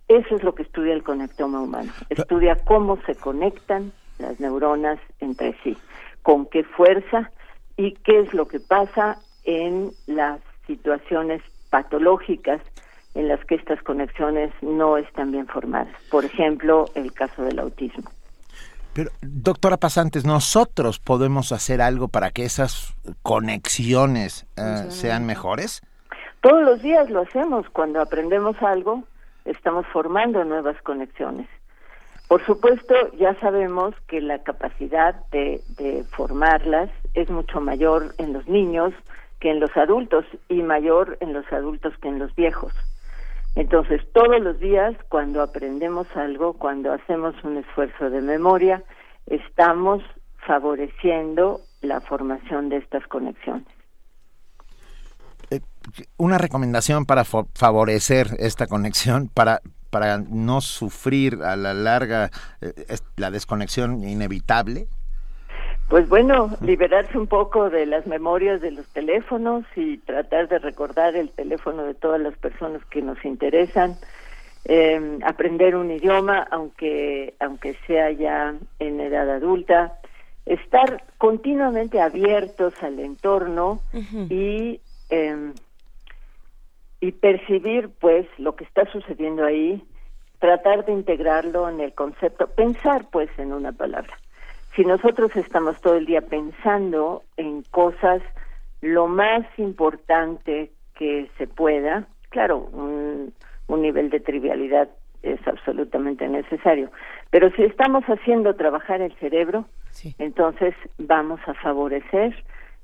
Eso 0.08 0.36
es 0.36 0.44
lo 0.44 0.54
que 0.54 0.64
estudia 0.64 0.94
el 0.94 1.04
conectoma 1.04 1.62
humano. 1.62 1.92
Estudia 2.10 2.58
cómo 2.64 2.98
se 3.08 3.16
conectan 3.16 3.92
las 4.20 4.40
neuronas 4.40 5.00
entre 5.20 5.56
sí, 5.64 5.76
con 6.22 6.46
qué 6.46 6.64
fuerza 6.64 7.32
y 7.76 7.94
qué 8.04 8.20
es 8.20 8.34
lo 8.34 8.48
que 8.48 8.60
pasa 8.60 9.18
en 9.46 9.92
las 10.06 10.42
situaciones 10.68 11.42
patológicas 11.72 12.62
en 13.14 13.28
las 13.28 13.44
que 13.46 13.56
estas 13.56 13.82
conexiones 13.84 14.52
no 14.62 14.98
están 14.98 15.32
bien 15.32 15.48
formadas. 15.48 15.96
Por 16.10 16.26
ejemplo, 16.26 16.86
el 16.96 17.14
caso 17.14 17.44
del 17.44 17.60
autismo. 17.60 18.10
Pero, 18.94 19.10
doctora 19.22 19.78
Pasantes, 19.78 20.26
¿nosotros 20.26 21.00
podemos 21.00 21.52
hacer 21.52 21.82
algo 21.82 22.10
para 22.10 22.32
que 22.32 22.44
esas 22.44 22.94
conexiones 23.22 24.46
eh, 24.58 24.90
sean 24.90 25.26
mejores? 25.26 25.82
Todos 26.42 26.64
los 26.64 26.82
días 26.82 27.10
lo 27.10 27.22
hacemos. 27.22 27.70
Cuando 27.70 28.02
aprendemos 28.02 28.62
algo, 28.62 29.04
estamos 29.46 29.86
formando 29.94 30.44
nuevas 30.44 30.76
conexiones. 30.82 31.48
Por 32.28 32.46
supuesto, 32.46 32.94
ya 33.18 33.34
sabemos 33.40 33.94
que 34.08 34.22
la 34.22 34.40
capacidad 34.40 35.16
de, 35.32 35.62
de 35.78 36.04
formarlas 36.12 36.90
es 37.14 37.30
mucho 37.30 37.60
mayor 37.62 38.14
en 38.18 38.34
los 38.34 38.48
niños 38.48 38.94
que 39.40 39.52
en 39.52 39.60
los 39.60 39.76
adultos 39.76 40.26
y 40.48 40.62
mayor 40.62 41.18
en 41.20 41.34
los 41.34 41.46
adultos 41.52 41.94
que 42.02 42.08
en 42.08 42.20
los 42.20 42.34
viejos. 42.36 42.74
Entonces, 43.56 44.02
todos 44.14 44.40
los 44.42 44.60
días, 44.60 44.96
cuando 45.10 45.42
aprendemos 45.42 46.08
algo, 46.16 46.54
cuando 46.54 46.94
hacemos 46.94 47.36
un 47.44 47.58
esfuerzo 47.58 48.10
de 48.10 48.22
memoria, 48.22 48.84
estamos 49.28 50.02
favoreciendo 50.48 51.62
la 51.82 52.00
formación 52.02 52.70
de 52.70 52.78
estas 52.78 53.06
conexiones. 53.08 53.68
Eh, 55.50 55.60
una 56.18 56.38
recomendación 56.38 57.06
para 57.06 57.26
favorecer 57.26 58.28
esta 58.40 58.68
conexión, 58.68 59.28
para, 59.28 59.62
para 59.90 60.18
no 60.18 60.62
sufrir 60.62 61.44
a 61.44 61.58
la 61.58 61.74
larga 61.74 62.32
eh, 62.62 62.74
la 63.18 63.32
desconexión 63.32 64.04
inevitable. 64.08 64.88
Pues 65.92 66.08
bueno, 66.08 66.50
liberarse 66.62 67.18
un 67.18 67.28
poco 67.28 67.70
de 67.70 67.86
las 67.86 68.08
memorias 68.08 68.62
de 68.62 68.72
los 68.72 68.88
teléfonos 68.94 69.66
y 69.76 69.98
tratar 69.98 70.48
de 70.48 70.58
recordar 70.58 71.18
el 71.18 71.32
teléfono 71.32 71.84
de 71.84 71.94
todas 71.94 72.22
las 72.22 72.34
personas 72.38 72.82
que 72.86 73.02
nos 73.02 73.18
interesan, 73.26 73.98
eh, 74.64 75.20
aprender 75.26 75.76
un 75.76 75.92
idioma, 75.92 76.48
aunque, 76.50 77.34
aunque 77.42 77.76
sea 77.86 78.10
ya 78.10 78.56
en 78.80 79.02
edad 79.02 79.30
adulta, 79.30 79.98
estar 80.46 81.04
continuamente 81.18 82.00
abiertos 82.00 82.74
al 82.82 82.98
entorno 82.98 83.82
y, 84.30 84.80
eh, 85.10 85.52
y 87.02 87.12
percibir 87.12 87.90
pues 88.00 88.26
lo 88.38 88.56
que 88.56 88.64
está 88.64 88.90
sucediendo 88.94 89.44
ahí, 89.44 89.84
tratar 90.40 90.86
de 90.86 90.94
integrarlo 90.94 91.68
en 91.68 91.82
el 91.82 91.94
concepto, 91.94 92.48
pensar 92.48 93.08
pues 93.12 93.30
en 93.38 93.52
una 93.52 93.74
palabra 93.74 94.18
si 94.76 94.84
nosotros 94.84 95.36
estamos 95.36 95.80
todo 95.82 95.96
el 95.96 96.06
día 96.06 96.22
pensando 96.22 97.24
en 97.38 97.64
cosas 97.64 98.22
lo 98.82 99.08
más 99.08 99.46
importante 99.58 100.72
que 100.96 101.30
se 101.38 101.48
pueda, 101.48 102.08
claro, 102.30 102.58
un, 102.58 103.34
nivel 103.68 104.10
de 104.10 104.20
trivialidad 104.20 104.90
es 105.24 105.40
absolutamente 105.48 106.28
necesario, 106.28 106.92
pero 107.30 107.50
si 107.52 107.64
estamos 107.64 108.04
haciendo 108.04 108.56
trabajar 108.56 109.02
el 109.02 109.14
cerebro, 109.16 109.66
entonces 110.20 110.76
vamos 110.98 111.40
a 111.48 111.54
favorecer 111.54 112.36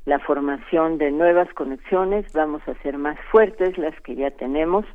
la 0.05 0.19
formación 0.19 0.97
de 0.97 1.11
nuevas 1.11 1.51
conexiones, 1.53 2.31
vamos 2.33 2.61
a 2.67 2.71
hacer 2.71 2.97
más 2.97 3.19
fuertes 3.31 3.77
las 3.77 3.99
que 4.01 4.15
ya 4.15 4.31
tenemos 4.31 4.85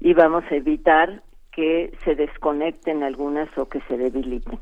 y 0.00 0.14
vamos 0.14 0.42
a 0.50 0.56
evitar 0.56 1.22
que 1.52 1.92
se 2.04 2.16
desconecten 2.16 3.04
algunas 3.04 3.48
o 3.56 3.68
que 3.68 3.80
se 3.82 3.96
debiliten. 3.96 4.58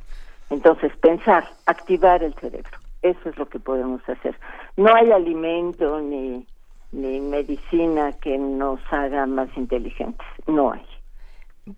Entonces, 0.51 0.97
pensar, 0.97 1.49
activar 1.67 2.23
el 2.23 2.35
cerebro, 2.35 2.79
eso 3.03 3.29
es 3.29 3.37
lo 3.39 3.49
que 3.49 3.59
podemos 3.59 4.01
hacer. 4.09 4.35
No 4.77 4.95
hay 4.95 5.11
alimento 5.11 6.01
ni, 6.01 6.47
ni 6.93 7.21
medicina 7.21 8.13
que 8.13 8.39
nos 8.39 8.81
haga 8.91 9.27
más 9.27 9.49
inteligentes, 9.57 10.27
no 10.47 10.73
hay. 10.73 10.87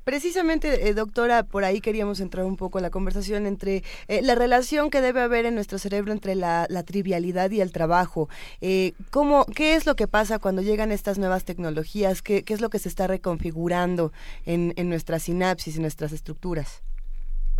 Precisamente, 0.05 0.88
eh, 0.88 0.94
doctora, 0.94 1.42
por 1.42 1.64
ahí 1.64 1.80
queríamos 1.80 2.20
entrar 2.20 2.44
un 2.44 2.56
poco 2.56 2.78
en 2.78 2.82
la 2.82 2.90
conversación 2.90 3.47
entre 3.47 3.82
eh, 4.09 4.20
la 4.22 4.34
relación 4.34 4.90
que 4.90 5.01
debe 5.01 5.20
haber 5.20 5.47
en 5.47 5.55
nuestro 5.55 5.78
cerebro 5.78 6.12
entre 6.12 6.34
la, 6.34 6.66
trivialidad 6.86 7.51
y 7.51 7.60
el 7.60 7.72
trabajo. 7.72 8.28
Eh, 8.60 8.92
¿cómo, 9.10 9.44
¿Qué 9.47 9.74
es 9.74 9.86
lo 9.86 9.97
que 9.97 10.06
pasa 10.06 10.38
cuando 10.38 10.62
llegan 10.62 10.92
estas 10.92 11.18
nuevas 11.18 11.44
tecnologías? 11.44 12.22
¿Qué, 12.22 12.44
qué 12.44 12.55
es 12.55 12.60
lo 12.60 12.70
que 12.70 12.78
se 12.78 12.88
está 12.88 13.06
reconfigurando 13.06 14.12
en, 14.47 14.72
en 14.76 14.88
nuestras 14.88 15.24
sinapsis, 15.24 15.76
en 15.76 15.82
nuestras 15.82 16.12
estructuras? 16.12 16.82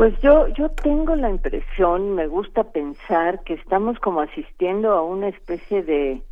Pues 0.01 0.19
yo, 0.23 0.49
yo 0.49 0.71
tengo 0.71 1.15
la 1.15 1.29
impresión, 1.29 2.15
me 2.15 2.27
gusta 2.27 2.65
pensar 2.65 3.45
que 3.45 3.53
estamos 3.53 3.99
como 3.99 4.23
asistiendo 4.23 4.93
a 4.93 5.03
una 5.03 5.29
especie 5.29 5.83
de, 5.83 6.23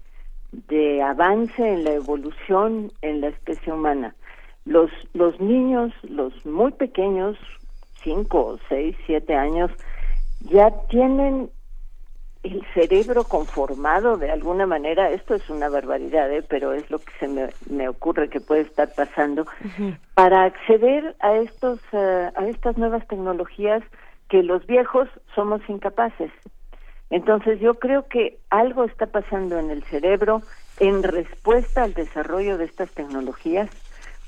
de 0.53 1.03
avance 1.03 1.75
en 1.75 1.85
la 1.85 1.93
evolución 1.93 2.91
en 3.03 3.21
la 3.21 3.29
especie 3.29 3.71
humana. 3.71 4.15
Los, 4.65 4.91
los 5.13 5.39
niños, 5.39 5.93
los 6.03 6.33
muy 6.47 6.73
pequeños, 6.73 7.37
cinco, 8.03 8.59
seis, 8.71 8.97
siete 9.05 9.35
años, 9.35 9.71
ya 10.51 10.71
tienen 10.89 11.51
el 12.43 12.65
cerebro 12.73 13.25
conformado 13.25 14.17
de 14.17 14.31
alguna 14.31 14.67
manera, 14.67 15.11
esto 15.11 15.35
es 15.35 15.49
una 15.51 15.69
barbaridad, 15.69 16.31
¿eh? 16.33 16.45
pero 16.49 16.73
es 16.73 16.89
lo 16.91 16.99
que 16.99 17.13
se 17.19 17.29
me, 17.29 17.49
me 17.69 17.89
ocurre 17.89 18.29
que 18.29 18.41
puede 18.41 18.63
estar 18.63 18.95
pasando, 18.95 19.47
para 20.15 20.45
acceder 20.45 21.17
a, 21.21 21.35
estos, 21.37 21.81
eh, 21.93 22.31
a 22.35 22.47
estas 22.47 22.79
nuevas 22.79 23.07
tecnologías 23.09 23.83
que 24.29 24.43
los 24.43 24.67
viejos 24.67 25.09
somos 25.35 25.61
incapaces. 25.69 26.31
Entonces 27.11 27.59
yo 27.61 27.75
creo 27.75 28.07
que 28.07 28.39
algo 28.51 28.85
está 28.85 29.07
pasando 29.07 29.59
en 29.59 29.71
el 29.71 29.83
cerebro 29.85 30.43
en 30.79 31.03
respuesta 31.03 31.83
al 31.83 31.95
desarrollo 31.95 32.59
de 32.59 32.67
estas 32.67 32.91
tecnologías, 32.91 33.69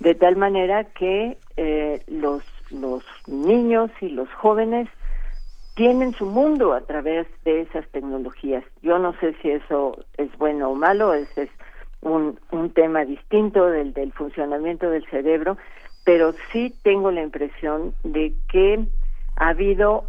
de 0.00 0.14
tal 0.14 0.36
manera 0.36 0.84
que 0.84 1.36
eh, 1.56 2.02
los, 2.08 2.42
los 2.70 3.04
niños 3.26 3.90
y 4.00 4.08
los 4.08 4.28
jóvenes 4.32 4.88
tienen 5.80 6.12
su 6.12 6.26
mundo 6.26 6.74
a 6.74 6.82
través 6.82 7.26
de 7.42 7.62
esas 7.62 7.88
tecnologías. 7.88 8.62
Yo 8.82 8.98
no 8.98 9.14
sé 9.14 9.34
si 9.40 9.50
eso 9.50 9.96
es 10.18 10.28
bueno 10.36 10.68
o 10.68 10.74
malo, 10.74 11.14
ese 11.14 11.44
es 11.44 11.50
un, 12.02 12.38
un 12.50 12.68
tema 12.74 13.06
distinto 13.06 13.64
del, 13.64 13.94
del 13.94 14.12
funcionamiento 14.12 14.90
del 14.90 15.06
cerebro, 15.06 15.56
pero 16.04 16.34
sí 16.52 16.74
tengo 16.82 17.10
la 17.10 17.22
impresión 17.22 17.94
de 18.04 18.34
que 18.50 18.78
ha 19.36 19.48
habido 19.48 20.04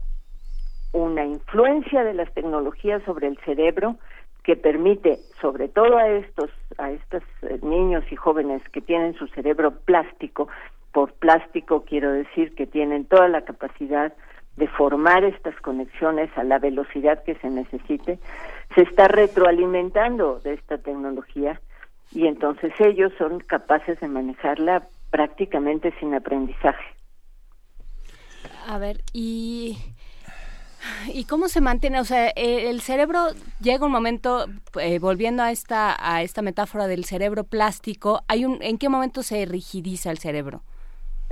una 0.92 1.24
influencia 1.24 2.04
de 2.04 2.16
las 2.16 2.30
tecnologías 2.34 3.02
sobre 3.04 3.28
el 3.28 3.38
cerebro 3.46 3.96
que 4.44 4.58
permite, 4.58 5.20
sobre 5.40 5.70
todo 5.70 5.96
a 5.96 6.10
estos, 6.10 6.50
a 6.80 6.92
estos 6.92 7.24
eh, 7.44 7.60
niños 7.62 8.04
y 8.12 8.18
jóvenes 8.18 8.62
que 8.74 8.82
tienen 8.82 9.14
su 9.14 9.26
cerebro 9.28 9.72
plástico, 9.86 10.50
por 10.92 11.14
plástico 11.14 11.86
quiero 11.86 12.12
decir 12.12 12.54
que 12.56 12.68
tienen 12.68 13.06
toda 13.06 13.30
la 13.30 13.46
capacidad 13.46 14.12
de 14.58 14.68
formar 14.68 15.24
estas 15.24 15.56
conexiones 15.62 16.30
a 16.38 16.44
la 16.44 16.60
velocidad 16.60 17.24
que 17.24 17.36
se 17.36 17.50
necesite, 17.50 18.20
se 18.76 18.82
está 18.82 19.08
retroalimentando 19.08 20.40
de 20.40 20.54
esta 20.54 20.78
tecnología 20.78 21.60
y 22.12 22.28
entonces 22.28 22.74
ellos 22.80 23.12
son 23.18 23.40
capaces 23.40 24.00
de 24.00 24.08
manejarla 24.08 24.88
prácticamente 25.10 25.94
sin 26.00 26.14
aprendizaje. 26.14 26.86
A 28.68 28.78
ver, 28.78 28.98
y 29.14 29.78
¿Y 31.14 31.26
cómo 31.26 31.48
se 31.48 31.62
mantiene? 31.62 32.00
O 32.00 32.06
sea, 32.06 32.30
eh, 32.30 32.70
el 32.70 32.82
cerebro 32.82 33.28
llega 33.60 33.86
un 33.86 33.92
momento, 33.92 34.48
eh, 34.80 35.00
volviendo 35.00 35.44
a 35.44 35.52
esta 35.52 35.96
a 36.00 36.24
esta 36.24 36.42
metáfora 36.42 36.88
del 36.88 37.06
cerebro 37.06 37.44
plástico, 37.44 38.24
hay 38.28 38.46
un 38.46 38.62
¿en 38.62 38.78
qué 38.78 38.90
momento 38.90 39.24
se 39.24 39.46
rigidiza 39.46 40.12
el 40.12 40.18
cerebro? 40.18 40.64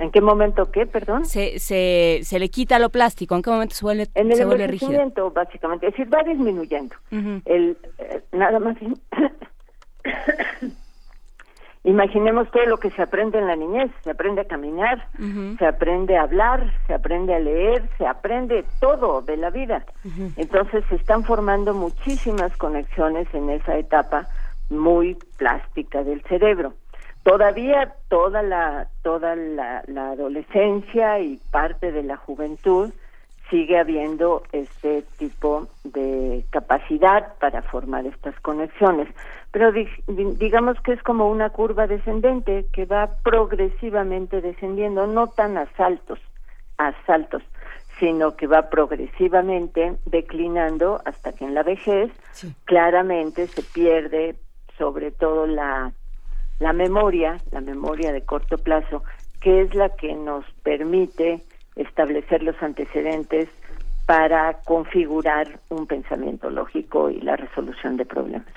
¿En 0.00 0.10
qué 0.10 0.22
momento 0.22 0.70
qué, 0.70 0.86
perdón? 0.86 1.26
Se, 1.26 1.58
se, 1.58 2.20
se 2.22 2.38
le 2.38 2.48
quita 2.48 2.78
lo 2.78 2.88
plástico, 2.88 3.36
¿en 3.36 3.42
qué 3.42 3.50
momento 3.50 3.74
se 3.74 3.84
vuelve, 3.84 4.08
en 4.14 4.30
el 4.30 4.36
se 4.36 4.46
vuelve 4.46 4.66
rígido? 4.66 5.30
básicamente, 5.30 5.88
es 5.88 5.92
decir, 5.92 6.12
va 6.12 6.22
disminuyendo. 6.22 6.96
el, 7.44 7.76
eh, 7.98 8.22
nada 8.32 8.58
más... 8.58 8.76
Imaginemos 11.82 12.50
todo 12.50 12.66
lo 12.66 12.76
que 12.78 12.90
se 12.90 13.00
aprende 13.00 13.38
en 13.38 13.46
la 13.46 13.56
niñez, 13.56 13.90
se 14.04 14.10
aprende 14.10 14.42
a 14.42 14.44
caminar, 14.44 15.06
se 15.58 15.66
aprende 15.66 16.18
a 16.18 16.22
hablar, 16.24 16.74
se 16.86 16.92
aprende 16.92 17.34
a 17.34 17.38
leer, 17.38 17.88
se 17.96 18.06
aprende 18.06 18.66
todo 18.80 19.22
de 19.22 19.38
la 19.38 19.48
vida. 19.48 19.86
Entonces 20.36 20.84
se 20.90 20.96
están 20.96 21.24
formando 21.24 21.72
muchísimas 21.72 22.54
conexiones 22.58 23.28
en 23.32 23.48
esa 23.48 23.78
etapa 23.78 24.28
muy 24.68 25.16
plástica 25.38 26.04
del 26.04 26.20
cerebro 26.24 26.74
todavía 27.22 27.94
toda 28.08 28.42
la 28.42 28.88
toda 29.02 29.36
la, 29.36 29.82
adolescencia 30.12 31.20
y 31.20 31.38
parte 31.50 31.92
de 31.92 32.02
la 32.02 32.16
juventud 32.16 32.92
sigue 33.50 33.78
habiendo 33.78 34.42
este 34.52 35.02
tipo 35.18 35.66
de 35.82 36.44
capacidad 36.50 37.34
para 37.38 37.62
formar 37.62 38.06
estas 38.06 38.38
conexiones. 38.40 39.08
Pero 39.50 39.72
digamos 39.72 40.80
que 40.82 40.92
es 40.92 41.02
como 41.02 41.28
una 41.28 41.50
curva 41.50 41.88
descendente 41.88 42.66
que 42.72 42.84
va 42.84 43.10
progresivamente 43.24 44.40
descendiendo 44.40 45.08
no 45.08 45.26
tan 45.26 45.56
a 45.58 45.66
saltos 45.76 46.20
a 46.78 46.94
saltos 47.06 47.42
sino 47.98 48.34
que 48.34 48.46
va 48.46 48.70
progresivamente 48.70 49.98
declinando 50.06 51.02
hasta 51.04 51.32
que 51.32 51.44
en 51.44 51.54
la 51.54 51.62
vejez 51.62 52.10
claramente 52.64 53.46
se 53.46 53.62
pierde 53.62 54.36
sobre 54.78 55.10
todo 55.10 55.46
la 55.46 55.92
la 56.60 56.72
memoria, 56.72 57.38
la 57.50 57.60
memoria 57.60 58.12
de 58.12 58.22
corto 58.22 58.56
plazo, 58.58 59.02
que 59.40 59.62
es 59.62 59.74
la 59.74 59.88
que 59.88 60.14
nos 60.14 60.44
permite 60.62 61.42
establecer 61.74 62.42
los 62.42 62.54
antecedentes 62.62 63.48
para 64.06 64.54
configurar 64.64 65.60
un 65.70 65.86
pensamiento 65.86 66.50
lógico 66.50 67.10
y 67.10 67.20
la 67.20 67.36
resolución 67.36 67.96
de 67.96 68.04
problemas. 68.04 68.48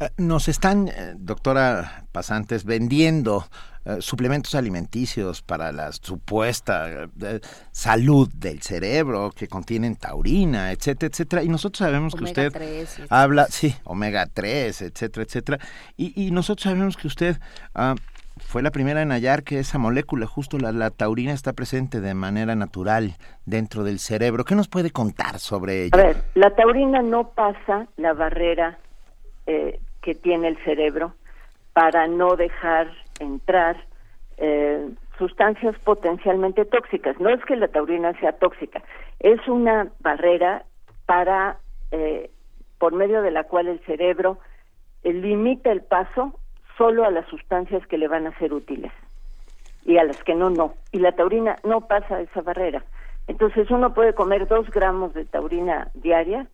Eh, 0.00 0.08
nos 0.16 0.48
están, 0.48 0.88
eh, 0.88 1.14
doctora 1.16 2.04
Pasantes, 2.12 2.64
vendiendo 2.64 3.44
eh, 3.88 4.02
suplementos 4.02 4.54
alimenticios 4.54 5.40
para 5.40 5.72
la 5.72 5.92
supuesta 5.92 7.08
eh, 7.22 7.40
salud 7.70 8.28
del 8.34 8.60
cerebro 8.60 9.30
que 9.34 9.48
contienen 9.48 9.96
taurina, 9.96 10.72
etcétera, 10.72 11.08
etcétera. 11.10 11.42
Y 11.42 11.48
nosotros 11.48 11.78
sabemos 11.78 12.14
que 12.14 12.24
usted 12.24 12.52
habla, 13.08 13.46
sí, 13.46 13.74
omega 13.84 14.26
3, 14.26 14.82
etcétera, 14.82 15.24
etcétera. 15.24 15.58
Y, 15.96 16.12
y 16.22 16.32
nosotros 16.32 16.64
sabemos 16.64 16.98
que 16.98 17.06
usted 17.06 17.40
ah, 17.74 17.94
fue 18.40 18.62
la 18.62 18.70
primera 18.70 19.00
en 19.00 19.10
hallar 19.10 19.42
que 19.42 19.58
esa 19.58 19.78
molécula, 19.78 20.26
justo 20.26 20.58
la, 20.58 20.90
taurina, 20.90 21.32
está 21.32 21.54
presente 21.54 22.02
de 22.02 22.12
manera 22.12 22.54
natural 22.54 23.14
dentro 23.46 23.84
del 23.84 24.00
cerebro. 24.00 24.44
¿Qué 24.44 24.54
nos 24.54 24.68
puede 24.68 24.90
contar 24.90 25.38
sobre 25.38 25.84
ella? 25.84 25.90
A 25.94 25.96
ver, 25.96 26.16
la 26.34 26.54
taurina 26.54 27.00
no 27.00 27.30
pasa 27.30 27.86
la 27.96 28.12
barrera 28.12 28.78
eh, 29.46 29.80
que 30.02 30.14
tiene 30.14 30.48
el 30.48 30.58
cerebro 30.64 31.14
para 31.72 32.06
no 32.06 32.36
dejar 32.36 32.88
entrar 33.18 33.76
eh, 34.36 34.88
sustancias 35.16 35.76
potencialmente 35.80 36.64
tóxicas. 36.64 37.18
No 37.20 37.30
es 37.30 37.44
que 37.44 37.56
la 37.56 37.68
taurina 37.68 38.18
sea 38.20 38.32
tóxica, 38.32 38.82
es 39.20 39.46
una 39.48 39.88
barrera 40.00 40.64
para, 41.06 41.58
eh, 41.90 42.30
por 42.78 42.92
medio 42.92 43.22
de 43.22 43.30
la 43.30 43.44
cual 43.44 43.68
el 43.68 43.80
cerebro 43.80 44.38
limita 45.02 45.70
el 45.72 45.82
paso 45.82 46.38
solo 46.76 47.04
a 47.04 47.10
las 47.10 47.26
sustancias 47.26 47.86
que 47.86 47.98
le 47.98 48.08
van 48.08 48.26
a 48.26 48.38
ser 48.38 48.52
útiles 48.52 48.92
y 49.84 49.96
a 49.98 50.04
las 50.04 50.22
que 50.22 50.34
no, 50.34 50.50
no. 50.50 50.74
Y 50.92 50.98
la 50.98 51.12
taurina 51.12 51.56
no 51.64 51.82
pasa 51.82 52.20
esa 52.20 52.42
barrera. 52.42 52.84
Entonces 53.26 53.70
uno 53.70 53.94
puede 53.94 54.14
comer 54.14 54.46
dos 54.46 54.70
gramos 54.70 55.14
de 55.14 55.24
taurina 55.24 55.90
diaria 55.94 56.46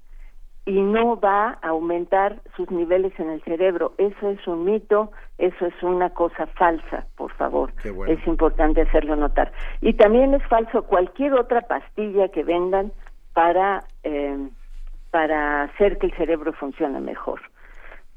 y 0.67 0.81
no 0.81 1.21
va 1.21 1.59
a 1.61 1.69
aumentar 1.69 2.41
sus 2.57 2.71
niveles 2.71 3.13
en 3.19 3.31
el 3.31 3.43
cerebro. 3.43 3.93
Eso 3.99 4.31
es 4.31 4.47
un 4.47 4.65
mito, 4.65 5.13
eso 5.37 5.67
es 5.67 5.83
una 5.83 6.11
cosa 6.11 6.47
falsa, 6.47 7.07
por 7.17 7.33
favor. 7.33 7.71
Es 8.07 8.27
importante 8.27 8.81
hacerlo 8.81 9.15
notar. 9.17 9.53
Y 9.83 9.93
también 9.95 10.33
es 10.33 10.43
falso 10.45 10.85
cualquier 10.85 11.35
otra 11.35 11.63
pastilla 11.63 12.29
que 12.29 12.45
vendan 12.45 12.93
para, 13.35 13.85
eh, 14.05 14.49
para 15.11 15.65
hacer 15.65 15.99
que 15.99 16.07
el 16.07 16.17
cerebro 16.17 16.53
funcione 16.55 16.99
mejor. 17.01 17.41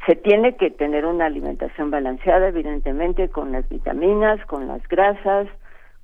Se 0.06 0.16
tiene 0.16 0.56
que 0.56 0.70
tener 0.70 1.06
una 1.06 1.26
alimentación 1.26 1.92
balanceada, 1.92 2.48
evidentemente, 2.48 3.28
con 3.28 3.52
las 3.52 3.68
vitaminas, 3.68 4.46
con 4.46 4.68
las 4.68 4.88
grasas, 4.88 5.48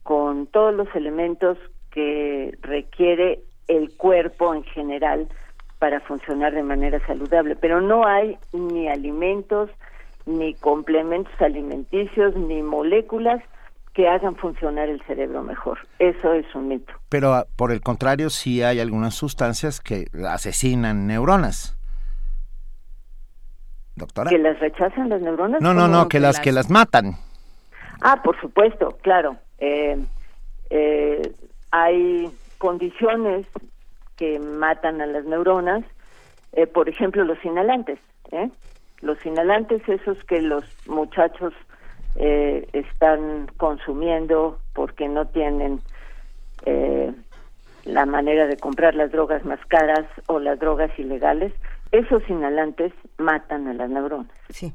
con 0.02 0.48
todos 0.48 0.74
los 0.74 0.94
elementos 0.94 1.58
que 1.92 2.58
requiere 2.62 3.40
el 3.70 3.96
cuerpo 3.96 4.54
en 4.54 4.64
general 4.64 5.30
para 5.84 6.00
funcionar 6.00 6.54
de 6.54 6.64
manera 6.64 7.06
saludable. 7.06 7.58
Pero 7.58 7.82
no 7.82 8.08
hay 8.08 8.38
ni 8.54 8.88
alimentos, 8.88 9.70
ni 10.26 10.54
complementos 10.54 11.34
alimenticios, 11.42 12.34
ni 12.38 12.62
moléculas 12.62 13.44
que 13.94 14.08
hagan 14.08 14.38
funcionar 14.38 14.88
el 14.88 15.02
cerebro 15.02 15.44
mejor. 15.44 15.80
Eso 16.00 16.32
es 16.32 16.46
un 16.56 16.70
mito. 16.70 16.94
Pero 17.10 17.34
ah, 17.34 17.48
por 17.58 17.74
el 17.74 17.82
contrario, 17.82 18.30
sí 18.30 18.64
hay 18.64 18.80
algunas 18.80 19.14
sustancias 19.14 19.82
que 19.82 20.06
asesinan 20.26 21.06
neuronas. 21.06 21.78
Doctora. 23.98 24.30
¿Que 24.30 24.38
las 24.38 24.58
rechazan 24.62 25.10
las 25.10 25.20
neuronas? 25.20 25.62
No, 25.62 25.74
no, 25.74 25.90
no, 25.90 26.08
que, 26.08 26.22
las, 26.22 26.40
que 26.40 26.54
las 26.54 26.70
matan. 26.70 27.18
Ah, 28.00 28.22
por 28.24 28.40
supuesto, 28.40 28.98
claro. 29.02 29.36
Eh, 29.58 30.00
eh, 30.70 31.34
hay 31.72 32.32
condiciones 32.58 33.46
que 34.18 34.40
matan 34.40 35.02
a 35.02 35.06
las 35.06 35.26
neuronas, 35.26 35.84
eh, 36.54 36.68
por 36.68 36.90
ejemplo, 36.90 37.24
los 37.24 37.44
inhalantes. 37.44 38.00
Los 39.02 39.24
inhalantes, 39.26 39.88
esos 39.88 40.18
que 40.24 40.42
los 40.42 40.64
muchachos 40.88 41.54
están 42.16 43.48
consumiendo 43.58 44.60
porque 44.74 45.08
no 45.08 45.28
tienen 45.28 45.82
la 47.86 48.06
manera 48.06 48.48
de 48.48 48.58
comprar 48.58 48.96
las 48.96 49.12
drogas 49.12 49.44
más 49.46 49.60
caras 49.68 50.06
o 50.28 50.40
las 50.40 50.60
drogas 50.60 50.92
ilegales, 50.98 51.54
esos 51.92 52.28
inhalantes 52.30 52.94
matan 53.18 53.68
a 53.68 53.74
las 53.74 53.90
neuronas. 53.90 54.32
Sí. 54.50 54.74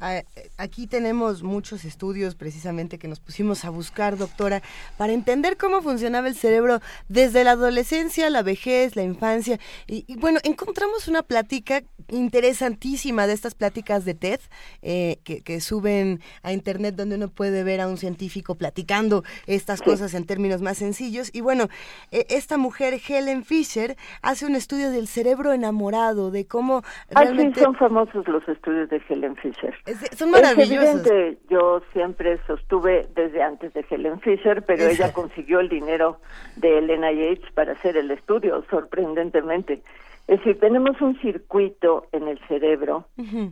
Ah, 0.00 0.22
aquí 0.58 0.86
tenemos 0.86 1.42
muchos 1.42 1.84
estudios 1.84 2.34
precisamente 2.34 2.98
que 2.98 3.06
nos 3.06 3.20
pusimos 3.20 3.64
a 3.64 3.70
buscar, 3.70 4.16
doctora, 4.16 4.60
para 4.98 5.12
entender 5.12 5.56
cómo 5.56 5.82
funcionaba 5.82 6.26
el 6.26 6.34
cerebro 6.34 6.80
desde 7.08 7.44
la 7.44 7.52
adolescencia, 7.52 8.28
la 8.28 8.42
vejez, 8.42 8.96
la 8.96 9.02
infancia. 9.02 9.58
Y, 9.86 10.16
bueno, 10.16 10.40
encontramos 10.42 11.06
una 11.06 11.22
plática 11.22 11.82
interesantísima 12.08 13.26
de 13.26 13.34
estas 13.34 13.54
pláticas 13.54 14.04
de 14.04 14.14
TED 14.14 14.40
eh, 14.82 15.18
que, 15.24 15.60
suben 15.60 16.20
a 16.42 16.52
Internet 16.52 16.96
donde 16.96 17.14
uno 17.14 17.28
puede 17.28 17.62
ver 17.62 17.80
a 17.80 17.88
un 17.88 17.96
científico 17.96 18.56
platicando 18.56 19.22
estas 19.46 19.80
cosas 19.80 20.12
en 20.14 20.26
términos 20.26 20.60
más 20.60 20.78
sencillos. 20.78 21.30
Y 21.32 21.40
bueno, 21.40 21.68
e, 22.10 22.26
esta 22.30 22.58
mujer, 22.58 23.00
Helen 23.08 23.44
Fisher, 23.44 23.96
hace 24.22 24.44
un 24.44 24.56
estudio 24.56 24.90
del 24.90 25.06
cerebro 25.06 25.52
enamorado, 25.52 26.30
de 26.30 26.46
cómo 26.46 26.82
realmente... 27.10 27.60
son 27.60 27.76
famosos 27.76 28.26
los 28.26 28.46
estudios 28.48 28.90
de 28.90 29.00
Helen 29.08 29.36
Fisher. 29.36 29.74
Es, 29.86 29.98
son 30.16 30.30
maravillosos. 30.30 30.70
Es 30.70 31.06
evidente, 31.06 31.38
yo 31.50 31.82
siempre 31.92 32.38
sostuve 32.46 33.06
desde 33.14 33.42
antes 33.42 33.72
de 33.74 33.84
Helen 33.88 34.20
Fisher, 34.20 34.62
pero 34.62 34.84
ella 34.84 35.12
consiguió 35.12 35.60
el 35.60 35.68
dinero 35.68 36.18
del 36.56 36.86
NIH 36.86 37.52
para 37.54 37.72
hacer 37.72 37.96
el 37.96 38.10
estudio, 38.10 38.64
sorprendentemente. 38.70 39.82
Es 40.26 40.38
decir, 40.38 40.58
tenemos 40.58 40.98
un 41.02 41.20
circuito 41.20 42.06
en 42.12 42.28
el 42.28 42.38
cerebro 42.48 43.06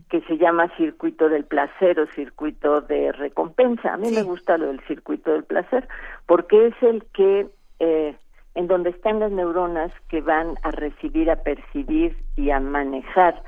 que 0.09 0.23
se 0.23 0.39
llama 0.39 0.75
circuito 0.79 1.29
del 1.29 1.45
placer 1.45 2.01
o 2.01 2.07
circuito 2.15 2.81
de 2.81 3.13
recompensa. 3.13 3.93
A 3.93 3.99
mí 3.99 4.11
me 4.11 4.23
gusta 4.23 4.57
lo 4.57 4.69
del 4.69 4.81
circuito 4.87 5.33
del 5.33 5.45
placer 5.45 5.87
porque 6.27 6.69
es 6.69 6.83
el 6.83 7.05
que, 7.13 7.47
eh, 7.79 8.17
en 8.55 8.67
donde 8.69 8.89
están 8.89 9.21
las 9.21 9.31
neuronas 9.31 9.93
que 10.09 10.23
van 10.23 10.55
a 10.63 10.71
recibir, 10.71 11.31
a 11.31 11.43
percibir 11.43 12.17
y 12.37 12.49
a 12.49 12.59
manejar 12.59 13.43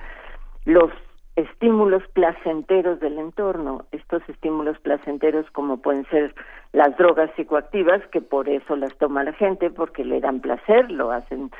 los 0.67 0.91
estímulos 1.37 2.03
placenteros 2.13 3.01
del 3.01 3.19
entorno. 3.19 3.87
Estos 3.93 4.23
estímulos 4.29 4.79
placenteros 4.81 5.51
como 5.51 5.79
pueden 5.79 6.05
ser 6.07 6.35
las 6.73 6.97
drogas 6.97 7.31
psicoactivas, 7.37 8.07
que 8.09 8.21
por 8.21 8.49
eso 8.49 8.77
las 8.77 8.97
toma 8.99 9.25
la 9.25 9.33
gente, 9.33 9.71
porque 9.71 10.05
le 10.05 10.21
dan 10.21 10.41
placer, 10.41 10.91
lo 10.91 11.11
hacen 11.11 11.51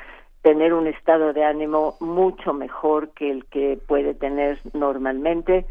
tener 0.41 0.73
un 0.73 0.87
estado 0.87 1.33
de 1.33 1.43
ánimo 1.43 1.95
mucho 1.99 2.53
mejor 2.53 3.09
que 3.09 3.31
el 3.31 3.45
que 3.45 3.79
puede 3.87 4.13
tener 4.13 4.59
normalmente. 4.73 5.65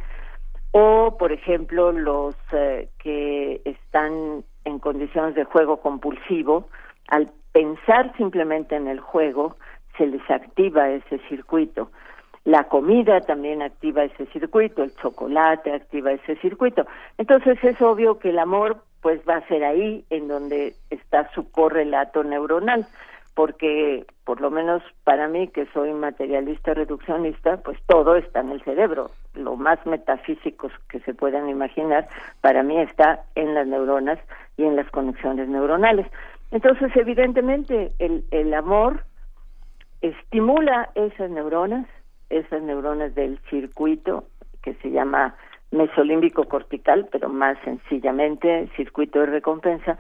O, 0.73 1.17
por 1.17 1.31
ejemplo, 1.31 1.93
los 1.93 2.35
eh, 2.53 2.89
que 2.99 3.63
están 3.65 4.43
en 4.65 4.79
condiciones 4.81 5.37
de 5.37 5.45
juego 5.45 5.77
compulsivo, 5.77 6.69
al 7.09 7.31
pensar 7.53 8.13
simplemente 8.17 8.75
en 8.75 8.89
el 8.89 8.99
juego, 8.99 9.57
se 9.97 10.07
les 10.07 10.29
activa 10.29 10.91
ese 10.91 11.21
circuito. 11.29 11.91
La 12.45 12.65
comida 12.65 13.21
también 13.23 13.63
activa 13.63 14.05
ese 14.05 14.27
circuito, 14.27 14.83
el 14.83 14.95
chocolate 14.97 15.73
activa 15.73 16.13
ese 16.13 16.37
circuito. 16.37 16.87
Entonces 17.17 17.63
es 17.65 17.81
obvio 17.81 18.19
que 18.19 18.31
el 18.31 18.39
amor 18.39 18.83
pues 19.01 19.21
va 19.29 19.37
a 19.37 19.49
ser 19.49 19.65
ahí 19.65 20.05
en 20.11 20.29
donde 20.29 20.75
está 20.91 21.31
su 21.35 21.51
correlato 21.51 22.25
neuronal, 22.25 22.87
porque 23.35 24.07
por 24.25 24.41
lo 24.41 24.51
menos 24.51 24.83
para 25.05 25.29
mí 25.29 25.49
que 25.49 25.67
soy 25.75 25.93
materialista 25.93 26.73
reduccionista, 26.73 27.59
pues 27.59 27.79
todo 27.87 28.17
está 28.17 28.41
en 28.41 28.51
el 28.51 28.63
cerebro. 28.63 29.11
Lo 29.35 29.57
más 29.57 29.85
metafísico 29.87 30.71
que 30.89 31.01
se 31.01 31.13
puedan 31.13 31.49
imaginar 31.49 32.09
para 32.41 32.63
mí 32.63 32.79
está 32.79 33.25
en 33.35 33.55
las 33.55 33.67
neuronas 33.67 34.19
y 34.57 34.65
en 34.65 34.77
las 34.77 34.89
conexiones 34.91 35.49
neuronales. 35.49 36.07
Entonces, 36.51 36.95
evidentemente, 36.95 37.93
el, 37.99 38.25
el 38.31 38.55
amor 38.55 39.05
estimula 40.01 40.91
esas 40.95 41.31
neuronas, 41.31 41.87
esas 42.39 42.63
neuronas 42.63 43.15
del 43.15 43.39
circuito 43.51 44.25
que 44.63 44.75
se 44.75 44.91
llama 44.91 45.37
mesolímbico 45.71 46.45
cortical, 46.45 47.09
pero 47.11 47.29
más 47.29 47.59
sencillamente 47.65 48.69
circuito 48.77 49.21
de 49.21 49.27
recompensa. 49.27 49.99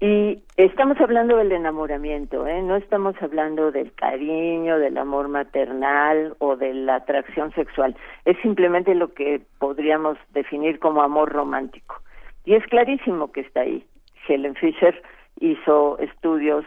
Y 0.00 0.44
estamos 0.56 1.00
hablando 1.00 1.38
del 1.38 1.50
enamoramiento, 1.50 2.46
¿eh? 2.46 2.62
no 2.62 2.76
estamos 2.76 3.16
hablando 3.20 3.72
del 3.72 3.92
cariño, 3.94 4.78
del 4.78 4.96
amor 4.96 5.26
maternal 5.26 6.36
o 6.38 6.54
de 6.54 6.72
la 6.72 6.96
atracción 6.96 7.52
sexual. 7.54 7.96
Es 8.24 8.36
simplemente 8.40 8.94
lo 8.94 9.12
que 9.12 9.40
podríamos 9.58 10.16
definir 10.32 10.78
como 10.78 11.02
amor 11.02 11.32
romántico. 11.32 12.00
Y 12.44 12.54
es 12.54 12.64
clarísimo 12.66 13.32
que 13.32 13.40
está 13.40 13.62
ahí. 13.62 13.84
Helen 14.28 14.54
Fisher 14.54 15.02
hizo 15.40 15.98
estudios, 15.98 16.64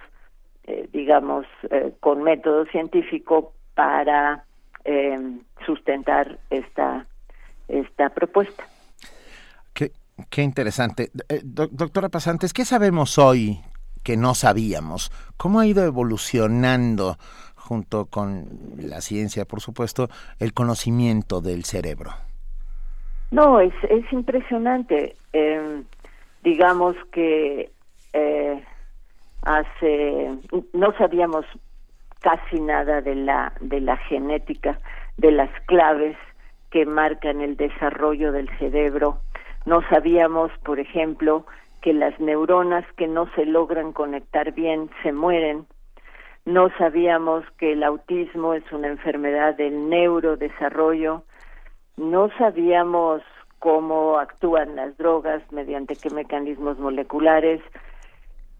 eh, 0.66 0.90
digamos, 0.92 1.46
eh, 1.70 1.94
con 2.02 2.24
método 2.24 2.66
científico 2.66 3.54
para 3.76 4.44
eh, 4.86 5.40
sustentar 5.66 6.40
esta, 6.50 7.06
esta 7.68 8.10
propuesta. 8.10 8.64
Qué, 9.74 9.92
qué 10.30 10.42
interesante. 10.42 11.12
Eh, 11.30 11.42
doctora 11.44 12.10
Pasantes, 12.10 12.54
¿qué 12.54 12.66
sabemos 12.66 13.18
hoy 13.18 13.60
que 14.04 14.18
no 14.18 14.34
sabíamos? 14.34 15.12
¿Cómo 15.38 15.60
ha 15.60 15.68
ido 15.68 15.84
evolucionando 15.86 17.18
junto 17.56 18.08
con 18.08 18.48
la 18.78 19.02
ciencia, 19.02 19.46
por 19.46 19.62
supuesto, 19.62 20.10
el 20.40 20.54
conocimiento 20.54 21.42
del 21.42 21.64
cerebro? 21.64 22.12
No, 23.32 23.62
es, 23.62 23.74
es 23.90 24.12
impresionante. 24.12 25.16
Eh, 25.32 25.84
digamos 26.44 26.96
que 27.14 27.72
eh, 28.14 28.64
hace 29.44 30.38
no 30.74 30.94
sabíamos 30.98 31.46
casi 32.22 32.60
nada 32.60 33.02
de 33.02 33.16
la 33.16 33.54
de 33.60 33.82
la 33.82 33.98
genética 33.98 34.80
de 35.18 35.32
las 35.32 35.50
claves 35.66 36.16
que 36.70 36.86
marcan 36.86 37.42
el 37.42 37.58
desarrollo 37.58 38.32
del 38.32 38.50
cerebro. 38.58 39.20
No 39.66 39.82
sabíamos 39.90 40.52
por 40.64 40.80
ejemplo 40.80 41.46
que 41.82 41.94
las 41.94 42.18
neuronas 42.20 42.86
que 42.96 43.08
no 43.08 43.28
se 43.36 43.46
logran 43.46 43.92
conectar 43.92 44.54
bien 44.54 44.90
se 45.04 45.12
mueren. 45.12 45.66
No 46.46 46.70
sabíamos 46.78 47.44
que 47.58 47.74
el 47.74 47.84
autismo 47.84 48.54
es 48.54 48.64
una 48.72 48.88
enfermedad 48.88 49.56
del 49.56 49.90
neurodesarrollo. 49.90 51.24
No 51.98 52.30
sabíamos 52.38 53.22
cómo 53.60 54.18
actúan 54.18 54.76
las 54.76 54.98
drogas 54.98 55.44
mediante 55.52 55.96
qué 55.96 56.10
mecanismos 56.10 56.80
moleculares 56.80 57.62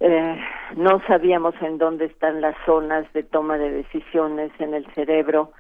eh, 0.04 0.36
no 0.78 1.00
sabíamos 1.06 1.54
en 1.62 1.78
dónde 1.78 2.06
están 2.06 2.42
las 2.42 2.56
zonas 2.66 3.06
de 3.14 3.22
toma 3.22 3.60
de 3.60 3.70
decisiones 3.70 4.52
en 4.58 4.74
el 4.74 4.86
cerebro. 4.94 5.52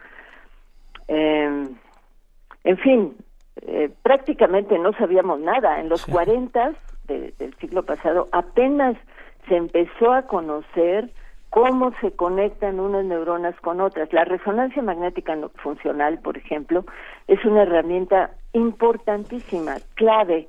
Eh, 1.08 1.68
en 2.64 2.78
fin, 2.78 3.16
eh, 3.68 3.92
prácticamente 4.02 4.80
no 4.80 4.94
sabíamos 4.94 5.40
nada. 5.40 5.80
En 5.80 5.90
los 5.90 6.08
40 6.08 6.74
del 7.06 7.56
siglo 7.60 7.84
pasado 7.84 8.30
apenas 8.32 8.98
se 9.48 9.58
empezó 9.58 10.12
a 10.12 10.24
conocer 10.24 11.12
cómo 11.52 11.94
se 12.02 12.12
conectan 12.12 12.80
unas 12.80 13.06
neuronas 13.06 13.54
con 13.60 13.80
otras. 13.80 14.12
La 14.12 14.26
resonancia 14.26 14.82
magnética 14.82 15.38
funcional, 15.58 16.18
por 16.20 16.38
ejemplo, 16.38 16.84
es 17.28 17.44
una 17.46 17.62
herramienta 17.62 18.32
importantísima, 18.54 19.76
clave 19.94 20.48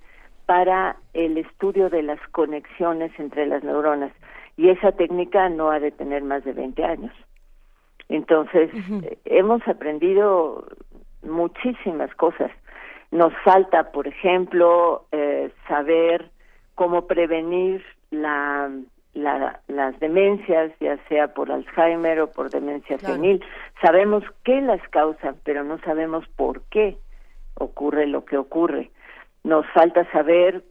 para 0.52 0.96
el 1.14 1.38
estudio 1.38 1.88
de 1.88 2.02
las 2.02 2.20
conexiones 2.30 3.10
entre 3.18 3.46
las 3.46 3.64
neuronas 3.64 4.12
y 4.58 4.68
esa 4.68 4.92
técnica 4.92 5.48
no 5.48 5.70
ha 5.70 5.80
de 5.80 5.90
tener 5.92 6.22
más 6.22 6.44
de 6.44 6.52
20 6.52 6.84
años. 6.84 7.14
Entonces, 8.10 8.70
hemos 9.24 9.66
aprendido 9.66 10.66
muchísimas 11.22 12.14
cosas. 12.16 12.50
Nos 13.12 13.32
falta, 13.44 13.92
por 13.92 14.06
ejemplo, 14.06 15.06
eh, 15.10 15.50
saber 15.68 16.30
cómo 16.74 17.06
prevenir 17.06 17.82
la, 18.10 18.70
las 19.14 20.00
demencias, 20.00 20.70
ya 20.80 20.98
sea 21.08 21.32
por 21.32 21.50
Alzheimer 21.50 22.20
o 22.20 22.30
por 22.30 22.50
demencia 22.50 22.98
senil. 22.98 23.42
Sabemos 23.80 24.22
qué 24.44 24.60
las 24.60 24.86
causan, 24.90 25.34
pero 25.44 25.64
no 25.64 25.78
sabemos 25.78 26.28
por 26.36 26.60
qué 26.64 26.98
ocurre 27.54 28.06
lo 28.06 28.26
que 28.26 28.36
ocurre. 28.36 28.90
Nos 29.44 29.66
falta 29.74 30.10
saber 30.12 30.64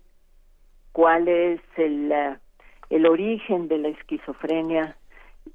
cuál 0.91 1.27
es 1.27 1.61
el, 1.77 2.11
eh, 2.11 2.38
el 2.90 3.06
origen 3.06 3.67
de 3.67 3.77
la 3.77 3.90
esquizofrenia 3.90 4.95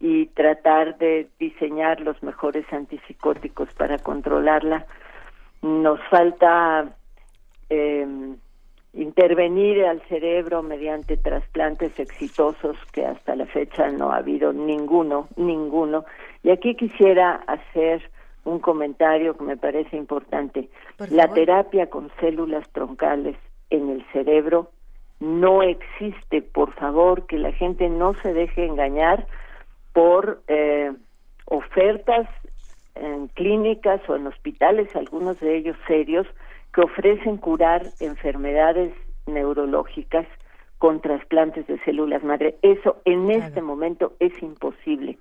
y 0.00 0.26
tratar 0.26 0.98
de 0.98 1.28
diseñar 1.38 2.00
los 2.00 2.22
mejores 2.22 2.66
antipsicóticos 2.72 3.72
para 3.74 3.98
controlarla. 3.98 4.86
Nos 5.62 6.00
falta 6.08 6.96
eh, 7.70 8.06
intervenir 8.92 9.84
al 9.84 10.00
cerebro 10.08 10.62
mediante 10.62 11.16
trasplantes 11.16 11.98
exitosos 11.98 12.76
que 12.92 13.04
hasta 13.04 13.36
la 13.36 13.46
fecha 13.46 13.88
no 13.88 14.10
ha 14.10 14.16
habido 14.16 14.52
ninguno, 14.52 15.28
ninguno. 15.36 16.04
Y 16.42 16.50
aquí 16.50 16.74
quisiera 16.74 17.42
hacer 17.46 18.10
un 18.47 18.60
comentario 18.60 19.36
que 19.36 19.44
me 19.44 19.57
parece 19.57 19.97
importante. 19.97 20.70
La 21.10 21.28
terapia 21.28 21.91
con 21.91 22.10
células 22.20 22.66
troncales 22.70 23.36
en 23.70 23.91
el 23.91 24.05
cerebro 24.12 24.70
no 25.18 25.62
existe. 25.62 26.42
Por 26.42 26.73
favor, 26.75 27.26
que 27.26 27.39
la 27.39 27.52
gente 27.52 27.89
no 27.89 28.15
se 28.15 28.33
deje 28.33 28.65
engañar 28.65 29.26
por 29.92 30.42
eh, 30.47 30.92
ofertas 31.47 32.28
en 32.94 33.26
clínicas 33.28 34.00
o 34.08 34.15
en 34.15 34.28
hospitales, 34.28 34.94
algunos 34.94 35.41
de 35.41 35.57
ellos 35.57 35.76
serios, 35.89 36.26
que 36.73 36.83
ofrecen 36.83 37.39
curar 37.39 37.83
enfermedades 37.99 38.94
neurológicas 39.26 40.26
con 40.78 41.00
trasplantes 41.00 41.66
de 41.66 41.78
células 41.81 42.23
madre. 42.23 42.57
Eso 42.62 42.99
en 43.05 43.31
este 43.31 43.60
momento 43.60 44.12
es 44.20 44.41
imposible. 44.41 45.18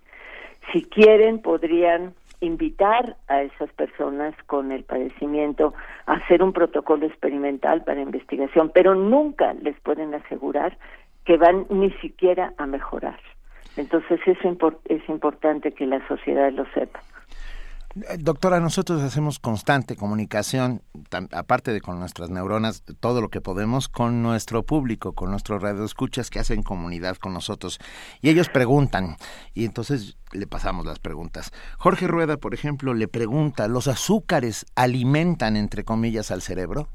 Si 0.71 0.83
quieren, 0.83 1.39
podrían 1.39 2.13
invitar 2.45 3.17
a 3.27 3.41
esas 3.41 3.71
personas 3.73 4.35
con 4.45 4.71
el 4.71 4.83
padecimiento 4.83 5.73
a 6.05 6.13
hacer 6.13 6.43
un 6.43 6.53
protocolo 6.53 7.05
experimental 7.05 7.83
para 7.83 8.01
investigación, 8.01 8.71
pero 8.73 8.95
nunca 8.95 9.53
les 9.53 9.79
pueden 9.81 10.13
asegurar 10.13 10.77
que 11.25 11.37
van 11.37 11.65
ni 11.69 11.91
siquiera 11.93 12.53
a 12.57 12.65
mejorar. 12.65 13.19
Entonces 13.77 14.19
eso 14.25 14.77
es 14.85 15.09
importante 15.09 15.71
que 15.73 15.85
la 15.85 16.05
sociedad 16.07 16.51
lo 16.51 16.65
sepa. 16.73 16.99
Eh, 17.95 18.17
doctora, 18.19 18.59
nosotros 18.59 19.01
hacemos 19.01 19.39
constante 19.39 19.95
comunicación, 19.95 20.81
aparte 21.31 21.71
de 21.71 21.79
con 21.79 21.97
nuestras 21.97 22.29
neuronas, 22.29 22.83
todo 22.99 23.21
lo 23.21 23.29
que 23.29 23.39
podemos 23.39 23.87
con 23.87 24.21
nuestro 24.21 24.63
público, 24.63 25.13
con 25.13 25.31
nuestros 25.31 25.61
radioescuchas 25.61 26.29
que 26.29 26.39
hacen 26.39 26.61
comunidad 26.61 27.15
con 27.15 27.33
nosotros. 27.33 27.79
Y 28.21 28.29
ellos 28.29 28.49
preguntan, 28.49 29.15
y 29.53 29.63
entonces 29.63 30.17
le 30.33 30.45
pasamos 30.45 30.85
las 30.85 30.99
preguntas. 30.99 31.53
Jorge 31.77 32.07
Rueda, 32.07 32.35
por 32.35 32.53
ejemplo, 32.53 32.93
le 32.93 33.07
pregunta, 33.07 33.69
¿los 33.69 33.87
azúcares 33.87 34.65
alimentan, 34.75 35.55
entre 35.55 35.85
comillas, 35.85 36.31
al 36.31 36.41
cerebro? 36.41 36.89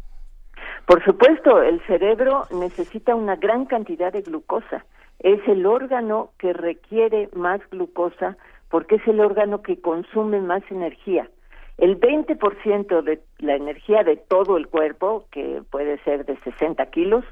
Por 0.87 1.03
supuesto, 1.03 1.63
el 1.63 1.81
cerebro 1.87 2.47
necesita 2.51 3.15
una 3.15 3.37
gran 3.37 3.65
cantidad 3.65 4.13
de 4.13 4.21
glucosa. 4.21 4.85
Es 5.19 5.41
el 5.49 5.65
órgano 5.65 6.33
que 6.39 6.53
requiere 6.53 7.31
más 7.35 7.61
glucosa 7.71 8.37
porque 8.71 8.97
es 8.97 9.07
el 9.07 9.21
órgano 9.21 9.63
que 9.63 9.81
consume 9.81 10.41
más 10.41 10.63
energía. 10.71 11.29
El 11.77 11.99
20% 11.99 13.03
de 13.03 13.21
la 13.39 13.57
energía 13.57 14.03
de 14.05 14.17
todo 14.17 14.57
el 14.57 14.69
cuerpo, 14.69 15.27
que 15.31 15.63
puede 15.71 15.99
ser 16.05 16.25
de 16.25 16.39
60 16.39 16.87
kilos, 16.87 17.25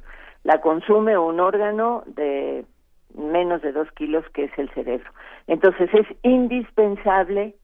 la 0.42 0.60
consume 0.60 1.17
un 1.18 1.41
órgano 1.41 2.02
de 2.07 2.65
menos 3.15 3.62
de 3.62 3.73
2 3.73 3.91
kilos, 3.92 4.25
que 4.33 4.44
es 4.44 4.58
el 4.58 4.70
cerebro. 4.70 5.10
Entonces 5.47 5.89
es 5.92 6.07
indispensable 6.23 7.55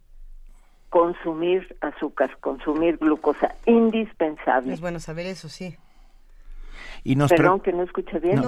consumir 0.90 1.76
azúcar, 1.80 2.36
consumir 2.40 2.98
glucosa, 2.98 3.54
indispensable. 3.66 4.72
Es 4.72 4.80
bueno 4.80 5.00
saber 5.00 5.26
eso, 5.26 5.48
sí. 5.48 5.76
Y 7.04 7.16
nos 7.16 7.30
Perdón, 7.30 7.60
que 7.60 7.72
no 7.72 7.82
escucha 7.82 8.18
bien. 8.18 8.42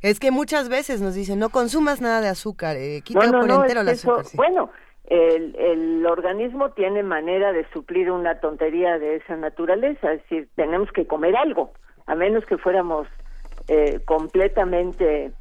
Es 0.00 0.18
que 0.18 0.30
muchas 0.30 0.70
veces 0.70 1.02
nos 1.02 1.14
dicen, 1.14 1.38
no 1.38 1.50
consumas 1.50 2.00
nada 2.00 2.22
de 2.22 2.28
azúcar, 2.28 2.76
eh, 2.76 3.02
quita 3.04 3.30
por 3.30 3.50
entero 3.50 3.82
el 3.82 3.88
azúcar. 3.88 4.24
Bueno, 4.32 4.70
el, 5.04 5.54
el 5.56 6.06
organismo 6.06 6.70
tiene 6.70 7.02
manera 7.02 7.52
de 7.52 7.66
suplir 7.70 8.10
una 8.10 8.40
tontería 8.40 8.98
de 8.98 9.16
esa 9.16 9.36
naturaleza, 9.36 10.12
es 10.12 10.22
decir, 10.22 10.48
tenemos 10.54 10.90
que 10.92 11.06
comer 11.06 11.36
algo, 11.36 11.72
a 12.06 12.14
menos 12.14 12.46
que 12.46 12.56
fuéramos 12.56 13.06
eh, 13.68 14.00
completamente, 14.06 15.32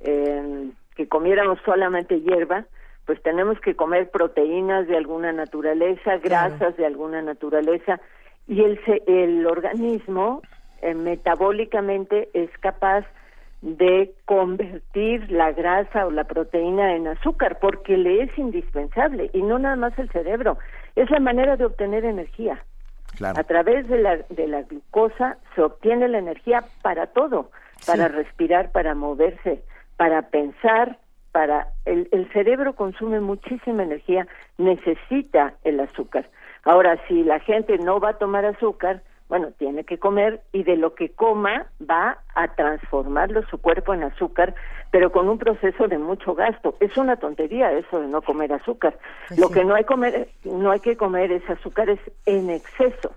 eh, 0.00 0.70
que 0.94 1.08
comiéramos 1.08 1.58
solamente 1.64 2.20
hierba, 2.20 2.64
pues 3.06 3.20
tenemos 3.22 3.58
que 3.60 3.74
comer 3.74 4.10
proteínas 4.10 4.86
de 4.86 4.96
alguna 4.96 5.32
naturaleza, 5.32 6.18
grasas 6.18 6.76
de 6.76 6.86
alguna 6.86 7.22
naturaleza, 7.22 8.00
y 8.46 8.62
el, 8.62 8.80
el 9.06 9.46
organismo 9.46 10.42
eh, 10.82 10.94
metabólicamente 10.94 12.28
es 12.34 12.50
capaz 12.58 13.04
de 13.64 14.12
convertir 14.26 15.30
la 15.30 15.52
grasa 15.52 16.06
o 16.06 16.10
la 16.10 16.24
proteína 16.24 16.94
en 16.96 17.08
azúcar 17.08 17.58
porque 17.60 17.96
le 17.96 18.22
es 18.22 18.38
indispensable 18.38 19.30
y 19.32 19.40
no 19.40 19.58
nada 19.58 19.76
más 19.76 19.98
el 19.98 20.10
cerebro, 20.10 20.58
es 20.96 21.10
la 21.10 21.18
manera 21.18 21.56
de 21.56 21.64
obtener 21.64 22.04
energía. 22.04 22.62
A 23.22 23.44
través 23.44 23.88
de 23.88 23.98
la, 23.98 24.18
de 24.28 24.48
la 24.48 24.62
glucosa 24.62 25.38
se 25.54 25.62
obtiene 25.62 26.08
la 26.08 26.18
energía 26.18 26.64
para 26.82 27.06
todo, 27.06 27.50
para 27.86 28.08
respirar, 28.08 28.72
para 28.72 28.94
moverse, 28.94 29.62
para 29.96 30.22
pensar, 30.22 30.98
para 31.32 31.68
el, 31.84 32.08
el 32.12 32.30
cerebro 32.32 32.74
consume 32.74 33.20
muchísima 33.20 33.84
energía, 33.84 34.26
necesita 34.58 35.54
el 35.62 35.80
azúcar. 35.80 36.28
Ahora, 36.64 36.98
si 37.08 37.22
la 37.22 37.40
gente 37.40 37.78
no 37.78 38.00
va 38.00 38.10
a 38.10 38.18
tomar 38.18 38.44
azúcar, 38.44 39.02
bueno, 39.28 39.52
tiene 39.58 39.84
que 39.84 39.98
comer 39.98 40.42
y 40.52 40.64
de 40.64 40.76
lo 40.76 40.94
que 40.94 41.10
coma 41.10 41.66
va 41.80 42.18
a 42.34 42.48
transformarlo 42.54 43.42
su 43.48 43.58
cuerpo 43.58 43.94
en 43.94 44.04
azúcar, 44.04 44.54
pero 44.90 45.10
con 45.12 45.28
un 45.28 45.38
proceso 45.38 45.88
de 45.88 45.98
mucho 45.98 46.34
gasto. 46.34 46.76
Es 46.80 46.96
una 46.96 47.16
tontería 47.16 47.72
eso 47.72 48.00
de 48.00 48.06
no 48.06 48.20
comer 48.22 48.52
azúcar. 48.52 48.98
Pues 49.28 49.40
lo 49.40 49.48
que 49.50 49.64
no 49.64 49.74
hay 49.74 49.84
comer 49.84 50.28
no 50.44 50.70
hay 50.70 50.80
que 50.80 50.96
comer 50.96 51.32
es 51.32 51.48
azúcares 51.48 51.98
en 52.26 52.50
exceso. 52.50 53.12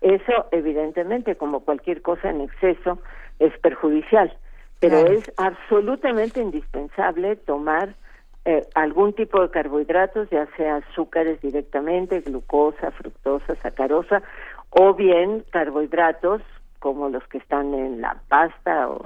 Eso 0.00 0.46
evidentemente 0.52 1.36
como 1.36 1.60
cualquier 1.60 2.02
cosa 2.02 2.30
en 2.30 2.42
exceso 2.42 3.00
es 3.40 3.56
perjudicial, 3.58 4.36
pero 4.78 4.98
es 4.98 5.32
absolutamente 5.36 6.40
indispensable 6.40 7.34
tomar 7.34 7.96
eh, 8.44 8.64
algún 8.74 9.12
tipo 9.12 9.42
de 9.42 9.50
carbohidratos, 9.50 10.30
ya 10.30 10.46
sea 10.56 10.76
azúcares 10.76 11.40
directamente, 11.42 12.20
glucosa, 12.20 12.92
fructosa, 12.92 13.56
sacarosa 13.56 14.22
o 14.70 14.94
bien 14.94 15.44
carbohidratos 15.50 16.42
como 16.78 17.08
los 17.08 17.26
que 17.28 17.38
están 17.38 17.74
en 17.74 18.00
la 18.00 18.20
pasta 18.28 18.88
o 18.88 19.04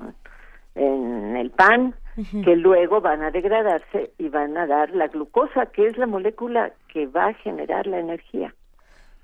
en 0.74 1.36
el 1.36 1.50
pan, 1.50 1.94
que 2.44 2.56
luego 2.56 3.00
van 3.00 3.22
a 3.22 3.30
degradarse 3.30 4.12
y 4.18 4.28
van 4.28 4.56
a 4.56 4.66
dar 4.66 4.90
la 4.90 5.08
glucosa, 5.08 5.66
que 5.66 5.86
es 5.86 5.96
la 5.96 6.06
molécula 6.06 6.72
que 6.88 7.06
va 7.06 7.28
a 7.28 7.34
generar 7.34 7.86
la 7.86 7.98
energía. 7.98 8.54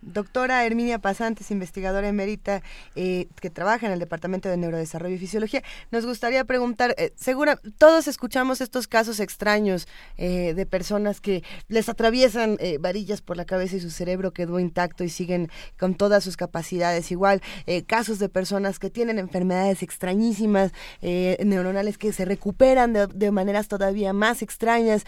Doctora 0.01 0.65
Herminia 0.65 1.01
Pasantes, 1.01 1.51
investigadora 1.51 2.09
emérita 2.09 2.63
eh, 2.95 3.27
que 3.41 3.51
trabaja 3.51 3.87
en 3.87 3.93
el 3.93 3.99
Departamento 3.99 4.49
de 4.49 4.57
Neurodesarrollo 4.57 5.17
y 5.17 5.19
Fisiología, 5.19 5.65
nos 5.91 6.07
gustaría 6.07 6.45
preguntar, 6.45 6.95
eh, 6.99 7.13
segura, 7.17 7.61
todos 7.79 8.07
escuchamos 8.07 8.61
estos 8.61 8.87
casos 8.87 9.19
extraños 9.19 9.89
eh, 10.17 10.55
de 10.55 10.67
personas 10.67 11.21
que 11.21 11.43
les 11.69 11.89
atraviesan 11.89 12.59
varillas 12.81 13.23
por 13.23 13.37
la 13.37 13.45
cabeza 13.45 13.77
y 13.77 13.81
su 13.81 13.91
cerebro 13.91 14.33
quedó 14.33 14.61
intacto 14.61 15.03
y 15.03 15.09
siguen 15.09 15.51
con 15.79 15.95
todas 15.95 16.23
sus 16.23 16.37
capacidades. 16.37 17.11
Igual, 17.11 17.43
casos 17.87 18.19
de 18.19 18.29
personas 18.29 18.79
que 18.79 18.91
tienen 18.91 19.19
enfermedades 19.19 19.83
extrañísimas, 19.83 20.73
neuronales 21.03 21.99
que 21.99 22.13
se 22.13 22.25
recuperan 22.25 22.93
de, 22.93 23.07
de 23.07 23.31
maneras 23.31 23.69
todavía 23.69 24.13
más 24.13 24.43
extrañas, 24.43 25.05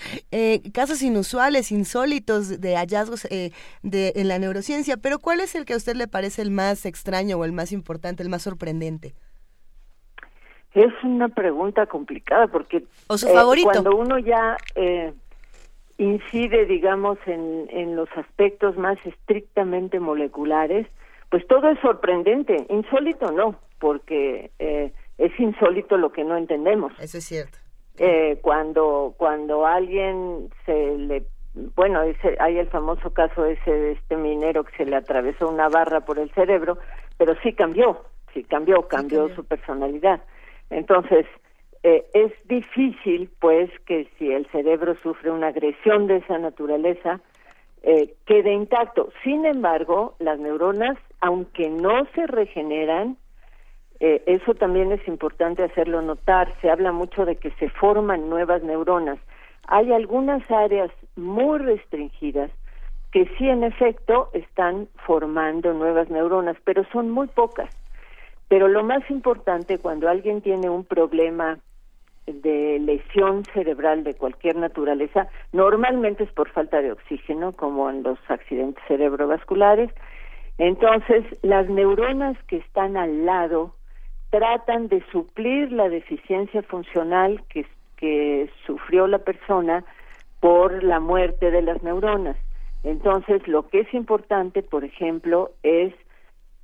casos 0.73 1.02
inusuales, 1.02 1.73
insólitos 1.73 2.60
de 2.60 2.77
hallazgos 2.77 3.23
de, 3.23 3.52
en 4.15 4.28
la 4.28 4.39
neurociencia 4.39 4.80
pero 5.02 5.18
¿cuál 5.18 5.41
es 5.41 5.55
el 5.55 5.65
que 5.65 5.75
a 5.75 5.76
usted 5.76 5.94
le 5.94 6.09
parece 6.09 6.42
el 6.42 6.50
más 6.50 6.86
extraño 6.86 7.39
o 7.39 7.44
el 7.44 7.52
más 7.52 7.73
importante, 7.73 8.23
el 8.23 8.28
más 8.28 8.42
sorprendente? 8.42 9.15
Es 10.75 10.92
una 11.02 11.28
pregunta 11.28 11.86
complicada 11.86 12.47
porque 12.47 12.84
¿O 13.09 13.18
su 13.18 13.28
favorito? 13.28 13.70
cuando 13.70 13.97
uno 13.97 14.18
ya 14.18 14.57
eh, 14.76 15.12
incide, 15.99 16.67
digamos, 16.67 17.18
en, 17.26 17.68
en 17.70 17.97
los 17.97 18.09
aspectos 18.17 18.76
más 18.76 18.97
estrictamente 19.05 19.99
moleculares, 19.99 20.86
pues 21.28 21.47
todo 21.47 21.68
es 21.70 21.78
sorprendente. 21.81 22.67
Insólito 22.70 23.33
no, 23.33 23.57
porque 23.78 24.50
eh, 24.59 24.92
es 25.18 25.39
insólito 25.41 25.97
lo 25.97 26.12
que 26.12 26.25
no 26.25 26.36
entendemos. 26.36 26.92
Eso 27.00 27.18
es 27.18 27.25
cierto. 27.25 27.59
Eh, 27.99 28.39
cuando 28.41 29.15
cuando 29.18 29.67
alguien 29.67 30.50
se 30.65 30.97
le 30.97 31.25
bueno 31.55 32.03
ese, 32.03 32.37
hay 32.41 32.59
el 32.59 32.69
famoso 32.69 33.12
caso 33.12 33.45
ese 33.45 33.70
de 33.70 33.93
este 33.93 34.17
minero 34.17 34.65
que 34.65 34.77
se 34.77 34.85
le 34.85 34.97
atravesó 34.97 35.49
una 35.49 35.69
barra 35.69 36.01
por 36.01 36.19
el 36.19 36.31
cerebro 36.33 36.79
pero 37.17 37.35
sí 37.43 37.53
cambió 37.53 38.05
sí 38.33 38.45
cambió 38.45 38.87
cambió, 38.89 39.35
su 39.35 39.45
personalidad 39.45 40.20
entonces 40.70 41.27
eh, 41.83 42.05
es 42.15 42.33
difícil 42.47 43.31
pues 43.41 43.70
que 43.87 44.09
si 44.19 44.31
el 44.31 44.47
cerebro 44.51 44.97
sufre 45.03 45.31
una 45.31 45.49
agresión 45.49 46.07
de 46.07 46.19
esa 46.19 46.39
naturaleza 46.39 47.20
eh, 47.83 48.15
quede 48.27 48.53
intacto 48.53 49.11
sin 49.25 49.47
embargo 49.47 50.15
las 50.19 50.39
neuronas 50.39 50.99
aunque 51.20 51.69
no 51.69 52.07
se 52.15 52.27
regeneran 52.27 53.17
eh, 54.01 54.23
eso 54.25 54.55
también 54.55 54.93
es 54.93 55.07
importante 55.07 55.62
hacerlo 55.62 56.01
notar. 56.01 56.53
Se 56.62 56.70
habla 56.70 56.91
mucho 56.91 57.27
de 57.27 57.37
que 57.37 57.51
se 57.53 57.69
forman 57.69 58.31
nuevas 58.31 58.62
neuronas. 58.62 59.19
Hay 59.66 59.92
algunas 59.92 60.48
áreas 60.50 60.90
muy 61.16 61.58
restringidas 61.58 62.50
que 63.12 63.26
sí, 63.36 63.48
en 63.48 63.64
efecto, 63.64 64.30
están 64.32 64.89
formando 65.06 65.72
nuevas 65.72 66.10
neuronas, 66.10 66.56
pero 66.64 66.84
son 66.92 67.10
muy 67.10 67.26
pocas. 67.26 67.70
Pero 68.48 68.68
lo 68.68 68.84
más 68.84 69.08
importante 69.10 69.78
cuando 69.78 70.08
alguien 70.08 70.42
tiene 70.42 70.70
un 70.70 70.84
problema 70.84 71.58
de 72.26 72.78
lesión 72.78 73.44
cerebral 73.47 74.05
de 74.05 74.14
cualquier 74.14 74.56
naturaleza, 74.56 75.28
normalmente 75.52 76.24
es 76.24 76.32
por 76.32 76.50
falta 76.50 76.80
de 76.80 76.92
oxígeno, 76.92 77.52
como 77.52 77.90
en 77.90 78.02
los 78.02 78.18
accidentes 78.28 78.82
cerebrovasculares. 78.86 79.90
Entonces, 80.58 81.24
las 81.42 81.68
neuronas 81.68 82.36
que 82.44 82.58
están 82.58 82.97
al 82.97 83.24
lado 83.24 83.74
tratan 84.30 84.89
de 84.89 85.02
suplir 85.10 85.72
la 85.72 85.89
deficiencia 85.89 86.62
funcional 86.62 87.42
que, 87.48 87.66
que 88.01 88.51
sufrió 88.67 89.07
la 89.07 89.19
persona 89.19 89.85
por 90.41 90.83
la 90.83 91.01
muerte 91.01 91.51
de 91.51 91.62
las 91.62 91.83
neuronas. 91.83 92.37
Entonces, 92.83 93.47
lo 93.47 93.69
que 93.69 93.81
es 93.81 93.95
importante, 93.95 94.62
por 94.62 94.85
ejemplo, 94.85 95.53
es 95.62 95.93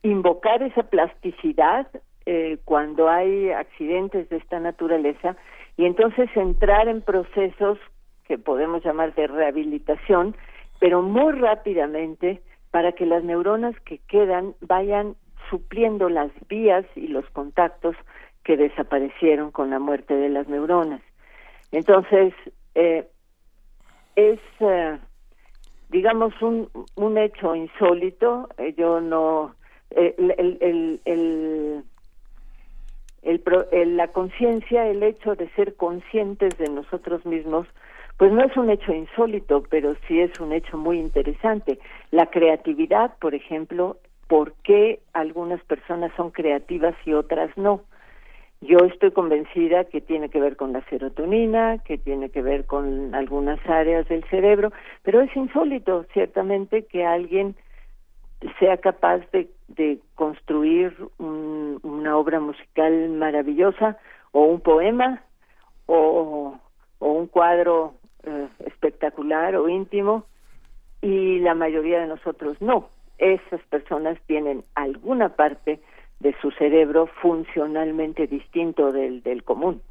invocar 0.03 0.63
esa 0.63 0.85
plasticidad 0.85 1.87
eh, 2.25 2.59
cuando 2.65 3.09
hay 3.09 3.51
accidentes 3.51 4.29
de 4.31 4.39
esta 4.39 4.59
naturaleza 4.59 5.37
y 5.77 5.85
entonces 5.85 6.29
entrar 6.35 6.89
en 6.89 7.03
procesos 7.03 7.79
que 8.27 8.39
podemos 8.39 8.83
llamar 8.85 9.15
de 9.15 9.27
rehabilitación, 9.27 10.35
pero 10.81 11.03
muy 11.03 11.33
rápidamente 11.35 12.41
para 12.71 12.93
que 12.93 13.07
las 13.07 13.23
neuronas 13.23 13.79
que 13.81 13.99
quedan 14.09 14.55
vayan 14.61 15.17
supliendo 15.51 16.09
las 16.09 16.31
vías 16.49 16.85
y 16.97 17.09
los 17.09 17.29
contactos 17.31 17.95
que 18.43 18.57
desaparecieron 18.57 19.51
con 19.51 19.71
la 19.71 19.79
muerte 19.79 20.15
de 20.15 20.29
las 20.29 20.49
neuronas. 20.49 21.01
Entonces, 21.77 22.33
eh, 22.75 23.07
es, 24.17 24.41
eh, 24.61 24.99
digamos, 25.89 26.35
un, 26.43 26.71
un 26.97 27.19
hecho 27.19 27.55
insólito. 27.57 28.49
Eh, 28.59 28.75
yo 28.79 29.01
no. 29.01 29.57
el, 29.91 30.35
el, 30.39 30.59
el, 30.61 31.01
el- 33.73 33.97
la 33.97 34.09
conciencia, 34.09 34.87
el 34.89 35.03
hecho 35.03 35.35
de 35.35 35.49
ser 35.51 35.77
conscientes 35.77 36.57
de 36.59 36.69
nosotros 36.69 37.25
mismos, 37.27 37.67
pues 38.19 38.33
no 38.33 38.43
es 38.45 38.57
un 38.57 38.71
hecho 38.71 38.93
insólito, 38.93 39.63
pero 39.71 39.95
sí 40.09 40.21
es 40.21 40.39
un 40.41 40.53
hecho 40.53 40.79
muy 40.79 40.99
interesante. 40.99 41.79
La 42.11 42.27
creatividad, 42.31 43.17
por 43.21 43.35
ejemplo, 43.35 43.99
¿por 44.29 44.55
qué 44.63 45.01
algunas 45.13 45.63
personas 45.65 46.13
son 46.17 46.31
creativas 46.31 46.95
y 47.05 47.13
otras 47.13 47.51
no? 47.57 47.83
Yo 48.63 48.79
estoy 48.79 49.13
convencida 49.13 49.85
que 49.85 50.01
tiene 50.01 50.31
que 50.31 50.41
ver 50.41 50.57
con 50.57 50.73
la 50.73 50.83
serotonina, 50.89 51.79
que 51.85 51.99
tiene 51.99 52.31
que 52.31 52.43
ver 52.43 52.65
con 52.67 53.15
algunas 53.15 53.61
áreas 53.69 54.09
del 54.09 54.25
cerebro, 54.25 54.73
pero 55.03 55.21
es 55.21 55.35
insólito, 55.37 56.05
ciertamente, 56.13 56.85
que 56.87 57.05
alguien 57.05 57.55
sea 58.59 58.79
capaz 58.79 59.19
de, 59.33 59.49
de 59.69 59.99
construir 60.15 60.95
un- 61.19 61.79
una 61.83 62.17
obra 62.17 62.41
musical 62.41 63.09
maravillosa 63.11 63.99
o 64.33 64.45
un 64.45 64.61
poema 64.61 65.23
o, 65.87 66.59
o 66.99 67.13
un 67.13 67.27
cuadro 67.27 67.95
eh, 68.25 68.49
espectacular 68.67 69.57
o 69.57 69.69
íntimo 69.69 70.25
y 71.03 71.39
la 71.41 71.55
mayoría 71.55 72.01
de 72.01 72.07
nosotros 72.07 72.57
no. 72.61 72.89
Esas 73.19 73.61
personas 73.71 74.19
tienen 74.27 74.65
alguna 74.75 75.31
parte 75.37 75.81
cerebro 76.59 77.09
funcionalmente 77.23 78.27
distinto 78.27 78.93
del, 78.93 79.23
del 79.23 79.43
común. 79.45 79.83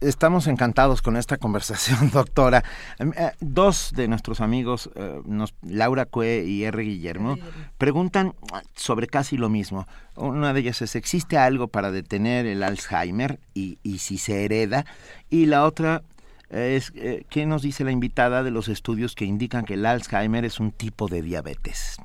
Estamos 0.00 0.46
encantados 0.46 1.02
con 1.02 1.16
esta 1.16 1.36
conversación, 1.44 2.10
doctora. 2.12 2.62
Em, 3.00 3.10
eh, 3.16 3.32
Dos 3.40 3.92
de 3.96 4.06
nuestros 4.06 4.40
amigos, 4.40 4.88
eh, 4.94 5.20
nos- 5.24 5.54
Laura 5.62 6.06
Cue 6.06 6.44
y 6.46 6.62
R. 6.64 6.82
Guillermo, 6.84 7.36
preguntan 7.78 8.32
sobre 8.76 9.08
casi 9.08 9.36
lo 9.36 9.48
mismo. 9.48 9.86
Una 10.14 10.52
de 10.52 10.60
ellas 10.60 10.82
es, 10.82 10.94
¿existe 10.94 11.36
algo 11.36 11.66
para 11.66 11.90
detener 11.90 12.46
el 12.46 12.62
Alzheimer 12.62 13.40
y, 13.54 13.78
y 13.82 13.98
si 13.98 14.18
se 14.18 14.44
hereda? 14.44 14.84
Y 15.30 15.46
la 15.46 15.64
otra 15.64 16.02
es, 16.48 16.92
eh, 16.94 17.24
¿qué 17.28 17.44
nos 17.46 17.62
dice 17.62 17.82
la 17.82 17.90
invitada 17.90 18.44
de 18.44 18.52
los 18.52 18.68
estudios 18.68 19.16
que 19.16 19.24
indican 19.24 19.64
que 19.64 19.74
el 19.74 19.84
Alzheimer 19.84 20.44
es 20.44 20.60
un 20.60 20.70
tipo 20.70 21.08
de 21.08 21.22
diabetes? 21.22 21.96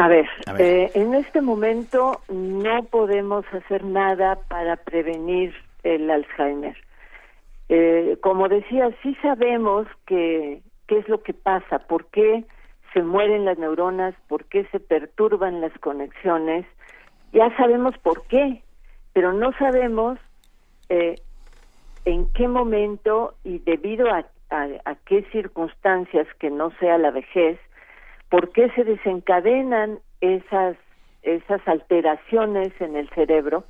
A 0.00 0.06
ver, 0.06 0.28
A 0.46 0.52
ver. 0.52 0.62
eh, 0.62 0.90
en 0.94 1.12
este 1.14 1.40
momento 1.40 2.20
no 2.28 2.84
podemos 2.84 3.44
hacer 3.52 3.82
nada 3.82 4.38
para 4.48 4.76
prevenir 4.76 5.52
el 5.82 6.08
Alzheimer. 6.08 6.76
Eh, 7.68 8.16
como 8.20 8.48
decía, 8.48 8.90
sí 9.02 9.16
sabemos 9.20 9.88
que 10.06 10.62
qué 10.86 10.98
es 10.98 11.08
lo 11.08 11.22
que 11.24 11.34
pasa, 11.34 11.80
por 11.80 12.06
qué 12.06 12.44
se 12.92 13.02
mueren 13.02 13.44
las 13.44 13.58
neuronas, 13.58 14.14
por 14.28 14.44
qué 14.44 14.66
se 14.70 14.78
perturban 14.78 15.60
las 15.60 15.76
conexiones. 15.80 16.64
Ya 17.32 17.54
sabemos 17.56 17.98
por 17.98 18.22
qué, 18.28 18.62
pero 19.12 19.32
no 19.32 19.52
sabemos 19.58 20.16
eh, 20.90 21.16
en 22.04 22.32
qué 22.34 22.46
momento 22.46 23.34
y 23.42 23.58
debido 23.58 24.08
a, 24.08 24.24
a, 24.50 24.68
a 24.84 24.94
qué 25.06 25.24
circunstancias 25.32 26.28
que 26.38 26.50
no 26.50 26.70
sea 26.78 26.98
la 26.98 27.10
vejez, 27.10 27.58
por 28.30 28.52
qué 28.52 28.70
se 28.70 28.84
desencadenan 28.84 29.98
esas 30.20 30.76
esas 31.22 31.66
alteraciones 31.66 32.72
en 32.80 32.96
el 32.96 33.08
cerebro. 33.10 33.64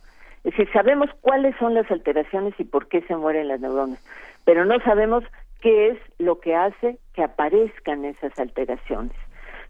Es 0.44 0.52
decir, 0.52 0.68
sabemos 0.72 1.10
cuáles 1.20 1.56
son 1.56 1.74
las 1.74 1.90
alteraciones 1.90 2.54
y 2.58 2.64
por 2.64 2.88
qué 2.88 3.00
se 3.02 3.16
mueren 3.16 3.48
las 3.48 3.60
neuronas, 3.60 4.00
pero 4.44 4.64
no 4.64 4.78
sabemos 4.80 5.24
qué 5.60 5.88
es 5.88 5.98
lo 6.18 6.40
que 6.40 6.54
hace 6.54 6.98
que 7.14 7.22
aparezcan 7.22 8.04
esas 8.04 8.38
alteraciones. 8.38 9.16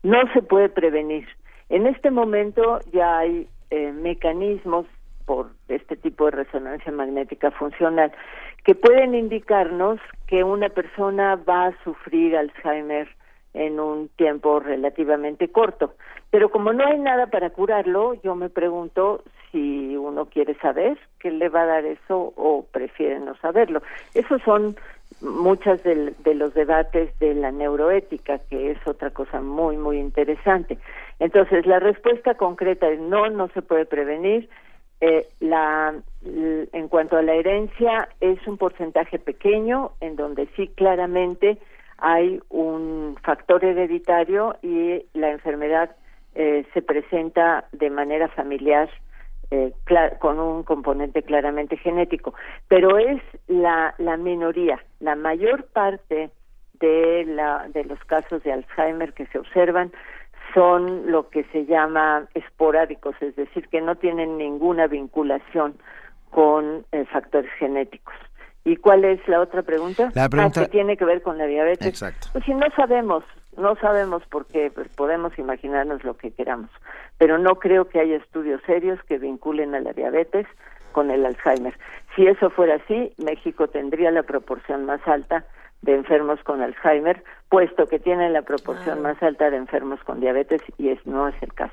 No 0.03 0.19
se 0.33 0.43
puede 0.43 0.69
prevenir. 0.69 1.27
En 1.71 1.87
este 1.87 2.11
momento 2.11 2.81
ya 2.93 3.19
hay 3.19 3.49
eh, 3.71 3.93
mecanismos 3.93 4.87
por 5.25 5.51
este 5.69 5.97
tipo 5.97 6.27
de 6.27 6.31
resonancia 6.33 6.91
magnética 6.93 7.51
funcional 7.51 8.13
que 8.65 8.75
pueden 8.75 9.15
indicarnos 9.15 10.01
que 10.27 10.45
una 10.45 10.69
persona 10.69 11.37
va 11.37 11.67
a 11.67 11.85
sufrir 11.85 12.37
Alzheimer 12.37 13.09
en 13.55 13.81
un 13.81 14.09
tiempo 14.09 14.61
relativamente 14.61 15.49
corto. 15.49 15.95
Pero 16.31 16.51
como 16.51 16.73
no 16.73 16.87
hay 16.87 16.99
nada 16.99 17.27
para 17.29 17.51
curarlo, 17.51 18.15
yo 18.23 18.35
me 18.35 18.51
pregunto 18.51 19.23
si 19.51 19.97
uno 19.97 20.27
quiere 20.27 20.55
saber 20.57 20.99
qué 21.19 21.31
le 21.31 21.49
va 21.49 21.63
a 21.63 21.67
dar 21.67 21.85
eso 21.85 22.33
o 22.37 22.67
prefiere 22.71 23.19
no 23.21 23.35
saberlo. 23.37 23.83
Esos 24.15 24.43
son 24.43 24.77
muchas 25.21 25.83
de, 25.83 26.15
los 26.35 26.55
debates 26.55 27.19
de 27.19 27.35
la 27.35 27.51
neuroética, 27.51 28.39
que 28.51 28.71
es 28.71 28.79
otra 28.87 29.11
cosa 29.11 29.41
muy, 29.41 29.77
muy 29.77 29.99
interesante. 29.99 30.79
Entonces, 31.19 31.67
la 31.67 31.81
respuesta 31.81 32.35
concreta 32.35 32.89
es 32.89 33.01
no, 33.01 33.29
no 33.31 33.49
se 33.49 33.63
puede 33.63 33.87
prevenir. 33.87 34.49
Eh, 35.01 35.29
la, 35.41 35.95
en 36.25 36.89
cuanto 36.89 37.17
a 37.17 37.23
la 37.23 37.35
herencia, 37.35 38.09
es 38.21 38.45
un 38.47 38.59
porcentaje 38.59 39.19
pequeño 39.19 39.93
en 40.01 40.17
donde 40.17 40.49
sí 40.57 40.69
claramente 40.69 41.59
hay 41.99 42.41
un 42.49 43.17
factor 43.23 43.65
hereditario 43.65 44.57
y 44.63 45.05
la 45.15 45.31
enfermedad 45.31 45.95
eh, 46.35 46.65
se 46.73 46.83
presenta 46.83 47.67
de 47.73 47.91
manera 47.91 48.29
familiar 48.29 48.89
eh, 49.51 49.73
con 50.21 50.39
un 50.39 50.63
componente 50.63 51.23
claramente 51.23 51.77
genético, 51.77 52.35
pero 52.69 52.99
es 52.99 53.21
la, 53.47 53.95
la 53.99 54.17
minoría, 54.17 54.79
la 55.01 55.17
mayor 55.17 55.65
parte 55.67 56.31
de, 56.81 57.25
la, 57.27 57.67
de 57.73 57.85
los 57.85 57.99
casos 58.05 58.43
de 58.43 58.53
Alzheimer 58.53 59.13
que 59.15 59.27
se 59.27 59.39
observan 59.39 59.91
son 60.55 61.11
lo 61.11 61.29
que 61.29 61.45
se 61.45 61.67
llama 61.67 62.27
esporádicos, 62.35 63.15
es 63.21 63.35
decir, 63.37 63.69
que 63.69 63.81
no 63.81 63.97
tienen 63.97 64.39
ninguna 64.39 64.87
vinculación 64.87 65.77
con 66.31 66.85
eh, 66.93 67.05
factores 67.07 67.51
genéticos. 67.59 68.15
¿Y 68.69 68.77
cuál 68.77 69.05
es 69.05 69.27
la 69.29 69.41
otra 69.41 69.63
pregunta? 69.63 70.11
La 70.15 70.29
pregunta- 70.29 70.61
Ah, 70.61 70.65
que 70.65 70.71
tiene 70.71 70.97
que 70.99 71.05
ver 71.07 71.23
con 71.23 71.39
la 71.39 71.47
diabetes. 71.47 71.87
Exacto. 71.87 72.29
Pues 72.33 72.45
si 72.45 72.53
no 72.53 72.67
sabemos, 72.77 73.25
no 73.57 73.75
sabemos 73.77 74.23
porque 74.31 74.71
pues, 74.71 74.89
podemos 74.91 75.39
imaginarnos 75.39 76.05
lo 76.05 76.17
que 76.19 76.31
queramos, 76.33 76.71
pero 77.17 77.39
no 77.39 77.55
creo 77.59 77.89
que 77.89 77.99
haya 78.01 78.17
estudios 78.17 78.61
serios 78.67 79.03
que 79.05 79.17
vinculen 79.19 79.75
a 79.75 79.81
la 79.81 79.93
diabetes 79.95 80.47
con 80.93 81.11
el 81.11 81.25
Alzheimer. 81.25 81.75
Si 82.15 82.27
eso 82.27 82.51
fuera 82.51 82.75
así, 82.75 83.13
México 83.17 83.69
tendría 83.69 84.11
la 84.11 84.23
proporción 84.25 84.85
más 84.85 85.01
alta 85.09 85.45
de 85.81 85.95
enfermos 85.95 86.39
con 86.43 86.61
Alzheimer, 86.61 87.23
puesto 87.49 87.87
que 87.87 87.99
tiene 87.99 88.29
la 88.31 88.43
proporción 88.43 89.01
más 89.01 89.23
alta 89.23 89.49
de 89.51 89.57
enfermos 89.57 89.99
con 90.05 90.21
diabetes 90.21 90.61
y 90.77 90.91
es 90.91 91.07
no 91.07 91.29
es 91.29 91.41
el 91.43 91.55
caso. 91.55 91.73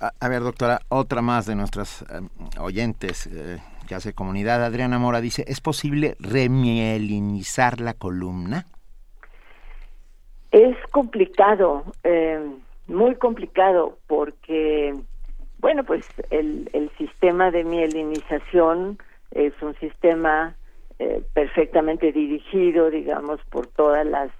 A, 0.00 0.28
ver, 0.28 0.42
doctora, 0.42 0.80
otra 0.88 1.22
más 1.22 1.46
de 1.46 1.54
nuestras 1.54 2.02
eh, 2.02 2.20
oyentes 2.60 3.26
eh, 3.26 3.58
que 3.86 3.94
hace 3.94 4.12
comunidad, 4.12 4.64
Adriana 4.64 4.98
Mora, 4.98 5.20
dice, 5.20 5.44
¿es 5.46 5.60
posible 5.60 6.16
remielinizar 6.18 7.80
la 7.80 7.94
columna? 7.94 8.66
Es 10.50 10.76
complicado, 10.90 11.84
eh, 12.02 12.40
muy 12.86 13.14
complicado, 13.16 13.98
porque, 14.06 14.94
bueno, 15.58 15.84
pues 15.84 16.06
el, 16.30 16.68
el 16.72 16.90
sistema 16.96 17.50
de 17.50 17.64
mielinización 17.64 18.98
es 19.30 19.52
un 19.62 19.74
sistema 19.76 20.54
eh, 20.98 21.22
perfectamente 21.32 22.12
dirigido, 22.12 22.90
digamos, 22.90 23.40
por 23.50 23.66
todas 23.66 24.06
las, 24.06 24.30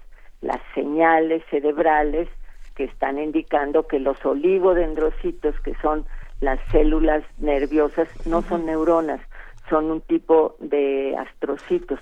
las 0.41 0.61
señales 0.73 1.43
cerebrales 1.49 2.29
que 2.75 2.85
están 2.85 3.17
indicando 3.17 3.87
que 3.87 3.99
los 3.99 4.23
oligodendrocitos, 4.25 5.59
que 5.61 5.75
son 5.75 6.05
las 6.41 6.59
células 6.71 7.23
nerviosas, 7.39 8.07
no 8.27 8.41
son 8.41 8.65
neuronas, 8.65 9.21
son 9.69 9.89
un 9.89 10.01
tipo 10.01 10.55
de 10.59 11.15
astrocitos, 11.17 11.99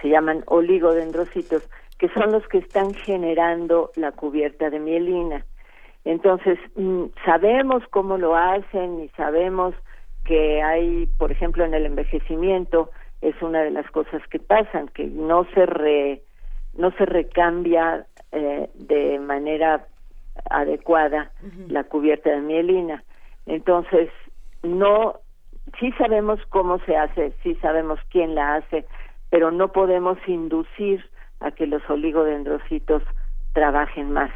se 0.00 0.08
llaman 0.08 0.44
oligodendrocitos, 0.46 1.68
que 1.98 2.08
son 2.08 2.32
los 2.32 2.46
que 2.48 2.58
están 2.58 2.94
generando 2.94 3.90
la 3.96 4.12
cubierta 4.12 4.70
de 4.70 4.80
mielina. 4.80 5.44
Entonces, 6.04 6.58
mm, 6.74 7.04
sabemos 7.24 7.84
cómo 7.90 8.18
lo 8.18 8.36
hacen 8.36 9.00
y 9.00 9.08
sabemos 9.10 9.74
que 10.24 10.62
hay, 10.62 11.06
por 11.18 11.30
ejemplo, 11.30 11.64
en 11.64 11.74
el 11.74 11.86
envejecimiento, 11.86 12.90
es 13.20 13.40
una 13.40 13.62
de 13.62 13.70
las 13.70 13.88
cosas 13.90 14.20
que 14.28 14.40
pasan, 14.40 14.88
que 14.88 15.04
no 15.04 15.46
se 15.54 15.66
re, 15.66 16.22
no 16.74 16.90
se 16.92 17.06
recambia 17.06 18.06
eh, 18.32 18.68
de 18.74 19.18
manera 19.20 19.86
adecuada 20.50 21.30
la 21.68 21.84
cubierta 21.84 22.30
de 22.30 22.40
mielina. 22.40 23.02
Entonces, 23.46 24.10
no, 24.62 25.20
sí 25.78 25.92
sabemos 25.92 26.40
cómo 26.48 26.78
se 26.80 26.96
hace, 26.96 27.32
sí 27.42 27.54
sabemos 27.56 27.98
quién 28.10 28.34
la 28.34 28.56
hace, 28.56 28.86
pero 29.30 29.50
no 29.50 29.72
podemos 29.72 30.18
inducir 30.26 31.04
a 31.40 31.50
que 31.50 31.66
los 31.66 31.82
oligodendrocitos 31.88 33.02
trabajen 33.52 34.12
más 34.12 34.30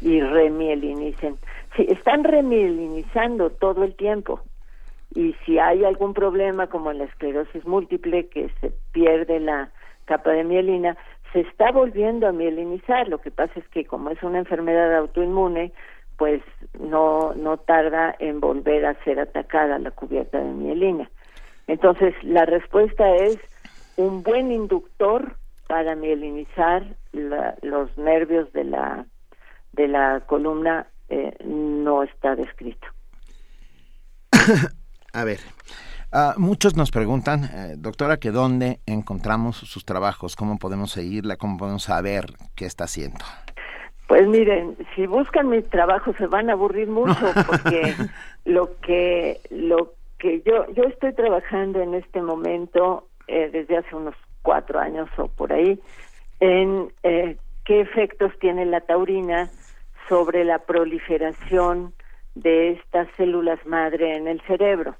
y 0.00 0.20
remielinicen. 0.20 1.38
Sí, 1.76 1.86
están 1.88 2.24
remielinizando 2.24 3.50
todo 3.50 3.84
el 3.84 3.94
tiempo 3.96 4.40
y 5.14 5.34
si 5.44 5.58
hay 5.58 5.84
algún 5.84 6.12
problema 6.12 6.66
como 6.66 6.90
en 6.90 6.98
la 6.98 7.04
esclerosis 7.04 7.64
múltiple 7.64 8.28
que 8.28 8.50
se 8.60 8.72
pierde 8.92 9.40
la 9.40 9.70
capa 10.06 10.30
de 10.30 10.44
mielina, 10.44 10.96
se 11.34 11.40
está 11.40 11.70
volviendo 11.72 12.26
a 12.28 12.32
mielinizar. 12.32 13.08
Lo 13.08 13.18
que 13.20 13.30
pasa 13.30 13.52
es 13.56 13.68
que 13.68 13.84
como 13.84 14.08
es 14.08 14.22
una 14.22 14.38
enfermedad 14.38 14.96
autoinmune, 14.96 15.72
pues 16.16 16.40
no 16.78 17.34
no 17.34 17.58
tarda 17.58 18.14
en 18.20 18.40
volver 18.40 18.86
a 18.86 18.94
ser 19.04 19.18
atacada 19.20 19.78
la 19.80 19.90
cubierta 19.90 20.38
de 20.38 20.44
mielina. 20.52 21.10
Entonces, 21.66 22.14
la 22.22 22.46
respuesta 22.46 23.16
es 23.16 23.40
un 23.96 24.22
buen 24.22 24.52
inductor 24.52 25.36
para 25.66 25.96
mielinizar 25.96 26.84
la- 27.12 27.56
los 27.62 27.96
nervios 27.98 28.52
de 28.52 28.64
la 28.64 29.06
de 29.72 29.88
la 29.88 30.22
columna 30.26 30.86
eh, 31.08 31.34
no 31.44 32.04
está 32.04 32.36
descrito. 32.36 32.86
A 35.12 35.24
ver, 35.24 35.40
ah, 36.14 36.34
muchos 36.38 36.76
nos 36.76 36.90
preguntan, 36.90 37.44
eh, 37.44 37.74
doctora, 37.76 38.16
que 38.16 38.30
dónde 38.30 38.80
encontramos 38.86 39.56
sus 39.56 39.84
trabajos, 39.84 40.36
cómo 40.36 40.58
podemos 40.58 40.92
seguirla, 40.92 41.36
cómo 41.36 41.58
podemos 41.58 41.82
saber 41.82 42.26
qué 42.54 42.64
está 42.64 42.84
haciendo. 42.84 43.24
Pues 44.06 44.26
miren, 44.28 44.76
si 44.94 45.06
buscan 45.06 45.48
mis 45.48 45.68
trabajos 45.70 46.14
se 46.16 46.26
van 46.26 46.50
a 46.50 46.52
aburrir 46.52 46.88
mucho 46.88 47.26
porque 47.46 47.94
lo 48.44 48.78
que 48.80 49.40
lo 49.50 49.92
que 50.18 50.42
yo 50.46 50.70
yo 50.72 50.84
estoy 50.84 51.12
trabajando 51.14 51.80
en 51.80 51.94
este 51.94 52.22
momento 52.22 53.08
eh, 53.26 53.50
desde 53.52 53.78
hace 53.78 53.96
unos 53.96 54.14
cuatro 54.42 54.78
años 54.78 55.08
o 55.16 55.28
por 55.28 55.52
ahí 55.52 55.80
en 56.40 56.92
eh, 57.02 57.36
qué 57.64 57.80
efectos 57.80 58.32
tiene 58.40 58.66
la 58.66 58.82
taurina 58.82 59.50
sobre 60.08 60.44
la 60.44 60.58
proliferación 60.58 61.94
de 62.34 62.72
estas 62.72 63.08
células 63.16 63.64
madre 63.64 64.16
en 64.16 64.28
el 64.28 64.40
cerebro. 64.42 64.96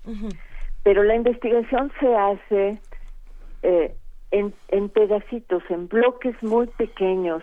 Pero 0.85 1.03
la 1.03 1.17
investigación 1.17 1.91
se 1.99 2.15
hace 2.15 2.79
eh, 3.63 3.95
en, 4.31 4.55
en 4.69 4.89
pedacitos, 4.89 5.63
en 5.71 5.89
bloques 5.89 6.41
muy 6.43 6.67
pequeños 6.67 7.43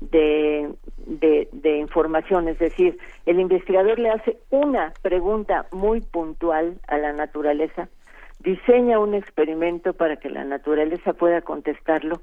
de, 0.00 0.70
de, 1.06 1.48
de 1.52 1.78
información. 1.78 2.48
Es 2.48 2.58
decir, 2.58 2.98
el 3.26 3.40
investigador 3.40 3.98
le 3.98 4.10
hace 4.10 4.38
una 4.50 4.92
pregunta 5.02 5.66
muy 5.72 6.00
puntual 6.00 6.78
a 6.88 6.98
la 6.98 7.12
naturaleza, 7.12 7.88
diseña 8.40 8.98
un 8.98 9.14
experimento 9.14 9.92
para 9.92 10.16
que 10.16 10.30
la 10.30 10.44
naturaleza 10.44 11.12
pueda 11.12 11.42
contestarlo 11.42 12.20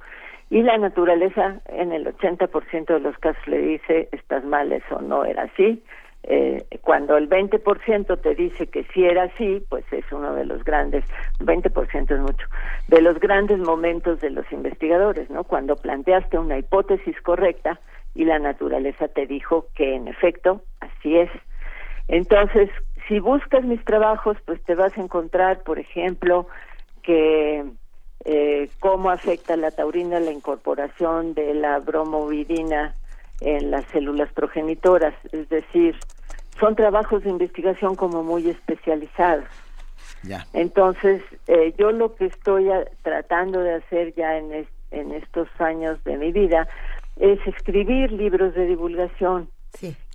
y 0.49 0.63
la 0.63 0.77
naturaleza 0.77 1.61
en 1.67 1.91
el 1.91 2.05
80% 2.05 2.85
de 2.85 2.99
los 2.99 3.17
casos 3.17 3.45
le 3.47 3.59
dice 3.59 4.09
estás 4.11 4.43
mal, 4.45 4.71
eso 4.71 5.01
no 5.01 5.25
era 5.25 5.43
así. 5.43 5.83
Eh, 6.23 6.65
cuando 6.81 7.15
el 7.15 7.29
20% 7.29 8.21
te 8.21 8.35
dice 8.35 8.67
que 8.67 8.83
sí 8.93 9.05
era 9.05 9.23
así, 9.23 9.63
pues 9.69 9.85
es 9.91 10.03
uno 10.11 10.33
de 10.33 10.45
los 10.45 10.63
grandes, 10.63 11.05
20% 11.39 12.11
es 12.11 12.19
mucho, 12.19 12.47
de 12.89 13.01
los 13.01 13.19
grandes 13.19 13.59
momentos 13.59 14.19
de 14.19 14.31
los 14.31 14.49
investigadores, 14.51 15.29
¿no? 15.29 15.45
Cuando 15.45 15.77
planteaste 15.77 16.37
una 16.37 16.57
hipótesis 16.57 17.15
correcta 17.21 17.79
y 18.13 18.25
la 18.25 18.39
naturaleza 18.39 19.07
te 19.07 19.25
dijo 19.25 19.67
que 19.73 19.95
en 19.95 20.07
efecto 20.07 20.61
así 20.81 21.17
es. 21.17 21.29
Entonces, 22.09 22.69
si 23.07 23.19
buscas 23.19 23.63
mis 23.63 23.83
trabajos, 23.85 24.37
pues 24.45 24.61
te 24.63 24.75
vas 24.75 24.97
a 24.97 25.01
encontrar, 25.01 25.63
por 25.63 25.79
ejemplo, 25.79 26.47
que 27.03 27.63
eh, 28.25 28.69
cómo 28.79 29.09
afecta 29.11 29.55
la 29.55 29.71
taurina 29.71 30.19
la 30.19 30.31
incorporación 30.31 31.33
de 31.33 31.53
la 31.53 31.79
bromovidina 31.79 32.95
en 33.41 33.71
las 33.71 33.85
células 33.93 34.31
progenitoras, 34.33 35.13
es 35.31 35.47
decir, 35.49 35.95
son 36.59 36.75
trabajos 36.75 37.23
de 37.23 37.29
investigación 37.29 37.95
como 37.95 38.23
muy 38.23 38.49
especializados. 38.49 39.45
Ya. 40.23 40.45
Entonces, 40.53 41.21
eh, 41.47 41.73
yo 41.77 41.91
lo 41.91 42.15
que 42.15 42.25
estoy 42.25 42.69
a- 42.71 42.85
tratando 43.03 43.59
de 43.61 43.75
hacer 43.75 44.13
ya 44.15 44.37
en, 44.37 44.53
es- 44.53 44.67
en 44.91 45.11
estos 45.11 45.47
años 45.59 46.03
de 46.03 46.17
mi 46.17 46.31
vida 46.31 46.67
es 47.17 47.39
escribir 47.45 48.11
libros 48.11 48.53
de 48.55 48.65
divulgación. 48.65 49.49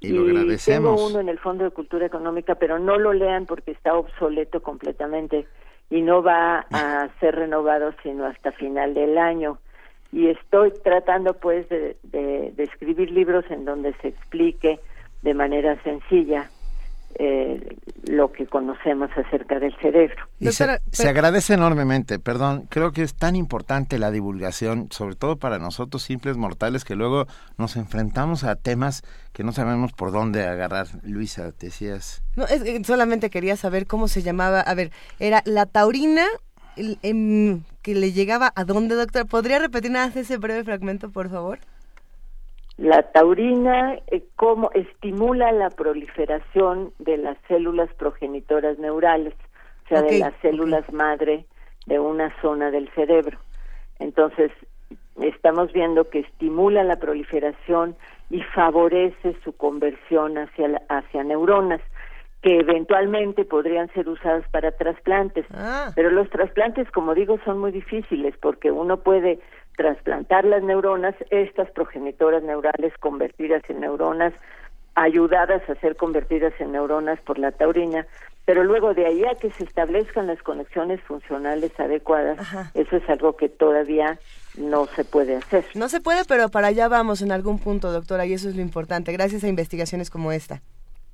Y 0.01 0.09
lo 0.09 0.23
agradecemos. 0.23 0.97
Tengo 0.97 1.07
uno 1.07 1.21
en 1.21 1.29
el 1.29 1.39
Fondo 1.39 1.63
de 1.65 1.71
Cultura 1.71 2.07
Económica, 2.07 2.57
pero 2.57 2.79
no 2.81 2.99
lo 2.99 3.13
lean 3.13 3.47
porque 3.47 3.71
está 3.71 3.95
obsoleto 3.95 4.61
completamente 4.63 5.47
y 5.91 6.03
no 6.03 6.23
va 6.23 6.67
a 6.73 7.09
ser 7.21 7.37
renovado 7.37 7.93
sino 8.03 8.27
hasta 8.27 8.51
final 8.53 8.95
del 8.95 9.19
año. 9.19 9.59
Y 10.13 10.29
estoy 10.29 10.73
tratando 10.85 11.35
pues 11.35 11.69
de, 11.71 11.97
de, 12.03 12.53
de 12.55 12.65
escribir 12.65 13.11
libros 13.11 13.45
en 13.51 13.65
donde 13.65 13.95
se 14.03 14.09
explique 14.09 14.79
de 15.23 15.35
manera 15.35 15.83
sencilla 15.83 16.51
eh, 17.15 17.77
lo 18.05 18.33
que 18.33 18.47
conocemos 18.47 19.11
acerca 19.17 19.59
del 19.59 19.77
cerebro. 19.81 20.17
Y 20.39 20.51
se, 20.51 20.81
se, 20.91 21.09
agradece 21.09 21.55
enormemente, 21.55 22.19
perdón, 22.19 22.67
creo 22.71 22.93
que 22.93 23.03
es 23.03 23.15
tan 23.15 23.37
importante 23.37 23.99
la 23.99 24.11
divulgación, 24.11 24.89
sobre 24.91 25.15
todo 25.15 25.37
para 25.37 25.59
nosotros 25.59 26.03
simples 26.03 26.39
mortales 26.39 26.85
que 26.85 26.97
luego 26.97 27.27
nos 27.59 27.77
enfrentamos 27.77 28.45
a 28.45 28.57
temas 28.57 29.03
que 29.33 29.45
no 29.45 29.53
sabemos 29.53 29.93
por 29.93 30.11
dónde 30.11 30.47
agarrar. 30.47 30.87
Luisa, 31.03 31.53
decías. 31.59 32.23
No, 32.35 32.45
es, 32.45 32.87
solamente 32.87 33.29
quería 33.29 33.57
saber 33.57 33.87
cómo 33.87 34.09
se 34.09 34.23
llamaba, 34.23 34.61
a 34.61 34.75
ver, 34.75 34.91
era 35.19 35.43
la 35.45 35.67
taurina 35.67 36.27
el, 36.77 36.99
em, 37.03 37.63
que 37.83 37.95
le 37.95 38.13
llegaba 38.13 38.53
a 38.55 38.65
dónde, 38.65 38.95
doctor. 38.95 39.27
¿Podría 39.27 39.59
repetir 39.59 39.91
nada 39.91 40.13
ese 40.15 40.37
breve 40.37 40.65
fragmento, 40.65 41.11
por 41.11 41.29
favor? 41.29 41.59
La 42.79 43.03
taurina 43.13 43.99
eh, 44.09 44.25
cómo 44.37 44.71
estimula 44.73 45.53
la 45.53 45.71
proliferación 45.71 46.93
de 46.99 47.19
las 47.19 47.37
células 47.47 47.93
progenitoras 47.95 48.79
neurales, 48.79 49.35
o 49.85 49.89
sea, 49.89 50.01
okay, 50.01 50.19
de 50.19 50.19
las 50.21 50.35
células 50.41 50.85
okay. 50.85 50.95
madre 50.95 51.47
de 51.87 51.99
una 51.99 52.35
zona 52.41 52.71
del 52.71 52.89
cerebro. 52.95 53.39
Entonces, 53.99 54.51
estamos 55.21 55.73
viendo 55.73 56.09
que 56.09 56.21
estimula 56.21 56.83
la 56.83 56.97
proliferación 56.97 57.95
y 58.31 58.41
favorece 58.41 59.37
su 59.45 59.53
conversión 59.53 60.39
hacia, 60.39 60.69
la, 60.69 60.83
hacia 60.89 61.23
neuronas 61.23 61.81
que 62.43 62.59
eventualmente 62.59 63.45
podrían 63.45 63.89
ser 63.93 64.09
usadas 64.09 64.45
para 64.51 64.73
trasplantes. 64.73 65.47
Ah. 65.55 65.93
Pero 65.95 66.11
los 66.11 66.29
trasplantes, 66.29 66.91
como 66.91 67.15
digo, 67.15 67.39
son 67.45 67.61
muy 67.61 67.71
difíciles 67.71 68.35
porque 68.41 68.73
uno 68.73 68.99
puede 68.99 69.39
trasplantar 69.77 70.45
las 70.45 70.63
neuronas, 70.63 71.15
estas 71.31 71.71
progenitoras 71.71 72.43
neurales 72.43 72.93
convertidas 72.99 73.63
en 73.69 73.81
neuronas, 73.81 74.35
ayudadas 74.97 75.63
a 75.71 75.75
ser 75.77 75.97
convertidas 75.97 76.53
en 76.59 76.73
neuronas 76.73 77.21
por 77.21 77.39
la 77.39 77.53
taurina, 77.53 78.07
pero 78.45 78.65
luego 78.65 78.93
de 78.93 79.07
ahí 79.07 79.25
a 79.25 79.37
que 79.37 79.51
se 79.53 79.65
establezcan 79.65 80.27
las 80.27 80.43
conexiones 80.43 81.01
funcionales 81.03 81.71
adecuadas, 81.79 82.41
Ajá. 82.41 82.71
eso 82.75 82.97
es 82.97 83.09
algo 83.09 83.37
que 83.37 83.49
todavía 83.49 84.19
no 84.59 84.87
se 84.87 85.05
puede 85.05 85.37
hacer. 85.37 85.65
No 85.75 85.89
se 85.89 86.01
puede, 86.01 86.25
pero 86.25 86.49
para 86.51 86.67
allá 86.67 86.89
vamos 86.89 87.23
en 87.23 87.31
algún 87.31 87.59
punto, 87.59 87.93
doctora, 87.93 88.27
y 88.27 88.35
eso 88.35 88.49
es 88.49 88.57
lo 88.57 88.63
importante, 88.63 89.13
gracias 89.13 89.45
a 89.45 89.49
investigaciones 89.49 90.11
como 90.11 90.33
esta. 90.33 90.61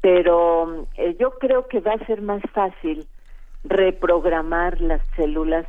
Pero 0.01 0.87
eh, 0.97 1.17
yo 1.19 1.31
creo 1.39 1.67
que 1.67 1.81
va 1.81 1.93
a 1.93 2.07
ser 2.07 2.23
más 2.23 2.43
fácil 2.53 3.07
reprogramar 3.65 4.81
las 4.81 5.03
células 5.17 5.67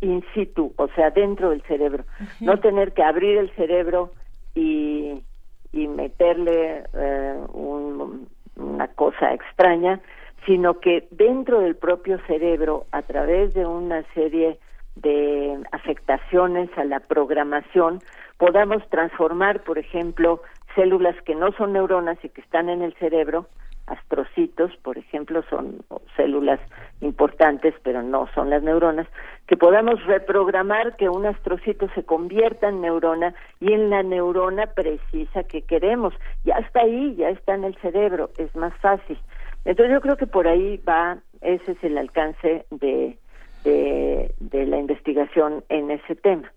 in 0.00 0.24
situ, 0.34 0.72
o 0.76 0.88
sea, 0.88 1.10
dentro 1.10 1.50
del 1.50 1.62
cerebro. 1.62 2.04
Uh 2.20 2.24
-huh. 2.24 2.46
No 2.46 2.58
tener 2.58 2.92
que 2.92 3.02
abrir 3.02 3.38
el 3.38 3.50
cerebro 3.54 4.10
y, 4.54 5.22
y 5.72 5.88
meterle 5.88 6.84
eh, 6.92 7.38
un, 7.52 8.28
una 8.56 8.88
cosa 8.88 9.32
extraña, 9.32 10.00
sino 10.46 10.80
que 10.80 11.06
dentro 11.10 11.60
del 11.60 11.76
propio 11.76 12.18
cerebro, 12.26 12.86
a 12.92 13.02
través 13.02 13.54
de 13.54 13.64
una 13.66 14.02
serie 14.14 14.58
de 14.96 15.58
afectaciones 15.72 16.68
a 16.76 16.84
la 16.84 17.00
programación, 17.00 18.00
podamos 18.38 18.86
transformar, 18.90 19.62
por 19.62 19.78
ejemplo, 19.78 20.42
células 20.74 21.14
que 21.22 21.34
no 21.34 21.52
son 21.52 21.72
neuronas 21.72 22.18
y 22.24 22.28
que 22.28 22.40
están 22.40 22.68
en 22.68 22.82
el 22.82 22.94
cerebro, 22.94 23.46
astrocitos, 23.86 24.74
por 24.78 24.96
ejemplo, 24.96 25.42
son 25.50 25.84
células 26.16 26.58
importantes, 27.00 27.74
pero 27.82 28.02
no 28.02 28.28
son 28.34 28.50
las 28.50 28.62
neuronas, 28.62 29.06
que 29.46 29.56
podamos 29.56 30.02
reprogramar 30.06 30.96
que 30.96 31.08
un 31.08 31.26
astrocito 31.26 31.88
se 31.94 32.04
convierta 32.04 32.68
en 32.68 32.80
neurona 32.80 33.34
y 33.60 33.72
en 33.72 33.90
la 33.90 34.02
neurona 34.02 34.66
precisa 34.68 35.44
que 35.44 35.62
queremos. 35.62 36.14
Ya 36.44 36.54
está 36.56 36.80
ahí, 36.80 37.14
ya 37.16 37.28
está 37.30 37.54
en 37.54 37.64
el 37.64 37.76
cerebro, 37.76 38.30
es 38.38 38.54
más 38.56 38.74
fácil. 38.78 39.18
Entonces 39.64 39.94
yo 39.94 40.00
creo 40.00 40.16
que 40.16 40.26
por 40.26 40.48
ahí 40.48 40.78
va, 40.78 41.18
ese 41.42 41.72
es 41.72 41.84
el 41.84 41.98
alcance 41.98 42.64
de, 42.70 43.18
de, 43.64 44.66
la 44.66 44.78
investigación 44.78 45.64
en 45.68 45.90
ese 45.90 46.14
tema. 46.14 46.50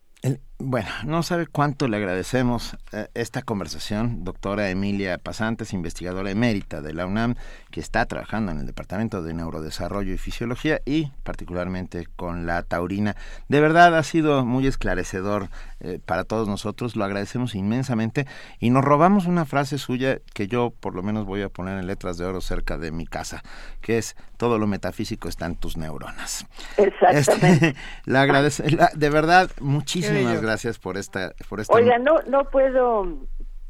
Bueno, 0.59 0.89
no 1.05 1.21
sabe 1.21 1.45
cuánto 1.45 1.87
le 1.87 1.97
agradecemos 1.97 2.77
eh, 2.91 3.09
esta 3.13 3.43
conversación, 3.43 4.23
doctora 4.23 4.71
Emilia 4.71 5.19
Pasantes, 5.19 5.71
investigadora 5.71 6.31
emérita 6.31 6.81
de 6.81 6.93
la 6.95 7.05
UNAM, 7.05 7.35
que 7.69 7.79
está 7.79 8.03
trabajando 8.07 8.51
en 8.51 8.59
el 8.59 8.65
Departamento 8.65 9.21
de 9.21 9.35
Neurodesarrollo 9.35 10.11
y 10.11 10.17
Fisiología 10.17 10.81
y 10.83 11.11
particularmente 11.21 12.07
con 12.15 12.47
la 12.47 12.63
taurina. 12.63 13.15
De 13.49 13.61
verdad 13.61 13.95
ha 13.95 14.01
sido 14.01 14.45
muy 14.45 14.65
esclarecedor 14.65 15.49
eh, 15.79 15.99
para 16.03 16.23
todos 16.23 16.47
nosotros, 16.47 16.95
lo 16.95 17.03
agradecemos 17.03 17.53
inmensamente 17.53 18.25
y 18.59 18.71
nos 18.71 18.83
robamos 18.83 19.27
una 19.27 19.45
frase 19.45 19.77
suya 19.77 20.17
que 20.33 20.47
yo 20.47 20.71
por 20.71 20.95
lo 20.95 21.03
menos 21.03 21.25
voy 21.25 21.43
a 21.43 21.49
poner 21.49 21.77
en 21.77 21.85
letras 21.85 22.17
de 22.17 22.25
oro 22.25 22.41
cerca 22.41 22.79
de 22.79 22.91
mi 22.91 23.05
casa, 23.05 23.43
que 23.79 23.99
es 23.99 24.15
todo 24.37 24.57
lo 24.57 24.65
metafísico 24.65 25.29
está 25.29 25.45
en 25.45 25.55
tus 25.55 25.77
neuronas. 25.77 26.47
Exactamente. 26.77 27.67
Este, 27.67 27.75
la 28.05 28.21
agradece, 28.23 28.71
la, 28.71 28.89
de 28.95 29.09
verdad, 29.11 29.51
muchísimas 29.59 30.41
gracias 30.41 30.46
por 30.81 30.97
esta, 30.97 31.33
por 31.49 31.59
esta. 31.59 31.73
Oiga, 31.73 31.97
no, 31.99 32.19
no 32.27 32.45
puedo 32.45 33.05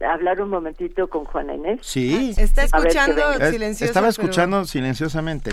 hablar 0.05 0.41
un 0.41 0.49
momentito 0.49 1.07
con 1.09 1.25
Juana 1.25 1.55
Inés. 1.55 1.79
Sí. 1.83 2.33
Está 2.37 2.63
escuchando 2.63 3.21
silenciosa, 3.33 3.85
Estaba 3.85 4.07
escuchando 4.09 4.57
pero... 4.57 4.65
silenciosamente. 4.65 5.51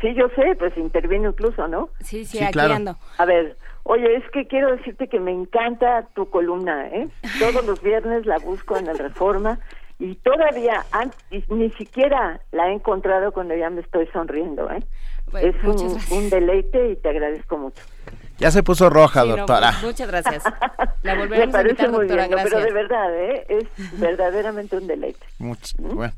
Sí, 0.00 0.14
yo 0.14 0.28
sé, 0.34 0.56
pues 0.58 0.76
intervino 0.76 1.30
incluso, 1.30 1.68
¿no? 1.68 1.90
Sí, 2.00 2.24
sí, 2.24 2.38
sí 2.38 2.42
aquí 2.42 2.54
claro. 2.54 2.74
ando. 2.74 2.96
A 3.18 3.24
ver, 3.24 3.56
oye, 3.84 4.16
es 4.16 4.28
que 4.32 4.48
quiero 4.48 4.74
decirte 4.76 5.08
que 5.08 5.20
me 5.20 5.30
encanta 5.30 6.08
tu 6.14 6.28
columna, 6.28 6.88
¿eh? 6.88 7.08
Todos 7.38 7.64
los 7.64 7.80
viernes 7.82 8.26
la 8.26 8.38
busco 8.38 8.76
en 8.76 8.88
el 8.88 8.98
Reforma 8.98 9.60
y 10.00 10.16
todavía 10.16 10.84
antes, 10.90 11.48
ni 11.48 11.70
siquiera 11.70 12.40
la 12.50 12.68
he 12.68 12.72
encontrado 12.72 13.30
cuando 13.30 13.54
ya 13.54 13.70
me 13.70 13.80
estoy 13.82 14.08
sonriendo, 14.08 14.68
¿eh? 14.72 14.82
Bueno, 15.30 15.48
es 15.48 15.64
un, 15.64 16.18
un, 16.18 16.30
deleite 16.30 16.90
y 16.90 16.96
te 16.96 17.08
agradezco 17.08 17.56
mucho. 17.56 17.82
Ya 18.42 18.50
se 18.50 18.62
puso 18.62 18.90
roja, 18.90 19.22
sí, 19.22 19.28
doctora. 19.30 19.70
No, 19.72 19.78
pues, 19.80 19.84
muchas 19.84 20.08
gracias. 20.08 20.42
La 21.02 21.14
volveremos 21.14 21.46
Me 21.46 21.52
parece 21.52 21.82
a 21.82 21.86
invitar, 21.86 21.90
muy 21.90 21.98
doctora, 22.06 22.26
bien, 22.26 22.30
gracias. 22.30 22.52
pero 22.54 22.64
de 22.64 22.72
verdad, 22.72 23.14
¿eh? 23.18 23.46
es 23.48 23.98
verdaderamente 24.00 24.76
un 24.76 24.86
deleite. 24.86 25.26
Mucho, 25.38 25.74
bueno. 25.78 26.12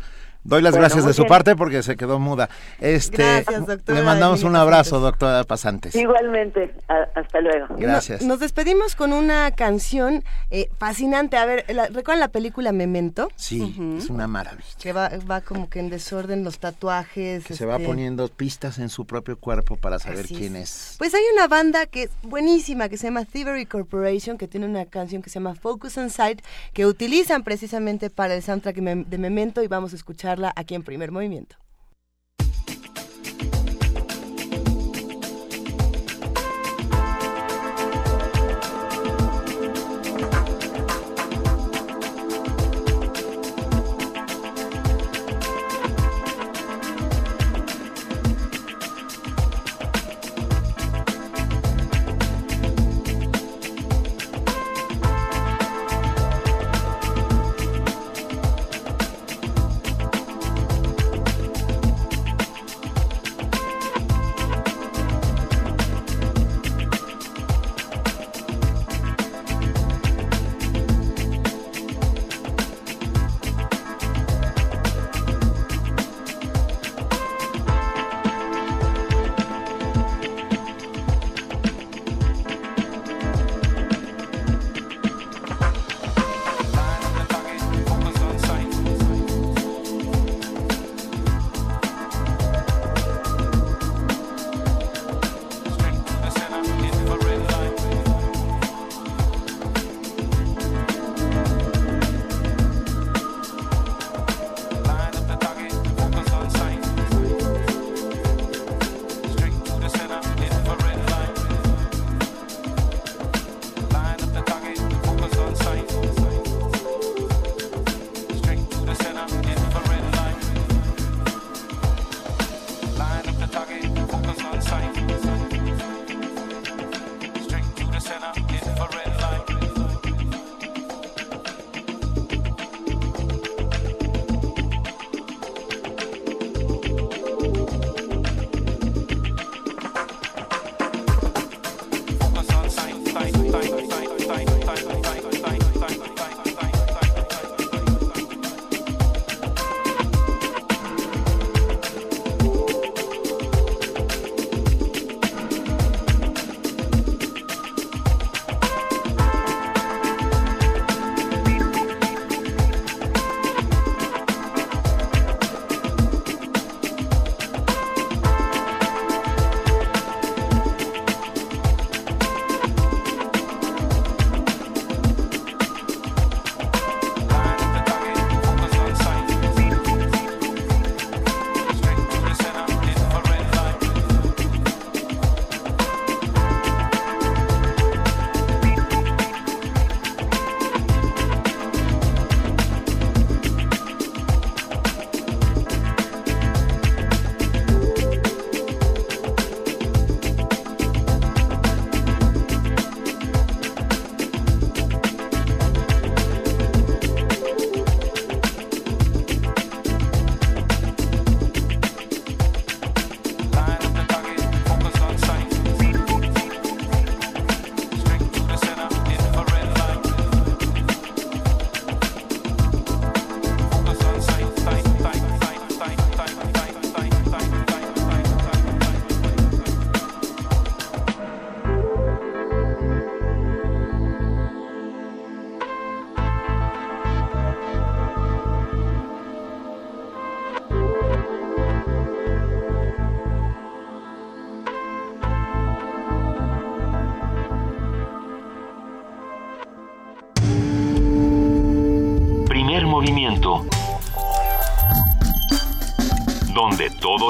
Doy 0.44 0.60
las 0.60 0.72
bueno, 0.72 0.82
gracias 0.82 1.06
de 1.06 1.14
su 1.14 1.22
bien. 1.22 1.30
parte 1.30 1.56
porque 1.56 1.82
se 1.82 1.96
quedó 1.96 2.18
muda. 2.18 2.50
Este, 2.78 3.22
gracias, 3.22 3.66
doctora. 3.66 3.98
Le 3.98 4.04
mandamos 4.04 4.42
un 4.42 4.54
abrazo, 4.56 5.00
doctora 5.00 5.42
Pasantes. 5.44 5.94
Igualmente, 5.94 6.74
a, 6.88 7.08
hasta 7.18 7.40
luego. 7.40 7.74
Gracias. 7.78 8.20
No, 8.20 8.28
nos 8.28 8.40
despedimos 8.40 8.94
con 8.94 9.14
una 9.14 9.50
canción 9.52 10.22
eh, 10.50 10.68
fascinante. 10.78 11.38
A 11.38 11.46
ver, 11.46 11.64
la, 11.74 11.86
¿recuerdan 11.86 12.20
la 12.20 12.28
película 12.28 12.72
Memento? 12.72 13.28
Sí, 13.36 13.62
uh 13.62 13.68
-huh. 13.68 13.98
es 13.98 14.10
una 14.10 14.26
maravilla. 14.26 14.68
Que 14.78 14.92
va, 14.92 15.10
va 15.30 15.40
como 15.40 15.70
que 15.70 15.80
en 15.80 15.88
desorden 15.88 16.44
los 16.44 16.58
tatuajes. 16.58 17.14
Que 17.14 17.36
este... 17.36 17.54
se 17.54 17.66
va 17.66 17.78
poniendo 17.78 18.28
pistas 18.28 18.78
en 18.78 18.90
su 18.90 19.06
propio 19.06 19.38
cuerpo 19.38 19.76
para 19.76 19.98
saber 19.98 20.26
Así 20.26 20.34
quién 20.34 20.56
es. 20.56 20.90
es. 20.92 20.94
Pues 20.98 21.14
hay 21.14 21.22
una 21.32 21.48
banda 21.48 21.86
que 21.86 22.04
es 22.04 22.10
buenísima 22.22 22.88
que 22.90 22.98
se 22.98 23.06
llama 23.06 23.24
Thievery 23.24 23.64
Corporation, 23.64 24.36
que 24.36 24.46
tiene 24.46 24.66
una 24.66 24.84
canción 24.84 25.22
que 25.22 25.30
se 25.30 25.34
llama 25.34 25.54
Focus 25.54 25.96
on 25.96 26.10
Sight, 26.10 26.42
que 26.74 26.84
utilizan 26.84 27.44
precisamente 27.44 28.10
para 28.10 28.34
el 28.34 28.42
soundtrack 28.42 28.76
de 28.76 29.18
Memento 29.18 29.62
y 29.62 29.68
vamos 29.68 29.94
a 29.94 29.96
escuchar 29.96 30.33
aquí 30.56 30.74
en 30.74 30.82
primer 30.82 31.10
movimiento. 31.12 31.56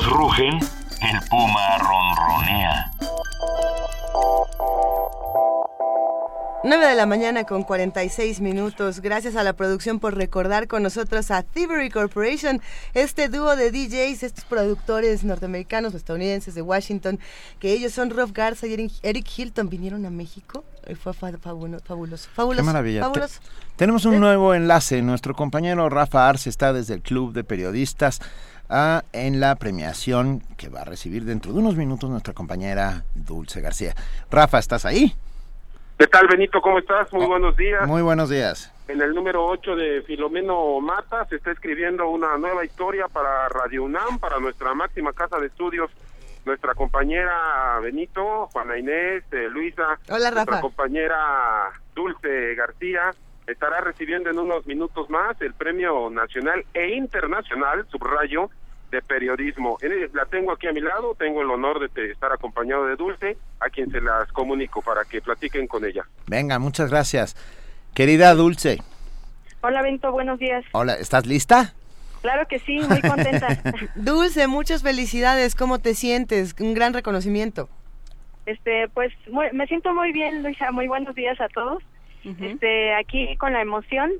Todos 0.05 0.16
rugen, 0.18 0.58
el 1.00 1.28
puma 1.31 1.78
ronronea. 1.78 2.91
9 6.62 6.86
de 6.86 6.94
la 6.94 7.07
mañana 7.07 7.44
con 7.44 7.62
46 7.62 8.41
minutos. 8.41 9.00
Gracias 9.00 9.36
a 9.36 9.42
la 9.42 9.52
producción 9.55 10.00
por 10.00 10.16
recordar 10.16 10.66
con 10.66 10.83
nosotros 10.83 11.31
a 11.31 11.42
Thievery 11.42 11.91
Corporation, 11.91 12.60
este 12.94 13.28
dúo 13.28 13.57
de 13.57 13.70
DJs, 13.70 14.23
estos 14.23 14.44
productores 14.44 15.24
norteamericanos 15.24 15.94
o 15.94 15.97
estadounidenses 15.97 16.55
de 16.55 16.62
Washington, 16.62 17.18
que 17.58 17.73
ellos 17.73 17.92
son 17.92 18.10
Rob 18.10 18.33
Garza 18.33 18.66
y 18.66 18.91
Eric 19.02 19.26
Hilton, 19.36 19.68
vinieron 19.68 20.05
a 20.07 20.10
México. 20.10 20.65
Y 20.86 20.94
fue 20.97 21.12
fabuloso. 21.15 21.83
Fabuloso. 21.84 22.28
Qué 22.34 22.62
maravilla. 22.62 23.02
fabuloso. 23.02 23.41
tenemos 23.76 24.05
un 24.05 24.20
nuevo 24.20 24.55
enlace. 24.55 25.00
Nuestro 25.02 25.34
compañero 25.34 25.89
Rafa 25.89 26.28
Arce 26.28 26.50
está 26.50 26.73
desde 26.73 26.94
el 26.94 27.02
Club 27.02 27.33
de 27.33 27.44
Periodistas 27.44 28.20
ah, 28.68 29.02
en 29.12 29.41
la 29.41 29.55
premiación 29.57 30.41
que 30.57 30.68
va 30.68 30.81
a 30.83 30.84
recibir 30.84 31.25
dentro 31.25 31.52
de 31.52 31.59
unos 31.59 31.76
minutos 31.76 32.10
nuestra 32.10 32.33
compañera 32.34 33.05
Dulce 33.15 33.60
García. 33.60 33.94
Rafa, 34.31 34.59
¿estás 34.59 34.84
ahí? 34.84 35.15
¿Qué 35.99 36.07
tal, 36.09 36.26
Benito? 36.26 36.60
¿Cómo 36.60 36.78
estás? 36.78 37.12
Muy 37.12 37.26
buenos 37.26 37.57
días. 37.57 37.86
Muy 37.86 38.02
buenos 38.02 38.28
días. 38.28 38.73
En 38.89 39.01
el 39.01 39.15
número 39.15 39.47
8 39.47 39.76
de 39.76 40.02
Filomeno 40.02 40.81
Mata 40.81 41.25
se 41.26 41.36
está 41.36 41.52
escribiendo 41.52 42.09
una 42.09 42.36
nueva 42.36 42.65
historia 42.65 43.07
para 43.09 43.49
Radio 43.49 43.84
UNAM, 43.84 44.18
para 44.18 44.39
nuestra 44.41 44.75
máxima 44.75 45.12
casa 45.12 45.39
de 45.39 45.47
estudios. 45.47 45.91
Nuestra 46.44 46.75
compañera 46.75 47.78
Benito, 47.81 48.49
Juana 48.52 48.76
Inés, 48.76 49.23
eh, 49.33 49.49
Luisa, 49.51 49.99
Hola, 50.09 50.31
nuestra 50.31 50.44
Rafa. 50.44 50.60
compañera 50.60 51.70
Dulce 51.94 52.55
García, 52.55 53.15
estará 53.47 53.81
recibiendo 53.81 54.31
en 54.31 54.39
unos 54.39 54.66
minutos 54.66 55.08
más 55.10 55.40
el 55.40 55.52
premio 55.55 56.08
nacional 56.10 56.64
e 56.74 56.94
internacional, 56.94 57.86
subrayo, 57.90 58.50
de 58.90 59.02
periodismo. 59.02 59.76
La 60.12 60.24
tengo 60.26 60.52
aquí 60.52 60.68
a 60.68 60.73
mi 60.73 60.81
lado, 60.81 61.14
tengo 61.16 61.42
el 61.42 61.50
honor 61.50 61.90
de 61.90 62.10
estar 62.12 62.32
acompañado 62.32 62.86
de 62.86 62.94
Dulce, 62.97 63.36
a 63.60 63.68
quien 63.68 63.90
se 63.90 64.00
las 64.00 64.31
comunico 64.32 64.82
para 64.82 65.05
que 65.05 65.20
platiquen 65.20 65.66
con 65.66 65.84
ella. 65.84 66.05
Venga, 66.28 66.58
muchas 66.60 66.90
gracias. 66.90 67.34
Querida 67.94 68.34
Dulce, 68.34 68.78
Hola, 69.62 69.82
Bento, 69.82 70.12
buenos 70.12 70.39
días. 70.39 70.64
hola, 70.73 70.94
¿estás 70.94 71.26
lista? 71.26 71.73
Claro 72.20 72.47
que 72.48 72.58
sí, 72.60 72.78
muy 72.89 73.00
contenta. 73.00 73.48
Dulce, 73.97 74.47
muchas 74.47 74.82
felicidades. 74.82 75.55
¿Cómo 75.55 75.78
te 75.81 75.94
sientes? 75.94 76.55
Un 76.60 76.74
gran 76.74 76.92
reconocimiento. 76.94 77.68
este, 78.47 78.89
pues 78.94 79.12
muy- 79.31 79.50
me 79.52 79.66
siento 79.66 79.92
muy 79.94 80.12
bien, 80.12 80.42
Luisa. 80.42 80.70
Muy 80.70 80.86
buenos 80.86 81.14
días 81.14 81.40
a 81.40 81.48
todos. 81.48 81.82
Este, 82.25 82.94
aquí 82.94 83.36
con 83.36 83.53
la 83.53 83.61
emoción 83.61 84.11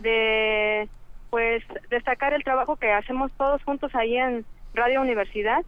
de 0.00 0.88
pues 1.30 1.62
destacar 1.90 2.34
el 2.34 2.44
trabajo 2.44 2.76
que 2.76 2.92
hacemos 2.92 3.30
todos 3.36 3.62
juntos 3.62 3.94
ahí 3.94 4.16
en 4.16 4.44
Radio 4.74 5.00
Universidad 5.00 5.64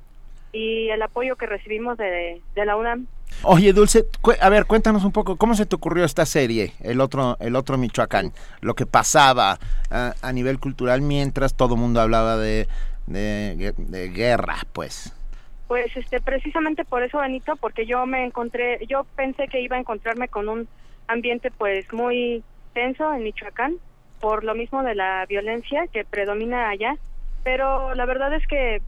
y 0.53 0.89
el 0.89 1.03
apoyo 1.03 1.37
que 1.37 1.47
recibimos 1.47 1.97
de, 1.99 2.41
de 2.55 2.65
la 2.65 2.77
UNAM. 2.77 3.07
Oye, 3.43 3.73
Dulce, 3.73 4.07
a 4.41 4.49
ver, 4.49 4.67
cuéntanos 4.67 5.05
un 5.05 5.13
poco, 5.13 5.37
¿cómo 5.37 5.55
se 5.55 5.67
te 5.67 5.77
ocurrió 5.77 6.05
esta 6.05 6.25
serie, 6.25 6.73
el 6.81 7.01
otro, 7.01 7.37
el 7.41 7.57
otro 7.57 7.77
Michoacán? 7.77 8.33
Lo 8.61 8.75
que 8.75 8.87
pasaba 8.87 9.59
a 9.91 10.33
nivel 10.33 10.59
cultural 10.59 11.03
mientras 11.03 11.57
todo 11.57 11.75
el 11.75 11.81
mundo 11.81 12.01
hablaba 12.01 12.37
de, 12.37 12.69
de, 13.07 13.75
de 13.77 14.09
guerra, 14.09 14.57
pues. 14.73 15.13
Pues 15.69 15.97
este 15.97 16.21
precisamente 16.21 16.85
por 16.85 17.03
eso 17.03 17.19
Benito, 17.19 17.57
porque 17.57 17.87
yo 17.87 18.07
me 18.07 18.25
encontré, 18.25 18.87
yo 18.89 19.05
pensé 19.17 19.49
que 19.49 19.61
iba 19.61 19.77
a 19.77 19.81
encontrarme 19.81 20.29
con 20.29 20.49
un 20.49 20.69
ambiente 21.09 21.51
pues 21.51 21.93
muy 21.93 22.43
tenso 22.73 23.13
en 23.13 23.23
Michoacán 23.23 23.77
por 24.21 24.45
lo 24.45 24.55
mismo 24.55 24.83
de 24.83 24.95
la 24.95 25.27
violencia 25.27 25.87
que 25.93 26.05
predomina 26.05 26.69
allá, 26.69 26.97
pero 27.45 27.95
la 27.95 28.07
verdad 28.07 28.33
es 28.35 28.47
que 28.47 28.81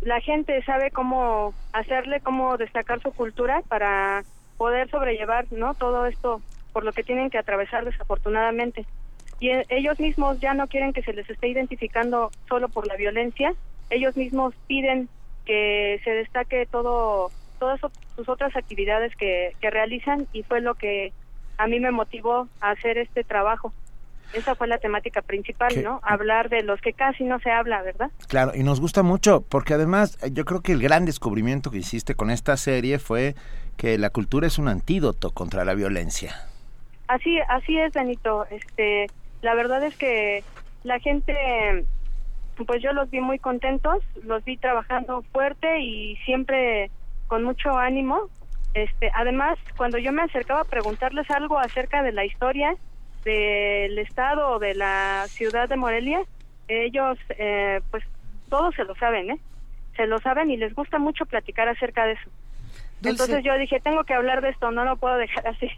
la 0.00 0.20
gente 0.20 0.60
sabe 0.64 0.90
cómo 0.90 1.54
hacerle, 1.72 2.20
cómo 2.20 2.56
destacar 2.56 3.00
su 3.00 3.12
cultura 3.12 3.62
para 3.68 4.24
poder 4.58 4.90
sobrellevar, 4.90 5.46
¿no? 5.52 5.74
Todo 5.74 6.06
esto 6.06 6.42
por 6.72 6.84
lo 6.84 6.92
que 6.92 7.04
tienen 7.04 7.30
que 7.30 7.38
atravesar 7.38 7.84
desafortunadamente. 7.84 8.84
Y 9.38 9.50
eh, 9.50 9.66
ellos 9.68 9.98
mismos 10.00 10.40
ya 10.40 10.54
no 10.54 10.66
quieren 10.66 10.92
que 10.92 11.02
se 11.02 11.12
les 11.12 11.28
esté 11.30 11.48
identificando 11.48 12.30
solo 12.48 12.68
por 12.68 12.86
la 12.86 12.96
violencia, 12.96 13.54
ellos 13.90 14.16
mismos 14.16 14.54
piden 14.66 15.08
que 15.44 16.00
se 16.04 16.10
destaque 16.10 16.66
todo 16.66 17.30
todas 17.58 17.80
sus 18.16 18.28
otras 18.28 18.56
actividades 18.56 19.14
que, 19.14 19.52
que 19.60 19.70
realizan 19.70 20.26
y 20.32 20.42
fue 20.42 20.60
lo 20.60 20.74
que 20.74 21.12
a 21.58 21.66
mí 21.66 21.80
me 21.80 21.90
motivó 21.90 22.48
a 22.60 22.70
hacer 22.70 22.98
este 22.98 23.24
trabajo. 23.24 23.72
Esa 24.32 24.54
fue 24.54 24.66
la 24.66 24.78
temática 24.78 25.20
principal. 25.20 25.82
¿no? 25.82 26.00
Hablar 26.02 26.48
de 26.48 26.62
los 26.62 26.80
que 26.80 26.92
casi 26.92 27.24
no 27.24 27.38
se 27.40 27.50
habla, 27.50 27.82
¿verdad? 27.82 28.10
Claro, 28.28 28.52
y 28.54 28.62
nos 28.62 28.80
gusta 28.80 29.02
mucho, 29.02 29.42
porque 29.42 29.74
además 29.74 30.18
eh, 30.22 30.30
yo 30.32 30.44
creo 30.44 30.62
que 30.62 30.72
el 30.72 30.82
gran 30.82 31.04
descubrimiento 31.04 31.70
que 31.70 31.78
hiciste 31.78 32.14
con 32.14 32.30
esta 32.30 32.56
serie 32.56 32.98
fue 32.98 33.34
que 33.76 33.98
la 33.98 34.10
cultura 34.10 34.46
es 34.46 34.58
un 34.58 34.68
antídoto 34.68 35.30
contra 35.30 35.64
la 35.64 35.74
violencia. 35.74 36.34
Así, 37.08 37.38
así 37.48 37.78
es, 37.78 37.92
Benito. 37.92 38.46
Este, 38.50 39.08
la 39.42 39.54
verdad 39.54 39.84
es 39.84 39.96
que 39.96 40.42
la 40.82 40.98
gente, 40.98 41.84
pues 42.66 42.82
yo 42.82 42.92
los 42.92 43.10
vi 43.10 43.20
muy 43.20 43.38
contentos, 43.38 44.02
los 44.22 44.42
vi 44.44 44.56
trabajando 44.56 45.22
fuerte 45.32 45.80
y 45.80 46.16
siempre 46.24 46.90
con 47.26 47.44
mucho 47.44 47.76
ánimo. 47.76 48.28
Este, 48.74 49.10
además, 49.14 49.58
cuando 49.76 49.98
yo 49.98 50.12
me 50.12 50.22
acercaba 50.22 50.60
a 50.60 50.64
preguntarles 50.64 51.30
algo 51.30 51.58
acerca 51.58 52.02
de 52.02 52.12
la 52.12 52.24
historia 52.24 52.74
del 53.24 53.98
estado 53.98 54.50
o 54.50 54.58
de 54.58 54.74
la 54.74 55.26
ciudad 55.28 55.68
de 55.68 55.76
Morelia, 55.76 56.22
ellos, 56.68 57.18
eh, 57.30 57.80
pues, 57.90 58.02
todos 58.48 58.74
se 58.74 58.84
lo 58.84 58.94
saben, 58.96 59.30
¿eh? 59.30 59.38
Se 59.96 60.06
lo 60.06 60.18
saben 60.20 60.50
y 60.50 60.56
les 60.56 60.74
gusta 60.74 60.98
mucho 60.98 61.26
platicar 61.26 61.68
acerca 61.68 62.06
de 62.06 62.12
eso. 62.12 62.30
Dulce. 63.00 63.10
Entonces 63.10 63.44
yo 63.44 63.58
dije, 63.58 63.80
tengo 63.80 64.04
que 64.04 64.14
hablar 64.14 64.40
de 64.40 64.50
esto, 64.50 64.70
no 64.70 64.84
lo 64.84 64.96
puedo 64.96 65.16
dejar 65.16 65.46
así. 65.48 65.70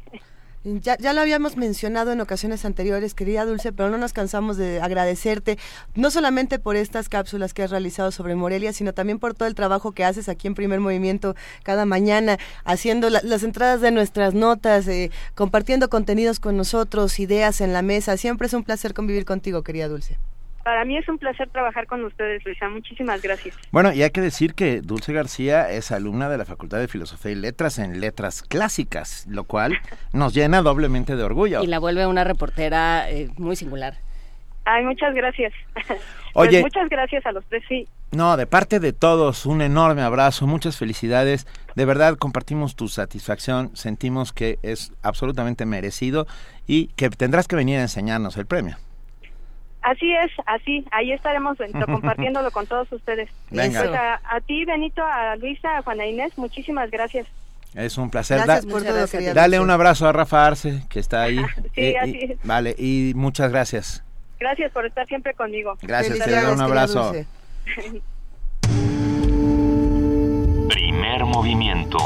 Ya, 0.66 0.96
ya 0.96 1.12
lo 1.12 1.20
habíamos 1.20 1.58
mencionado 1.58 2.12
en 2.12 2.22
ocasiones 2.22 2.64
anteriores, 2.64 3.12
querida 3.12 3.44
Dulce, 3.44 3.70
pero 3.70 3.90
no 3.90 3.98
nos 3.98 4.14
cansamos 4.14 4.56
de 4.56 4.80
agradecerte, 4.80 5.58
no 5.94 6.10
solamente 6.10 6.58
por 6.58 6.74
estas 6.76 7.10
cápsulas 7.10 7.52
que 7.52 7.62
has 7.62 7.70
realizado 7.70 8.10
sobre 8.10 8.34
Morelia, 8.34 8.72
sino 8.72 8.94
también 8.94 9.18
por 9.18 9.34
todo 9.34 9.46
el 9.46 9.54
trabajo 9.54 9.92
que 9.92 10.04
haces 10.04 10.30
aquí 10.30 10.46
en 10.46 10.54
Primer 10.54 10.80
Movimiento 10.80 11.36
cada 11.64 11.84
mañana, 11.84 12.38
haciendo 12.64 13.10
la- 13.10 13.20
las 13.22 13.42
entradas 13.42 13.82
de 13.82 13.90
nuestras 13.90 14.32
notas, 14.32 14.88
eh, 14.88 15.10
compartiendo 15.34 15.90
contenidos 15.90 16.40
con 16.40 16.56
nosotros, 16.56 17.18
ideas 17.20 17.60
en 17.60 17.74
la 17.74 17.82
mesa. 17.82 18.16
Siempre 18.16 18.46
es 18.46 18.54
un 18.54 18.64
placer 18.64 18.94
convivir 18.94 19.26
contigo, 19.26 19.62
querida 19.62 19.88
Dulce. 19.88 20.16
Para 20.64 20.86
mí 20.86 20.96
es 20.96 21.06
un 21.10 21.18
placer 21.18 21.50
trabajar 21.50 21.86
con 21.86 22.02
ustedes, 22.04 22.42
Luisa. 22.42 22.70
Muchísimas 22.70 23.20
gracias. 23.20 23.54
Bueno, 23.70 23.92
y 23.92 24.02
hay 24.02 24.10
que 24.10 24.22
decir 24.22 24.54
que 24.54 24.80
Dulce 24.80 25.12
García 25.12 25.70
es 25.70 25.92
alumna 25.92 26.30
de 26.30 26.38
la 26.38 26.46
Facultad 26.46 26.78
de 26.78 26.88
Filosofía 26.88 27.32
y 27.32 27.34
Letras 27.34 27.78
en 27.78 28.00
Letras 28.00 28.42
Clásicas, 28.42 29.26
lo 29.28 29.44
cual 29.44 29.78
nos 30.14 30.32
llena 30.32 30.62
doblemente 30.62 31.16
de 31.16 31.22
orgullo. 31.22 31.62
Y 31.62 31.66
la 31.66 31.78
vuelve 31.78 32.06
una 32.06 32.24
reportera 32.24 33.10
eh, 33.10 33.28
muy 33.36 33.56
singular. 33.56 33.98
Ay, 34.64 34.84
muchas 34.84 35.14
gracias. 35.14 35.52
Oye. 36.32 36.62
Pues 36.62 36.74
muchas 36.74 36.88
gracias 36.88 37.26
a 37.26 37.32
los 37.32 37.44
tres, 37.44 37.62
sí. 37.68 37.86
No, 38.12 38.38
de 38.38 38.46
parte 38.46 38.80
de 38.80 38.94
todos, 38.94 39.44
un 39.44 39.60
enorme 39.60 40.00
abrazo, 40.00 40.46
muchas 40.46 40.78
felicidades. 40.78 41.46
De 41.74 41.84
verdad, 41.84 42.16
compartimos 42.16 42.74
tu 42.74 42.88
satisfacción, 42.88 43.76
sentimos 43.76 44.32
que 44.32 44.58
es 44.62 44.92
absolutamente 45.02 45.66
merecido 45.66 46.26
y 46.66 46.86
que 46.96 47.10
tendrás 47.10 47.48
que 47.48 47.56
venir 47.56 47.80
a 47.80 47.82
enseñarnos 47.82 48.38
el 48.38 48.46
premio. 48.46 48.78
Así 49.84 50.12
es, 50.14 50.30
así. 50.46 50.84
Ahí 50.90 51.12
estaremos 51.12 51.56
Benito, 51.58 51.84
compartiéndolo 51.86 52.50
con 52.50 52.66
todos 52.66 52.90
ustedes. 52.90 53.28
Venga. 53.50 53.80
Pues 53.82 53.94
a, 53.94 54.20
a 54.36 54.40
ti, 54.40 54.64
Benito, 54.64 55.04
a 55.04 55.36
Luisa, 55.36 55.76
a 55.78 55.82
Juana 55.82 56.06
Inés, 56.06 56.32
muchísimas 56.36 56.90
gracias. 56.90 57.26
Es 57.74 57.98
un 57.98 58.08
placer. 58.10 58.38
Gracias 58.44 58.66
Da- 58.66 58.70
por 58.72 58.82
todo, 58.82 59.34
Dale 59.34 59.60
un 59.60 59.70
abrazo 59.70 60.06
a 60.08 60.12
Rafa 60.12 60.46
Arce, 60.46 60.82
que 60.88 61.00
está 61.00 61.22
ahí. 61.22 61.38
Sí, 61.74 61.80
Y- 61.80 61.84
y- 61.90 61.96
así 61.96 62.18
es. 62.32 62.38
Vale, 62.44 62.74
y 62.78 63.12
muchas 63.16 63.50
gracias. 63.50 64.02
Gracias 64.40 64.72
por 64.72 64.86
estar 64.86 65.06
siempre 65.06 65.34
conmigo. 65.34 65.76
Gracias, 65.82 66.18
querida, 66.20 66.52
un 66.52 66.60
abrazo. 66.60 67.12
Primer 70.68 71.24
movimiento. 71.24 71.98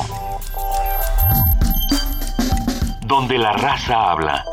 Donde 3.07 3.39
la 3.39 3.53
raza 3.55 4.11
habla. 4.13 4.45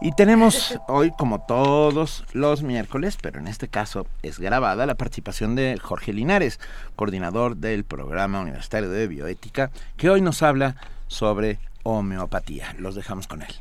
Y 0.00 0.12
tenemos 0.12 0.78
hoy, 0.86 1.10
como 1.10 1.40
todos 1.40 2.24
los 2.32 2.62
miércoles, 2.62 3.18
pero 3.20 3.40
en 3.40 3.48
este 3.48 3.66
caso 3.66 4.06
es 4.22 4.38
grabada, 4.38 4.86
la 4.86 4.94
participación 4.94 5.56
de 5.56 5.76
Jorge 5.82 6.12
Linares, 6.12 6.60
coordinador 6.94 7.56
del 7.56 7.84
programa 7.84 8.40
universitario 8.40 8.90
de 8.90 9.08
bioética, 9.08 9.72
que 9.96 10.08
hoy 10.08 10.20
nos 10.20 10.42
habla 10.42 10.76
sobre 11.08 11.58
homeopatía. 11.82 12.76
Los 12.78 12.94
dejamos 12.94 13.26
con 13.26 13.42
él. 13.42 13.52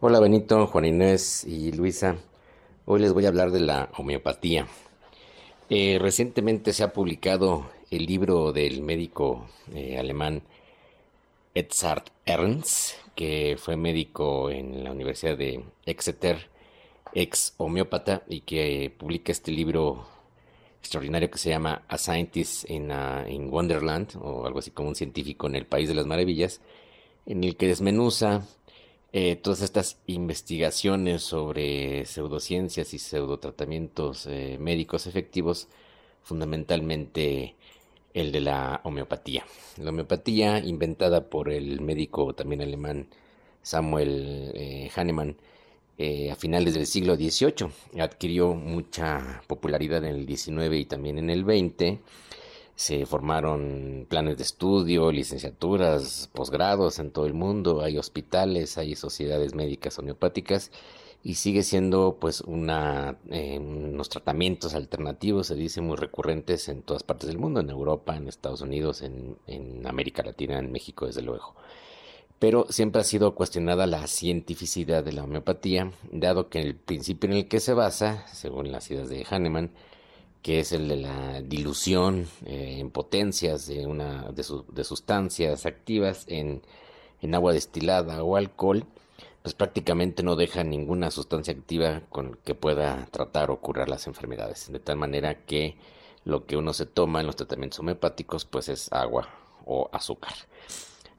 Hola 0.00 0.20
Benito, 0.20 0.66
Juan 0.66 0.84
Inés 0.84 1.44
y 1.44 1.72
Luisa. 1.72 2.16
Hoy 2.84 3.00
les 3.00 3.14
voy 3.14 3.24
a 3.24 3.28
hablar 3.28 3.50
de 3.50 3.60
la 3.60 3.88
homeopatía. 3.96 4.66
Eh, 5.70 5.98
recientemente 6.00 6.74
se 6.74 6.84
ha 6.84 6.92
publicado 6.92 7.70
el 7.90 8.04
libro 8.04 8.52
del 8.52 8.82
médico 8.82 9.46
eh, 9.74 9.98
alemán 9.98 10.42
Edzard 11.58 12.04
Ernst, 12.24 12.92
que 13.16 13.56
fue 13.58 13.76
médico 13.76 14.48
en 14.48 14.84
la 14.84 14.92
Universidad 14.92 15.36
de 15.36 15.64
Exeter 15.86 16.48
ex 17.12 17.54
homeópata 17.56 18.22
y 18.28 18.42
que 18.42 18.94
publica 18.96 19.32
este 19.32 19.50
libro 19.50 20.06
extraordinario 20.78 21.28
que 21.28 21.38
se 21.38 21.50
llama 21.50 21.82
A 21.88 21.98
Scientist 21.98 22.70
in, 22.70 22.92
Wonderland, 23.50 24.14
o 24.20 24.46
algo 24.46 24.60
así 24.60 24.70
como 24.70 24.90
un 24.90 24.94
científico 24.94 25.48
en 25.48 25.56
el 25.56 25.66
País 25.66 25.88
de 25.88 25.96
las 25.96 26.06
Maravillas, 26.06 26.60
en 27.26 27.42
el 27.42 27.56
que 27.56 27.66
desmenuza 27.66 28.46
eh, 29.12 29.34
todas 29.34 29.62
estas 29.62 29.98
investigaciones 30.06 31.22
sobre 31.22 32.04
pseudociencias 32.04 32.94
y 32.94 33.00
pseudotratamientos 33.00 34.26
eh, 34.26 34.58
médicos 34.60 35.08
efectivos, 35.08 35.66
fundamentalmente 36.22 37.56
el 38.18 38.32
de 38.32 38.40
la 38.40 38.80
homeopatía. 38.84 39.44
La 39.76 39.90
homeopatía, 39.90 40.58
inventada 40.58 41.28
por 41.28 41.50
el 41.50 41.80
médico 41.80 42.34
también 42.34 42.62
alemán 42.62 43.06
Samuel 43.62 44.52
eh, 44.54 44.90
Hahnemann 44.94 45.36
a 46.30 46.36
finales 46.36 46.74
del 46.74 46.86
siglo 46.86 47.16
XVIII, 47.16 48.00
adquirió 48.00 48.54
mucha 48.54 49.42
popularidad 49.48 50.04
en 50.04 50.14
el 50.14 50.28
XIX 50.28 50.72
y 50.76 50.84
también 50.84 51.18
en 51.18 51.28
el 51.28 51.42
XX 51.42 51.98
se 52.78 53.06
formaron 53.06 54.06
planes 54.08 54.36
de 54.36 54.44
estudio, 54.44 55.10
licenciaturas, 55.10 56.30
posgrados 56.32 57.00
en 57.00 57.10
todo 57.10 57.26
el 57.26 57.34
mundo, 57.34 57.82
hay 57.82 57.98
hospitales, 57.98 58.78
hay 58.78 58.94
sociedades 58.94 59.52
médicas 59.52 59.98
homeopáticas 59.98 60.70
y 61.22 61.34
sigue 61.34 61.62
siendo 61.62 62.16
pues 62.20 62.40
una 62.42 63.18
eh, 63.30 63.58
unos 63.58 64.08
tratamientos 64.08 64.74
alternativos 64.74 65.48
se 65.48 65.56
dice 65.56 65.80
muy 65.80 65.96
recurrentes 65.96 66.68
en 66.68 66.82
todas 66.82 67.02
partes 67.02 67.28
del 67.28 67.38
mundo 67.38 67.60
en 67.60 67.70
Europa 67.70 68.16
en 68.16 68.28
Estados 68.28 68.60
Unidos 68.60 69.02
en, 69.02 69.36
América 69.86 70.22
Latina 70.22 70.58
en 70.58 70.70
México 70.70 71.06
desde 71.06 71.22
luego. 71.22 71.54
Pero 72.38 72.66
siempre 72.70 73.00
ha 73.00 73.04
sido 73.04 73.34
cuestionada 73.34 73.86
la 73.86 74.06
cientificidad 74.06 75.02
de 75.02 75.12
la 75.12 75.24
homeopatía 75.24 75.92
dado 76.12 76.48
que 76.48 76.60
el 76.60 76.76
principio 76.76 77.30
en 77.30 77.36
el 77.36 77.48
que 77.48 77.60
se 77.60 77.74
basa 77.74 78.26
según 78.28 78.70
las 78.70 78.90
ideas 78.90 79.08
de 79.08 79.24
Hahnemann 79.28 79.72
que 80.42 80.60
es 80.60 80.72
el 80.72 80.88
de 80.88 80.96
la 80.96 81.42
dilución 81.42 82.28
eh, 82.46 82.76
en 82.78 82.90
potencias 82.90 83.66
de, 83.66 83.86
una, 83.86 84.30
de 84.30 84.84
sustancias 84.84 85.66
activas 85.66 86.24
en, 86.28 86.62
en, 87.20 87.34
agua 87.34 87.52
destilada 87.52 88.22
o 88.22 88.36
alcohol, 88.36 88.86
pues 89.42 89.54
prácticamente 89.54 90.22
no 90.22 90.36
deja 90.36 90.64
ninguna 90.64 91.10
sustancia 91.10 91.54
activa 91.54 92.02
con 92.10 92.38
que 92.44 92.54
pueda 92.54 93.06
tratar 93.10 93.50
o 93.50 93.60
curar 93.60 93.88
las 93.88 94.06
enfermedades. 94.06 94.70
De 94.70 94.80
tal 94.80 94.96
manera 94.96 95.44
que 95.44 95.76
lo 96.24 96.46
que 96.46 96.56
uno 96.56 96.72
se 96.72 96.86
toma 96.86 97.20
en 97.20 97.26
los 97.26 97.36
tratamientos 97.36 97.78
homeopáticos 97.78 98.44
pues 98.44 98.68
es 98.68 98.92
agua 98.92 99.28
o 99.64 99.88
azúcar. 99.92 100.34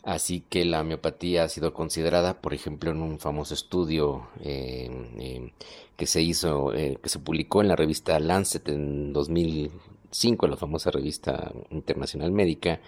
Así 0.03 0.41
que 0.49 0.64
la 0.65 0.81
homeopatía 0.81 1.43
ha 1.43 1.49
sido 1.49 1.73
considerada, 1.73 2.41
por 2.41 2.53
ejemplo, 2.53 2.91
en 2.91 3.01
un 3.01 3.19
famoso 3.19 3.53
estudio 3.53 4.27
eh, 4.41 4.89
eh, 5.19 5.53
que 5.98 6.06
se 6.06 6.22
hizo, 6.22 6.73
eh, 6.73 6.98
que 7.01 7.09
se 7.09 7.19
publicó 7.19 7.61
en 7.61 7.67
la 7.67 7.75
revista 7.75 8.19
Lancet 8.19 8.69
en 8.69 9.11
2005, 9.11 10.48
la 10.48 10.56
famosa 10.56 10.89
revista 10.91 11.51
internacional 11.69 12.31
médica, 12.31 12.80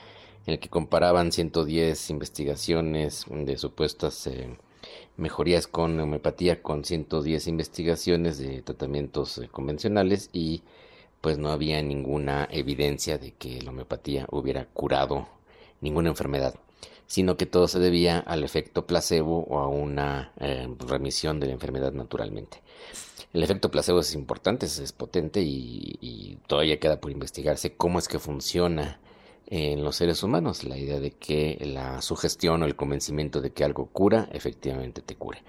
en 0.46 0.54
el 0.54 0.60
que 0.60 0.70
comparaban 0.70 1.32
110 1.32 2.10
investigaciones 2.10 3.26
de 3.30 3.58
supuestas 3.58 4.30
mejorías 5.18 5.68
con 5.68 6.00
homeopatía 6.00 6.62
con 6.62 6.84
110 6.84 7.48
investigaciones 7.48 8.38
de 8.38 8.62
tratamientos 8.62 9.42
convencionales 9.52 10.30
y 10.34 10.64
pues 11.22 11.38
no 11.38 11.52
había 11.52 11.82
ninguna 11.82 12.48
evidencia 12.52 13.18
de 13.18 13.32
que 13.32 13.62
la 13.62 13.70
homeopatía 13.70 14.28
hubiera 14.32 14.66
curado 14.66 15.28
ninguna 15.82 16.10
enfermedad 16.10 16.56
sino 17.12 17.36
que 17.36 17.46
todo 17.46 17.68
se 17.68 17.80
debía 17.80 18.20
al 18.20 18.46
efecto 18.46 18.88
placebo 18.88 19.44
o 19.50 19.60
a 19.60 19.68
una 19.68 20.32
eh, 20.40 20.74
remisión 20.88 21.42
de 21.42 21.48
la 21.48 21.52
enfermedad 21.52 21.92
naturalmente. 21.92 22.62
El 23.34 23.44
efecto 23.44 23.70
placebo 23.70 24.00
es 24.00 24.14
importante, 24.14 24.66
es, 24.66 24.94
potente 24.94 25.42
y, 25.42 26.38
todavía 26.48 26.80
queda 26.80 27.02
por 27.02 27.12
investigarse 27.12 27.74
cómo 27.76 28.00
es 28.00 28.08
que 28.08 28.18
funciona 28.18 29.02
en 29.52 29.84
los 29.84 29.98
seres 29.98 30.24
humanos, 30.24 30.64
la 30.64 30.78
idea 30.78 31.02
de 31.02 31.12
que 31.12 31.60
la 31.62 32.02
sugestión 32.02 32.64
o 32.64 32.66
el 32.66 32.78
convencimiento 32.78 33.42
de 33.42 33.52
que 33.52 33.66
algo 33.66 33.88
cura, 33.88 34.30
efectivamente 34.32 35.02
te 35.02 35.16
cure. 35.16 35.44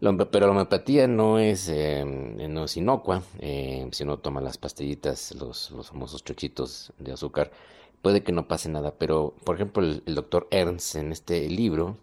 Pero 0.00 0.46
la 0.46 0.50
homeopatía 0.50 1.06
no 1.06 1.38
es, 1.38 1.68
eh, 1.68 2.04
no 2.04 2.64
es 2.64 2.76
inocua, 2.76 3.22
eh, 3.38 3.88
si 3.92 4.02
uno 4.02 4.18
toma 4.18 4.40
las 4.40 4.58
pastillitas, 4.58 5.32
los, 5.36 5.70
los 5.70 5.88
famosos 5.88 6.24
chochitos 6.24 6.92
de 6.98 7.12
azúcar, 7.12 7.52
puede 8.02 8.24
que 8.24 8.32
no 8.32 8.48
pase 8.48 8.68
nada, 8.68 8.94
pero 8.98 9.32
por 9.44 9.54
ejemplo 9.54 9.84
el, 9.84 10.02
doctor 10.14 10.48
Ernst 10.50 10.96
en 10.96 11.12
este 11.12 11.48
libro, 11.48 11.96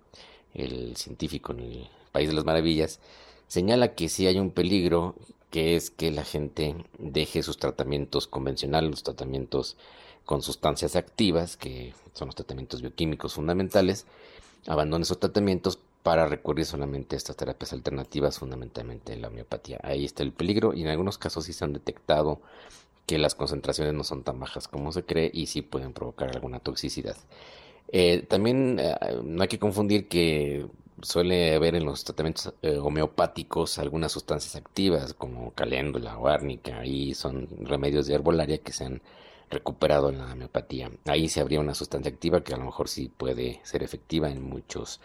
el 0.54 0.96
científico 0.96 1.52
en 1.52 1.60
el 1.60 1.90
País 2.14 2.30
de 2.30 2.36
las 2.36 2.46
Maravillas, 2.46 3.02
señala 3.48 3.96
que 3.96 4.08
sí 4.08 4.28
hay 4.28 4.40
un 4.40 4.52
peligro 4.52 5.16
que 5.52 5.76
es 5.76 5.92
que 5.92 6.10
la 6.10 6.24
gente 6.24 6.76
deje 6.98 7.44
sus 7.44 7.58
tratamientos 7.58 8.28
convencionales, 8.28 8.90
los 8.90 9.04
tratamientos 9.04 9.76
con 10.26 10.42
sustancias 10.42 10.96
activas, 10.96 11.58
que 11.58 11.94
son 12.14 12.28
los 12.28 12.36
tratamientos 12.36 12.82
bioquímicos 12.82 13.34
fundamentales, 13.34 14.06
abandone 14.68 15.04
esos 15.04 15.20
tratamientos 15.20 15.80
para 16.04 16.28
recurrir 16.28 16.66
solamente 16.66 17.16
a 17.16 17.18
estas 17.18 17.38
terapias 17.38 17.74
alternativas, 17.74 18.40
fundamentalmente 18.40 19.16
la 19.16 19.30
homeopatía. 19.30 19.80
Ahí 19.84 20.06
está 20.06 20.24
el 20.24 20.34
peligro 20.34 20.74
y 20.74 20.82
en 20.82 20.90
algunos 20.90 21.18
casos 21.18 21.46
sí 21.46 21.54
se 21.54 21.64
han 21.64 21.74
detectado 21.74 22.42
que 23.06 23.18
las 23.18 23.36
concentraciones 23.36 23.94
no 23.94 24.04
son 24.04 24.24
tan 24.24 24.40
bajas 24.40 24.68
como 24.68 24.92
se 24.92 25.04
cree 25.04 25.30
y 25.34 25.48
sí 25.48 25.62
pueden 25.62 25.94
provocar 25.94 26.30
alguna 26.30 26.60
toxicidad. 26.60 27.16
Eh, 27.90 28.26
también 28.28 28.80
eh, 28.80 28.96
no 29.24 29.42
hay 29.42 29.48
que 29.48 29.60
confundir 29.60 30.08
que 30.08 30.66
suele 31.02 31.56
haber 31.56 31.76
en 31.76 31.86
los 31.86 32.04
tratamientos 32.04 32.54
eh, 32.62 32.78
homeopáticos 32.78 33.78
algunas 33.78 34.12
sustancias 34.12 34.56
activas 34.56 35.14
como 35.14 35.52
caléndula 35.52 36.18
o 36.18 36.28
árnica 36.28 36.86
y 36.86 37.14
son 37.14 37.48
remedios 37.62 38.08
de 38.08 38.16
herbolaria 38.16 38.60
que 38.60 38.72
se 38.72 38.86
han 38.86 39.02
recuperado 39.54 40.10
en 40.10 40.18
la 40.18 40.34
homeopatía. 40.34 40.92
Ahí 41.06 41.30
se 41.30 41.42
habría 41.42 41.60
una 41.60 41.76
sustancia 41.76 42.12
activa 42.12 42.44
que 42.44 42.54
a 42.54 42.58
lo 42.58 42.66
mejor 42.66 42.90
sí 42.90 43.10
puede 43.16 43.62
ser 43.64 43.84
efectiva 43.84 44.30
en 44.30 44.42
muchos 44.42 45.00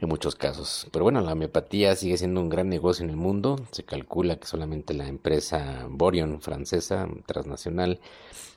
en 0.00 0.08
muchos 0.08 0.34
casos. 0.34 0.86
Pero 0.92 1.04
bueno, 1.04 1.20
la 1.20 1.32
homeopatía 1.32 1.96
sigue 1.96 2.18
siendo 2.18 2.40
un 2.40 2.48
gran 2.48 2.68
negocio 2.68 3.04
en 3.04 3.10
el 3.10 3.16
mundo. 3.16 3.56
Se 3.70 3.84
calcula 3.84 4.36
que 4.36 4.46
solamente 4.46 4.94
la 4.94 5.08
empresa 5.08 5.86
Borion, 5.88 6.40
francesa, 6.40 7.08
transnacional, 7.26 8.00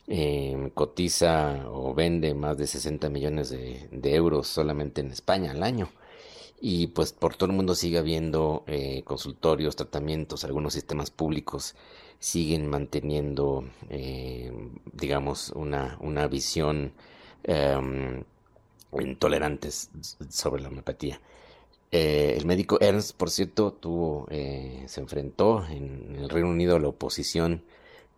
eh, 0.07 0.71
cotiza 0.73 1.65
o 1.69 1.93
vende 1.93 2.33
más 2.33 2.57
de 2.57 2.67
60 2.67 3.09
millones 3.09 3.49
de, 3.49 4.15
euros 4.15 4.47
solamente 4.47 5.01
en 5.01 5.11
España 5.11 5.51
al 5.51 5.63
año. 5.63 5.89
Y 6.61 6.87
pues 6.87 7.13
por 7.13 7.35
todo 7.35 7.49
el 7.49 7.55
mundo 7.55 7.73
sigue 7.73 7.99
habiendo 7.99 8.63
eh, 8.67 9.03
consultorios, 9.05 9.77
tratamientos, 9.77 10.43
algunos 10.43 10.73
sistemas 10.73 11.09
públicos 11.09 11.75
siguen 12.19 12.67
manteniendo, 12.67 13.65
eh, 13.89 14.51
digamos, 14.93 15.49
una, 15.55 15.97
una 16.01 16.27
visión 16.27 16.91
em, 17.43 18.23
intolerantes 18.99 19.89
sobre 20.29 20.61
la 20.61 20.69
homeopatía. 20.69 21.21
Eh, 21.91 22.35
el 22.37 22.45
médico 22.45 22.77
Ernst, 22.81 23.15
por 23.15 23.31
cierto, 23.31 23.73
tuvo, 23.73 24.27
eh, 24.29 24.83
se 24.87 25.01
enfrentó 25.01 25.65
en 25.67 26.15
el 26.17 26.29
Reino 26.29 26.49
Unido 26.49 26.75
a 26.75 26.79
la 26.79 26.89
oposición 26.89 27.63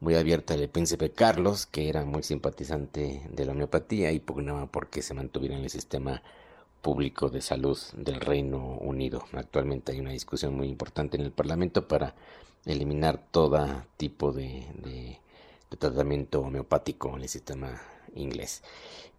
muy 0.02 0.16
abierta 0.16 0.58
del 0.58 0.68
príncipe 0.70 1.12
Carlos, 1.12 1.68
que 1.68 1.88
era 1.88 2.04
muy 2.04 2.24
simpatizante 2.24 3.22
de 3.30 3.46
la 3.46 3.52
homeopatía 3.54 4.12
y 4.12 4.20
pugnaba 4.20 4.66
porque 4.66 5.02
se 5.04 5.14
mantuviera 5.14 5.56
en 5.56 5.64
el 5.64 5.70
sistema 5.70 6.24
público 6.82 7.30
de 7.30 7.42
salud 7.42 7.78
del 7.96 8.20
Reino 8.20 8.78
Unido. 8.80 9.24
Actualmente 9.34 9.92
hay 9.92 10.00
una 10.00 10.12
discusión 10.12 10.56
muy 10.56 10.68
importante 10.68 11.18
en 11.18 11.24
el 11.24 11.32
Parlamento 11.32 11.88
para 11.88 12.16
eliminar 12.66 13.28
todo 13.32 13.86
tipo 13.98 14.32
de, 14.32 14.66
de 14.84 15.78
tratamiento 15.78 16.42
homeopático 16.42 17.16
en 17.16 17.24
el 17.24 17.30
sistema 17.30 17.82
inglés. 18.16 18.64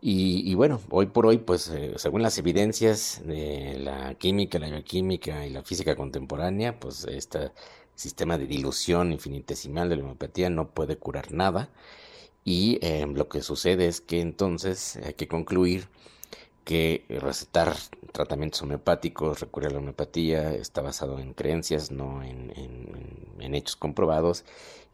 Y, 0.04 0.52
bueno, 0.56 0.80
hoy 0.90 1.06
por 1.06 1.26
hoy, 1.26 1.38
pues 1.38 1.68
eh, 1.68 1.92
según 1.96 2.22
las 2.22 2.36
evidencias 2.36 3.22
de 3.24 3.78
la 3.78 4.14
química, 4.14 4.58
la 4.58 4.68
bioquímica 4.68 5.46
y 5.46 5.50
la 5.50 5.62
física 5.62 5.94
contemporánea, 5.94 6.80
pues 6.80 7.04
este 7.04 7.52
sistema 7.94 8.36
de 8.36 8.46
dilución 8.48 9.12
infinitesimal 9.12 9.88
de 9.88 9.96
la 9.96 10.02
homeopatía 10.02 10.50
no 10.50 10.70
puede 10.70 10.96
curar 10.96 11.32
nada. 11.32 11.70
Y 12.44 12.78
eh, 12.82 13.06
lo 13.06 13.28
que 13.28 13.42
sucede 13.42 13.86
es 13.86 14.00
que 14.00 14.20
entonces 14.20 14.96
hay 15.04 15.14
que 15.14 15.28
concluir 15.28 15.88
que 16.64 17.04
recetar 17.08 17.74
tratamientos 18.12 18.62
homeopáticos, 18.62 19.40
recurrir 19.40 19.70
a 19.70 19.72
la 19.72 19.78
homeopatía, 19.78 20.52
está 20.52 20.82
basado 20.82 21.18
en 21.18 21.34
creencias, 21.34 21.90
no 21.90 22.22
en, 22.22 22.52
en, 22.56 23.54
hechos 23.54 23.76
comprobados, 23.76 24.44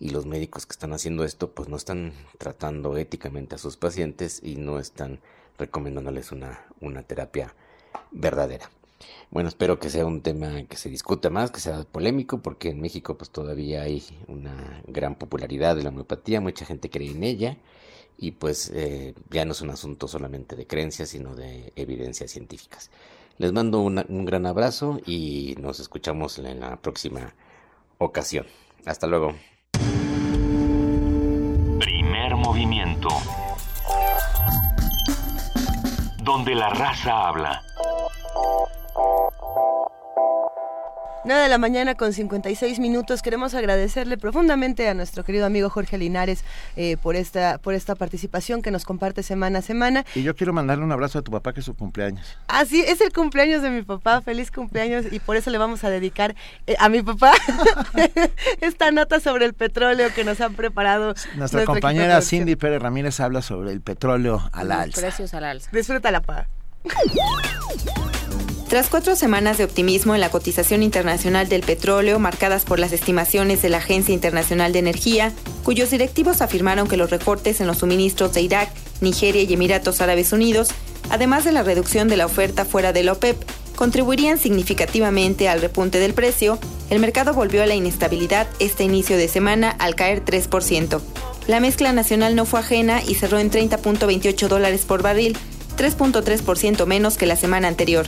y 0.00 0.10
los 0.10 0.26
médicos 0.26 0.66
que 0.66 0.72
están 0.72 0.92
haciendo 0.92 1.22
esto 1.22 1.52
pues 1.52 1.68
no 1.68 1.76
están 1.76 2.12
tratando 2.38 2.96
éticamente 2.96 3.54
a 3.54 3.58
sus 3.58 3.76
pacientes 3.76 4.40
y 4.42 4.56
no 4.56 4.80
están 4.80 5.20
recomendándoles 5.58 6.32
una, 6.32 6.66
una 6.80 7.02
terapia 7.02 7.54
verdadera. 8.10 8.70
Bueno, 9.30 9.48
espero 9.48 9.78
que 9.78 9.90
sea 9.90 10.06
un 10.06 10.22
tema 10.22 10.64
que 10.64 10.76
se 10.76 10.88
discuta 10.88 11.30
más, 11.30 11.52
que 11.52 11.60
sea 11.60 11.84
polémico, 11.84 12.38
porque 12.38 12.70
en 12.70 12.80
México 12.80 13.16
pues 13.16 13.30
todavía 13.30 13.82
hay 13.82 14.02
una 14.26 14.82
gran 14.88 15.14
popularidad 15.14 15.76
de 15.76 15.84
la 15.84 15.90
homeopatía, 15.90 16.40
mucha 16.40 16.64
gente 16.64 16.90
cree 16.90 17.10
en 17.10 17.22
ella 17.22 17.58
y 18.18 18.32
pues 18.32 18.70
eh, 18.74 19.14
ya 19.30 19.44
no 19.44 19.52
es 19.52 19.60
un 19.60 19.70
asunto 19.70 20.08
solamente 20.08 20.56
de 20.56 20.66
creencias, 20.66 21.10
sino 21.10 21.34
de 21.36 21.72
evidencias 21.76 22.32
científicas. 22.32 22.90
Les 23.38 23.52
mando 23.52 23.80
un 23.80 24.24
gran 24.24 24.46
abrazo 24.46 24.98
y 25.06 25.54
nos 25.60 25.78
escuchamos 25.78 26.38
en 26.40 26.58
la 26.58 26.76
próxima 26.76 27.32
ocasión. 27.98 28.46
Hasta 28.84 29.06
luego. 29.06 29.34
Primer 31.78 32.34
movimiento. 32.34 33.08
Donde 36.24 36.56
la 36.56 36.70
raza 36.70 37.28
habla. 37.28 37.62
9 41.24 41.42
de 41.42 41.48
la 41.48 41.58
mañana 41.58 41.94
con 41.94 42.12
56 42.12 42.78
minutos. 42.78 43.22
Queremos 43.22 43.54
agradecerle 43.54 44.16
profundamente 44.16 44.88
a 44.88 44.94
nuestro 44.94 45.24
querido 45.24 45.46
amigo 45.46 45.68
Jorge 45.68 45.98
Linares 45.98 46.44
eh, 46.76 46.96
por, 46.96 47.16
esta, 47.16 47.58
por 47.58 47.74
esta 47.74 47.94
participación 47.94 48.62
que 48.62 48.70
nos 48.70 48.84
comparte 48.84 49.22
semana 49.22 49.58
a 49.58 49.62
semana. 49.62 50.04
Y 50.14 50.22
yo 50.22 50.36
quiero 50.36 50.52
mandarle 50.52 50.84
un 50.84 50.92
abrazo 50.92 51.18
a 51.18 51.22
tu 51.22 51.30
papá 51.30 51.52
que 51.52 51.60
es 51.60 51.66
su 51.66 51.74
cumpleaños. 51.74 52.36
Ah, 52.46 52.64
sí, 52.64 52.84
es 52.86 53.00
el 53.00 53.12
cumpleaños 53.12 53.62
de 53.62 53.70
mi 53.70 53.82
papá. 53.82 54.20
Feliz 54.22 54.50
cumpleaños 54.50 55.06
y 55.10 55.18
por 55.18 55.36
eso 55.36 55.50
le 55.50 55.58
vamos 55.58 55.84
a 55.84 55.90
dedicar 55.90 56.36
eh, 56.66 56.76
a 56.78 56.88
mi 56.88 57.02
papá 57.02 57.32
esta 58.60 58.90
nota 58.90 59.20
sobre 59.20 59.44
el 59.44 59.54
petróleo 59.54 60.08
que 60.14 60.24
nos 60.24 60.40
han 60.40 60.54
preparado. 60.54 61.14
Nuestra 61.34 61.64
compañera 61.64 62.22
Cindy 62.22 62.56
Pérez 62.56 62.80
Ramírez 62.80 63.18
habla 63.20 63.42
sobre 63.42 63.72
el 63.72 63.80
petróleo 63.80 64.48
al 64.52 64.72
alza. 64.72 65.00
Precios 65.00 65.34
al 65.34 65.44
alza. 65.44 65.68
Disfrútala, 65.72 66.20
pa. 66.20 66.46
Tras 68.68 68.90
cuatro 68.90 69.16
semanas 69.16 69.56
de 69.56 69.64
optimismo 69.64 70.14
en 70.14 70.20
la 70.20 70.30
cotización 70.30 70.82
internacional 70.82 71.48
del 71.48 71.62
petróleo, 71.62 72.18
marcadas 72.18 72.66
por 72.66 72.78
las 72.78 72.92
estimaciones 72.92 73.62
de 73.62 73.70
la 73.70 73.78
Agencia 73.78 74.12
Internacional 74.12 74.74
de 74.74 74.78
Energía, 74.78 75.32
cuyos 75.64 75.88
directivos 75.88 76.42
afirmaron 76.42 76.86
que 76.86 76.98
los 76.98 77.08
recortes 77.08 77.62
en 77.62 77.66
los 77.66 77.78
suministros 77.78 78.34
de 78.34 78.42
Irak, 78.42 78.68
Nigeria 79.00 79.42
y 79.42 79.54
Emiratos 79.54 80.02
Árabes 80.02 80.34
Unidos, 80.34 80.68
además 81.08 81.44
de 81.44 81.52
la 81.52 81.62
reducción 81.62 82.08
de 82.08 82.18
la 82.18 82.26
oferta 82.26 82.66
fuera 82.66 82.92
de 82.92 83.04
la 83.04 83.12
OPEP, 83.12 83.42
contribuirían 83.74 84.38
significativamente 84.38 85.48
al 85.48 85.62
repunte 85.62 85.98
del 85.98 86.12
precio, 86.12 86.58
el 86.90 87.00
mercado 87.00 87.32
volvió 87.32 87.62
a 87.62 87.66
la 87.66 87.74
inestabilidad 87.74 88.48
este 88.58 88.84
inicio 88.84 89.16
de 89.16 89.28
semana 89.28 89.70
al 89.70 89.94
caer 89.94 90.22
3%. 90.26 91.00
La 91.46 91.60
mezcla 91.60 91.94
nacional 91.94 92.36
no 92.36 92.44
fue 92.44 92.60
ajena 92.60 93.00
y 93.02 93.14
cerró 93.14 93.38
en 93.38 93.50
30.28 93.50 94.46
dólares 94.46 94.84
por 94.84 95.02
barril, 95.02 95.38
3.3% 95.78 96.84
menos 96.84 97.16
que 97.16 97.24
la 97.24 97.36
semana 97.36 97.68
anterior. 97.68 98.06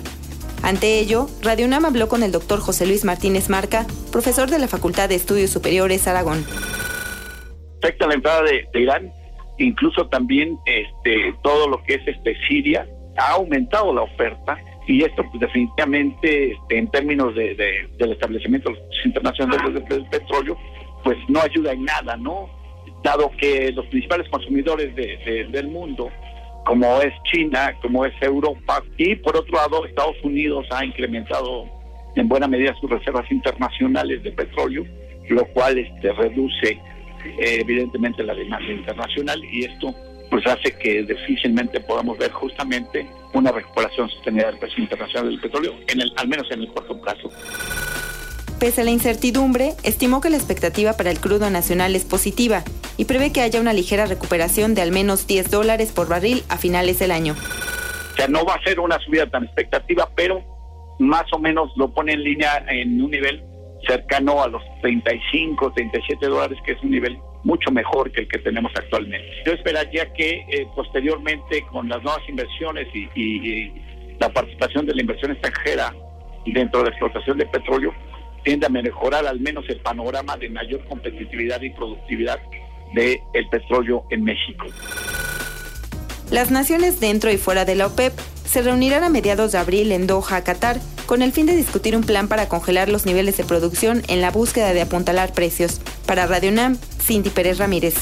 Ante 0.62 0.98
ello, 1.00 1.26
Radio 1.42 1.66
UNAM 1.66 1.86
habló 1.86 2.08
con 2.08 2.22
el 2.22 2.32
doctor 2.32 2.60
José 2.60 2.86
Luis 2.86 3.04
Martínez 3.04 3.48
Marca, 3.48 3.86
profesor 4.12 4.50
de 4.50 4.58
la 4.58 4.68
Facultad 4.68 5.08
de 5.08 5.14
Estudios 5.14 5.50
Superiores 5.50 6.06
Aragón. 6.06 6.44
Afecta 7.82 8.06
la 8.06 8.14
entrada 8.14 8.42
de, 8.42 8.68
Irán, 8.78 9.10
incluso 9.58 10.06
también 10.08 10.58
este, 10.66 11.34
todo 11.42 11.66
lo 11.68 11.82
que 11.84 11.94
es 11.94 12.02
este, 12.06 12.36
Siria, 12.46 12.86
ha 13.16 13.32
aumentado 13.32 13.92
la 13.94 14.02
oferta 14.02 14.58
y 14.86 15.02
esto 15.02 15.24
pues, 15.30 15.40
definitivamente 15.40 16.52
este, 16.52 16.78
en 16.78 16.90
términos 16.90 17.34
de, 17.34 17.54
de- 17.54 17.88
del 17.98 18.12
establecimiento 18.12 18.70
de 18.70 18.76
los 18.76 19.06
internacionales 19.06 19.84
del, 19.88 20.04
petróleo, 20.06 20.58
pues 21.02 21.16
no 21.28 21.40
ayuda 21.40 21.72
en 21.72 21.84
nada, 21.84 22.16
¿no? 22.18 22.48
Dado 23.02 23.30
que 23.38 23.72
los 23.72 23.86
principales 23.86 24.28
consumidores 24.28 24.94
de- 24.94 25.48
del 25.50 25.68
mundo 25.68 26.10
como 26.70 27.02
es 27.02 27.12
China, 27.24 27.74
como 27.82 28.06
es 28.06 28.14
Europa, 28.22 28.80
y 28.96 29.16
por 29.16 29.36
otro 29.36 29.56
lado 29.56 29.84
Estados 29.84 30.14
Unidos 30.22 30.68
ha 30.70 30.84
incrementado 30.84 31.66
en 32.14 32.28
buena 32.28 32.46
medida 32.46 32.72
sus 32.80 32.88
reservas 32.88 33.28
internacionales 33.32 34.22
de 34.22 34.30
petróleo, 34.30 34.86
lo 35.30 35.44
cual 35.46 35.78
este, 35.78 36.12
reduce 36.12 36.70
eh, 36.70 37.58
evidentemente 37.58 38.22
la 38.22 38.36
demanda 38.36 38.72
internacional 38.72 39.44
y 39.46 39.64
esto 39.64 39.92
pues 40.30 40.46
hace 40.46 40.70
que 40.78 41.02
difícilmente 41.02 41.80
podamos 41.80 42.16
ver 42.18 42.30
justamente 42.30 43.04
una 43.34 43.50
recuperación 43.50 44.08
sostenida 44.08 44.46
del 44.46 44.58
precio 44.58 44.84
internacional 44.84 45.28
del 45.28 45.40
petróleo, 45.40 45.74
en 45.88 46.02
el, 46.02 46.12
al 46.18 46.28
menos 46.28 46.48
en 46.52 46.60
el 46.60 46.68
corto 46.68 47.00
plazo. 47.00 47.32
Pese 48.60 48.82
a 48.82 48.84
la 48.84 48.90
incertidumbre, 48.90 49.72
estimó 49.84 50.20
que 50.20 50.28
la 50.28 50.36
expectativa 50.36 50.92
para 50.92 51.10
el 51.10 51.18
crudo 51.18 51.48
nacional 51.48 51.96
es 51.96 52.04
positiva 52.04 52.62
y 52.98 53.06
prevé 53.06 53.32
que 53.32 53.40
haya 53.40 53.58
una 53.60 53.72
ligera 53.72 54.04
recuperación 54.04 54.74
de 54.74 54.82
al 54.82 54.92
menos 54.92 55.26
10 55.26 55.50
dólares 55.50 55.92
por 55.92 56.08
barril 56.08 56.42
a 56.50 56.58
finales 56.58 56.98
del 56.98 57.10
año. 57.10 57.34
O 58.12 58.16
sea, 58.16 58.28
no 58.28 58.44
va 58.44 58.54
a 58.56 58.62
ser 58.62 58.78
una 58.78 58.98
subida 58.98 59.26
tan 59.30 59.44
expectativa, 59.44 60.10
pero 60.14 60.44
más 60.98 61.24
o 61.32 61.38
menos 61.38 61.70
lo 61.76 61.90
pone 61.94 62.12
en 62.12 62.22
línea 62.22 62.62
en 62.68 63.00
un 63.02 63.10
nivel 63.10 63.42
cercano 63.88 64.42
a 64.42 64.48
los 64.48 64.62
35, 64.82 65.72
37 65.72 66.26
dólares, 66.26 66.58
que 66.66 66.72
es 66.72 66.82
un 66.82 66.90
nivel 66.90 67.16
mucho 67.44 67.70
mejor 67.70 68.12
que 68.12 68.20
el 68.20 68.28
que 68.28 68.38
tenemos 68.40 68.70
actualmente. 68.76 69.26
Yo 69.46 69.52
esperaría 69.54 70.12
que 70.12 70.44
eh, 70.50 70.66
posteriormente 70.76 71.64
con 71.72 71.88
las 71.88 72.02
nuevas 72.02 72.20
inversiones 72.28 72.86
y, 72.94 73.08
y- 73.14 73.48
y 73.48 73.72
la 74.20 74.28
participación 74.28 74.84
de 74.84 74.94
la 74.94 75.00
inversión 75.00 75.30
extranjera 75.32 75.94
dentro 76.44 76.80
de 76.80 76.90
la 76.90 76.90
explotación 76.90 77.38
de 77.38 77.46
petróleo 77.46 77.94
tienda 78.42 78.66
a 78.66 78.70
mejorar 78.70 79.26
al 79.26 79.40
menos 79.40 79.64
el 79.68 79.80
panorama 79.80 80.36
de 80.36 80.48
mayor 80.48 80.84
competitividad 80.88 81.60
y 81.62 81.70
productividad 81.70 82.38
del 82.94 83.48
petróleo 83.50 84.04
en 84.10 84.24
México. 84.24 84.66
Las 86.30 86.50
naciones 86.50 87.00
dentro 87.00 87.30
y 87.30 87.38
fuera 87.38 87.64
de 87.64 87.74
la 87.74 87.86
OPEP 87.86 88.12
se 88.44 88.62
reunirán 88.62 89.04
a 89.04 89.08
mediados 89.08 89.52
de 89.52 89.58
abril 89.58 89.92
en 89.92 90.06
Doha, 90.06 90.42
Qatar, 90.42 90.78
con 91.06 91.22
el 91.22 91.32
fin 91.32 91.46
de 91.46 91.56
discutir 91.56 91.96
un 91.96 92.02
plan 92.02 92.28
para 92.28 92.48
congelar 92.48 92.88
los 92.88 93.04
niveles 93.04 93.36
de 93.36 93.44
producción 93.44 94.02
en 94.08 94.20
la 94.20 94.30
búsqueda 94.30 94.72
de 94.72 94.80
apuntalar 94.80 95.32
precios. 95.32 95.80
Para 96.06 96.26
Radio 96.26 96.50
UNAM, 96.50 96.78
Cindy 97.00 97.30
Pérez 97.30 97.58
Ramírez. 97.58 97.94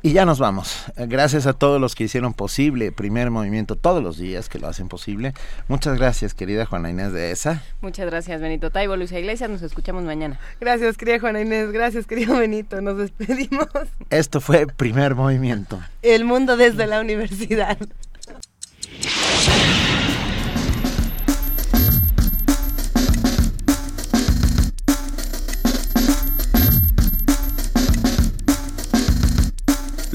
Y 0.00 0.12
ya 0.12 0.24
nos 0.24 0.38
vamos. 0.38 0.84
Eh, 0.96 1.06
Gracias 1.08 1.46
a 1.46 1.52
todos 1.54 1.80
los 1.80 1.94
que 1.94 2.04
hicieron 2.04 2.32
posible 2.32 2.92
Primer 2.92 3.30
Movimiento 3.30 3.74
todos 3.74 4.02
los 4.02 4.16
días 4.16 4.48
que 4.48 4.58
lo 4.58 4.68
hacen 4.68 4.88
posible. 4.88 5.34
Muchas 5.66 5.98
gracias, 5.98 6.34
querida 6.34 6.66
Juana 6.66 6.90
Inés 6.90 7.12
de 7.12 7.32
esa. 7.32 7.62
Muchas 7.80 8.06
gracias, 8.06 8.40
Benito 8.40 8.70
Taibo, 8.70 8.96
Luisa 8.96 9.18
Iglesias. 9.18 9.50
Nos 9.50 9.62
escuchamos 9.62 10.04
mañana. 10.04 10.38
Gracias, 10.60 10.96
querida 10.96 11.18
Juana 11.18 11.40
Inés. 11.40 11.72
Gracias, 11.72 12.06
querido 12.06 12.36
Benito. 12.36 12.80
Nos 12.80 12.96
despedimos. 12.96 13.68
Esto 14.10 14.40
fue 14.40 14.66
Primer 14.66 15.16
Movimiento. 15.16 15.80
El 16.02 16.24
mundo 16.24 16.56
desde 16.56 16.86
la 16.86 17.00
universidad. 17.00 17.78